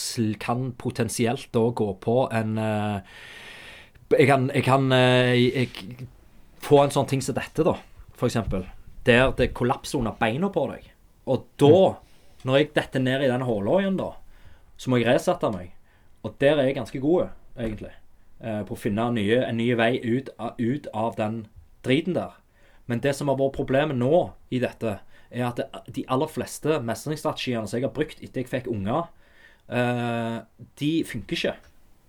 kan 0.42 0.72
potensielt 0.78 1.52
da 1.54 1.68
gå 1.70 1.92
på 2.02 2.16
en 2.34 2.58
uh, 2.58 2.98
Jeg 4.18 4.28
kan, 4.28 4.50
jeg 4.54 4.64
kan 4.64 4.92
jeg, 4.92 5.70
få 6.62 6.84
en 6.84 6.92
sånn 6.94 7.08
ting 7.10 7.22
som 7.22 7.38
dette, 7.38 7.64
da, 7.66 7.74
eksempel. 8.28 8.68
Der 9.08 9.32
det 9.38 9.54
kollapser 9.58 10.00
under 10.00 10.14
beina 10.20 10.52
på 10.54 10.68
deg. 10.70 10.92
Og 11.26 11.48
da, 11.58 11.96
når 12.46 12.60
jeg 12.60 12.70
detter 12.76 13.02
ned 13.02 13.24
i 13.26 13.32
den 13.32 13.46
håla 13.48 13.80
igjen, 13.80 13.98
da, 13.98 14.12
så 14.78 14.92
må 14.92 15.00
jeg 15.02 15.10
resette 15.10 15.50
meg. 15.50 15.72
Og 16.22 16.36
der 16.40 16.60
er 16.60 16.70
jeg 16.70 16.78
ganske 16.78 17.02
god, 17.02 17.34
egentlig. 17.58 17.96
På 18.68 18.76
å 18.76 18.80
finne 18.80 19.10
nye, 19.16 19.42
en 19.48 19.58
ny 19.58 19.72
vei 19.80 19.98
ut 20.04 20.30
ut 20.60 20.88
av 20.94 21.18
den 21.18 21.46
driten 21.82 22.14
der. 22.14 22.38
Men 22.92 23.02
det 23.04 23.16
som 23.16 23.32
har 23.32 23.40
vært 23.40 23.56
problemet 23.56 23.98
nå 23.98 24.30
i 24.54 24.60
dette, 24.64 24.98
er 25.34 25.46
at 25.48 25.60
de 25.96 26.04
aller 26.14 26.30
fleste 26.30 26.78
mestringsstrategiene 26.86 27.66
som 27.68 27.80
jeg 27.80 27.88
har 27.88 27.94
brukt 27.96 28.20
etter 28.22 28.44
jeg 28.44 28.52
fikk 28.52 28.70
unger, 28.70 29.08
eh, 29.72 30.38
de 30.80 30.92
funker 31.10 31.40
ikke 31.40 31.56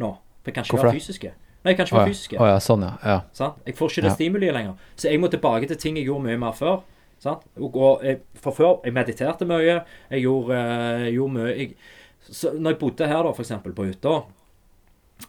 nå. 0.02 0.10
For 0.42 0.50
jeg 0.50 0.56
kan 0.56 0.66
ikke 0.66 0.76
Hvorfor 0.76 0.90
være 0.90 1.00
fysiske. 1.00 1.32
Nei, 1.64 1.72
jeg 1.72 1.78
kan 1.78 1.88
ikke 1.88 1.96
være 1.96 2.08
ja. 2.10 2.12
fysiske. 2.12 2.40
Oh, 2.40 2.48
ja, 2.50 2.58
sånn, 2.60 2.82
ja. 2.84 3.20
Sant? 3.32 3.62
Jeg 3.64 3.78
får 3.78 3.94
ikke 3.94 4.04
det 4.04 4.16
stimuliet 4.18 4.56
lenger. 4.56 4.90
Så 5.00 5.08
jeg 5.08 5.22
må 5.22 5.30
tilbake 5.32 5.70
til 5.70 5.80
ting 5.80 5.96
jeg 5.96 6.10
gjorde 6.10 6.26
mye 6.26 6.40
mer 6.42 6.56
før. 6.58 6.82
Og 7.24 7.78
jeg, 8.04 8.18
for 8.36 8.52
før 8.52 8.72
jeg 8.84 8.92
mediterte 8.92 9.48
mye. 9.48 9.78
Jeg 10.10 10.26
gjorde, 10.26 10.58
eh, 10.58 11.06
gjorde 11.14 11.36
mye 11.38 11.54
jeg, 11.54 11.76
så 12.24 12.52
Når 12.52 12.70
jeg 12.70 12.78
bodde 12.78 13.06
her, 13.06 13.22
da, 13.22 13.32
eksempel, 13.38 13.72
på 13.76 13.84
hytta, 13.84 14.14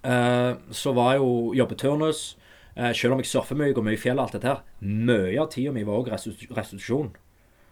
uh, 0.06 0.54
så 0.72 0.94
var 0.96 1.14
jeg 1.14 1.20
jo 1.20 1.54
jobbeturnus. 1.54 2.38
Eh, 2.76 2.92
selv 2.92 3.16
om 3.16 3.22
jeg 3.24 3.30
surfer 3.32 3.58
mye, 3.60 3.74
går 3.76 3.86
mye 3.88 3.96
i 3.96 4.02
fjellet, 4.02 4.26
alt 4.26 4.36
dette 4.36 4.52
her. 4.52 4.64
Mye 4.84 5.40
av 5.42 5.50
tida 5.54 5.72
mi 5.76 5.86
var 5.88 6.02
òg 6.02 6.12
restitusjon. 6.12 7.14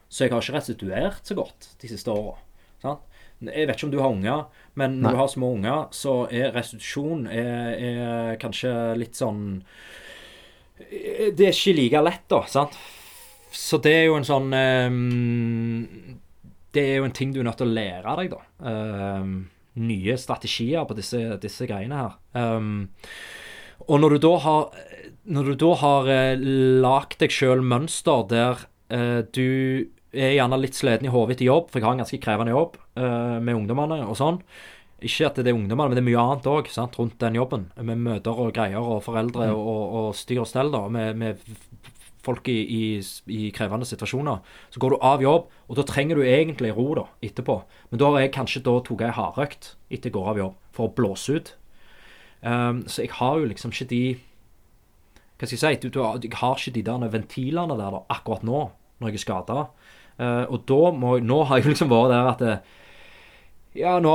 Så 0.07 0.25
jeg 0.25 0.33
har 0.33 0.43
ikke 0.43 0.55
restituert 0.55 1.27
så 1.27 1.35
godt 1.37 1.73
de 1.81 1.89
siste 1.91 2.13
åra. 2.13 2.37
Jeg 3.43 3.67
vet 3.67 3.75
ikke 3.75 3.87
om 3.87 3.91
du 3.91 3.99
har 3.99 4.13
unger, 4.13 4.43
men 4.79 4.99
når 5.01 5.03
Nei. 5.03 5.11
du 5.11 5.19
har 5.19 5.29
små 5.31 5.49
unger, 5.57 5.87
så 5.95 6.13
er 6.31 6.53
restitusjon 6.55 7.25
er, 7.27 7.73
er 7.75 8.37
kanskje 8.39 8.71
litt 8.99 9.19
sånn 9.19 9.63
Det 10.77 11.47
er 11.47 11.51
ikke 11.51 11.75
like 11.75 12.03
lett, 12.05 12.27
da. 12.31 12.43
sant? 12.51 12.77
Så 13.53 13.79
det 13.83 13.93
er 13.93 14.05
jo 14.07 14.15
en 14.17 14.27
sånn 14.27 14.53
um, 14.53 16.15
Det 16.73 16.85
er 16.87 17.01
jo 17.01 17.07
en 17.07 17.15
ting 17.15 17.33
du 17.33 17.41
er 17.41 17.47
nødt 17.49 17.59
til 17.61 17.69
å 17.69 17.75
lære 17.75 18.15
deg, 18.21 18.33
da. 18.33 18.41
Um, 18.63 19.35
nye 19.83 20.15
strategier 20.21 20.85
på 20.85 20.95
disse, 20.97 21.21
disse 21.41 21.67
greiene 21.69 21.99
her. 21.99 22.17
Um, 22.37 22.87
og 23.89 23.99
når 23.99 24.15
du 24.15 24.23
da 24.27 24.33
har 24.45 24.83
Når 25.23 25.49
du 25.49 25.55
da 25.55 25.71
har 25.79 26.09
eh, 26.11 26.45
lagd 26.83 27.19
deg 27.21 27.31
sjøl 27.31 27.63
mønster 27.63 28.25
der 28.27 28.65
eh, 28.91 29.21
du 29.23 29.89
er 30.13 30.35
gjerne 30.35 30.59
litt 30.59 30.77
sliten 30.77 31.07
i 31.07 31.13
hodet 31.13 31.37
etter 31.37 31.47
jobb, 31.47 31.69
for 31.71 31.79
jeg 31.79 31.87
har 31.87 31.95
en 31.95 32.03
ganske 32.03 32.19
krevende 32.21 32.53
jobb 32.53 32.75
eh, 32.99 33.37
med 33.39 33.55
ungdommene 33.55 34.01
og 34.03 34.17
sånn. 34.19 34.41
Ikke 35.03 35.29
at 35.29 35.39
det 35.39 35.51
er 35.51 35.57
ungdommene, 35.57 35.91
men 35.91 35.97
det 35.97 36.03
er 36.03 36.09
mye 36.09 36.25
annet 36.25 36.49
òg 36.51 36.69
rundt 36.97 37.17
den 37.23 37.39
jobben. 37.39 37.65
Med 37.79 38.03
møter 38.03 38.39
og 38.39 38.53
greier 38.55 38.83
og 38.83 39.01
foreldre 39.03 39.49
og, 39.51 39.63
og, 39.63 39.95
og 39.99 40.09
styr 40.15 40.43
og 40.43 40.47
stell, 40.47 40.71
da. 40.71 40.85
Med, 40.91 41.17
med 41.19 41.41
folk 42.23 42.47
i, 42.47 42.59
i, 42.63 42.83
i 43.27 43.49
krevende 43.55 43.87
situasjoner. 43.87 44.43
Så 44.71 44.79
går 44.79 44.93
du 44.93 45.01
av 45.03 45.23
jobb, 45.23 45.49
og 45.67 45.79
da 45.79 45.87
trenger 45.87 46.19
du 46.19 46.27
egentlig 46.27 46.71
ro 46.75 46.87
da, 46.99 47.07
etterpå. 47.25 47.57
Men 47.91 47.99
da 47.99 48.11
har 48.11 48.23
jeg 48.23 48.35
kanskje 48.37 48.63
da 48.63 48.77
tatt 48.83 49.03
ei 49.03 49.15
hardøkt 49.17 49.73
etter 49.89 50.07
jeg 50.07 50.15
går 50.15 50.29
av 50.31 50.39
jobb, 50.39 50.55
for 50.75 50.87
å 50.87 50.95
blåse 50.95 51.35
ut. 51.35 51.53
Um, 52.43 52.83
så 52.91 53.03
jeg 53.03 53.11
har 53.19 53.39
jo 53.39 53.49
liksom 53.51 53.75
ikke 53.75 53.91
de 53.91 54.03
Hva 55.43 55.49
skal 55.49 55.57
jeg 55.59 55.63
si? 55.75 55.81
Du, 55.83 55.89
du, 55.91 55.99
har- 56.05 56.21
jeg 56.23 56.31
har 56.39 56.55
ikke 56.55 56.71
de 56.77 56.83
der 56.87 57.09
ventilene 57.11 57.75
der 57.75 57.97
da, 57.97 57.99
akkurat 58.15 58.45
nå, 58.47 58.61
når 59.03 59.11
jeg 59.11 59.19
er 59.19 59.23
skada. 59.25 59.57
og 60.47 60.61
da 60.69 60.81
må 60.95 61.17
jeg 61.17 61.25
Nå 61.27 61.41
har 61.49 61.59
jeg 61.59 61.73
liksom 61.73 61.89
vært 61.91 62.13
der 62.13 62.29
at 62.31 62.39
det, 62.39 62.53
Ja, 63.75 63.97
nå 63.99 64.13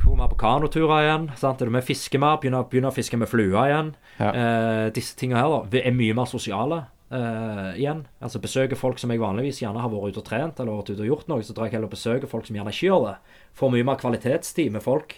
går 0.00 0.16
vi 0.16 0.28
på 0.32 0.38
kanoturer 0.40 1.04
igjen. 1.04 1.28
Sant? 1.36 1.60
Med 1.68 1.84
fisker 1.84 2.18
mer? 2.18 2.38
Begynner, 2.40 2.64
begynner 2.70 2.90
å 2.90 2.96
fiske 2.96 3.18
med 3.20 3.28
flua 3.28 3.66
igjen. 3.68 3.92
Ja. 4.18 4.30
Uh, 4.32 4.86
disse 4.96 5.14
tingene 5.16 5.42
her 5.42 5.52
da, 5.52 5.80
er 5.84 5.94
mye 5.96 6.16
mer 6.16 6.30
sosiale 6.30 6.86
Uh, 7.10 7.72
igjen. 7.74 8.04
Altså 8.22 8.38
Besøker 8.38 8.78
folk 8.78 9.00
som 9.02 9.10
jeg 9.10 9.18
vanligvis 9.18 9.56
gjerne 9.64 9.80
har 9.82 9.90
vært 9.90 10.12
ute 10.14 10.20
og 10.22 10.26
trent 10.28 10.60
eller 10.62 10.76
vært 10.78 10.92
ute 10.92 11.02
og 11.02 11.08
gjort 11.08 11.26
noe, 11.32 11.42
så 11.42 11.56
drar 11.56 11.66
jeg 11.66 11.74
heller 11.74 11.88
og 11.88 11.96
besøker 11.96 12.30
folk 12.30 12.46
som 12.46 12.54
gjerne 12.54 12.70
ikke 12.70 12.86
gjør 12.86 13.00
det. 13.08 13.14
Får 13.58 13.72
mye 13.74 13.86
mer 13.88 13.98
kvalitetstid 13.98 14.70
med 14.76 14.84
folk 14.84 15.16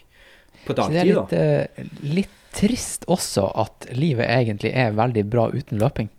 på 0.64 0.73
dagtid. 0.78 1.10
Så 1.12 1.27
det 1.28 1.43
er 1.43 1.59
litt, 1.77 1.82
eh, 1.85 2.06
litt 2.16 2.39
trist 2.54 3.06
også 3.10 3.48
at 3.58 3.88
livet 3.96 4.28
egentlig 4.28 4.72
er 4.76 4.96
veldig 4.96 5.24
bra 5.30 5.48
uten 5.52 5.80
løping. 5.82 6.10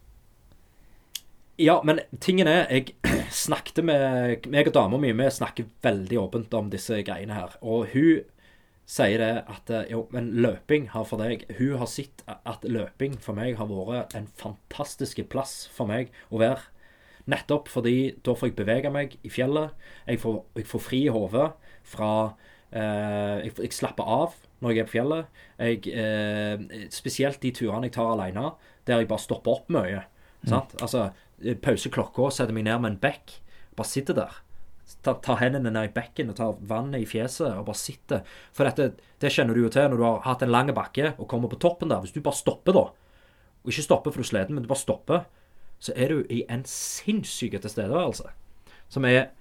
Ja, 1.61 1.81
men 1.85 1.99
tingen 2.19 2.47
er 2.49 2.65
Jeg 2.72 2.95
snakket 3.45 3.84
med 3.85 4.47
meg 4.49 4.68
og 4.68 4.73
dama 4.73 4.97
mi 4.97 5.11
Vi 5.14 5.30
snakker 5.30 5.69
veldig 5.85 6.18
åpent 6.19 6.53
om 6.57 6.72
disse 6.73 7.03
greiene 7.05 7.38
her. 7.38 7.57
Og 7.61 7.91
hun 7.93 8.23
sier 8.89 9.22
det 9.22 9.45
at 9.47 9.69
eh, 9.69 9.91
jo, 9.93 10.07
men 10.11 10.31
løping 10.43 10.89
har 10.91 11.05
for 11.07 11.22
deg 11.22 11.45
Hun 11.60 11.77
har 11.80 11.88
sett 11.88 12.26
at 12.27 12.65
løping 12.65 13.19
for 13.22 13.38
meg 13.38 13.60
har 13.60 13.69
vært 13.69 14.15
en 14.18 14.27
fantastisk 14.39 15.22
plass 15.30 15.68
for 15.72 15.88
meg 15.89 16.10
å 16.34 16.41
være. 16.41 16.65
Nettopp 17.30 17.69
fordi 17.72 18.15
da 18.26 18.34
får 18.35 18.49
jeg 18.49 18.57
bevege 18.57 18.91
meg 18.91 19.14
i 19.23 19.31
fjellet. 19.31 19.72
Jeg 20.10 20.19
får, 20.19 20.41
jeg 20.57 20.68
får 20.68 20.84
fri 20.84 21.05
i 21.05 21.14
fra 21.93 22.11
eh, 22.73 23.45
jeg, 23.45 23.53
jeg 23.61 23.77
slapper 23.77 24.10
av 24.10 24.35
når 24.64 24.73
jeg 24.73 24.84
er 24.84 24.88
på 24.88 24.95
fjellet. 24.95 25.41
Jeg, 25.60 25.84
eh, 25.91 26.88
spesielt 26.94 27.41
de 27.44 27.52
turene 27.56 27.90
jeg 27.90 27.98
tar 27.98 28.14
alene, 28.15 28.53
der 28.88 29.03
jeg 29.03 29.11
bare 29.11 29.23
stopper 29.23 29.60
opp 29.60 29.69
mye. 29.73 30.06
Sant? 30.48 30.76
Altså, 30.81 31.11
eh, 31.44 31.56
pause 31.60 31.91
klokka, 31.91 32.31
setter 32.31 32.56
meg 32.56 32.65
ned 32.68 32.81
med 32.81 32.91
en 32.94 32.99
bekk. 33.03 33.38
Bare 33.77 33.90
sitter 33.90 34.18
der. 34.18 34.40
Tar 35.03 35.19
ta 35.23 35.35
hendene 35.40 35.72
ned 35.72 35.90
i 35.90 35.94
bekken 35.95 36.30
og 36.31 36.38
tar 36.38 36.57
vannet 36.68 37.03
i 37.03 37.07
fjeset 37.07 37.56
og 37.56 37.65
bare 37.68 37.80
sitter. 37.80 38.23
For 38.56 38.68
dette, 38.68 38.99
det 39.19 39.31
kjenner 39.31 39.56
du 39.56 39.64
jo 39.64 39.72
til 39.72 39.90
når 39.90 39.99
du 39.99 40.03
har 40.03 40.26
hatt 40.27 40.44
en 40.44 40.52
lang 40.52 40.72
bakke 40.76 41.14
og 41.18 41.27
kommer 41.31 41.52
på 41.52 41.60
toppen 41.60 41.91
der. 41.91 42.03
Hvis 42.03 42.15
du 42.15 42.22
bare 42.22 42.40
stopper 42.40 42.76
da, 42.76 42.90
og 43.64 43.72
ikke 43.72 43.85
stopper 43.85 44.11
for 44.11 44.19
du 44.19 44.27
er 44.27 44.31
sliten, 44.31 44.56
men 44.56 44.64
du 44.64 44.69
bare 44.72 44.84
stopper, 44.84 45.23
så 45.84 45.95
er 45.95 46.11
du 46.11 46.27
i 46.31 46.44
en 46.52 46.64
sinnssyk 46.68 47.56
tilstedeværelse. 47.61 48.30
Som 48.90 49.06
er 49.06 49.31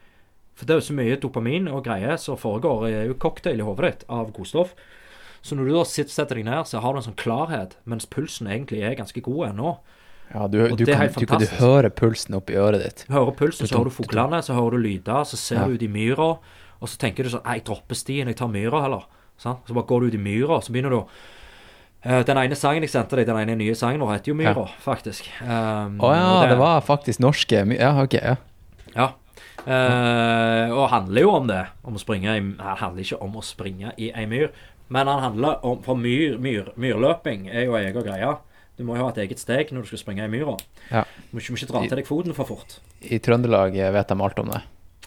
For 0.54 0.66
det 0.68 0.74
er 0.74 0.80
jo 0.82 0.84
så 0.84 0.94
mye 0.94 1.16
dopamin 1.16 1.68
og 1.68 1.84
greier 1.86 2.18
som 2.20 2.36
foregår. 2.36 2.82
Det 2.84 3.06
jo 3.06 3.14
cocktail 3.16 3.58
i 3.58 3.64
hodet 3.64 3.86
ditt 3.86 4.02
av 4.12 4.28
godstoff. 4.36 4.74
Så 5.42 5.56
når 5.58 5.68
du 5.68 5.72
da 5.74 5.82
sitter, 5.88 6.12
setter 6.14 6.38
deg 6.38 6.46
ned, 6.46 6.68
så 6.70 6.80
har 6.82 6.94
du 6.94 7.00
en 7.00 7.06
sånn 7.08 7.18
klarhet, 7.18 7.76
mens 7.84 8.06
pulsen 8.06 8.46
egentlig 8.46 8.82
er 8.86 8.94
ganske 8.98 9.20
god 9.26 9.48
ennå. 9.50 9.72
Ja, 10.32 10.46
du, 10.48 10.60
du, 10.78 10.84
kan, 10.86 11.08
du, 11.12 11.26
kan, 11.28 11.42
du 11.42 11.50
hører 11.58 11.90
pulsen 11.92 12.38
oppi 12.38 12.54
øret 12.56 12.80
ditt. 12.80 13.04
Hører 13.12 13.34
pulsen, 13.36 13.66
så 13.66 13.76
hører 13.76 13.90
du 13.90 13.96
fuglene, 13.98 14.38
så 14.46 14.54
hører 14.56 14.78
du 14.78 14.86
lyder, 14.86 15.26
så 15.28 15.36
ser 15.36 15.60
Ja. 15.60 15.66
du 15.66 15.74
ut 15.74 15.82
i 15.82 15.90
myra, 15.92 16.38
og 16.80 16.88
så 16.88 16.96
tenker 17.02 17.26
du 17.26 17.30
sånn 17.34 17.44
«Nei, 17.44 17.58
Jeg 17.58 17.66
dropper 17.68 17.98
stien, 17.98 18.30
jeg 18.30 18.38
tar 18.38 18.48
myra 18.48 18.80
heller. 18.86 19.04
Så 19.42 19.58
bare 19.74 19.84
går 19.86 20.00
du 20.00 20.06
ut 20.06 20.14
i 20.14 20.22
myra, 20.22 20.60
så 20.62 20.72
begynner 20.72 20.90
du 20.94 21.02
Eh, 22.02 22.24
Den 22.26 22.38
ene 22.40 22.56
sangen 22.58 22.82
jeg 22.82 22.90
sendte 22.90 23.14
deg, 23.18 23.28
den 23.28 23.38
ene 23.38 23.54
nye 23.54 23.74
sangen 23.78 24.02
vår, 24.02 24.16
heter 24.16 24.32
jo 24.32 24.34
Myra, 24.34 24.64
faktisk. 24.82 25.28
Um, 25.38 26.00
oh, 26.02 26.10
ja, 26.10 26.40
det, 26.42 26.48
det 26.50 26.58
var 26.58 26.80
faktisk 26.82 27.22
norske 27.22 27.62
Ja, 27.78 27.92
OK. 28.02 28.16
ja. 28.18 28.36
Ja. 28.96 29.12
Uh, 29.62 30.72
og 30.74 30.88
handler 30.90 31.22
jo 31.22 31.30
om 31.36 31.46
det. 31.46 31.60
Om 31.86 31.94
å 31.94 32.02
springe 32.02 32.34
i 32.34 32.40
handler 32.58 33.04
ikke 33.04 33.20
om 33.22 33.36
å 33.38 33.44
springe 33.46 33.92
i 34.02 34.10
ei 34.10 34.24
myr, 34.26 34.50
men 34.88 35.06
han 35.06 35.20
handler 35.22 35.64
om 35.64 35.82
For 35.82 35.94
myr, 35.98 36.38
myr, 36.42 36.72
myrløping 36.76 37.48
er 37.50 37.66
jo 37.66 37.76
ei 37.78 37.86
egen 37.90 38.02
greie. 38.04 38.36
Du 38.76 38.84
må 38.88 38.96
jo 38.96 39.04
ha 39.04 39.12
et 39.12 39.20
eget 39.26 39.38
steg 39.38 39.70
når 39.72 39.84
du 39.84 39.92
skal 39.92 40.00
springe 40.00 40.24
i 40.24 40.32
myra. 40.32 40.56
Ja. 40.90 41.04
Du 41.30 41.36
må 41.36 41.42
ikke, 41.42 41.68
dra 41.68 41.82
til 41.86 41.98
deg 42.00 42.08
foten 42.08 42.34
for 42.36 42.48
fort. 42.48 42.78
I 43.02 43.18
Trøndelag 43.22 43.76
vet 43.76 44.08
de 44.08 44.16
alt 44.24 44.38
om 44.42 44.52
det. 44.52 44.62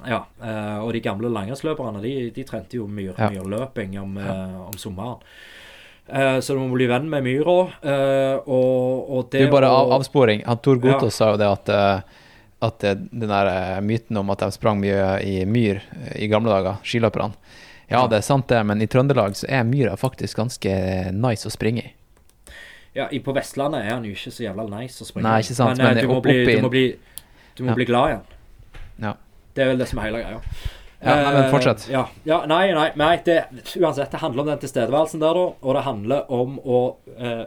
Ja, 0.05 0.25
eh, 0.43 0.77
og 0.83 0.91
de 0.93 1.01
gamle 1.01 1.29
langrennsløperne 1.31 2.01
de, 2.03 2.13
de 2.35 2.43
trente 2.47 2.77
jo 2.77 2.87
myr, 2.87 3.13
Ja. 3.17 3.29
myrløping 3.31 3.97
om, 4.01 4.17
eh, 4.17 4.59
om 4.67 4.77
sommeren. 4.77 5.21
Uh, 6.05 6.37
så 6.37 6.53
du 6.53 6.59
må 6.61 6.75
bli 6.75 6.85
venn 6.85 7.07
med 7.09 7.23
myra. 7.25 7.55
Uh, 7.81 8.35
og, 8.45 9.07
og 9.09 9.29
det 9.33 9.47
Du, 9.47 9.51
bare 9.51 9.71
å- 9.73 9.79
av, 9.87 9.93
avsporing. 9.97 10.43
Han 10.45 10.59
Tor 10.61 10.77
Ja. 10.77 10.81
Gotaas 10.83 11.15
sa 11.17 11.31
jo 11.31 11.37
det 11.41 11.47
at 11.49 12.05
at 12.65 12.79
det, 12.79 13.09
den 13.11 13.29
der 13.29 13.81
myten 13.81 14.17
om 14.17 14.29
at 14.31 14.39
de 14.39 14.51
sprang 14.51 14.79
mye 14.79 15.19
i 15.21 15.43
myr 15.45 15.81
i 16.15 16.27
gamle 16.31 16.49
dager, 16.49 16.77
skiløperne 16.87 17.33
Ja, 17.89 18.07
det 18.09 18.17
er 18.17 18.25
sant 18.25 18.47
det, 18.49 18.61
men 18.65 18.81
i 18.81 18.87
Trøndelag 18.89 19.35
så 19.37 19.47
er 19.49 19.63
myra 19.67 19.93
faktisk 19.99 20.37
ganske 20.39 20.71
nice 21.13 21.45
å 21.47 21.53
springe 21.53 21.83
i. 21.85 21.91
Ja, 22.95 23.09
På 23.23 23.33
Vestlandet 23.35 23.83
er 23.83 23.93
han 23.97 24.05
jo 24.07 24.13
ikke 24.15 24.31
så 24.31 24.45
jævla 24.45 24.65
nice 24.71 25.03
å 25.03 25.07
springe. 25.09 25.27
Nei, 25.27 25.41
ikke 25.43 25.57
sant, 25.57 25.77
Men, 25.77 25.85
eh, 25.87 25.93
men 25.93 26.03
du, 26.03 26.07
må 26.09 26.15
opp- 26.17 26.23
bli, 26.23 26.45
du 26.45 26.61
må 26.63 26.69
bli 26.71 26.85
Du 27.55 27.63
må 27.63 27.69
Ja. 27.69 27.75
bli 27.75 27.85
glad 27.85 28.09
igjen. 28.09 28.23
Ja. 29.03 29.13
Det 29.53 29.63
er 29.63 29.67
vel 29.67 29.77
det 29.77 29.87
som 29.87 29.99
er 29.99 30.03
hele 30.03 30.23
greia. 30.23 30.41
Ja, 31.05 31.15
nei, 31.15 31.33
men 31.33 31.51
fortsett. 31.51 31.83
fortsett. 31.85 31.91
Ja, 31.91 32.07
ja, 32.25 32.45
nei, 32.45 32.71
nei, 32.73 32.91
nei 32.95 33.17
det, 33.23 33.45
uansett, 33.77 34.11
det 34.11 34.19
handler 34.19 34.41
om 34.41 34.47
den 34.47 34.59
tilstedeværelsen 34.59 35.19
der, 35.19 35.33
da. 35.33 35.45
Og 35.61 35.75
det 35.75 35.83
handler 35.85 36.31
om 36.31 36.57
å 36.59 36.79
uh, 37.19 37.45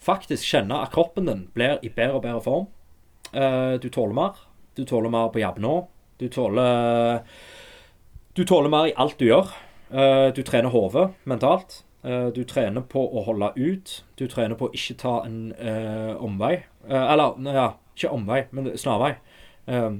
faktisk 0.00 0.44
kjenne 0.44 0.78
at 0.82 0.92
kroppen 0.92 1.26
din 1.26 1.48
blir 1.56 1.78
i 1.82 1.88
bedre 1.88 2.14
og 2.20 2.22
bedre 2.22 2.42
form. 2.44 2.66
Uh, 3.34 3.76
du 3.82 3.88
tåler 3.90 4.14
mer. 4.14 4.32
Du 4.76 4.84
tåler 4.84 5.10
mer 5.10 5.28
på 5.34 5.40
jobb 5.42 5.58
nå. 5.64 5.74
Du 6.18 6.28
tåler 6.28 7.22
Du 8.34 8.44
tåler 8.44 8.68
mer 8.68 8.88
i 8.90 8.94
alt 8.98 9.18
du 9.18 9.28
gjør. 9.28 9.50
Eh, 9.94 10.28
du 10.34 10.40
trener 10.42 10.72
hodet 10.74 11.04
mentalt. 11.30 11.84
Eh, 12.02 12.32
du 12.34 12.42
trener 12.50 12.82
på 12.82 13.04
å 13.06 13.22
holde 13.28 13.52
ut. 13.54 13.92
Du 14.18 14.24
trener 14.26 14.58
på 14.58 14.66
å 14.66 14.74
ikke 14.74 14.96
ta 14.98 15.12
en 15.22 15.52
uh, 15.54 16.18
omvei. 16.18 16.56
Uh, 16.88 17.12
eller, 17.12 17.36
ja, 17.54 17.68
ikke 17.94 18.10
omvei, 18.10 18.40
men 18.50 18.72
snarvei. 18.80 19.12
Eh, 19.70 19.90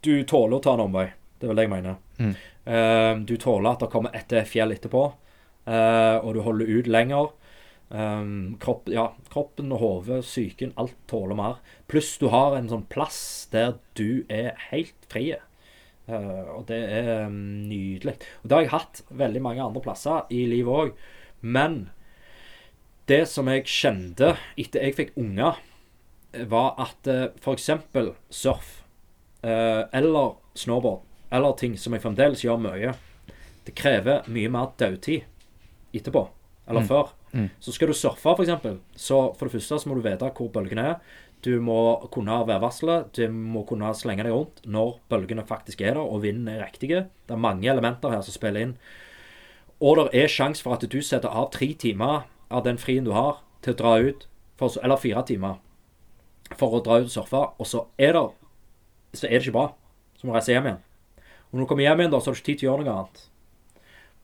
du 0.00 0.14
tåler 0.24 0.56
å 0.56 0.62
ta 0.64 0.72
en 0.78 0.86
omvei. 0.86 1.04
Det 1.36 1.44
er 1.44 1.52
vel 1.52 1.60
det 1.60 1.66
jeg 1.66 1.72
mener. 1.74 1.98
Mm. 2.16 2.32
Eh, 2.64 3.10
du 3.28 3.34
tåler 3.36 3.74
at 3.74 3.84
det 3.84 3.90
kommer 3.92 4.16
et 4.16 4.32
fjell 4.48 4.72
etterpå, 4.72 5.02
uh, 5.68 6.16
og 6.22 6.32
du 6.32 6.40
holder 6.46 6.72
ut 6.78 6.88
lenger. 6.88 7.28
Um, 7.88 8.56
kropp, 8.60 8.88
ja, 8.92 9.06
kroppen 9.32 9.70
og 9.72 9.80
hodet, 9.80 10.22
psyken, 10.24 10.72
alt 10.80 10.96
tåler 11.08 11.36
mer. 11.36 11.60
Pluss 11.92 12.16
du 12.20 12.26
har 12.32 12.56
en 12.56 12.72
sånn 12.72 12.88
plass 12.88 13.20
der 13.52 13.76
du 14.00 14.24
er 14.32 14.56
helt 14.70 15.08
fri. 15.12 15.30
Eh, 16.08 16.48
og 16.56 16.66
det 16.70 16.78
er 16.98 17.26
um, 17.26 17.34
nydelig. 17.68 18.14
Og 18.42 18.48
det 18.48 18.56
har 18.56 18.62
jeg 18.64 18.72
hatt 18.74 19.02
veldig 19.10 19.42
mange 19.44 19.64
andre 19.64 19.82
plasser 19.84 20.28
i 20.34 20.44
livet 20.48 20.72
òg. 20.82 20.92
Men 21.42 21.90
det 23.08 23.22
som 23.30 23.48
jeg 23.48 23.64
kjente 23.68 24.34
etter 24.60 24.84
jeg 24.84 24.96
fikk 24.98 25.14
unger, 25.20 25.60
var 26.48 26.74
at 26.84 27.08
f.eks. 27.40 27.70
surf 28.30 28.66
eh, 29.42 29.84
eller 29.96 30.34
snowboard 30.58 31.04
eller 31.32 31.54
ting 31.60 31.76
som 31.80 31.92
jeg 31.96 32.02
fremdeles 32.04 32.42
gjør 32.44 32.60
mye, 32.60 32.92
det 33.64 33.74
krever 33.76 34.28
mye 34.32 34.50
mer 34.52 34.70
dødtid 34.80 35.24
etterpå. 35.96 36.26
Eller 36.68 36.84
Mm. 36.84 36.88
før. 36.88 37.08
Mm. 37.32 37.48
Så 37.60 37.72
skal 37.72 37.88
du 37.88 37.94
surfe, 37.96 38.32
f.eks., 38.36 38.78
så 38.96 39.18
for 39.36 39.48
det 39.48 39.52
første 39.56 39.78
så 39.80 39.88
må 39.88 39.96
du 39.96 40.02
vite 40.04 40.28
hvor 40.36 40.48
bølgene 40.52 40.84
er. 40.94 40.96
Du 41.44 41.60
må 41.62 41.78
kunne 42.12 42.34
ha 42.34 42.46
værvarselet. 42.46 43.12
Du 43.14 43.28
må 43.30 43.62
kunne 43.68 43.92
slenge 43.94 44.26
deg 44.26 44.34
rundt 44.34 44.64
når 44.66 44.96
bølgene 45.10 45.44
faktisk 45.46 45.82
er 45.82 45.94
der, 45.94 46.02
og 46.02 46.24
vinden 46.24 46.48
er 46.50 46.64
riktig. 46.64 46.90
Det 46.90 47.34
er 47.34 47.40
mange 47.40 47.70
elementer 47.70 48.12
her 48.14 48.24
som 48.26 48.34
spiller 48.34 48.66
inn. 48.66 48.74
Og 49.78 50.00
det 50.00 50.08
er 50.18 50.32
sjanse 50.32 50.64
for 50.64 50.74
at 50.74 50.86
du 50.90 50.98
setter 51.04 51.30
av 51.30 51.52
tre 51.54 51.70
timer 51.78 52.26
av 52.50 52.64
den 52.66 52.80
frien 52.80 53.06
du 53.06 53.12
har, 53.14 53.44
til 53.62 53.76
å 53.76 53.78
dra 53.78 53.94
ut, 54.02 54.26
for, 54.58 54.74
eller 54.82 54.98
fire 54.98 55.22
timer, 55.28 55.58
for 56.58 56.74
å 56.74 56.82
dra 56.82 56.98
ut 56.98 57.10
og 57.10 57.14
surfe. 57.14 57.44
Og 57.58 57.68
så 57.68 57.84
er 58.00 58.16
det 58.16 58.26
så 59.14 59.26
er 59.26 59.38
det 59.38 59.46
ikke 59.46 59.56
bra. 59.56 59.68
Så 60.18 60.26
må 60.26 60.34
du 60.34 60.38
reise 60.38 60.52
hjem 60.52 60.66
igjen. 60.68 60.82
Og 61.48 61.56
når 61.56 61.64
du 61.64 61.70
kommer 61.70 61.86
hjem 61.86 62.02
igjen, 62.02 62.12
da, 62.12 62.20
så 62.20 62.30
har 62.30 62.36
du 62.36 62.40
ikke 62.40 62.50
tid 62.50 62.60
til 62.60 62.68
å 62.68 62.72
gjøre 62.72 62.84
noe 62.84 62.96
annet. 62.96 63.22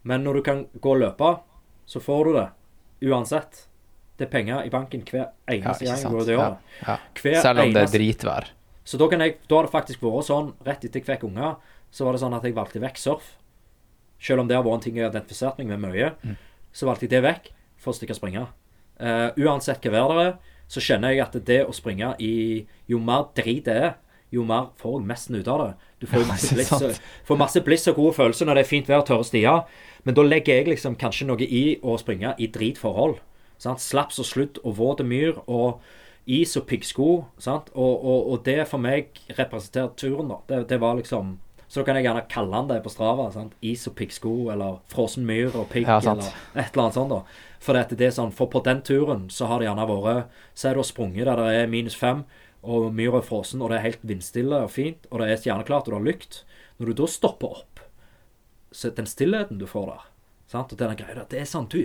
Men 0.04 0.26
når 0.26 0.36
du 0.36 0.42
kan 0.44 0.64
gå 0.74 0.92
og 0.92 1.00
løpe, 1.00 1.30
så 1.88 2.02
får 2.02 2.26
du 2.26 2.36
det 2.36 2.48
uansett. 3.08 3.64
Det 4.18 4.26
er 4.28 4.30
penger 4.30 4.64
i 4.66 4.70
banken 4.70 5.02
hver 5.02 5.30
eneste 5.50 5.84
ja, 5.88 5.96
gang 5.98 6.14
og 6.14 6.28
Ja, 6.28 6.56
ja. 6.86 6.96
Hver 7.20 7.40
Selv 7.42 7.60
om 7.64 7.72
det 7.74 7.82
er 7.82 7.92
dritvær. 7.98 8.44
så 8.84 8.98
da, 8.98 9.08
kan 9.08 9.20
jeg, 9.20 9.38
da 9.48 9.56
har 9.56 9.62
det 9.66 9.72
faktisk 9.72 10.00
vært 10.04 10.28
sånn, 10.28 10.52
rett 10.64 10.84
etter 10.84 11.00
jeg 11.00 11.06
fikk 11.08 11.24
unger, 11.24 11.56
så 11.90 12.04
var 12.04 12.12
det 12.12 12.20
sånn 12.22 12.34
at 12.36 12.42
jeg 12.46 12.54
valgte 12.54 12.80
vekk 12.80 12.96
surf. 12.98 13.32
Selv 14.20 14.40
om 14.40 14.48
det 14.48 14.56
har 14.56 14.62
vært 14.64 14.74
en 14.74 14.80
ting 14.86 14.96
jeg 14.96 15.04
har 15.04 15.10
identifisert 15.14 15.58
meg 15.58 15.66
med 15.72 15.80
mye, 15.88 16.12
Mm. 16.24 16.36
så 16.72 16.86
valgte 16.86 17.02
jeg 17.08 17.10
det 17.10 17.22
vekk 17.22 17.50
for 17.76 17.92
å 17.92 17.96
stikke 17.96 18.14
og 18.14 18.20
springe. 18.20 18.46
Uh, 19.00 19.30
uansett 19.36 19.82
hva 19.82 19.90
vær 19.90 20.08
det 20.14 20.26
er, 20.28 20.34
så 20.68 20.80
kjenner 20.80 21.10
jeg 21.12 21.20
at 21.26 21.44
det 21.44 21.66
å 21.66 21.74
springe 21.74 22.14
i 22.22 22.66
Jo 22.88 22.98
mer 22.98 23.26
drit 23.34 23.64
det 23.66 23.74
er, 23.76 23.94
jo 24.32 24.44
mer 24.44 24.70
får 24.78 25.00
jeg 25.00 25.06
mesten 25.06 25.36
ut 25.36 25.48
av 25.48 25.58
det. 25.66 25.74
Du 26.00 26.06
får 26.06 26.26
masse 26.26 26.54
bliss, 26.54 26.72
og- 26.72 26.98
får 27.26 27.36
masse 27.38 27.60
bliss 27.64 27.88
og 27.88 27.96
gode 27.96 28.14
følelser 28.14 28.46
når 28.46 28.54
det 28.54 28.64
er 28.64 28.68
fint 28.70 28.86
vær 28.86 28.98
og 29.02 29.06
tørre 29.06 29.24
stier. 29.24 29.64
Men 30.04 30.14
da 30.14 30.22
legger 30.22 30.54
jeg 30.62 30.66
liksom 30.66 30.96
kanskje 30.96 31.26
noe 31.26 31.38
i 31.42 31.78
å 31.82 31.98
springe 31.98 32.34
i 32.38 32.46
dritforhold. 32.46 33.18
Sant? 33.58 33.80
Slaps 33.80 34.18
og 34.20 34.26
sludd 34.28 34.58
og 34.64 34.76
våt 34.78 35.00
myr 35.06 35.38
og 35.46 35.80
is 36.26 36.56
og 36.56 36.66
piggsko. 36.68 37.08
Og, 37.46 37.70
og, 37.74 38.28
og 38.32 38.44
det 38.46 38.62
for 38.68 38.80
meg 38.82 39.16
representerte 39.38 40.06
turen, 40.06 40.30
da. 40.32 40.38
Det, 40.48 40.60
det 40.72 40.80
var 40.80 40.96
liksom 41.00 41.38
Så 41.68 41.82
kan 41.82 41.96
jeg 41.96 42.04
gjerne 42.04 42.26
kalle 42.30 42.54
han 42.54 42.68
det 42.68 42.82
på 42.84 42.92
Strava. 42.92 43.30
Sant? 43.34 43.54
Is 43.64 43.86
og 43.88 43.96
piggsko, 43.98 44.50
eller 44.52 44.78
frossen 44.92 45.26
myr 45.26 45.54
og 45.56 45.68
pigg, 45.72 45.88
Ja, 45.88 45.98
eller 45.98 46.28
et 46.54 46.70
eller 46.74 46.82
annet 46.84 46.94
sånt. 46.94 47.10
da 47.10 47.22
For 47.58 47.74
det, 47.74 47.96
det 47.98 48.06
er 48.06 48.14
sånn, 48.14 48.32
for 48.32 48.46
på 48.52 48.62
den 48.64 48.82
turen 48.84 49.28
så 49.32 49.48
har 49.50 49.58
det 49.58 49.66
gjerne 49.70 49.86
vært 49.88 50.40
Si 50.54 50.68
du 50.68 50.80
har 50.82 50.86
sprunget 50.86 51.26
der 51.26 51.40
det 51.40 51.62
er 51.62 51.70
minus 51.72 51.96
fem, 51.98 52.24
og 52.62 52.92
myra 52.96 53.18
er 53.18 53.26
frossen, 53.26 53.60
og 53.60 53.70
det 53.70 53.78
er 53.78 53.88
helt 53.90 54.04
vindstille 54.06 54.62
og 54.64 54.70
fint, 54.72 55.08
og 55.10 55.20
det 55.20 55.30
er 55.32 55.40
stjerneklart, 55.40 55.88
og 55.88 55.92
du 55.92 55.98
har 55.98 56.06
lykt. 56.06 56.44
Når 56.78 56.86
du 56.92 56.92
da 57.02 57.08
stopper 57.10 57.58
opp, 57.60 57.80
så 58.72 58.90
den 58.90 59.06
stillheten 59.06 59.58
du 59.60 59.66
får 59.66 59.90
der, 59.90 60.06
sant? 60.50 60.72
og 60.72 60.78
denne 60.78 60.96
greia 60.98 61.14
der, 61.14 61.26
det 61.30 61.42
er 61.42 61.50
sånn 61.50 61.68
du 61.70 61.82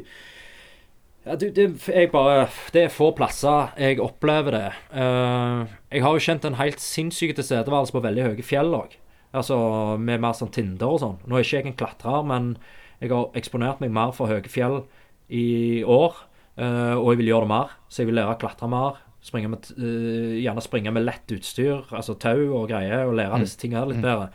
ja, 1.29 1.35
du, 1.37 1.45
det, 1.53 1.65
jeg 1.85 2.09
bare, 2.09 2.47
det 2.73 2.87
er 2.87 2.93
få 2.93 3.11
plasser 3.17 3.75
jeg 3.77 3.99
opplever 4.01 4.55
det. 4.55 4.69
Uh, 4.89 5.69
jeg 5.93 6.01
har 6.01 6.15
jo 6.15 6.23
kjent 6.25 6.47
en 6.47 6.57
helt 6.57 6.81
sinnssyk 6.81 7.35
tilstedeværelse 7.37 7.93
på 7.93 8.01
veldig 8.01 8.25
høye 8.31 8.45
fjell 8.45 8.73
òg. 8.73 8.95
Altså 9.37 9.59
med 10.01 10.23
mer 10.23 10.33
sånn 10.33 10.49
Tinder 10.55 10.95
og 10.95 11.03
sånn. 11.03 11.19
Nå 11.29 11.37
er 11.37 11.45
ikke 11.45 11.59
jeg 11.59 11.69
en 11.69 11.77
klatrer, 11.77 12.25
men 12.25 12.55
jeg 12.97 13.13
har 13.13 13.37
eksponert 13.37 13.83
meg 13.83 13.93
mer 13.93 14.15
for 14.17 14.31
høye 14.31 14.49
fjell 14.49 14.81
i 15.29 15.83
år. 15.85 16.17
Uh, 16.57 16.97
og 16.97 17.13
jeg 17.13 17.21
vil 17.21 17.31
gjøre 17.31 17.45
det 17.45 17.53
mer, 17.53 17.77
så 17.87 18.01
jeg 18.01 18.09
vil 18.09 18.19
lære 18.19 18.33
å 18.33 18.41
klatre 18.41 18.71
mer. 18.71 18.97
Springe 19.21 19.51
med, 19.51 19.65
eh, 19.75 20.37
gjerne 20.39 20.61
springe 20.63 20.93
med 20.95 21.03
lett 21.03 21.31
utstyr, 21.35 21.81
altså 21.91 22.13
tau 22.15 22.53
og 22.55 22.69
greier, 22.71 23.03
og 23.03 23.17
lære 23.19 23.41
disse 23.43 23.59
tingene 23.59 23.89
litt 23.91 23.99
bedre. 23.99 24.29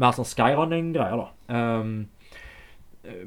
Mer 0.00 0.14
sånn 0.16 0.28
skyrunning-greier, 0.28 1.20
da. 1.20 1.26
Um, 1.52 1.90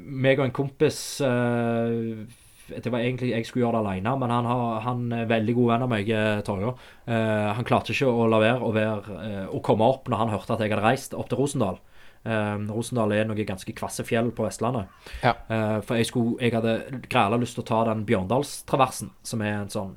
meg 0.02 0.42
og 0.42 0.48
en 0.48 0.56
kompis 0.56 0.98
eh, 1.22 2.26
Det 2.68 2.90
var 2.92 3.02
egentlig 3.04 3.32
jeg 3.32 3.46
skulle 3.48 3.66
gjøre 3.66 3.80
det 3.80 3.90
alene, 3.90 4.12
men 4.22 4.32
han, 4.32 4.46
har, 4.48 4.78
han 4.86 5.02
er 5.12 5.26
veldig 5.28 5.54
god 5.58 5.72
venn 5.72 5.86
av 5.86 5.90
meg, 5.92 6.12
Torjo. 6.46 6.74
Torgeir. 6.74 6.92
Eh, 7.06 7.48
han 7.58 7.66
klarte 7.68 7.92
ikke 7.92 8.08
å 8.08 8.28
la 8.30 8.40
være 8.40 8.64
å, 8.64 8.70
være, 8.74 9.18
eh, 9.24 9.42
å 9.52 9.60
komme 9.64 9.88
opp 9.88 10.08
når 10.08 10.22
han 10.22 10.32
hørte 10.32 10.56
at 10.56 10.64
jeg 10.64 10.72
hadde 10.72 10.86
reist 10.86 11.16
opp 11.18 11.28
til 11.28 11.42
Rosendal. 11.42 11.80
Eh, 12.24 12.54
Rosendal 12.72 13.12
er 13.12 13.26
noe 13.28 13.44
ganske 13.44 13.74
kvasse 13.76 14.06
fjell 14.08 14.30
på 14.36 14.46
Vestlandet. 14.46 14.88
Ja. 15.20 15.34
Eh, 15.48 15.80
for 15.84 16.00
jeg, 16.00 16.08
skulle, 16.08 16.38
jeg 16.40 16.56
hadde 16.56 17.02
græla 17.12 17.40
lyst 17.40 17.58
til 17.58 17.66
å 17.66 17.68
ta 17.68 17.82
den 17.90 18.06
Bjørndalstraversen, 18.08 19.12
som 19.26 19.44
er 19.44 19.58
en 19.58 19.72
sånn 19.72 19.92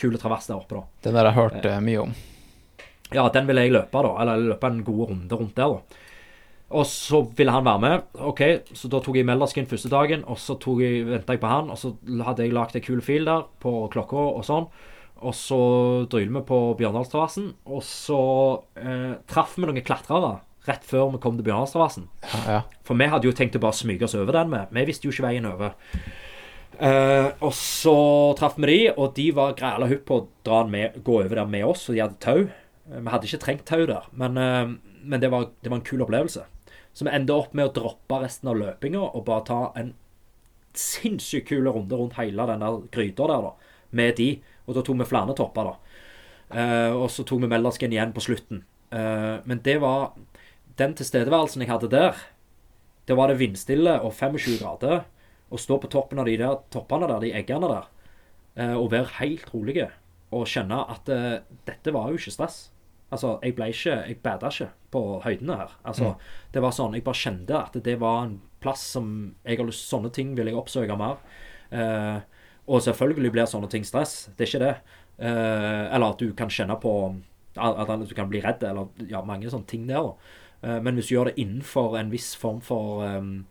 kule 0.00 0.20
travers 0.20 0.48
der 0.48 0.58
oppe, 0.60 0.80
da. 0.80 0.84
Den 1.06 1.16
har 1.18 1.30
jeg 1.30 1.38
hørt 1.38 1.64
eh, 1.64 1.80
mye 1.84 2.04
om. 2.04 2.14
Ja, 3.10 3.26
den 3.32 3.48
vil 3.48 3.58
jeg 3.58 3.72
løpe, 3.74 4.04
da. 4.04 4.12
Eller 4.22 4.44
løpe 4.52 4.70
en 4.70 4.84
god 4.86 5.02
runde 5.14 5.40
rundt 5.40 5.56
der, 5.56 5.76
da. 5.76 6.06
Og 6.70 6.84
så 6.86 7.18
ville 7.34 7.50
han 7.50 7.64
være 7.66 7.80
med. 7.82 8.02
OK, 8.22 8.40
så 8.78 8.88
da 8.92 9.00
tok 9.02 9.16
jeg 9.18 9.26
Melderskin 9.26 9.66
første 9.66 9.90
dagen, 9.90 10.20
og 10.30 10.38
så 10.38 10.54
venta 10.60 11.34
jeg 11.34 11.40
på 11.42 11.50
han, 11.50 11.70
og 11.72 11.78
så 11.80 11.96
hadde 12.22 12.44
jeg 12.46 12.54
lagd 12.54 12.76
ei 12.78 12.84
kul 12.84 13.00
fil 13.02 13.26
der 13.26 13.42
på 13.62 13.72
klokka 13.90 14.22
og 14.36 14.44
sånn. 14.46 14.68
Og 15.20 15.34
så 15.36 15.58
drylte 16.08 16.32
vi 16.36 16.44
på 16.48 16.60
Bjørndalsterrassen, 16.78 17.50
og 17.66 17.82
så 17.84 18.20
eh, 18.78 19.18
traff 19.28 19.58
vi 19.58 19.66
noen 19.66 19.82
klatrere 19.84 20.38
rett 20.68 20.86
før 20.86 21.10
vi 21.12 21.18
kom 21.24 21.36
til 21.36 21.44
Bjørndalsterrassen. 21.48 22.06
Ja, 22.22 22.40
ja. 22.54 22.60
For 22.86 22.94
vi 22.96 23.08
hadde 23.10 23.26
jo 23.28 23.34
tenkt 23.36 23.58
å 23.58 23.62
bare 23.64 23.76
smyge 23.76 24.06
oss 24.06 24.14
over 24.16 24.38
den 24.38 24.52
med. 24.54 24.70
Vi 24.72 24.86
visste 24.88 25.08
jo 25.08 25.12
ikke 25.12 25.26
veien 25.26 25.50
over. 25.50 25.74
Eh, 26.80 27.28
og 27.44 27.50
så 27.56 27.96
traff 28.38 28.54
vi 28.62 28.70
de, 28.70 28.78
og 28.94 29.10
de 29.18 29.26
var 29.36 29.56
græla 29.58 29.90
hypp 29.90 30.06
på 30.08 30.20
å 30.20 30.26
dra 30.46 30.62
med, 30.70 31.02
gå 31.04 31.18
over 31.24 31.42
der 31.42 31.50
med 31.50 31.66
oss, 31.68 31.88
og 31.90 31.98
de 31.98 32.04
hadde 32.06 32.20
tau. 32.22 32.46
Eh, 32.46 33.00
Vi 33.02 33.10
hadde 33.12 33.28
ikke 33.28 33.42
trengt 33.44 33.66
tau 33.68 33.82
der, 33.90 34.06
men, 34.14 34.38
eh, 34.40 34.72
men 35.02 35.20
det, 35.20 35.28
var, 35.34 35.50
det 35.60 35.68
var 35.74 35.80
en 35.82 35.84
kul 35.90 36.00
opplevelse. 36.06 36.46
Så 36.92 37.06
vi 37.06 37.12
ender 37.14 37.42
opp 37.42 37.52
med 37.54 37.68
å 37.68 37.74
droppe 37.74 38.22
resten 38.22 38.50
av 38.50 38.58
løpinga 38.58 39.02
og 39.02 39.24
bare 39.28 39.46
ta 39.46 39.60
en 39.78 39.94
sinnssykt 40.76 41.48
kul 41.50 41.68
runde 41.68 41.96
rundt 41.96 42.18
hele 42.18 42.46
denne 42.50 42.70
gryta 42.94 43.28
der, 43.30 43.46
da, 43.46 43.76
med 43.96 44.16
de. 44.18 44.30
Og 44.66 44.76
da 44.76 44.84
tok 44.86 45.00
vi 45.00 45.08
flere 45.08 45.36
topper, 45.38 45.70
da. 45.70 46.02
Eh, 46.50 46.90
og 46.94 47.08
så 47.14 47.24
tok 47.26 47.42
vi 47.44 47.50
Melderskin 47.50 47.94
igjen 47.94 48.14
på 48.14 48.24
slutten. 48.26 48.64
Eh, 48.90 49.36
men 49.44 49.62
det 49.62 49.78
var 49.82 50.12
Den 50.80 50.94
tilstedeværelsen 50.96 51.60
jeg 51.60 51.68
hadde 51.68 51.90
der, 51.92 52.16
det 53.04 53.16
var 53.18 53.28
det 53.28 53.40
vindstille 53.40 53.98
og 54.00 54.14
25 54.14 54.60
grader. 54.62 55.02
Å 55.50 55.58
stå 55.58 55.76
på 55.82 55.90
toppen 55.90 56.20
av 56.22 56.28
de 56.30 56.36
der 56.38 56.60
toppene 56.72 57.08
der, 57.10 57.18
de 57.20 57.32
eggene 57.36 57.68
der, 57.68 57.88
eh, 58.54 58.76
og 58.78 58.92
være 58.94 59.18
helt 59.18 59.50
rolige. 59.52 59.90
Og 60.30 60.46
kjenne 60.48 60.78
at 60.94 61.10
eh, 61.10 61.42
dette 61.66 61.92
var 61.92 62.08
jo 62.08 62.20
ikke 62.20 62.32
stress. 62.32 62.70
Altså, 63.10 63.38
jeg 63.42 63.56
ble 63.58 63.70
ikke 63.72 63.96
Jeg 64.06 64.20
bada 64.22 64.50
ikke 64.52 64.68
på 64.90 65.00
høydene 65.24 65.56
her. 65.58 65.72
Altså, 65.84 66.14
det 66.54 66.62
var 66.62 66.74
sånn 66.74 66.94
Jeg 66.94 67.06
bare 67.06 67.22
kjente 67.22 67.58
at 67.58 67.78
det 67.84 67.96
var 68.00 68.24
en 68.26 68.36
plass 68.60 68.84
som 68.96 69.08
jeg 69.44 69.58
har 69.58 69.66
lyst 69.66 69.88
Sånne 69.88 70.12
ting 70.14 70.34
vil 70.38 70.50
jeg 70.50 70.58
oppsøke 70.58 70.98
mer. 70.98 71.18
Uh, 71.70 72.20
og 72.70 72.82
selvfølgelig 72.84 73.32
blir 73.34 73.50
sånne 73.50 73.70
ting 73.70 73.86
stress. 73.86 74.28
Det 74.36 74.46
er 74.46 74.50
ikke 74.50 74.64
det. 74.64 74.74
Uh, 75.20 75.90
eller 75.90 76.12
at 76.12 76.22
du 76.22 76.30
kan 76.38 76.52
kjenne 76.52 76.76
på 76.80 76.94
at, 77.58 78.08
du 78.08 78.14
kan 78.14 78.28
bli 78.30 78.40
redd, 78.44 78.62
eller 78.62 78.88
ja, 79.10 79.22
mange 79.26 79.50
sånne 79.50 79.66
ting 79.66 79.88
der. 79.88 80.12
Eh, 80.62 80.78
men 80.82 80.96
hvis 80.96 81.08
du 81.08 81.16
gjør 81.16 81.30
det 81.30 81.40
innenfor 81.40 81.96
en 81.98 82.12
viss 82.12 82.34
form 82.38 82.60
for 82.64 83.02
um, 83.04 83.46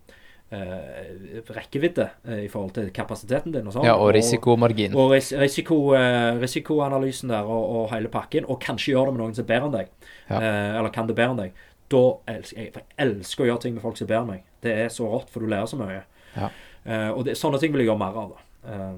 rekkevidde 0.52 2.10
eh, 2.28 2.44
i 2.46 2.50
forhold 2.50 2.74
til 2.78 2.90
kapasiteten 2.96 3.54
din 3.54 3.68
og 3.70 3.76
sånn 3.76 3.86
ja, 3.88 3.96
og 4.00 4.12
risikomargin. 4.16 4.96
og 4.98 5.12
ris 5.14 5.32
risiko, 5.38 5.78
eh, 5.98 6.40
risikoanalysen 6.42 7.30
der 7.34 7.46
og, 7.50 7.66
og 7.84 7.90
hele 7.94 8.10
pakken, 8.14 8.48
og 8.50 8.62
kanskje 8.64 8.94
gjør 8.96 9.10
det 9.10 9.16
med 9.18 9.24
noen 9.24 9.36
som 9.38 9.46
er 9.46 9.52
bedre 9.54 9.70
enn 9.70 9.78
deg, 9.78 9.92
Ja. 10.30 10.40
eh, 10.42 10.78
eller 10.80 10.90
kan 10.96 11.08
det 11.10 11.16
bedre 11.18 11.36
enn 11.36 11.44
deg, 11.44 11.54
da 11.90 12.04
elsker 12.34 12.58
jeg, 12.64 12.74
jeg 12.74 12.86
elsker 13.06 13.44
å 13.46 13.50
gjøre 13.52 13.62
ting 13.66 13.74
med 13.78 13.82
folk 13.86 13.98
som 13.98 14.06
er 14.06 14.12
bedre 14.14 14.22
enn 14.26 14.34
meg. 14.36 14.44
Det 14.62 14.76
er 14.86 14.90
så 14.94 15.08
rått, 15.10 15.30
for 15.34 15.40
du 15.46 15.48
lærer 15.50 15.70
så 15.72 15.78
mye. 15.80 16.04
Ja. 16.36 16.50
Eh, 16.86 17.10
og 17.10 17.24
det, 17.26 17.38
sånne 17.40 17.60
ting 17.62 17.74
vil 17.74 17.82
jeg 17.86 17.90
gjøre 17.90 18.02
mer 18.04 18.20
av. 18.24 18.36
da. 18.36 18.90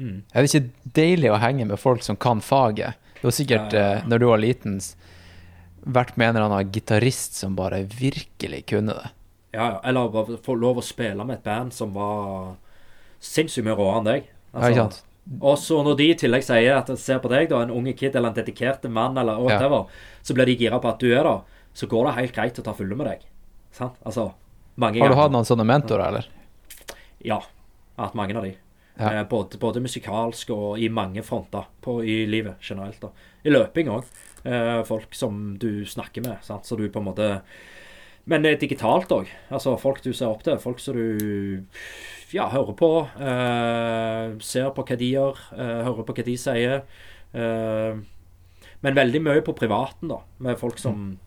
Mm. 0.00 0.22
Er 0.32 0.42
det 0.44 0.48
ikke 0.54 0.92
deilig 0.96 1.30
å 1.34 1.38
henge 1.42 1.66
med 1.68 1.78
folk 1.80 2.02
som 2.06 2.16
kan 2.16 2.40
faget? 2.40 2.94
Det 3.20 3.26
var 3.26 3.34
sikkert, 3.36 3.72
Ja, 3.76 3.96
eh, 3.98 4.04
når 4.08 4.18
du 4.22 4.26
var 4.30 4.38
liten, 4.40 4.78
vært 5.84 6.16
med 6.16 6.28
en 6.30 6.36
eller 6.36 6.48
annen 6.50 6.70
gitarist 6.72 7.34
som 7.36 7.56
bare 7.56 7.82
virkelig 7.84 8.62
kunne 8.66 8.94
det. 8.96 9.10
Ja, 9.52 9.66
ja. 9.66 9.80
Eller 9.84 10.10
bare 10.14 10.38
få 10.42 10.54
lov 10.58 10.78
å 10.80 10.84
spille 10.84 11.24
med 11.26 11.40
et 11.40 11.46
band 11.46 11.74
som 11.74 11.94
var 11.94 12.56
sinnssykt 13.20 13.66
mye 13.66 13.76
råere 13.78 14.00
enn 14.00 14.08
deg. 14.08 14.28
Ja, 14.52 14.68
ikke 14.68 14.84
sant? 14.84 15.00
Og 15.40 15.58
så 15.62 15.78
når 15.86 15.98
de 15.98 16.06
i 16.10 16.18
tillegg 16.18 16.42
sier 16.42 16.78
at 16.78 16.90
ser 16.98 17.20
på 17.22 17.30
deg, 17.30 17.50
da, 17.50 17.60
en 17.62 17.74
unge 17.74 17.92
kid 17.98 18.16
eller 18.16 18.32
en 18.32 18.38
dedikert 18.38 18.86
mann, 18.90 19.18
eller 19.20 19.38
whatever, 19.42 19.90
så 20.26 20.34
blir 20.34 20.48
de 20.48 20.56
gira 20.58 20.80
på 20.82 20.90
at 20.90 21.02
du 21.02 21.10
er 21.12 21.26
der, 21.26 21.60
så 21.76 21.86
går 21.90 22.08
det 22.08 22.16
helt 22.16 22.34
greit 22.34 22.58
å 22.58 22.64
ta 22.66 22.74
fulle 22.74 22.98
med 22.98 23.06
deg. 23.10 23.28
Sant? 23.76 24.00
Altså, 24.06 24.30
mange 24.80 24.98
ganger. 24.98 25.12
Har 25.12 25.14
du 25.14 25.20
hatt 25.20 25.36
noen 25.36 25.46
sånne 25.46 25.66
mentorer, 25.68 26.08
eller? 26.08 26.30
Ja. 27.20 27.38
Jeg 27.38 28.00
har 28.00 28.08
hatt 28.08 28.18
mange 28.18 28.38
av 28.38 28.46
de. 28.48 28.54
Ja. 28.96 29.12
Eh, 29.12 29.26
både, 29.28 29.60
både 29.60 29.82
musikalsk 29.84 30.50
og 30.54 30.80
i 30.80 30.88
mange 30.92 31.22
fronter 31.26 31.68
på, 31.84 32.00
i 32.04 32.24
livet 32.28 32.64
generelt. 32.64 33.00
da. 33.04 33.12
I 33.44 33.52
løping 33.52 33.92
òg. 33.92 34.08
Eh, 34.42 34.80
folk 34.88 35.14
som 35.14 35.58
du 35.60 35.84
snakker 35.86 36.24
med, 36.24 36.40
sant? 36.42 36.66
så 36.66 36.76
du 36.80 36.88
på 36.88 37.02
en 37.02 37.10
måte 37.10 37.28
Men 38.30 38.44
det 38.44 38.52
er 38.54 38.60
digitalt 38.62 39.10
òg. 39.14 39.30
Altså 39.50 39.74
folk 39.80 40.04
du 40.04 40.12
ser 40.14 40.30
opp 40.30 40.44
til. 40.46 40.60
Folk 40.62 40.78
som 40.82 40.94
du 40.94 41.64
ja, 42.30 42.46
hører 42.52 42.76
på. 42.78 42.90
Eh, 43.18 44.36
ser 44.46 44.70
på 44.76 44.84
hva 44.86 44.98
de 45.00 45.08
gjør. 45.16 45.40
Eh, 45.56 45.80
hører 45.88 46.06
på 46.06 46.14
hva 46.14 46.26
de 46.28 46.36
sier. 46.38 46.76
Eh, 47.34 47.98
men 48.80 48.96
veldig 48.96 49.24
mye 49.24 49.42
på 49.44 49.56
privaten, 49.58 50.12
da. 50.12 50.22
Med 50.46 50.60
folk 50.60 50.78
som 50.80 51.18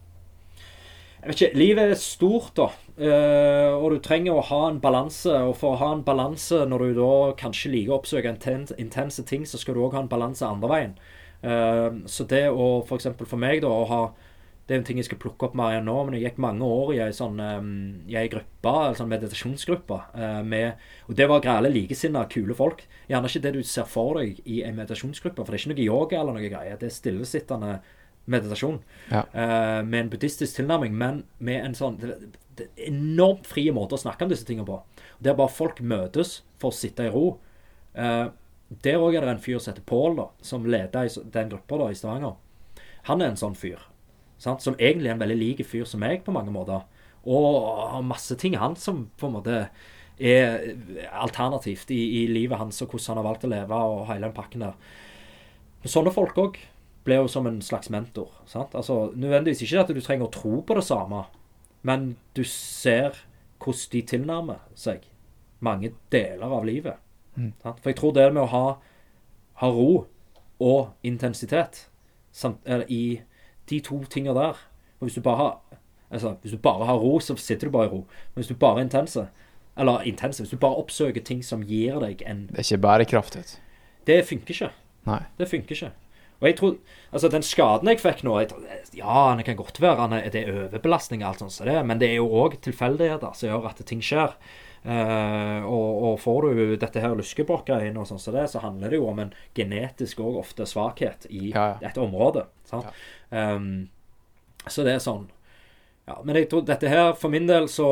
jeg 1.23 1.29
vet 1.29 1.41
ikke, 1.41 1.55
Livet 1.55 1.91
er 1.93 1.99
stort, 1.99 2.49
da. 2.59 2.65
Eh, 2.99 3.71
og 3.71 3.93
du 3.93 3.99
trenger 4.03 4.35
å 4.35 4.43
ha 4.43 4.57
en 4.67 4.81
balanse. 4.83 5.31
Og 5.31 5.53
for 5.55 5.71
å 5.71 5.79
ha 5.79 5.93
en 5.95 6.03
balanse 6.03 6.65
når 6.67 6.83
du 6.83 6.97
da 6.97 7.13
kanskje 7.39 7.71
liker 7.71 7.93
å 7.93 7.99
oppsøke 8.01 8.33
intense, 8.33 9.23
ting, 9.23 9.45
så 9.47 9.59
skal 9.61 9.77
du 9.77 9.85
òg 9.85 9.95
ha 9.95 10.01
en 10.03 10.11
balanse 10.11 10.43
andre 10.43 10.71
veien. 10.73 10.97
Eh, 11.39 12.01
så 12.11 12.27
det 12.27 12.49
å 12.51 12.67
f.eks. 12.83 13.07
For, 13.15 13.29
for 13.35 13.39
meg, 13.39 13.63
da, 13.63 13.71
å 13.71 13.87
ha 13.87 14.01
Det 14.67 14.75
er 14.75 14.79
en 14.79 14.85
ting 14.87 14.99
jeg 15.01 15.09
skal 15.09 15.19
plukke 15.19 15.49
opp 15.49 15.55
mer 15.59 15.73
igjen 15.73 15.87
nå, 15.89 15.95
men 16.05 16.15
jeg 16.15 16.23
gikk 16.29 16.37
mange 16.39 16.63
år 16.63 16.93
i 16.95 16.99
ei 17.03 17.11
sånn 17.15 17.39
i 18.07 18.15
ei 18.15 18.29
gruppe, 18.31 18.73
en 18.87 18.95
sånn 18.95 19.09
meditasjonsgruppe, 19.11 19.97
eh, 20.15 20.37
med 20.47 20.77
Og 21.09 21.15
det 21.19 21.27
var 21.27 21.41
græle 21.43 21.71
likesinnede, 21.73 22.29
kule 22.31 22.55
folk. 22.55 22.85
Gjerne 23.09 23.27
ikke 23.27 23.41
det 23.43 23.53
du 23.57 23.63
ser 23.63 23.83
for 23.83 24.21
deg 24.21 24.39
i 24.45 24.61
en 24.63 24.77
meditasjonsgruppe, 24.77 25.43
for 25.43 25.51
det 25.51 25.59
er 25.59 25.65
ikke 25.65 25.73
noe 25.73 25.85
yoga 25.89 26.21
eller 26.21 26.37
noe 26.37 26.49
greier. 26.49 26.77
Det 26.79 26.87
er 26.87 26.95
stillesittende 26.95 27.79
meditasjon 28.25 28.79
Ja. 29.11 29.25
eh, 29.33 29.81
med 29.83 29.99
en 29.99 30.09
buddhistisk 30.09 30.55
tilnærming, 30.55 30.93
men 30.93 31.23
med 31.39 31.65
en 31.65 31.73
sånn 31.73 31.97
det, 31.99 32.69
er 32.77 32.87
enormt 32.87 33.45
frie 33.47 33.71
måter 33.73 33.97
å 33.97 33.99
snakke 33.99 34.23
om 34.23 34.29
disse 34.29 34.45
tingene 34.45 34.65
på. 34.65 34.81
Der 35.21 35.33
bare 35.33 35.49
folk 35.49 35.81
møtes 35.81 36.41
for 36.57 36.71
å 36.71 36.73
sitte 36.73 37.03
i 37.03 37.09
ro. 37.09 37.39
Eh, 37.95 38.29
der 38.81 38.97
òg 38.97 39.17
er 39.17 39.21
det 39.21 39.29
en 39.29 39.43
fyr 39.43 39.59
som 39.59 39.73
heter 39.73 39.83
Pål, 39.85 40.29
som 40.41 40.65
leder 40.65 41.09
den 41.31 41.49
gruppa 41.49 41.89
i 41.91 41.93
Stavanger. 41.93 42.35
Han 43.03 43.21
er 43.21 43.33
en 43.33 43.35
sånn 43.35 43.55
fyr. 43.55 43.79
Sant? 44.43 44.63
Som 44.63 44.75
egentlig 44.75 45.11
er 45.11 45.15
en 45.15 45.23
veldig 45.23 45.39
lik 45.39 45.63
fyr 45.67 45.87
som 45.87 46.03
meg, 46.03 46.23
på 46.25 46.35
mange 46.35 46.51
måter. 46.53 46.83
Og 47.23 47.47
har 47.93 48.03
masse 48.05 48.35
ting 48.39 48.57
han 48.59 48.75
som 48.79 49.05
på 49.19 49.29
en 49.29 49.37
måte 49.37 49.59
er 50.23 50.75
alternativt 51.15 51.91
i, 51.91 52.01
i 52.23 52.27
livet 52.29 52.59
hans, 52.59 52.81
og 52.83 52.91
hvordan 52.91 53.13
han 53.13 53.21
har 53.21 53.29
valgt 53.29 53.47
å 53.47 53.51
leve, 53.53 53.79
og 53.79 54.05
hele 54.11 54.27
den 54.27 54.35
pakken 54.35 54.65
der. 54.67 54.75
Men 55.83 55.93
sånne 55.95 56.13
folk 56.15 56.37
òg 56.39 56.59
ble 57.03 57.19
jo 57.19 57.29
som 57.31 57.47
en 57.49 57.61
slags 57.63 57.89
mentor. 57.91 58.29
Sant? 58.47 58.75
Altså, 58.75 59.09
nødvendigvis 59.15 59.63
ikke 59.65 59.83
at 59.83 59.95
du 59.95 60.01
trenger 60.03 60.29
å 60.29 60.33
tro 60.33 60.59
på 60.63 60.77
det 60.77 60.85
samme, 60.87 61.25
men 61.83 62.13
du 62.37 62.43
ser 62.47 63.23
hvordan 63.63 63.91
de 63.91 64.03
tilnærmer 64.07 64.63
seg 64.79 65.07
mange 65.63 65.93
deler 66.11 66.51
av 66.51 66.67
livet. 66.67 66.99
Sant? 67.63 67.79
For 67.79 67.91
jeg 67.91 67.99
tror 67.99 68.15
det 68.15 68.29
med 68.31 68.43
å 68.45 68.51
ha, 68.51 68.65
ha 69.63 69.69
ro 69.71 70.05
og 70.63 71.07
intensitet 71.07 71.87
samt, 72.35 72.61
eller, 72.65 72.87
i 72.91 73.21
de 73.69 73.79
to 73.79 74.03
tingene 74.09 74.35
der 74.35 74.57
og 75.03 75.07
hvis 75.09 75.15
du, 75.15 75.21
bare 75.21 75.35
har, 75.35 75.79
altså, 76.11 76.35
hvis 76.41 76.51
du 76.51 76.57
bare 76.57 76.85
har 76.85 76.95
ro, 76.95 77.19
så 77.19 77.35
sitter 77.35 77.67
du 77.67 77.71
bare 77.71 77.85
i 77.85 77.89
ro. 77.91 77.97
Men 77.97 78.39
hvis 78.39 78.47
du 78.47 78.53
bare 78.55 78.79
er 78.79 78.85
intense, 78.85 79.25
eller 79.77 80.05
intense, 80.07 80.43
hvis 80.43 80.49
du 80.53 80.57
bare 80.57 80.75
oppsøker 80.79 81.21
ting 81.27 81.41
som 81.43 81.63
gir 81.67 81.99
deg 81.99 82.21
en 82.25 82.45
Det 82.47 82.61
er 82.61 82.63
ikke 82.63 82.81
bærekraftig. 82.85 83.43
Det 84.07 84.21
funker 84.25 84.53
ikke. 84.55 84.69
Nei. 85.05 85.19
Det 85.37 85.49
funker 85.51 85.75
ikke. 85.75 85.91
Og 86.39 86.47
jeg 86.47 86.55
tror, 86.59 86.75
altså 87.11 87.29
Den 87.31 87.43
skaden 87.43 87.87
jeg 87.87 87.99
fikk 87.99 88.23
nå 88.23 88.39
jeg 88.39 88.49
tror, 88.49 88.63
Ja, 88.95 89.35
det 89.37 89.45
kan 89.45 89.55
godt 89.59 89.81
være 89.81 90.07
er- 90.21 90.29
det 90.29 90.47
er 90.47 90.53
overbelastning, 90.69 91.23
og 91.23 91.29
alt 91.29 91.39
sånt, 91.39 91.51
så 91.51 91.65
det, 91.65 91.85
men 91.85 91.99
det 91.99 92.09
er 92.09 92.15
jo 92.15 92.27
òg 92.29 92.61
tilfeldigheter 92.61 93.33
som 93.35 93.49
gjør 93.49 93.69
at 93.69 93.85
ting 93.85 94.01
skjer. 94.01 94.33
Eh, 94.83 95.63
og, 95.63 96.03
og 96.03 96.19
får 96.19 96.49
du 96.49 96.75
dette 96.75 96.99
her 96.99 97.15
lyskebrokka-greiene 97.15 98.01
og 98.01 98.09
sånn 98.09 98.19
så 98.19 98.33
det, 98.35 98.49
så 98.51 98.59
handler 98.63 98.91
det 98.91 98.99
jo 98.99 99.07
om 99.07 99.21
en 99.23 99.31
genetisk 99.55 100.19
og 100.19 100.41
ofte 100.41 100.67
svakhet 100.67 101.27
i 101.31 101.53
Ja, 101.53 101.77
ja. 101.79 101.91
et 101.91 101.99
område. 102.01 102.45
Sant? 102.67 102.91
Um, 103.31 103.87
så 104.67 104.83
det 104.83 104.97
er 104.97 105.03
sånn. 105.03 105.29
Ja, 106.07 106.19
men 106.27 106.35
jeg 106.35 106.49
tror 106.51 106.65
dette 106.67 106.91
her, 106.91 107.13
for 107.15 107.31
min 107.31 107.47
del, 107.47 107.69
så 107.71 107.89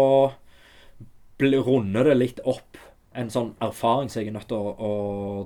runder 1.42 2.12
det 2.12 2.18
litt 2.20 2.42
opp 2.46 2.78
en 3.18 3.32
sånn 3.32 3.54
erfaring 3.64 4.12
som 4.12 4.22
jeg 4.22 4.30
er 4.30 4.36
nødt 4.38 4.48
til 4.52 4.60
å, 4.60 4.72
å 4.76 4.92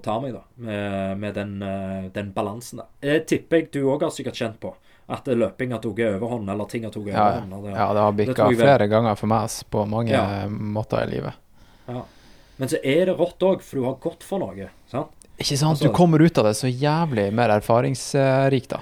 ta 0.06 0.18
meg, 0.22 0.36
da. 0.36 0.44
Med, 0.62 1.22
med 1.22 1.38
den, 1.38 1.56
eh, 1.66 2.10
den 2.14 2.34
balansen 2.36 2.82
der. 2.82 2.90
Det 3.02 3.16
tipper 3.32 3.62
jeg 3.62 3.72
du 3.74 3.86
òg 3.94 4.06
har 4.06 4.14
sikkert 4.14 4.38
kjent 4.38 4.60
på. 4.62 4.74
At 5.08 5.26
løping 5.26 5.72
har 5.72 5.80
tatt 5.84 6.00
overhånd, 6.00 6.50
eller 6.50 6.66
ting 6.66 6.84
har 6.84 6.92
tatt 6.92 7.04
overhånd. 7.04 7.52
Ja, 7.52 7.62
det- 7.62 7.76
ja, 7.78 7.94
det 7.94 8.02
har 8.02 8.12
bikka 8.12 8.48
flere 8.58 8.88
ganger 8.90 9.16
for 9.16 9.28
meg 9.28 9.50
på 9.70 9.86
mange 9.88 10.10
Ja. 10.12 10.48
måter 10.50 11.04
i 11.04 11.12
livet. 11.12 11.34
Ja. 11.88 12.02
Men 12.58 12.68
så 12.70 12.78
er 12.84 13.06
det 13.06 13.18
rått 13.18 13.40
òg, 13.40 13.62
for 13.62 13.76
du 13.78 13.84
har 13.86 13.96
gått 13.96 14.24
for 14.24 14.40
noe. 14.40 14.70
sant? 14.90 15.08
Ikke 15.38 15.58
sant? 15.58 15.72
Altså- 15.78 15.84
Du 15.88 15.94
kommer 15.94 16.20
ut 16.22 16.38
av 16.38 16.46
det 16.46 16.54
så 16.56 16.68
jævlig 16.72 17.32
mer 17.34 17.50
erfaringsrik, 17.50 18.68
da. 18.68 18.80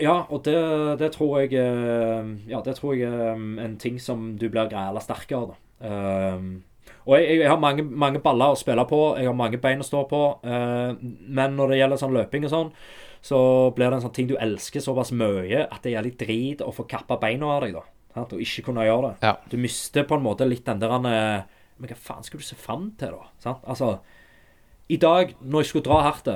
Ja, 0.00 0.24
og 0.30 0.42
det, 0.42 0.98
det 0.98 1.12
tror 1.12 1.40
jeg 1.40 1.52
eh, 1.54 2.24
Ja, 2.48 2.60
det 2.60 2.76
tror 2.76 2.96
jeg 2.96 3.08
er 3.08 3.34
en 3.64 3.76
ting 3.78 3.98
som 4.00 4.36
du 4.36 4.48
blir 4.50 4.68
græla 4.68 5.00
sterkere 5.00 5.52
da. 5.52 5.54
Um, 6.34 6.62
og 7.06 7.18
jeg, 7.18 7.38
jeg 7.40 7.48
har 7.48 7.56
mange, 7.58 7.82
mange 7.82 8.18
baller 8.22 8.52
å 8.52 8.56
spille 8.58 8.84
på, 8.88 9.16
jeg 9.18 9.26
har 9.26 9.34
mange 9.34 9.58
bein 9.60 9.80
å 9.80 9.84
stå 9.86 10.08
på. 10.08 10.38
eh, 10.44 10.94
men 11.28 11.56
når 11.56 11.68
det 11.70 11.78
gjelder 11.78 11.98
sånn 11.98 12.12
løping 12.14 12.44
og 12.44 12.50
sånn, 12.50 12.72
så 13.22 13.38
blir 13.76 13.88
det 13.88 14.00
en 14.00 14.04
sånn 14.04 14.14
ting 14.16 14.28
du 14.30 14.34
elsker 14.34 14.82
såpass 14.82 15.12
mye 15.14 15.66
at 15.68 15.84
det 15.86 15.94
er 15.94 16.04
litt 16.04 16.18
drit 16.18 16.62
å 16.64 16.72
få 16.74 16.88
kappa 16.90 17.20
beina 17.22 17.52
av 17.54 17.62
deg, 17.62 17.76
da. 17.78 17.84
Sant? 18.12 18.34
Og 18.34 18.42
ikke 18.44 18.66
kunne 18.68 18.84
gjøre 18.84 19.12
det. 19.12 19.28
Ja. 19.28 19.36
Du 19.48 19.56
mister 19.62 20.04
på 20.08 20.18
en 20.18 20.24
måte 20.24 20.48
litt 20.48 20.66
den 20.66 20.82
der 20.82 20.92
eh, 21.08 21.44
Men 21.78 21.88
hva 21.88 21.96
faen 21.96 22.26
skal 22.26 22.42
du 22.42 22.44
se 22.44 22.58
fram 22.58 22.90
til, 23.00 23.14
da? 23.14 23.30
Sant? 23.40 23.62
Altså, 23.64 23.94
i 24.92 24.98
dag, 25.00 25.36
når 25.40 25.62
jeg 25.62 25.70
skulle 25.70 25.86
dra 25.86 26.02
hardt 26.04 26.28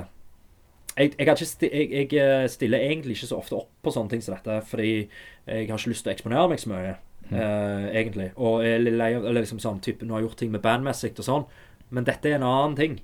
jeg, 0.97 1.11
jeg, 1.19 1.27
har 1.29 1.37
ikke 1.37 1.69
jeg, 1.69 1.89
jeg 1.93 2.23
eh, 2.23 2.47
stiller 2.49 2.87
egentlig 2.87 3.19
ikke 3.19 3.29
så 3.29 3.41
ofte 3.43 3.59
opp 3.59 3.69
på 3.85 3.93
sånne 3.93 4.15
ting 4.15 4.23
som 4.25 4.33
dette, 4.33 4.63
fordi 4.65 4.93
jeg 4.95 5.67
har 5.69 5.77
ikke 5.77 5.93
lyst 5.93 6.07
til 6.07 6.13
å 6.13 6.15
eksponere 6.15 6.49
meg 6.49 6.63
så 6.63 6.71
mye, 6.71 6.95
eh, 7.29 7.89
egentlig. 8.01 8.31
Og 8.41 8.65
jeg 8.65 8.79
er 8.95 9.37
liksom 9.37 9.61
sånn 9.61 9.83
type, 9.85 10.07
Nå 10.07 10.17
har 10.17 10.23
jeg 10.23 10.31
gjort 10.31 10.41
ting 10.41 10.55
med 10.55 10.65
bandmessig 10.65 11.13
og 11.19 11.27
sånn, 11.27 11.45
men 11.91 12.09
dette 12.09 12.31
er 12.31 12.39
en 12.39 12.49
annen 12.49 12.79
ting. 12.79 12.97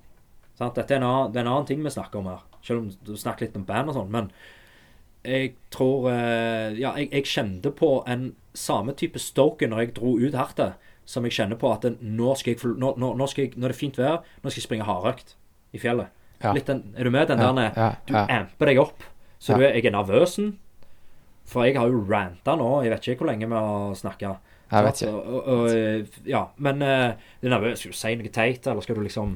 Sant? 0.56 0.78
Dette 0.78 0.96
er 0.96 1.02
en 1.02 1.08
annen, 1.10 1.34
det 1.34 1.42
er 1.42 1.44
en 1.44 1.52
annen 1.52 1.68
ting 1.68 1.84
vi 1.84 1.92
snakker 1.92 2.22
om 2.22 2.32
her. 2.32 2.40
Selv 2.62 2.82
om 2.82 2.90
du 3.06 3.14
snakker 3.18 3.46
litt 3.46 3.58
om 3.58 3.66
band 3.68 3.92
og 3.92 3.98
sånn. 3.98 4.12
Men 4.12 4.30
jeg 5.22 5.54
tror 5.70 6.08
eh, 6.10 6.78
Ja, 6.80 6.94
jeg, 6.98 7.10
jeg 7.12 7.28
kjente 7.30 7.70
på 7.74 8.00
en 8.10 8.32
samme 8.58 8.94
type 8.98 9.20
stoke 9.22 9.68
når 9.68 9.84
jeg 9.84 9.94
dro 9.98 10.16
ut 10.18 10.34
hardt, 10.36 10.60
som 11.08 11.24
jeg 11.26 11.34
kjenner 11.34 11.58
på 11.58 11.70
at 11.72 11.86
nå, 12.00 12.34
skal 12.38 12.54
jeg, 12.54 12.74
nå, 12.78 12.94
nå, 12.98 13.28
skal 13.30 13.46
jeg, 13.46 13.54
når 13.56 13.72
det 13.72 13.76
er 13.76 13.80
fint 13.80 13.98
vær, 13.98 14.20
nå 14.42 14.50
skal 14.50 14.60
jeg 14.60 14.66
springe 14.66 14.86
hardøkt 14.86 15.34
i 15.74 15.80
fjellet. 15.82 16.12
Ja. 16.42 16.52
Den, 16.54 16.82
er 16.98 17.06
du 17.06 17.10
med? 17.14 17.28
Den 17.30 17.38
Ja, 17.38 17.52
der 17.52 17.72
ja, 17.76 17.88
Du 18.06 18.16
amper 18.18 18.70
deg 18.70 18.80
opp. 18.82 19.04
Så 19.42 19.56
du 19.58 19.64
jeg 19.64 19.84
er 19.84 19.94
nervøsen. 19.94 20.56
For 21.50 21.66
jeg 21.66 21.78
har 21.78 21.90
jo 21.90 22.04
ranta 22.06 22.54
nå. 22.58 22.70
Jeg 22.84 22.92
vet 22.92 23.08
ikke 23.08 23.24
hvor 23.24 23.32
lenge 23.32 23.48
vi 23.50 23.58
har 23.58 23.94
snakka. 23.98 24.36
Jeg 24.72 24.86
vet 24.86 25.02
ikke. 25.02 25.12
Og, 25.12 25.32
og, 25.34 25.64
og, 25.70 26.20
ja, 26.26 26.44
men 26.56 26.82
uh, 26.82 27.32
det 27.40 27.50
er 27.50 27.54
nervøs. 27.56 27.82
Skal 27.82 27.92
du 27.92 27.98
si 27.98 28.14
noe 28.18 28.32
teit, 28.32 28.66
eller 28.66 28.84
skal 28.84 28.98
du 28.98 29.02
liksom 29.04 29.34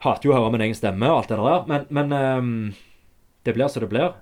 Hater 0.00 0.28
jo 0.28 0.32
å 0.32 0.38
høre 0.38 0.52
min 0.54 0.64
egen 0.64 0.76
stemme 0.78 1.08
og 1.10 1.22
alt 1.22 1.32
det 1.32 1.38
der, 1.40 1.64
men, 1.68 1.86
men 1.92 2.14
um, 2.16 2.50
det 3.44 3.54
blir 3.56 3.68
som 3.68 3.84
det 3.84 3.90
blir. 3.92 4.14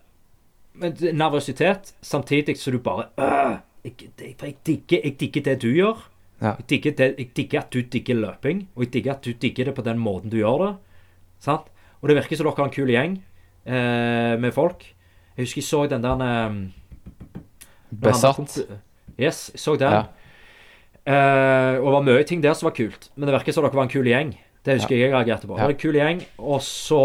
Men 0.78 0.94
nervøsitet, 1.18 1.92
samtidig 2.02 2.56
så 2.58 2.70
du 2.74 2.78
bare 2.82 3.08
øh, 3.18 3.56
jeg, 3.84 4.10
jeg, 4.18 4.34
jeg 4.42 4.54
digger, 4.66 5.00
jeg 5.04 5.16
digger 5.20 5.46
det 5.48 5.56
du 5.62 5.68
gjør. 5.70 6.04
Ja. 6.38 6.52
Jeg, 6.60 6.66
digger 6.70 6.94
det, 6.98 7.08
jeg 7.18 7.30
digger 7.36 7.62
at 7.64 7.72
du 7.74 7.80
digger 7.82 8.18
løping, 8.18 8.68
og 8.74 8.84
jeg 8.84 8.92
digger 8.98 9.16
at 9.16 9.24
du 9.26 9.32
digger 9.32 9.70
det 9.70 9.74
på 9.74 9.86
den 9.86 9.98
måten 10.02 10.30
du 10.30 10.38
gjør 10.38 10.64
det. 10.64 10.74
Sant? 11.42 11.70
Og 11.98 12.10
det 12.10 12.18
virker 12.18 12.38
som 12.38 12.46
dere 12.46 12.58
har 12.58 12.70
en 12.70 12.74
kul 12.74 12.92
gjeng 12.92 13.16
eh, 13.66 14.34
med 14.38 14.54
folk. 14.54 14.84
Jeg 15.34 15.46
husker 15.46 15.62
jeg 15.62 15.68
så 15.70 15.86
den 15.90 16.06
der 16.06 16.22
eh, 16.26 16.60
Besatt. 17.88 18.58
Yes, 19.18 19.48
jeg 19.54 19.62
så 19.62 19.74
den. 19.80 19.94
Ja. 19.94 20.04
Eh, 21.08 21.78
og 21.80 21.88
det 21.88 21.94
var 21.94 22.06
mye 22.06 22.26
ting 22.28 22.42
der 22.44 22.54
som 22.54 22.68
var 22.68 22.76
kult. 22.76 23.10
Men 23.16 23.28
det 23.28 23.38
virker 23.38 23.56
som 23.56 23.66
dere 23.66 23.78
var 23.78 23.88
en 23.88 23.92
kul 23.92 24.06
gjeng. 24.06 24.34
Det 24.66 24.74
husker 24.74 24.96
jeg 24.96 25.06
jeg 25.06 25.14
reagerte 25.14 25.46
på. 25.46 25.54
Det 25.56 25.62
var 25.64 25.72
en 25.72 25.80
kul 25.80 25.96
gjeng, 25.96 26.20
Og 26.38 26.60
så 26.62 26.98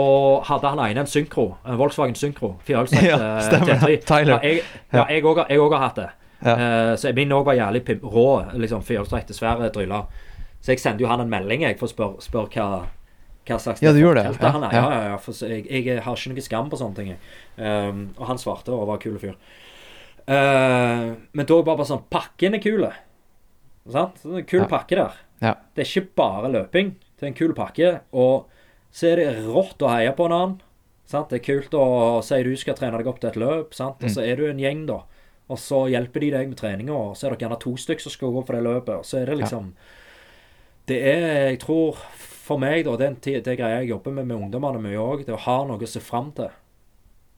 hadde 0.47 0.71
han 0.73 0.81
ene 0.84 1.03
en 1.05 1.07
synkro, 1.07 1.55
En 1.65 1.77
Volkswagen 1.80 2.15
Synkro. 2.15 2.55
Firehjulstrekk 2.65 3.05
Ja, 3.05 3.19
eh, 3.38 3.41
stemmer. 3.45 3.85
T3. 3.85 3.99
Tyler. 4.09 4.47
Ja, 4.91 5.05
jeg, 5.09 5.23
òg 5.23 5.43
ja, 5.47 5.69
har 5.77 5.85
hatt 5.85 6.01
det. 6.01 6.09
Ja. 6.43 6.55
Uh, 6.57 6.95
så 6.99 7.13
min 7.15 7.31
òg 7.31 7.45
var 7.47 7.55
jævlig 7.55 7.84
pim 7.88 8.03
rå. 8.03 8.27
liksom 8.59 8.84
Firehjulstrekk, 8.84 9.31
svære 9.38 9.69
dryller. 9.75 10.09
Så 10.63 10.73
jeg 10.73 10.80
sendte 10.80 11.03
jo 11.03 11.11
han 11.11 11.21
en 11.21 11.31
melding 11.31 11.63
jeg, 11.63 11.77
for 11.80 11.88
å 11.88 11.93
spørre 11.93 12.23
spør 12.23 12.49
hva, 12.55 12.67
hva 13.47 13.59
slags 13.59 13.84
Ja, 13.84 13.91
du 13.91 13.99
gjorde 13.99 14.23
det, 14.23 14.35
ja, 14.39 14.51
han 14.55 14.63
er. 14.63 14.75
ja. 14.75 14.84
Ja, 15.11 15.17
for 15.19 15.35
jeg, 15.47 15.65
jeg 15.67 16.03
har 16.03 16.15
ikke 16.15 16.34
noe 16.34 16.45
skam 16.45 16.69
på 16.71 16.80
sånne 16.80 16.99
ting. 16.99 17.15
Um, 17.57 18.05
og 18.17 18.27
han 18.31 18.39
svarte 18.41 18.71
og 18.75 18.88
var 18.88 19.01
kul 19.03 19.17
fyr. 19.21 19.35
Uh, 20.23 21.19
men 21.35 21.43
da 21.45 21.57
bare, 21.59 21.75
bare 21.75 21.88
sånn 21.89 22.05
Pakken 22.11 22.55
er 22.55 22.63
kul. 22.63 22.88
Sant? 23.91 24.23
En 24.23 24.45
kul 24.47 24.63
pakke 24.71 24.95
der. 24.95 25.17
Ja. 25.43 25.57
Det 25.75 25.84
er 25.84 25.89
ikke 25.89 26.15
bare 26.21 26.51
løping. 26.53 26.93
Er 27.22 27.27
en 27.27 27.34
kul 27.34 27.53
pakke. 27.53 28.02
Og 28.14 28.48
så 28.91 29.07
er 29.14 29.15
det 29.22 29.45
rått 29.45 29.81
å 29.81 29.90
heie 29.94 30.11
på 30.18 30.26
en 30.26 30.31
annen. 30.35 30.61
Sant? 31.06 31.30
Det 31.30 31.41
er 31.41 31.45
kult 31.53 31.73
å 31.77 32.22
si 32.23 32.41
du 32.44 32.56
skal 32.57 32.76
trene 32.76 32.98
deg 32.98 33.07
opp 33.07 33.19
til 33.19 33.30
et 33.30 33.35
løp, 33.40 33.73
sant? 33.73 34.02
og 34.03 34.10
så 34.10 34.22
er 34.26 34.35
du 34.35 34.45
en 34.49 34.60
gjeng, 34.60 34.85
da. 34.88 35.03
Og 35.49 35.57
så 35.60 35.84
hjelper 35.91 36.19
de 36.22 36.30
deg 36.31 36.48
med 36.49 36.57
treninga, 36.57 36.94
og 36.95 37.15
så 37.18 37.27
er 37.27 37.31
det 37.35 37.40
gjerne 37.45 37.60
to 37.60 37.76
stykker 37.77 38.02
som 38.02 38.11
skal 38.11 38.31
gå 38.31 38.45
for 38.45 38.53
det 38.56 38.64
løpet. 38.64 38.95
Og 38.98 39.06
så 39.06 39.18
er 39.22 39.26
det 39.26 39.38
liksom 39.44 39.73
Det 40.88 40.98
er, 41.02 41.49
jeg 41.52 41.60
tror, 41.60 41.95
for 42.44 42.57
meg, 42.57 42.84
da, 42.85 42.94
er- 42.94 43.15
det 43.22 43.48
er 43.48 43.56
greia 43.56 43.80
jeg 43.81 43.90
jobber 43.90 44.11
med 44.11 44.26
med 44.27 44.38
ungdommene 44.38 44.81
mye 44.81 44.98
òg, 44.99 45.19
det 45.26 45.30
er 45.30 45.38
å 45.38 45.45
ha 45.45 45.64
noe 45.65 45.77
å 45.80 45.88
se 45.88 45.99
fram 45.99 46.31
til. 46.34 46.49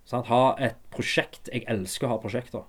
Sant? 0.05 0.25
Ha 0.27 0.55
et 0.59 0.75
prosjekt. 0.91 1.49
Jeg 1.53 1.63
elsker 1.67 2.07
å 2.07 2.09
ha 2.09 2.17
prosjekter. 2.17 2.63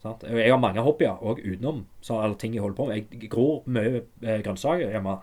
Sant? 0.00 0.22
Jeg 0.24 0.48
har 0.48 0.60
mange 0.60 0.80
hobbyer 0.80 1.18
òg 1.20 1.42
utenom 1.44 1.82
så, 2.00 2.22
eller 2.22 2.36
ting 2.40 2.54
jeg 2.56 2.62
holder 2.64 2.76
på 2.78 2.86
med. 2.88 3.00
Jeg 3.20 3.28
gror 3.32 3.58
mye 3.68 3.98
eh, 4.24 4.38
grønnsaker 4.40 4.94
hjemme. 4.94 5.18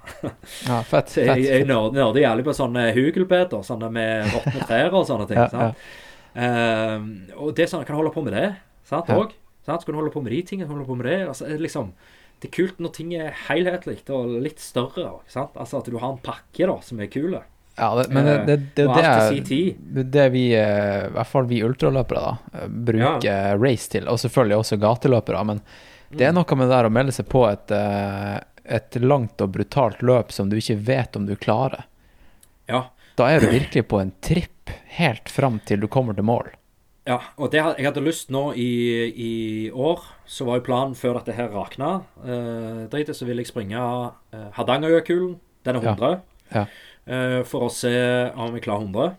Ja, 0.68 0.84
fett. 0.86 1.10
fett, 1.16 1.16
jeg, 1.18 1.48
jeg 1.48 1.66
nerder 1.66 2.22
jævlig 2.22 2.46
på 2.46 2.54
sånne 2.54 2.84
hugelbeder, 2.94 3.64
sånne 3.66 3.90
med 3.94 4.30
råtne 4.36 4.68
trær 4.70 4.94
og 4.94 5.08
sånne 5.10 5.26
ting. 5.32 5.42
Ja, 5.42 5.50
sant? 5.50 5.90
Um, 6.38 7.10
og 7.42 7.56
det 7.58 7.66
sånn, 7.72 7.82
jeg 7.82 7.90
kan 7.90 7.98
holde 7.98 8.14
på 8.14 8.22
med 8.28 8.38
det. 8.38 8.52
Sant, 8.86 9.10
Ja. 9.10 9.18
og, 9.18 9.34
sant? 9.66 9.82
Skal 9.82 9.96
du 9.96 10.02
holde 10.04 10.14
på 10.14 10.22
med 10.22 10.36
de 10.36 10.44
tingene, 10.46 10.70
holde 10.70 10.86
på 10.86 11.00
med 11.00 11.10
det. 11.10 11.18
Altså, 11.32 11.50
liksom, 11.58 11.90
det 12.38 12.52
er 12.52 12.56
kult 12.60 12.78
når 12.84 12.94
ting 12.94 13.16
er 13.18 13.34
helhetlig 13.48 14.04
og 14.14 14.38
litt 14.46 14.62
større. 14.62 15.10
Sant? 15.32 15.58
Altså 15.58 15.82
At 15.82 15.90
du 15.90 15.98
har 15.98 16.14
en 16.14 16.22
pakke 16.22 16.70
da, 16.70 16.78
som 16.86 17.02
er 17.02 17.10
kul. 17.10 17.34
Ja, 17.78 17.92
det, 17.96 18.08
men 18.10 18.26
det, 18.26 18.36
det, 18.48 18.56
det, 18.76 18.86
er 19.06 19.36
tid. 19.46 19.76
det 19.94 20.02
er 20.02 20.12
det 20.16 20.26
vi, 20.34 20.46
eh, 20.58 21.04
i 21.08 21.12
hvert 21.14 21.30
fall 21.30 21.46
vi 21.46 21.60
ultraløpere, 21.64 22.24
da, 22.24 22.64
bruker 22.68 23.12
bruker 23.20 23.60
race 23.62 23.90
til. 23.94 24.08
Og 24.10 24.18
selvfølgelig 24.24 24.58
også 24.64 24.80
gateløpere. 24.82 25.44
Men 25.46 25.62
det 26.10 26.22
Mm. 26.24 26.28
er 26.30 26.34
noe 26.34 26.56
med 26.58 26.70
det 26.70 26.74
der 26.78 26.88
å 26.88 26.94
melde 26.96 27.12
seg 27.12 27.28
på 27.30 27.44
et, 27.52 27.72
eh, 27.76 28.40
et 28.66 28.96
langt 29.04 29.42
og 29.44 29.52
brutalt 29.52 30.02
løp 30.02 30.32
som 30.32 30.50
du 30.50 30.56
ikke 30.58 30.78
vet 30.88 31.16
om 31.20 31.26
du 31.28 31.36
klarer. 31.36 31.84
Ja. 32.68 32.86
Da 33.18 33.28
er 33.30 33.40
du 33.42 33.48
virkelig 33.52 33.86
på 33.88 34.00
en 34.02 34.12
tripp 34.22 34.70
helt 34.98 35.30
fram 35.30 35.60
til 35.66 35.80
du 35.80 35.88
kommer 35.88 36.16
til 36.16 36.24
mål. 36.24 36.50
Ja, 37.08 37.22
og 37.38 37.52
det, 37.54 37.62
jeg 37.78 37.86
hadde 37.86 38.02
lyst 38.04 38.30
nå 38.34 38.54
i, 38.60 38.68
i 39.16 39.32
år, 39.72 40.02
så 40.28 40.44
var 40.46 40.58
jo 40.60 40.66
planen 40.66 40.96
før 40.96 41.20
dette 41.22 41.36
her 41.38 41.48
rakna, 41.54 42.02
eh, 42.26 42.88
dritet, 42.92 43.16
så 43.16 43.24
ville 43.26 43.44
jeg 43.46 43.48
springe 43.54 43.80
eh, 44.34 44.50
Hardangerjøkulen. 44.58 45.38
Den 45.64 45.76
er 45.76 45.82
Ja. 45.84 45.94
100. 45.96 46.22
Ja. 46.54 46.62
eh, 46.62 46.68
for 47.44 47.68
å 47.68 47.72
se 47.72 47.94
om 48.36 48.54
vi 48.54 48.60
klarer 48.60 48.84
100. 48.88 49.16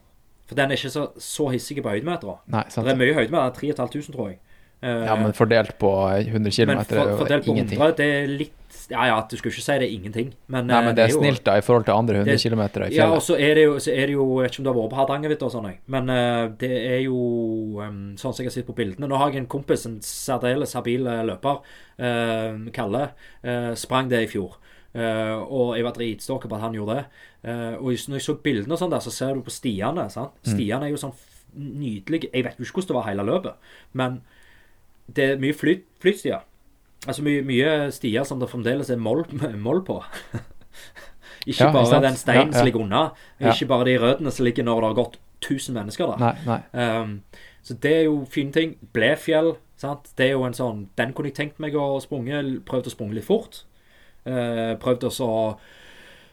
For 0.49 0.55
den 0.57 0.71
er 0.73 0.77
ikke 0.77 0.91
så, 0.93 1.07
så 1.21 1.51
hissig 1.53 1.83
på 1.85 1.91
høydemeter. 1.93 2.39
Nei, 2.49 2.63
Det 2.73 2.93
er 2.95 2.97
mye 2.97 3.15
høydemeter. 3.17 3.57
3500, 3.61 4.13
tror 4.15 4.29
jeg. 4.31 4.39
Eh, 4.81 5.05
Ja, 5.09 5.17
men 5.19 5.33
fordelt 5.35 5.75
på 5.81 5.91
100 6.23 6.53
km 6.55 6.71
er 6.79 6.85
for, 6.87 7.09
jo 7.11 7.17
fordelt 7.19 7.45
på 7.45 7.51
ingenting. 7.53 7.79
100, 7.81 7.97
det 7.99 8.07
er 8.07 8.27
litt 8.31 8.55
Ja 8.89 9.05
ja, 9.05 9.17
du 9.29 9.35
skulle 9.37 9.53
ikke 9.53 9.61
si 9.65 9.75
det 9.81 9.89
er 9.89 9.93
ingenting, 9.93 10.29
men, 10.49 10.67
Nei, 10.69 10.79
eh, 10.79 10.85
men 10.87 10.95
det 10.95 11.03
er 11.05 11.09
jo- 11.13 11.21
snilt 11.21 11.43
da 11.45 11.57
i 11.59 11.61
forhold 11.61 11.85
til 11.85 11.93
andre 11.95 12.15
100 12.23 12.37
Det- 12.37 12.41
km 12.41 12.87
i 12.87 12.95
Ja, 12.95 13.11
og 13.13 13.21
så 13.21 13.35
er 13.37 13.55
det 13.57 13.65
jo, 13.65 13.75
så 13.77 13.93
er 13.93 14.07
det 14.07 14.15
jo 14.15 14.41
Jeg 14.41 14.45
vet 14.45 14.53
ikke 14.53 14.61
om 14.61 14.65
du 14.65 14.71
har 14.73 14.79
vært 14.79 14.91
på 14.93 14.97
Hardangervidda 14.97 15.43
og 15.43 15.53
sånn, 15.53 15.75
men 15.89 16.09
eh, 16.11 16.49
det 16.57 16.71
er 16.71 17.01
jo 17.03 17.19
sånn 18.17 18.17
som 18.35 18.45
jeg 18.45 18.47
har 18.47 18.51
sett 18.51 18.67
på 18.67 18.75
bildene. 18.75 19.09
Nå 19.09 19.19
har 19.19 19.31
jeg 19.31 19.43
en 19.43 19.47
kompis, 19.47 19.85
en 19.85 19.99
særdeles 20.01 20.73
habil 20.75 21.07
eh, 21.07 21.23
løper, 21.25 21.61
eh, 21.99 22.71
Kalle, 22.73 23.11
eh, 23.45 23.75
sprang 23.75 24.09
det 24.09 24.23
i 24.23 24.27
fjor. 24.27 24.57
Eh, 24.99 25.35
og 25.47 25.77
jeg 25.77 25.87
var 25.87 25.95
dritstokker 25.95 26.51
på 26.51 26.57
at 26.59 26.65
han 26.65 26.75
gjorde 26.75 26.99
det. 26.99 27.05
Uh, 27.47 27.75
og 27.79 27.95
når 28.11 28.19
jeg 28.19 28.25
så 28.25 28.35
bildene 28.43 28.75
og 28.75 28.81
sånn 28.81 28.91
der, 28.91 29.03
så 29.05 29.13
ser 29.15 29.37
du 29.37 29.45
på 29.47 29.55
stiene. 29.55 30.09
sant? 30.11 30.35
Stiene 30.47 30.89
er 30.89 30.95
jo 30.95 31.01
sånn 31.01 31.15
nydelige 31.59 32.29
Jeg 32.33 32.45
vet 32.45 32.59
jo 32.59 32.67
ikke 32.67 32.81
hvordan 32.81 32.89
det 32.91 32.97
var 32.99 33.07
hele 33.07 33.25
løpet, 33.25 33.69
men 33.97 34.19
det 35.17 35.25
er 35.25 35.39
mye 35.41 35.57
flyt, 35.57 35.87
flytstier. 36.03 36.43
Altså 37.07 37.23
mye, 37.25 37.45
mye 37.47 37.71
stier 37.95 38.27
som 38.29 38.41
det 38.43 38.51
fremdeles 38.51 38.91
er 38.91 39.01
moll, 39.01 39.23
moll 39.67 39.81
på. 39.87 40.01
ikke 41.49 41.71
Ja, 41.71 41.73
bare 41.73 42.03
den 42.05 42.19
steinen 42.19 42.53
Ja, 42.53 42.59
som 42.59 42.69
ligger 42.69 42.85
unna. 42.85 43.05
Ja. 43.39 43.55
Ikke 43.55 43.71
bare 43.71 43.89
de 43.89 43.97
røttene 44.03 44.35
som 44.35 44.45
ligger 44.49 44.67
når 44.67 44.83
det 44.83 44.91
har 44.91 44.99
gått 44.99 45.17
1000 45.47 45.79
mennesker 45.79 46.11
der. 46.11 46.27
Nei, 46.27 46.35
nei. 46.49 46.61
Um, 46.75 47.15
så 47.63 47.79
det 47.79 47.95
er 47.95 48.05
jo 48.09 48.21
fine 48.29 48.53
ting. 48.53 48.77
Blefjell, 48.93 49.55
sant. 49.79 50.11
Det 50.19 50.27
er 50.27 50.35
jo 50.35 50.45
en 50.49 50.57
sånn 50.57 50.89
Den 50.99 51.15
kunne 51.15 51.31
jeg 51.31 51.39
tenkt 51.39 51.63
meg 51.63 51.79
å 51.79 51.95
sprunge. 52.03 52.43
Prøvd 52.67 52.91
å 52.91 52.95
sprunge 52.97 53.17
litt 53.17 53.29
fort. 53.29 53.63
Uh, 54.29 54.73
prøvd 54.83 55.09
å 55.09 55.13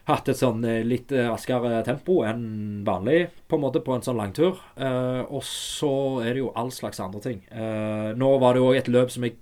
hatt 0.06 0.28
et 0.30 0.38
sånn 0.38 0.62
eh, 0.66 0.84
litt 0.86 1.10
eh, 1.14 1.26
raskere 1.26 1.80
tempo 1.86 2.20
enn 2.26 2.84
vanlig, 2.86 3.26
på 3.50 3.58
en 3.58 3.64
måte, 3.64 3.82
på 3.82 3.96
en 3.96 4.04
sånn 4.06 4.18
langtur. 4.20 4.60
Eh, 4.78 5.22
og 5.26 5.42
så 5.46 6.22
er 6.22 6.36
det 6.36 6.44
jo 6.44 6.52
all 6.58 6.70
slags 6.74 7.02
andre 7.02 7.22
ting. 7.24 7.40
Eh, 7.50 8.12
nå 8.18 8.30
var 8.42 8.54
det 8.54 8.62
jo 8.62 8.68
òg 8.70 8.80
et 8.80 8.90
løp 8.92 9.10
som 9.14 9.26
jeg 9.26 9.38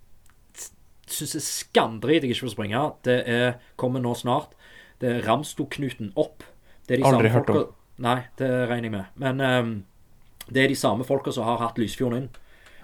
syns 1.04 1.36
er 1.36 1.44
skamdrit 1.44 2.24
jeg 2.24 2.32
ikke 2.32 2.46
får 2.46 2.54
springe. 2.54 2.84
Det 3.04 3.18
er, 3.28 3.58
kommer 3.80 4.00
nå 4.00 4.14
snart. 4.16 4.54
Det 5.02 5.10
er 5.10 5.26
Ramstoknuten 5.26 6.14
opp. 6.16 6.46
Det 6.88 6.96
er 6.96 7.02
de 7.02 7.10
Aldri 7.10 7.34
hørt 7.34 7.52
om. 7.52 7.66
Nei, 8.04 8.22
det 8.40 8.48
regner 8.70 8.88
jeg 8.88 8.94
med. 8.96 9.20
Men 9.20 9.44
eh, 9.44 10.48
det 10.48 10.64
er 10.64 10.72
de 10.72 10.80
samme 10.80 11.04
folka 11.04 11.34
som 11.34 11.44
har 11.44 11.60
hatt 11.60 11.80
Lysfjorden 11.80 12.24
inn. 12.24 12.32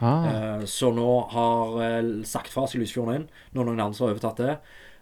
Ah, 0.01 0.29
Eh, 0.29 0.63
så 0.69 0.93
nå 0.97 1.09
har 1.33 1.81
eh, 1.85 2.13
sagt 2.29 2.53
fra 2.53 2.69
seg 2.69 2.85
Lysfjorden 2.85 3.23
inn, 3.23 3.27
når 3.57 3.71
noen 3.71 3.83
andre 3.89 4.05
har 4.05 4.15
overtatt 4.15 4.45
det. 4.45 4.55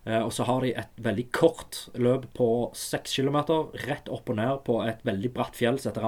Eh, 0.08 0.22
og 0.24 0.32
så 0.32 0.46
har 0.48 0.64
de 0.64 0.72
et 0.80 1.00
veldig 1.04 1.26
kort 1.36 1.82
løp 2.00 2.24
på 2.36 2.48
6 2.76 3.18
kilometer, 3.18 3.68
rett 3.84 4.08
opp 4.12 4.30
og 4.32 4.38
ned 4.40 4.62
på 4.64 4.80
et 4.86 5.02
veldig 5.04 5.30
bratt 5.36 5.58
fjell 5.58 5.78
som 5.78 5.92
heter 5.92 6.06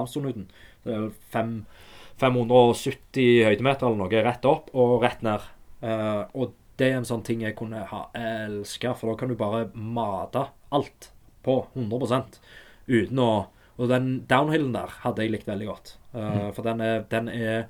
er 0.97 1.11
fem- 1.33 1.65
570 2.21 3.45
høydemeter 3.47 3.87
eller 3.87 4.01
noe, 4.03 4.23
rett 4.25 4.45
opp 4.45 4.69
og 4.77 5.01
rett 5.01 5.23
ned. 5.25 5.45
Og 6.37 6.51
det 6.77 6.91
er 6.91 6.99
en 6.99 7.07
sånn 7.07 7.23
ting 7.25 7.41
jeg 7.41 7.55
kunne 7.57 7.81
ha 7.89 8.01
elska, 8.17 8.93
for 8.97 9.09
da 9.09 9.15
kan 9.17 9.31
du 9.31 9.35
bare 9.39 9.71
mate 9.73 10.47
alt 10.71 11.09
på 11.41 11.55
100 11.73 12.39
uten 12.87 13.19
å 13.25 13.31
Og 13.81 13.87
den 13.89 14.27
downhillen 14.29 14.75
der 14.75 14.91
hadde 15.01 15.23
jeg 15.23 15.31
likt 15.31 15.47
veldig 15.47 15.65
godt. 15.65 15.95
For 16.11 16.61
den 16.61 16.81
er, 16.85 16.99
den 17.09 17.29
er 17.29 17.63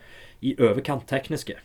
i 0.43 0.55
overkant 0.59 1.05
tekniske. 1.07 1.55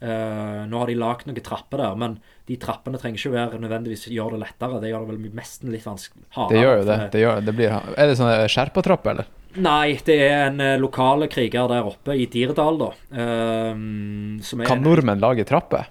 Eh, 0.00 0.60
nå 0.64 0.78
har 0.80 0.88
de 0.88 0.94
lagd 0.96 1.26
noen 1.28 1.42
trapper 1.44 1.82
der, 1.82 1.96
men 2.00 2.16
de 2.48 2.56
trappene 2.60 2.96
trenger 3.00 3.20
ikke 3.20 3.34
være 3.34 3.60
nødvendigvis 3.60 4.06
gjøre 4.08 4.38
det 4.38 4.44
lettere. 4.46 4.80
Det 4.80 4.92
gjør 4.92 5.04
det 5.04 5.12
vel 5.12 5.36
nesten 5.36 5.74
litt 5.74 5.84
vanskelig. 5.84 6.24
Det 6.48 6.62
gjør 6.62 6.80
jo 6.80 6.86
det. 6.88 6.98
det, 7.12 7.22
gjør, 7.24 7.44
det 7.44 7.54
blir, 7.58 7.76
er 7.76 8.08
det 8.08 8.16
sånn 8.16 8.32
skjerpatrapp, 8.48 9.10
eller? 9.12 9.28
Nei, 9.60 9.98
det 10.06 10.16
er 10.24 10.44
en 10.46 10.62
uh, 10.62 10.76
lokale 10.78 11.26
kriger 11.28 11.66
der 11.68 11.88
oppe 11.90 12.14
i 12.16 12.28
Dirdal, 12.30 12.78
da. 12.80 12.90
Uh, 13.12 13.72
som 14.46 14.62
er, 14.62 14.70
kan 14.70 14.80
nordmenn 14.84 15.20
lage 15.20 15.44
trapper? 15.48 15.90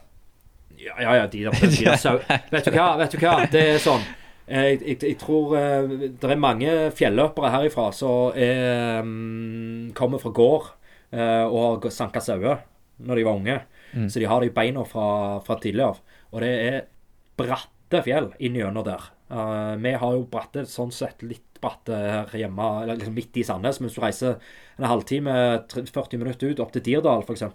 Ja, 0.80 0.96
ja, 1.04 1.18
ja 1.20 1.28
de, 1.28 1.44
de, 1.46 1.54
de, 1.60 1.70
de 1.76 2.16
vet, 2.56 2.66
du 2.66 2.74
hva, 2.74 2.94
vet 3.02 3.14
du 3.14 3.20
hva? 3.22 3.36
Det 3.52 3.66
er 3.76 3.82
sånn 3.84 4.06
jeg, 4.50 4.80
jeg, 4.80 4.98
jeg 5.04 5.18
tror 5.22 5.52
uh, 5.54 5.92
det 6.10 6.26
er 6.26 6.40
mange 6.42 6.74
fjelløpere 6.98 7.52
herifra 7.54 7.92
som 7.94 8.34
um, 8.34 9.92
kommer 9.94 10.24
fra 10.24 10.32
gård 10.34 10.72
uh, 11.14 11.46
og 11.46 11.86
har 11.86 11.94
sanka 11.94 12.24
sauer 12.24 12.64
når 13.06 13.20
de 13.20 13.28
var 13.28 13.38
unge. 13.38 13.60
Mm. 13.94 14.08
Så 14.10 14.22
de 14.22 14.30
har 14.30 14.44
de 14.44 14.54
beina 14.54 14.86
fra, 14.88 15.08
fra 15.46 15.58
tidligere. 15.62 16.00
Og 16.34 16.44
det 16.44 16.52
er 16.70 16.82
bratte 17.40 18.04
fjell 18.06 18.32
inngjennom 18.40 18.86
der. 18.88 19.08
Uh, 19.30 19.76
vi 19.82 19.94
har 20.02 20.16
jo 20.18 20.26
bratte 20.30 20.66
sånn 20.70 20.94
sett 20.94 21.22
litt 21.26 21.46
bratte 21.60 21.96
her 21.96 22.36
hjemme, 22.40 22.68
liksom 22.90 23.16
midt 23.18 23.38
i 23.40 23.46
Sandnes. 23.46 23.80
Men 23.80 23.90
hvis 23.90 23.98
du 23.98 24.04
reiser 24.04 24.38
en 24.80 24.90
halvtime, 24.90 25.34
40 25.74 26.22
minutter 26.22 26.54
ut, 26.54 26.62
opp 26.64 26.74
til 26.76 26.86
Dirdal 26.86 27.26
f.eks. 27.26 27.46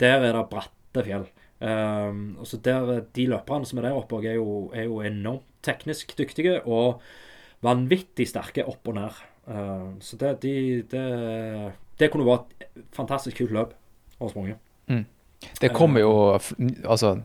Der 0.00 0.20
er 0.20 0.30
det 0.36 0.46
bratte 0.52 1.04
fjell. 1.06 1.26
Um, 1.64 2.34
og 2.42 2.48
så 2.50 2.58
der, 2.60 3.04
De 3.14 3.28
løperne 3.30 3.66
som 3.66 3.78
er 3.80 3.88
der 3.88 3.98
oppe, 3.98 4.20
er 4.24 4.36
jo, 4.38 4.70
er 4.74 4.88
jo 4.88 5.00
enormt 5.06 5.46
teknisk 5.64 6.12
dyktige 6.18 6.58
og 6.68 7.00
vanvittig 7.64 8.26
sterke 8.28 8.66
opp 8.68 8.90
og 8.92 8.98
ned. 8.98 9.22
Uh, 9.48 9.94
så 10.04 10.18
det, 10.20 10.34
de, 10.44 10.54
det, 10.90 11.04
det 12.00 12.10
kunne 12.12 12.28
vært 12.28 12.52
et 12.60 12.84
fantastisk 12.96 13.40
kult 13.40 13.54
løp 13.56 13.74
å 14.20 14.30
sprunge. 14.30 14.58
Det 15.60 15.72
kommer 15.74 16.04
jo 16.04 16.14
Altså, 16.84 17.16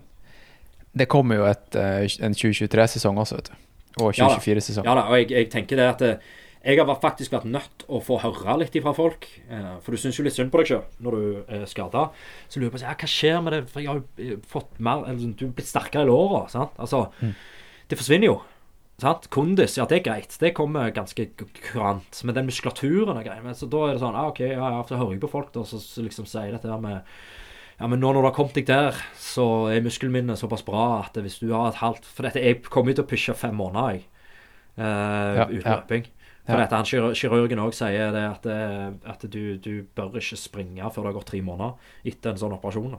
det 0.99 1.07
kommer 1.07 1.39
jo 1.39 1.47
et, 1.49 1.75
eh, 1.75 2.05
en 2.25 2.35
2023-sesong 2.35 3.17
også, 3.21 3.39
vet 3.39 3.51
du. 3.51 3.57
Og 4.03 4.13
2024-sesong. 4.15 4.85
Ja, 4.85 4.91
ja 4.91 4.99
da, 4.99 5.07
og 5.09 5.19
jeg, 5.19 5.31
jeg, 5.31 5.49
tenker 5.53 5.79
det 5.79 5.85
at 5.85 6.05
eh, 6.05 6.29
jeg 6.59 6.81
har 6.81 6.99
faktisk 6.99 7.31
vært 7.31 7.47
nødt 7.47 7.85
å 7.87 8.01
få 8.03 8.17
høre 8.19 8.57
litt 8.59 8.75
fra 8.83 8.93
folk. 8.95 9.27
Eh, 9.47 9.71
for 9.83 9.95
du 9.95 10.01
syns 10.01 10.19
jo 10.19 10.25
litt 10.25 10.35
synd 10.35 10.51
på 10.51 10.61
deg 10.61 10.71
sjøl 10.71 10.85
når 11.05 11.17
du 11.17 11.55
er 11.55 11.65
skada. 11.69 12.09
Så 12.47 12.59
lurer 12.59 12.71
jeg 12.71 12.75
på 12.75 12.83
ja, 12.83 12.95
hva 12.99 13.11
skjer 13.13 13.41
med 13.45 13.55
det. 13.55 13.61
For 13.71 13.83
jeg 13.83 13.91
har 13.91 14.01
jo 14.01 14.39
fått 14.49 14.79
mer 14.83 15.05
eller, 15.07 15.35
Du 15.39 15.47
er 15.47 15.55
blitt 15.55 15.71
sterkere 15.71 16.07
i 16.07 16.09
låra. 16.09 16.47
Altså, 16.49 17.05
mm. 17.21 17.35
det 17.91 17.99
forsvinner 17.99 18.31
jo. 18.31 18.39
Sant? 18.99 19.29
Kondis, 19.31 19.77
ja, 19.79 19.85
det 19.87 20.01
er 20.01 20.07
greit. 20.09 20.35
Det 20.41 20.51
kommer 20.57 20.91
ganske 20.91 21.29
kurant. 21.37 22.23
Men 22.27 22.35
den 22.35 22.49
muskulaturen 22.49 23.15
er 23.15 23.27
grei. 23.27 23.39
Så 23.55 23.69
da 23.71 23.85
er 23.85 23.95
det 23.95 24.03
sånn 24.03 24.17
ah, 24.19 24.31
OK, 24.33 24.43
ja, 24.43 24.73
ja, 24.75 24.81
så 24.89 24.99
hører 24.99 25.15
jeg 25.15 25.23
på 25.23 25.31
folk 25.31 25.53
da, 25.55 25.63
som 25.63 25.79
liksom 26.03 26.27
sier 26.27 26.51
dette 26.51 26.67
her 26.67 26.83
med 26.83 27.07
ja, 27.79 27.87
men 27.87 28.01
nå 28.01 28.11
når 28.11 28.21
du 28.21 28.27
har 28.27 28.35
kommet 28.35 28.57
deg 28.59 28.67
der, 28.67 28.97
så 29.19 29.69
er 29.71 29.83
muskelminnet 29.85 30.39
såpass 30.39 30.65
bra 30.67 30.99
at 30.99 31.15
hvis 31.15 31.39
du 31.39 31.53
har 31.53 31.71
et 31.71 31.79
halvt 31.79 32.07
For 32.11 32.27
dette, 32.27 32.43
jeg 32.43 32.61
kommer 32.67 32.95
til 32.95 33.05
å 33.05 33.09
pushe 33.09 33.35
fem 33.37 33.55
måneder, 33.55 33.95
jeg. 33.95 34.07
Uh, 34.79 35.35
ja, 35.39 35.45
uten 35.47 35.71
løping. 35.71 36.09
For 36.49 36.57
ja. 36.57 36.65
dette, 36.65 36.79
han, 36.79 37.13
Kirurgen 37.15 37.61
òg 37.61 37.75
sier 37.77 38.13
det 38.15 38.23
at, 38.25 38.45
eh, 38.49 38.85
at 39.11 39.25
du, 39.29 39.41
du, 39.61 39.73
bør 39.95 40.17
ikke 40.17 40.39
springe 40.39 40.87
før 40.89 41.05
det 41.05 41.11
har 41.11 41.17
gått 41.19 41.29
tre 41.29 41.41
måneder 41.45 42.09
etter 42.09 42.33
en 42.33 42.39
sånn 42.41 42.55
operasjon. 42.55 42.95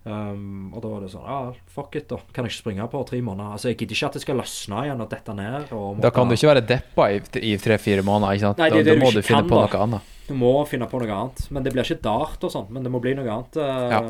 Um, 0.00 0.70
og 0.72 0.80
da 0.80 0.88
var 0.88 1.02
det 1.04 1.10
sånn 1.12 1.26
Ja, 1.28 1.38
fuck 1.68 1.96
it, 1.98 2.06
da. 2.08 2.16
Kan 2.32 2.46
jeg 2.46 2.54
ikke 2.54 2.62
springe 2.62 2.86
på 2.88 3.02
tre 3.04 3.18
måneder? 3.20 3.58
Altså, 3.58 3.68
Jeg 3.68 3.76
gidder 3.82 3.98
ikke 3.98 4.08
at 4.08 4.14
det 4.16 4.22
skal 4.22 4.38
løsne 4.40 4.84
igjen 4.86 5.02
og 5.04 5.10
dette 5.10 5.34
ned. 5.36 5.74
Og 5.76 6.00
da 6.00 6.12
kan 6.14 6.30
du 6.30 6.36
ikke 6.36 6.52
være 6.54 6.62
deppa 6.70 7.08
i, 7.12 7.52
tre-fire 7.60 8.04
måneder. 8.06 8.38
ikke 8.38 8.46
sant? 8.46 8.62
Nei, 8.62 8.70
det, 8.72 8.84
da, 8.86 8.94
da 8.94 9.02
må 9.02 9.10
du, 9.12 9.20
finne 9.20 9.42
kan, 9.42 9.50
på 9.50 9.58
noe 9.60 9.82
annet. 9.84 10.14
Du 10.30 10.32
må 10.40 10.54
finne 10.70 10.88
på 10.88 11.02
noe 11.02 11.18
annet. 11.18 11.44
Men 11.52 11.66
det 11.66 11.74
blir 11.74 11.84
ikke 11.84 12.00
dart 12.06 12.48
og 12.48 12.54
sånt. 12.54 12.72
Men 12.72 12.86
det 12.86 12.94
må 12.94 13.02
bli 13.04 13.12
noe 13.18 13.28
annet. 13.28 13.60
Uh, 13.60 13.92
ja. 13.92 14.00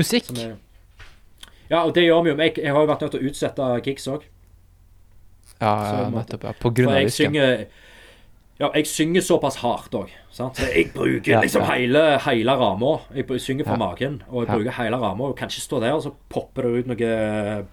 Musikk? 0.00 0.32
Er, 0.40 0.56
ja, 1.68 1.82
og 1.82 1.92
det 1.98 2.06
gjør 2.06 2.24
vi 2.24 2.32
jo. 2.32 2.38
Jeg, 2.40 2.56
jeg 2.62 2.72
har 2.72 2.86
jo 2.86 2.92
vært 2.94 3.04
nødt 3.04 3.16
til 3.18 3.26
å 3.26 3.32
utsette 3.32 3.68
gigs 3.84 4.08
òg. 4.08 4.24
Ja, 5.60 5.72
ja 5.72 6.08
nettopp. 6.16 6.48
Ja. 6.48 6.56
På 6.64 6.72
grunn 6.72 6.94
av 6.94 7.02
risken. 7.04 7.36
Ja, 8.56 8.70
jeg 8.72 8.86
synger 8.88 9.20
såpass 9.20 9.58
hardt 9.60 9.92
òg. 9.98 10.12
Så 10.32 10.46
jeg 10.64 10.86
bruker 10.94 11.28
ja, 11.28 11.40
liksom 11.44 11.60
ja. 11.66 11.74
hele, 11.74 12.04
hele 12.24 12.54
ramma. 12.56 12.94
Jeg 13.12 13.40
synger 13.44 13.68
fra 13.68 13.76
ja. 13.76 13.80
magen, 13.82 14.14
og 14.30 14.46
jeg 14.46 14.54
bruker 14.54 14.76
hele 14.78 15.00
ramma. 15.02 15.28
Og 15.28 15.36
kan 15.36 15.52
ikke 15.52 15.64
stå 15.64 15.80
der, 15.84 15.96
og 15.96 16.04
så 16.06 16.12
popper 16.32 16.64
det 16.64 16.84
ut 16.84 16.88
noe 16.94 17.10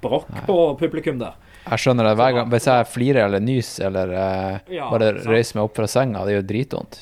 brokk 0.04 0.34
på 0.48 0.58
publikum 0.82 1.22
der. 1.22 1.38
Jeg 1.64 1.80
skjønner 1.80 2.10
det 2.10 2.18
hver 2.20 2.36
gang. 2.36 2.50
Hvis 2.52 2.68
jeg 2.68 2.90
flirer 2.92 3.30
eller 3.30 3.44
nyser 3.44 3.88
eller 3.88 4.12
uh, 4.12 4.74
bare 4.92 5.14
reiser 5.24 5.60
meg 5.60 5.70
opp 5.70 5.80
fra 5.80 5.88
senga, 5.88 6.26
det 6.28 6.36
gjør 6.36 6.50
dritvondt. 6.52 7.00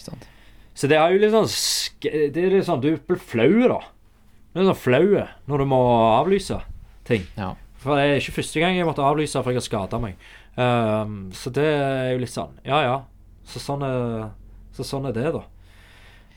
Så 0.77 0.89
det 0.91 0.99
er 1.01 1.13
jo 1.13 1.19
litt 1.19 1.33
sånn 1.33 1.49
Det 2.05 2.37
er 2.39 2.53
litt 2.53 2.67
sånn 2.67 2.79
Du 2.83 2.93
blir 2.95 3.19
flau, 3.19 3.49
da. 3.73 3.81
Du 4.53 4.61
er 4.61 4.69
sånn 4.69 4.77
flau 4.77 5.07
når 5.49 5.63
du 5.63 5.67
må 5.73 5.81
avlyse 6.19 6.61
ting. 7.07 7.25
Ja. 7.33 7.55
For 7.81 7.97
det 7.97 8.05
er 8.05 8.21
ikke 8.21 8.37
første 8.37 8.61
gang 8.61 8.77
jeg 8.77 8.85
måtte 8.85 9.05
avlyse 9.05 9.41
for 9.41 9.53
jeg 9.53 9.61
har 9.61 9.65
skada 9.65 9.97
meg. 10.01 10.21
Um, 10.53 11.31
så 11.33 11.49
det 11.55 11.65
er 11.65 12.09
jo 12.11 12.21
litt 12.21 12.33
sånn 12.33 12.57
Ja, 12.67 12.81
ja. 12.83 12.95
Så 13.51 13.59
sånn 13.59 13.83
er, 13.85 14.29
så 14.75 14.85
sånn 14.87 15.09
er 15.09 15.15
det, 15.15 15.27
da. 15.35 15.43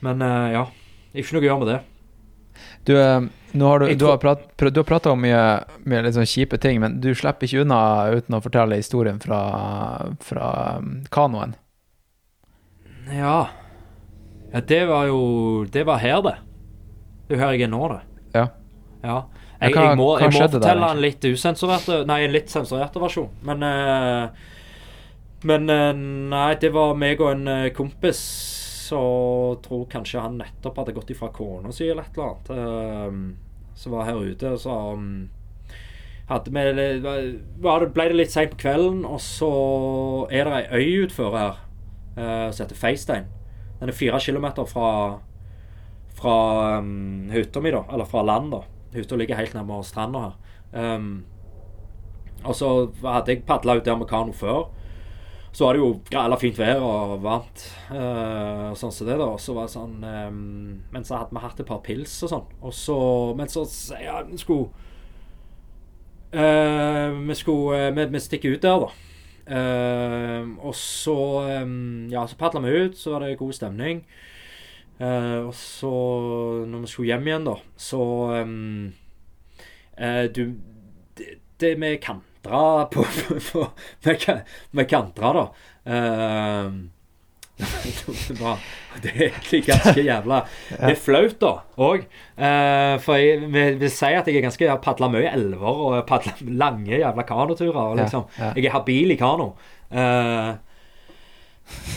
Men 0.04 0.22
uh, 0.24 0.52
ja. 0.52 0.64
Ikke 1.14 1.36
noe 1.36 1.44
å 1.44 1.46
gjøre 1.46 1.62
med 1.62 1.70
det. 1.70 1.80
Du, 2.86 2.94
uh, 2.98 3.26
nå 3.54 3.68
har 3.70 3.82
du, 3.82 3.88
du, 3.94 4.06
har 4.08 4.18
prat, 4.22 4.42
du 4.58 4.80
har 4.80 4.86
prata 4.88 5.12
om 5.14 5.20
mye, 5.22 5.42
mye 5.86 6.04
litt 6.06 6.16
sånn 6.16 6.26
kjipe 6.28 6.58
ting, 6.62 6.80
men 6.82 6.98
du 7.02 7.12
slipper 7.14 7.46
ikke 7.46 7.62
unna 7.62 7.80
uten 8.14 8.34
å 8.34 8.42
fortelle 8.42 8.78
historien 8.80 9.20
fra, 9.22 9.42
fra 10.22 10.48
um, 10.82 11.04
kanoen. 11.14 11.54
Ja. 13.14 13.46
Ja, 14.54 14.60
det 14.62 14.84
var 14.86 15.08
jo 15.10 15.66
Det 15.70 15.82
var 15.84 15.98
her, 15.98 16.20
det. 16.22 16.36
Det 17.26 17.34
er 17.34 17.38
jo 17.38 17.44
her 17.44 17.56
jeg 17.56 17.66
er 17.66 17.72
nå, 17.72 17.82
det. 17.90 18.02
Ja. 18.34 18.44
ja. 19.02 19.16
Jeg, 19.60 19.74
jeg 19.74 19.96
må, 19.98 20.08
jeg 20.20 20.34
må 20.34 20.42
fortelle 20.50 20.90
en 20.92 21.00
litt 21.00 21.24
usensurerte 21.24 22.02
Nei, 22.08 22.24
en 22.26 22.34
litt 22.34 22.50
sensurerte 22.52 23.00
versjon. 23.02 23.30
Men 23.46 23.64
uh, 23.64 24.50
Men 25.44 25.68
uh, 25.68 25.92
nei, 26.32 26.54
det 26.60 26.72
var 26.74 26.96
meg 26.96 27.20
og 27.20 27.34
en 27.34 27.48
uh, 27.50 27.70
kompis 27.76 28.20
som 28.84 29.56
tror 29.64 29.86
kanskje 29.92 30.20
han 30.20 30.38
nettopp 30.40 30.76
hadde 30.80 30.92
gått 30.96 31.14
ifra 31.14 31.30
kona 31.32 31.70
si 31.72 31.86
eller 31.88 32.04
et 32.04 32.18
eller 32.18 32.34
annet. 32.34 33.36
som 33.74 33.92
var 33.92 34.04
her 34.04 34.20
ute. 34.20 34.50
Så 34.60 34.74
um, 34.92 35.30
hadde 36.28 36.52
vi, 36.52 36.98
ble 37.64 38.08
det 38.10 38.18
litt 38.18 38.32
seint 38.32 38.52
på 38.52 38.60
kvelden, 38.60 39.06
og 39.08 39.22
så 39.24 39.50
er 40.28 40.44
det 40.44 40.58
ei 40.58 40.82
øy 40.82 41.06
utfor 41.06 41.36
her 41.36 41.62
som 42.14 42.60
heter 42.60 42.78
Feistein. 42.78 43.24
Den 43.80 43.90
er 43.90 43.96
fire 43.96 44.20
kilometer 44.20 44.68
fra, 44.68 44.90
fra 46.14 46.36
um, 46.78 47.32
hytta 47.32 47.64
mi, 47.64 47.72
da. 47.74 47.82
Eller 47.90 48.06
fra 48.08 48.22
land, 48.22 48.52
da. 48.52 48.62
Hytta 48.94 49.16
ligger 49.18 49.40
helt 49.40 49.56
nærme 49.56 49.80
stranda 49.84 50.28
her. 50.28 50.38
Og 52.44 52.54
så 52.54 52.70
hadde 53.02 53.32
jeg 53.32 53.46
padla 53.48 53.80
ut 53.80 53.84
der 53.88 53.96
med 53.96 54.12
kano 54.12 54.36
før. 54.36 54.68
Så 55.54 55.64
var 55.64 55.76
det 55.76 55.84
jo 55.84 55.90
grella 56.10 56.36
fint 56.40 56.56
vær 56.58 56.82
og 56.82 57.20
varmt. 57.22 57.62
Uh, 57.86 58.72
og 58.72 58.78
sånn 58.78 58.92
som 58.94 59.06
det 59.06 59.20
da 59.20 59.28
så 59.38 59.54
var 59.54 59.68
det 59.68 59.74
sånn 59.76 60.00
um, 60.02 60.38
Men 60.90 61.06
så 61.06 61.20
hadde 61.20 61.36
vi 61.36 61.42
hatt 61.44 61.60
et 61.62 61.68
par 61.68 61.82
pils 61.86 62.16
og 62.26 62.32
sånn. 62.32 62.48
Og 62.58 62.74
så 62.74 62.96
Men 63.38 63.52
så 63.52 63.62
jeg 63.94 64.32
vi 64.32 64.40
skulle 64.42 64.66
uh, 66.34 67.14
Vi 67.28 67.38
skulle 67.38 67.86
uh, 67.86 67.94
vi, 67.94 68.08
vi 68.16 68.24
stikker 68.24 68.56
ut 68.56 68.66
der, 68.66 68.82
da. 68.82 68.90
Uh, 69.44 70.56
og 70.64 70.74
så 70.74 71.16
um, 71.62 72.10
Ja, 72.10 72.26
så 72.26 72.38
padla 72.40 72.64
vi 72.64 72.74
ut, 72.88 72.98
så 72.98 73.14
var 73.14 73.22
det 73.22 73.38
god 73.38 73.54
stemning. 73.54 74.02
Uh, 74.98 75.46
og 75.46 75.54
så, 75.58 75.94
når 76.66 76.84
vi 76.84 76.90
skulle 76.90 77.10
hjem 77.12 77.30
igjen, 77.30 77.46
da, 77.46 77.56
så 77.76 78.02
um, 78.42 78.92
Du 80.34 80.44
Det, 81.14 81.38
det 81.62 81.76
med 81.78 82.00
kantra 82.44 82.84
på, 82.86 83.02
på, 83.02 83.34
på 83.52 83.70
med, 84.02 84.40
med 84.70 84.88
kantra, 84.88 85.32
da. 85.32 85.52
Uh, 85.84 86.72
det, 89.02 89.10
er 89.14 89.28
egentlig 89.28 89.60
ganske 89.68 90.02
jævla 90.02 90.40
Det 90.70 90.88
er 90.90 90.98
flaut, 90.98 91.36
da, 91.38 91.52
òg. 91.78 92.06
Uh, 92.34 92.96
for 93.04 93.14
jeg 93.20 93.44
vil, 93.46 93.76
vil 93.78 93.92
si 93.92 94.10
at 94.10 94.26
jeg 94.26 94.40
er 94.40 94.46
ganske 94.48 94.66
har 94.66 94.80
padla 94.82 95.06
mye 95.12 95.30
elver 95.30 95.82
og 95.84 96.00
padla 96.08 96.34
lange 96.40 96.98
jævla 96.98 97.22
kanoturer. 97.28 97.94
Liksom. 98.00 98.26
Ja, 98.38 98.48
ja. 98.48 98.52
Jeg 98.56 98.66
er 98.66 98.74
habil 98.74 99.14
i 99.14 99.18
kano. 99.20 99.52
Uh, 99.92 100.56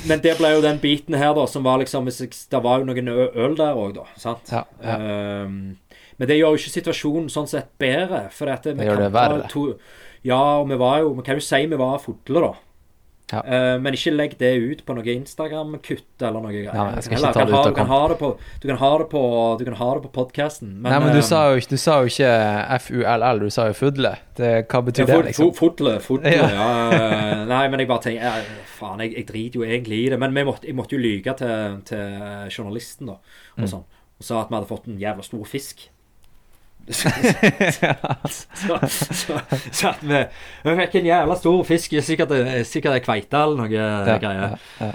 men 0.08 0.22
det 0.22 0.38
ble 0.38 0.54
jo 0.54 0.62
den 0.64 0.78
biten 0.84 1.18
her, 1.18 1.34
da, 1.36 1.48
som 1.50 1.66
var 1.66 1.82
liksom 1.82 2.06
Det 2.06 2.62
var 2.64 2.80
jo 2.80 2.92
noen 2.92 3.10
øl 3.10 3.58
der 3.58 3.74
òg, 3.74 3.98
da. 3.98 4.06
Sant? 4.20 4.54
Ja, 4.54 4.62
uh, 4.84 5.50
men 6.18 6.30
det 6.30 6.38
gjør 6.40 6.56
jo 6.56 6.62
ikke 6.62 6.74
situasjonen 6.74 7.30
sånn 7.30 7.50
sett 7.50 7.70
bedre. 7.82 8.26
For 8.34 8.50
det, 8.50 8.74
det 8.78 8.88
gjør 8.88 9.04
det 9.06 9.10
verre. 9.14 9.50
To, 9.54 9.68
ja, 10.28 10.42
og 10.62 10.70
vi 10.70 10.78
var 10.80 11.02
jo 11.04 11.14
Vi 11.18 11.26
kan 11.26 11.40
jo 11.40 11.44
si 11.46 11.66
vi 11.66 11.80
var 11.80 12.00
fulle, 12.04 12.42
da. 12.44 12.54
Ja. 13.28 13.42
Uh, 13.44 13.74
men 13.84 13.92
ikke 13.92 14.14
legg 14.16 14.38
det 14.40 14.54
ut 14.56 14.82
på 14.88 14.94
noe 14.96 15.04
Instagram-kutt 15.12 16.24
eller 16.24 16.40
noe 16.40 16.54
greier. 16.54 16.72
Ja, 16.72 16.86
jeg 16.96 17.04
skal 17.04 17.18
ikke 17.18 17.32
ta 17.36 17.44
det 17.44 17.52
ut 17.52 17.58
av 17.58 17.66
kamp. 17.66 17.74
Du 17.74 17.80
kan 17.82 17.90
ha 18.80 18.92
det 19.02 19.08
på 19.12 19.24
Du 19.60 19.66
kan 19.68 19.76
ha 19.82 19.90
det 19.98 20.04
på 20.06 20.12
podkasten. 20.16 20.70
Nei, 20.86 20.94
men 21.04 21.12
du, 21.12 21.20
uh, 21.20 21.26
sa 21.28 21.42
jo, 21.52 21.60
du 21.60 21.76
sa 21.82 21.98
jo 22.00 22.14
ikke 22.14 22.30
FULL, 22.86 23.44
du 23.44 23.52
sa 23.52 23.68
jo 23.68 23.76
fudle. 23.76 24.14
Det, 24.40 24.54
hva 24.72 24.82
betyr 24.88 25.04
ja, 25.04 25.10
det, 25.12 25.34
liksom? 25.34 25.52
Fudle, 25.60 25.98
fudle, 26.06 26.38
ja. 26.38 26.48
ja. 26.54 27.44
Nei, 27.52 27.66
men 27.68 27.84
jeg 27.84 27.92
bare 27.92 28.06
tenker 28.08 28.30
jeg, 28.30 28.64
Faen, 28.78 29.04
jeg, 29.04 29.18
jeg, 29.18 29.28
driter 29.34 29.60
jo 29.60 29.68
egentlig 29.68 30.00
i 30.06 30.08
det. 30.14 30.22
Men 30.24 30.40
måtte, 30.48 30.70
jeg 30.70 30.80
måtte 30.80 30.96
jo 30.96 31.04
lyge 31.04 31.36
til, 31.42 31.82
til 31.90 32.48
journalisten, 32.48 33.12
da, 33.12 33.20
og 33.58 33.66
mm. 33.66 33.72
sånn. 33.76 33.86
Og 34.18 34.26
sa 34.26 34.40
at 34.40 34.50
vi 34.50 34.56
hadde 34.56 34.72
fått 34.72 34.88
en 34.88 35.04
jævla 35.04 35.28
stor 35.28 35.44
fisk. 35.52 35.90
Så, 36.94 38.78
så, 38.92 39.90
at 39.92 40.02
vi, 40.04 40.22
vi 40.64 40.76
fikk 40.82 40.96
en 41.02 41.10
jævla 41.10 41.38
stor 41.40 41.64
fisk, 41.68 41.96
sikkert, 42.06 42.34
sikkert 42.70 42.98
ei 42.98 43.04
kveite 43.06 43.42
eller 43.44 43.62
noe 43.64 43.70
Ja, 43.74 44.18
greier. 44.22 44.56
ja, 44.56 44.88
ja. 44.88 44.94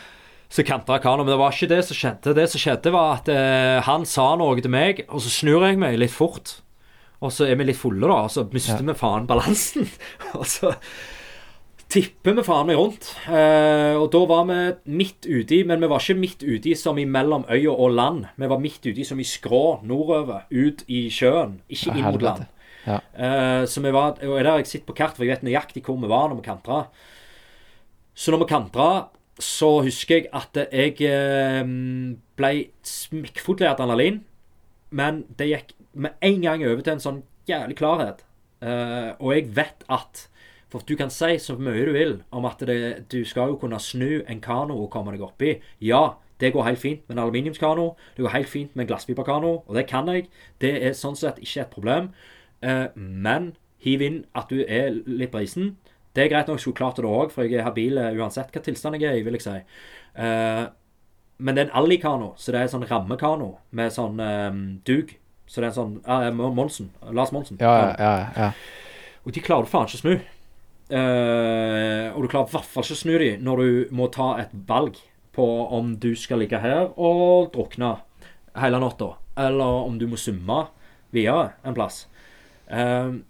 Så 0.53 0.65
kantra 0.69 0.99
kanoen, 1.01 1.25
men 1.25 1.33
det 1.33 1.39
var 1.41 1.55
ikke 1.55 1.71
det 1.71 1.79
som 1.89 1.97
skjedde. 1.97 2.35
Det 2.37 2.45
som 2.53 2.61
skjedde, 2.61 2.91
var 2.93 3.15
at 3.23 3.29
eh, 3.33 3.79
han 3.87 4.03
sa 4.05 4.35
noe 4.37 4.61
til 4.61 4.69
meg, 4.75 4.99
og 5.09 5.23
så 5.25 5.31
snur 5.33 5.65
jeg 5.65 5.79
meg 5.81 5.97
litt 5.97 6.13
fort. 6.13 6.59
Og 7.25 7.33
så 7.33 7.47
er 7.49 7.57
vi 7.57 7.65
litt 7.71 7.79
fulle, 7.81 8.05
da, 8.05 8.19
og 8.27 8.33
så 8.35 8.45
mister 8.53 8.83
vi 8.85 8.93
faen 8.99 9.25
balansen. 9.31 9.89
og 10.37 10.45
så 10.51 10.75
tipper 11.93 12.37
vi 12.39 12.45
faen 12.47 12.69
meg 12.69 12.79
rundt. 12.81 13.11
Eh, 13.29 13.95
og 13.99 14.09
da 14.15 14.23
var 14.29 14.47
vi 14.49 14.59
midt 15.03 15.29
uti, 15.29 15.63
men 15.69 15.83
vi 15.83 15.91
var 15.93 16.03
ikke 16.03 16.19
midt 16.21 16.45
uti 16.47 16.75
som 16.79 16.99
i 16.99 17.07
mellom 17.09 17.45
øya 17.53 17.75
og 17.75 17.93
land. 17.97 18.27
Vi 18.41 18.49
var 18.49 18.63
midt 18.63 18.87
uti 18.89 19.05
som 19.07 19.21
i 19.21 19.29
skrå 19.29 19.83
nordover, 19.89 20.47
ut 20.51 20.85
i 20.89 21.05
sjøen, 21.13 21.59
ikke 21.69 21.97
inn 21.97 22.09
mot 22.09 22.25
land. 22.25 22.47
Ja. 22.87 22.99
Eh, 23.15 23.65
så 23.71 23.83
vi 23.85 23.93
var, 23.95 24.17
og 24.17 24.39
der 24.41 24.63
jeg 24.63 24.71
sitter 24.71 24.89
på 24.89 24.97
kart, 24.99 25.17
for 25.17 25.27
jeg 25.27 25.37
vet 25.37 25.45
nøyaktig 25.47 25.85
hvor 25.87 26.01
vi 26.01 26.11
var 26.11 26.31
når 26.31 26.41
vi 26.41 26.49
kantra. 26.49 26.87
Så 28.15 28.33
når 28.33 28.45
vi 28.45 28.51
kantra, 28.53 28.89
så 29.43 29.71
husker 29.85 30.23
jeg 30.23 30.33
at 30.37 30.59
jeg 30.73 30.97
eh, 31.09 31.63
ble 32.41 32.53
smikkfull 32.87 33.63
av 33.63 33.77
adrenalin. 33.77 34.23
Men 34.93 35.25
det 35.39 35.53
gikk 35.53 35.73
med 35.93 36.17
en 36.25 36.43
gang 36.43 36.65
over 36.65 36.85
til 36.85 36.97
en 36.97 37.05
sånn 37.05 37.23
jævlig 37.49 37.77
klarhet. 37.81 38.25
Eh, 38.63 39.13
og 39.19 39.33
jeg 39.37 39.49
vet 39.57 39.85
at 39.93 40.27
For 40.73 40.81
du 40.89 40.95
kan 40.97 41.11
si 41.13 41.37
så 41.43 41.59
mye 41.61 41.85
du 41.85 41.93
vil 41.93 42.15
om 42.33 42.47
at 42.49 42.63
det, 42.65 43.09
du 43.13 43.21
skal 43.29 43.53
jo 43.53 43.59
kunne 43.61 43.81
snu 43.83 44.23
en 44.25 44.41
kano 44.41 44.79
og 44.81 44.91
komme 44.95 45.13
deg 45.13 45.25
oppi. 45.27 45.59
Ja, 45.85 46.15
det 46.41 46.55
går 46.55 46.65
helt 46.65 46.81
fint 46.81 47.03
med 47.07 47.19
en 47.19 47.25
aluminiumskano. 47.27 47.91
Det 48.17 48.25
går 48.25 48.33
helt 48.33 48.49
fint 48.49 48.73
med 48.75 48.87
en 48.87 48.89
glasspiperkano, 48.95 49.53
og 49.67 49.77
det 49.77 49.85
kan 49.91 50.09
jeg. 50.09 50.31
Det 50.65 50.73
er 50.81 50.97
sånn 50.97 51.19
sett 51.19 51.43
ikke 51.45 51.67
et 51.67 51.75
problem. 51.75 52.09
Eh, 52.65 52.89
men 52.97 53.53
hiv 53.85 54.03
inn 54.03 54.23
at 54.39 54.49
du 54.49 54.65
er 54.65 54.97
litt 55.07 55.35
brisen. 55.35 55.77
Det 56.17 56.25
er 56.25 56.33
greit 56.33 56.49
nok, 56.49 56.59
jeg 56.59 56.67
skulle 56.67 56.81
klart 56.81 56.99
det 57.01 57.09
òg, 57.09 57.31
for 57.33 57.45
jeg 57.45 57.61
er 57.61 57.69
habil 57.69 58.01
eh, 58.01 58.17
uansett 58.17 58.53
hva 58.53 58.65
tilstand 58.65 58.97
jeg 58.97 59.11
er 59.11 59.21
i, 59.21 59.25
vil 59.27 59.37
jeg 59.37 59.45
si. 59.45 59.59
Eh, 60.25 60.65
men 61.43 61.57
det 61.57 61.67
er 61.67 61.71
en 61.71 61.79
allikano, 61.83 62.33
så 62.41 62.53
det 62.53 62.61
er 62.63 62.69
en 62.69 62.77
sånn 62.79 62.89
rammekano 62.89 63.55
med 63.77 63.93
sånn 63.93 64.21
eh, 64.25 64.51
dug. 64.89 65.19
Så 65.47 65.61
det 65.61 65.69
er 65.69 65.73
en 65.73 65.79
sånn 65.79 65.97
eh, 66.01 66.31
Monsen. 66.33 66.93
Lars 67.13 67.33
Monsen. 67.35 67.61
Ja, 67.61 67.73
ja, 67.77 67.97
ja, 68.01 68.13
ja. 68.39 68.53
Og 69.23 69.35
de 69.37 69.43
klarer 69.45 69.69
du 69.69 69.71
faen 69.71 69.87
ikke 69.87 70.01
å 70.01 70.03
snu. 70.03 70.15
Eh, 70.93 72.07
og 72.13 72.21
du 72.21 72.29
klarer 72.29 72.51
i 72.51 72.53
hvert 72.53 72.69
fall 72.69 72.85
ikke 72.85 72.99
å 72.99 73.01
snu 73.01 73.15
dem 73.17 73.45
når 73.47 73.63
du 73.63 73.97
må 73.97 74.11
ta 74.13 74.35
et 74.43 74.53
valg 74.69 74.99
på 75.33 75.47
om 75.73 75.95
du 75.97 76.11
skal 76.19 76.43
ligge 76.43 76.61
her 76.61 76.91
og 77.01 77.53
drukne 77.55 77.95
hele 78.61 78.81
natta, 78.83 79.15
eller 79.41 79.87
om 79.89 79.97
du 79.97 80.05
må 80.11 80.21
summe 80.21 80.67
videre 81.15 81.55
en 81.65 81.77
plass. 81.77 82.05
Uh, 82.69 83.25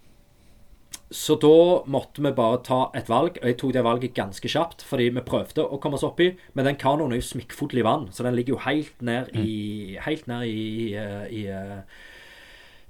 så 1.13 1.37
da 1.37 1.83
måtte 1.93 2.23
vi 2.25 2.33
bare 2.35 2.63
ta 2.65 2.79
et 2.97 3.11
valg, 3.13 3.37
og 3.37 3.47
jeg 3.47 3.59
tok 3.61 3.75
det 3.77 3.85
valget 3.85 4.15
ganske 4.17 4.49
kjapt, 4.49 4.83
fordi 4.89 5.11
vi 5.13 5.25
prøvde 5.27 5.63
å 5.63 5.79
komme 5.83 5.99
oss 5.99 6.07
oppi, 6.07 6.31
men 6.57 6.67
den 6.67 6.79
kanoen 6.81 7.13
er 7.13 7.21
jo 7.21 7.29
smikkfull 7.29 7.77
i 7.77 7.85
vann, 7.85 8.09
så 8.11 8.25
den 8.27 8.35
ligger 8.39 8.57
jo 8.57 8.63
helt 8.65 9.05
ned 9.05 9.31
i 9.37 9.99
Helt 10.03 10.27
ned 10.31 10.49
i, 10.49 10.57
i, 10.89 10.95
i 10.97 11.43
eh, 11.53 11.83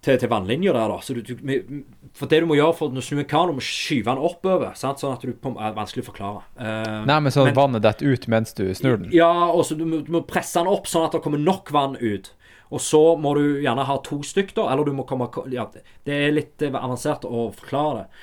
til, 0.03 0.19
til 0.19 0.31
vannlinja 0.33 0.73
der, 0.75 0.91
da. 0.91 0.99
Så 1.05 1.15
du, 1.15 1.23
du, 1.23 1.83
for 2.19 2.31
det 2.31 2.43
du 2.43 2.49
må 2.51 2.57
gjøre 2.59 2.75
for 2.75 2.91
å 2.91 3.05
snu 3.05 3.21
en 3.23 3.29
kano, 3.29 3.53
du 3.53 3.61
må 3.61 3.65
skyve 3.65 4.11
den 4.11 4.23
oppover, 4.27 4.75
sant? 4.79 5.01
sånn 5.03 5.15
at 5.15 5.23
du 5.23 5.31
er 5.31 5.77
vanskelig 5.77 6.03
å 6.03 6.09
forklare. 6.11 6.45
Uh, 6.59 7.03
Nei, 7.09 7.19
men 7.23 7.35
så 7.35 7.47
Men- 7.47 7.57
vannet 7.57 7.85
detter 7.85 8.11
ut 8.11 8.27
mens 8.33 8.55
du 8.59 8.65
snur 8.75 8.99
den? 8.99 9.13
ja, 9.15 9.31
og 9.31 9.65
så 9.69 9.79
du, 9.79 9.85
du 10.03 10.11
må 10.13 10.25
presse 10.27 10.59
den 10.59 10.71
opp 10.71 10.91
sånn 10.91 11.07
at 11.07 11.15
det 11.15 11.23
kommer 11.23 11.39
nok 11.39 11.71
vann 11.75 11.95
ut. 12.01 12.33
Og 12.73 12.81
så 12.81 13.01
må 13.21 13.35
du 13.37 13.61
gjerne 13.61 13.85
ha 13.85 13.99
to 14.03 14.23
stykk, 14.25 14.55
da. 14.57 14.71
Eller 14.73 14.89
du 14.89 14.95
må 14.97 15.05
komme 15.05 15.29
ja, 15.53 15.67
Det 16.09 16.15
er 16.17 16.33
litt 16.33 16.63
avansert 16.65 17.27
å 17.29 17.51
forklare 17.53 18.03
det. 18.03 18.23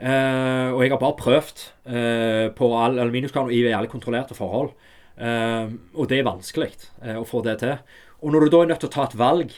Uh, 0.00 0.68
og 0.76 0.82
jeg 0.84 0.92
har 0.92 1.00
bare 1.00 1.16
prøvd 1.18 1.64
uh, 1.88 2.46
på 2.56 2.68
all 2.76 3.00
aluminiumskano 3.00 3.50
i 3.52 3.64
veldig 3.66 3.90
kontrollerte 3.92 4.36
forhold. 4.38 4.76
Og 5.20 6.06
det 6.08 6.16
er 6.16 6.24
vanskelig 6.24 6.70
å 7.20 7.26
få 7.28 7.42
det 7.44 7.58
til. 7.60 7.74
Og 8.24 8.32
når 8.32 8.46
du 8.46 8.54
da 8.54 8.60
er 8.62 8.70
nødt 8.70 8.80
til 8.80 8.88
å 8.88 8.94
ta 8.94 9.02
et 9.04 9.16
valg 9.20 9.52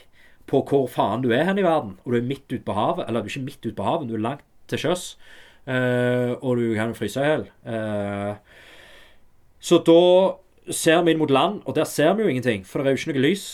på 0.51 0.63
hvor 0.69 0.89
faen 0.91 1.23
du 1.25 1.31
er 1.33 1.47
hen 1.49 1.61
i 1.61 1.65
verden, 1.67 1.97
og 2.05 2.13
du 2.13 2.19
er 2.19 2.27
midt 2.27 2.49
ute 2.51 2.65
på 2.67 2.75
havet 2.77 3.07
Eller 3.07 3.23
du 3.23 3.29
er 3.29 3.35
ikke 3.35 3.47
midt 3.47 3.67
ute 3.67 3.77
på 3.79 3.87
havet, 3.87 4.09
du 4.09 4.17
er 4.19 4.27
langt 4.27 4.45
til 4.71 4.81
sjøs, 4.83 5.05
Uh, 5.63 6.35
og 6.43 6.57
du 6.59 6.73
kan 6.75 6.91
jo 6.91 6.99
fryse 6.99 7.23
i 7.23 7.27
hjel. 7.29 7.45
Uh, 7.63 8.35
så 9.63 9.79
da 9.87 10.73
ser 10.75 11.05
vi 11.07 11.15
inn 11.15 11.21
mot 11.21 11.31
land, 11.31 11.61
og 11.67 11.77
der 11.77 11.87
ser 11.87 12.17
vi 12.19 12.25
jo 12.25 12.33
ingenting, 12.33 12.65
for 12.67 12.83
det 12.83 12.91
er 12.91 12.97
jo 12.97 13.03
ikke 13.03 13.13
noe 13.13 13.27
lys 13.29 13.45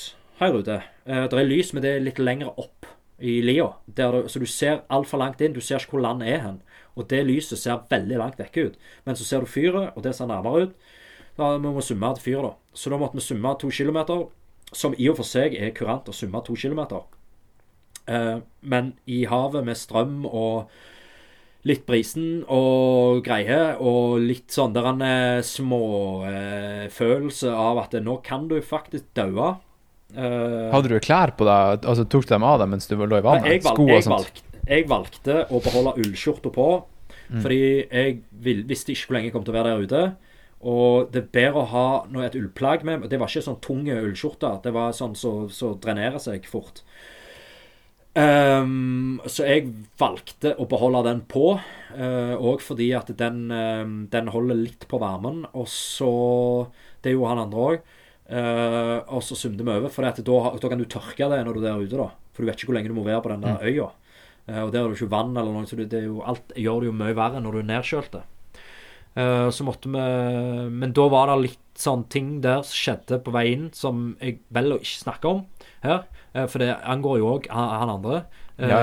her 0.40 0.56
ute. 0.56 0.78
Uh, 1.04 1.26
det 1.28 1.36
er 1.36 1.50
lys, 1.50 1.74
men 1.74 1.84
det 1.84 1.92
er 1.92 2.06
litt 2.06 2.22
lenger 2.22 2.54
opp 2.56 2.88
i 3.18 3.40
lia, 3.42 3.72
så 3.98 4.40
du 4.40 4.46
ser 4.46 4.84
altfor 4.94 5.18
langt 5.20 5.40
inn. 5.42 5.52
Du 5.52 5.60
ser 5.60 5.82
ikke 5.82 5.96
hvor 5.96 6.04
land 6.04 6.22
er 6.22 6.38
hen. 6.44 6.60
Og 6.94 7.08
det 7.10 7.24
lyset 7.26 7.58
ser 7.58 7.82
veldig 7.90 8.20
langt 8.20 8.38
vekke 8.38 8.68
ut. 8.68 8.76
Men 9.04 9.18
så 9.18 9.26
ser 9.26 9.42
du 9.42 9.50
fyret, 9.50 9.90
og 9.96 10.04
det 10.06 10.14
ser 10.14 10.30
nærmere 10.30 10.68
ut. 10.68 10.92
Da 11.38 11.56
må 11.58 11.72
vi 11.74 11.82
summe 11.82 12.12
til 12.14 12.24
fyret, 12.28 12.46
da. 12.46 12.78
Så 12.78 12.92
da 12.92 12.98
måtte 12.98 13.18
vi 13.18 13.26
summe 13.26 13.56
to 13.58 13.72
kilometer, 13.74 14.28
som 14.72 14.94
i 14.98 15.08
og 15.08 15.16
for 15.20 15.24
seg 15.28 15.54
er 15.56 15.70
kurant 15.76 16.08
å 16.08 16.12
summe 16.16 16.42
to 16.44 16.56
kilometer. 16.58 17.04
Eh, 18.08 18.38
men 18.62 18.92
i 19.06 19.24
havet 19.28 19.64
med 19.64 19.76
strøm 19.76 20.24
og 20.28 20.68
litt 21.68 21.84
brisen 21.88 22.44
og 22.48 23.22
greier, 23.26 23.76
og 23.82 24.20
litt 24.22 24.52
sånn 24.54 24.72
der 24.76 24.86
en 24.92 25.02
eh, 25.04 25.40
småfølelse 25.44 27.50
av 27.52 27.80
at 27.84 27.96
nå 28.04 28.18
kan 28.24 28.46
du 28.50 28.58
faktisk 28.64 29.08
daue. 29.18 29.54
Eh, 30.14 30.68
Hadde 30.72 30.92
du 30.94 30.98
klær 31.04 31.34
på 31.36 31.44
deg? 31.48 31.84
Altså 31.84 32.06
Tok 32.08 32.28
du 32.28 32.32
dem 32.34 32.46
av 32.48 32.60
deg 32.62 32.70
mens 32.72 32.88
du 32.88 32.94
lå 32.96 33.18
i 33.18 33.24
vannet? 33.24 33.50
jeg, 33.50 33.64
valg, 33.66 33.82
jeg, 33.90 34.06
valgte, 34.08 34.62
jeg 34.68 34.86
valgte 34.88 35.42
å 35.52 35.60
beholde 35.64 35.96
ullskjorta 36.04 36.54
på, 36.54 36.68
Mm. 37.28 37.42
fordi 37.44 37.56
jeg 37.92 38.12
vil, 38.40 38.62
visste 38.64 38.94
ikke 38.94 39.04
hvor 39.10 39.14
lenge 39.18 39.28
jeg 39.28 39.34
kom 39.34 39.42
til 39.44 39.52
å 39.52 39.56
være 39.58 39.72
der 39.74 39.82
ute. 39.84 39.98
Og 40.66 41.12
det 41.14 41.20
er 41.20 41.34
bedre 41.36 41.62
å 41.62 41.70
ha 41.70 41.86
noe, 42.10 42.24
et 42.26 42.36
ullplagg 42.38 42.82
med. 42.86 43.06
Det 43.10 43.20
var 43.20 43.30
ikke 43.30 43.46
sånn 43.46 43.60
tunge 43.62 43.94
ullskjorter. 43.94 44.58
Det 44.64 44.72
var 44.74 44.96
sånn 44.96 45.14
som 45.18 45.46
så, 45.54 45.74
drenerer 45.78 46.18
seg 46.22 46.48
fort. 46.50 46.82
Um, 48.18 49.20
så 49.30 49.46
jeg 49.46 49.68
valgte 50.00 50.56
å 50.58 50.66
beholde 50.66 51.04
den 51.06 51.20
på, 51.30 51.52
òg 51.94 52.64
fordi 52.64 52.88
at 52.98 53.12
den, 53.20 53.44
um, 53.52 54.00
den 54.10 54.30
holder 54.34 54.58
litt 54.58 54.88
på 54.90 54.98
varmen. 54.98 55.44
Og 55.54 55.68
så 55.70 56.10
Det 57.04 57.12
gjorde 57.14 57.30
han 57.30 57.44
andre 57.46 57.68
òg. 57.68 57.94
og 59.08 59.22
så 59.22 59.36
sumte 59.38 59.62
vi 59.64 59.70
over, 59.70 59.88
for 59.88 60.02
da, 60.02 60.10
da 60.58 60.68
kan 60.68 60.78
du 60.78 60.84
tørke 60.84 61.30
det 61.30 61.44
når 61.46 61.54
du 61.54 61.60
er 61.60 61.70
der 61.70 61.84
ute. 61.86 61.96
da 61.96 62.10
For 62.34 62.42
du 62.42 62.50
vet 62.50 62.58
ikke 62.58 62.72
hvor 62.72 62.80
lenge 62.80 62.90
du 62.90 62.98
må 62.98 63.06
være 63.06 63.22
på 63.22 63.30
den 63.30 63.46
der 63.46 63.62
øya. 63.62 63.92
Uh, 64.48 64.64
og 64.64 64.72
der 64.72 64.82
er 64.82 64.88
det 64.88 64.98
ikke 64.98 65.14
vann 65.14 65.36
eller 65.36 65.54
noe, 65.54 65.70
så 65.70 65.78
det, 65.78 65.92
det 65.94 66.02
jo, 66.08 66.18
alt 66.26 66.50
gjør 66.56 66.82
det 66.82 66.90
jo 66.90 66.98
mye 66.98 67.14
verre 67.14 67.38
når 67.44 67.52
du 67.52 67.62
er 67.62 67.70
nedkjølte. 67.70 68.24
Eh, 69.16 69.48
så 69.50 69.64
måtte 69.66 69.88
vi 69.90 70.70
Men 70.70 70.92
da 70.92 71.08
var 71.08 71.26
det 71.32 71.38
litt 71.48 71.64
sånn 71.78 72.04
ting 72.10 72.40
der 72.42 72.62
som 72.66 72.74
skjedde 72.74 73.20
på 73.22 73.30
vei 73.32 73.52
inn, 73.52 73.68
som 73.72 74.16
jeg 74.20 74.40
velger 74.50 74.76
å 74.78 74.82
ikke 74.82 75.02
snakke 75.04 75.30
om 75.30 75.44
her. 75.84 76.04
Uh, 76.34 76.44
for 76.50 76.58
det 76.58 76.74
angår 76.84 77.18
jo 77.20 77.28
òg 77.36 77.46
han, 77.50 77.68
han 77.80 77.92
andre. 77.96 78.24
Uh, 78.58 78.66
Ja, 78.68 78.80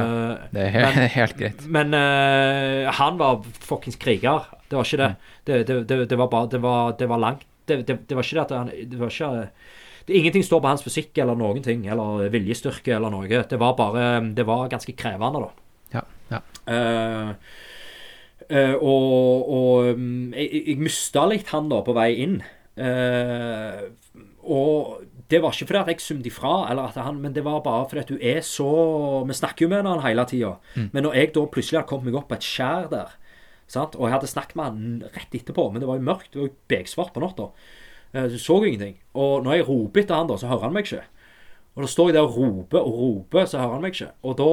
Det 0.51 0.61
er 0.63 0.69
helt, 0.71 0.95
men- 0.95 1.09
helt 1.19 1.37
greit. 1.37 1.65
men 1.67 1.93
eh, 1.93 2.89
han 2.91 3.17
var 3.19 3.41
fuckings 3.43 3.97
kriger. 3.99 4.45
Det 4.69 4.77
var 4.79 4.87
ikke 4.87 4.97
det. 5.03 5.09
Det, 5.45 5.67
det, 5.67 5.87
det, 5.87 5.97
det 6.09 6.17
var 6.17 6.27
bare 6.31 6.47
Det 6.49 6.61
var, 6.63 6.95
det 6.97 7.07
var 7.09 7.19
langt. 7.19 7.43
Det, 7.67 7.83
var 7.89 8.23
ikke 8.23 8.37
det 8.37 8.45
at 8.45 8.51
han 8.55 8.69
Det 8.71 8.97
var 8.99 9.09
ikke 9.09 9.29
det, 9.41 9.49
Ingenting 10.15 10.43
står 10.45 10.61
på 10.61 10.67
hans 10.69 10.83
fysikk 10.85 11.17
eller 11.17 11.35
noen 11.35 11.63
ting, 11.65 11.85
eller 11.89 12.29
viljestyrke 12.29 12.93
eller 12.95 13.09
noe. 13.09 13.27
Det 13.27 13.57
var 13.59 13.75
bare 13.75 14.21
Det 14.37 14.45
var 14.45 14.69
ganske 14.69 14.93
krevende, 14.95 15.41
da. 15.43 15.51
Ja, 15.99 16.01
ja. 16.31 16.41
Eh, 18.49 18.57
eh, 18.71 18.75
og 18.75 19.49
og 19.49 19.97
mm, 19.97 20.33
jeg, 20.33 20.63
jeg- 20.67 20.77
mista 20.79 21.25
litt 21.29 21.47
han 21.53 21.69
da 21.69 21.81
på 21.81 21.93
vei 21.97 22.11
inn. 22.23 22.41
Eh, 22.77 23.81
og 24.45 25.01
det 25.29 25.39
var 25.41 25.51
ikke 25.55 25.65
fordi 25.71 25.79
at 25.81 25.87
jeg 25.89 26.01
sumte 26.03 26.29
ifra, 26.29 26.69
eller 26.69 26.91
at 26.91 26.99
han, 27.01 27.17
men 27.21 27.33
det 27.33 27.43
var 27.43 27.63
bare 27.65 27.87
fordi 27.89 28.01
at 28.03 28.11
du 28.11 28.17
er 28.21 28.41
så 28.45 29.25
Vi 29.25 29.33
snakker 29.33 29.65
jo 29.65 29.69
med 29.71 29.85
han 29.89 30.03
hele 30.03 30.25
tida. 30.29 30.51
Men 30.93 31.03
når 31.03 31.15
jeg 31.15 31.33
da 31.33 31.45
plutselig 31.49 31.79
hadde 31.79 31.89
kommet 31.89 32.05
meg 32.11 32.19
opp 32.19 32.27
på 32.29 32.35
et 32.37 32.45
skjær 32.45 32.89
der, 32.91 33.15
sant? 33.67 33.95
og 33.95 34.05
jeg 34.05 34.13
hadde 34.13 34.27
snakket 34.29 34.55
med 34.55 34.65
han 34.65 35.03
rett 35.15 35.33
etterpå, 35.39 35.71
men 35.71 35.81
det 35.81 35.87
var 35.89 35.97
jo 35.97 36.05
mørkt, 36.05 36.29
det 36.33 36.39
var 36.41 36.47
jo 36.51 36.55
beksvart 36.69 37.13
på 37.15 37.23
natta, 37.23 37.49
så 38.13 38.27
du 38.29 38.37
så 38.37 38.59
jo 38.61 38.69
ingenting. 38.69 38.99
Og 39.17 39.41
når 39.43 39.57
jeg 39.57 39.67
roper 39.67 40.01
etter 40.03 40.15
han 40.15 40.27
da, 40.29 40.37
så 40.37 40.47
hører 40.47 40.67
han 40.69 40.73
meg 40.77 40.85
ikke. 40.85 41.01
Og 41.75 41.83
da 41.83 41.87
står 41.91 42.07
jeg 42.11 42.15
der 42.15 42.27
og 42.29 42.37
roper 42.37 42.79
og 42.85 42.93
roper, 43.01 43.45
så 43.49 43.57
hører 43.59 43.73
han 43.73 43.81
meg 43.83 43.95
ikke. 43.97 44.11
Og 44.23 44.37
da 44.39 44.51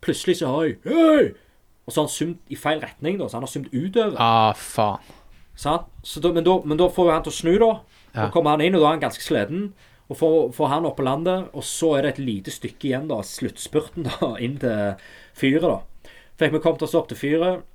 plutselig 0.00 0.36
så 0.38 0.46
hører 0.54 0.70
jeg 0.70 0.78
Hei! 0.86 1.32
Og 1.86 1.92
så 1.92 2.00
har 2.00 2.08
han 2.08 2.14
sumt 2.14 2.52
i 2.52 2.58
feil 2.58 2.82
retning, 2.84 3.18
da, 3.18 3.28
så 3.28 3.38
han 3.38 3.46
har 3.46 3.52
sumt 3.52 3.72
utover. 3.72 4.18
Ah, 4.20 4.52
faen. 4.56 5.16
Sant? 5.60 5.88
Så 6.06 6.22
da, 6.24 6.32
men, 6.32 6.44
da, 6.46 6.56
men 6.64 6.78
da 6.80 6.88
får 6.92 7.08
jo 7.08 7.14
han 7.14 7.24
til 7.26 7.32
å 7.32 7.36
snu, 7.36 7.54
da. 7.60 7.70
Ja. 8.14 8.26
Og 8.26 8.34
kommer 8.34 8.54
han 8.54 8.64
inn, 8.64 8.76
og 8.78 8.84
da 8.84 8.90
er 8.90 8.96
han 8.96 9.02
ganske 9.02 9.24
sliten. 9.24 9.70
Og 10.10 10.18
får, 10.18 10.36
får 10.56 10.70
han 10.72 10.86
opp 10.88 10.96
på 10.98 11.06
landet, 11.06 11.50
og 11.54 11.66
så 11.66 11.92
er 11.96 12.06
det 12.06 12.14
et 12.14 12.22
lite 12.24 12.54
stykke 12.54 12.88
igjen, 12.88 13.10
da, 13.10 13.20
sluttspurten, 13.26 14.08
da, 14.08 14.32
inn 14.44 14.56
til 14.62 15.10
fyret, 15.38 15.66
da. 15.66 16.14
Fikk 16.40 16.56
vi 16.56 16.62
kommet 16.64 16.86
oss 16.86 16.96
opp 16.98 17.10
til 17.10 17.20
fyret. 17.20 17.66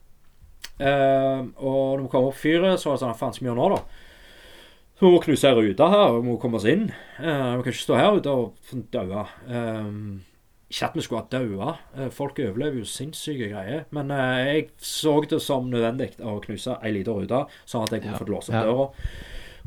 Uh, 0.75 1.45
og 1.64 1.95
når 1.95 2.01
vi 2.03 2.11
kom 2.11 2.25
opp 2.27 2.40
fyret, 2.40 2.82
så 2.82 2.90
var 2.90 2.98
det 2.98 3.03
sånn 3.06 3.16
Faen, 3.16 3.35
skal 3.35 3.45
vi 3.45 3.51
gjøre 3.51 3.61
nå, 3.61 3.77
da? 3.77 4.01
Så 4.95 5.06
vi 5.06 5.11
må 5.11 5.19
knuse 5.24 5.51
ei 5.51 5.56
rute 5.56 5.88
her, 5.92 6.06
og 6.09 6.17
vi 6.17 6.32
må 6.32 6.38
komme 6.42 6.59
oss 6.59 6.67
inn. 6.72 6.88
Uh, 7.19 7.56
vi 7.59 7.66
kan 7.66 7.72
ikke 7.72 7.84
stå 7.84 8.00
her 8.00 8.19
ute 8.19 8.34
og 8.34 8.74
daue. 8.92 9.24
Eh, 9.48 9.90
Ikke 10.75 10.89
at 10.89 10.95
vi 10.97 11.03
skulle 11.05 11.21
ha 11.21 11.27
daua. 11.31 11.77
Eh, 11.95 12.09
Folk 12.11 12.39
overlever 12.43 12.81
jo 12.81 12.87
sinnssyke 12.89 13.47
greier. 13.53 13.85
Men 13.95 14.09
eh, 14.11 14.41
jeg 14.49 14.65
så 14.83 15.13
det 15.31 15.39
som 15.41 15.69
nødvendig 15.71 16.09
å 16.19 16.33
knuse 16.43 16.75
ei 16.83 16.91
lita 16.97 17.13
rute, 17.15 17.45
sånn 17.65 17.85
at 17.85 17.93
jeg 17.95 18.01
kunne 18.03 18.17
Ja. 18.17 18.19
fått 18.19 18.33
låst 18.33 18.49
opp 18.51 18.65
døra. 18.67 18.89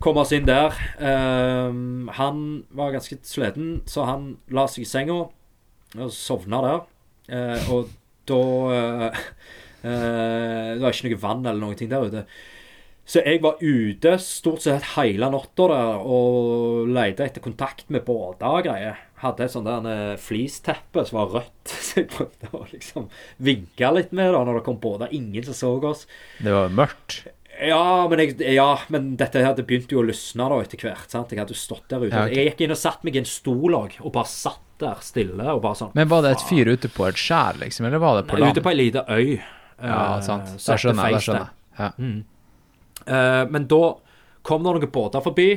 Komme 0.04 0.20
oss 0.20 0.32
inn 0.36 0.44
der. 0.46 0.76
Eh, 1.00 1.72
han 2.20 2.44
var 2.76 2.92
ganske 2.92 3.16
sliten, 3.24 3.80
så 3.88 4.04
han 4.04 4.36
la 4.50 4.66
seg 4.68 4.84
i 4.84 4.90
senga 4.92 5.16
og 5.96 6.12
sovna 6.12 6.60
der. 6.66 6.84
Eh, 7.32 7.70
og 7.72 7.88
da 8.28 9.10
Det 9.80 10.80
var 10.82 10.92
ikke 10.92 11.08
noe 11.08 11.20
vann 11.22 11.46
eller 11.46 11.60
noen 11.62 11.76
ting 11.78 11.88
der 11.88 12.04
ute. 12.04 12.24
Så 13.08 13.22
jeg 13.24 13.40
var 13.40 13.56
ute 13.62 14.18
stort 14.20 14.60
sett 14.66 14.82
hele 14.98 15.30
natta 15.32 15.68
der 15.70 16.02
og 16.04 16.88
leide 16.92 17.24
etter 17.24 17.40
kontakt 17.40 17.86
med 17.88 18.04
båter 18.04 18.44
og 18.58 18.66
greier. 18.66 18.98
Hadde 19.22 19.46
et 19.46 19.54
sånt 19.54 19.66
der 19.66 19.88
eh, 19.90 20.20
fleeceteppe 20.22 21.02
som 21.08 21.18
var 21.18 21.32
rødt, 21.40 21.72
så 21.86 22.02
jeg 22.02 22.10
prøvde 22.12 22.52
å 22.54 22.62
liksom 22.70 23.08
vinke 23.42 23.90
litt 23.96 24.14
med 24.14 24.30
da 24.36 24.44
når 24.46 24.60
det 24.60 24.66
kom 24.68 24.78
båter. 24.82 25.10
Ingen 25.16 25.48
som 25.48 25.58
så 25.58 25.74
oss. 25.90 26.06
Det 26.38 26.54
var 26.54 26.70
mørkt. 26.70 27.24
Ja, 27.58 28.06
men, 28.06 28.20
jeg, 28.22 28.38
ja, 28.54 28.68
men 28.92 29.10
dette 29.18 29.42
her, 29.42 29.54
det 29.58 29.64
begynte 29.66 29.96
jo 29.96 30.04
å 30.04 30.06
lysne 30.06 30.46
da 30.46 30.60
etter 30.62 30.78
hvert. 30.78 31.10
sant? 31.10 31.32
Jeg 31.34 31.42
hadde 31.42 31.56
jo 31.56 31.58
stått 31.58 31.88
der 31.90 32.04
ute. 32.04 32.12
Ja, 32.12 32.24
okay. 32.28 32.38
Jeg 32.38 32.52
gikk 32.52 32.64
inn 32.66 32.74
og 32.74 32.78
satt 32.78 33.06
meg 33.06 33.18
i 33.18 33.22
en 33.22 33.28
stol 33.28 33.74
og, 33.74 33.96
og 33.98 34.14
bare 34.14 34.30
satt 34.30 34.62
der 34.78 35.00
stille 35.02 35.42
og 35.50 35.62
bare 35.64 35.74
sånn 35.80 35.96
Men 35.98 36.06
var 36.10 36.22
det 36.22 36.36
et 36.36 36.44
fyr 36.46 36.68
ute 36.70 36.90
på 36.94 37.08
et 37.08 37.18
skjær, 37.18 37.58
liksom, 37.58 37.88
eller 37.88 38.02
var 38.02 38.20
det 38.20 38.28
på 38.30 38.38
land? 38.38 38.54
Ute 38.54 38.62
på 38.62 38.70
ei 38.70 38.78
lita 38.78 39.02
øy. 39.10 39.32
Ja, 39.82 39.96
eh, 40.04 40.20
sant. 40.26 40.52
Uh, 40.54 40.60
det 40.62 40.76
skjønner 40.84 41.08
jeg. 41.08 41.16
Det 41.16 41.24
skjønner 41.26 41.48
jeg. 41.48 41.54
Ja. 41.78 41.88
Eh, 43.08 43.44
men 43.50 43.66
da 43.70 43.82
kom 44.46 44.62
det 44.62 44.76
noen 44.76 44.92
båter 44.94 45.24
forbi, 45.24 45.48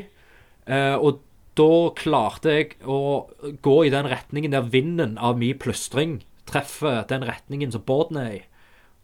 uh, 0.72 0.98
og 0.98 1.22
da 1.60 1.72
klarte 1.98 2.56
jeg 2.56 2.78
å 2.88 3.28
gå 3.64 3.76
i 3.86 3.92
den 3.94 4.08
retningen 4.12 4.56
der 4.56 4.70
vinden 4.72 5.18
av 5.20 5.40
min 5.40 5.60
plystring 5.60 6.22
treffer 6.50 7.04
den 7.10 7.26
retningen 7.28 7.74
som 7.74 7.84
båten 7.88 8.20
er 8.22 8.32
i. 8.38 8.42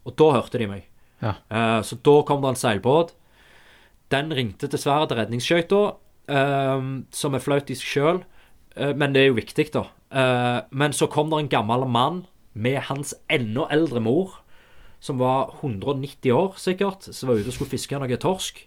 Og 0.08 0.16
da 0.20 0.32
hørte 0.36 0.60
de 0.60 0.68
meg. 0.70 0.88
Ja. 1.22 1.34
Uh, 1.50 1.80
så 1.84 1.98
da 2.04 2.20
kom 2.26 2.42
det 2.44 2.54
en 2.54 2.60
seilbåt. 2.60 3.14
Den 4.12 4.32
ringte 4.32 4.70
dessverre 4.70 5.08
til 5.08 5.20
redningsskøyta, 5.20 5.82
uh, 6.32 6.88
som 7.12 7.36
er 7.36 7.44
flaut 7.44 7.70
i 7.70 7.76
seg 7.76 7.94
sjøl, 7.94 8.20
men 8.78 9.10
det 9.10 9.24
er 9.24 9.32
jo 9.32 9.40
viktig, 9.40 9.64
da. 9.74 9.88
Eh, 10.10 10.58
men 10.70 10.92
så 10.92 11.08
kom 11.10 11.30
det 11.30 11.42
en 11.42 11.50
gammel 11.52 11.84
mann 11.88 12.22
med 12.52 12.80
hans 12.88 13.14
enda 13.30 13.68
eldre 13.72 14.00
mor, 14.00 14.38
som 15.00 15.20
var 15.20 15.54
190 15.60 16.32
år 16.34 16.56
sikkert, 16.58 17.06
som 17.14 17.30
var 17.30 17.38
ute 17.38 17.52
og 17.52 17.58
skulle 17.58 17.74
fiske 17.76 17.98
noe 18.00 18.20
torsk. 18.20 18.64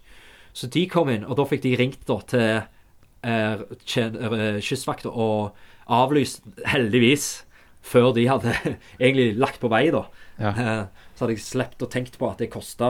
Så 0.54 0.68
de 0.72 0.86
kom 0.92 1.10
inn, 1.12 1.26
og 1.26 1.38
da 1.40 1.48
fikk 1.48 1.64
de 1.66 1.76
ringt 1.80 2.06
da 2.08 2.20
til 2.28 2.44
eh, 2.44 2.58
eh, 2.60 2.70
Kystvakta 3.22 5.12
og 5.12 5.58
avlyst, 5.92 6.46
heldigvis, 6.66 7.46
før 7.82 8.12
de 8.16 8.28
hadde 8.30 8.54
egentlig 9.02 9.36
lagt 9.40 9.62
på 9.62 9.70
vei, 9.72 9.88
da. 9.94 10.06
Ja. 10.42 10.52
Eh, 10.52 11.06
så 11.14 11.26
hadde 11.26 11.36
jeg 11.36 11.46
sluppet 11.46 11.86
å 11.86 11.92
tenkt 11.92 12.18
på 12.18 12.30
at 12.32 12.42
det 12.42 12.52
kosta 12.54 12.90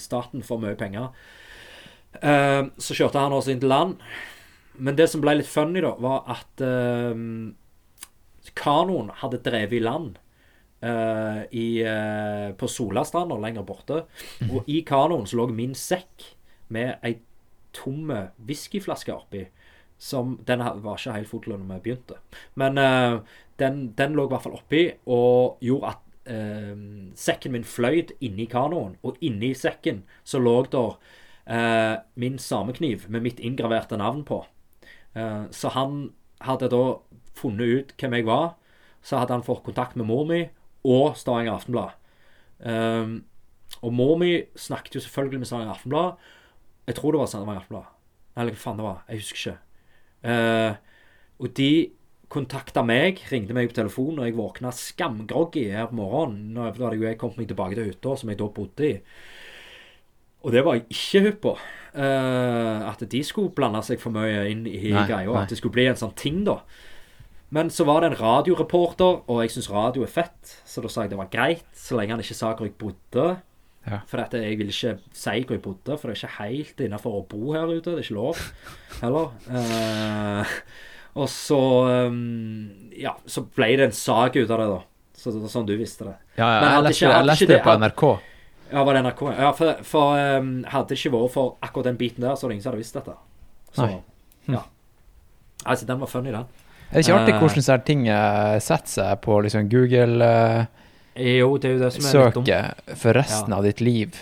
staten 0.00 0.44
for 0.46 0.62
mye 0.62 0.76
penger. 0.78 1.10
Eh, 2.20 2.62
så 2.80 2.96
kjørte 2.96 3.20
han 3.20 3.36
oss 3.36 3.50
inn 3.52 3.60
til 3.60 3.72
land. 3.72 3.98
Men 4.78 4.96
det 4.96 5.08
som 5.10 5.22
ble 5.24 5.40
litt 5.40 5.50
funny, 5.50 5.82
da, 5.84 5.96
var 6.00 6.24
at 6.36 6.64
eh, 6.64 7.24
kanoen 8.58 9.12
hadde 9.20 9.42
drevet 9.44 9.78
i 9.80 9.84
land 9.84 10.18
Uh, 10.78 11.42
i, 11.50 11.82
uh, 11.82 12.52
på 12.54 12.68
Solastranda 12.70 13.34
lenger 13.42 13.64
borte. 13.66 14.04
Og 14.46 14.68
i 14.70 14.84
kanoen 14.86 15.24
så 15.26 15.40
lå 15.40 15.48
min 15.50 15.72
sekk 15.74 16.22
med 16.70 17.02
ei 17.02 17.16
tomme 17.74 18.28
whiskyflaske 18.46 19.10
oppi. 19.10 19.42
Som 19.98 20.38
Den 20.46 20.62
var 20.62 20.98
ikke 20.98 21.16
helt 21.16 21.28
full 21.28 21.48
når 21.50 21.64
vi 21.66 21.80
begynte. 21.88 22.18
Men 22.54 22.78
uh, 22.78 23.20
den, 23.58 23.92
den 23.98 24.14
lå 24.14 24.28
i 24.28 24.30
hvert 24.32 24.44
fall 24.44 24.58
oppi 24.58 24.84
og 25.10 25.58
gjorde 25.64 25.94
at 25.94 26.04
uh, 26.30 26.76
sekken 27.18 27.56
min 27.56 27.66
fløyd 27.66 28.14
inni 28.20 28.46
kanoen. 28.50 28.94
Og 29.02 29.18
inni 29.20 29.54
sekken 29.58 30.04
så 30.22 30.38
lå 30.38 30.60
der 30.70 30.94
uh, 31.50 31.96
min 32.14 32.38
samekniv 32.38 33.08
med 33.08 33.26
mitt 33.26 33.42
inngraverte 33.42 33.98
navn 33.98 34.24
på. 34.24 34.44
Så 35.50 35.72
han 35.74 36.12
hadde 36.44 36.68
da 36.70 36.82
funnet 37.34 37.66
ut 37.66 37.92
hvem 37.98 38.12
jeg 38.14 38.26
var. 38.28 38.52
Så 39.02 39.18
hadde 39.18 39.34
han 39.34 39.42
fått 39.42 39.64
kontakt 39.66 39.96
med 39.98 40.06
mor 40.06 40.28
mi 40.28 40.44
og 40.86 41.16
Stavanger 41.18 41.56
Aftenblad. 41.56 41.96
Og 43.82 43.92
mor 43.98 44.14
mi 44.20 44.44
snakket 44.54 44.94
jo 44.94 45.02
selvfølgelig 45.02 45.40
med 45.42 45.50
Stavanger 45.50 45.72
Aftenblad. 45.74 46.20
Jeg 46.86 47.00
tror 47.00 47.16
det 47.16 47.24
var 47.24 47.32
Stavanger 47.32 47.64
Aftenblad. 47.64 47.90
Eller 48.36 48.54
hva 48.54 48.62
faen 48.62 48.78
det 48.78 48.86
var. 48.86 49.02
Jeg 49.08 49.24
husker 49.24 49.40
ikke. 49.40 49.67
Eh, 50.26 50.72
og 51.38 51.52
de 51.58 51.70
kontakta 52.28 52.82
meg, 52.84 53.22
ringte 53.32 53.56
meg 53.56 53.70
på 53.70 53.78
telefonen, 53.78 54.20
og 54.20 54.28
jeg 54.28 54.36
våkna 54.36 54.72
skamgroggy 54.74 55.68
her 55.72 55.88
på 55.90 55.98
morgenen. 56.00 56.52
Nå 56.54 56.66
da 56.76 56.88
hadde 56.90 57.00
jeg 57.06 57.20
kommet 57.20 57.40
meg 57.40 57.50
tilbake 57.52 57.78
til 57.78 57.88
hytta 57.88 58.16
som 58.20 58.32
jeg 58.32 58.40
da 58.40 58.48
bodde 58.52 58.88
i. 58.88 58.96
Og 60.46 60.54
det 60.54 60.62
var 60.64 60.76
jeg 60.76 60.86
ikke 60.92 61.24
hypp 61.24 61.40
på. 61.46 61.54
Uh, 61.98 62.84
at 62.86 63.00
de 63.10 63.22
skulle 63.26 63.50
blande 63.56 63.80
seg 63.82 63.98
for 63.98 64.14
mye 64.14 64.44
inn 64.52 64.66
i 64.68 64.92
Nei, 64.92 65.06
greia. 65.08 65.26
nei. 65.26 65.40
At 65.40 65.50
det 65.50 65.58
skulle 65.58 65.74
bli 65.74 65.88
en 65.90 65.98
sånn 65.98 66.14
ting, 66.18 66.44
da. 66.46 66.60
Men 67.54 67.72
så 67.72 67.86
var 67.88 68.04
det 68.04 68.12
en 68.12 68.20
radioreporter, 68.20 69.22
og 69.24 69.40
jeg 69.42 69.54
syns 69.54 69.70
radio 69.72 70.04
er 70.04 70.12
fett, 70.12 70.52
så 70.68 70.84
da 70.84 70.90
sa 70.92 71.06
jeg 71.06 71.14
det 71.14 71.20
var 71.20 71.30
greit, 71.32 71.64
så 71.74 71.96
lenge 71.96 72.12
han 72.12 72.22
ikke 72.22 72.36
sa 72.36 72.52
hvor 72.52 72.68
jeg 72.68 72.76
bodde. 72.78 73.28
Ja. 73.88 73.98
For 74.10 74.20
at 74.22 74.34
jeg 74.36 74.58
vil 74.60 74.68
ikke 74.72 74.92
si 75.16 75.34
hvor 75.46 75.56
jeg 75.56 75.62
bodde, 75.64 75.96
for 75.98 76.10
det 76.10 76.16
er 76.16 76.20
ikke 76.22 76.36
helt 76.42 76.80
innafor 76.86 77.18
å 77.18 77.24
bo 77.30 77.54
her 77.56 77.70
ute. 77.70 77.90
Det 77.90 77.98
er 77.98 78.04
ikke 78.06 78.18
lov 78.18 78.42
heller. 79.00 79.30
Eh, 79.48 80.54
og 81.18 81.28
så 81.32 81.58
um, 82.08 82.90
Ja, 82.98 83.14
så 83.26 83.42
ble 83.56 83.70
det 83.80 83.88
en 83.88 83.96
sak 83.96 84.36
ut 84.36 84.50
av 84.50 84.60
det, 84.62 84.68
da. 84.74 84.80
Så 85.18 85.32
sånn 85.50 85.66
du 85.66 85.74
visste 85.78 86.04
det. 86.06 86.16
Ja, 86.38 86.46
ja, 86.46 86.58
jeg 86.76 86.84
leste, 86.86 87.04
ikke- 87.04 87.14
jeg 87.16 87.26
leste 87.26 87.48
det 87.50 87.62
på 87.64 87.76
NRK. 87.80 88.04
Ja, 88.70 88.84
var 88.84 88.94
det 88.94 89.00
NRK? 89.06 89.22
Ja, 89.38 89.52
for, 89.56 89.78
for 89.82 90.18
um, 90.38 90.52
hadde 90.68 90.92
det 90.92 90.98
ikke 91.00 91.14
vært 91.16 91.32
for 91.34 91.56
akkurat 91.64 91.88
den 91.88 91.96
biten 91.98 92.22
der, 92.22 92.34
så 92.36 92.44
hadde 92.46 92.52
det 92.52 92.58
ingen 92.58 92.66
som 92.66 92.72
hadde 92.74 92.82
visst 92.84 92.98
dette. 92.98 93.14
Så, 93.72 93.86
Nei. 93.86 94.02
ja. 94.54 94.62
Altså, 95.64 95.86
den 95.88 95.98
var 96.00 96.06
funny, 96.12 96.30
den. 96.30 96.46
Er 96.90 97.00
det 97.00 97.06
ikke 97.06 97.16
artig 97.18 97.34
Eh. 97.34 97.36
Uh, 97.36 97.40
hvordan 97.42 97.64
sånne 97.66 97.84
ting 97.84 98.06
eh, 98.08 98.58
setter 98.64 98.92
seg 98.94 99.18
på 99.24 99.40
liksom 99.44 99.66
Google-søket 99.72 100.77
Jo, 101.18 101.52
det 101.58 101.70
er 101.70 101.76
jo 101.78 101.84
det 101.84 101.92
som 101.98 102.04
er 102.08 102.24
litt 102.28 102.34
dumt. 102.40 102.96
for 102.98 103.12
resten 103.18 103.50
Ja. 103.50 103.56
av 103.58 103.64
ditt 103.64 103.80
liv? 103.80 104.18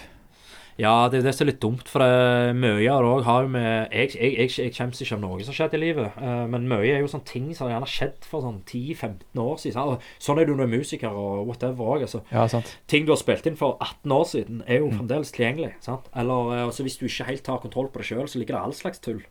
Ja, 0.79 1.09
det 1.09 1.17
er 1.17 1.23
jo 1.23 1.25
det 1.31 1.35
som 1.35 1.47
er 1.47 1.51
litt 1.53 1.61
dumt, 1.63 1.89
for 1.89 2.03
det, 2.05 2.55
mye 2.61 2.85
av 2.93 3.01
det 3.01 3.09
òg 3.09 3.23
har 3.25 3.43
jo 3.47 3.49
med 3.49 3.89
Jeg, 3.93 4.11
jeg, 4.13 4.33
jeg, 4.37 4.51
jeg 4.61 4.73
kommer 4.77 4.93
ikke 4.93 5.15
av 5.17 5.21
noe 5.23 5.39
som 5.41 5.53
har 5.55 5.57
skjedd 5.57 5.75
i 5.75 5.81
livet, 5.81 6.19
eh, 6.21 6.43
men 6.53 6.67
mye 6.69 6.91
er 6.93 7.01
jo 7.01 7.09
sånne 7.09 7.25
ting 7.31 7.47
som 7.57 7.65
har 7.71 7.79
gjerne 7.81 7.89
skjedd 7.89 8.27
for 8.29 8.45
sånn 8.45 8.59
10-15 8.69 9.41
år 9.41 9.57
siden. 9.63 9.97
Sånn 10.21 10.37
er 10.39 10.45
det 10.45 10.53
jo 10.53 10.57
når 10.59 10.67
du 10.69 10.75
er 10.75 10.79
musiker 10.79 11.17
og 11.17 11.47
whatever 11.49 11.85
òg. 11.97 12.05
Altså. 12.05 12.21
Ja. 12.31 12.45
Ting 12.93 13.07
du 13.09 13.13
har 13.15 13.17
spilt 13.23 13.47
inn 13.49 13.57
for 13.57 13.79
18 13.81 14.13
år 14.13 14.25
siden, 14.29 14.63
er 14.69 14.83
jo 14.85 14.91
fremdeles 14.91 15.33
tilgjengelig. 15.33 15.73
sant? 15.81 16.11
Eller 16.15 16.53
eh, 16.59 16.65
altså, 16.67 16.83
hvis 16.85 16.99
du 17.01 17.07
ikke 17.09 17.25
helt 17.31 17.43
tar 17.49 17.57
kontroll 17.65 17.89
på 17.89 18.03
det 18.05 18.11
sjøl, 18.11 18.29
så 18.29 18.37
ligger 18.39 18.59
det 18.59 18.63
all 18.67 18.77
slags 18.77 19.01
tull 19.01 19.23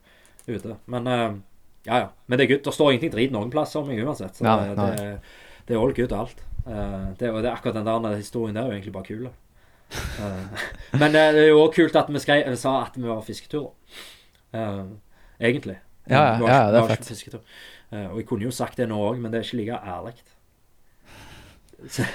ute. 0.48 0.77
Men 0.88 1.06
eh, 1.08 1.30
ja, 1.85 1.98
ja. 2.00 2.10
Men 2.26 2.40
det 2.42 2.48
er 2.50 2.56
good. 2.56 2.64
Det 2.66 2.74
står 2.74 2.95
ingenting 2.95 3.14
drit 3.14 3.32
noen 3.32 3.53
plasser 3.53 3.84
om 3.85 3.88
meg 3.94 4.02
uansett. 4.02 4.34
Så 4.42 4.50
Nei, 4.50 4.58
det, 4.74 4.76
nei. 4.82 4.90
det, 4.98 5.22
det 5.69 5.77
er 5.77 5.80
all 5.85 5.94
good 5.94 6.11
alt. 6.11 6.42
Eh, 6.66 7.08
det, 7.19 7.32
og 7.32 7.42
det 7.44 7.50
er 7.50 7.56
akkurat 7.56 7.77
den 7.77 7.85
der 7.88 8.16
historien 8.18 8.56
der 8.56 8.64
er 8.66 8.74
jo 8.74 8.77
egentlig 8.80 8.94
bare 8.94 9.10
kul. 9.10 9.27
Eh, 9.95 10.64
men 10.98 11.14
det 11.14 11.22
er 11.22 11.48
jo 11.52 11.60
også 11.61 11.76
kult 11.76 11.98
at 12.00 12.08
vi 12.10 12.19
skrev, 12.19 12.56
sa 12.58 12.72
at 12.88 12.95
vi 12.98 13.06
var 13.06 13.19
fisketurer. 13.22 13.69
fisketur. 13.85 14.16
Eh, 14.56 14.85
egentlig. 15.40 15.77
Ja, 16.10 16.16
ja, 16.16 16.40
var 16.40 16.50
ja, 16.50 16.72
det 16.72 16.80
er 16.80 16.95
fett. 16.95 17.35
Eh, 17.92 18.08
og 18.11 18.19
jeg 18.19 18.27
kunne 18.30 18.48
jo 18.48 18.53
sagt 18.53 18.77
det 18.77 18.88
nå 18.90 18.98
òg, 18.98 19.19
men 19.22 19.34
det 19.34 19.42
er 19.42 19.48
ikke 19.48 19.61
like 19.61 19.82
ærlig. 19.95 20.16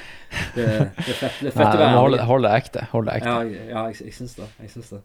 Det, 0.55 0.62
det 0.62 1.11
er 1.11 1.17
fett, 1.19 1.41
det 1.43 1.49
er 1.51 1.55
fett 1.57 1.59
Nei, 1.59 1.75
å 1.75 1.79
være 1.81 1.97
ærlig. 1.99 2.19
Hold 2.29 2.45
det 2.47 2.51
ekte. 2.55 2.83
Hold 2.93 3.09
det 3.09 3.15
ekte. 3.19 3.33
Ja, 3.33 3.65
ja 3.67 3.81
jeg, 3.91 3.97
jeg 4.07 4.15
syns 4.15 4.37
det. 4.39 4.47
Jeg 4.62 4.70
syns 4.73 4.93
det. 4.95 5.01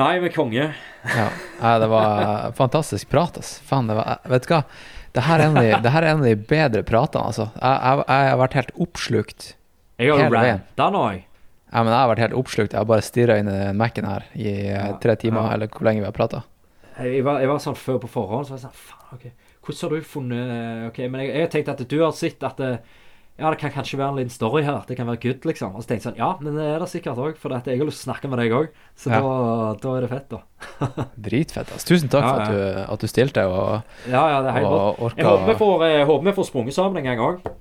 Nei, 0.00 0.10
men 0.18 0.32
konge. 0.34 0.64
Ja. 1.06 1.26
Nei, 1.60 1.72
det 1.78 1.88
var 1.92 2.56
fantastisk 2.58 3.08
prat, 3.12 3.38
ass. 3.38 3.52
Faen, 3.68 3.86
det 3.90 3.96
var 3.96 4.18
Vet 4.32 4.48
du 4.48 4.50
hva? 4.50 4.60
Det 5.12 5.24
her 5.26 5.42
er 5.42 5.50
en 5.50 5.58
av 5.60 5.66
de, 5.84 5.90
en 5.92 6.22
av 6.22 6.24
de 6.24 6.36
bedre 6.36 6.82
pratene, 6.88 7.26
altså. 7.28 7.50
Jeg, 7.58 7.80
jeg, 7.82 8.06
jeg 8.08 8.30
har 8.30 8.40
vært 8.40 8.56
helt 8.60 8.72
oppslukt. 8.86 9.50
Jeg 10.00 10.16
har 10.16 10.32
ranta 10.32 10.88
nå, 10.94 11.02
jeg. 11.12 11.26
Ja, 11.72 11.80
men 11.80 11.92
jeg 11.92 11.98
har 11.98 12.08
vært 12.10 12.22
helt 12.26 12.34
oppslukt. 12.36 12.72
Jeg 12.72 12.80
har 12.80 12.88
bare 12.88 13.04
stirra 13.04 13.38
inn 13.40 13.48
i 13.48 13.60
Mac-en 13.76 14.08
her 14.08 14.26
i 14.36 14.50
eh, 14.72 14.88
tre 15.00 15.16
timer, 15.20 15.46
ja. 15.46 15.54
eller 15.56 15.70
hvor 15.72 15.88
lenge 15.88 16.02
vi 16.04 16.08
har 16.08 16.16
prata. 16.16 16.42
Jeg 16.98 17.22
var, 17.24 17.40
jeg 17.40 17.48
var 17.48 17.62
sånn 17.64 17.78
før 17.80 18.00
på 18.02 18.10
forhånd, 18.12 18.48
så 18.48 18.54
var 18.54 18.60
jeg 18.60 18.66
sånn 18.66 18.80
Faen, 18.80 19.14
OK. 19.16 19.52
Hvordan 19.62 19.86
har 19.86 19.94
du 19.94 20.10
funnet 20.10 20.88
OK, 20.90 20.98
men 21.06 21.22
jeg, 21.22 21.30
jeg 21.32 21.46
har 21.46 21.52
tenkt 21.54 21.70
at 21.72 21.84
du 21.88 21.96
har 22.02 22.12
sett 22.16 22.44
at 22.44 22.60
det, 22.60 22.72
Ja, 23.42 23.50
det 23.50 23.58
kan 23.58 23.72
kanskje 23.74 23.98
være 23.98 24.12
en 24.12 24.18
liten 24.20 24.30
story 24.30 24.60
her. 24.62 24.84
Det 24.86 24.94
kan 24.96 25.08
være 25.10 25.18
good, 25.24 25.46
liksom. 25.48 25.72
Og 25.74 25.82
så 25.82 25.90
tenkte 25.90 26.06
jeg 26.06 26.12
sånn 26.12 26.20
Ja, 26.20 26.28
men 26.38 26.54
det 26.54 26.62
er 26.62 26.78
det 26.78 26.86
sikkert 26.92 27.18
òg, 27.18 27.34
for 27.42 27.50
jeg 27.56 27.78
har 27.80 27.88
lyst 27.88 28.04
til 28.04 28.06
å 28.06 28.12
snakke 28.12 28.30
med 28.30 28.38
deg 28.38 28.54
òg. 28.54 28.68
Så 28.94 29.10
Ja. 29.10 29.18
da, 29.24 29.74
da 29.82 29.94
er 29.96 30.06
det 30.06 30.10
fett, 30.12 30.28
da. 30.30 30.42
Dritfett. 31.26 31.72
Altså. 31.74 31.88
Tusen 31.90 32.12
takk 32.12 32.22
Ja, 32.22 32.30
for 32.30 32.44
at 32.44 32.54
du, 32.54 32.92
at 32.94 33.00
du 33.02 33.10
stilte 33.10 33.44
og, 33.50 33.82
Ja, 34.06 34.22
ja, 34.30 34.38
det 34.46 34.52
er 34.52 34.58
helt 34.60 34.70
og 34.70 35.18
Jeg 35.18 35.26
håper 35.26 35.50
vi 35.50 35.58
får, 35.58 35.84
håper 36.12 36.28
vi 36.30 36.36
får 36.38 36.48
sprunget 36.52 36.78
sammen 36.78 37.02
en 37.02 37.10
gang 37.10 37.24
òg. 37.26 37.52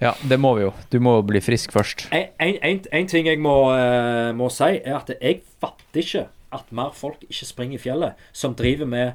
Ja, 0.00 0.14
det 0.26 0.40
må 0.40 0.54
vi 0.56 0.64
jo. 0.64 0.72
Du 0.90 0.98
må 1.04 1.18
bli 1.22 1.40
frisk 1.44 1.72
først. 1.72 2.08
En, 2.10 2.26
en, 2.42 2.56
en, 2.66 2.80
en 2.92 3.06
ting 3.12 3.28
jeg 3.28 3.38
må, 3.38 3.54
eh, 3.76 4.32
må 4.36 4.48
si, 4.50 4.72
er 4.82 4.96
at 4.98 5.12
jeg 5.20 5.42
fatter 5.62 6.00
ikke 6.02 6.24
at 6.54 6.72
mer 6.74 6.90
folk 6.96 7.22
ikke 7.28 7.46
springer 7.46 7.78
i 7.78 7.82
fjellet, 7.82 8.24
som 8.32 8.54
driver 8.58 8.86
med 8.86 9.12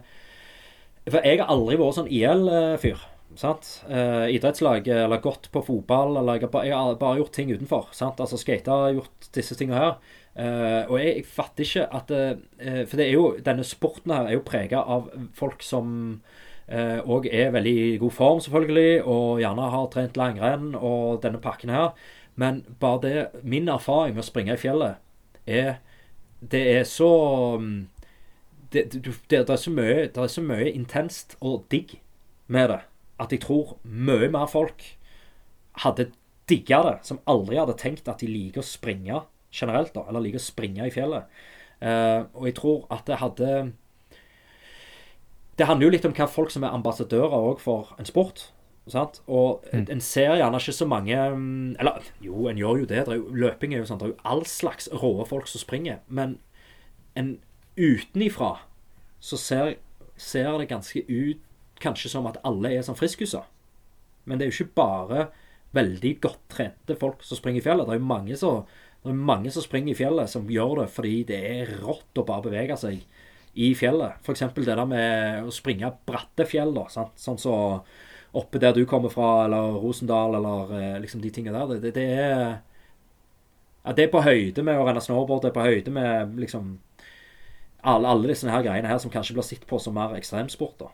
For 1.09 1.23
jeg 1.25 1.39
har 1.41 1.49
aldri 1.49 1.77
vært 1.79 1.95
sånn 1.97 2.09
IL-fyr. 2.13 2.99
Sant? 3.38 3.83
Eh, 3.90 4.30
idrettslag, 4.35 4.88
eller 4.88 5.22
gått 5.22 5.51
på 5.51 5.61
fotball, 5.61 6.17
eller 6.17 6.40
jeg 6.40 6.48
har, 6.48 6.51
bare, 6.53 6.67
jeg 6.67 6.77
har 6.77 6.99
bare 6.99 7.19
gjort 7.22 7.33
ting 7.35 7.51
utenfor. 7.53 7.90
Sant? 7.93 8.19
Altså 8.19 8.40
skata, 8.41 8.90
gjort 8.95 9.30
disse 9.35 9.58
tingene 9.59 9.80
her. 9.80 9.95
Eh, 10.40 10.83
og 10.90 10.98
jeg, 10.99 11.16
jeg 11.19 11.27
fatter 11.30 11.66
ikke 11.66 11.85
at 11.99 12.11
eh, 12.16 12.83
For 12.88 12.99
det 12.99 13.08
er 13.08 13.16
jo, 13.16 13.25
denne 13.43 13.66
sporten 13.67 14.14
her 14.14 14.30
er 14.30 14.38
jo 14.38 14.45
prega 14.45 14.83
av 14.85 15.09
folk 15.38 15.66
som 15.66 16.22
òg 16.69 17.24
er 17.33 17.48
veldig 17.49 17.72
i 17.82 17.93
god 17.98 18.11
form, 18.14 18.40
selvfølgelig, 18.45 18.99
og 19.09 19.40
gjerne 19.41 19.69
har 19.74 19.88
trent 19.90 20.19
langrenn 20.22 20.75
og 20.77 21.24
denne 21.24 21.40
pakken 21.41 21.72
her. 21.74 21.95
Men 22.38 22.61
bare 22.80 23.01
det 23.01 23.43
Min 23.43 23.72
erfaring 23.74 24.14
med 24.14 24.22
å 24.22 24.27
springe 24.27 24.53
i 24.53 24.61
fjellet 24.61 25.01
er 25.49 25.80
Det 26.40 26.61
er 26.75 26.85
så 26.85 27.09
mm, 27.58 27.88
det, 28.69 28.85
det, 28.93 29.16
det, 29.33 29.41
er 29.49 29.58
så 29.58 29.74
mye, 29.74 30.06
det 30.14 30.22
er 30.22 30.30
så 30.30 30.45
mye 30.45 30.69
intenst 30.69 31.33
og 31.41 31.66
digg 31.74 31.98
med 32.45 32.69
det 32.69 32.80
at 33.19 33.33
jeg 33.35 33.43
tror 33.43 33.77
mye 33.83 34.30
mer 34.31 34.48
folk 34.49 34.85
hadde 35.83 36.09
digga 36.49 36.81
det, 36.85 36.95
som 37.06 37.22
aldri 37.30 37.59
hadde 37.59 37.77
tenkt 37.80 38.09
at 38.09 38.23
de 38.23 38.30
liker 38.30 38.64
å 38.64 38.65
springe 38.67 39.22
generelt, 39.53 39.93
da, 39.95 40.06
eller 40.09 40.23
liker 40.23 40.41
å 40.41 40.48
springe 40.49 40.88
i 40.88 40.93
fjellet. 40.93 41.30
Uh, 41.80 42.25
og 42.35 42.49
jeg 42.49 42.56
tror 42.57 42.81
at 42.91 43.06
det 43.07 43.22
hadde 43.22 43.72
Det 45.56 45.67
handler 45.67 45.85
jo 45.85 45.91
litt 45.93 46.06
om 46.07 46.15
hva 46.15 46.25
folk 46.27 46.51
som 46.51 46.65
er 46.67 46.75
ambassadører 46.75 47.35
òg 47.35 47.61
for 47.64 47.93
en 47.99 48.07
sport. 48.07 48.49
Sant? 48.89 49.22
Og 49.27 49.64
mm. 49.72 49.85
en 49.91 50.01
ser 50.01 50.33
gjerne 50.39 50.59
ikke 50.59 50.73
så 50.73 50.85
mange 50.89 51.15
Eller 51.15 52.07
jo, 52.25 52.48
en 52.49 52.57
gjør 52.57 52.81
jo 52.81 52.85
det. 52.89 53.06
det 53.06 53.14
er 53.14 53.19
jo, 53.19 53.35
løping 53.35 53.73
er 53.73 53.83
jo 53.83 53.89
sånn, 53.89 53.99
det 54.01 54.07
er 54.07 54.14
jo 54.15 54.23
all 54.23 54.45
slags 54.49 54.89
rå 54.91 55.11
folk 55.30 55.48
som 55.48 55.61
springer. 55.61 55.99
Men 56.07 56.39
en 57.15 57.38
utenifra 57.77 58.56
så 59.19 59.38
ser, 59.38 59.75
ser 60.17 60.57
det 60.59 60.72
ganske 60.72 61.03
ut 61.07 61.43
kanskje 61.83 62.11
som 62.11 62.27
at 62.30 62.40
alle 62.48 62.74
er 62.77 62.83
som 62.85 62.98
friskuser. 62.98 63.45
Men 64.25 64.40
det 64.40 64.45
er 64.45 64.51
jo 64.51 64.64
ikke 64.64 64.80
bare 64.80 65.30
veldig 65.75 66.14
godt 66.24 66.45
trente 66.51 66.98
folk 66.98 67.24
som 67.25 67.38
springer 67.38 67.61
i 67.61 67.66
fjellet. 67.66 67.88
Det 67.88 67.95
er 67.95 68.01
jo 68.01 68.11
mange 68.11 68.38
som, 68.40 68.61
det 69.06 69.16
mange 69.16 69.53
som 69.53 69.66
springer 69.66 69.93
i 69.93 69.98
fjellet, 69.98 70.32
som 70.32 70.49
gjør 70.49 70.83
det 70.83 70.90
fordi 70.93 71.16
det 71.30 71.40
er 71.40 71.74
rått 71.83 72.19
å 72.19 72.25
bare 72.27 72.48
bevege 72.49 72.77
seg 72.80 73.01
i 73.59 73.72
fjellet. 73.77 74.22
F.eks. 74.24 74.45
det 74.56 74.69
der 74.69 74.85
med 74.90 75.49
å 75.49 75.53
springe 75.53 75.91
bratte 76.08 76.48
fjell, 76.49 76.74
da. 76.75 76.88
Sant? 76.93 77.17
Sånn 77.22 77.41
så 77.41 77.56
oppe 78.38 78.61
der 78.61 78.75
du 78.77 78.83
kommer 78.90 79.14
fra, 79.14 79.45
eller 79.48 79.80
Rosendal, 79.82 80.38
eller 80.38 80.75
eh, 80.77 80.98
liksom 81.01 81.22
de 81.24 81.32
tingene 81.33 81.58
der. 81.58 81.82
Det, 81.82 81.93
det, 81.98 82.06
er 82.14 82.43
ja, 83.83 83.95
Det 83.95 84.06
er 84.06 84.14
på 84.14 84.22
høyde 84.25 84.66
med 84.66 84.77
å 84.77 84.85
renne 84.85 85.01
snowboard, 85.01 85.43
det 85.45 85.51
er 85.51 85.58
på 85.58 85.66
høyde 85.66 85.93
med 85.93 86.38
liksom 86.41 86.77
alle, 87.80 88.11
alle 88.11 88.30
disse 88.30 88.49
her 88.51 88.66
greiene 88.66 88.90
her 88.91 88.99
som 89.01 89.11
kanskje 89.11 89.38
blir 89.38 89.48
sett 89.48 89.66
på 89.66 89.80
som 89.82 89.95
mer 89.95 90.17
ekstremsport, 90.17 90.77
da 90.82 90.90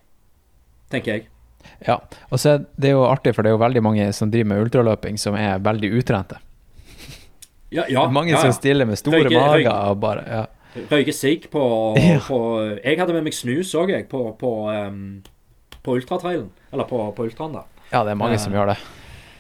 tenker 0.96 1.18
jeg. 1.18 1.30
Ja, 1.86 2.00
og 2.30 2.42
så 2.42 2.56
er 2.56 2.66
det 2.82 2.92
jo 2.94 3.06
artig, 3.08 3.34
for 3.36 3.46
det 3.46 3.52
er 3.52 3.58
jo 3.58 3.62
veldig 3.62 3.84
mange 3.84 4.10
som 4.16 4.32
driver 4.34 4.52
med 4.52 4.66
ultraløping 4.66 5.18
som 5.22 5.38
er 5.38 5.62
veldig 5.64 5.92
utrente. 6.00 6.40
Ja, 7.74 7.86
ja, 7.90 8.06
mange 8.14 8.32
ja, 8.32 8.42
som 8.42 8.54
stiller 8.56 8.88
med 8.88 9.00
store 9.02 9.26
røyke, 9.26 9.40
mager 9.40 9.90
og 9.92 10.00
bare 10.00 10.26
ja. 10.30 10.44
Røyker 10.92 11.16
sigg 11.16 11.48
på, 11.52 11.64
på, 12.28 12.40
Jeg 12.84 13.00
hadde 13.00 13.16
med 13.16 13.26
meg 13.26 13.36
snus 13.36 13.72
òg, 13.80 13.94
jeg, 13.96 14.08
på, 14.12 14.28
på, 14.40 14.52
um, 14.70 15.24
på 15.84 15.98
ultratrailen. 16.00 16.52
Eller 16.72 16.88
på, 16.90 17.00
på 17.16 17.28
ultraen, 17.28 17.56
da. 17.56 17.66
Ja, 17.92 18.04
det 18.04 18.14
er 18.14 18.20
mange 18.20 18.38
uh, 18.38 18.44
som 18.44 18.56
gjør 18.56 18.74
det. 18.74 18.78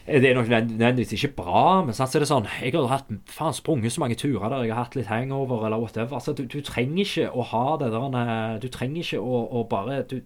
Eh, 0.08 0.22
det 0.22 0.30
er 0.30 0.38
nok 0.38 0.48
nødvendigvis 0.48 1.14
ikke 1.17 1.35
bra, 1.42 1.84
men 1.85 1.95
så 1.98 2.06
er 2.06 2.24
det 2.24 2.30
sånn 2.30 2.48
Jeg 2.61 2.75
har 2.75 2.88
hatt 2.92 3.09
faen 3.32 3.56
sprunget 3.58 3.95
så 3.95 4.03
mange 4.03 4.17
turer 4.19 4.51
der 4.51 4.67
jeg 4.67 4.75
har 4.75 4.85
hatt 4.85 4.98
litt 4.98 5.09
hangover 5.09 5.66
eller 5.66 5.82
whatever. 5.82 6.19
Altså, 6.19 6.34
du, 6.38 6.45
du 6.45 6.61
trenger 6.61 7.03
ikke 7.03 7.30
å 7.32 7.45
ha 7.51 7.66
det 7.82 7.92
der 7.93 8.19
eh, 8.22 8.59
Du 8.64 8.69
trenger 8.72 9.01
ikke 9.03 9.22
å, 9.22 9.42
å 9.50 9.66
bare 9.69 10.03
du, 10.09 10.22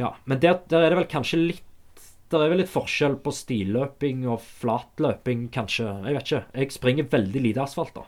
ja, 0.00 0.14
men 0.24 0.40
der, 0.42 0.62
der, 0.70 0.84
er 0.84 0.92
det 0.92 1.02
vel 1.02 1.10
kanskje 1.10 1.42
litt 1.42 1.66
der 2.30 2.44
er 2.44 2.52
vel 2.52 2.60
litt 2.62 2.70
forskjell 2.70 3.16
på 3.24 3.32
stilløping 3.34 4.22
og 4.30 4.38
flatløping, 4.60 5.48
kanskje. 5.50 5.88
Jeg 6.06 6.14
vet 6.14 6.28
ikke. 6.28 6.42
Jeg 6.62 6.74
springer 6.76 7.08
veldig 7.10 7.40
lite 7.42 7.64
asfalt, 7.64 7.96
da. 7.96 8.04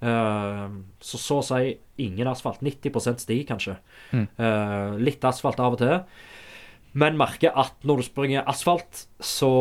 Uh, 0.00 0.80
så 0.98 1.20
så 1.20 1.36
å 1.38 1.44
si 1.46 1.76
ingen 2.02 2.26
asfalt. 2.26 2.64
90 2.66 3.20
sti, 3.22 3.36
kanskje. 3.46 3.76
Mm. 4.10 4.24
Uh, 4.40 4.96
litt 4.98 5.22
asfalt 5.28 5.62
av 5.62 5.76
og 5.76 5.84
til. 5.84 6.00
Men 6.98 7.20
merker 7.20 7.54
at 7.54 7.86
når 7.86 8.02
du 8.02 8.08
springer 8.08 8.48
asfalt, 8.50 9.04
så 9.22 9.52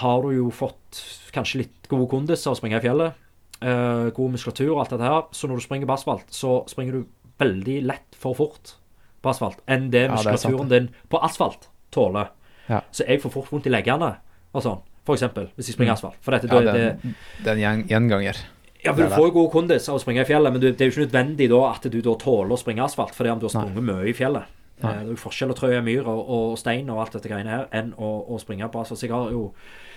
har 0.00 0.24
du 0.24 0.38
jo 0.38 0.48
fått 0.48 1.02
kanskje 1.36 1.66
litt 1.66 1.90
gode 1.90 2.08
kondis 2.14 2.46
av 2.48 2.56
å 2.56 2.60
springe 2.62 2.80
i 2.80 2.86
fjellet. 2.86 3.20
Uh, 3.60 4.08
god 4.16 4.38
muskulatur 4.38 4.70
og 4.70 4.86
alt 4.86 4.96
dette 4.96 5.10
her. 5.10 5.20
Så 5.36 5.52
når 5.52 5.60
du 5.60 5.66
springer 5.66 5.90
på 5.90 5.98
asfalt, 5.98 6.32
så 6.32 6.62
springer 6.70 6.96
du 6.96 7.04
veldig 7.44 7.76
lett 7.90 8.16
for 8.16 8.40
fort 8.40 8.78
på 9.24 9.32
asfalt 9.32 9.62
enn 9.70 9.90
det 9.92 10.06
muskulaturen 10.12 10.72
din 10.72 10.90
på 11.12 11.20
asfalt 11.24 11.68
tåler. 11.94 12.32
Ja. 12.68 12.82
Så 12.94 13.06
jeg 13.08 13.22
får 13.22 13.32
fort 13.34 13.52
vondt 13.52 13.68
i 13.68 13.72
leggene 13.72 14.14
og 14.54 14.64
sånn, 14.64 14.82
for 15.04 15.18
eksempel, 15.18 15.50
hvis 15.56 15.70
jeg 15.70 15.78
springer 15.78 15.94
mm. 15.94 15.98
asfalt. 15.98 16.20
For 16.24 16.36
dette, 16.36 16.50
ja, 16.50 16.60
det, 16.64 16.90
det, 17.02 17.14
det 17.44 17.54
er 17.56 17.64
en 17.72 17.86
gjenganger. 17.90 18.44
Ja, 18.84 18.92
for 18.92 19.02
Du 19.02 19.14
får 19.14 19.30
jo 19.30 19.32
god 19.38 19.50
kondis 19.52 19.88
av 19.88 19.96
å 19.96 20.02
springe 20.02 20.24
i 20.24 20.28
fjellet, 20.28 20.52
men 20.52 20.60
det 20.60 20.74
er 20.76 20.90
jo 20.90 20.92
ikke 20.92 21.06
nødvendig 21.06 21.48
da 21.48 21.60
at 21.70 21.86
du 21.88 21.96
da 22.04 22.14
tåler 22.20 22.52
å 22.52 22.60
springe 22.60 22.84
asfalt 22.84 23.16
fordi 23.16 23.32
om 23.32 23.40
du 23.40 23.46
har 23.48 23.54
sprunget 23.54 23.86
mye 23.88 24.10
i 24.10 24.16
fjellet. 24.16 24.50
Nei. 24.82 24.90
Eh, 24.90 24.98
det 25.00 25.06
er 25.06 25.14
jo 25.14 25.22
forskjell 25.22 25.54
å 25.54 25.56
trø 25.56 25.70
myr 25.86 26.10
og, 26.10 26.20
og, 26.36 26.58
stein 26.60 26.90
og 26.92 27.00
alt 27.00 27.16
dette 27.16 27.30
greiene 27.30 27.54
her 27.54 27.64
enn 27.72 27.94
å, 27.96 28.10
å 28.28 28.40
springe 28.42 28.68
på 28.68 28.82
asfalt. 28.82 29.00
Så 29.00 29.08
jeg 29.08 29.14
har 29.14 29.32
jo 29.32 29.46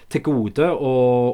til 0.08 0.24
gode 0.24 0.64
å 0.72 0.94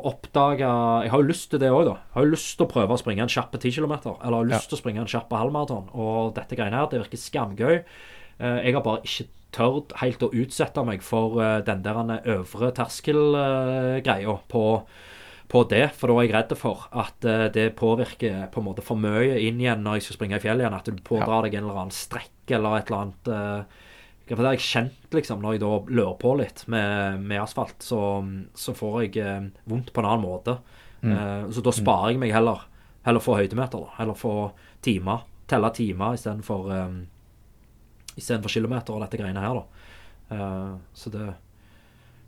oppdage 0.10 0.66
Jeg 0.66 1.12
har 1.14 1.22
jo 1.22 1.30
lyst 1.30 1.52
til 1.52 1.62
det 1.62 1.70
òg, 1.70 1.86
da. 1.92 1.96
Jeg 2.10 2.18
har 2.18 2.26
jo 2.26 2.34
lyst 2.34 2.56
til 2.58 2.66
å 2.66 2.72
prøve 2.72 2.96
å 2.96 3.02
springe 3.02 3.26
en 3.26 3.32
kjapp 3.32 3.54
10 3.60 3.78
km. 3.78 3.96
Eller 4.16 4.38
har 4.40 4.50
lyst 4.50 4.70
til 4.72 4.78
ja. 4.78 4.80
å 4.80 4.82
springe 4.82 5.04
en 5.04 5.14
kjapp 5.14 5.34
halvmaraton. 5.38 5.92
Og 5.94 6.34
dette 6.38 6.58
greiene 6.58 6.80
her, 6.80 6.90
det 6.90 7.04
virker 7.04 7.22
skamgøy. 7.22 7.76
Eh, 7.78 8.60
jeg 8.66 8.76
har 8.78 8.86
bare 8.86 9.06
ikke 9.06 9.30
tørt 9.54 9.94
helt 10.02 10.26
å 10.26 10.32
utsette 10.34 10.86
meg 10.88 11.06
for 11.06 11.38
eh, 11.44 11.60
den 11.68 11.84
der 11.86 12.02
øvre 12.34 12.72
terskelgreia 12.74 14.38
på, 14.50 14.66
på 15.54 15.64
det. 15.70 15.86
For 16.00 16.10
da 16.10 16.18
er 16.18 16.26
jeg 16.26 16.36
redd 16.40 16.58
for 16.58 16.90
at 16.90 17.30
eh, 17.30 17.48
det 17.54 17.70
påvirker 17.78 18.48
på 18.50 18.64
en 18.64 18.70
måte 18.72 18.86
for 18.86 18.98
mye 18.98 19.38
inn 19.38 19.62
igjen 19.62 19.86
når 19.86 20.00
jeg 20.00 20.10
skal 20.10 20.22
springe 20.24 20.42
i 20.42 20.46
fjellet 20.48 20.66
igjen. 20.66 20.82
At 20.82 20.90
du 20.90 21.06
pådrar 21.06 21.46
deg 21.46 21.60
en 21.60 21.68
eller 21.68 21.86
annen 21.86 21.94
strekk 21.94 22.58
eller 22.58 22.82
et 22.82 22.90
eller 22.90 23.06
annet 23.06 23.36
for 24.30 24.40
det 24.40 24.48
har 24.48 24.56
jeg 24.56 24.66
kjent, 24.66 25.08
liksom, 25.12 25.42
når 25.44 25.56
jeg 25.56 25.62
da 25.64 25.72
lører 25.92 26.16
på 26.22 26.36
litt 26.40 26.64
med, 26.72 27.24
med 27.28 27.42
asfalt, 27.44 27.76
så, 27.84 28.00
så, 28.56 28.76
får 28.78 29.00
jeg 29.04 29.18
eh, 29.20 29.50
vondt 29.68 29.92
på 29.92 30.00
en 30.00 30.08
annen 30.08 30.24
måte. 30.24 30.58
Mm. 31.04 31.12
Eh, 31.12 31.50
så 31.52 31.64
da 31.66 31.74
sparer 31.76 32.14
jeg 32.14 32.22
meg 32.22 32.32
heller. 32.36 32.64
Heller 33.04 33.24
få 33.24 33.36
høydemeter, 33.36 33.84
da. 33.84 33.98
Heller 33.98 34.16
få 34.16 34.36
timer. 34.84 35.26
Telle 35.52 35.74
timer 35.76 36.16
istedenfor 36.16 36.70
um, 36.72 37.02
istedenfor 38.16 38.54
kilometer 38.54 38.96
og 38.96 39.04
dette 39.04 39.20
greiene 39.20 39.44
her, 39.44 39.60
da. 39.60 39.90
Uh, 40.32 40.78
så 40.96 41.12
det 41.12 41.26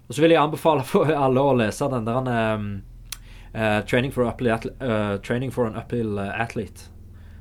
Og 0.08 0.14
så 0.14 0.22
vil 0.22 0.36
jeg 0.36 0.42
anbefale 0.42 0.84
for 0.92 1.10
alle 1.16 1.42
å 1.42 1.56
lese 1.56 1.88
den 1.96 2.10
der 2.10 2.28
um, 2.28 2.68
uh, 3.56 3.80
training, 3.88 4.12
for 4.12 4.28
uh, 4.28 5.16
training 5.24 5.56
for 5.56 5.72
an 5.72 5.80
uphill 5.80 6.20
athlete. 6.20 6.92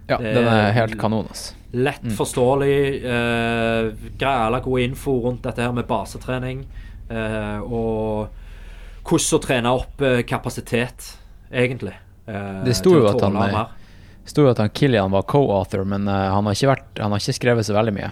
Ja, 0.07 0.19
det 0.21 0.35
den 0.37 0.49
er 0.49 0.73
helt 0.77 0.97
kanon. 1.01 1.29
Ass. 1.33 1.53
Lett 1.73 2.03
mm. 2.03 2.17
forståelig. 2.17 2.79
Uh, 3.05 4.09
Græla 4.19 4.61
god 4.65 4.81
info 4.81 5.19
rundt 5.27 5.45
dette 5.47 5.65
her 5.65 5.73
med 5.73 5.89
basetrening. 5.89 6.65
Uh, 7.11 7.61
og 7.65 9.05
hvordan 9.05 9.39
å 9.39 9.41
trene 9.45 9.73
opp 9.77 10.03
kapasitet, 10.25 11.11
egentlig. 11.53 11.93
det 12.25 12.73
sto 12.73 12.95
jo 12.97 13.05
at 13.11 13.21
han, 13.21 13.35
sto 14.25 14.47
at 14.49 14.63
han 14.63 14.71
Killian 14.73 15.13
var 15.13 15.27
co-author, 15.29 15.83
men 15.85 16.09
han 16.09 16.49
har, 16.49 16.57
vært, 16.71 16.87
han, 16.97 17.13
har 17.13 17.21
ikke 17.21 17.35
skrevet 17.37 17.69
så 17.69 17.77
veldig 17.77 17.93
mye. 17.93 18.09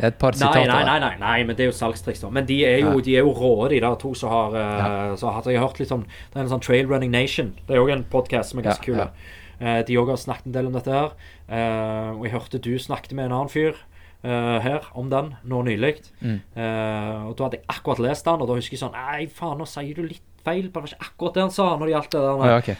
Det 0.00 0.06
er 0.06 0.14
et 0.14 0.18
par 0.22 0.32
sitater. 0.32 0.64
Nei, 0.70 0.80
nei, 0.88 0.96
nei, 1.02 1.10
nei, 1.20 1.34
men 1.44 1.58
det 1.58 1.66
er 1.66 1.68
jo 1.68 1.76
salgstriks. 1.76 2.22
Men 2.32 2.48
de 2.48 2.56
er 2.64 2.78
jo, 2.86 2.94
de 3.04 3.18
er 3.20 3.26
jo 3.26 3.34
rå, 3.36 3.52
de 3.68 3.82
der 3.84 3.98
to 4.00 4.14
som 4.16 4.32
har, 4.32 4.56
ja. 4.56 4.88
så 5.20 5.34
har 5.34 5.44
Jeg 5.44 5.60
har 5.60 5.68
hørt 5.68 5.82
litt 5.82 5.92
sånn 5.92 6.06
Det 6.08 6.38
er 6.38 6.46
en 6.46 6.54
sånn 6.54 6.64
Trail 6.64 6.88
Running 6.88 7.12
Nation. 7.12 7.52
Det 7.68 7.76
er 7.76 7.82
òg 7.82 7.92
en 7.92 8.06
podkast 8.08 8.54
som 8.54 8.62
er 8.62 8.70
ganske 8.70 8.88
ja, 8.88 8.96
kul. 8.96 9.04
Uh, 9.04 9.36
de 9.60 9.96
også 10.00 10.14
har 10.14 10.20
snakket 10.24 10.46
en 10.48 10.54
del 10.54 10.68
om 10.70 10.76
dette 10.76 10.94
her. 10.94 11.14
Uh, 11.44 12.10
og 12.16 12.22
jeg 12.24 12.32
hørte 12.32 12.60
du 12.64 12.72
snakket 12.80 13.12
med 13.12 13.28
en 13.28 13.36
annen 13.38 13.52
fyr 13.52 13.86
her 14.20 14.84
om 15.00 15.06
den 15.08 15.30
nå 15.48 15.62
nylig. 15.64 15.94
Mm. 16.20 16.42
og 16.52 17.30
da 17.38 17.46
hadde 17.46 17.56
jeg 17.56 17.64
akkurat 17.72 18.02
lest 18.04 18.26
den, 18.26 18.42
og 18.44 18.50
da 18.50 18.56
husker 18.58 18.76
jeg 18.76 18.82
sånn 18.82 18.92
Nei, 18.92 19.22
faen, 19.32 19.56
nå 19.56 19.64
sier 19.64 19.96
du 19.96 20.02
litt 20.04 20.42
feil. 20.44 20.66
Det 20.66 20.76
var 20.76 20.90
ikke 20.90 21.06
akkurat 21.06 21.38
det 21.38 21.44
han 21.46 21.54
sa 21.54 21.68
når 21.70 21.88
det 21.88 21.94
gjaldt 21.94 22.12
det 22.12 22.24
der. 22.26 22.42
Ja, 22.50 22.58
okay 22.60 22.76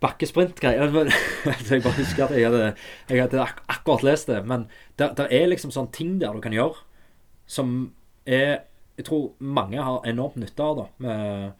bakkesprintgreier. 0.00 0.94
jeg 1.70 1.82
bare 1.84 1.96
husker 1.98 2.24
at 2.26 2.34
jeg 2.36 2.48
hadde, 2.48 2.72
jeg 3.10 3.22
hadde 3.22 3.42
ak 3.42 3.62
akkurat 3.68 4.04
lest 4.06 4.30
det. 4.32 4.40
Men 4.48 4.66
det, 4.98 5.12
er 5.28 5.50
liksom 5.50 5.72
sånne 5.74 5.92
ting 5.94 6.16
der 6.20 6.34
du 6.36 6.42
kan 6.44 6.56
gjøre 6.56 6.80
som 7.50 7.92
er 8.26 8.66
Jeg 9.00 9.06
tror 9.06 9.30
mange 9.40 9.80
har 9.80 10.02
enormt 10.04 10.34
nytte 10.36 10.60
av, 10.60 10.76
da. 10.76 10.82
Med 11.00 11.52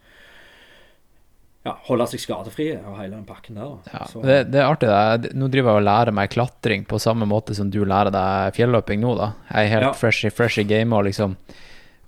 ja, 1.65 1.75
holde 1.85 2.07
seg 2.09 2.23
skadefrie 2.23 2.79
og 2.79 2.95
hele 2.97 3.13
den 3.13 3.25
pakken 3.27 3.59
der. 3.59 3.75
Ja, 3.91 4.05
det, 4.23 4.37
det, 4.49 4.61
er 4.61 4.69
artig. 4.69 4.89
Det. 4.89 5.33
Nå 5.37 5.49
driver 5.53 5.75
jeg 5.75 5.83
og 5.83 5.85
lærer 5.85 6.15
meg 6.17 6.31
klatring 6.33 6.87
på 6.89 6.99
samme 7.01 7.27
måte 7.29 7.53
som 7.57 7.69
du 7.73 7.83
lærer 7.85 8.13
deg 8.13 8.55
fjelløping 8.57 9.03
nå. 9.03 9.13
da 9.19 9.31
Jeg 9.51 9.67
er 9.67 9.73
helt 9.75 9.89
ja. 9.91 9.93
fresh, 9.97 10.31
fresh 10.33 10.61
i 10.61 10.65
gamet 10.65 10.97
og 10.97 11.05
liksom 11.09 11.35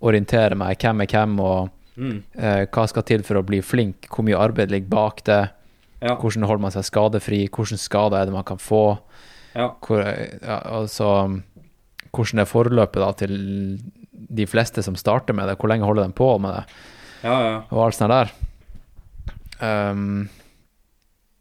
orienterer 0.04 0.58
meg 0.60 0.82
hvem 0.82 1.06
er 1.06 1.12
hvem, 1.14 1.36
og 1.40 1.70
mm. 1.96 2.18
eh, 2.36 2.64
hva 2.66 2.88
skal 2.90 3.06
til 3.08 3.24
for 3.24 3.40
å 3.40 3.46
bli 3.46 3.62
flink, 3.64 4.10
hvor 4.10 4.26
mye 4.28 4.40
arbeid 4.42 4.74
ligger 4.74 4.92
bak 4.92 5.22
det. 5.30 5.44
Ja. 6.04 6.18
Hvordan 6.20 6.50
holder 6.50 6.66
man 6.66 6.74
seg 6.74 6.90
skadefri? 6.90 7.46
Hvilke 7.48 7.80
skader 7.80 8.20
er 8.20 8.28
det 8.28 8.36
man 8.36 8.48
kan 8.48 8.60
få? 8.60 8.98
Ja. 9.54 9.70
Hvor, 9.86 10.02
altså, 10.50 11.12
hvordan 12.10 12.42
er 12.42 12.50
forløpet 12.50 13.00
da 13.00 13.12
til 13.22 13.38
de 14.34 14.48
fleste 14.50 14.84
som 14.84 14.98
starter 14.98 15.38
med 15.38 15.48
det. 15.48 15.60
Hvor 15.62 15.72
lenge 15.72 15.86
holder 15.88 16.10
de 16.10 16.18
på 16.18 16.34
med 16.42 16.58
det, 16.58 16.66
Ja, 17.24 17.38
ja. 17.40 17.60
og 17.70 17.86
alt 17.86 17.96
sånt 17.96 18.12
der. 18.12 18.34
Um, 19.62 20.30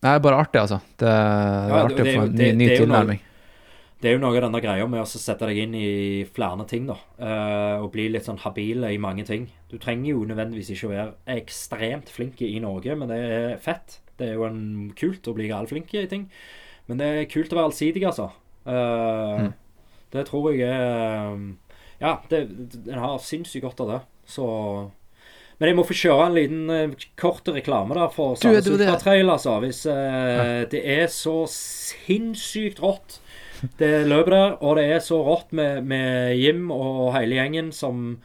er 0.02 0.18
bare 0.22 0.40
artig, 0.42 0.60
altså. 0.60 0.80
Det, 0.98 1.06
det 1.06 1.12
er 1.12 1.68
Ja, 1.70 1.84
artig 1.86 2.02
å 2.02 2.08
få 2.08 2.24
en 2.26 2.34
ny, 2.34 2.48
ny 2.58 2.66
noe- 2.66 2.78
tilnærming. 2.80 3.20
Det 4.02 4.10
er 4.10 4.16
jo 4.16 4.22
noe 4.24 4.34
av 4.34 4.42
denne 4.42 4.60
greia 4.64 4.86
med 4.90 4.98
å 4.98 5.06
sette 5.06 5.46
deg 5.46 5.58
inn 5.62 5.74
i 5.78 6.24
flere 6.34 6.64
ting, 6.66 6.88
da. 6.88 6.96
Uh, 7.22 7.84
og 7.84 7.92
bli 7.94 8.08
litt 8.10 8.26
sånn 8.26 8.40
habile 8.42 8.90
i 8.90 8.98
mange 8.98 9.22
ting. 9.28 9.44
Du 9.70 9.76
trenger 9.78 10.10
jo 10.10 10.24
nødvendigvis 10.26 10.72
ikke 10.74 10.88
å 10.88 10.90
være 10.90 11.36
ekstremt 11.38 12.10
flink 12.10 12.42
i 12.42 12.58
Norge, 12.58 12.96
men 12.98 13.08
det 13.12 13.18
er 13.22 13.56
fett. 13.62 14.00
Det 14.18 14.26
er 14.28 14.34
jo 14.34 14.48
en 14.48 14.90
kult 14.98 15.28
å 15.30 15.34
bli 15.38 15.46
galflink 15.52 15.94
i 15.94 16.06
ting. 16.10 16.26
Men 16.90 16.98
det 16.98 17.06
er 17.06 17.30
kult 17.30 17.54
å 17.54 17.60
være 17.60 17.70
allsidig, 17.70 18.02
altså. 18.10 18.32
Uh, 18.66 19.38
Mm. 19.42 19.52
Det 20.12 20.26
tror 20.28 20.50
jeg 20.52 20.60
er 20.68 21.38
Ja, 22.02 22.18
det, 22.28 22.42
en 22.90 22.98
har 22.98 23.18
sinnssykt 23.22 23.62
godt 23.64 23.80
av 23.80 23.88
det. 23.88 24.00
Så 24.28 24.44
Men 25.62 25.70
jeg 25.70 25.76
må 25.78 25.84
få 25.86 25.94
kjøre 25.94 26.24
en 26.26 26.34
liten 26.34 26.70
eh, 26.74 27.08
kort 27.22 27.46
reklame 27.54 27.94
der 27.94 28.08
for 28.10 28.34
Sandnes 28.40 28.66
Ultratrail, 28.90 29.28
altså. 29.30 29.52
Hvis 29.62 29.84
eh, 29.86 30.64
det 30.72 30.80
er 30.98 31.06
så 31.14 31.36
sinnssykt 31.46 32.82
rått 32.82 33.20
det 33.78 33.92
løpet 34.10 34.32
der, 34.34 34.56
og 34.66 34.74
det 34.80 34.88
er 34.90 34.98
så 35.06 35.20
rått 35.22 35.52
med, 35.54 35.84
med 35.86 36.32
Jim 36.34 36.64
og 36.74 37.12
hele 37.14 37.36
gjengen 37.38 37.68
som, 37.70 38.16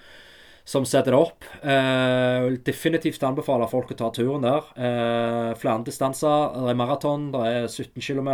som 0.65 0.87
setter 0.89 1.13
det 1.13 1.19
opp. 1.19 1.45
Eh, 1.61 2.47
definitivt 2.65 3.21
anbefaler 3.27 3.69
folk 3.69 3.93
å 3.93 3.99
ta 3.99 4.09
turen 4.17 4.41
der. 4.47 4.65
Eh, 4.73 5.51
flere 5.61 5.85
distanser. 5.85 6.57
Det 6.57 6.73
er 6.73 6.79
maraton, 6.81 7.29
det 7.35 7.43
er 7.53 7.67
17 7.69 8.01
km. 8.01 8.33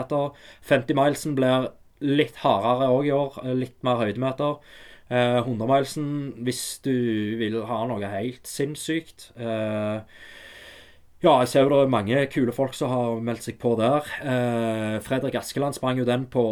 50 0.71 0.95
milesen 1.01 1.35
blir 1.35 1.67
litt 2.03 2.39
hardere 2.45 2.87
òg 2.95 3.11
i 3.11 3.13
år. 3.19 3.37
eh, 3.43 3.53
Litt 3.65 3.75
mer 3.83 3.99
høydemeter. 4.05 4.55
Eh, 5.09 5.39
100 5.43 5.67
milesen 5.67 6.05
hvis 6.45 6.79
du 6.85 6.93
vil 7.37 7.59
ha 7.67 7.81
noe 7.89 8.07
helt 8.13 8.47
sinnssykt. 8.47 9.31
Eh, 9.37 9.99
ja, 11.23 11.33
jeg 11.39 11.47
ser 11.47 11.63
jo 11.63 11.69
det 11.71 11.81
er 11.85 11.91
mange 11.91 12.23
kule 12.33 12.51
folk 12.55 12.73
som 12.75 12.89
har 12.91 13.19
meldt 13.23 13.45
seg 13.45 13.59
på 13.61 13.75
der. 13.79 14.07
Eh, 14.23 14.97
Fredrik 15.05 15.35
Askeland 15.39 15.75
sprang 15.77 15.99
jo 15.99 16.07
den 16.07 16.25
på 16.31 16.43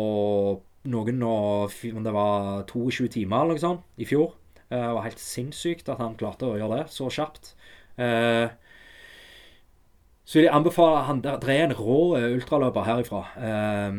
noen 0.92 1.24
og 1.24 1.74
om 1.94 2.04
det 2.06 2.14
var 2.16 2.64
22 2.70 3.08
timer 3.14 3.44
eller 3.44 3.58
noe 3.58 3.64
sånt 3.64 3.84
i 4.02 4.08
fjor. 4.08 4.34
Eh, 4.70 4.78
Det 4.80 4.94
var 4.96 5.04
helt 5.04 5.20
sinnssykt 5.20 5.90
at 5.90 6.00
han 6.00 6.16
klarte 6.16 6.48
å 6.48 6.58
gjøre 6.58 6.84
det 6.84 6.90
så 6.94 7.10
kjapt. 7.12 7.54
Eh, 7.98 8.48
så 10.24 10.38
vil 10.40 10.46
jeg 10.48 10.54
anbefale 10.56 11.04
han 11.10 11.22
der, 11.22 11.38
Det 11.38 11.50
er 11.50 11.64
en 11.66 11.76
rå 11.76 12.16
ultraløper 12.16 12.86
herifra. 12.88 13.24
Eh, 13.38 13.92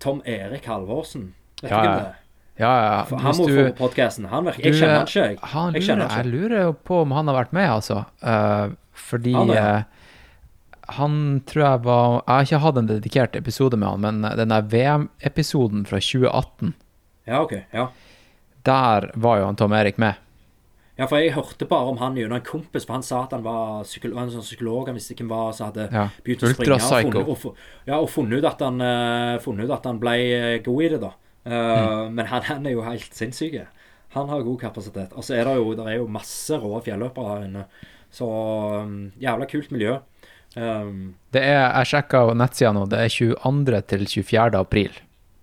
Tom 0.00 0.22
Erik 0.26 0.64
Halvorsen. 0.66 1.34
Vet 1.62 1.70
du 1.70 1.74
Ja, 1.76 1.82
hvem 1.82 1.94
det 1.94 2.06
er? 2.08 2.16
Ja, 2.58 2.70
ja. 2.82 3.04
For 3.06 3.16
Han 3.22 3.34
må 3.38 3.46
du- 3.46 3.54
få 3.72 3.76
podkasten. 3.78 4.24
Han 4.28 4.44
virker 4.48 4.64
Jeg 4.64 4.74
kjenner 4.74 4.96
han 4.98 5.06
ikke, 5.06 5.26
jeg. 5.28 5.38
Han 5.42 5.72
Jeg 5.74 5.82
lurer, 5.82 5.86
kjenner 5.88 6.08
jeg 6.08 6.26
ikke. 6.26 6.32
lurer 6.32 6.72
på 6.84 7.02
om 7.02 7.10
han 7.12 7.26
har 7.28 7.34
vært 7.44 7.52
med, 7.52 7.68
altså. 7.70 8.04
Uh, 8.22 8.74
fordi 8.94 9.32
Han, 9.34 9.50
eh, 9.50 9.82
han 10.98 11.42
tror 11.46 11.62
jeg 11.62 11.82
var 11.84 12.22
Jeg 12.26 12.34
har 12.34 12.42
ikke 12.44 12.60
hatt 12.64 12.76
en 12.78 12.86
dedikert 12.88 13.36
episode 13.36 13.76
med 13.78 13.88
han, 13.88 14.00
men 14.00 14.22
den 14.36 14.48
der 14.48 14.62
VM-episoden 14.62 15.86
fra 15.86 15.98
2018, 16.00 16.74
Ja, 17.26 17.42
OK. 17.42 17.52
Ja. 17.72 17.88
der 18.64 19.10
var 19.16 19.38
jo 19.38 19.44
han 19.46 19.56
Tom 19.56 19.72
Erik 19.72 19.98
med. 19.98 20.14
Ja, 20.98 21.06
for 21.06 21.16
jeg 21.18 21.32
hørte 21.32 21.64
bare 21.68 21.86
om 21.92 21.96
han 21.98 22.16
gjennom 22.16 22.34
en 22.40 22.42
kompis, 22.42 22.84
for 22.84 22.94
han 22.94 23.02
sa 23.04 23.22
at 23.22 23.30
han 23.30 23.44
var, 23.44 23.84
psykolog, 23.84 24.18
en 24.18 24.30
sånn 24.30 24.42
psykolog, 24.42 24.86
han 24.88 24.96
visste 24.96 25.14
hvem 25.14 25.28
var, 25.28 25.52
som 25.52 25.70
hadde 25.70 25.92
Ja. 25.92 26.08
begynt 26.24 26.42
å 26.42 26.52
springe. 26.52 26.74
Og 26.74 27.36
funnet, 27.38 27.44
og, 27.46 27.56
ja, 27.86 28.00
og 28.00 28.08
funnet 28.10 28.38
ut 28.38 28.44
at 28.44 28.58
han, 28.60 28.80
uh, 28.80 29.38
funnet 29.38 29.64
ut 29.64 29.70
at 29.70 29.84
han 29.86 29.98
ble 30.00 30.10
eh, 30.32 30.58
god 30.58 30.82
i 30.82 30.88
det, 30.88 31.00
da. 31.00 31.12
Mm. 31.48 32.14
Men 32.14 32.26
han, 32.30 32.42
han 32.48 32.66
er 32.66 32.74
jo 32.76 32.82
helt 32.84 33.14
sinnssyk. 33.16 33.58
Han 34.14 34.28
har 34.32 34.42
god 34.44 34.60
kapasitet. 34.60 35.12
Og 35.16 35.24
så 35.24 35.34
er 35.38 35.44
det 35.48 35.56
jo, 35.58 35.74
det 35.76 35.86
er 35.88 35.98
jo 35.98 36.06
masse 36.12 36.56
rå 36.60 36.78
fjelløpere 36.84 37.34
her 37.34 37.46
inne. 37.48 37.64
Så 38.12 38.24
um, 38.28 38.94
jævla 39.20 39.48
kult 39.50 39.70
miljø. 39.74 39.98
Um, 40.56 41.14
Det 41.32 41.42
er, 41.44 41.66
Jeg 41.76 41.90
sjekka 41.90 42.22
nettsida 42.34 42.72
nå, 42.72 42.86
det 42.88 43.02
er 43.04 43.12
22. 43.12 43.82
til 43.92 44.06
24. 44.08 44.58
april. 44.62 44.96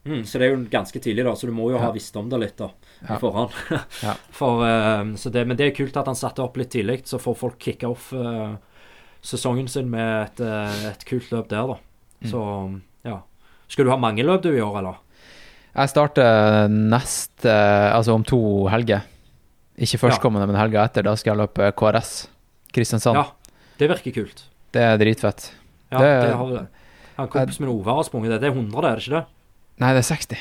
mm, 0.06 0.24
så 0.26 0.40
det 0.42 0.48
er 0.48 0.56
jo 0.56 0.64
ganske 0.74 1.00
tidlig, 1.02 1.26
da, 1.26 1.36
så 1.38 1.46
du 1.50 1.54
må 1.54 1.70
jo 1.72 1.78
ha 1.82 1.92
visst 1.94 2.18
om 2.18 2.30
det 2.30 2.40
litt 2.42 2.58
da, 2.58 2.72
Ja. 3.08 3.20
forhånd. 3.22 3.54
For, 4.40 4.66
um, 4.66 5.14
så 5.18 5.30
det, 5.30 5.46
men 5.48 5.58
det 5.58 5.68
er 5.70 5.76
kult 5.78 5.98
at 5.98 6.10
han 6.10 6.18
satte 6.18 6.42
opp 6.44 6.58
litt 6.58 6.74
tidlig, 6.74 7.04
så 7.06 7.22
får 7.22 7.38
folk 7.38 7.60
kicka 7.62 7.90
off 7.94 8.12
uh, 8.18 8.58
sesongen 9.26 9.68
sin 9.70 9.90
med 9.94 10.26
et, 10.26 10.42
uh, 10.42 10.90
et 10.92 11.06
kult 11.06 11.30
løp 11.32 11.50
der, 11.54 11.70
da. 11.76 11.78
Mm. 12.26 12.30
Så 12.34 12.42
um, 12.42 12.82
ja. 13.06 13.22
Skal 13.70 13.86
du 13.86 13.94
ha 13.94 13.98
mange 14.02 14.26
løp 14.26 14.42
du 14.46 14.52
i 14.54 14.62
år, 14.62 14.82
eller? 14.82 15.02
Jeg 15.76 15.92
starter 15.92 16.70
neste 16.72 17.52
Altså 17.52 18.14
om 18.16 18.24
to 18.24 18.40
helger. 18.72 19.04
Ikke 19.76 20.00
førstkommende, 20.00 20.48
men 20.48 20.56
helga 20.56 20.86
etter. 20.88 21.04
Da 21.04 21.16
skal 21.20 21.34
jeg 21.36 21.42
løpe 21.44 21.72
KRS. 21.76 22.14
Kristiansand. 22.76 23.20
Ja, 23.20 23.26
det 23.80 23.90
virker 23.92 24.16
kult. 24.22 24.44
Det 24.72 24.82
er 24.84 24.98
dritfett. 25.00 25.50
Ja, 25.92 26.00
Det- 26.00 26.22
det, 26.28 26.36
har 26.36 26.68
han 27.18 27.28
kompis 27.32 27.60
min 27.60 27.70
Ove 27.70 27.86
har 27.86 28.04
sprunget 28.04 28.32
det. 28.32 28.42
Det 28.42 28.50
er 28.50 28.56
100, 28.56 28.82
det, 28.82 28.90
er 28.92 28.96
det 28.96 29.04
ikke 29.04 29.16
det? 29.20 29.26
Nei, 29.80 29.94
det 29.94 30.00
er 30.00 30.16
60. 30.16 30.38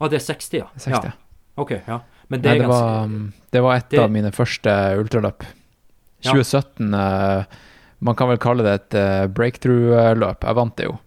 Å, 0.00 0.08
det 0.10 0.16
er 0.20 0.24
60, 0.34 0.58
ja. 0.58 0.66
60. 0.76 1.04
ja. 1.04 1.12
OK, 1.56 1.70
ja. 1.86 2.00
Men 2.28 2.42
det 2.42 2.48
Nei, 2.50 2.54
er 2.56 2.58
det, 2.58 2.66
ganske 2.66 2.82
var, 2.82 3.04
um, 3.04 3.32
det 3.52 3.62
var 3.62 3.74
et 3.76 3.88
det- 3.90 4.00
av 4.00 4.10
mine 4.10 4.30
første 4.32 4.72
ultraløp. 4.98 5.42
Ja. 6.22 6.32
2017 6.32 6.94
eh, 6.94 7.44
Man 8.00 8.14
kan 8.14 8.28
vel 8.28 8.38
kalle 8.38 8.62
det 8.62 8.72
et 8.74 8.94
eh, 8.94 9.26
breakthrough-løp. 9.26 10.42
Jeg 10.44 10.54
vant 10.54 10.76
det 10.76 10.84
jo. 10.86 10.98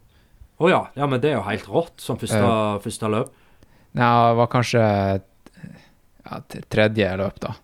Å 0.59 0.69
ja. 0.69 0.87
ja, 0.95 1.05
men 1.07 1.21
det 1.21 1.31
er 1.31 1.35
jo 1.37 1.43
helt 1.47 1.67
rått 1.67 2.01
som 2.01 2.17
første, 2.17 2.39
første 2.83 3.09
løp. 3.11 3.29
Det 3.91 4.09
var 4.39 4.49
kanskje 4.51 4.83
ja, 6.29 6.41
tredje 6.69 7.09
løp, 7.17 7.39
da. 7.41 7.55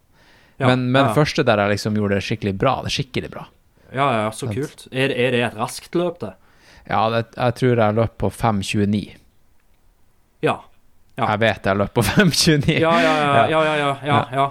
Ja, 0.57 0.67
men 0.71 0.87
men 0.91 1.09
ja. 1.09 1.13
første 1.13 1.43
der 1.43 1.59
jeg 1.65 1.75
liksom 1.75 1.97
gjorde 1.99 2.17
det 2.17 2.25
skikkelig 2.25 2.55
bra. 2.59 2.77
Det 2.83 2.91
er 2.93 2.95
skikkelig 2.95 3.31
bra. 3.33 3.45
Ja, 3.91 4.07
ja, 4.21 4.29
så 4.31 4.47
sånn. 4.47 4.55
kult. 4.55 4.87
Er, 4.91 5.11
er 5.11 5.35
det 5.35 5.41
et 5.45 5.57
raskt 5.59 5.95
løp, 5.95 6.19
det? 6.23 6.33
Ja, 6.87 7.01
det, 7.13 7.25
jeg 7.35 7.57
tror 7.59 7.81
jeg 7.81 7.97
løp 7.99 8.15
på 8.21 8.29
5.29. 8.33 9.03
Ja. 10.45 10.55
Ja. 11.15 11.29
Jeg 11.31 11.41
vet 11.45 11.67
jeg 11.69 11.79
løp 11.79 11.93
på 11.95 12.05
5.29. 12.15 12.79
Ja, 12.79 12.93
ja, 13.01 13.01
ja. 13.01 13.25
Ja. 13.25 13.43
ja, 13.49 13.61
ja, 13.65 13.75
ja, 13.81 13.91
ja, 14.05 14.21
ja. 14.39 14.47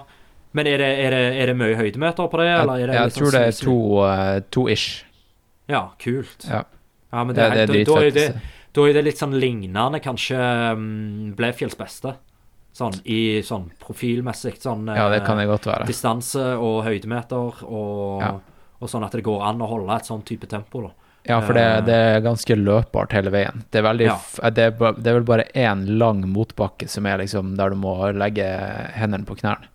Men 0.54 0.68
er 0.70 0.78
det, 0.78 0.90
er, 1.02 1.10
det, 1.10 1.22
er 1.42 1.50
det 1.50 1.56
mye 1.58 1.74
høydemeter 1.74 2.28
på 2.30 2.38
det, 2.38 2.50
eller 2.54 2.76
er 2.76 2.80
Jeg, 2.84 2.88
det 2.88 2.98
jeg 3.00 3.14
sånn 3.14 3.22
tror 3.24 3.34
det 3.34 3.42
er 3.42 3.56
to, 3.58 3.78
uh, 4.06 4.36
to-ish. 4.54 4.90
Ja, 5.70 5.80
kult. 5.98 6.46
Ja. 6.46 6.62
Ja, 7.14 7.24
men 7.24 7.34
Det, 7.34 7.42
det, 7.42 7.48
det 7.50 7.58
er 7.58 7.62
er 7.62 7.72
dritfett. 7.72 8.53
Da 8.74 8.84
er 8.88 8.96
det 8.96 9.04
litt 9.06 9.20
sånn 9.20 9.36
lignende 9.38 10.00
kanskje 10.02 10.38
um, 10.74 11.34
Blefjells 11.38 11.76
beste. 11.78 12.16
Sånn 12.74 12.96
i 13.06 13.38
sånn 13.46 13.68
profilmessig 13.78 14.56
sånn 14.58 14.88
Ja, 14.90 15.06
det 15.12 15.20
kan 15.22 15.38
eh, 15.38 15.44
det 15.44 15.52
godt 15.52 15.68
være. 15.70 15.86
distanse 15.86 16.42
og 16.58 16.80
høydemeter 16.88 17.62
og, 17.68 18.20
Ja. 18.24 18.32
og 18.80 18.90
sånn 18.90 19.04
at 19.06 19.12
det 19.14 19.22
går 19.22 19.44
an 19.46 19.62
å 19.62 19.68
holde 19.70 19.94
et 19.94 20.08
sånn 20.10 20.24
type 20.26 20.48
tempo, 20.50 20.82
da. 20.82 20.90
Ja, 21.24 21.38
for 21.40 21.54
det, 21.54 21.86
det 21.86 21.94
er 21.94 22.20
ganske 22.20 22.52
løpbart 22.58 23.14
hele 23.16 23.30
veien. 23.32 23.62
Det 23.70 23.78
er, 23.78 23.86
veldig, 23.86 24.08
Ja. 24.10 24.18
eh, 24.42 24.50
det 24.50 24.64
er, 24.66 24.92
det 24.98 25.06
er 25.06 25.14
vel 25.20 25.22
bare 25.30 25.46
én 25.54 25.86
lang 25.96 26.24
motbakke 26.26 26.88
som 26.90 27.06
er 27.06 27.18
liksom 27.22 27.54
der 27.56 27.70
du 27.70 27.76
må 27.76 27.94
legge 28.12 28.44
hendene 28.98 29.24
på 29.24 29.38
knærne. 29.38 29.70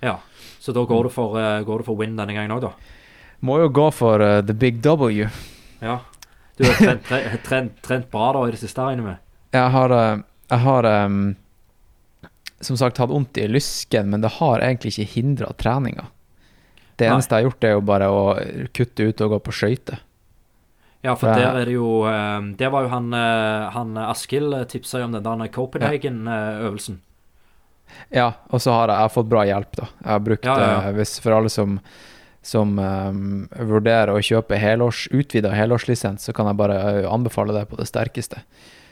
Ja. 0.00 0.18
Så 0.60 0.72
da 0.72 0.84
går 0.86 1.02
du 1.02 1.08
for, 1.10 1.36
eh, 1.36 1.62
går 1.66 1.78
du 1.78 1.84
for 1.84 1.96
win 1.96 2.14
denne 2.16 2.32
gangen 2.32 2.54
òg, 2.54 2.60
da. 2.62 2.72
Må 3.42 3.58
jo 3.60 3.68
gå 3.68 3.90
for 3.92 4.22
uh, 4.22 4.40
the 4.40 4.54
big 4.54 4.80
W. 4.80 5.26
Ja. 5.82 5.98
Du 6.56 6.64
har 6.68 6.74
trent, 6.78 7.04
trent, 7.08 7.42
trent, 7.44 7.78
trent 7.82 8.10
bra 8.12 8.32
da 8.36 8.44
i 8.48 8.52
det 8.54 8.60
siste, 8.62 8.82
regner 8.84 9.02
jeg 9.02 9.08
med? 9.08 9.22
Jeg 9.56 9.70
har, 9.74 9.94
eh, 9.98 10.22
jeg 10.52 10.62
har 10.64 10.88
um, 11.06 11.20
som 12.60 12.78
sagt 12.78 12.98
hatt 13.02 13.10
vondt 13.10 13.38
i 13.42 13.48
lysken, 13.50 14.10
men 14.12 14.22
det 14.24 14.36
har 14.38 14.62
egentlig 14.62 14.94
ikke 14.94 15.12
hindra 15.16 15.52
treninga. 15.58 16.08
Det 16.94 17.08
Nei. 17.08 17.14
eneste 17.16 17.34
jeg 17.34 17.42
har 17.42 17.48
gjort, 17.50 17.64
er 17.66 17.72
jo 17.74 17.80
bare 17.90 18.10
å 18.10 18.20
kutte 18.76 19.08
ut 19.08 19.24
og 19.26 19.34
gå 19.34 19.40
på 19.48 19.54
skøyter. 19.58 20.02
Ja, 21.04 21.12
for 21.20 21.28
der 21.36 21.58
er 21.60 21.66
det 21.68 21.74
jo 21.74 22.06
eh, 22.08 22.44
Der 22.56 22.70
var 22.72 22.86
jo 22.86 22.88
han, 22.88 23.10
eh, 23.12 23.64
han 23.74 23.90
Askild 24.06 24.54
tipsa 24.72 25.02
om 25.04 25.12
den 25.12 25.26
der 25.26 25.50
Copenhagen-øvelsen. 25.52 27.02
Ja, 28.14 28.30
og 28.48 28.62
så 28.64 28.72
har 28.72 28.88
jeg, 28.88 28.96
jeg 28.96 29.04
har 29.04 29.12
fått 29.12 29.28
bra 29.28 29.42
hjelp, 29.44 29.76
da. 29.76 29.88
Jeg 30.00 30.10
har 30.14 30.22
brukt, 30.24 30.46
Ja, 30.48 30.54
ja, 30.58 30.70
ja. 30.70 30.78
eh, 30.88 30.94
hvis 30.96 31.18
for 31.20 31.36
alle 31.36 31.50
som, 31.52 31.76
som 32.44 32.74
um, 32.78 33.48
vurderer 33.56 34.12
å 34.12 34.20
kjøpe 34.22 34.58
helårs, 34.60 35.06
utvida 35.16 35.50
helårslisens, 35.56 36.26
så 36.28 36.34
kan 36.36 36.46
jeg 36.50 36.58
bare 36.60 36.76
anbefale 37.08 37.54
det 37.56 37.62
på 37.70 37.78
det 37.80 37.86
sterkeste. 37.88 38.42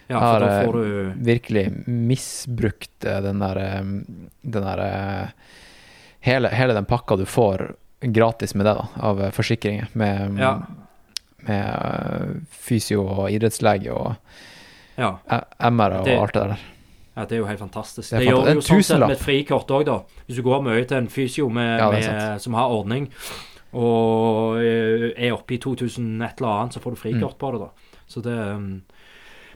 Ja, 0.09 0.19
Har, 0.19 0.41
da 0.41 0.49
eh, 0.59 0.65
får 0.67 0.79
du 0.81 1.13
Virkelig 1.25 1.67
misbrukt 1.87 3.05
eh, 3.05 3.21
den 3.25 3.39
der, 3.45 3.61
den 4.43 4.67
der 4.67 4.83
eh, 4.87 5.29
hele, 6.27 6.51
hele 6.53 6.75
den 6.77 6.89
pakka 6.89 7.17
du 7.21 7.27
får 7.29 7.69
gratis 8.03 8.57
med 8.59 8.67
det, 8.67 8.75
da, 8.81 8.89
av 9.09 9.21
forsikringer. 9.37 9.93
Med, 9.93 10.39
Ja. 10.43 10.55
med 11.47 12.47
fysio 12.51 13.05
og 13.07 13.29
idrettslege 13.31 13.93
og 13.95 14.15
Ja. 14.99 15.17
MR 15.71 16.01
og 16.01 16.05
Det- 16.09 16.19
alt 16.19 16.33
det 16.35 16.43
der. 16.49 16.59
Ja, 17.17 17.25
Det 17.27 17.33
er 17.37 17.41
jo 17.43 17.47
helt 17.47 17.61
fantastisk. 17.61 18.11
Det 18.11 18.19
Det, 18.21 18.27
gjør 18.31 18.55
jo 18.55 18.61
sånn 18.65 18.83
sett 18.83 19.01
med 19.01 19.11
et 19.11 19.21
frikort 19.21 19.69
òg, 19.71 19.85
da. 19.85 19.99
Hvis 20.27 20.37
du 20.37 20.43
går 20.43 20.63
mye 20.65 20.85
til 20.89 20.97
en 20.97 21.09
fysio 21.09 21.49
med, 21.53 21.79
Ja, 21.79 21.91
med, 21.91 22.41
som 22.41 22.55
har 22.55 22.71
ordning, 22.73 23.11
og 23.73 24.59
eh, 24.61 25.13
er 25.17 25.33
oppe 25.37 25.55
i 25.57 25.59
2000 25.59 26.23
et 26.25 26.41
eller 26.41 26.49
annet, 26.63 26.73
så 26.77 26.81
får 26.81 26.95
du 26.95 26.97
Mm. 26.97 27.03
frikort 27.05 27.39
på 27.39 27.53
det, 27.53 27.61
da. 27.61 27.71
Så 28.09 28.23
det 28.23 28.39
um, 28.57 28.83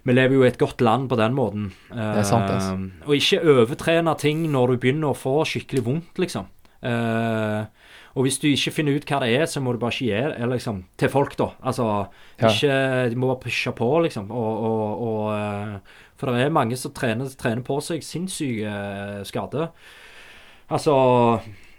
Vi 0.04 0.12
lever 0.12 0.34
jo 0.36 0.44
i 0.44 0.46
et 0.48 0.58
godt 0.58 0.80
land 0.80 1.08
på 1.08 1.16
den 1.16 1.34
måten. 1.34 1.72
Det 1.90 1.98
er 1.98 2.22
sant, 2.22 2.48
altså. 2.48 2.74
Uh, 2.76 3.08
og 3.08 3.14
ikke 3.16 3.40
overtrene 3.42 4.16
ting 4.18 4.44
når 4.52 4.68
du 4.68 4.76
begynner 4.78 5.10
å 5.10 5.16
få 5.18 5.42
skikkelig 5.44 5.82
vondt, 5.82 6.14
liksom. 6.22 6.46
Uh, 6.80 7.64
og 8.14 8.22
hvis 8.24 8.38
du 8.38 8.46
ikke 8.48 8.70
finner 8.72 8.94
ut 8.96 9.04
hva 9.04 9.18
det 9.24 9.32
er, 9.34 9.46
så 9.50 9.60
må 9.60 9.72
du 9.74 9.78
bare 9.82 9.90
ikke 9.90 10.06
gi 10.06 10.38
det 10.38 10.48
liksom, 10.48 10.84
til 10.96 11.08
folk, 11.08 11.34
da. 11.36 11.48
Altså, 11.64 12.06
Ja. 12.40 12.48
ikke, 12.48 13.10
de 13.10 13.16
må 13.16 13.26
bare 13.34 13.42
pushe 13.42 13.72
på, 13.74 13.90
liksom. 14.06 14.30
Og, 14.30 14.62
og, 14.62 15.02
og, 15.02 15.34
eh, 15.34 15.78
for 16.16 16.32
det 16.32 16.46
er 16.46 16.54
mange 16.54 16.78
som 16.80 16.94
trener, 16.96 17.30
trener 17.38 17.64
på 17.66 17.78
seg 17.84 18.04
sinnssyke 18.04 18.72
eh, 18.72 19.22
skader. 19.28 19.70
Altså 20.72 20.94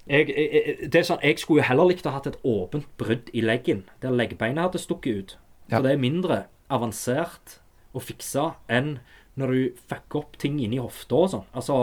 jeg, 0.08 0.30
jeg, 0.32 0.76
det 0.88 1.02
er 1.02 1.08
sånn, 1.08 1.24
jeg 1.26 1.42
skulle 1.42 1.64
jo 1.64 1.68
heller 1.68 1.90
likt 1.90 2.08
å 2.08 2.14
ha 2.14 2.22
hatt 2.22 2.30
et 2.30 2.40
åpent 2.48 2.88
brudd 3.00 3.32
i 3.36 3.44
leggen, 3.44 3.84
der 4.04 4.16
leggbeinet 4.16 4.70
hadde 4.70 4.82
stukket 4.82 5.18
ut. 5.18 5.38
Ja. 5.68 5.78
For 5.78 5.88
det 5.88 5.96
er 5.96 6.04
mindre 6.04 6.42
avansert 6.72 7.58
å 7.96 8.04
fikse 8.04 8.52
enn 8.72 8.98
når 9.38 9.54
du 9.54 9.82
fucker 9.92 10.24
opp 10.24 10.38
ting 10.42 10.58
inni 10.64 10.80
hofta 10.82 11.18
og 11.18 11.28
sånn. 11.34 11.46
Altså, 11.58 11.76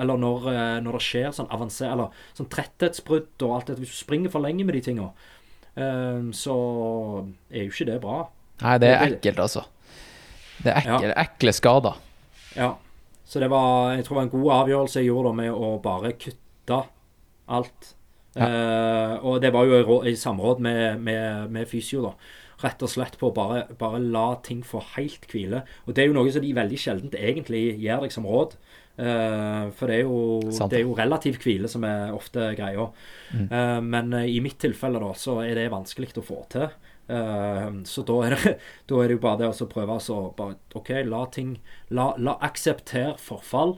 eller 0.00 0.20
når, 0.20 0.46
eh, 0.52 0.76
når 0.84 0.96
det 0.96 1.02
skjer 1.04 1.34
sånn 1.36 1.50
avansert 1.52 1.92
Eller 1.92 2.22
sånn 2.38 2.48
tretthetsbrudd 2.52 3.44
og 3.44 3.56
alt 3.56 3.68
det. 3.68 3.80
Hvis 3.82 3.92
du 3.92 3.98
springer 3.98 4.32
for 4.32 4.44
lenge 4.44 4.64
med 4.64 4.78
de 4.78 4.84
tinga, 4.86 5.10
um, 5.76 6.30
så 6.32 6.56
er 7.52 7.66
jo 7.66 7.74
ikke 7.74 7.90
det 7.90 7.98
bra. 8.00 8.22
Nei, 8.62 8.78
det 8.80 8.92
er 8.94 9.04
ekkelt, 9.10 9.42
altså. 9.44 9.66
Det 10.62 10.72
er 10.72 10.82
ekle, 10.82 11.14
ekle 11.24 11.54
skader. 11.56 11.98
Ja. 12.56 12.74
Så 13.24 13.40
det 13.40 13.48
var 13.48 13.94
Jeg 13.96 14.04
tror 14.04 14.16
det 14.16 14.20
var 14.20 14.28
en 14.28 14.36
god 14.42 14.52
avgjørelse 14.58 15.00
jeg 15.00 15.08
gjorde 15.08 15.30
da 15.30 15.36
med 15.40 15.52
å 15.56 15.72
bare 15.82 16.12
kutte 16.20 16.82
alt. 17.52 17.94
Eh, 18.36 19.14
og 19.20 19.40
det 19.44 19.50
var 19.52 19.66
jo 19.68 19.76
i, 19.76 19.84
rå- 19.84 20.04
i 20.08 20.14
samråd 20.16 20.60
med, 20.64 21.00
med, 21.04 21.50
med 21.52 21.68
fysio, 21.68 22.02
da. 22.06 22.14
Rett 22.62 22.82
og 22.84 22.92
slett 22.92 23.16
på 23.18 23.28
å 23.30 23.34
bare, 23.34 23.64
bare 23.78 23.98
la 23.98 24.36
ting 24.44 24.60
få 24.64 24.80
helt 24.94 25.26
hvile. 25.32 25.64
Og 25.86 25.96
det 25.96 26.04
er 26.04 26.10
jo 26.12 26.14
noe 26.16 26.30
som 26.32 26.44
de 26.44 26.52
veldig 26.54 26.78
sjelden 26.78 27.16
egentlig 27.18 27.64
gir 27.82 28.04
deg 28.04 28.14
som 28.14 28.28
råd. 28.28 28.54
Uh, 28.92 29.72
for 29.72 29.88
det 29.88 29.96
er, 29.96 30.02
jo, 30.04 30.18
det 30.68 30.78
er 30.78 30.84
jo 30.84 30.94
relativ 30.94 31.38
hvile 31.42 31.68
som 31.72 31.82
er 31.88 32.12
ofte 32.14 32.50
greia. 32.58 32.84
Eh, 33.32 33.78
men 33.80 34.12
eh, 34.18 34.28
i 34.36 34.38
mitt 34.44 34.58
tilfelle 34.60 35.00
da, 35.00 35.10
så 35.16 35.38
er 35.42 35.56
det 35.58 35.70
vanskelig 35.72 36.12
å 36.20 36.24
få 36.26 36.42
til. 36.52 36.68
Eh, 37.12 37.70
så 37.88 38.04
da 38.08 38.18
er, 38.26 38.36
det, 38.36 38.56
da 38.88 39.00
er 39.02 39.10
det 39.10 39.18
jo 39.18 39.22
bare 39.22 39.42
det 39.42 39.52
å 39.52 39.70
prøve 39.70 40.00
å 40.00 40.18
bare 40.38 40.58
OK, 40.78 40.92
la 41.08 41.24
ting 41.34 41.56
La, 41.92 42.12
la 42.16 42.36
akseptere 42.48 43.16
forfall. 43.20 43.76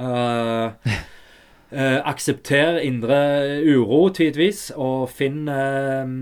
Eh, 0.00 0.92
eh, 1.76 1.98
aksepter 2.08 2.80
indre 2.84 3.20
uro, 3.66 4.06
tidvis, 4.16 4.68
og 4.76 5.10
finn 5.12 5.44
eh, 5.50 6.14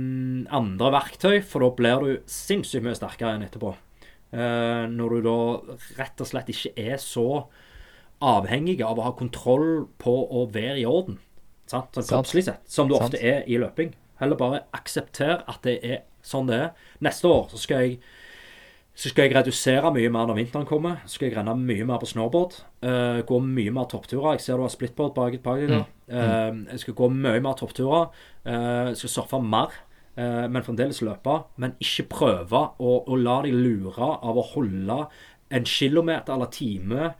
andre 0.58 0.94
verktøy, 0.98 1.38
for 1.46 1.64
da 1.64 1.74
blir 1.78 2.04
du 2.04 2.26
sinnssykt 2.30 2.86
mye 2.86 2.98
sterkere 2.98 3.36
enn 3.36 3.46
etterpå. 3.46 3.76
Eh, 4.34 4.84
når 4.92 5.14
du 5.14 5.28
da 5.28 5.38
rett 6.00 6.20
og 6.20 6.28
slett 6.28 6.50
ikke 6.52 6.74
er 6.76 6.98
så 7.00 7.46
avhengig 8.18 8.80
av 8.82 8.98
å 8.98 9.06
ha 9.06 9.14
kontroll 9.16 9.86
på 10.02 10.12
å 10.12 10.44
være 10.50 10.82
i 10.82 10.88
orden, 10.88 11.20
sant? 11.70 11.94
sånn 11.94 12.08
kroppslig 12.10 12.48
sett, 12.48 12.64
som 12.66 12.90
du 12.90 12.96
Sant. 12.96 13.14
ofte 13.14 13.22
er 13.22 13.46
i 13.46 13.60
løping. 13.62 13.94
Heller 14.18 14.38
bare 14.40 14.64
aksepter 14.74 15.44
at 15.46 15.62
det 15.62 15.78
er 15.86 16.02
sånn 16.28 16.48
det 16.50 16.62
er. 16.68 16.70
Neste 17.04 17.30
år 17.32 17.48
så 17.52 17.60
skal 17.60 17.84
jeg 17.84 17.98
så 18.98 19.12
skal 19.12 19.28
jeg 19.28 19.36
redusere 19.36 19.92
mye 19.94 20.10
mer 20.10 20.26
når 20.26 20.40
vinteren 20.40 20.66
kommer. 20.66 20.96
Så 21.06 21.18
skal 21.18 21.28
jeg 21.28 21.36
renne 21.36 21.52
mye 21.54 21.84
mer 21.86 22.00
på 22.02 22.08
snowboard. 22.10 22.56
Uh, 22.82 23.20
gå 23.26 23.36
mye 23.46 23.70
mer 23.70 23.86
toppturer. 23.86 24.34
Jeg 24.34 24.42
ser 24.42 24.58
du 24.58 24.64
har 24.64 24.72
splitboard 24.74 25.12
bak, 25.14 25.36
et 25.36 25.44
par 25.44 25.60
der. 25.60 25.84
Jeg 26.72 26.82
skal 26.82 26.96
gå 26.98 27.08
mye 27.14 27.38
mer 27.44 27.54
toppturer. 27.60 28.08
Uh, 28.42 28.90
skal 28.98 29.12
surfe 29.12 29.38
mer, 29.38 29.76
uh, 30.18 30.48
men 30.50 30.66
fremdeles 30.66 30.98
løpe. 31.06 31.36
Men 31.62 31.76
ikke 31.78 32.08
prøve 32.10 32.64
å, 32.74 32.96
å 33.06 33.20
la 33.22 33.38
deg 33.46 33.54
lure 33.54 34.10
av 34.18 34.34
å 34.34 34.46
holde 34.56 35.04
en 35.54 35.68
kilometer 35.78 36.34
eller 36.34 36.50
time 36.52 37.12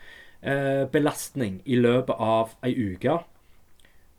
belastning 0.94 1.56
i 1.66 1.74
løpet 1.74 2.20
av 2.22 2.52
ei 2.62 2.70
uke. 2.70 3.16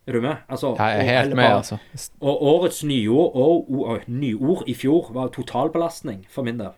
Er 0.06 0.12
du 0.12 0.20
med? 0.20 0.36
Altså, 0.48 0.74
Jeg 0.78 0.98
er 0.98 1.20
helt 1.20 1.36
med, 1.36 1.44
altså. 1.44 1.76
og 2.20 2.42
årets 2.42 2.84
nyord, 2.84 3.34
og, 3.34 3.70
og, 3.80 4.00
nyord 4.06 4.64
i 4.66 4.74
fjor 4.74 5.12
var 5.12 5.28
totalbelastning 5.28 6.26
for 6.30 6.42
min 6.42 6.58
del. 6.58 6.72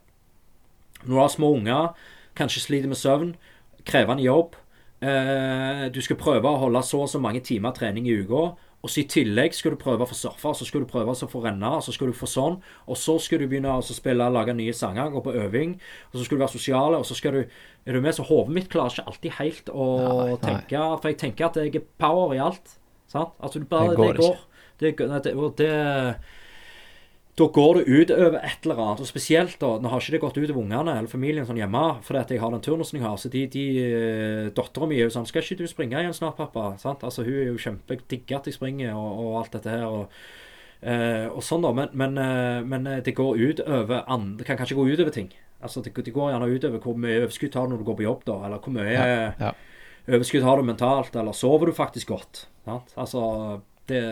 Når 1.04 1.14
du 1.14 1.20
har 1.20 1.28
små 1.28 1.52
unger, 1.54 1.94
kanskje 2.36 2.60
sliter 2.60 2.88
med 2.88 2.96
søvn, 2.96 3.36
krevende 3.84 4.22
jobb 4.22 4.54
eh, 5.02 5.88
Du 5.94 6.00
skal 6.00 6.16
prøve 6.16 6.46
å 6.46 6.60
holde 6.60 6.82
så 6.86 7.00
og 7.02 7.08
så 7.10 7.18
mange 7.18 7.40
timer 7.40 7.74
trening 7.74 8.06
i 8.06 8.20
uka. 8.22 8.52
Og 8.82 8.90
så 8.90 9.04
i 9.04 9.06
tillegg 9.06 9.54
skal 9.54 9.76
du 9.76 9.78
prøve 9.78 10.02
å 10.02 10.10
få 10.10 10.16
surfe, 10.18 10.52
så 10.58 10.66
skal 10.66 10.82
du 10.82 10.88
prøve 10.90 11.14
å 11.14 11.28
få 11.30 11.42
renne, 11.44 11.70
så 11.86 11.94
skal 11.94 12.10
du 12.10 12.16
få 12.18 12.26
sånn. 12.26 12.56
Og 12.90 12.98
så 12.98 13.14
skal 13.22 13.38
du 13.38 13.46
begynne 13.46 13.70
å 13.78 13.82
spille, 13.86 14.26
lage 14.34 14.54
nye 14.58 14.74
sanger, 14.74 15.12
gå 15.14 15.22
på 15.22 15.34
øving. 15.38 15.76
Og 16.10 16.18
så 16.18 16.26
skal 16.26 16.38
du 16.38 16.42
være 16.42 16.56
sosiale, 16.56 16.98
og 16.98 17.06
så 17.06 17.14
skal 17.18 17.38
du 17.38 17.42
Er 17.84 17.94
du 17.94 18.00
med? 18.00 18.14
Så 18.14 18.22
hodet 18.22 18.54
mitt 18.54 18.68
klarer 18.70 18.94
ikke 18.94 19.06
alltid 19.10 19.32
helt 19.38 19.70
å 19.74 19.86
Nei, 19.98 20.26
nei. 20.30 20.36
tenke 20.42 20.82
For 21.00 21.08
jeg 21.10 21.18
tenker 21.18 21.46
at 21.46 21.56
jeg 21.56 21.74
er 21.74 21.86
power 21.98 22.34
i 22.34 22.38
alt. 22.38 22.78
Sant? 23.12 23.36
Altså, 23.40 23.60
du 23.60 23.68
bare, 23.68 23.92
Det 23.92 24.00
går. 24.00 24.40
Det 24.82 24.96
går. 24.98 25.12
nei, 25.12 25.20
det, 25.24 25.34
det, 25.36 25.52
det 25.60 25.72
da 27.32 27.46
går 27.48 27.78
det 27.78 27.84
ut 27.88 28.10
over 28.12 28.34
et 28.44 28.66
eller 28.66 28.80
annet. 28.82 29.00
Og 29.00 29.08
spesielt 29.08 29.56
da, 29.60 29.70
nå 29.80 29.88
har 29.88 30.02
ikke 30.02 30.12
det 30.12 30.20
gått 30.20 30.36
ut 30.36 30.50
over 30.50 30.60
ungene 30.60 30.98
eller 30.98 31.08
familien 31.08 31.46
sånn 31.48 31.60
hjemme, 31.62 31.84
fordi 32.04 32.20
at 32.20 32.34
jeg 32.34 32.42
har 32.42 32.52
den 32.52 32.64
turnusen 32.64 32.98
jeg 32.98 33.06
har. 33.06 33.16
Så 33.16 33.30
de, 33.32 33.46
de 33.54 33.64
eh, 33.80 34.50
Dattera 34.52 34.88
mi 34.88 34.98
er 34.98 35.06
jo 35.06 35.14
sånn 35.14 35.24
'Skal 35.28 35.46
ikke 35.46 35.64
du 35.64 35.70
springe 35.70 35.96
igjen 35.96 36.12
snart, 36.12 36.36
pappa?' 36.36 36.76
Sant? 36.82 37.04
Altså, 37.08 37.24
hun 37.24 37.32
er 37.32 37.48
jo 37.48 37.62
kjempedigger 37.62 38.36
at 38.36 38.50
jeg 38.50 38.58
springer 38.58 38.92
og, 38.92 39.10
og 39.24 39.38
alt 39.40 39.52
dette 39.56 39.70
her. 39.70 39.86
og 39.88 40.08
Eh, 40.82 41.28
og 41.30 41.44
sånn 41.46 41.62
da, 41.62 41.70
men, 41.70 41.92
men, 41.94 42.16
eh, 42.18 42.60
men 42.66 42.88
det 43.06 43.12
går 43.14 43.38
ut 43.38 43.60
over 43.62 44.00
andre 44.10 44.40
Det 44.40 44.46
kan 44.48 44.56
kanskje 44.58 44.74
gå 44.74 44.86
ut 44.90 44.98
over 44.98 45.14
ting. 45.14 45.28
Altså 45.62 45.78
Det, 45.80 45.94
det 45.94 46.10
går 46.10 46.32
gjerne 46.32 46.48
ut 46.50 46.64
over 46.66 46.80
hvor 46.82 46.96
mye 46.98 47.20
overskudd 47.22 47.54
har 47.54 47.68
du 47.68 47.74
når 47.76 47.78
du 47.78 47.86
går 47.86 47.98
på 48.00 48.06
jobb, 48.08 48.24
da. 48.26 48.38
Eller 48.48 48.58
hvor 48.58 48.74
mye 48.74 48.90
Ja, 48.90 49.04
ja. 49.38 49.52
Overskudd 50.08 50.42
har 50.42 50.56
du 50.56 50.62
mentalt, 50.66 51.16
eller 51.16 51.32
sover 51.36 51.66
du 51.70 51.72
faktisk 51.76 52.08
godt? 52.08 52.46
Sant? 52.64 52.94
Altså 52.96 53.60
Det 53.86 54.02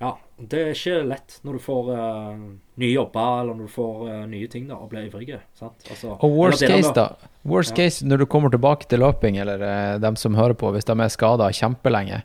Ja. 0.00 0.16
Det 0.36 0.58
er 0.60 0.74
ikke 0.74 0.96
lett 1.08 1.38
når 1.46 1.56
du 1.56 1.58
får 1.64 1.86
uh, 1.96 2.40
nye 2.76 2.90
jobber, 2.92 3.40
eller 3.40 3.54
når 3.56 3.64
du 3.70 3.72
får 3.72 4.00
uh, 4.04 4.26
nye 4.28 4.46
ting, 4.52 4.66
da, 4.68 4.76
og 4.76 4.90
blir 4.90 5.06
ivrig. 5.08 5.38
Sant? 5.56 5.86
Altså, 5.88 6.18
Og 6.20 6.34
worst 6.36 6.60
case, 6.60 6.92
da. 6.92 7.06
Worst 7.48 7.72
Ja. 7.72 7.76
case 7.86 8.04
når 8.04 8.18
du 8.18 8.26
kommer 8.26 8.50
tilbake 8.52 8.84
til 8.90 9.00
løping, 9.00 9.38
eller 9.40 9.56
uh, 9.64 9.98
dem 9.98 10.16
som 10.16 10.34
hører 10.36 10.52
på, 10.52 10.68
hvis 10.74 10.84
de 10.84 10.92
er 11.00 11.08
skada 11.08 11.48
kjempelenge 11.48 12.22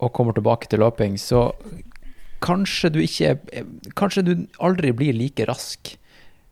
og 0.00 0.12
kommer 0.12 0.34
tilbake 0.34 0.66
til 0.68 0.80
løping, 0.82 1.14
så 1.16 1.52
kanskje 2.42 2.90
du 2.92 2.98
ikke 3.00 3.38
Kanskje 3.94 4.24
du 4.26 4.32
aldri 4.58 4.90
blir 4.92 5.14
like 5.14 5.46
rask, 5.46 5.96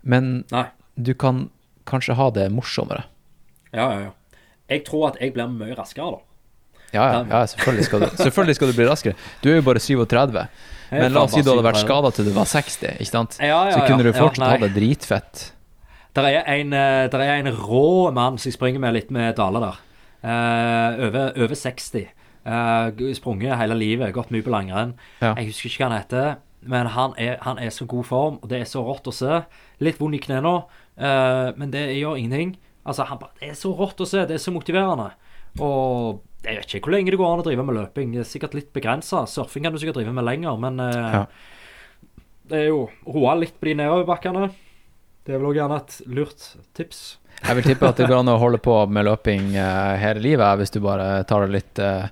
men 0.05 0.45
Nei. 0.53 0.69
du 0.97 1.15
kan 1.15 1.49
kanskje 1.85 2.15
ha 2.15 2.31
det 2.31 2.47
morsommere. 2.53 3.05
Ja, 3.75 3.91
ja, 3.91 4.01
ja. 4.07 4.11
Jeg 4.73 4.85
tror 4.89 5.11
at 5.13 5.21
jeg 5.21 5.35
blir 5.37 5.51
mye 5.53 5.77
raskere, 5.79 6.19
da. 6.19 6.29
Ja, 6.93 7.05
ja, 7.09 7.21
ja 7.25 7.41
selvfølgelig, 7.49 7.85
skal 7.89 8.05
du, 8.05 8.07
selvfølgelig 8.21 8.59
skal 8.59 8.69
du 8.69 8.77
bli 8.77 8.87
raskere. 8.89 9.17
Du 9.41 9.49
er 9.53 9.59
jo 9.61 9.65
bare 9.65 9.81
37. 9.81 10.43
Er 10.93 11.01
Men 11.01 11.15
la 11.15 11.23
oss 11.25 11.33
si 11.33 11.41
du 11.41 11.49
hadde 11.49 11.65
vært 11.65 11.81
37. 11.81 11.87
skada 11.87 12.11
til 12.13 12.29
du 12.29 12.33
var 12.37 12.49
60, 12.51 12.83
ikke 13.01 13.09
sant? 13.09 13.39
Ja, 13.41 13.61
Så 13.73 13.85
kunne 13.89 14.05
du 14.05 14.13
fortsatt 14.13 14.43
nei. 14.45 14.51
ha 14.53 14.61
det 14.67 14.75
dritfett. 14.77 15.45
Der 16.13 16.29
er 16.29 16.43
en, 16.53 16.75
eh, 16.77 17.09
der 17.09 17.23
er 17.25 17.39
en 17.41 17.49
rå 17.57 18.13
mann 18.13 18.37
som 18.37 18.51
jeg 18.51 18.59
springer 18.59 18.83
med 18.83 18.93
litt 18.93 19.11
med 19.11 19.37
Dale 19.37 19.63
der. 19.63 19.79
Uh, 20.23 21.07
over, 21.09 21.33
over 21.41 21.55
60. 21.55 22.05
Uh, 22.47 23.15
sprunget 23.15 23.57
hele 23.59 23.75
livet, 23.75 24.13
gått 24.15 24.31
mye 24.31 24.45
på 24.45 24.53
langrenn. 24.53 24.93
Jeg 25.23 25.49
husker 25.49 25.71
ikke 25.71 25.81
hva 25.83 25.89
han 25.89 25.97
heter, 25.99 26.29
men 26.63 26.91
han 26.95 27.17
er, 27.19 27.39
han 27.43 27.59
er 27.59 27.73
så 27.75 27.87
god 27.91 28.05
form, 28.05 28.39
og 28.43 28.51
det 28.53 28.61
er 28.61 28.69
så 28.69 28.85
rått 28.85 29.09
å 29.09 29.15
se. 29.17 29.41
Litt 29.81 29.99
vond 29.99 30.15
i 30.15 30.21
knærne, 30.23 30.55
uh, 31.01 31.49
men 31.57 31.73
det 31.73 31.89
gjør 31.97 32.21
ingenting. 32.21 32.59
Altså, 32.85 33.07
han 33.07 33.19
bare, 33.21 33.31
Det 33.41 33.51
er 33.53 33.59
så 33.59 33.71
rått 33.79 34.01
å 34.03 34.09
se, 34.09 34.25
det 34.27 34.35
er 34.37 34.43
så 34.43 34.53
motiverende. 34.55 35.13
Og 35.61 36.23
jeg 36.43 36.59
vet 36.59 36.75
ikke 36.75 36.89
hvor 36.89 36.97
lenge 36.97 37.13
det 37.13 37.21
går 37.21 37.33
an 37.33 37.43
å 37.43 37.47
drive 37.47 37.65
med 37.67 37.77
løping. 37.79 38.13
Det 38.17 38.25
er 38.25 38.29
sikkert 38.31 38.57
litt 38.59 38.73
begrensa. 38.75 39.23
Surfing 39.31 39.67
kan 39.67 39.75
du 39.75 39.79
sikkert 39.79 40.01
drive 40.01 40.15
med 40.17 40.27
lenger, 40.27 40.59
men 40.59 40.81
eh, 40.83 41.17
Ja. 41.19 41.25
det 42.51 42.59
er 42.65 42.69
jo 42.73 42.89
roa 43.07 43.37
litt 43.39 43.55
på 43.61 43.71
de 43.71 43.77
nedoverbakkene. 43.79 44.51
Det 45.23 45.35
er 45.35 45.39
vel 45.39 45.53
òg 45.53 45.61
gjerne 45.61 45.77
et 45.79 46.01
lurt 46.11 46.49
tips. 46.75 47.03
Jeg 47.43 47.59
vil 47.59 47.69
tippe 47.71 47.87
at 47.89 48.01
det 48.01 48.09
går 48.11 48.23
an 48.23 48.31
å 48.33 48.41
holde 48.43 48.59
på 48.63 48.75
med 48.91 49.07
løping 49.07 49.53
uh, 49.55 49.95
hele 49.99 50.23
livet 50.23 50.59
hvis 50.61 50.75
du 50.75 50.81
bare 50.83 51.23
tar 51.31 51.47
det 51.47 51.55
litt, 51.55 51.79
uh, 51.79 52.09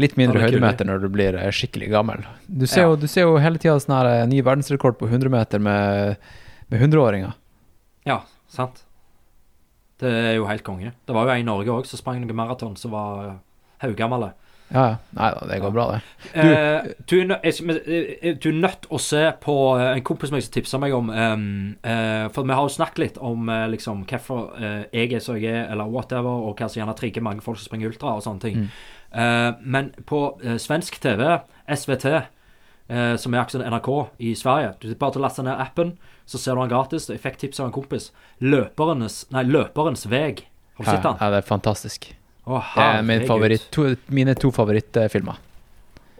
litt 0.00 0.16
mindre 0.20 0.40
er 0.40 0.48
høydemeter 0.48 0.88
når 0.88 1.02
du 1.04 1.08
blir 1.12 1.36
eh, 1.40 1.48
skikkelig 1.52 1.88
gammel. 1.92 2.22
Du 2.46 2.66
ser, 2.66 2.84
Ja. 2.84 2.90
jo, 2.92 3.00
du 3.00 3.08
ser 3.08 3.26
jo 3.26 3.40
hele 3.40 3.60
tida 3.60 3.78
sånn 3.80 3.96
her 3.96 4.26
ny 4.28 4.40
verdensrekord 4.44 4.96
på 5.00 5.08
100 5.08 5.32
meter 5.32 5.60
med, 5.60 6.20
med 6.68 6.84
100-åringer. 6.84 7.32
Ja, 8.08 8.20
sant. 8.48 8.84
Det 10.00 10.10
er 10.10 10.36
jo 10.38 10.48
helt 10.48 10.66
konge. 10.66 10.92
Det 11.06 11.16
var 11.16 11.26
jo 11.26 11.34
en 11.34 11.42
i 11.42 11.48
Norge 11.48 11.74
òg 11.74 11.88
som 11.88 12.00
sprang 12.00 12.22
noen 12.22 12.36
maraton 12.36 12.76
som 12.80 12.94
var 12.94 13.40
haugammel. 13.84 14.30
Ja, 14.70 14.82
ja. 14.86 14.98
Nei 15.18 15.28
da, 15.34 15.46
det 15.50 15.56
går 15.64 15.72
bra, 15.74 15.84
det. 15.96 16.00
Eh, 16.30 16.90
du, 17.10 17.16
er 17.24 17.40
jeg 17.42 17.78
eh, 18.22 18.36
du 18.38 18.52
er 18.52 18.60
nødt 18.60 18.86
å 18.86 19.00
se 19.02 19.24
på 19.42 19.56
eh, 19.74 19.96
en 19.96 20.04
kompis 20.06 20.30
meg 20.30 20.44
som 20.46 20.54
tipsa 20.54 20.78
meg 20.78 20.94
om 20.94 21.10
um, 21.10 21.48
uh, 21.82 22.28
For 22.30 22.46
vi 22.46 22.54
har 22.54 22.68
jo 22.68 22.76
snakket 22.76 23.02
litt 23.02 23.18
om 23.18 23.50
uh, 23.50 23.64
liksom 23.72 24.04
hvorfor 24.06 24.54
uh, 24.54 24.84
jeg 24.94 25.10
er 25.18 25.24
som 25.24 25.40
jeg 25.40 25.50
er, 25.50 25.66
eller 25.74 25.90
whatever, 25.90 26.46
og 26.46 26.54
hva 26.54 26.70
som 26.70 26.84
gjerne 26.84 26.94
trigger 27.00 27.26
mange 27.26 27.42
folk 27.42 27.58
som 27.58 27.66
springer 27.66 27.90
ultra 27.90 28.14
og 28.14 28.22
sånne 28.22 28.46
ting. 28.46 28.70
Eh, 29.12 29.54
men 29.60 29.90
på 30.06 30.40
eh, 30.44 30.56
svensk 30.56 31.00
TV, 31.02 31.38
SVT, 31.66 32.04
eh, 32.06 33.16
som 33.18 33.34
er 33.34 33.42
akkurat 33.42 33.66
NRK 33.66 33.90
i 34.22 34.34
Sverige 34.38 34.76
Du 34.78 34.92
bare 34.94 35.16
til 35.16 35.22
å 35.22 35.26
laste 35.26 35.44
ned 35.46 35.58
appen, 35.58 35.96
så 36.30 36.38
ser 36.38 36.54
du 36.54 36.62
han 36.62 36.70
gratis. 36.70 37.08
Jeg 37.10 37.18
fikk 37.22 37.38
tips 37.42 37.58
av 37.60 37.66
en 37.70 37.74
kompis. 37.74 38.10
Løperens, 38.42 39.24
nei, 39.34 39.42
Løperens 39.48 40.04
veg. 40.10 40.44
Har 40.78 40.84
du 40.84 40.90
Ja, 40.90 40.94
sett 40.96 41.02
den? 41.08 41.16
ja, 41.20 41.30
det 41.34 41.38
er 41.42 41.46
fantastisk. 41.48 42.06
Å, 42.46 42.60
Det 42.74 42.84
er 42.84 43.02
min 43.06 43.26
favoritt, 43.26 43.64
to, 43.74 43.88
mine 44.08 44.34
to 44.38 44.50
favorittfilmer. 44.54 45.36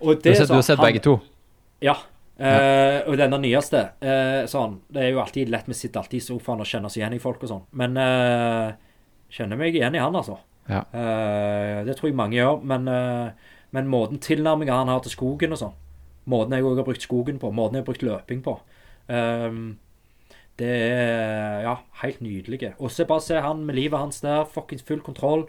Du 0.01 0.15
du 0.17 0.31
har 0.33 0.63
sett 0.63 0.79
han- 0.79 0.87
begge 0.87 1.01
to? 1.05 1.21
Ja. 1.81 1.95
Eh, 2.41 3.03
og 3.07 3.17
denne 3.21 3.37
nyeste 3.39 3.91
uh, 4.01 4.47
sånn, 4.49 4.79
Det 4.91 5.03
er 5.03 5.11
jo 5.13 5.19
alltid 5.21 5.51
lett 5.51 5.67
Vi 5.69 5.75
sitter 5.75 6.01
alltid 6.01 6.23
i 6.23 6.25
sofaen 6.25 6.61
og 6.63 6.65
kjenner 6.65 6.87
oss 6.89 6.97
igjen 6.97 7.13
i 7.13 7.19
folk 7.19 7.43
og 7.43 7.49
sånn. 7.51 7.63
Men 7.73 7.97
uh, 8.01 8.73
kjenner 9.31 9.59
meg 9.61 9.75
igjen 9.77 9.95
i 9.95 9.99
han, 10.01 10.17
altså. 10.17 10.39
Ja. 10.67 10.81
Uh, 10.95 11.85
det 11.85 11.99
tror 11.99 12.09
jeg 12.09 12.17
mange 12.17 12.37
gjør. 12.39 12.63
Men, 12.65 12.89
men 13.71 13.87
måten 13.93 14.19
tilnærminga 14.19 14.73
han 14.83 14.89
har 14.89 15.01
til 15.05 15.13
skogen 15.13 15.53
og 15.53 15.59
sånn, 15.61 15.77
måten 16.27 16.57
jeg 16.57 16.65
òg 16.65 16.77
har 16.81 16.85
brukt 16.89 17.03
skogen 17.05 17.39
på, 17.39 17.53
måten 17.53 17.77
jeg 17.79 17.85
har 17.85 17.91
brukt 17.93 18.03
løping 18.03 18.43
på 18.43 18.59
eh, 19.09 19.51
Det 20.59 20.71
er 20.71 21.63
ja, 21.65 21.77
helt 22.03 22.21
nydelige. 22.21 22.75
Og 22.79 22.91
så 22.93 23.07
bare 23.09 23.25
se 23.25 23.39
han 23.41 23.63
med 23.65 23.79
livet 23.79 23.99
hans 23.99 24.21
der, 24.25 24.45
fuckings 24.45 24.85
full 24.87 25.01
kontroll. 25.05 25.47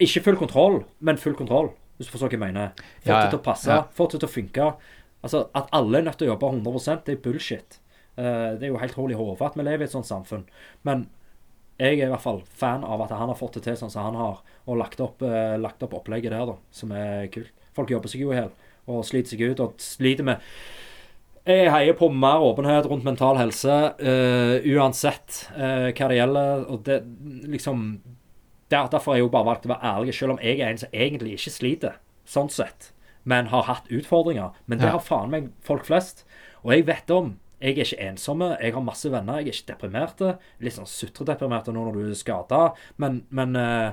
Ikke 0.00 0.22
full 0.24 0.38
kontroll, 0.40 0.84
men 1.00 1.18
full 1.18 1.34
kontroll, 1.36 1.72
hvis 1.98 2.08
du 2.08 2.14
forstår 2.14 2.30
hva 2.30 2.38
jeg 2.38 2.44
mener. 2.46 2.86
Fått 3.02 3.10
ja. 3.10 3.20
det 3.24 3.34
til 3.34 3.40
å 3.40 3.44
passe, 3.44 3.68
Ja. 3.74 3.82
fått 3.94 4.14
det 4.14 4.22
til 4.22 4.30
å 4.30 4.36
funke. 4.36 4.70
Altså, 5.22 5.48
At 5.54 5.68
alle 5.72 5.98
er 5.98 6.06
nødt 6.06 6.18
til 6.18 6.28
å 6.28 6.32
jobbe 6.32 6.52
100% 6.54 7.04
det 7.04 7.16
er 7.16 7.22
bullshit. 7.22 7.80
Uh, 8.18 8.58
det 8.58 8.66
er 8.66 8.72
jo 8.72 8.80
helt 8.82 8.94
hull 8.98 9.12
i 9.12 9.18
hodet 9.18 9.46
at 9.46 9.56
vi 9.58 9.62
lever 9.62 9.84
i 9.84 9.88
et 9.88 9.94
sånt 9.94 10.06
samfunn. 10.06 10.46
Men 10.82 11.08
jeg 11.78 12.00
er 12.00 12.08
i 12.08 12.10
hvert 12.10 12.22
fall 12.22 12.40
fan 12.42 12.82
av 12.82 13.02
at 13.04 13.12
han 13.14 13.28
har 13.30 13.38
fått 13.38 13.58
det 13.58 13.62
til 13.66 13.76
sånn 13.78 13.90
som 13.90 14.08
han 14.08 14.18
har, 14.18 14.40
og 14.66 14.78
lagt 14.80 15.00
opp, 15.00 15.22
uh, 15.22 15.58
lagt 15.58 15.82
opp 15.82 15.94
opplegget 15.94 16.34
der, 16.34 16.46
da, 16.46 16.56
som 16.70 16.94
er 16.94 17.28
kult. 17.34 17.52
Folk 17.74 17.90
jobber 17.90 18.10
seg 18.10 18.24
jo 18.24 18.32
i 18.32 18.40
hjel 18.40 18.50
og 18.88 19.04
sliter 19.04 19.34
seg 19.34 19.52
ut 19.52 19.60
og 19.60 19.82
sliter 19.82 20.26
med 20.26 20.40
Jeg 21.48 21.70
heier 21.72 21.94
på 21.96 22.10
mer 22.12 22.42
åpenhet 22.44 22.84
rundt 22.90 23.06
mental 23.08 23.38
helse, 23.40 23.72
uh, 24.04 24.66
uansett 24.68 25.46
uh, 25.56 25.88
hva 25.96 26.08
det 26.10 26.18
gjelder. 26.18 26.66
Og 26.68 26.82
det 26.84 26.98
liksom 27.48 27.86
der, 28.68 28.90
Derfor 28.92 29.14
har 29.14 29.16
jeg 29.16 29.24
jo 29.24 29.32
bare 29.32 29.48
valgt 29.48 29.64
å 29.64 29.70
være 29.72 29.94
ærlig, 29.94 30.12
selv 30.18 30.34
om 30.34 30.42
jeg 30.44 30.58
er 30.60 30.74
en 30.74 30.80
som 30.82 30.92
egentlig 30.92 31.38
ikke 31.38 31.54
sliter, 31.54 31.96
sånn 32.28 32.52
sett, 32.52 32.90
men 33.24 33.48
har 33.48 33.64
hatt 33.64 33.88
utfordringer. 33.88 34.52
Men 34.66 34.82
det 34.82 34.90
Ja. 34.90 34.98
har 34.98 35.00
faen 35.06 35.32
meg 35.32 35.48
folk 35.64 35.88
flest. 35.88 36.26
Og 36.64 36.74
jeg 36.76 36.84
vet 36.84 37.10
om 37.10 37.38
jeg 37.62 37.78
er 37.78 37.84
ikke 37.84 38.04
ensomme, 38.10 38.50
jeg 38.60 38.74
har 38.74 38.84
masse 38.84 39.08
venner, 39.10 39.40
jeg 39.40 39.48
er 39.48 39.56
ikke 39.56 39.72
deprimerte. 39.72 40.38
Litt 40.60 40.76
sånn 40.76 40.86
sutredeprimerte 40.86 41.72
nå 41.72 41.80
når 41.80 41.92
du 41.96 42.10
er 42.10 42.14
skada, 42.14 42.74
men, 42.98 43.22
men 43.30 43.56
uh, 43.56 43.92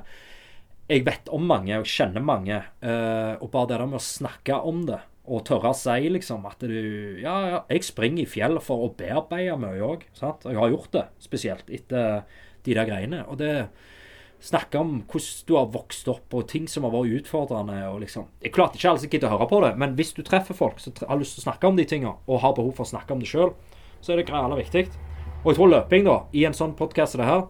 jeg 0.89 1.05
vet 1.05 1.31
om 1.31 1.47
mange, 1.47 1.71
og 1.79 1.85
jeg 1.87 1.95
kjenner 1.95 2.21
mange. 2.21 2.63
og 2.83 3.49
bare 3.49 3.67
det 3.67 3.77
der 3.79 3.87
med 3.87 3.97
å 3.97 4.03
snakke 4.03 4.59
om 4.61 4.85
det, 4.85 4.99
og 5.25 5.43
tørre 5.47 5.71
å 5.71 5.77
si 5.77 6.09
liksom 6.11 6.45
at 6.49 6.61
du 6.61 7.19
Ja, 7.21 7.35
ja, 7.49 7.59
jeg 7.71 7.85
springer 7.87 8.23
i 8.23 8.29
fjell 8.29 8.59
for 8.63 8.85
å 8.85 8.93
bearbeide 8.97 9.57
mye 9.61 9.81
òg. 9.81 10.07
Jeg 10.15 10.57
har 10.59 10.73
gjort 10.73 10.91
det, 10.93 11.05
spesielt 11.23 11.69
etter 11.73 12.23
de 12.65 12.77
der 12.77 12.89
greiene. 12.89 13.25
Og 13.29 13.39
det 13.41 13.53
Snakke 14.45 14.77
om 14.77 14.99
hvordan 15.09 15.45
du 15.47 15.53
har 15.55 15.69
vokst 15.73 16.09
opp, 16.11 16.33
og 16.37 16.43
ting 16.51 16.67
som 16.69 16.83
har 16.85 16.91
vært 16.93 17.21
utfordrende. 17.21 17.79
og 17.89 18.01
liksom 18.03 18.27
Jeg 18.43 18.51
klarte 18.53 18.77
ikke 18.77 18.89
alle 18.91 19.01
som 19.01 19.09
gidder 19.09 19.27
å 19.31 19.37
høre 19.37 19.47
på 19.49 19.61
det, 19.63 19.71
men 19.81 19.95
hvis 19.95 20.13
du 20.13 20.21
treffer 20.21 20.53
folk 20.53 20.79
som 20.79 20.93
har 21.07 21.17
lyst 21.17 21.37
til 21.37 21.41
å 21.41 21.47
snakke 21.49 21.67
om 21.67 21.75
de 21.75 21.85
tinga, 21.85 22.13
og 22.27 22.41
har 22.41 22.53
behov 22.53 22.75
for 22.75 22.85
å 22.85 22.91
snakke 22.91 23.13
om 23.13 23.23
det 23.23 23.29
sjøl, 23.31 23.55
så 24.01 24.13
er 24.13 24.21
det 24.21 24.27
greit 24.27 24.59
viktig. 24.59 24.85
Og 25.41 25.49
jeg 25.49 25.57
tror 25.57 25.71
løping, 25.71 26.05
da, 26.05 26.17
i 26.33 26.45
en 26.45 26.53
sånn 26.53 26.75
podkast 26.77 27.15
som 27.15 27.23
det 27.23 27.29
her 27.29 27.41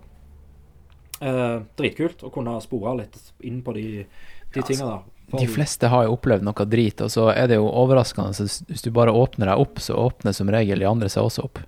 eh, 1.25 1.59
Dritkult 1.75 2.23
å 2.23 2.31
kunne 2.31 2.55
spore 2.63 2.95
litt 3.01 3.19
inn 3.43 3.61
på 3.65 3.75
de, 3.75 4.05
de 4.53 4.61
Ja, 4.61 4.67
tinga 4.69 4.87
der. 4.93 5.03
De 5.39 5.47
fleste 5.51 5.89
har 5.91 6.05
jo 6.07 6.15
opplevd 6.15 6.45
noe 6.47 6.65
drit, 6.69 7.01
og 7.01 7.11
så 7.13 7.29
er 7.33 7.47
det 7.51 7.59
jo 7.59 7.67
overraskende. 7.69 8.33
så 8.33 8.65
Hvis 8.69 8.83
du 8.85 8.91
bare 8.95 9.13
åpner 9.13 9.51
deg 9.51 9.61
opp, 9.61 9.79
så 9.83 9.97
åpner 9.99 10.35
som 10.35 10.49
regel 10.49 10.79
de 10.79 10.89
andre 10.89 11.09
seg 11.09 11.27
også 11.27 11.45
opp. 11.47 11.61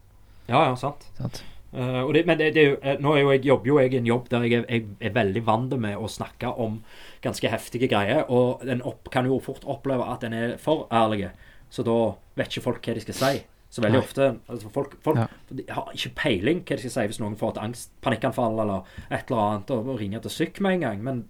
Ja, 0.47 0.63
ja, 0.69 0.75
sant. 0.79 1.07
Sant? 1.17 1.43
Uh, 1.73 2.05
og 2.05 2.13
det, 2.15 2.23
men 2.25 2.37
det, 2.39 2.53
det 2.55 2.61
er 2.61 2.69
jo, 2.69 2.77
eh, 2.81 2.95
nå 3.03 3.11
er 3.13 3.19
jo 3.19 3.31
jeg, 3.33 3.41
jobber 3.45 3.67
jo 3.67 3.79
jeg 3.81 3.91
i 3.91 3.97
en 3.99 4.07
jobb 4.07 4.29
der 4.31 4.45
jeg 4.47 4.61
er, 4.61 4.69
jeg 4.71 5.09
er 5.09 5.11
veldig 5.17 5.41
vant 5.45 5.75
med 5.83 5.99
å 5.99 6.07
snakke 6.09 6.53
om 6.63 6.79
ganske 7.21 7.51
heftige 7.51 7.89
greier, 7.91 8.23
og 8.31 8.63
en 8.63 8.81
opp, 8.87 9.11
kan 9.11 9.27
jo 9.27 9.41
fort 9.43 9.67
oppleve 9.67 10.07
at 10.07 10.23
en 10.23 10.33
er 10.33 10.55
for 10.63 10.87
ærlig, 10.95 11.27
så 11.69 11.83
da 11.83 11.97
vet 12.39 12.47
ikke 12.55 12.63
folk 12.69 12.87
hva 12.87 12.95
de 12.95 13.03
skal 13.03 13.19
si. 13.19 13.43
Så 13.69 13.83
veldig 13.83 13.99
Nei. 13.99 14.05
ofte 14.07 14.27
altså 14.47 14.69
Folk, 14.71 14.93
folk 15.03 15.17
Ja. 15.19 15.27
har 15.75 15.89
ikke 15.91 16.13
peiling 16.15 16.61
hva 16.63 16.77
de 16.77 16.85
skal 16.87 16.93
si 16.93 17.07
hvis 17.11 17.19
noen 17.19 17.35
får 17.35 17.57
et 17.57 17.63
angst, 17.65 17.91
panikkanfall 18.01 18.61
eller 18.63 18.87
et 19.11 19.27
eller 19.27 19.41
annet, 19.43 19.73
og 19.75 19.99
ringer 19.99 20.23
til 20.23 20.31
syk 20.31 20.61
med 20.63 20.77
en 20.77 20.85
gang. 20.87 21.03
Men 21.03 21.25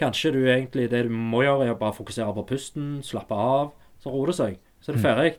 kanskje 0.00 0.32
du 0.34 0.40
egentlig 0.44 0.88
det 0.92 1.06
du 1.06 1.12
må 1.12 1.42
gjøre, 1.44 1.66
er 1.66 1.74
å 1.74 1.80
bare 1.80 1.96
fokusere 1.96 2.34
på 2.36 2.46
pusten, 2.50 2.96
slappe 3.06 3.36
av, 3.36 3.74
så 4.02 4.12
roer 4.12 4.32
det 4.32 4.38
seg. 4.38 4.56
Så 4.80 4.92
er 4.92 4.98
det 4.98 5.04
ferdig. 5.04 5.30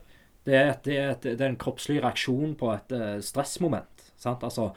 Det 0.48 0.56
er, 0.56 0.70
et, 0.72 0.86
det, 0.86 0.96
er 0.96 1.10
et, 1.12 1.26
det 1.28 1.44
er 1.44 1.52
en 1.52 1.60
kroppslig 1.60 2.00
reaksjon 2.04 2.54
på 2.60 2.72
et 2.72 2.94
uh, 2.96 3.18
stressmoment. 3.24 4.06
Sant? 4.20 4.46
Altså, 4.48 4.70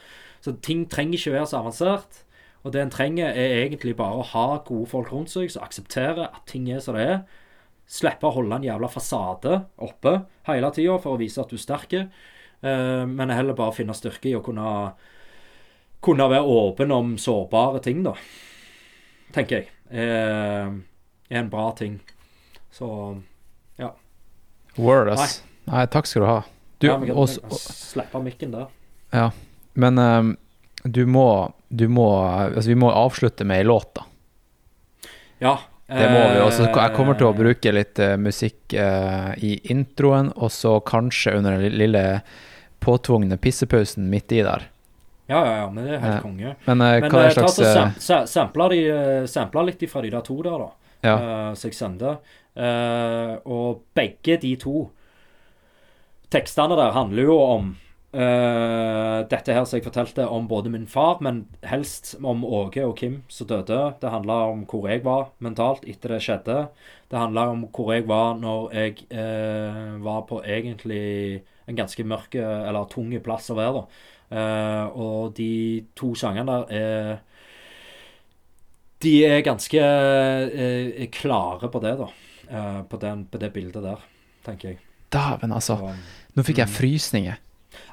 så 0.42 0.56
ting 0.66 0.82
trenger 0.90 1.18
ikke 1.18 1.36
være 1.36 1.50
så 1.50 1.60
avansert. 1.60 2.24
Og 2.64 2.74
det 2.74 2.82
en 2.82 2.92
trenger, 2.92 3.30
er 3.30 3.62
egentlig 3.62 3.94
bare 3.96 4.18
å 4.20 4.26
ha 4.34 4.48
gode 4.66 4.90
folk 4.90 5.12
rundt 5.14 5.32
seg 5.32 5.48
som 5.52 5.64
aksepterer 5.64 6.26
at 6.26 6.42
ting 6.50 6.66
er 6.68 6.82
som 6.84 6.98
det 6.98 7.06
er. 7.06 7.22
Slippe 7.90 8.28
å 8.28 8.34
holde 8.34 8.58
en 8.58 8.66
jævla 8.66 8.90
fasade 8.90 9.62
oppe 9.80 10.18
hele 10.50 10.68
tida 10.74 10.98
for 11.00 11.14
å 11.14 11.22
vise 11.22 11.40
at 11.40 11.50
du 11.50 11.56
er 11.56 11.64
sterk. 11.64 11.96
uh, 11.96 13.06
men 13.08 13.32
heller 13.32 13.56
bare 13.56 13.78
finne 13.78 13.96
styrke 13.96 14.28
i 14.28 14.36
å 14.36 14.44
kunne, 14.44 14.92
kunne 16.02 16.30
være 16.34 16.58
åpen 16.60 16.92
om 16.92 17.16
sårbare 17.18 17.80
ting, 17.86 18.02
da. 18.04 18.18
Tenker 19.34 19.60
jeg. 19.60 19.70
Eh, 19.90 20.70
er 21.30 21.38
en 21.42 21.50
bra 21.50 21.70
ting. 21.78 22.00
Så 22.74 22.88
ja. 23.78 23.92
Word, 24.76 25.12
ass. 25.14 25.40
Nei, 25.70 25.84
takk 25.92 26.08
skal 26.10 26.22
du 26.24 26.28
ha. 26.28 26.38
Du, 26.80 26.86
ja, 26.88 26.96
vi 26.98 27.10
kan, 27.10 27.16
også, 27.20 27.42
kan 27.44 27.58
slippe 27.62 28.22
mikken 28.24 28.54
der. 28.54 28.68
ja. 29.14 29.30
Men 29.78 29.98
um, 29.98 30.30
du 30.82 31.04
må 31.06 31.52
Du 31.68 31.84
må 31.88 32.06
Altså, 32.26 32.68
vi 32.72 32.74
må 32.74 32.88
avslutte 32.90 33.44
med 33.46 33.60
ei 33.60 33.66
låt, 33.68 33.92
da. 33.94 34.02
Ja. 35.38 35.52
Det 35.86 36.08
må 36.10 36.18
vi. 36.32 36.40
også. 36.42 36.64
eh, 36.66 36.74
jeg 36.74 36.94
kommer 36.96 37.18
til 37.18 37.28
å 37.28 37.34
bruke 37.34 37.72
litt 37.72 37.98
eh, 38.02 38.16
musikk 38.18 38.74
i 38.74 39.52
introen, 39.72 40.32
og 40.36 40.50
så 40.54 40.76
kanskje 40.86 41.36
under 41.38 41.58
den 41.58 41.74
lille 41.78 42.04
påtvungne 42.82 43.38
pissepausen 43.42 44.06
midt 44.10 44.32
i 44.32 44.42
der. 44.46 44.68
Ja, 45.30 45.40
ja, 45.46 45.56
ja, 45.62 45.66
men 45.70 45.86
det 45.86 45.96
er 45.96 46.04
helt 46.04 46.24
konge. 46.24 46.54
Men 46.66 46.82
uh, 46.82 46.92
Men 47.04 47.12
hva 47.12 47.22
eh, 47.22 47.28
er 47.30 47.36
slags 47.38 47.58
eh, 47.62 47.74
sam, 47.76 47.92
sa- 48.02 48.24
sampla, 48.26 48.68
de, 48.72 48.80
eh, 48.90 49.66
litt 49.68 49.84
fra 49.90 50.02
de 50.02 50.10
der 50.10 50.24
to 50.26 50.40
der, 50.42 50.64
da. 50.66 50.70
Ja. 51.06 51.14
Uh, 51.16 51.52
som 51.56 51.70
jeg 51.70 51.78
sender. 51.78 52.18
Uh, 52.58 53.36
og 53.46 53.84
begge 53.96 54.36
de 54.42 54.56
to 54.60 54.90
tekstene 56.30 56.76
der 56.78 56.92
handler 56.94 57.26
jo 57.30 57.36
om 57.40 57.70
uh, 58.14 59.22
dette 59.30 59.54
her 59.54 59.64
som 59.66 59.78
jeg 59.78 59.86
fortalte 59.86 60.26
om 60.26 60.48
både 60.50 60.72
min 60.72 60.86
far, 60.90 61.18
men 61.24 61.44
helst 61.66 62.16
om 62.22 62.44
Åge 62.44 62.84
og 62.86 62.96
Kim 62.98 63.20
som 63.30 63.48
døde. 63.50 63.80
Det 64.02 64.12
handla 64.12 64.42
om 64.50 64.66
hvor 64.70 64.90
jeg 64.90 65.04
var 65.06 65.30
mentalt 65.42 65.86
etter 65.88 66.16
det 66.16 66.22
skjedde. 66.26 66.58
Det 67.10 67.18
handla 67.18 67.48
om 67.54 67.66
hvor 67.70 67.94
jeg 67.94 68.06
var 68.10 68.36
når 68.38 68.74
jeg 68.76 69.06
eh, 69.10 69.96
var 70.04 70.22
på 70.28 70.42
egentlig 70.46 71.42
en 71.70 71.78
ganske 71.78 72.06
mørk 72.06 72.34
eller 72.38 72.86
tung 72.90 73.10
plass 73.22 73.50
å 73.50 73.58
være. 73.58 73.82
da. 73.82 74.08
Eh, 74.30 74.86
og 74.94 75.34
de 75.34 75.84
to 75.98 76.12
sangene 76.14 76.46
der 76.46 76.70
er 76.78 77.18
De 79.02 79.12
er 79.24 79.40
ganske 79.42 79.80
er 79.80 81.06
klare 81.14 81.70
på 81.72 81.80
det, 81.82 81.94
da. 81.98 82.08
Eh, 82.50 82.80
på, 82.90 82.98
den, 83.00 83.24
på 83.30 83.38
det 83.40 83.52
bildet 83.54 83.82
der, 83.82 84.02
tenker 84.44 84.74
jeg. 84.74 84.80
Dæven, 85.10 85.54
altså. 85.56 85.78
Så, 85.80 85.94
Nå 86.36 86.44
fikk 86.46 86.58
jeg 86.60 86.68
Mm. 86.68 86.74
frysninger. 86.74 87.38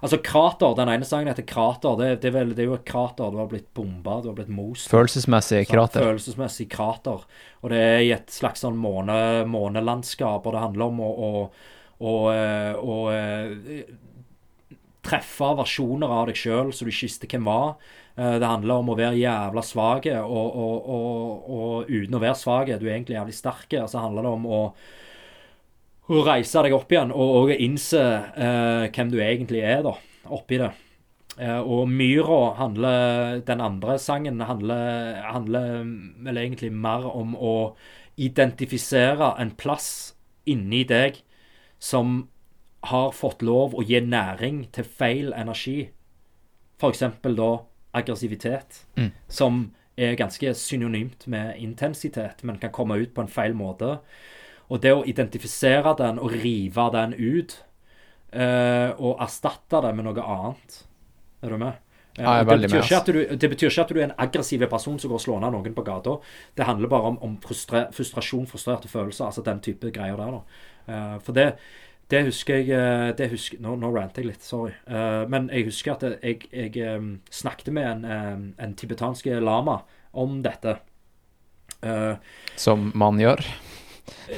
altså, 0.01 0.17
krater, 0.21 0.75
den 0.75 0.89
ene 0.89 1.05
sangen 1.05 1.27
heter 1.31 1.45
Krater. 1.47 1.95
Det, 1.97 2.21
det, 2.21 2.27
er 2.29 2.35
vel, 2.35 2.49
det 2.53 2.63
er 2.65 2.67
jo 2.67 2.73
et 2.75 2.85
krater. 2.85 3.31
Du 3.31 3.37
har 3.37 3.47
blitt 3.47 3.73
bomba, 3.73 4.19
du 4.21 4.27
har 4.29 4.35
blitt 4.35 4.49
most. 4.49 4.89
Følelsesmessig 4.91 5.63
krater. 5.69 6.03
Følelsesmessig 6.03 6.67
krater. 6.69 7.23
Og 7.63 7.69
det 7.71 7.77
er 7.79 7.99
i 8.03 8.11
et 8.11 8.29
slags 8.29 8.65
sånn 8.65 8.77
måne, 8.77 9.45
månelandskap, 9.47 10.45
og 10.45 10.53
det 10.53 10.59
handler 10.65 10.91
om 10.91 10.99
å, 10.99 11.09
å, 11.29 11.31
å, 12.03 12.13
eh, 12.33 12.73
å, 12.75 12.97
eh, 13.13 13.83
treffe 15.07 15.49
versjoner 15.61 16.11
av 16.11 16.27
deg 16.29 16.37
sjøl 16.39 16.73
som 16.75 16.87
du 16.87 16.91
ikke 16.93 17.07
visste 17.07 17.29
hvem 17.31 17.47
var. 17.47 17.75
Eh, 18.17 18.37
Det 18.41 18.47
handler 18.51 18.81
om 18.83 18.91
å 18.93 18.97
være 18.99 19.19
jævla 19.21 19.63
svak, 19.63 20.09
og, 20.21 20.57
og, 20.63 20.89
og, 20.97 21.51
og 21.57 21.91
uten 21.91 22.17
å 22.17 22.23
være 22.23 22.39
svak, 22.39 22.73
du 22.75 22.87
er 22.87 22.97
egentlig 22.97 23.17
jævlig 23.17 23.37
sterk. 23.37 23.77
Så 23.87 24.03
handler 24.03 24.27
det 24.27 24.33
om 24.37 24.47
å, 24.47 24.61
å 26.07 26.25
reise 26.27 26.63
deg 26.63 26.75
opp 26.75 26.91
igjen, 26.91 27.11
og, 27.15 27.37
og 27.41 27.53
innse 27.55 28.03
eh, 28.35 28.89
hvem 28.95 29.13
du 29.13 29.17
egentlig 29.23 29.63
er, 29.67 29.81
da, 29.87 29.95
oppi 30.37 30.59
det. 30.61 30.71
Eh, 31.37 31.59
og 31.61 31.85
Myra 31.91 32.55
handler 32.57 33.41
Den 33.45 33.61
andre 33.61 33.97
sangen 34.01 34.41
handler, 34.41 35.19
handler 35.27 35.83
vel 36.25 36.39
egentlig 36.41 36.71
mer 36.73 37.05
om 37.11 37.35
å 37.37 37.55
identifisere 38.17 39.35
en 39.37 39.51
plass 39.59 40.15
inni 40.49 40.81
deg 40.89 41.19
som 41.77 42.23
har 42.83 43.11
fått 43.11 43.41
lov 43.41 43.73
å 43.75 43.83
gi 43.83 43.99
næring 43.99 44.71
til 44.71 44.83
feil 44.83 45.33
energi. 45.33 45.89
F.eks. 46.79 46.99
da 47.23 47.57
aggressivitet, 47.93 48.85
Mm. 48.95 49.11
som 49.27 49.71
er 49.97 50.15
ganske 50.15 50.53
synonymt 50.53 51.27
med 51.27 51.55
intensitet, 51.57 52.43
men 52.43 52.57
kan 52.57 52.71
komme 52.71 52.95
ut 53.01 53.13
på 53.13 53.21
en 53.21 53.27
feil 53.27 53.53
måte. 53.53 53.99
Og 54.69 54.81
det 54.81 54.91
å 54.93 55.03
identifisere 55.05 55.95
den 55.97 56.19
og 56.19 56.31
rive 56.31 56.91
den 56.91 57.13
ut, 57.13 57.63
eh, 58.33 58.91
og 58.99 59.17
erstatte 59.19 59.81
det 59.81 59.95
med 59.95 60.05
noe 60.05 60.21
annet 60.21 60.83
Er 61.43 61.49
du 61.49 61.57
med? 61.57 61.73
Eh, 62.17 62.23
Ja, 62.23 62.43
det, 62.43 62.61
betyr 62.61 62.73
med, 62.73 62.91
at 62.91 63.05
du, 63.05 63.35
det 63.37 63.49
betyr 63.49 63.69
ikke 63.69 63.81
at 63.81 63.89
du 63.89 63.99
er 63.99 64.03
en 64.03 64.15
aggressiv 64.17 64.67
person 64.69 64.99
som 64.99 65.09
går 65.09 65.15
og 65.15 65.21
slår 65.21 65.39
ned 65.41 65.51
noen 65.53 65.73
på 65.73 65.83
gata. 65.85 66.17
Det 66.55 66.65
handler 66.65 66.87
bare 66.89 67.11
om, 67.11 67.17
om 67.21 67.37
frustre, 67.37 67.87
frustrasjon, 67.93 68.47
frustrerte 68.47 68.87
følelser. 68.87 69.25
Altså 69.25 69.43
den 69.45 69.59
type 69.59 69.91
greier 69.91 70.17
der. 70.17 70.41
Eh, 70.87 71.19
for 71.19 71.31
det, 71.33 71.53
det 72.11 72.23
husker 72.29 72.61
jeg 72.61 72.71
eh, 72.71 73.09
det 73.19 73.29
husker, 73.33 73.59
Nå, 73.63 73.75
nå 73.81 73.91
ranter 73.91 74.23
jeg 74.23 74.31
litt, 74.31 74.43
sorry. 74.45 74.73
Eh, 74.87 75.23
men 75.27 75.49
jeg 75.51 75.67
husker 75.67 75.95
at 75.97 76.05
jeg, 76.23 76.47
jeg 76.53 76.75
eh, 76.79 77.07
snakket 77.33 77.73
med 77.75 78.07
en, 78.07 78.51
en 78.55 78.75
tibetansk 78.79 79.27
lama 79.43 79.81
om 80.17 80.39
dette. 80.45 80.79
Som 82.57 82.91
man 82.97 83.19
gjør. 83.21 83.43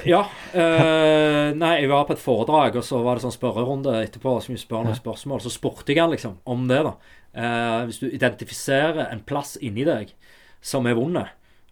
ja. 0.06 0.24
eh, 0.54 1.52
nei, 1.56 1.74
jeg 1.84 1.92
var 1.92 2.08
på 2.08 2.16
et 2.16 2.24
foredrag, 2.24 2.80
og 2.80 2.86
så 2.86 3.04
var 3.06 3.18
det 3.18 3.26
sånn 3.28 3.36
spørrerunde 3.36 3.96
etterpå. 4.02 4.40
Så 4.42 4.54
vi 4.54 4.60
spør 4.62 4.88
noen 4.88 4.98
spørsmål. 4.98 5.44
Så 5.46 5.54
spurte 5.54 5.94
jeg 5.94 6.02
han 6.02 6.14
liksom 6.14 6.40
om 6.50 6.68
det, 6.72 6.82
da. 6.88 6.98
Uh, 7.30 7.86
hvis 7.86 8.00
du 8.02 8.08
identifiserer 8.10 9.04
en 9.12 9.20
plass 9.22 9.54
inni 9.62 9.84
deg 9.86 10.16
som 10.66 10.88
er 10.90 10.98
vond, 10.98 11.20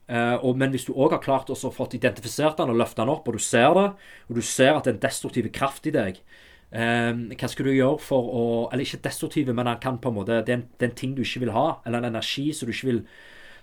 og, 0.07 0.53
men 0.55 0.71
hvis 0.71 0.85
du 0.87 0.93
òg 0.93 1.11
har 1.17 1.19
klart 1.19 1.49
å 1.51 1.55
få 1.55 1.89
identifisert 1.91 2.61
den 2.61 2.71
og 2.71 2.77
løfte 2.79 3.01
den 3.01 3.11
opp, 3.11 3.27
og 3.27 3.35
du 3.35 3.43
ser 3.43 3.73
det, 3.75 3.87
og 4.29 4.37
du 4.37 4.43
ser 4.45 4.77
at 4.77 4.85
det 4.85 4.93
er 4.93 4.95
en 4.95 5.05
destruktiv 5.07 5.49
kraft 5.51 5.89
i 5.89 5.91
deg 5.91 6.21
eh, 6.71 7.13
hva 7.37 7.49
skal 7.51 7.67
du 7.67 7.73
gjøre 7.73 8.01
for 8.03 8.31
å 8.31 8.45
Eller 8.71 8.85
ikke 8.85 9.03
destruktive, 9.05 9.55
men 9.55 9.69
han 9.69 9.79
kan 9.83 9.99
på 10.01 10.11
en 10.11 10.17
måte 10.19 10.41
Det 10.43 10.53
er 10.53 10.59
en, 10.59 10.67
det 10.77 10.87
er 10.87 10.91
en 10.91 10.99
ting 11.03 11.15
du 11.15 11.23
ikke 11.23 11.45
vil 11.45 11.55
ha, 11.55 11.67
eller 11.85 12.01
en 12.01 12.11
energi 12.13 12.49
som 12.53 12.67
du 12.67 12.73
ikke 12.75 12.91
vil, 12.91 13.03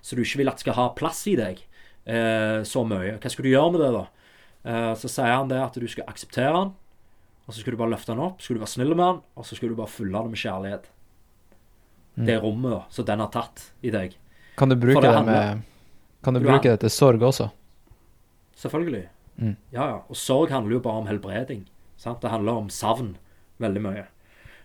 du 0.04 0.22
ikke 0.22 0.42
vil 0.42 0.52
at 0.52 0.62
skal 0.62 0.78
ha 0.78 0.88
plass 0.96 1.24
i 1.30 1.36
deg 1.38 1.60
eh, 2.04 2.60
så 2.68 2.84
mye. 2.84 3.18
Hva 3.20 3.32
skal 3.32 3.46
du 3.46 3.52
gjøre 3.52 3.74
med 3.74 3.84
det, 3.84 3.92
da? 3.96 4.06
Eh, 4.64 4.94
så 5.00 5.10
sier 5.10 5.32
han 5.32 5.52
det 5.52 5.60
at 5.60 5.76
du 5.80 5.86
skal 5.88 6.08
akseptere 6.10 6.56
han, 6.56 6.74
og 7.44 7.52
så 7.52 7.60
skal 7.60 7.76
du 7.76 7.80
bare 7.80 7.92
løfte 7.92 8.12
han 8.12 8.24
opp, 8.24 8.40
så 8.40 8.48
skal 8.48 8.58
du 8.58 8.64
være 8.64 8.74
snill 8.74 8.94
med 8.94 9.04
han, 9.04 9.22
og 9.36 9.48
så 9.48 9.56
skal 9.56 9.72
du 9.72 9.78
bare 9.78 9.92
fylle 9.92 10.16
han 10.16 10.32
med 10.32 10.40
kjærlighet. 10.40 10.90
Det 12.14 12.36
rommet 12.38 12.92
som 12.94 13.06
den 13.08 13.20
har 13.24 13.30
tatt 13.34 13.64
i 13.82 13.90
deg. 13.90 14.12
Kan 14.54 14.70
du 14.70 14.76
bruke 14.78 15.02
det 15.02 15.10
det 15.10 15.24
med 15.26 15.64
Kan 16.24 16.36
du 16.36 16.42
bruke 16.44 16.72
det 16.72 16.80
til 16.82 16.92
sorg 16.92 17.22
også? 17.22 17.50
Selvfølgelig. 18.58 19.04
Mm. 19.36 19.56
Ja, 19.74 19.86
ja. 19.90 20.00
Og 20.08 20.16
sorg 20.16 20.50
handler 20.54 20.78
jo 20.78 20.82
bare 20.84 21.02
om 21.02 21.08
helbreding. 21.10 21.64
Sant? 22.00 22.22
Det 22.22 22.32
handler 22.32 22.64
om 22.64 22.70
savn 22.72 23.16
veldig 23.62 23.82
mye. 23.84 24.04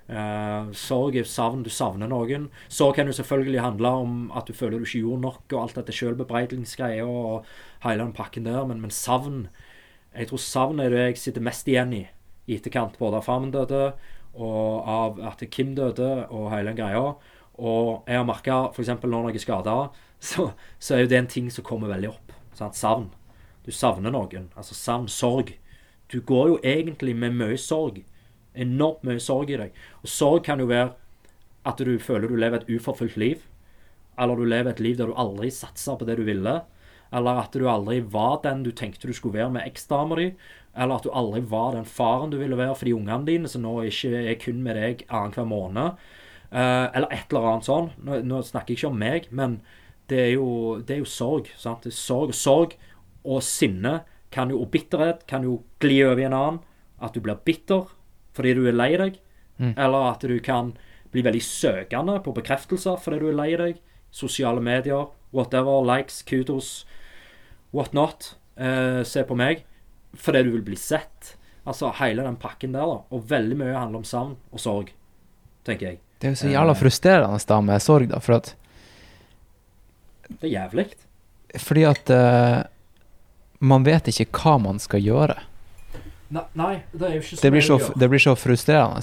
Uh, 0.09 0.71
sorg 0.73 1.17
er 1.19 1.27
savn. 1.29 1.65
Du 1.65 1.69
savner 1.73 2.09
noen. 2.09 2.47
Sorg 2.71 2.95
kan 2.97 3.09
jo 3.09 3.17
selvfølgelig 3.17 3.61
handle 3.65 3.91
om 4.03 4.21
at 4.37 4.47
du 4.47 4.55
føler 4.57 4.79
du 4.79 4.87
ikke 4.87 5.03
gjorde 5.03 5.25
nok, 5.27 5.43
og 5.51 5.59
alt 5.63 5.81
dette 5.81 5.95
sjølbebreidelsesgreia 5.95 7.05
og 7.05 7.49
hele 7.83 8.05
den 8.05 8.15
pakken 8.15 8.47
der, 8.47 8.63
men, 8.65 8.81
men 8.81 8.93
savn 8.93 9.49
Jeg 10.15 10.31
tror 10.31 10.41
savn 10.41 10.79
er 10.81 10.89
det 10.89 11.03
jeg 11.03 11.19
sitter 11.21 11.43
mest 11.45 11.67
igjen 11.69 11.93
i 11.93 12.07
i 12.49 12.57
etterkant, 12.57 12.97
både 12.99 13.19
av 13.19 13.27
faren 13.27 13.51
døde, 13.53 13.91
og 14.39 14.89
av 14.89 15.19
at 15.31 15.43
Kim 15.53 15.75
døde, 15.77 16.09
og 16.33 16.49
hele 16.53 16.71
den 16.71 16.79
greia. 16.79 17.13
Og 17.59 18.07
jeg 18.07 18.17
har 18.17 18.27
merka 18.27 18.59
f.eks. 18.71 18.93
når 19.03 19.29
jeg 19.29 19.41
er 19.41 19.43
skada, 19.43 19.77
så, 20.19 20.51
så 20.79 20.95
er 20.95 21.03
jo 21.03 21.11
det 21.11 21.17
en 21.19 21.31
ting 21.31 21.49
som 21.51 21.65
kommer 21.65 21.91
veldig 21.91 22.11
opp. 22.11 22.33
Sant? 22.57 22.75
Savn. 22.75 23.09
Du 23.65 23.71
savner 23.71 24.11
noen. 24.13 24.49
Altså 24.57 24.75
savn, 24.75 25.07
sorg. 25.11 25.53
Du 26.09 26.19
går 26.25 26.47
jo 26.53 26.57
egentlig 26.65 27.15
med 27.15 27.37
mye 27.37 27.57
sorg. 27.59 28.01
Enormt 28.57 29.05
mye 29.07 29.21
sorg 29.23 29.51
i 29.53 29.59
deg. 29.61 29.77
Og 30.03 30.11
sorg 30.11 30.43
kan 30.47 30.59
jo 30.59 30.69
være 30.71 30.91
at 31.69 31.81
du 31.83 31.97
føler 32.01 32.31
du 32.31 32.39
lever 32.39 32.63
et 32.63 32.71
uforfulgt 32.71 33.19
liv. 33.19 33.43
Eller 34.19 34.35
du 34.35 34.47
lever 34.47 34.73
et 34.73 34.83
liv 34.83 34.97
der 34.99 35.11
du 35.11 35.15
aldri 35.19 35.51
satsa 35.53 35.95
på 35.95 36.07
det 36.07 36.17
du 36.19 36.25
ville. 36.27 36.59
Eller 37.15 37.43
at 37.43 37.55
du 37.55 37.65
aldri 37.69 37.99
var 38.01 38.41
den 38.43 38.63
du 38.65 38.71
tenkte 38.75 39.07
du 39.09 39.15
skulle 39.15 39.39
være 39.39 39.53
med 39.55 39.67
eksdama 39.67 40.17
di. 40.19 40.31
Eller 40.75 40.99
at 40.99 41.05
du 41.07 41.13
aldri 41.15 41.41
var 41.49 41.75
den 41.75 41.87
faren 41.87 42.33
du 42.33 42.37
ville 42.41 42.57
være 42.59 42.75
for 42.77 42.89
de 42.89 42.95
ungene 42.95 43.25
dine, 43.27 43.49
som 43.49 43.63
nå 43.63 43.79
ikke 43.89 44.11
er 44.19 44.37
kun 44.41 44.61
med 44.65 44.77
deg 44.77 45.05
annenhver 45.07 45.47
måned. 45.49 46.01
Eh, 46.51 46.85
eller 46.97 47.13
et 47.13 47.29
eller 47.31 47.51
annet 47.53 47.69
sånn. 47.69 47.91
Nå, 48.05 48.21
nå 48.25 48.41
snakker 48.45 48.73
jeg 48.73 48.81
ikke 48.81 48.91
om 48.91 48.99
meg, 49.01 49.29
men 49.29 49.59
det 50.09 50.19
er 50.25 50.31
jo, 50.33 50.79
det 50.81 50.95
er 50.97 51.03
jo 51.03 51.09
sorg. 51.09 51.49
Sant? 51.57 51.85
Det 51.85 51.93
er 51.93 51.99
sorg 51.99 52.33
sorg 52.37 52.75
og 53.23 53.43
sinne 53.43 54.01
kan 54.33 54.51
jo, 54.51 54.61
og 54.63 54.71
bitterhet 54.73 55.25
kan 55.29 55.43
jo 55.45 55.61
gli 55.81 56.01
over 56.05 56.21
i 56.21 56.27
en 56.27 56.37
annen. 56.37 56.59
At 57.01 57.15
du 57.15 57.23
blir 57.23 57.39
bitter 57.45 57.87
fordi 58.35 58.53
du 58.55 58.65
er 58.69 58.77
lei 58.77 58.91
deg. 58.99 59.19
Eller 59.59 60.11
at 60.13 60.23
du 60.23 60.37
kan 60.43 60.73
bli 61.11 61.23
veldig 61.25 61.41
søkende 61.43 62.19
på 62.23 62.33
bekreftelser 62.35 62.99
fordi 63.01 63.19
du 63.23 63.29
er 63.31 63.39
lei 63.39 63.49
deg. 63.59 63.79
Sosiale 64.11 64.61
medier, 64.63 65.09
whatever, 65.35 65.81
likes, 65.85 66.21
kudos, 66.23 66.85
what 67.71 67.93
not. 67.93 68.35
Eh, 68.55 69.03
se 69.03 69.23
på 69.23 69.37
meg. 69.37 69.65
Fordi 70.15 70.43
du 70.43 70.53
vil 70.55 70.65
bli 70.65 70.77
sett. 70.79 71.35
Altså 71.67 71.91
hele 71.99 72.23
den 72.25 72.39
pakken 72.41 72.73
der, 72.73 72.87
da. 72.87 73.01
Og 73.13 73.27
veldig 73.29 73.57
mye 73.59 73.75
handler 73.75 74.01
om 74.01 74.07
savn 74.07 74.37
og 74.51 74.61
sorg, 74.63 74.93
tenker 75.67 75.91
jeg. 75.91 75.99
Det 76.19 76.27
er 76.27 76.33
jo 76.33 76.39
så 76.41 76.49
jævla 76.51 76.73
frustrerende 76.75 77.39
da 77.47 77.59
med 77.63 77.83
sorg, 77.83 78.09
da, 78.11 78.19
for 78.23 78.39
at 78.39 78.55
Det 80.29 80.49
er 80.49 80.53
jævlig. 80.53 80.85
Fordi 81.59 81.85
at 81.89 82.11
uh, 82.13 82.61
man 83.59 83.85
vet 83.87 84.11
ikke 84.11 84.29
hva 84.37 84.57
man 84.61 84.81
skal 84.81 85.01
gjøre. 85.03 85.39
Nei, 86.29 86.45
nei, 86.53 86.73
det 86.93 87.07
er 87.07 87.17
jo 87.17 87.23
ikke 87.23 87.35
så 87.39 87.41
Det 87.41 87.51
blir 87.55 87.65
så, 87.65 87.79
å 87.79 87.97
det 87.97 88.09
blir 88.11 88.21
så 88.21 88.35
frustrerende. 88.37 89.01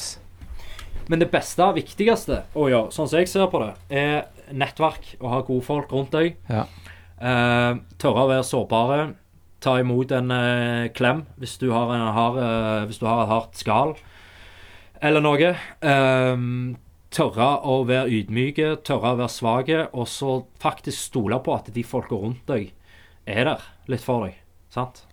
Men 1.11 1.23
det 1.23 1.31
beste 1.31 1.63
og 1.63 1.77
viktigste 1.77 2.41
å 2.55 2.69
gjøre, 2.71 2.95
sånn 2.95 3.11
som 3.11 3.21
jeg 3.21 3.31
ser 3.31 3.47
på 3.51 3.61
det, 3.63 3.73
er 3.91 4.55
nettverk 4.55 5.13
og 5.21 5.31
ha 5.31 5.43
gode 5.47 5.67
folk 5.67 5.93
rundt 5.95 6.15
deg. 6.15 6.35
Ja. 6.51 6.67
Uh, 7.19 7.83
tørre 7.99 8.27
å 8.27 8.31
være 8.31 8.47
sårbare. 8.47 9.01
Ta 9.63 9.79
imot 9.81 10.13
en 10.15 10.31
uh, 10.31 10.87
klem 10.95 11.25
hvis 11.41 11.57
du, 11.63 11.71
har 11.75 11.91
en 11.95 12.11
hard, 12.15 12.37
eh, 12.39 12.83
hvis 12.87 13.01
du 13.01 13.07
har 13.09 13.25
et 13.25 13.31
hardt 13.33 13.59
skall 13.59 13.97
eller 15.03 15.25
noe. 15.25 15.53
Eh, 15.81 16.37
tørre 17.17 17.49
å 17.65 17.81
være 17.89 18.13
ydmyke, 18.21 18.75
tørre 18.87 19.15
å 19.15 19.21
være 19.23 19.33
svake, 19.33 19.83
og 19.97 20.09
så 20.11 20.41
faktisk 20.63 21.09
stole 21.11 21.39
på 21.45 21.55
at 21.57 21.71
de 21.73 21.85
folka 21.87 22.19
rundt 22.21 22.45
deg 22.51 22.73
er 23.27 23.49
der 23.49 23.65
litt 23.91 24.05
for 24.05 24.27
deg. 24.27 24.37
Sant? 24.75 25.05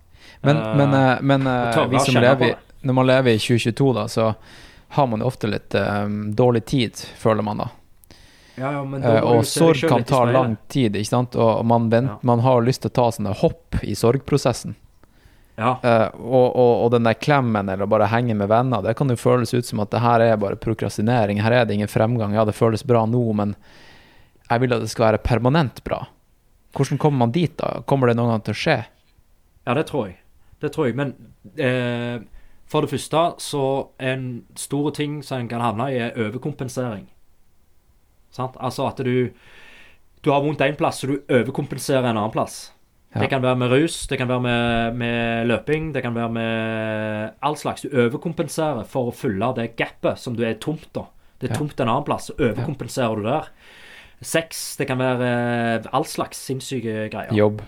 Men, 0.44 0.60
uh, 0.60 0.74
men, 0.76 0.94
eh, 0.98 1.16
men 1.20 1.48
eh, 1.50 1.80
vi 1.90 2.02
som 2.04 2.20
lever, 2.20 2.54
når 2.84 2.96
man 2.96 3.08
lever 3.08 3.36
i 3.36 3.40
2022, 3.40 3.88
da, 3.96 4.04
så 4.08 4.34
har 4.94 5.08
man 5.10 5.24
jo 5.24 5.26
ofte 5.26 5.50
litt 5.50 5.74
um, 5.74 6.20
dårlig 6.36 6.64
tid, 6.70 7.00
føler 7.18 7.44
man 7.44 7.64
da. 7.64 7.70
Ja, 8.54 8.70
ja, 8.70 8.84
men 8.86 9.02
da 9.02 9.16
Eh, 9.16 9.24
og 9.26 9.46
sorg 9.48 9.82
kan 9.88 10.04
ta 10.06 10.22
lang 10.28 10.56
tid, 10.70 10.94
ikke 10.94 11.10
sant? 11.10 11.34
Og 11.34 11.64
man, 11.66 11.88
vent, 11.90 12.12
Ja. 12.12 12.18
man 12.22 12.44
har 12.44 12.62
lyst 12.62 12.84
til 12.84 12.92
å 12.92 12.94
ta 13.00 13.08
sånne 13.10 13.34
hopp 13.40 13.80
i 13.82 13.96
sorgprosessen. 13.98 14.76
Ja. 15.54 15.76
Uh, 15.84 16.08
og, 16.18 16.46
og, 16.58 16.72
og 16.84 16.88
den 16.96 17.06
der 17.06 17.14
klemmen 17.14 17.68
eller 17.70 17.86
bare 17.86 18.08
henge 18.10 18.34
med 18.34 18.50
venner, 18.50 18.82
det 18.82 18.96
kan 18.98 19.12
jo 19.12 19.18
føles 19.18 19.54
ut 19.54 19.68
som 19.68 19.82
at 19.84 19.92
det 19.92 20.02
her 20.02 20.24
er 20.24 20.40
bare 20.40 20.58
prokrastinering. 20.58 21.42
Her 21.44 21.60
er 21.60 21.68
det 21.68 21.76
ingen 21.76 21.90
fremgang. 21.90 22.34
Ja, 22.34 22.46
det 22.46 22.56
føles 22.58 22.82
bra 22.86 23.04
nå, 23.06 23.22
men 23.38 23.54
jeg 24.48 24.64
vil 24.64 24.74
at 24.76 24.82
det 24.82 24.90
skal 24.92 25.12
være 25.12 25.22
permanent 25.24 25.80
bra. 25.86 26.02
Hvordan 26.74 26.98
kommer 26.98 27.24
man 27.26 27.32
dit, 27.32 27.54
da? 27.58 27.84
Kommer 27.86 28.10
det 28.10 28.18
noen 28.18 28.34
gang 28.34 28.44
til 28.48 28.56
å 28.56 28.60
skje? 28.64 28.78
Ja, 29.64 29.74
det 29.78 29.86
tror 29.88 30.08
jeg. 30.10 30.18
Det 30.60 30.72
tror 30.74 30.88
jeg. 30.88 30.96
Men 30.98 31.14
eh, 31.54 32.18
for 32.70 32.84
det 32.84 32.90
første 32.90 33.24
så 33.42 33.64
en 34.02 34.44
stor 34.58 34.90
ting 34.96 35.20
som 35.22 35.44
en 35.44 35.50
kan 35.50 35.62
havne 35.62 35.90
i, 35.92 36.00
er 36.02 36.18
overkompensering. 36.18 37.06
Sant? 38.34 38.58
Altså 38.58 38.88
at 38.90 39.04
du 39.04 39.30
Du 40.24 40.30
har 40.32 40.40
vondt 40.40 40.62
én 40.64 40.76
plass, 40.76 41.02
så 41.02 41.06
du 41.06 41.18
overkompenserer 41.28 42.06
en 42.08 42.16
annen 42.16 42.32
plass. 42.32 42.72
Ja. 43.14 43.20
Det 43.22 43.28
kan 43.30 43.42
være 43.44 43.56
med 43.60 43.70
rus, 43.70 44.06
det 44.10 44.18
kan 44.18 44.26
være 44.28 44.42
med, 44.42 44.96
med 44.98 45.46
løping, 45.46 45.92
det 45.94 46.02
kan 46.02 46.14
være 46.16 46.32
med 46.34 47.34
all 47.46 47.54
slags. 47.56 47.84
Du 47.86 47.92
overkompenserer 47.94 48.82
for 48.90 49.12
å 49.12 49.14
fylle 49.14 49.52
det 49.54 49.76
gapet 49.78 50.18
som 50.18 50.34
du 50.34 50.42
er 50.44 50.54
tomt, 50.58 50.88
da. 50.96 51.04
Det 51.38 51.50
er 51.50 51.54
Ja. 51.54 51.58
tomt 51.60 51.78
en 51.80 51.88
annen 51.88 52.04
plass, 52.04 52.26
så 52.30 52.34
overkompenserer 52.38 53.16
du 53.16 53.22
der. 53.22 53.48
Sex, 54.24 54.76
det 54.76 54.86
kan 54.88 54.98
være 54.98 55.30
eh, 55.84 55.88
all 55.92 56.04
slags 56.04 56.38
sinnssyke 56.42 57.08
greier. 57.12 57.32
Jobb? 57.36 57.62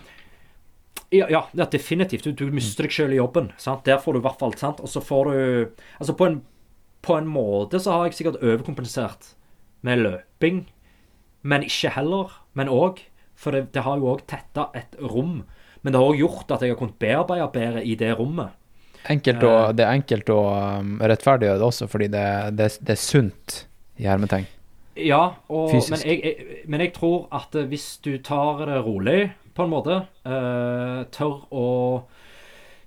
Ja, 1.13 1.27
ja, 1.31 1.45
ja 1.55 1.65
definitivt. 1.71 2.25
Du, 2.25 2.33
du 2.33 2.51
mister 2.51 2.83
deg 2.87 2.93
selv 2.93 3.13
i 3.15 3.21
jobben. 3.21 3.53
Sant? 3.61 3.85
Der 3.87 3.99
får 4.03 4.15
du 4.17 4.19
i 4.19 4.27
hvert 4.27 4.39
fall 4.41 4.55
sant? 4.59 4.81
Og 4.83 4.89
så 4.91 5.03
får 5.05 5.31
du 5.31 5.37
Altså, 6.01 6.17
på 6.17 6.27
en, 6.27 6.41
på 7.03 7.19
en 7.19 7.29
måte 7.31 7.79
så 7.83 7.93
har 7.93 8.09
jeg 8.09 8.15
sikkert 8.19 8.43
overkompensert 8.43 9.35
med 9.87 9.99
løping, 10.03 10.65
men 11.47 11.63
ikke 11.63 11.93
heller. 11.95 12.33
Men 12.55 12.67
òg. 12.73 13.05
For 13.37 13.55
det, 13.55 13.69
det 13.77 13.85
har 13.85 14.01
jo 14.01 14.15
òg 14.15 14.25
tetta 14.29 14.71
et 14.77 14.97
rom. 15.01 15.41
Men 15.83 15.95
det 15.95 16.01
har 16.01 16.11
òg 16.11 16.23
gjort 16.23 16.57
at 16.57 16.65
jeg 16.65 16.73
har 16.73 16.81
kunnet 16.81 16.99
bearbeide 17.03 17.49
bedre 17.55 17.85
i 17.85 17.95
det 17.99 18.15
rommet. 18.19 18.57
Enkelt 19.07 19.45
å, 19.47 19.55
det 19.77 19.85
er 19.87 19.95
enkelt 19.95 20.31
å 20.35 20.41
um, 20.83 20.97
rettferdiggjøre 20.99 21.61
det 21.61 21.67
også, 21.67 21.87
fordi 21.91 22.09
det, 22.11 22.27
det, 22.59 22.71
det 22.83 22.97
er 22.97 22.99
sunt, 22.99 23.59
i 24.03 24.09
hermetegn. 24.09 24.49
Ja, 24.97 25.37
og, 25.53 25.75
men, 25.93 26.01
jeg, 26.09 26.21
jeg, 26.25 26.63
men 26.73 26.83
jeg 26.83 26.93
tror 26.97 27.27
at 27.37 27.55
eh, 27.55 27.69
hvis 27.69 27.99
du 28.05 28.17
tar 28.25 28.65
det 28.65 28.81
rolig, 28.85 29.29
på 29.57 29.65
en 29.65 29.73
måte, 29.73 30.01
eh, 30.29 31.03
tør 31.13 31.45
å 31.53 31.69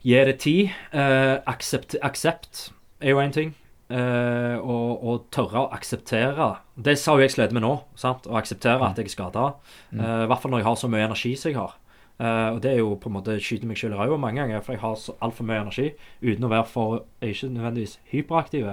gi 0.05 0.19
det 0.29 0.35
tid 0.41 0.73
eh, 0.91 1.37
aksept, 1.49 1.97
aksept 2.05 2.69
er 3.01 3.13
jo 3.13 3.21
én 3.21 3.33
ting. 3.35 3.53
Eh, 3.89 4.55
og, 4.59 5.03
og 5.03 5.27
tørre 5.33 5.65
å 5.65 5.69
akseptere 5.75 6.49
Det 6.75 6.95
sa 6.99 7.15
jo 7.15 7.25
jeg 7.25 7.33
slet 7.35 7.53
med 7.55 7.65
nå. 7.65 7.73
sant? 7.99 8.27
Å 8.29 8.37
akseptere 8.39 8.85
at 8.85 8.97
jeg 8.99 9.09
er 9.09 9.13
skada. 9.13 9.45
I 9.91 10.27
hvert 10.29 10.41
fall 10.41 10.53
når 10.53 10.63
jeg 10.63 10.69
har 10.69 10.79
så 10.81 10.89
mye 10.91 11.07
energi 11.09 11.35
som 11.39 11.51
jeg 11.51 11.59
har. 11.59 11.77
Uh, 12.19 12.51
og 12.51 12.57
det 12.59 12.73
er 12.73 12.81
jo 12.81 12.97
på 12.99 13.07
en 13.07 13.13
måte 13.15 13.37
skyte 13.39 13.67
meg 13.67 13.77
selv 13.79 13.95
i 13.95 13.99
ræva 14.01 14.17
mange 14.19 14.41
ganger, 14.41 14.59
for 14.59 14.75
jeg 14.75 14.81
har 14.81 14.97
så 14.99 15.13
altfor 15.23 15.45
mye 15.47 15.61
energi 15.63 15.85
uten 16.19 16.43
å 16.43 16.49
være 16.51 16.65
for 16.67 16.97
Jeg 17.21 17.29
er 17.29 17.35
ikke 17.37 17.51
nødvendigvis 17.53 17.93
hyperaktiv. 18.11 18.65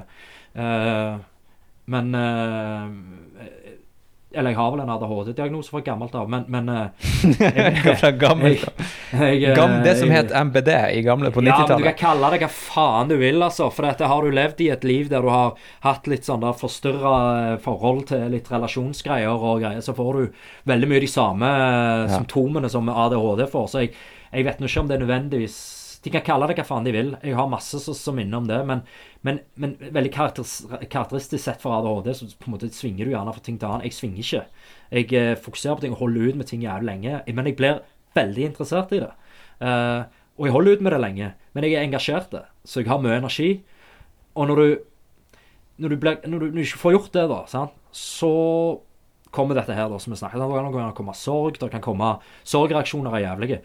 Men 1.87 2.17
Eller 4.37 4.53
jeg 4.53 4.59
har 4.61 4.71
vel 4.75 4.83
en 4.85 4.91
ADHD-diagnose 4.93 5.73
fra 5.73 5.81
gammelt 5.87 6.15
av, 6.15 6.29
men, 6.29 6.45
men 6.53 6.69
eh, 6.69 7.95
Fra 8.01 8.11
gammelt 8.21 8.67
jeg, 9.13 9.43
eh, 9.49 9.77
Det 9.87 9.95
som 9.99 10.11
het 10.13 10.31
MBD 10.35 10.71
i 10.99 11.03
gamle 11.07 11.31
på 11.33 11.41
90-tallet? 11.41 11.71
ja, 11.71 11.77
men 11.77 11.83
du 11.83 11.89
kan 11.89 11.99
kalle 12.03 12.31
det 12.35 12.41
hva 12.45 12.51
faen 12.53 13.09
du 13.13 13.17
vil, 13.21 13.41
altså. 13.43 13.71
For 13.73 13.89
dette 13.89 14.11
har 14.11 14.23
du 14.27 14.35
levd 14.37 14.61
i 14.67 14.69
et 14.75 14.85
liv 14.85 15.09
der 15.13 15.25
du 15.25 15.31
har 15.33 15.55
hatt 15.87 16.07
litt 16.11 16.29
sånn 16.29 16.45
der 16.45 16.57
forstyrra 16.59 17.17
forhold 17.65 18.07
til 18.13 18.29
litt 18.33 18.51
relasjonsgreier 18.53 19.33
og 19.33 19.63
greier, 19.65 19.81
så 19.85 19.95
får 19.97 20.13
du 20.21 20.43
veldig 20.69 20.89
mye 20.93 21.01
de 21.07 21.11
samme 21.11 21.49
eh, 21.57 22.05
Ja. 22.07 22.19
symptomene 22.21 22.69
som 22.71 22.89
ADHD 22.93 23.47
får. 23.51 23.67
Så 23.73 23.83
jeg, 23.87 23.95
jeg 24.33 24.45
vet 24.47 24.61
nå 24.61 24.69
ikke 24.69 24.81
om 24.85 24.89
det 24.91 24.97
er 25.01 25.05
nødvendigvis 25.07 25.57
De 26.07 26.13
kan 26.15 26.23
kalle 26.23 26.47
det 26.47 26.55
hva 26.61 26.65
faen 26.69 26.87
de 26.87 26.93
vil. 26.95 27.09
Jeg 27.27 27.35
har 27.35 27.49
masse 27.51 27.81
som, 27.83 28.15
minner 28.15 28.39
om 28.39 28.47
det. 28.47 28.61
Men, 28.69 28.85
men, 29.27 29.41
men 29.59 29.75
veldig 29.81 30.13
karakteristisk 30.15 31.43
sett 31.43 31.65
for 31.65 31.75
ADHD, 31.75 32.13
så 32.15 32.29
på 32.31 32.47
en 32.47 32.55
måte 32.55 32.71
svinger 32.71 33.09
du 33.09 33.11
gjerne 33.11 33.35
fra 33.35 33.43
ting 33.43 33.59
til 33.59 33.73
annen. 33.73 33.87
Jeg 33.89 33.97
svinger 33.97 34.23
ikke. 34.23 34.43
Jeg 34.95 35.19
eh, 35.19 35.33
fokuserer 35.43 35.81
på 35.81 35.87
ting 35.87 35.97
og 35.97 36.05
holder 36.05 36.31
ut 36.31 36.39
med 36.39 36.51
ting 36.51 36.63
jævlig 36.63 36.93
lenge. 36.93 37.23
Men 37.27 37.51
jeg 37.51 37.59
blir 37.59 37.83
veldig 38.15 38.51
interessert 38.53 38.95
i 38.95 39.03
det. 39.03 39.11
Uh, 39.57 40.07
og 40.37 40.47
jeg 40.47 40.55
holder 40.55 40.77
ut 40.77 40.85
med 40.85 40.93
det 40.93 41.01
lenge, 41.01 41.31
men 41.57 41.65
jeg 41.65 41.75
er 41.75 41.87
engasjert, 41.87 42.29
det, 42.33 42.43
så 42.69 42.83
jeg 42.83 42.91
har 42.91 43.01
mye 43.01 43.17
energi. 43.17 43.51
Og 44.37 44.51
når 44.51 44.61
du 44.61 44.69
når 45.77 45.93
du, 45.93 45.97
ble, 46.01 46.13
når 46.25 46.41
du, 46.41 46.47
når 46.49 46.57
du 46.57 46.65
ikke 46.65 46.81
får 46.81 46.95
gjort 46.95 47.17
det, 47.17 47.25
da, 47.29 47.39
sant? 47.51 47.73
så 47.97 48.31
kommer 49.35 49.59
dette 49.59 49.75
her, 49.77 49.91
da, 49.93 49.99
som 50.01 50.15
vi 50.15 50.19
snakket 50.21 50.41
om. 50.41 50.55
Det 50.55 50.73
kan 50.73 50.95
komme 50.97 51.17
sorg, 51.17 51.59
det 51.61 51.69
kan 51.73 51.85
komme 51.85 52.15
Sorgreaksjoner 52.49 53.19
er 53.19 53.25
jævlige. 53.27 53.59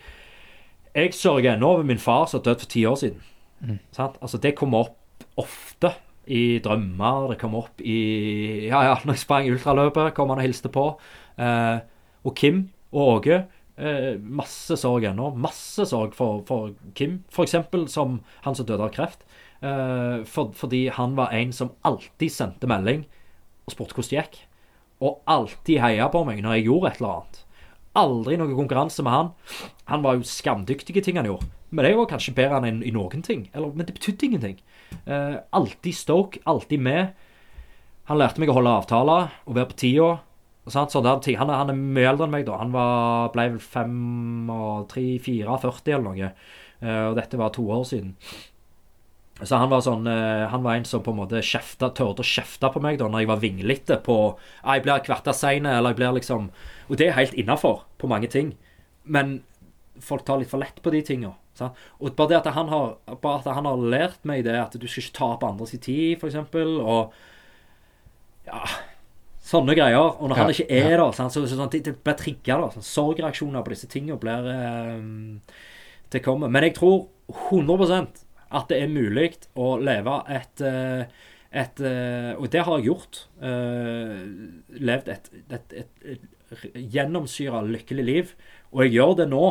Jeg 0.96 1.14
sørger 1.16 1.54
ennå 1.54 1.68
over 1.78 1.84
min 1.88 2.02
far 2.02 2.26
som 2.28 2.42
døde 2.44 2.60
for 2.60 2.72
ti 2.72 2.86
år 2.86 2.98
siden. 3.00 3.22
Sant? 3.96 4.18
Altså, 4.22 4.38
det 4.42 4.56
kommer 4.58 4.88
opp 4.88 5.26
ofte 5.40 5.94
i 6.28 6.60
drømmer. 6.64 7.32
Det 7.32 7.40
kommer 7.42 7.66
opp 7.66 7.82
i 7.82 8.68
Ja, 8.68 8.84
ja, 8.90 8.98
når 9.06 9.16
jeg 9.16 9.24
sprang 9.24 9.50
ultraløpet, 9.52 10.14
kom 10.18 10.30
han 10.34 10.42
og 10.42 10.46
hilste 10.46 10.72
på. 10.74 10.86
Eh, 11.38 11.80
og 12.24 12.36
Kim 12.36 12.70
og 12.92 13.16
Åge. 13.16 13.46
Eh, 13.78 14.18
masse 14.20 14.76
sorg 14.78 15.08
ennå. 15.10 15.32
Masse 15.36 15.86
sorg 15.90 16.14
for, 16.18 16.44
for 16.48 16.74
Kim, 16.96 17.24
f.eks., 17.32 17.56
som 17.94 18.20
han 18.46 18.58
som 18.58 18.68
døde 18.68 18.86
av 18.86 18.94
kreft. 18.94 19.24
Eh, 19.62 20.22
for, 20.28 20.52
fordi 20.58 20.88
han 20.94 21.16
var 21.18 21.34
en 21.38 21.54
som 21.56 21.74
alltid 21.88 22.34
sendte 22.34 22.70
melding 22.70 23.06
og 23.66 23.76
spurte 23.76 23.96
hvordan 23.96 24.10
det 24.12 24.20
gikk. 24.20 24.42
Og 25.02 25.22
alltid 25.30 25.82
heia 25.82 26.10
på 26.14 26.26
meg 26.28 26.44
når 26.44 26.60
jeg 26.60 26.68
gjorde 26.70 26.92
et 26.92 27.02
eller 27.02 27.16
annet. 27.16 27.42
Aldri 28.00 28.38
noen 28.40 28.56
konkurranse 28.56 29.04
med 29.04 29.14
han. 29.14 29.32
Han 29.92 30.06
var 30.06 30.16
jo 30.18 30.28
skamdyktig 30.28 30.96
i 30.96 31.04
ting 31.04 31.20
han 31.20 31.28
gjorde. 31.28 31.50
Men 31.72 31.88
det 31.88 31.94
var 31.96 32.10
kanskje 32.12 32.36
bedre 32.36 32.60
enn 32.68 32.82
i 32.84 32.92
noen 32.96 33.24
ting. 33.24 33.46
Eller, 33.56 33.72
men 33.76 33.88
det 33.88 33.96
betydde 33.96 34.28
ingenting. 34.28 34.58
Uh, 35.08 35.40
alltid 35.56 35.96
stoke, 35.96 36.42
alltid 36.48 36.84
med. 36.84 37.14
Han 38.12 38.20
lærte 38.20 38.44
meg 38.44 38.52
å 38.52 38.58
holde 38.58 38.76
avtaler 38.82 39.32
og 39.46 39.56
være 39.56 39.72
på 39.72 39.80
tida. 39.84 40.10
Sant? 40.72 40.94
Han, 40.94 41.52
han 41.52 41.72
er 41.72 41.78
mye 41.78 42.10
eldre 42.12 42.28
enn 42.28 42.36
meg, 42.36 42.46
da. 42.48 42.60
Han 42.62 42.74
var, 42.76 43.32
ble 43.36 43.48
vel 43.56 43.64
5, 43.64 44.52
3, 44.92 45.06
4, 45.28 45.60
40 45.64 45.96
eller 45.96 46.08
noe. 46.08 46.32
Uh, 46.82 47.06
og 47.12 47.20
dette 47.20 47.40
var 47.40 47.56
to 47.56 47.68
år 47.72 47.86
siden. 47.88 48.16
Så 49.48 49.58
han 49.58 49.72
var 49.72 49.82
sånn 49.82 50.06
eh, 50.10 50.48
Han 50.52 50.64
var 50.66 50.78
en 50.78 50.86
som 50.86 51.02
på 51.04 51.14
en 51.14 51.22
måte 51.22 51.42
kjefta, 51.46 51.92
tørde 51.98 52.24
å 52.24 52.28
kjefte 52.28 52.70
på 52.74 52.82
meg 52.84 53.00
da 53.02 53.08
når 53.10 53.24
jeg 53.24 53.30
var 53.32 53.42
vinglete 53.42 53.98
på 54.06 54.18
«Ah, 54.62 54.76
Jeg 54.76 54.86
blir 54.86 55.06
kvarta 55.06 55.34
sein, 55.34 55.66
eller 55.66 55.94
jeg 55.94 56.02
blir 56.02 56.18
liksom 56.20 56.50
Og 56.90 57.00
det 57.00 57.10
er 57.10 57.18
helt 57.18 57.38
innafor 57.40 57.86
på 58.02 58.10
mange 58.12 58.30
ting. 58.32 58.54
Men 59.04 59.40
folk 60.02 60.26
tar 60.26 60.42
litt 60.42 60.52
for 60.52 60.62
lett 60.62 60.82
på 60.82 60.94
de 60.94 61.02
tinga. 61.06 61.34
Og 62.02 62.16
bare 62.18 62.32
det 62.32 62.40
at 62.40 62.54
han 62.56 62.70
har 62.72 62.96
at 63.08 63.50
han 63.54 63.68
har 63.70 63.78
lært 63.78 64.24
meg 64.26 64.46
det, 64.48 64.56
at 64.58 64.74
du 64.74 64.88
skal 64.88 65.04
ikke 65.04 65.18
ta 65.18 65.30
på 65.38 65.50
andres 65.52 65.76
tid, 65.78 66.18
f.eks., 66.18 66.56
og 66.82 67.14
Ja 68.48 68.64
Sånne 69.52 69.74
greier. 69.76 69.98
Og 70.22 70.30
når 70.30 70.38
han 70.38 70.52
ikke 70.54 70.68
er 70.70 70.94
der, 70.96 71.16
sant, 71.18 71.34
så, 71.34 71.42
så, 71.44 71.58
sånn, 71.58 71.70
det, 71.74 71.82
det 71.88 71.96
blir 72.06 72.18
trigga. 72.18 72.60
sånn, 72.72 72.86
Sorgreaksjoner 72.86 73.66
på 73.66 73.74
disse 73.74 73.90
tinga 73.92 74.16
blir 74.22 74.48
eh, 74.54 75.64
Det 76.14 76.22
kommer. 76.24 76.52
Men 76.52 76.68
jeg 76.68 76.76
tror 76.78 77.08
100 77.50 78.06
at 78.52 78.72
det 78.72 78.82
er 78.82 78.92
mulig 78.92 79.32
å 79.56 79.74
leve 79.82 80.18
et, 80.32 80.64
eh, 80.66 81.06
et 81.52 81.82
eh, 81.82 82.32
Og 82.38 82.50
det 82.52 82.64
har 82.68 82.78
jeg 82.78 82.90
gjort. 82.90 83.26
eh, 83.42 84.22
levd 84.80 85.10
et, 85.10 85.32
et, 85.50 85.74
et, 85.74 86.06
et 86.16 86.76
gjennomsyra 86.76 87.64
lykkelig 87.64 88.06
liv. 88.06 88.36
Og 88.72 88.86
jeg 88.86 88.98
gjør 88.98 89.16
det 89.22 89.30
nå 89.32 89.44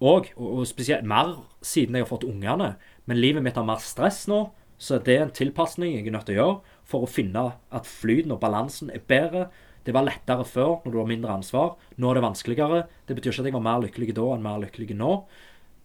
òg, 0.00 0.32
og, 0.36 0.46
og 0.60 0.66
spesielt 0.68 1.06
mer 1.08 1.36
siden 1.64 1.96
jeg 1.96 2.04
har 2.04 2.12
fått 2.12 2.28
ungene. 2.28 2.74
Men 3.06 3.20
livet 3.20 3.44
mitt 3.44 3.56
har 3.56 3.66
mer 3.66 3.80
stress 3.80 4.26
nå, 4.28 4.50
så 4.76 4.98
det 5.00 5.14
er 5.16 5.24
en 5.24 5.32
tilpasning 5.36 5.94
jeg 5.94 6.06
er 6.10 6.12
nødt 6.12 6.26
til 6.28 6.36
å 6.36 6.42
gjøre 6.42 6.74
for 6.86 7.06
å 7.06 7.10
finne 7.10 7.46
at 7.72 7.88
flyten 7.88 8.34
og 8.34 8.42
balansen 8.42 8.92
er 8.92 9.00
bedre. 9.08 9.48
Det 9.86 9.94
var 9.94 10.04
lettere 10.04 10.44
før, 10.44 10.80
når 10.84 10.92
du 10.92 10.98
har 10.98 11.08
mindre 11.08 11.34
ansvar. 11.38 11.76
Nå 11.96 12.10
er 12.10 12.18
det 12.18 12.24
vanskeligere. 12.26 12.80
Det 13.06 13.16
betyr 13.16 13.30
ikke 13.32 13.44
at 13.44 13.48
jeg 13.48 13.56
var 13.56 13.64
mer 13.68 13.84
lykkelig 13.84 14.16
da 14.18 14.26
enn 14.34 14.44
mer 14.44 14.58
lykkelig 14.64 14.96
nå. 14.98 15.12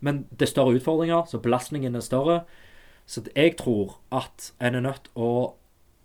Men 0.02 0.26
det 0.32 0.48
er 0.48 0.52
større 0.52 0.76
utfordringer, 0.78 1.26
så 1.30 1.40
belastningen 1.42 1.96
er 1.96 2.06
større. 2.06 2.42
Så 3.06 3.24
jeg 3.36 3.56
tror 3.60 4.00
at 4.14 4.52
en 4.62 4.78
er 4.78 4.86
nødt 4.86 5.10
å 5.16 5.32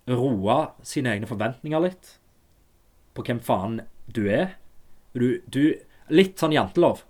roe 0.07 0.57
sine 0.87 1.15
egne 1.15 1.29
forventninger 1.29 1.83
litt. 1.83 2.13
På 3.17 3.25
hvem 3.27 3.41
faen 3.43 3.81
du 4.13 4.27
er. 4.31 4.57
Du, 5.17 5.43
du 5.49 5.77
Litt 6.07 6.39
sånn 6.39 6.53
jantelov, 6.55 7.01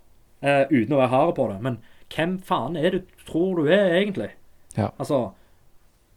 uh, 0.40 0.64
uten 0.70 0.94
å 0.96 1.00
være 1.02 1.12
hard 1.12 1.34
på 1.36 1.50
det. 1.50 1.56
Men 1.60 1.74
hvem 2.14 2.38
faen 2.40 2.78
er 2.80 2.94
det 2.94 3.02
du 3.02 3.24
tror 3.28 3.58
du 3.58 3.66
er, 3.68 3.90
egentlig? 3.98 4.30
Ja. 4.72 4.86
Altså 4.96 5.34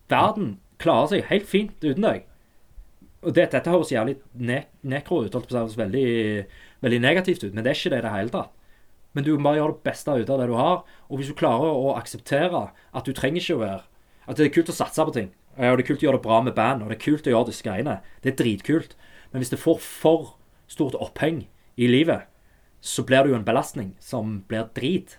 Verden 0.08 0.54
klarer 0.80 1.10
seg 1.12 1.28
helt 1.28 1.50
fint 1.50 1.84
uten 1.84 2.06
deg. 2.06 2.24
Og 3.20 3.36
det, 3.36 3.50
Dette 3.52 3.74
høres 3.74 3.92
jævlig 3.92 4.16
ne 4.40 4.62
nekro 4.88 5.26
ut, 5.26 5.36
holdt 5.36 5.50
på 5.50 5.60
å 5.60 5.66
si, 5.68 5.80
veldig, 5.82 6.06
veldig 6.86 7.02
negativt 7.04 7.44
ut, 7.44 7.52
men 7.52 7.66
det 7.66 7.74
er 7.74 7.82
ikke 7.82 7.92
det 7.92 8.00
i 8.00 8.06
det 8.06 8.14
hele 8.16 8.34
tatt. 8.38 8.56
Men 9.14 9.26
du 9.26 9.34
må 9.36 9.50
bare 9.50 9.60
gjøre 9.60 9.76
det 9.76 9.86
beste 9.88 10.14
ut 10.14 10.30
av 10.30 10.42
det 10.42 10.48
du 10.52 10.56
har. 10.58 10.84
Og 11.10 11.20
hvis 11.20 11.32
du 11.32 11.38
klarer 11.38 11.74
å 11.74 11.96
akseptere 11.98 12.70
at 12.70 13.08
du 13.08 13.14
trenger 13.14 13.42
ikke 13.42 13.58
å 13.58 13.64
være 13.64 13.86
At 14.30 14.38
det 14.38 14.46
er 14.46 14.54
kult 14.54 14.70
å 14.70 14.76
satse 14.78 15.02
på 15.02 15.14
ting. 15.16 15.32
Og 15.58 15.80
det 15.80 15.84
er 15.84 15.88
kult 15.88 16.04
å 16.04 16.06
gjøre 16.06 16.20
det 16.20 16.28
bra 16.28 16.42
med 16.46 16.54
band, 16.54 16.84
og 16.84 16.92
det 16.92 17.00
er 17.00 17.02
kult 17.02 17.26
å 17.26 17.32
gjøre 17.34 17.50
disse 17.50 17.66
greiene. 17.66 17.96
Det 18.22 18.30
er 18.30 18.36
dritkult. 18.38 18.94
Men 19.32 19.42
hvis 19.42 19.50
det 19.50 19.58
får 19.60 19.80
for 19.82 20.36
stort 20.70 20.94
oppheng 21.02 21.48
i 21.82 21.88
livet, 21.90 22.30
så 22.80 23.04
blir 23.04 23.26
det 23.26 23.34
jo 23.34 23.40
en 23.40 23.48
belastning 23.48 23.96
som 24.00 24.44
blir 24.48 24.70
drit. 24.78 25.18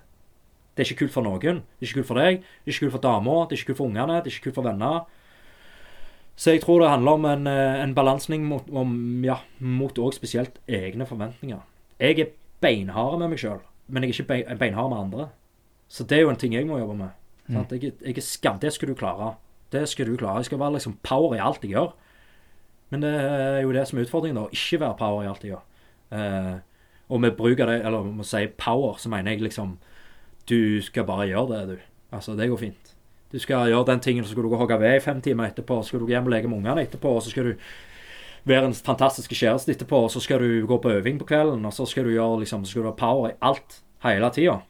Det 0.74 0.84
er 0.84 0.92
ikke 0.92 1.04
kult 1.04 1.16
for 1.16 1.26
noen. 1.26 1.64
Det 1.66 1.84
er 1.84 1.90
ikke 1.90 2.00
kult 2.00 2.10
for 2.12 2.22
deg, 2.22 2.40
det 2.40 2.70
er 2.70 2.76
ikke 2.76 2.86
kult 2.86 2.96
for 2.96 3.04
dama, 3.04 3.34
det 3.48 3.56
er 3.56 3.60
ikke 3.60 3.72
kult 3.72 3.80
for 3.82 3.90
ungene, 3.90 4.20
det 4.20 4.30
er 4.30 4.36
ikke 4.36 4.46
kult 4.48 4.60
for 4.60 4.68
venner. 4.70 5.00
Så 6.40 6.54
jeg 6.54 6.62
tror 6.62 6.80
det 6.80 6.88
handler 6.88 7.18
om 7.18 7.24
en, 7.28 7.46
eh, 7.46 7.82
en 7.82 7.94
balansning 7.94 8.46
mot, 8.48 8.64
om, 8.70 9.24
ja, 9.24 9.40
spesielt 9.60 10.56
egne 10.66 11.04
forventninger. 11.04 11.60
Jeg 12.00 12.18
er 12.18 12.30
beinhard 12.62 13.18
med 13.18 13.28
meg 13.30 13.38
sjøl, 13.38 13.60
men 13.90 14.02
jeg 14.02 14.10
er 14.10 14.14
ikke 14.14 14.28
bein, 14.28 14.58
beinhard 14.58 14.90
med 14.92 14.98
andre. 14.98 15.28
Så 15.90 16.04
det 16.06 16.18
er 16.18 16.22
jo 16.24 16.30
en 16.30 16.38
ting 16.38 16.54
jeg 16.54 16.66
må 16.68 16.78
jobbe 16.78 16.96
med. 16.98 17.16
Sant? 17.50 17.72
Jeg, 17.72 17.92
jeg 18.00 18.16
er 18.16 18.24
skam, 18.24 18.58
Det 18.62 18.72
skal 18.72 18.88
du 18.88 18.94
klare. 18.94 19.34
Det 19.72 19.88
skal 19.88 20.06
du 20.06 20.16
klare. 20.16 20.42
Jeg 20.42 20.50
skal 20.50 20.60
være 20.60 20.78
liksom 20.78 20.98
power 21.02 21.34
i 21.34 21.42
alt 21.42 21.64
jeg 21.64 21.74
gjør. 21.74 21.92
Men 22.90 23.02
det 23.02 23.10
er 23.10 23.60
jo 23.62 23.72
det 23.74 23.86
som 23.88 23.98
er 23.98 24.06
utfordringen, 24.06 24.38
da. 24.42 24.48
Ikke 24.54 24.80
være 24.82 24.98
power 24.98 25.22
i 25.22 25.30
alt 25.30 25.44
jeg 25.44 25.54
gjør. 25.54 25.64
Eh, 26.10 26.56
og 27.10 27.20
med 27.20 27.36
bruk 27.38 27.60
av 27.60 27.70
det, 27.70 27.80
eller 27.86 28.06
med 28.06 28.24
å 28.24 28.28
si 28.28 28.46
power, 28.58 28.96
så 28.98 29.10
mener 29.10 29.34
jeg 29.34 29.42
liksom 29.42 29.78
Du 30.48 30.80
skal 30.82 31.04
bare 31.06 31.28
gjøre 31.30 31.50
det, 31.52 31.60
du. 31.68 31.76
Altså, 32.16 32.34
det 32.34 32.48
går 32.50 32.58
fint. 32.58 32.94
Du 33.30 33.38
skal 33.38 33.68
gjøre 33.70 33.86
den 33.92 34.00
tingen, 34.02 34.24
så 34.24 34.32
skal 34.32 34.42
du 34.42 34.48
gå 34.50 34.56
og 34.56 34.64
hogge 34.64 34.80
ved 34.80 34.96
i 34.96 35.04
fem 35.04 35.20
timer 35.22 35.50
etterpå. 35.50 35.82
Så 35.82 35.92
skal 35.92 36.02
du 36.02 36.10
hjem 36.10 36.26
og 36.26 36.32
leke 36.34 36.48
med 36.50 36.58
ungene 36.58 36.82
etterpå, 36.82 37.12
og 37.14 37.22
så 37.22 37.30
skal 37.30 37.52
du 37.52 37.66
være 38.48 38.70
en 38.70 38.76
fantastisk 38.76 39.34
kjæreste 39.36 39.74
etterpå, 39.74 40.04
og 40.06 40.12
så 40.12 40.22
skal 40.22 40.42
du 40.42 40.66
gå 40.68 40.78
på 40.82 40.92
øving 40.96 41.20
på 41.20 41.28
kvelden, 41.28 41.64
og 41.66 41.74
så 41.76 41.86
skal 41.88 42.06
du 42.06 42.14
gjøre 42.14 42.40
liksom, 42.42 42.64
så 42.64 42.74
skal 42.74 42.86
du 42.86 42.90
ha 42.90 42.96
power 42.96 43.32
i 43.32 43.38
alt 43.44 43.80
hele 44.04 44.30
tida. 44.34 44.60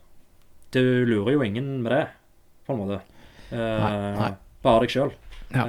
Du 0.75 0.83
lurer 1.07 1.35
jo 1.35 1.45
ingen 1.47 1.81
med 1.85 1.95
det, 1.95 2.05
på 2.67 2.75
en 2.75 2.83
måte. 2.83 3.01
Uh, 3.51 3.59
Nei, 3.59 3.95
nei. 4.19 4.33
Bare 4.63 4.85
deg 4.85 4.93
sjøl. 4.93 5.15
Ja. 5.51 5.65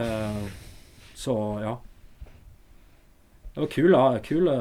så 1.18 1.34
ja. 1.64 1.72
Det 3.54 3.64
var 3.64 3.70
kul, 3.72 3.96
kule, 4.24 4.56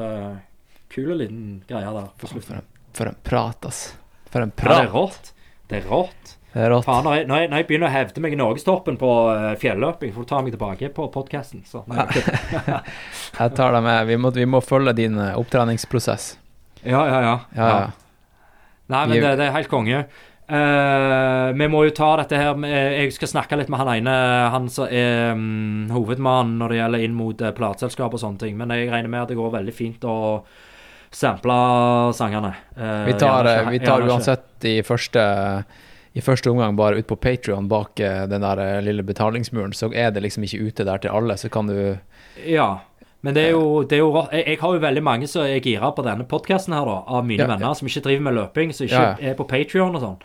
kul, 0.91 1.11
eh, 1.11 1.17
liten 1.19 1.43
greie 1.69 1.91
der 1.95 2.07
på 2.17 2.29
slutten. 2.31 2.63
For 2.97 3.07
en, 3.07 3.19
prat, 3.23 3.67
ass. 3.69 3.83
For 4.33 4.43
en 4.43 4.51
Ja, 4.57 4.73
det 4.73 4.87
er 4.87 4.91
rått. 4.95 5.31
Det 5.69 5.77
er 5.79 5.87
rått. 5.87 6.33
Det 6.51 6.65
er 6.65 6.71
rått. 6.73 6.85
Faen, 6.87 7.05
når 7.07 7.15
jeg, 7.15 7.27
når, 7.29 7.43
jeg, 7.43 7.49
når 7.51 7.61
jeg 7.61 7.67
begynner 7.69 7.87
å 7.87 7.93
hevde 7.93 8.23
meg 8.23 8.33
i 8.35 8.39
norgestoppen 8.39 8.97
på 8.99 9.11
uh, 9.31 9.51
fjelløping, 9.59 10.11
får 10.15 10.25
du 10.25 10.29
ta 10.31 10.41
meg 10.43 10.55
tilbake 10.55 10.89
på 10.95 11.05
podkasten. 11.13 11.63
Jeg 13.39 13.53
tar 13.55 13.77
deg 13.77 13.85
med. 13.85 14.01
Vi 14.09 14.17
må, 14.19 14.33
vi 14.35 14.47
må 14.49 14.59
følge 14.63 14.93
din 14.97 15.15
eh, 15.15 15.37
opptreningsprosess. 15.39 16.33
ja, 16.83 17.05
ja, 17.07 17.21
ja. 17.23 17.37
Ja, 17.55 17.69
ja. 17.69 17.87
Nei, 18.91 19.05
men 19.07 19.23
det, 19.23 19.31
det 19.39 19.47
er 19.47 19.55
helt 19.55 19.71
konge. 19.71 20.01
Uh, 20.51 21.53
vi 21.55 21.67
må 21.71 21.85
jo 21.87 21.93
ta 21.95 22.09
dette 22.19 22.35
her 22.35 22.57
Jeg 22.67 23.13
skal 23.15 23.29
snakke 23.31 23.55
litt 23.55 23.69
med 23.71 23.79
han 23.79 23.91
ene, 23.93 24.15
han 24.51 24.65
som 24.67 24.89
er 24.91 25.31
um, 25.31 25.85
hovedmannen 25.95 26.57
når 26.59 26.73
det 26.73 26.79
gjelder 26.81 27.05
inn 27.05 27.15
mot 27.15 27.45
uh, 27.45 27.53
plateselskap 27.55 28.17
og 28.17 28.19
sånne 28.19 28.43
ting. 28.43 28.59
Men 28.59 28.75
jeg 28.75 28.91
regner 28.91 29.07
med 29.13 29.23
at 29.23 29.31
det 29.31 29.39
går 29.39 29.55
veldig 29.55 29.75
fint 29.77 30.03
å 30.03 30.17
sample 31.11 31.55
sangene. 32.15 32.51
Uh, 32.75 33.05
Vi 33.07 33.15
tar, 33.19 33.47
gjerne 33.47 33.67
eh, 33.67 33.71
vi 33.75 33.79
tar 33.83 34.05
uansett 34.07 34.45
de 34.63 34.75
første, 34.87 35.23
i 36.13 36.21
første 36.23 36.51
omgang 36.51 36.75
bare 36.75 36.99
ut 36.99 37.07
på 37.07 37.15
Patrion 37.15 37.69
bak 37.71 37.99
eh, 38.03 38.25
den 38.27 38.43
der 38.43 38.59
eh, 38.59 38.79
lille 38.83 39.03
betalingsmuren, 39.07 39.73
så 39.73 39.91
er 39.95 40.11
det 40.11 40.23
liksom 40.25 40.43
ikke 40.43 40.59
ute 40.67 40.85
der 40.87 40.99
til 41.03 41.13
alle. 41.15 41.37
Så 41.39 41.49
kan 41.49 41.67
du 41.71 41.97
Ja. 42.45 42.79
Men 43.21 43.35
det 43.37 43.41
er 43.45 43.51
jo, 43.53 43.83
det 43.85 43.99
er 43.99 44.01
jo 44.01 44.13
jeg, 44.31 44.45
jeg 44.47 44.57
har 44.63 44.71
jo 44.73 44.79
veldig 44.81 45.01
mange 45.05 45.27
som 45.29 45.43
er 45.45 45.59
gira 45.61 45.91
på 45.93 46.01
denne 46.01 46.25
podkasten 46.25 46.73
her, 46.73 46.87
da, 46.89 46.95
av 47.05 47.21
mine 47.27 47.43
Ja, 47.43 47.45
ja. 47.45 47.53
venner 47.53 47.75
som 47.77 47.85
ikke 47.87 48.01
driver 48.07 48.23
med 48.25 48.33
løping, 48.33 48.71
som 48.73 48.87
ikke 48.87 48.97
Ja, 48.97 49.11
ja. 49.13 49.29
er 49.29 49.35
på 49.37 49.45
Patrion 49.45 49.93
og 49.93 50.01
sånn. 50.01 50.15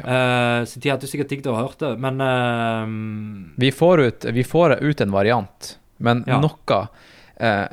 Uh, 0.00 0.64
så 0.64 0.80
de 0.80 0.88
hadde 0.88 1.10
sikkert 1.10 1.34
digg 1.34 1.44
å 1.52 1.52
ha 1.58 1.66
hørt 1.66 1.84
det, 1.84 1.92
men 2.00 2.16
uh, 2.24 3.52
Vi 3.60 3.68
får 3.76 4.00
ut, 4.06 4.28
vi 4.32 4.44
får 4.48 4.78
ut 4.80 5.04
en 5.04 5.12
variant, 5.12 5.68
men 6.00 6.24
Ja. 6.26 6.40
noe 6.40 6.80
uh, 6.80 7.68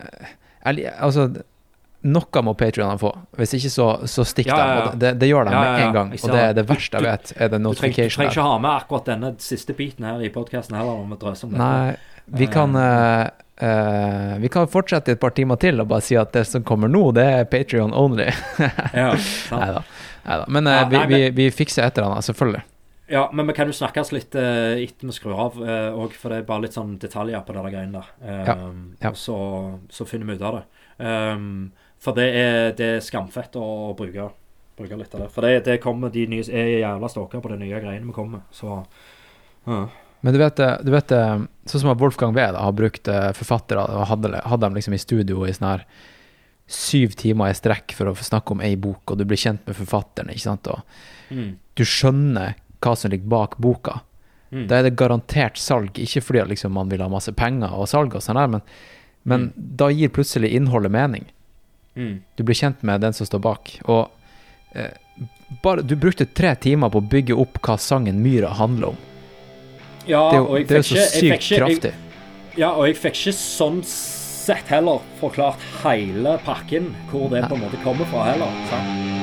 jeg 0.68 0.92
Altså, 1.00 1.30
noe 2.04 2.42
må 2.44 2.54
Patreonene 2.60 3.00
få. 3.00 3.12
Hvis 3.40 3.54
ikke, 3.58 3.70
så, 3.72 3.88
så 4.12 4.26
stikker 4.28 4.52
Ja, 4.52 4.64
ja, 4.64 4.80
ja. 4.80 4.88
de. 4.92 5.00
Det, 5.00 5.12
det 5.22 5.30
gjør 5.30 5.48
de 5.48 5.54
med 5.56 5.84
en 5.86 5.94
gang. 5.96 6.10
Og 6.18 6.34
det 6.34 6.42
er 6.42 6.58
det. 6.58 6.66
verste 6.68 7.00
jeg 7.00 7.08
vet, 7.08 7.32
er 7.38 7.54
det 7.54 7.60
trenger, 7.62 7.76
du 7.76 8.16
trenger 8.16 8.34
ikke 8.34 8.48
ha 8.48 8.58
med 8.60 8.72
akkurat 8.72 9.08
denne 9.14 9.30
siste 9.44 9.76
biten 9.78 10.08
her 10.08 10.24
i 10.24 10.32
podkasten 10.34 10.76
heller, 10.76 11.00
om 11.06 11.14
vi 11.14 11.20
drøser 11.22 11.48
om 11.48 11.54
det. 11.56 11.62
Nei, 11.62 12.26
vi 12.40 12.48
kan 12.52 12.76
uh, 12.76 13.24
uh, 13.64 14.34
Vi 14.40 14.52
kan 14.52 14.68
fortsette 14.72 15.16
et 15.16 15.22
par 15.22 15.36
timer 15.36 15.60
til 15.60 15.80
og 15.84 15.90
bare 15.92 16.04
si 16.04 16.18
at 16.20 16.34
det 16.36 16.44
som 16.50 16.66
kommer 16.68 16.92
nå, 16.92 17.06
det 17.16 17.26
er 17.40 17.48
Patrion 17.52 17.96
only. 17.96 18.28
Ja. 18.94 19.14
Nei 19.56 19.72
da. 19.78 19.86
Neida. 20.24 20.46
Men 20.48 20.68
uh, 20.68 20.84
vi, 20.92 21.02
vi, 21.08 21.24
vi 21.40 21.50
fikser 21.56 21.88
et 21.88 21.98
eller 21.98 22.18
annet, 22.18 22.28
selvfølgelig. 22.28 22.66
Ja, 23.14 23.28
men 23.36 23.48
vi 23.48 23.56
kan 23.56 23.70
jo 23.70 23.76
snakkes 23.76 24.12
litt 24.16 24.36
uh, 24.40 24.76
etter 24.80 25.08
vi 25.08 25.16
skrur 25.16 25.40
av 25.40 25.56
òg, 25.60 26.16
for 26.20 26.34
det 26.34 26.42
er 26.42 26.48
bare 26.48 26.66
litt 26.66 26.76
sånn 26.76 26.98
detaljer 27.00 27.44
på 27.48 27.56
der 27.56 27.72
greiene 27.72 28.02
der. 28.02 28.12
Ja, 28.48 28.58
ja. 29.04 29.14
Så, 29.16 29.38
så 29.92 30.08
finner 30.08 30.28
vi 30.28 30.40
ut 30.40 30.46
av 30.52 30.60
det. 30.60 30.66
Um, 31.04 31.72
for 32.04 32.18
det 32.18 32.26
er, 32.36 32.72
det 32.78 32.88
er 32.98 33.04
skamfett 33.06 33.56
å 33.56 33.66
bruke, 33.98 34.30
bruke 34.78 34.98
litt 35.00 35.14
av 35.16 35.24
det. 35.26 35.30
For 35.32 35.46
det, 35.46 35.62
det 35.70 35.78
kommer 35.84 36.12
de 36.12 36.26
nye 36.28 36.44
er 36.52 36.74
jævla 36.84 37.10
stalker 37.12 37.44
på 37.44 37.52
de 37.54 37.62
nye 37.64 37.80
greiene 37.80 38.10
vi 38.10 38.16
kommer 38.16 38.44
så 38.52 38.82
ja. 39.70 39.86
Men 40.24 40.36
du 40.36 40.40
vet, 40.40 40.60
du 40.84 40.92
vet 40.92 41.10
sånn 41.12 41.82
som 41.82 41.94
Wolfgang 42.00 42.32
Wee 42.36 42.52
har 42.56 42.76
brukt 42.76 43.08
eh, 43.12 43.32
forfattere 43.36 43.82
og 43.84 44.06
hadde, 44.08 44.38
hadde 44.48 44.66
dem 44.70 44.76
liksom 44.78 44.96
i 44.96 45.00
studio 45.02 45.44
i 45.48 45.52
sånn 45.56 45.68
her 45.68 45.86
syv 46.68 47.16
timer 47.20 47.52
i 47.52 47.58
strekk 47.58 47.92
for 47.96 48.08
å 48.12 48.16
snakke 48.16 48.56
om 48.56 48.62
ei 48.64 48.78
bok, 48.80 49.04
og 49.12 49.20
du 49.20 49.26
blir 49.28 49.40
kjent 49.40 49.66
med 49.68 49.76
forfatteren, 49.76 50.32
ikke 50.32 50.46
sant, 50.48 50.70
og 50.72 50.80
Mm. 51.34 51.56
du 51.76 51.84
skjønner 51.84 52.56
hva 52.84 52.96
som 52.98 53.10
ligger 53.12 53.28
bak 53.32 53.56
boka. 53.58 54.02
Mm. 54.52 54.68
Da 54.68 54.78
er 54.78 54.84
det 54.84 54.96
garantert 55.00 55.58
salg, 55.58 55.96
ikke 55.98 56.22
fordi 56.22 56.44
liksom 56.52 56.72
man 56.76 56.90
vil 56.92 57.02
ha 57.02 57.08
masse 57.10 57.32
penger 57.34 57.72
og 57.74 57.88
salg 57.90 58.14
og 58.16 58.22
sånn 58.22 58.38
der, 58.38 58.48
men, 58.48 58.62
men 59.26 59.48
da 59.58 59.88
gir 59.90 60.12
plutselig 60.14 60.52
innholdet 60.54 60.92
mening. 60.94 61.26
Mm. 61.96 62.22
Du 62.36 62.44
blir 62.44 62.56
kjent 62.58 62.82
med 62.84 63.02
den 63.02 63.14
som 63.14 63.26
står 63.28 63.40
bak. 63.40 63.80
Og 63.86 64.10
eh, 64.76 64.92
bare, 65.64 65.82
du 65.86 65.96
brukte 65.96 66.26
tre 66.26 66.56
timer 66.56 66.90
på 66.90 67.02
å 67.02 67.08
bygge 67.10 67.36
opp 67.38 67.60
hva 67.62 67.76
sangen 67.78 68.22
Myra 68.24 68.50
handler 68.58 68.88
om. 68.96 68.98
Ja, 70.08 70.30
Det 70.32 70.38
er 70.38 70.42
jo, 70.42 70.58
jeg 70.58 70.68
det 70.68 70.78
er 70.78 70.82
så 70.82 70.96
jeg 70.96 71.10
sykt 71.12 71.34
ikke- 71.34 71.50
jeg- 71.50 71.60
kraftig. 71.62 71.94
Ja, 72.58 72.72
og 72.74 72.86
jeg 72.88 72.96
fikk 72.98 73.16
ikke 73.16 73.34
sånn 73.34 73.84
sett 73.86 74.68
heller 74.68 75.00
forklart 75.22 75.58
hele 75.84 76.38
pakken, 76.46 76.94
hvor 77.10 77.30
det 77.30 77.46
på 77.50 77.56
en 77.56 77.62
måte 77.62 77.80
kommer 77.84 78.06
fra 78.12 78.26
heller. 78.32 78.52
Sant? 78.70 79.23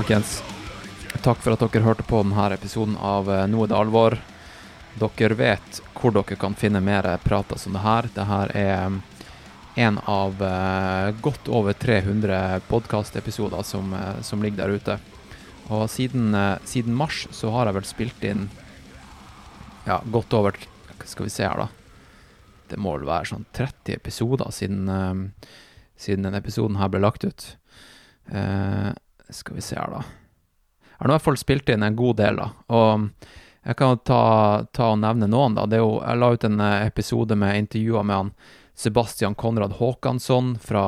Folkens. 0.00 0.42
Takk 1.20 1.42
for 1.44 1.52
at 1.52 1.60
dere 1.60 1.84
hørte 1.84 2.04
på 2.08 2.22
denne 2.22 2.44
episoden 2.54 2.94
av 3.04 3.26
eh, 3.28 3.42
Nå 3.50 3.66
er 3.66 3.68
det 3.68 3.76
alvor. 3.76 4.14
Dere 4.96 5.36
vet 5.36 5.80
hvor 5.92 6.14
dere 6.14 6.38
kan 6.40 6.54
finne 6.56 6.80
mer 6.80 7.04
prater 7.20 7.60
som 7.60 7.76
det 7.76 7.82
her. 7.84 8.08
Det 8.14 8.24
her 8.24 8.52
er 8.56 8.94
en 9.84 9.98
av 10.08 10.40
eh, 10.46 11.08
godt 11.20 11.50
over 11.52 11.76
300 11.76 12.62
podkastepisoder 12.70 13.66
som, 13.66 13.92
eh, 13.92 14.22
som 14.24 14.40
ligger 14.40 14.62
der 14.62 14.78
ute. 14.80 14.96
Og 15.68 15.84
siden, 15.92 16.32
eh, 16.34 16.56
siden 16.64 16.96
mars 16.96 17.26
så 17.36 17.52
har 17.58 17.68
jeg 17.68 17.78
vel 17.82 17.90
spilt 17.90 18.24
inn 18.30 18.48
ja, 19.84 20.00
godt 20.06 20.38
over 20.38 20.56
Hva 20.96 21.10
skal 21.12 21.28
vi 21.28 21.34
se 21.34 21.44
her, 21.44 21.66
da. 21.66 21.68
Det 22.72 22.80
må 22.80 22.96
vel 22.96 23.08
være 23.10 23.34
sånn 23.34 23.44
30 23.52 24.00
episoder 24.00 24.48
siden, 24.54 24.88
eh, 24.88 25.52
siden 26.00 26.24
denne 26.24 26.40
episoden 26.40 26.80
her 26.80 26.88
ble 26.88 27.04
lagt 27.04 27.28
ut. 27.28 27.48
Eh, 28.32 28.90
skal 29.36 29.58
vi 29.58 29.64
se 29.64 29.78
her, 29.78 29.92
da. 29.92 30.02
Har 31.00 31.08
nå 31.08 31.16
hvert 31.16 31.24
fall 31.24 31.40
spilt 31.40 31.70
inn 31.72 31.84
en 31.86 31.96
god 31.96 32.18
del, 32.20 32.40
da. 32.40 32.50
Og 32.76 33.06
jeg 33.60 33.76
kan 33.76 34.00
ta, 34.08 34.22
ta 34.72 34.90
og 34.94 35.00
nevne 35.02 35.28
noen, 35.30 35.56
da. 35.56 35.66
Jo, 35.76 35.98
jeg 36.00 36.20
la 36.20 36.32
ut 36.32 36.48
en 36.48 36.64
eh, 36.64 36.86
episode 36.88 37.36
med 37.36 37.58
intervjuer 37.64 38.06
med 38.06 38.16
han 38.16 38.34
Sebastian 38.80 39.36
Konrad 39.36 39.76
Håkansson 39.80 40.54
fra 40.60 40.84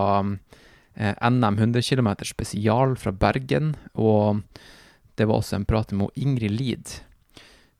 eh, 0.95 1.15
NM 1.31 1.59
100 1.59 1.83
km 1.83 2.15
spesial 2.25 2.97
fra 2.97 3.13
Bergen. 3.13 3.75
Og 3.93 4.43
det 5.15 5.29
var 5.29 5.43
også 5.43 5.59
en 5.59 5.69
prat 5.69 5.93
med 5.93 6.13
Ingrid 6.15 6.57
Lid. 6.57 6.95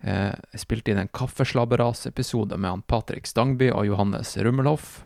Eh, 0.03 0.33
jeg 0.53 0.65
spilte 0.65 0.93
inn 0.93 1.01
en 1.01 1.13
Kaffeslabberas-episode 1.15 2.59
med 2.59 2.71
han 2.71 2.85
Patrick 2.85 3.27
Stangby 3.31 3.71
og 3.71 3.87
Johannes 3.89 4.37
Rummelhoff. 4.37 5.05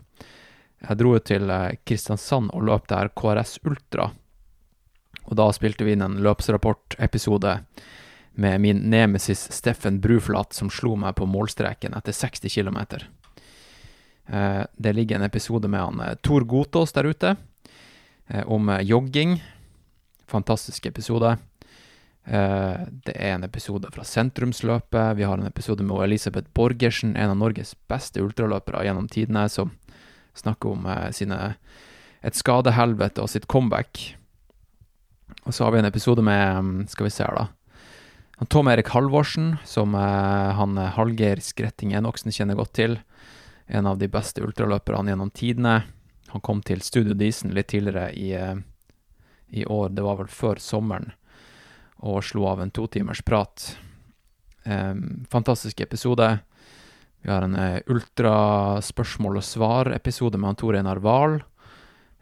Jeg 0.83 0.99
dro 0.99 1.15
ut 1.15 1.27
til 1.29 1.49
eh, 1.53 1.77
Kristiansand 1.87 2.51
og 2.53 2.65
løp 2.67 2.89
der 2.91 3.11
KRS 3.15 3.59
Ultra. 3.63 4.11
Og 5.25 5.35
da 5.39 5.49
spilte 5.55 5.87
vi 5.87 5.95
inn 5.95 6.05
en 6.05 6.19
løpsrapportepisode 6.23 7.57
med 8.37 8.61
min 8.61 8.77
nemesis 8.77 9.47
Steffen 9.51 10.01
Bruflat, 10.01 10.53
som 10.53 10.69
slo 10.69 10.93
meg 10.95 11.15
på 11.17 11.25
målstreken 11.25 11.95
etter 11.97 12.13
60 12.13 12.53
km. 12.53 12.77
Eh, 14.27 14.63
det 14.75 14.93
ligger 14.93 15.15
en 15.15 15.25
episode 15.25 15.67
med 15.67 15.81
han 15.81 15.99
eh, 15.99 16.15
Tor 16.21 16.45
Gotaas 16.45 16.93
der 16.93 17.09
ute, 17.09 17.35
eh, 18.27 18.47
om 18.47 18.69
jogging. 18.81 19.39
Fantastisk 20.27 20.85
episode. 20.85 21.37
Det 22.27 23.13
er 23.15 23.37
en 23.37 23.45
episode 23.47 23.87
fra 23.95 24.03
sentrumsløpet. 24.03 25.15
Vi 25.15 25.23
har 25.23 25.37
en 25.39 25.47
episode 25.47 25.83
med 25.87 26.01
Elisabeth 26.03 26.49
Borgersen, 26.51 27.13
en 27.15 27.31
av 27.31 27.37
Norges 27.39 27.71
beste 27.87 28.19
ultraløpere 28.19 28.81
gjennom 28.83 29.07
tidene, 29.07 29.45
som 29.47 29.71
snakker 30.35 30.73
om 30.75 30.89
sine 31.15 31.37
et 32.19 32.35
skadehelvete 32.35 33.23
og 33.23 33.31
sitt 33.31 33.47
comeback. 33.47 34.16
Og 35.45 35.53
så 35.53 35.63
har 35.63 35.71
vi 35.71 35.79
en 35.79 35.87
episode 35.87 36.23
med 36.25 36.63
mm, 36.63 36.87
Skal 36.91 37.07
vi 37.07 37.13
se 37.13 37.23
her, 37.23 37.35
da. 37.37 37.47
Tom 38.45 38.67
Erik 38.67 38.87
Halvorsen, 38.93 39.55
som 39.65 39.95
eh, 39.95 40.01
han 40.53 40.77
eh, 40.77 40.91
Hallgeir 40.93 41.39
Skretting 41.41 41.95
Enoksen 41.97 42.31
kjenner 42.31 42.57
godt 42.59 42.75
til. 42.77 42.99
En 43.65 43.89
av 43.89 43.97
de 43.97 44.09
beste 44.11 44.43
ultraløperne 44.45 45.09
gjennom 45.09 45.31
tidene. 45.33 45.79
Han 46.29 46.43
kom 46.45 46.61
til 46.61 46.83
Studio 46.85 47.17
Disen 47.17 47.55
litt 47.57 47.71
tidligere 47.73 48.11
i, 48.13 48.29
eh, 48.37 48.59
i 49.49 49.65
år, 49.65 49.89
det 49.89 50.05
var 50.05 50.19
vel 50.21 50.29
før 50.29 50.61
sommeren, 50.61 51.15
og 51.97 52.21
slo 52.23 52.45
av 52.51 52.61
en 52.61 52.71
totimers 52.71 53.23
prat. 53.25 53.71
Em, 54.67 55.25
fantastisk 55.31 55.81
episode. 55.81 56.27
Vi 57.23 57.31
har 57.31 57.41
en 57.47 57.55
ultraspørsmål 57.87 59.39
og 59.39 59.43
svar-episode 59.47 60.37
med 60.37 60.51
han 60.51 60.59
Tor 60.59 60.77
Einar 60.77 61.01
Wahl. 61.01 61.39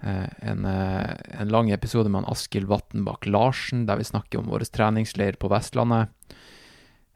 Eh, 0.01 0.49
en, 0.49 0.65
eh, 0.65 1.15
en 1.39 1.49
lang 1.49 1.71
episode 1.71 2.09
med 2.09 2.27
Askild 2.27 2.67
Vatnbakk 2.67 3.25
Larsen, 3.25 3.85
der 3.85 3.97
vi 3.97 4.03
snakker 4.03 4.39
om 4.39 4.49
vår 4.51 4.67
treningsleir 4.71 5.39
på 5.39 5.49
Vestlandet. 5.49 6.09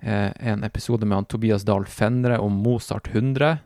eh, 0.02 0.32
en 0.40 0.64
episode 0.64 1.06
med 1.06 1.28
Tobias 1.28 1.64
Dahl 1.64 1.86
Fenre 1.86 2.40
om 2.40 2.54
Mozart 2.64 3.08
100. 3.08 3.60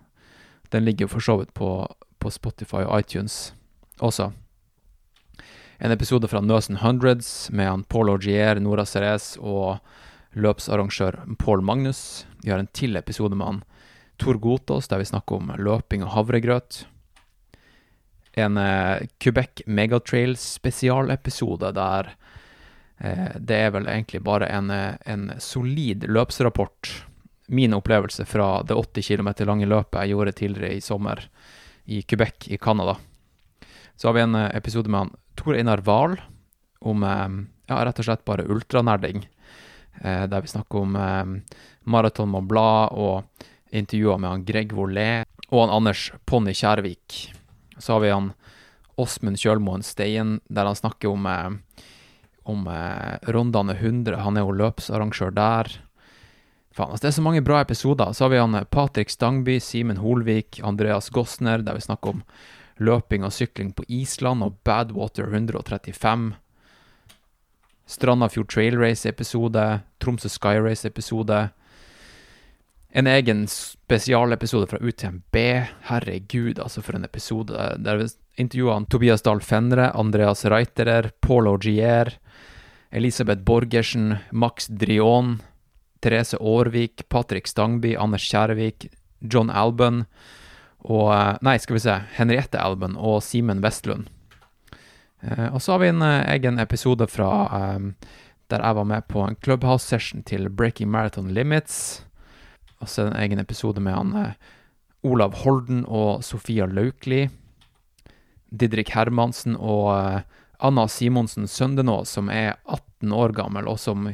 Den 0.70 0.86
ligger 0.86 1.08
for 1.08 1.20
så 1.20 1.38
vidt 1.38 1.54
på, 1.54 1.88
på 2.20 2.32
Spotify 2.32 2.82
og 2.88 3.00
iTunes 3.00 3.54
også. 4.00 4.32
En 5.80 5.92
episode 5.92 6.28
fra 6.28 6.42
Nøsen 6.42 6.78
Hundreds 6.82 7.52
med 7.52 7.88
Paul 7.88 8.10
Augier, 8.10 8.60
Nora 8.60 8.86
Ceres 8.86 9.38
og 9.40 9.80
løpsarrangør 10.34 11.20
Paul 11.38 11.62
Magnus. 11.62 12.26
Vi 12.42 12.50
har 12.50 12.60
en 12.60 12.72
til 12.74 12.96
episode 12.96 13.36
med 13.36 13.46
han 13.46 13.64
Tor 14.18 14.34
Gotaas, 14.34 14.88
der 14.88 14.98
vi 14.98 15.06
snakker 15.06 15.36
om 15.36 15.54
løping 15.58 16.04
og 16.04 16.14
havregrøt. 16.16 16.86
En 18.34 18.58
eh, 18.58 19.06
Quebec 19.22 19.62
Megatrail 19.66 20.36
spesialepisode 20.38 21.72
der 21.78 22.14
eh, 22.98 23.34
det 23.38 23.60
er 23.68 23.74
vel 23.76 23.88
egentlig 23.88 24.24
bare 24.26 24.50
en, 24.50 24.72
eh, 24.74 24.96
en 25.06 25.32
solid 25.40 26.08
løpsrapport. 26.10 26.92
Min 27.54 27.76
opplevelse 27.78 28.26
fra 28.26 28.64
det 28.64 28.78
80 28.80 29.08
km 29.08 29.34
lange 29.46 29.70
løpet 29.70 30.00
jeg 30.02 30.16
gjorde 30.16 30.38
tidligere 30.40 30.78
i 30.80 30.82
sommer 30.82 31.28
i 31.86 32.02
Quebec 32.02 32.48
i 32.48 32.58
Canada. 32.58 32.98
Så 33.96 34.08
har 34.08 34.14
vi 34.14 34.22
en 34.22 34.36
eh, 34.36 34.56
episode 34.56 34.90
med 34.90 35.00
han 35.00 35.16
Tor 35.36 35.56
Einar 35.56 35.84
Wahl 35.86 36.18
om 36.80 37.04
eh, 37.04 37.30
ja, 37.70 37.84
rett 37.86 38.00
og 38.00 38.08
slett 38.08 38.26
bare 38.26 38.48
ultranerding. 38.50 39.28
Eh, 40.02 40.26
der 40.28 40.42
vi 40.42 40.52
snakker 40.52 40.84
om 40.84 40.98
Maraton 41.84 42.32
Mont 42.32 42.50
Blad 42.50 42.98
og 42.98 43.46
intervjuer 43.74 44.20
med 44.20 44.30
han 44.30 44.46
Greg 44.46 44.74
Volé 44.74 45.24
og 45.50 45.60
han 45.62 45.76
Anders 45.78 46.10
Ponni 46.26 46.56
Kjærvik. 46.58 47.34
Så 47.78 47.96
har 47.96 48.04
vi 48.04 48.12
han 48.14 48.34
Åsmund 48.98 49.40
Kjølmoen 49.42 49.84
Steien, 49.86 50.38
der 50.50 50.70
han 50.70 50.78
snakker 50.78 51.10
om, 51.10 51.26
om 52.44 52.68
Rondane 53.28 53.74
100. 53.74 54.20
Han 54.22 54.38
er 54.38 54.46
jo 54.46 54.58
løpsarrangør 54.60 55.34
der. 55.34 55.72
Faen, 56.74 56.90
altså 56.90 57.06
det 57.06 57.12
er 57.12 57.18
så 57.18 57.26
mange 57.26 57.42
bra 57.46 57.62
episoder. 57.62 58.14
Så 58.14 58.26
har 58.26 58.34
vi 58.34 58.42
han 58.42 58.66
Patrick 58.70 59.10
Stangby, 59.14 59.60
Simen 59.62 60.02
Holvik, 60.02 60.60
Andreas 60.64 61.10
Gossner, 61.14 61.62
der 61.62 61.78
vi 61.78 61.86
snakker 61.86 62.16
om 62.16 62.24
løping 62.82 63.26
og 63.26 63.34
sykling 63.34 63.74
på 63.78 63.86
Island 63.88 64.44
og 64.46 64.58
Badwater 64.66 65.30
135. 65.30 66.34
Strandafjord 67.86 68.50
Trail 68.50 68.78
Race-episode, 68.80 69.82
Tromsø 70.02 70.30
Sky 70.32 70.58
Race-episode. 70.64 71.50
En 72.96 73.08
egen 73.08 73.48
spesialepisode 73.48 74.68
fra 74.68 74.78
UTMB. 74.78 75.36
Herregud, 75.90 76.60
altså, 76.60 76.82
for 76.82 76.94
en 76.94 77.06
episode. 77.08 77.58
Der 77.82 77.98
vi 77.98 78.06
intervjua 78.38 78.86
Tobias 78.86 79.26
Dahl 79.26 79.42
Fenre, 79.42 79.88
Andreas 79.98 80.46
Reiterer, 80.46 81.10
Paul 81.20 81.48
Augier, 81.48 82.14
Elisabeth 82.92 83.42
Borgersen, 83.42 84.20
Max 84.32 84.68
Drion, 84.68 85.40
Therese 86.06 86.38
Aarvik, 86.38 87.10
Patrick 87.10 87.48
Stangby, 87.48 87.96
Anders 87.98 88.30
Kjærvik, 88.30 88.92
John 89.20 89.50
Albon 89.50 90.04
og 90.84 91.10
eh, 91.16 91.34
Nei, 91.42 91.58
skal 91.64 91.80
vi 91.80 91.84
se. 91.88 91.98
Henriette 92.18 92.62
Alben 92.62 92.94
og 93.00 93.22
Simen 93.26 93.64
Vestlund. 93.64 94.06
Eh, 95.24 95.48
og 95.50 95.62
så 95.64 95.76
har 95.76 95.84
vi 95.84 95.92
en 95.96 96.06
eh, 96.06 96.30
egen 96.36 96.62
episode 96.62 97.10
fra 97.10 97.80
der 98.52 98.62
jeg 98.62 98.76
var 98.76 98.86
med 98.86 99.06
på 99.10 99.24
en 99.24 99.38
Clubhouse-session 99.42 100.22
til 100.28 100.50
Breaking 100.52 100.92
Marathon 100.92 101.32
Limits. 101.34 102.04
Og 102.84 102.90
så 102.92 103.08
en 103.08 103.16
egen 103.16 103.40
episode 103.40 103.80
med 103.80 103.96
han 103.96 104.34
Olav 105.08 105.38
Holden 105.44 105.86
og 105.88 106.24
Sofia 106.28 106.68
Laukli. 106.68 107.30
Didrik 108.52 108.92
Hermansen 108.92 109.56
og 109.56 110.24
Anna 110.60 110.86
Simonsen 110.92 111.48
Søndenå, 111.48 112.04
som 112.06 112.30
er 112.30 112.58
18 112.68 113.16
år 113.16 113.34
gammel, 113.36 113.68
og 113.72 113.80
som 113.80 114.12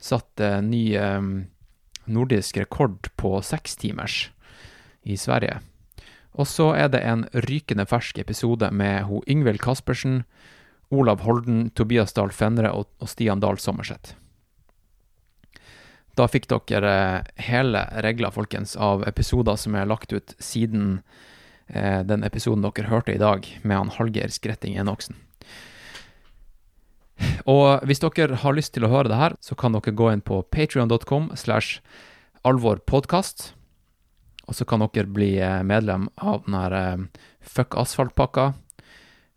satte 0.00 0.48
ny 0.64 0.96
nordisk 2.06 2.58
rekord 2.60 3.12
på 3.20 3.36
sekstimers 3.44 4.26
i 5.04 5.16
Sverige. 5.20 5.60
Og 6.36 6.48
så 6.48 6.72
er 6.76 6.90
det 6.92 7.04
en 7.04 7.24
rykende 7.46 7.86
fersk 7.88 8.18
episode 8.20 8.68
med 8.72 9.06
ho 9.08 9.22
Yngvild 9.28 9.62
Caspersen, 9.64 10.24
Olav 10.92 11.24
Holden, 11.24 11.70
Tobias 11.70 12.12
Dahl 12.16 12.32
Fenre 12.32 12.72
og 12.72 13.08
Stian 13.08 13.40
Dahl 13.40 13.58
Sommerseth. 13.60 14.16
Da 16.16 16.24
fikk 16.32 16.48
dere 16.48 17.26
hele 17.36 17.82
regla, 18.04 18.30
folkens, 18.32 18.72
av 18.76 19.04
episoder 19.08 19.58
som 19.60 19.76
er 19.76 19.88
lagt 19.88 20.14
ut 20.16 20.32
siden 20.40 21.02
eh, 21.68 22.00
den 22.08 22.24
episoden 22.24 22.64
dere 22.64 22.88
hørte 22.88 23.12
i 23.12 23.20
dag, 23.20 23.44
med 23.62 23.76
han 23.76 23.92
Hallgeir 23.98 24.32
Skretting 24.32 24.78
Enoksen. 24.80 25.18
Og 27.48 27.84
hvis 27.88 28.00
dere 28.02 28.40
har 28.42 28.56
lyst 28.56 28.74
til 28.76 28.86
å 28.86 28.92
høre 28.92 29.12
det 29.12 29.20
her, 29.20 29.36
så 29.44 29.56
kan 29.58 29.76
dere 29.76 29.94
gå 29.96 30.08
inn 30.12 30.24
på 30.24 30.40
patrion.com 30.52 31.30
slash 31.36 31.80
alvorpodkast. 32.48 33.52
Og 34.46 34.56
så 34.56 34.66
kan 34.68 34.84
dere 34.84 35.10
bli 35.10 35.36
eh, 35.42 35.62
medlem 35.66 36.08
av 36.16 36.46
den 36.46 36.56
her 36.56 36.76
eh, 36.80 37.26
Fuck 37.46 37.76
asfalt-pakka. 37.78 38.54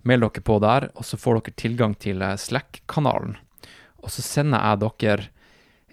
Meld 0.08 0.26
dere 0.26 0.46
på 0.46 0.58
der, 0.64 0.88
og 0.96 1.06
så 1.06 1.20
får 1.20 1.42
dere 1.42 1.60
tilgang 1.60 1.96
til 2.00 2.24
eh, 2.24 2.38
Slack-kanalen. 2.40 3.36
Og 4.00 4.14
så 4.14 4.24
sender 4.24 4.64
jeg 4.64 4.82
dere 4.86 5.30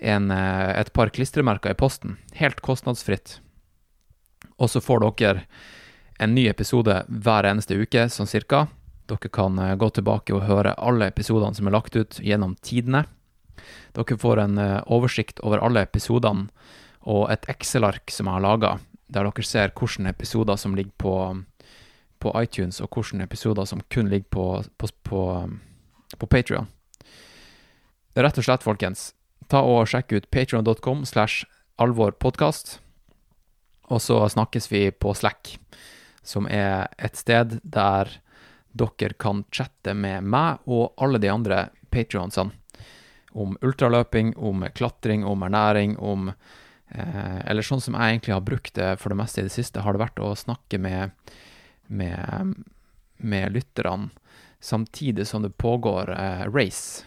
en, 0.00 0.31
et 0.31 0.92
par 0.92 1.10
klistremerker 1.15 1.73
i 1.73 1.78
posten, 1.78 2.16
helt 2.36 2.60
kostnadsfritt. 2.65 3.41
Og 4.57 4.70
så 4.73 4.81
får 4.81 5.05
dere 5.20 5.44
en 6.18 6.34
ny 6.34 6.47
episode 6.49 7.02
hver 7.08 7.49
eneste 7.49 7.76
uke, 7.76 8.07
sånn 8.08 8.31
cirka. 8.31 8.66
Dere 9.07 9.31
kan 9.33 9.58
gå 9.78 9.89
tilbake 9.94 10.34
og 10.34 10.47
høre 10.49 10.75
alle 10.76 11.10
episodene 11.12 11.55
som 11.55 11.68
er 11.68 11.76
lagt 11.76 11.97
ut 11.97 12.18
gjennom 12.25 12.57
tidene. 12.65 13.05
Dere 13.97 14.18
får 14.18 14.42
en 14.42 14.60
oversikt 14.92 15.41
over 15.44 15.62
alle 15.65 15.84
episodene 15.86 16.49
og 17.07 17.28
et 17.31 17.47
Excel-ark 17.52 18.10
som 18.10 18.26
jeg 18.26 18.39
har 18.39 18.42
laga, 18.42 18.70
der 19.07 19.28
dere 19.28 19.47
ser 19.47 19.75
hvilke 19.76 20.10
episoder 20.10 20.58
som 20.58 20.75
ligger 20.75 20.94
på, 20.99 21.15
på 22.18 22.33
iTunes, 22.42 22.81
og 22.83 22.91
hvilke 22.91 23.23
episoder 23.23 23.68
som 23.68 23.84
kun 23.92 24.10
ligger 24.10 24.28
på, 24.31 24.47
på, 24.78 24.91
på, 25.07 25.20
på 26.18 26.26
Patrion. 26.26 26.66
Rett 28.16 28.39
og 28.41 28.47
slett, 28.47 28.65
folkens, 28.65 29.12
ta 29.51 29.63
og 29.63 29.87
sjekk 29.91 30.17
ut 30.17 30.29
patrion.com 30.31 31.05
slash 31.07 31.47
alvorpodkast, 31.83 32.79
og 33.93 34.03
så 34.03 34.21
snakkes 34.33 34.71
vi 34.73 34.89
på 34.91 35.15
Slack, 35.15 35.57
som 36.27 36.49
er 36.51 36.89
et 36.99 37.19
sted 37.19 37.61
der 37.63 38.11
dere 38.77 39.17
kan 39.17 39.45
chatte 39.55 39.95
med 39.97 40.27
meg 40.27 40.65
og 40.67 40.97
alle 41.01 41.21
de 41.23 41.31
andre 41.33 41.69
patrionsene 41.91 42.53
om 43.37 43.55
ultraløping, 43.65 44.35
om 44.37 44.65
klatring, 44.75 45.25
om 45.25 45.45
ernæring, 45.45 45.99
om 46.01 46.31
Eh, 46.89 47.41
eller 47.51 47.67
sånn 47.67 47.83
som 47.83 47.97
jeg 47.99 48.15
egentlig 48.15 48.35
har 48.37 48.45
brukt 48.47 48.75
det 48.79 48.93
for 49.01 49.13
det 49.13 49.19
meste 49.19 49.43
i 49.43 49.49
det 49.49 49.55
siste, 49.55 49.83
har 49.83 49.97
det 49.97 50.05
vært 50.05 50.23
å 50.23 50.35
snakke 50.39 50.79
med, 50.79 51.35
med, 51.87 52.55
med 53.19 53.57
lytterne 53.57 54.13
samtidig 54.63 55.27
som 55.29 55.43
det 55.45 55.57
pågår 55.59 56.15
eh, 56.15 56.47
race. 56.51 57.05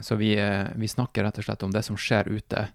Så 0.00 0.16
vi, 0.20 0.32
eh, 0.38 0.66
vi, 0.76 0.88
snakker 0.88 1.24
rett 1.24 1.38
og 1.38 1.44
slett 1.44 1.62
om 1.66 1.74
det 1.74 1.82
som 1.86 1.98
skjer 1.98 2.28
ute 2.28 2.68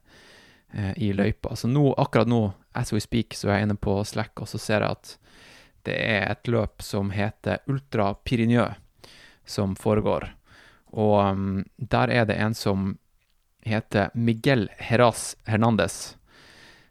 eh, 0.73 0.93
i 0.97 1.13
løypa. 1.13 1.55
Så 1.55 1.67
nå, 1.71 1.93
akkurat 1.97 2.27
nå, 2.27 2.45
as 2.71 2.93
we 2.93 3.01
speak, 3.03 3.37
så 3.37 3.49
er 3.49 3.61
jeg 3.61 3.69
inne 3.69 3.79
på 3.79 3.95
Slack, 4.07 4.35
og 4.41 4.49
så 4.49 4.59
ser 4.61 4.83
jeg 4.83 4.97
at 4.97 5.13
det 5.87 5.99
er 5.99 6.27
et 6.31 6.47
løp 6.47 6.83
som 6.83 7.11
heter 7.11 7.63
Ultra 7.67 8.13
Pirinjø, 8.23 8.69
som 9.45 9.75
foregår. 9.75 10.29
Og 10.93 11.15
um, 11.19 11.63
der 11.77 12.11
er 12.13 12.27
det 12.29 12.37
en 12.39 12.55
som 12.55 12.93
heter 13.63 14.11
Miguel 14.13 14.67
Heras 14.77 15.33
Hernandez 15.47 16.15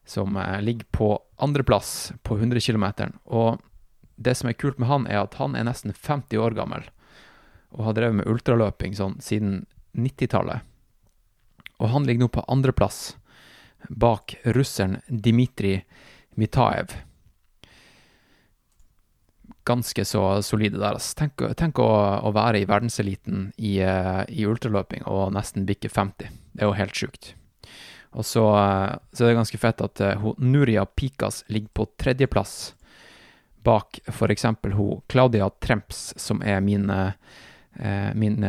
som 0.05 0.37
eh, 0.37 0.61
ligger 0.63 0.87
på 0.91 1.23
andreplass 1.37 2.13
på 2.23 2.37
100 2.37 2.61
km. 2.61 2.85
Og 3.25 3.61
det 4.17 4.35
som 4.35 4.49
er 4.49 4.59
kult 4.59 4.79
med 4.79 4.89
han, 4.89 5.07
er 5.07 5.23
at 5.23 5.39
han 5.41 5.57
er 5.57 5.67
nesten 5.69 5.95
50 5.95 6.39
år 6.39 6.57
gammel 6.59 6.89
og 7.73 7.87
har 7.87 7.97
drevet 7.97 8.19
med 8.19 8.29
ultraløping 8.29 8.93
sånn 8.97 9.17
siden 9.25 9.63
90-tallet. 9.93 10.61
Og 11.83 11.91
han 11.91 12.07
ligger 12.07 12.27
nå 12.27 12.33
på 12.33 12.45
andreplass 12.49 13.17
bak 13.89 14.37
russeren 14.43 15.01
Dmitrij 15.09 15.85
Mitaev. 16.35 16.93
Ganske 19.65 20.05
så 20.05 20.43
solide 20.43 20.79
der. 20.79 20.99
Tenk, 21.17 21.43
tenk 21.57 21.79
å, 21.79 21.91
å, 22.23 22.33
være 22.35 22.63
i 22.63 22.67
verdenseliten 22.67 23.53
i, 23.57 23.77
uh, 23.85 24.25
i 24.27 24.47
ultraløping 24.49 25.05
og 25.07 25.31
nesten 25.37 25.67
bikke 25.69 25.91
50. 25.93 26.33
Det 26.53 26.65
er 26.65 26.71
jo 26.71 26.79
helt 26.79 26.99
sjukt. 26.99 27.35
Og 28.13 28.27
så, 28.29 28.43
eh, 28.59 28.91
så 29.17 29.25
er 29.25 29.31
det 29.31 29.37
ganske 29.39 29.59
fett 29.59 29.79
at 29.81 30.01
uh, 30.05 30.25
Nuria 30.37 30.83
Pikas 30.85 31.45
ligger 31.49 31.71
på 31.73 31.87
tredjeplass 31.97 32.75
bak 33.65 34.03
f.eks. 34.11 34.45
hun 34.75 35.01
Claudia 35.09 35.47
Tremps, 35.63 36.11
som 36.19 36.43
er 36.43 36.59
min, 36.61 36.91
min 38.19 38.45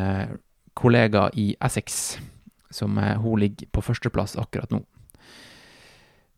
kollega 0.74 1.30
i 1.34 1.56
Essex. 1.60 2.18
Som 2.74 2.98
hun 2.98 3.40
ligger 3.40 3.70
på 3.70 3.84
førsteplass 3.86 4.38
akkurat 4.42 4.72
nå. 4.74 4.82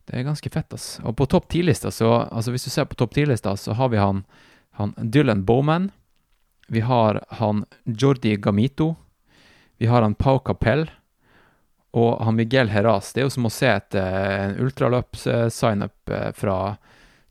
Det 0.06 0.20
er 0.20 0.26
ganske 0.26 0.50
fett, 0.52 0.74
ass. 0.76 0.98
Og 1.02 1.16
på 1.18 1.26
topp 1.26 1.48
ti-lista, 1.50 1.90
så 1.90 2.28
Altså, 2.30 2.52
hvis 2.54 2.64
du 2.68 2.70
ser 2.70 2.84
på 2.86 2.94
topp 2.94 3.14
ti-lista, 3.16 3.56
så 3.56 3.74
har 3.74 3.88
vi 3.90 3.98
han, 3.98 4.24
han 4.78 4.94
Dylan 4.96 5.44
Bowman. 5.44 5.90
Vi 6.68 6.80
har 6.80 7.24
han 7.40 7.64
Jordi 7.84 8.36
Gamito. 8.36 8.94
Vi 9.78 9.86
har 9.86 10.02
han 10.02 10.14
Pau 10.14 10.38
Capell. 10.38 10.86
Og 11.96 12.24
han 12.24 12.36
Miguel 12.36 12.68
Heras, 12.68 13.12
det 13.12 13.22
er 13.22 13.24
jo 13.24 13.32
som 13.32 13.48
å 13.48 13.52
se 13.52 13.70
et 13.72 13.94
en 13.96 14.58
ultraløps-signup 14.60 16.10
eh, 16.12 16.32
fra 16.36 16.76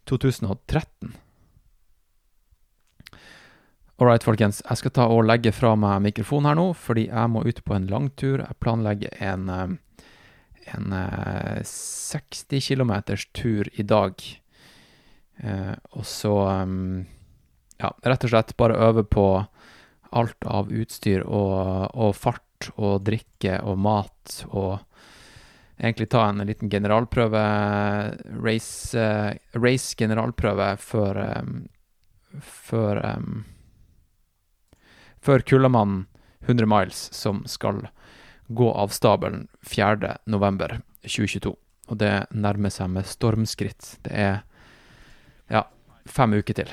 2013. 0.10 1.14
All 3.98 4.10
right, 4.10 4.24
folkens. 4.28 4.58
Jeg 4.60 4.82
skal 4.82 4.92
ta 4.92 5.06
og 5.08 5.22
legge 5.24 5.54
fra 5.56 5.70
meg 5.80 6.02
mikrofonen 6.04 6.50
her 6.50 6.58
nå, 6.60 6.66
fordi 6.76 7.06
jeg 7.06 7.32
må 7.32 7.46
ut 7.48 7.62
på 7.64 7.78
en 7.78 7.86
langtur. 7.88 8.42
Jeg 8.44 8.58
planlegger 8.60 9.14
en, 9.24 9.46
eh, 9.48 10.02
en 10.76 10.96
eh, 10.98 11.62
60 11.64 12.60
km 12.60 12.92
tur 13.32 13.70
i 13.72 13.86
dag. 13.88 14.20
Eh, 15.40 15.72
og 15.96 16.04
så 16.04 16.36
ja, 16.36 17.94
rett 18.04 18.28
og 18.28 18.34
slett 18.34 18.54
bare 18.60 18.82
øve 18.84 19.08
på 19.08 19.26
alt 20.12 20.44
av 20.44 20.76
utstyr 20.76 21.24
og, 21.24 21.88
og 21.96 22.14
fart 22.20 22.70
og 22.76 23.00
drikke 23.08 23.62
og 23.64 23.80
mat 23.80 24.38
og 24.52 24.80
egentlig 25.80 26.12
ta 26.12 26.28
en 26.28 26.44
liten 26.44 26.68
generalprøve, 26.72 27.48
race, 28.44 28.92
eh, 29.00 29.40
race 29.56 29.96
generalprøve 29.96 30.74
før 30.84 31.26
før 32.44 33.06
før 35.26 35.42
Kullamannen 35.42 36.06
100 36.46 36.70
miles, 36.70 37.08
som 37.14 37.44
skal 37.50 37.88
gå 38.48 38.72
av 38.72 38.94
stabelen 38.94 39.48
4. 39.66 40.18
november 40.26 40.80
2022. 41.02 41.56
Og 41.90 41.98
det 42.02 42.14
nærmer 42.34 42.74
seg 42.74 42.92
med 42.94 43.10
stormskritt. 43.10 43.96
Det 44.06 44.14
er 44.14 44.44
ja, 45.50 45.66
fem 46.06 46.38
uker 46.38 46.62
til. 46.62 46.70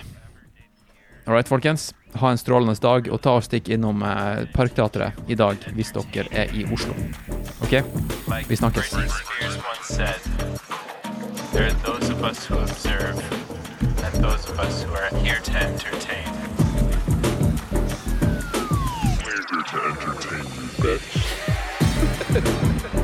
All 1.24 1.36
right, 1.36 1.48
folkens. 1.48 1.92
Ha 2.14 2.31
en 2.31 2.40
strålende 2.40 2.74
dag, 2.82 3.08
og 3.08 3.22
ta 3.24 3.36
og 3.39 3.44
stikk 3.47 3.70
innom 3.72 4.02
eh, 4.05 4.44
Parkteatret 4.52 5.31
i 5.32 5.36
dag 5.39 5.56
hvis 5.76 5.94
dere 5.97 6.26
er 6.32 6.52
i 6.52 6.66
Oslo. 6.68 6.97
OK? 7.64 7.78
Vi 8.48 8.58
snakkes. 8.58 8.92
There 11.52 11.66
are 11.66 11.76
those 11.84 12.10
of 12.10 12.24
us 12.24 12.47
who 12.47 12.58
observe 12.58 13.16
and 14.05 14.24
those 14.24 14.48
of 14.48 14.58
us 14.58 14.82
who 14.82 14.92
are 14.94 15.10
here 15.20 15.40
to 15.40 15.52
entertain. 15.52 16.41
Bitch. 20.82 21.02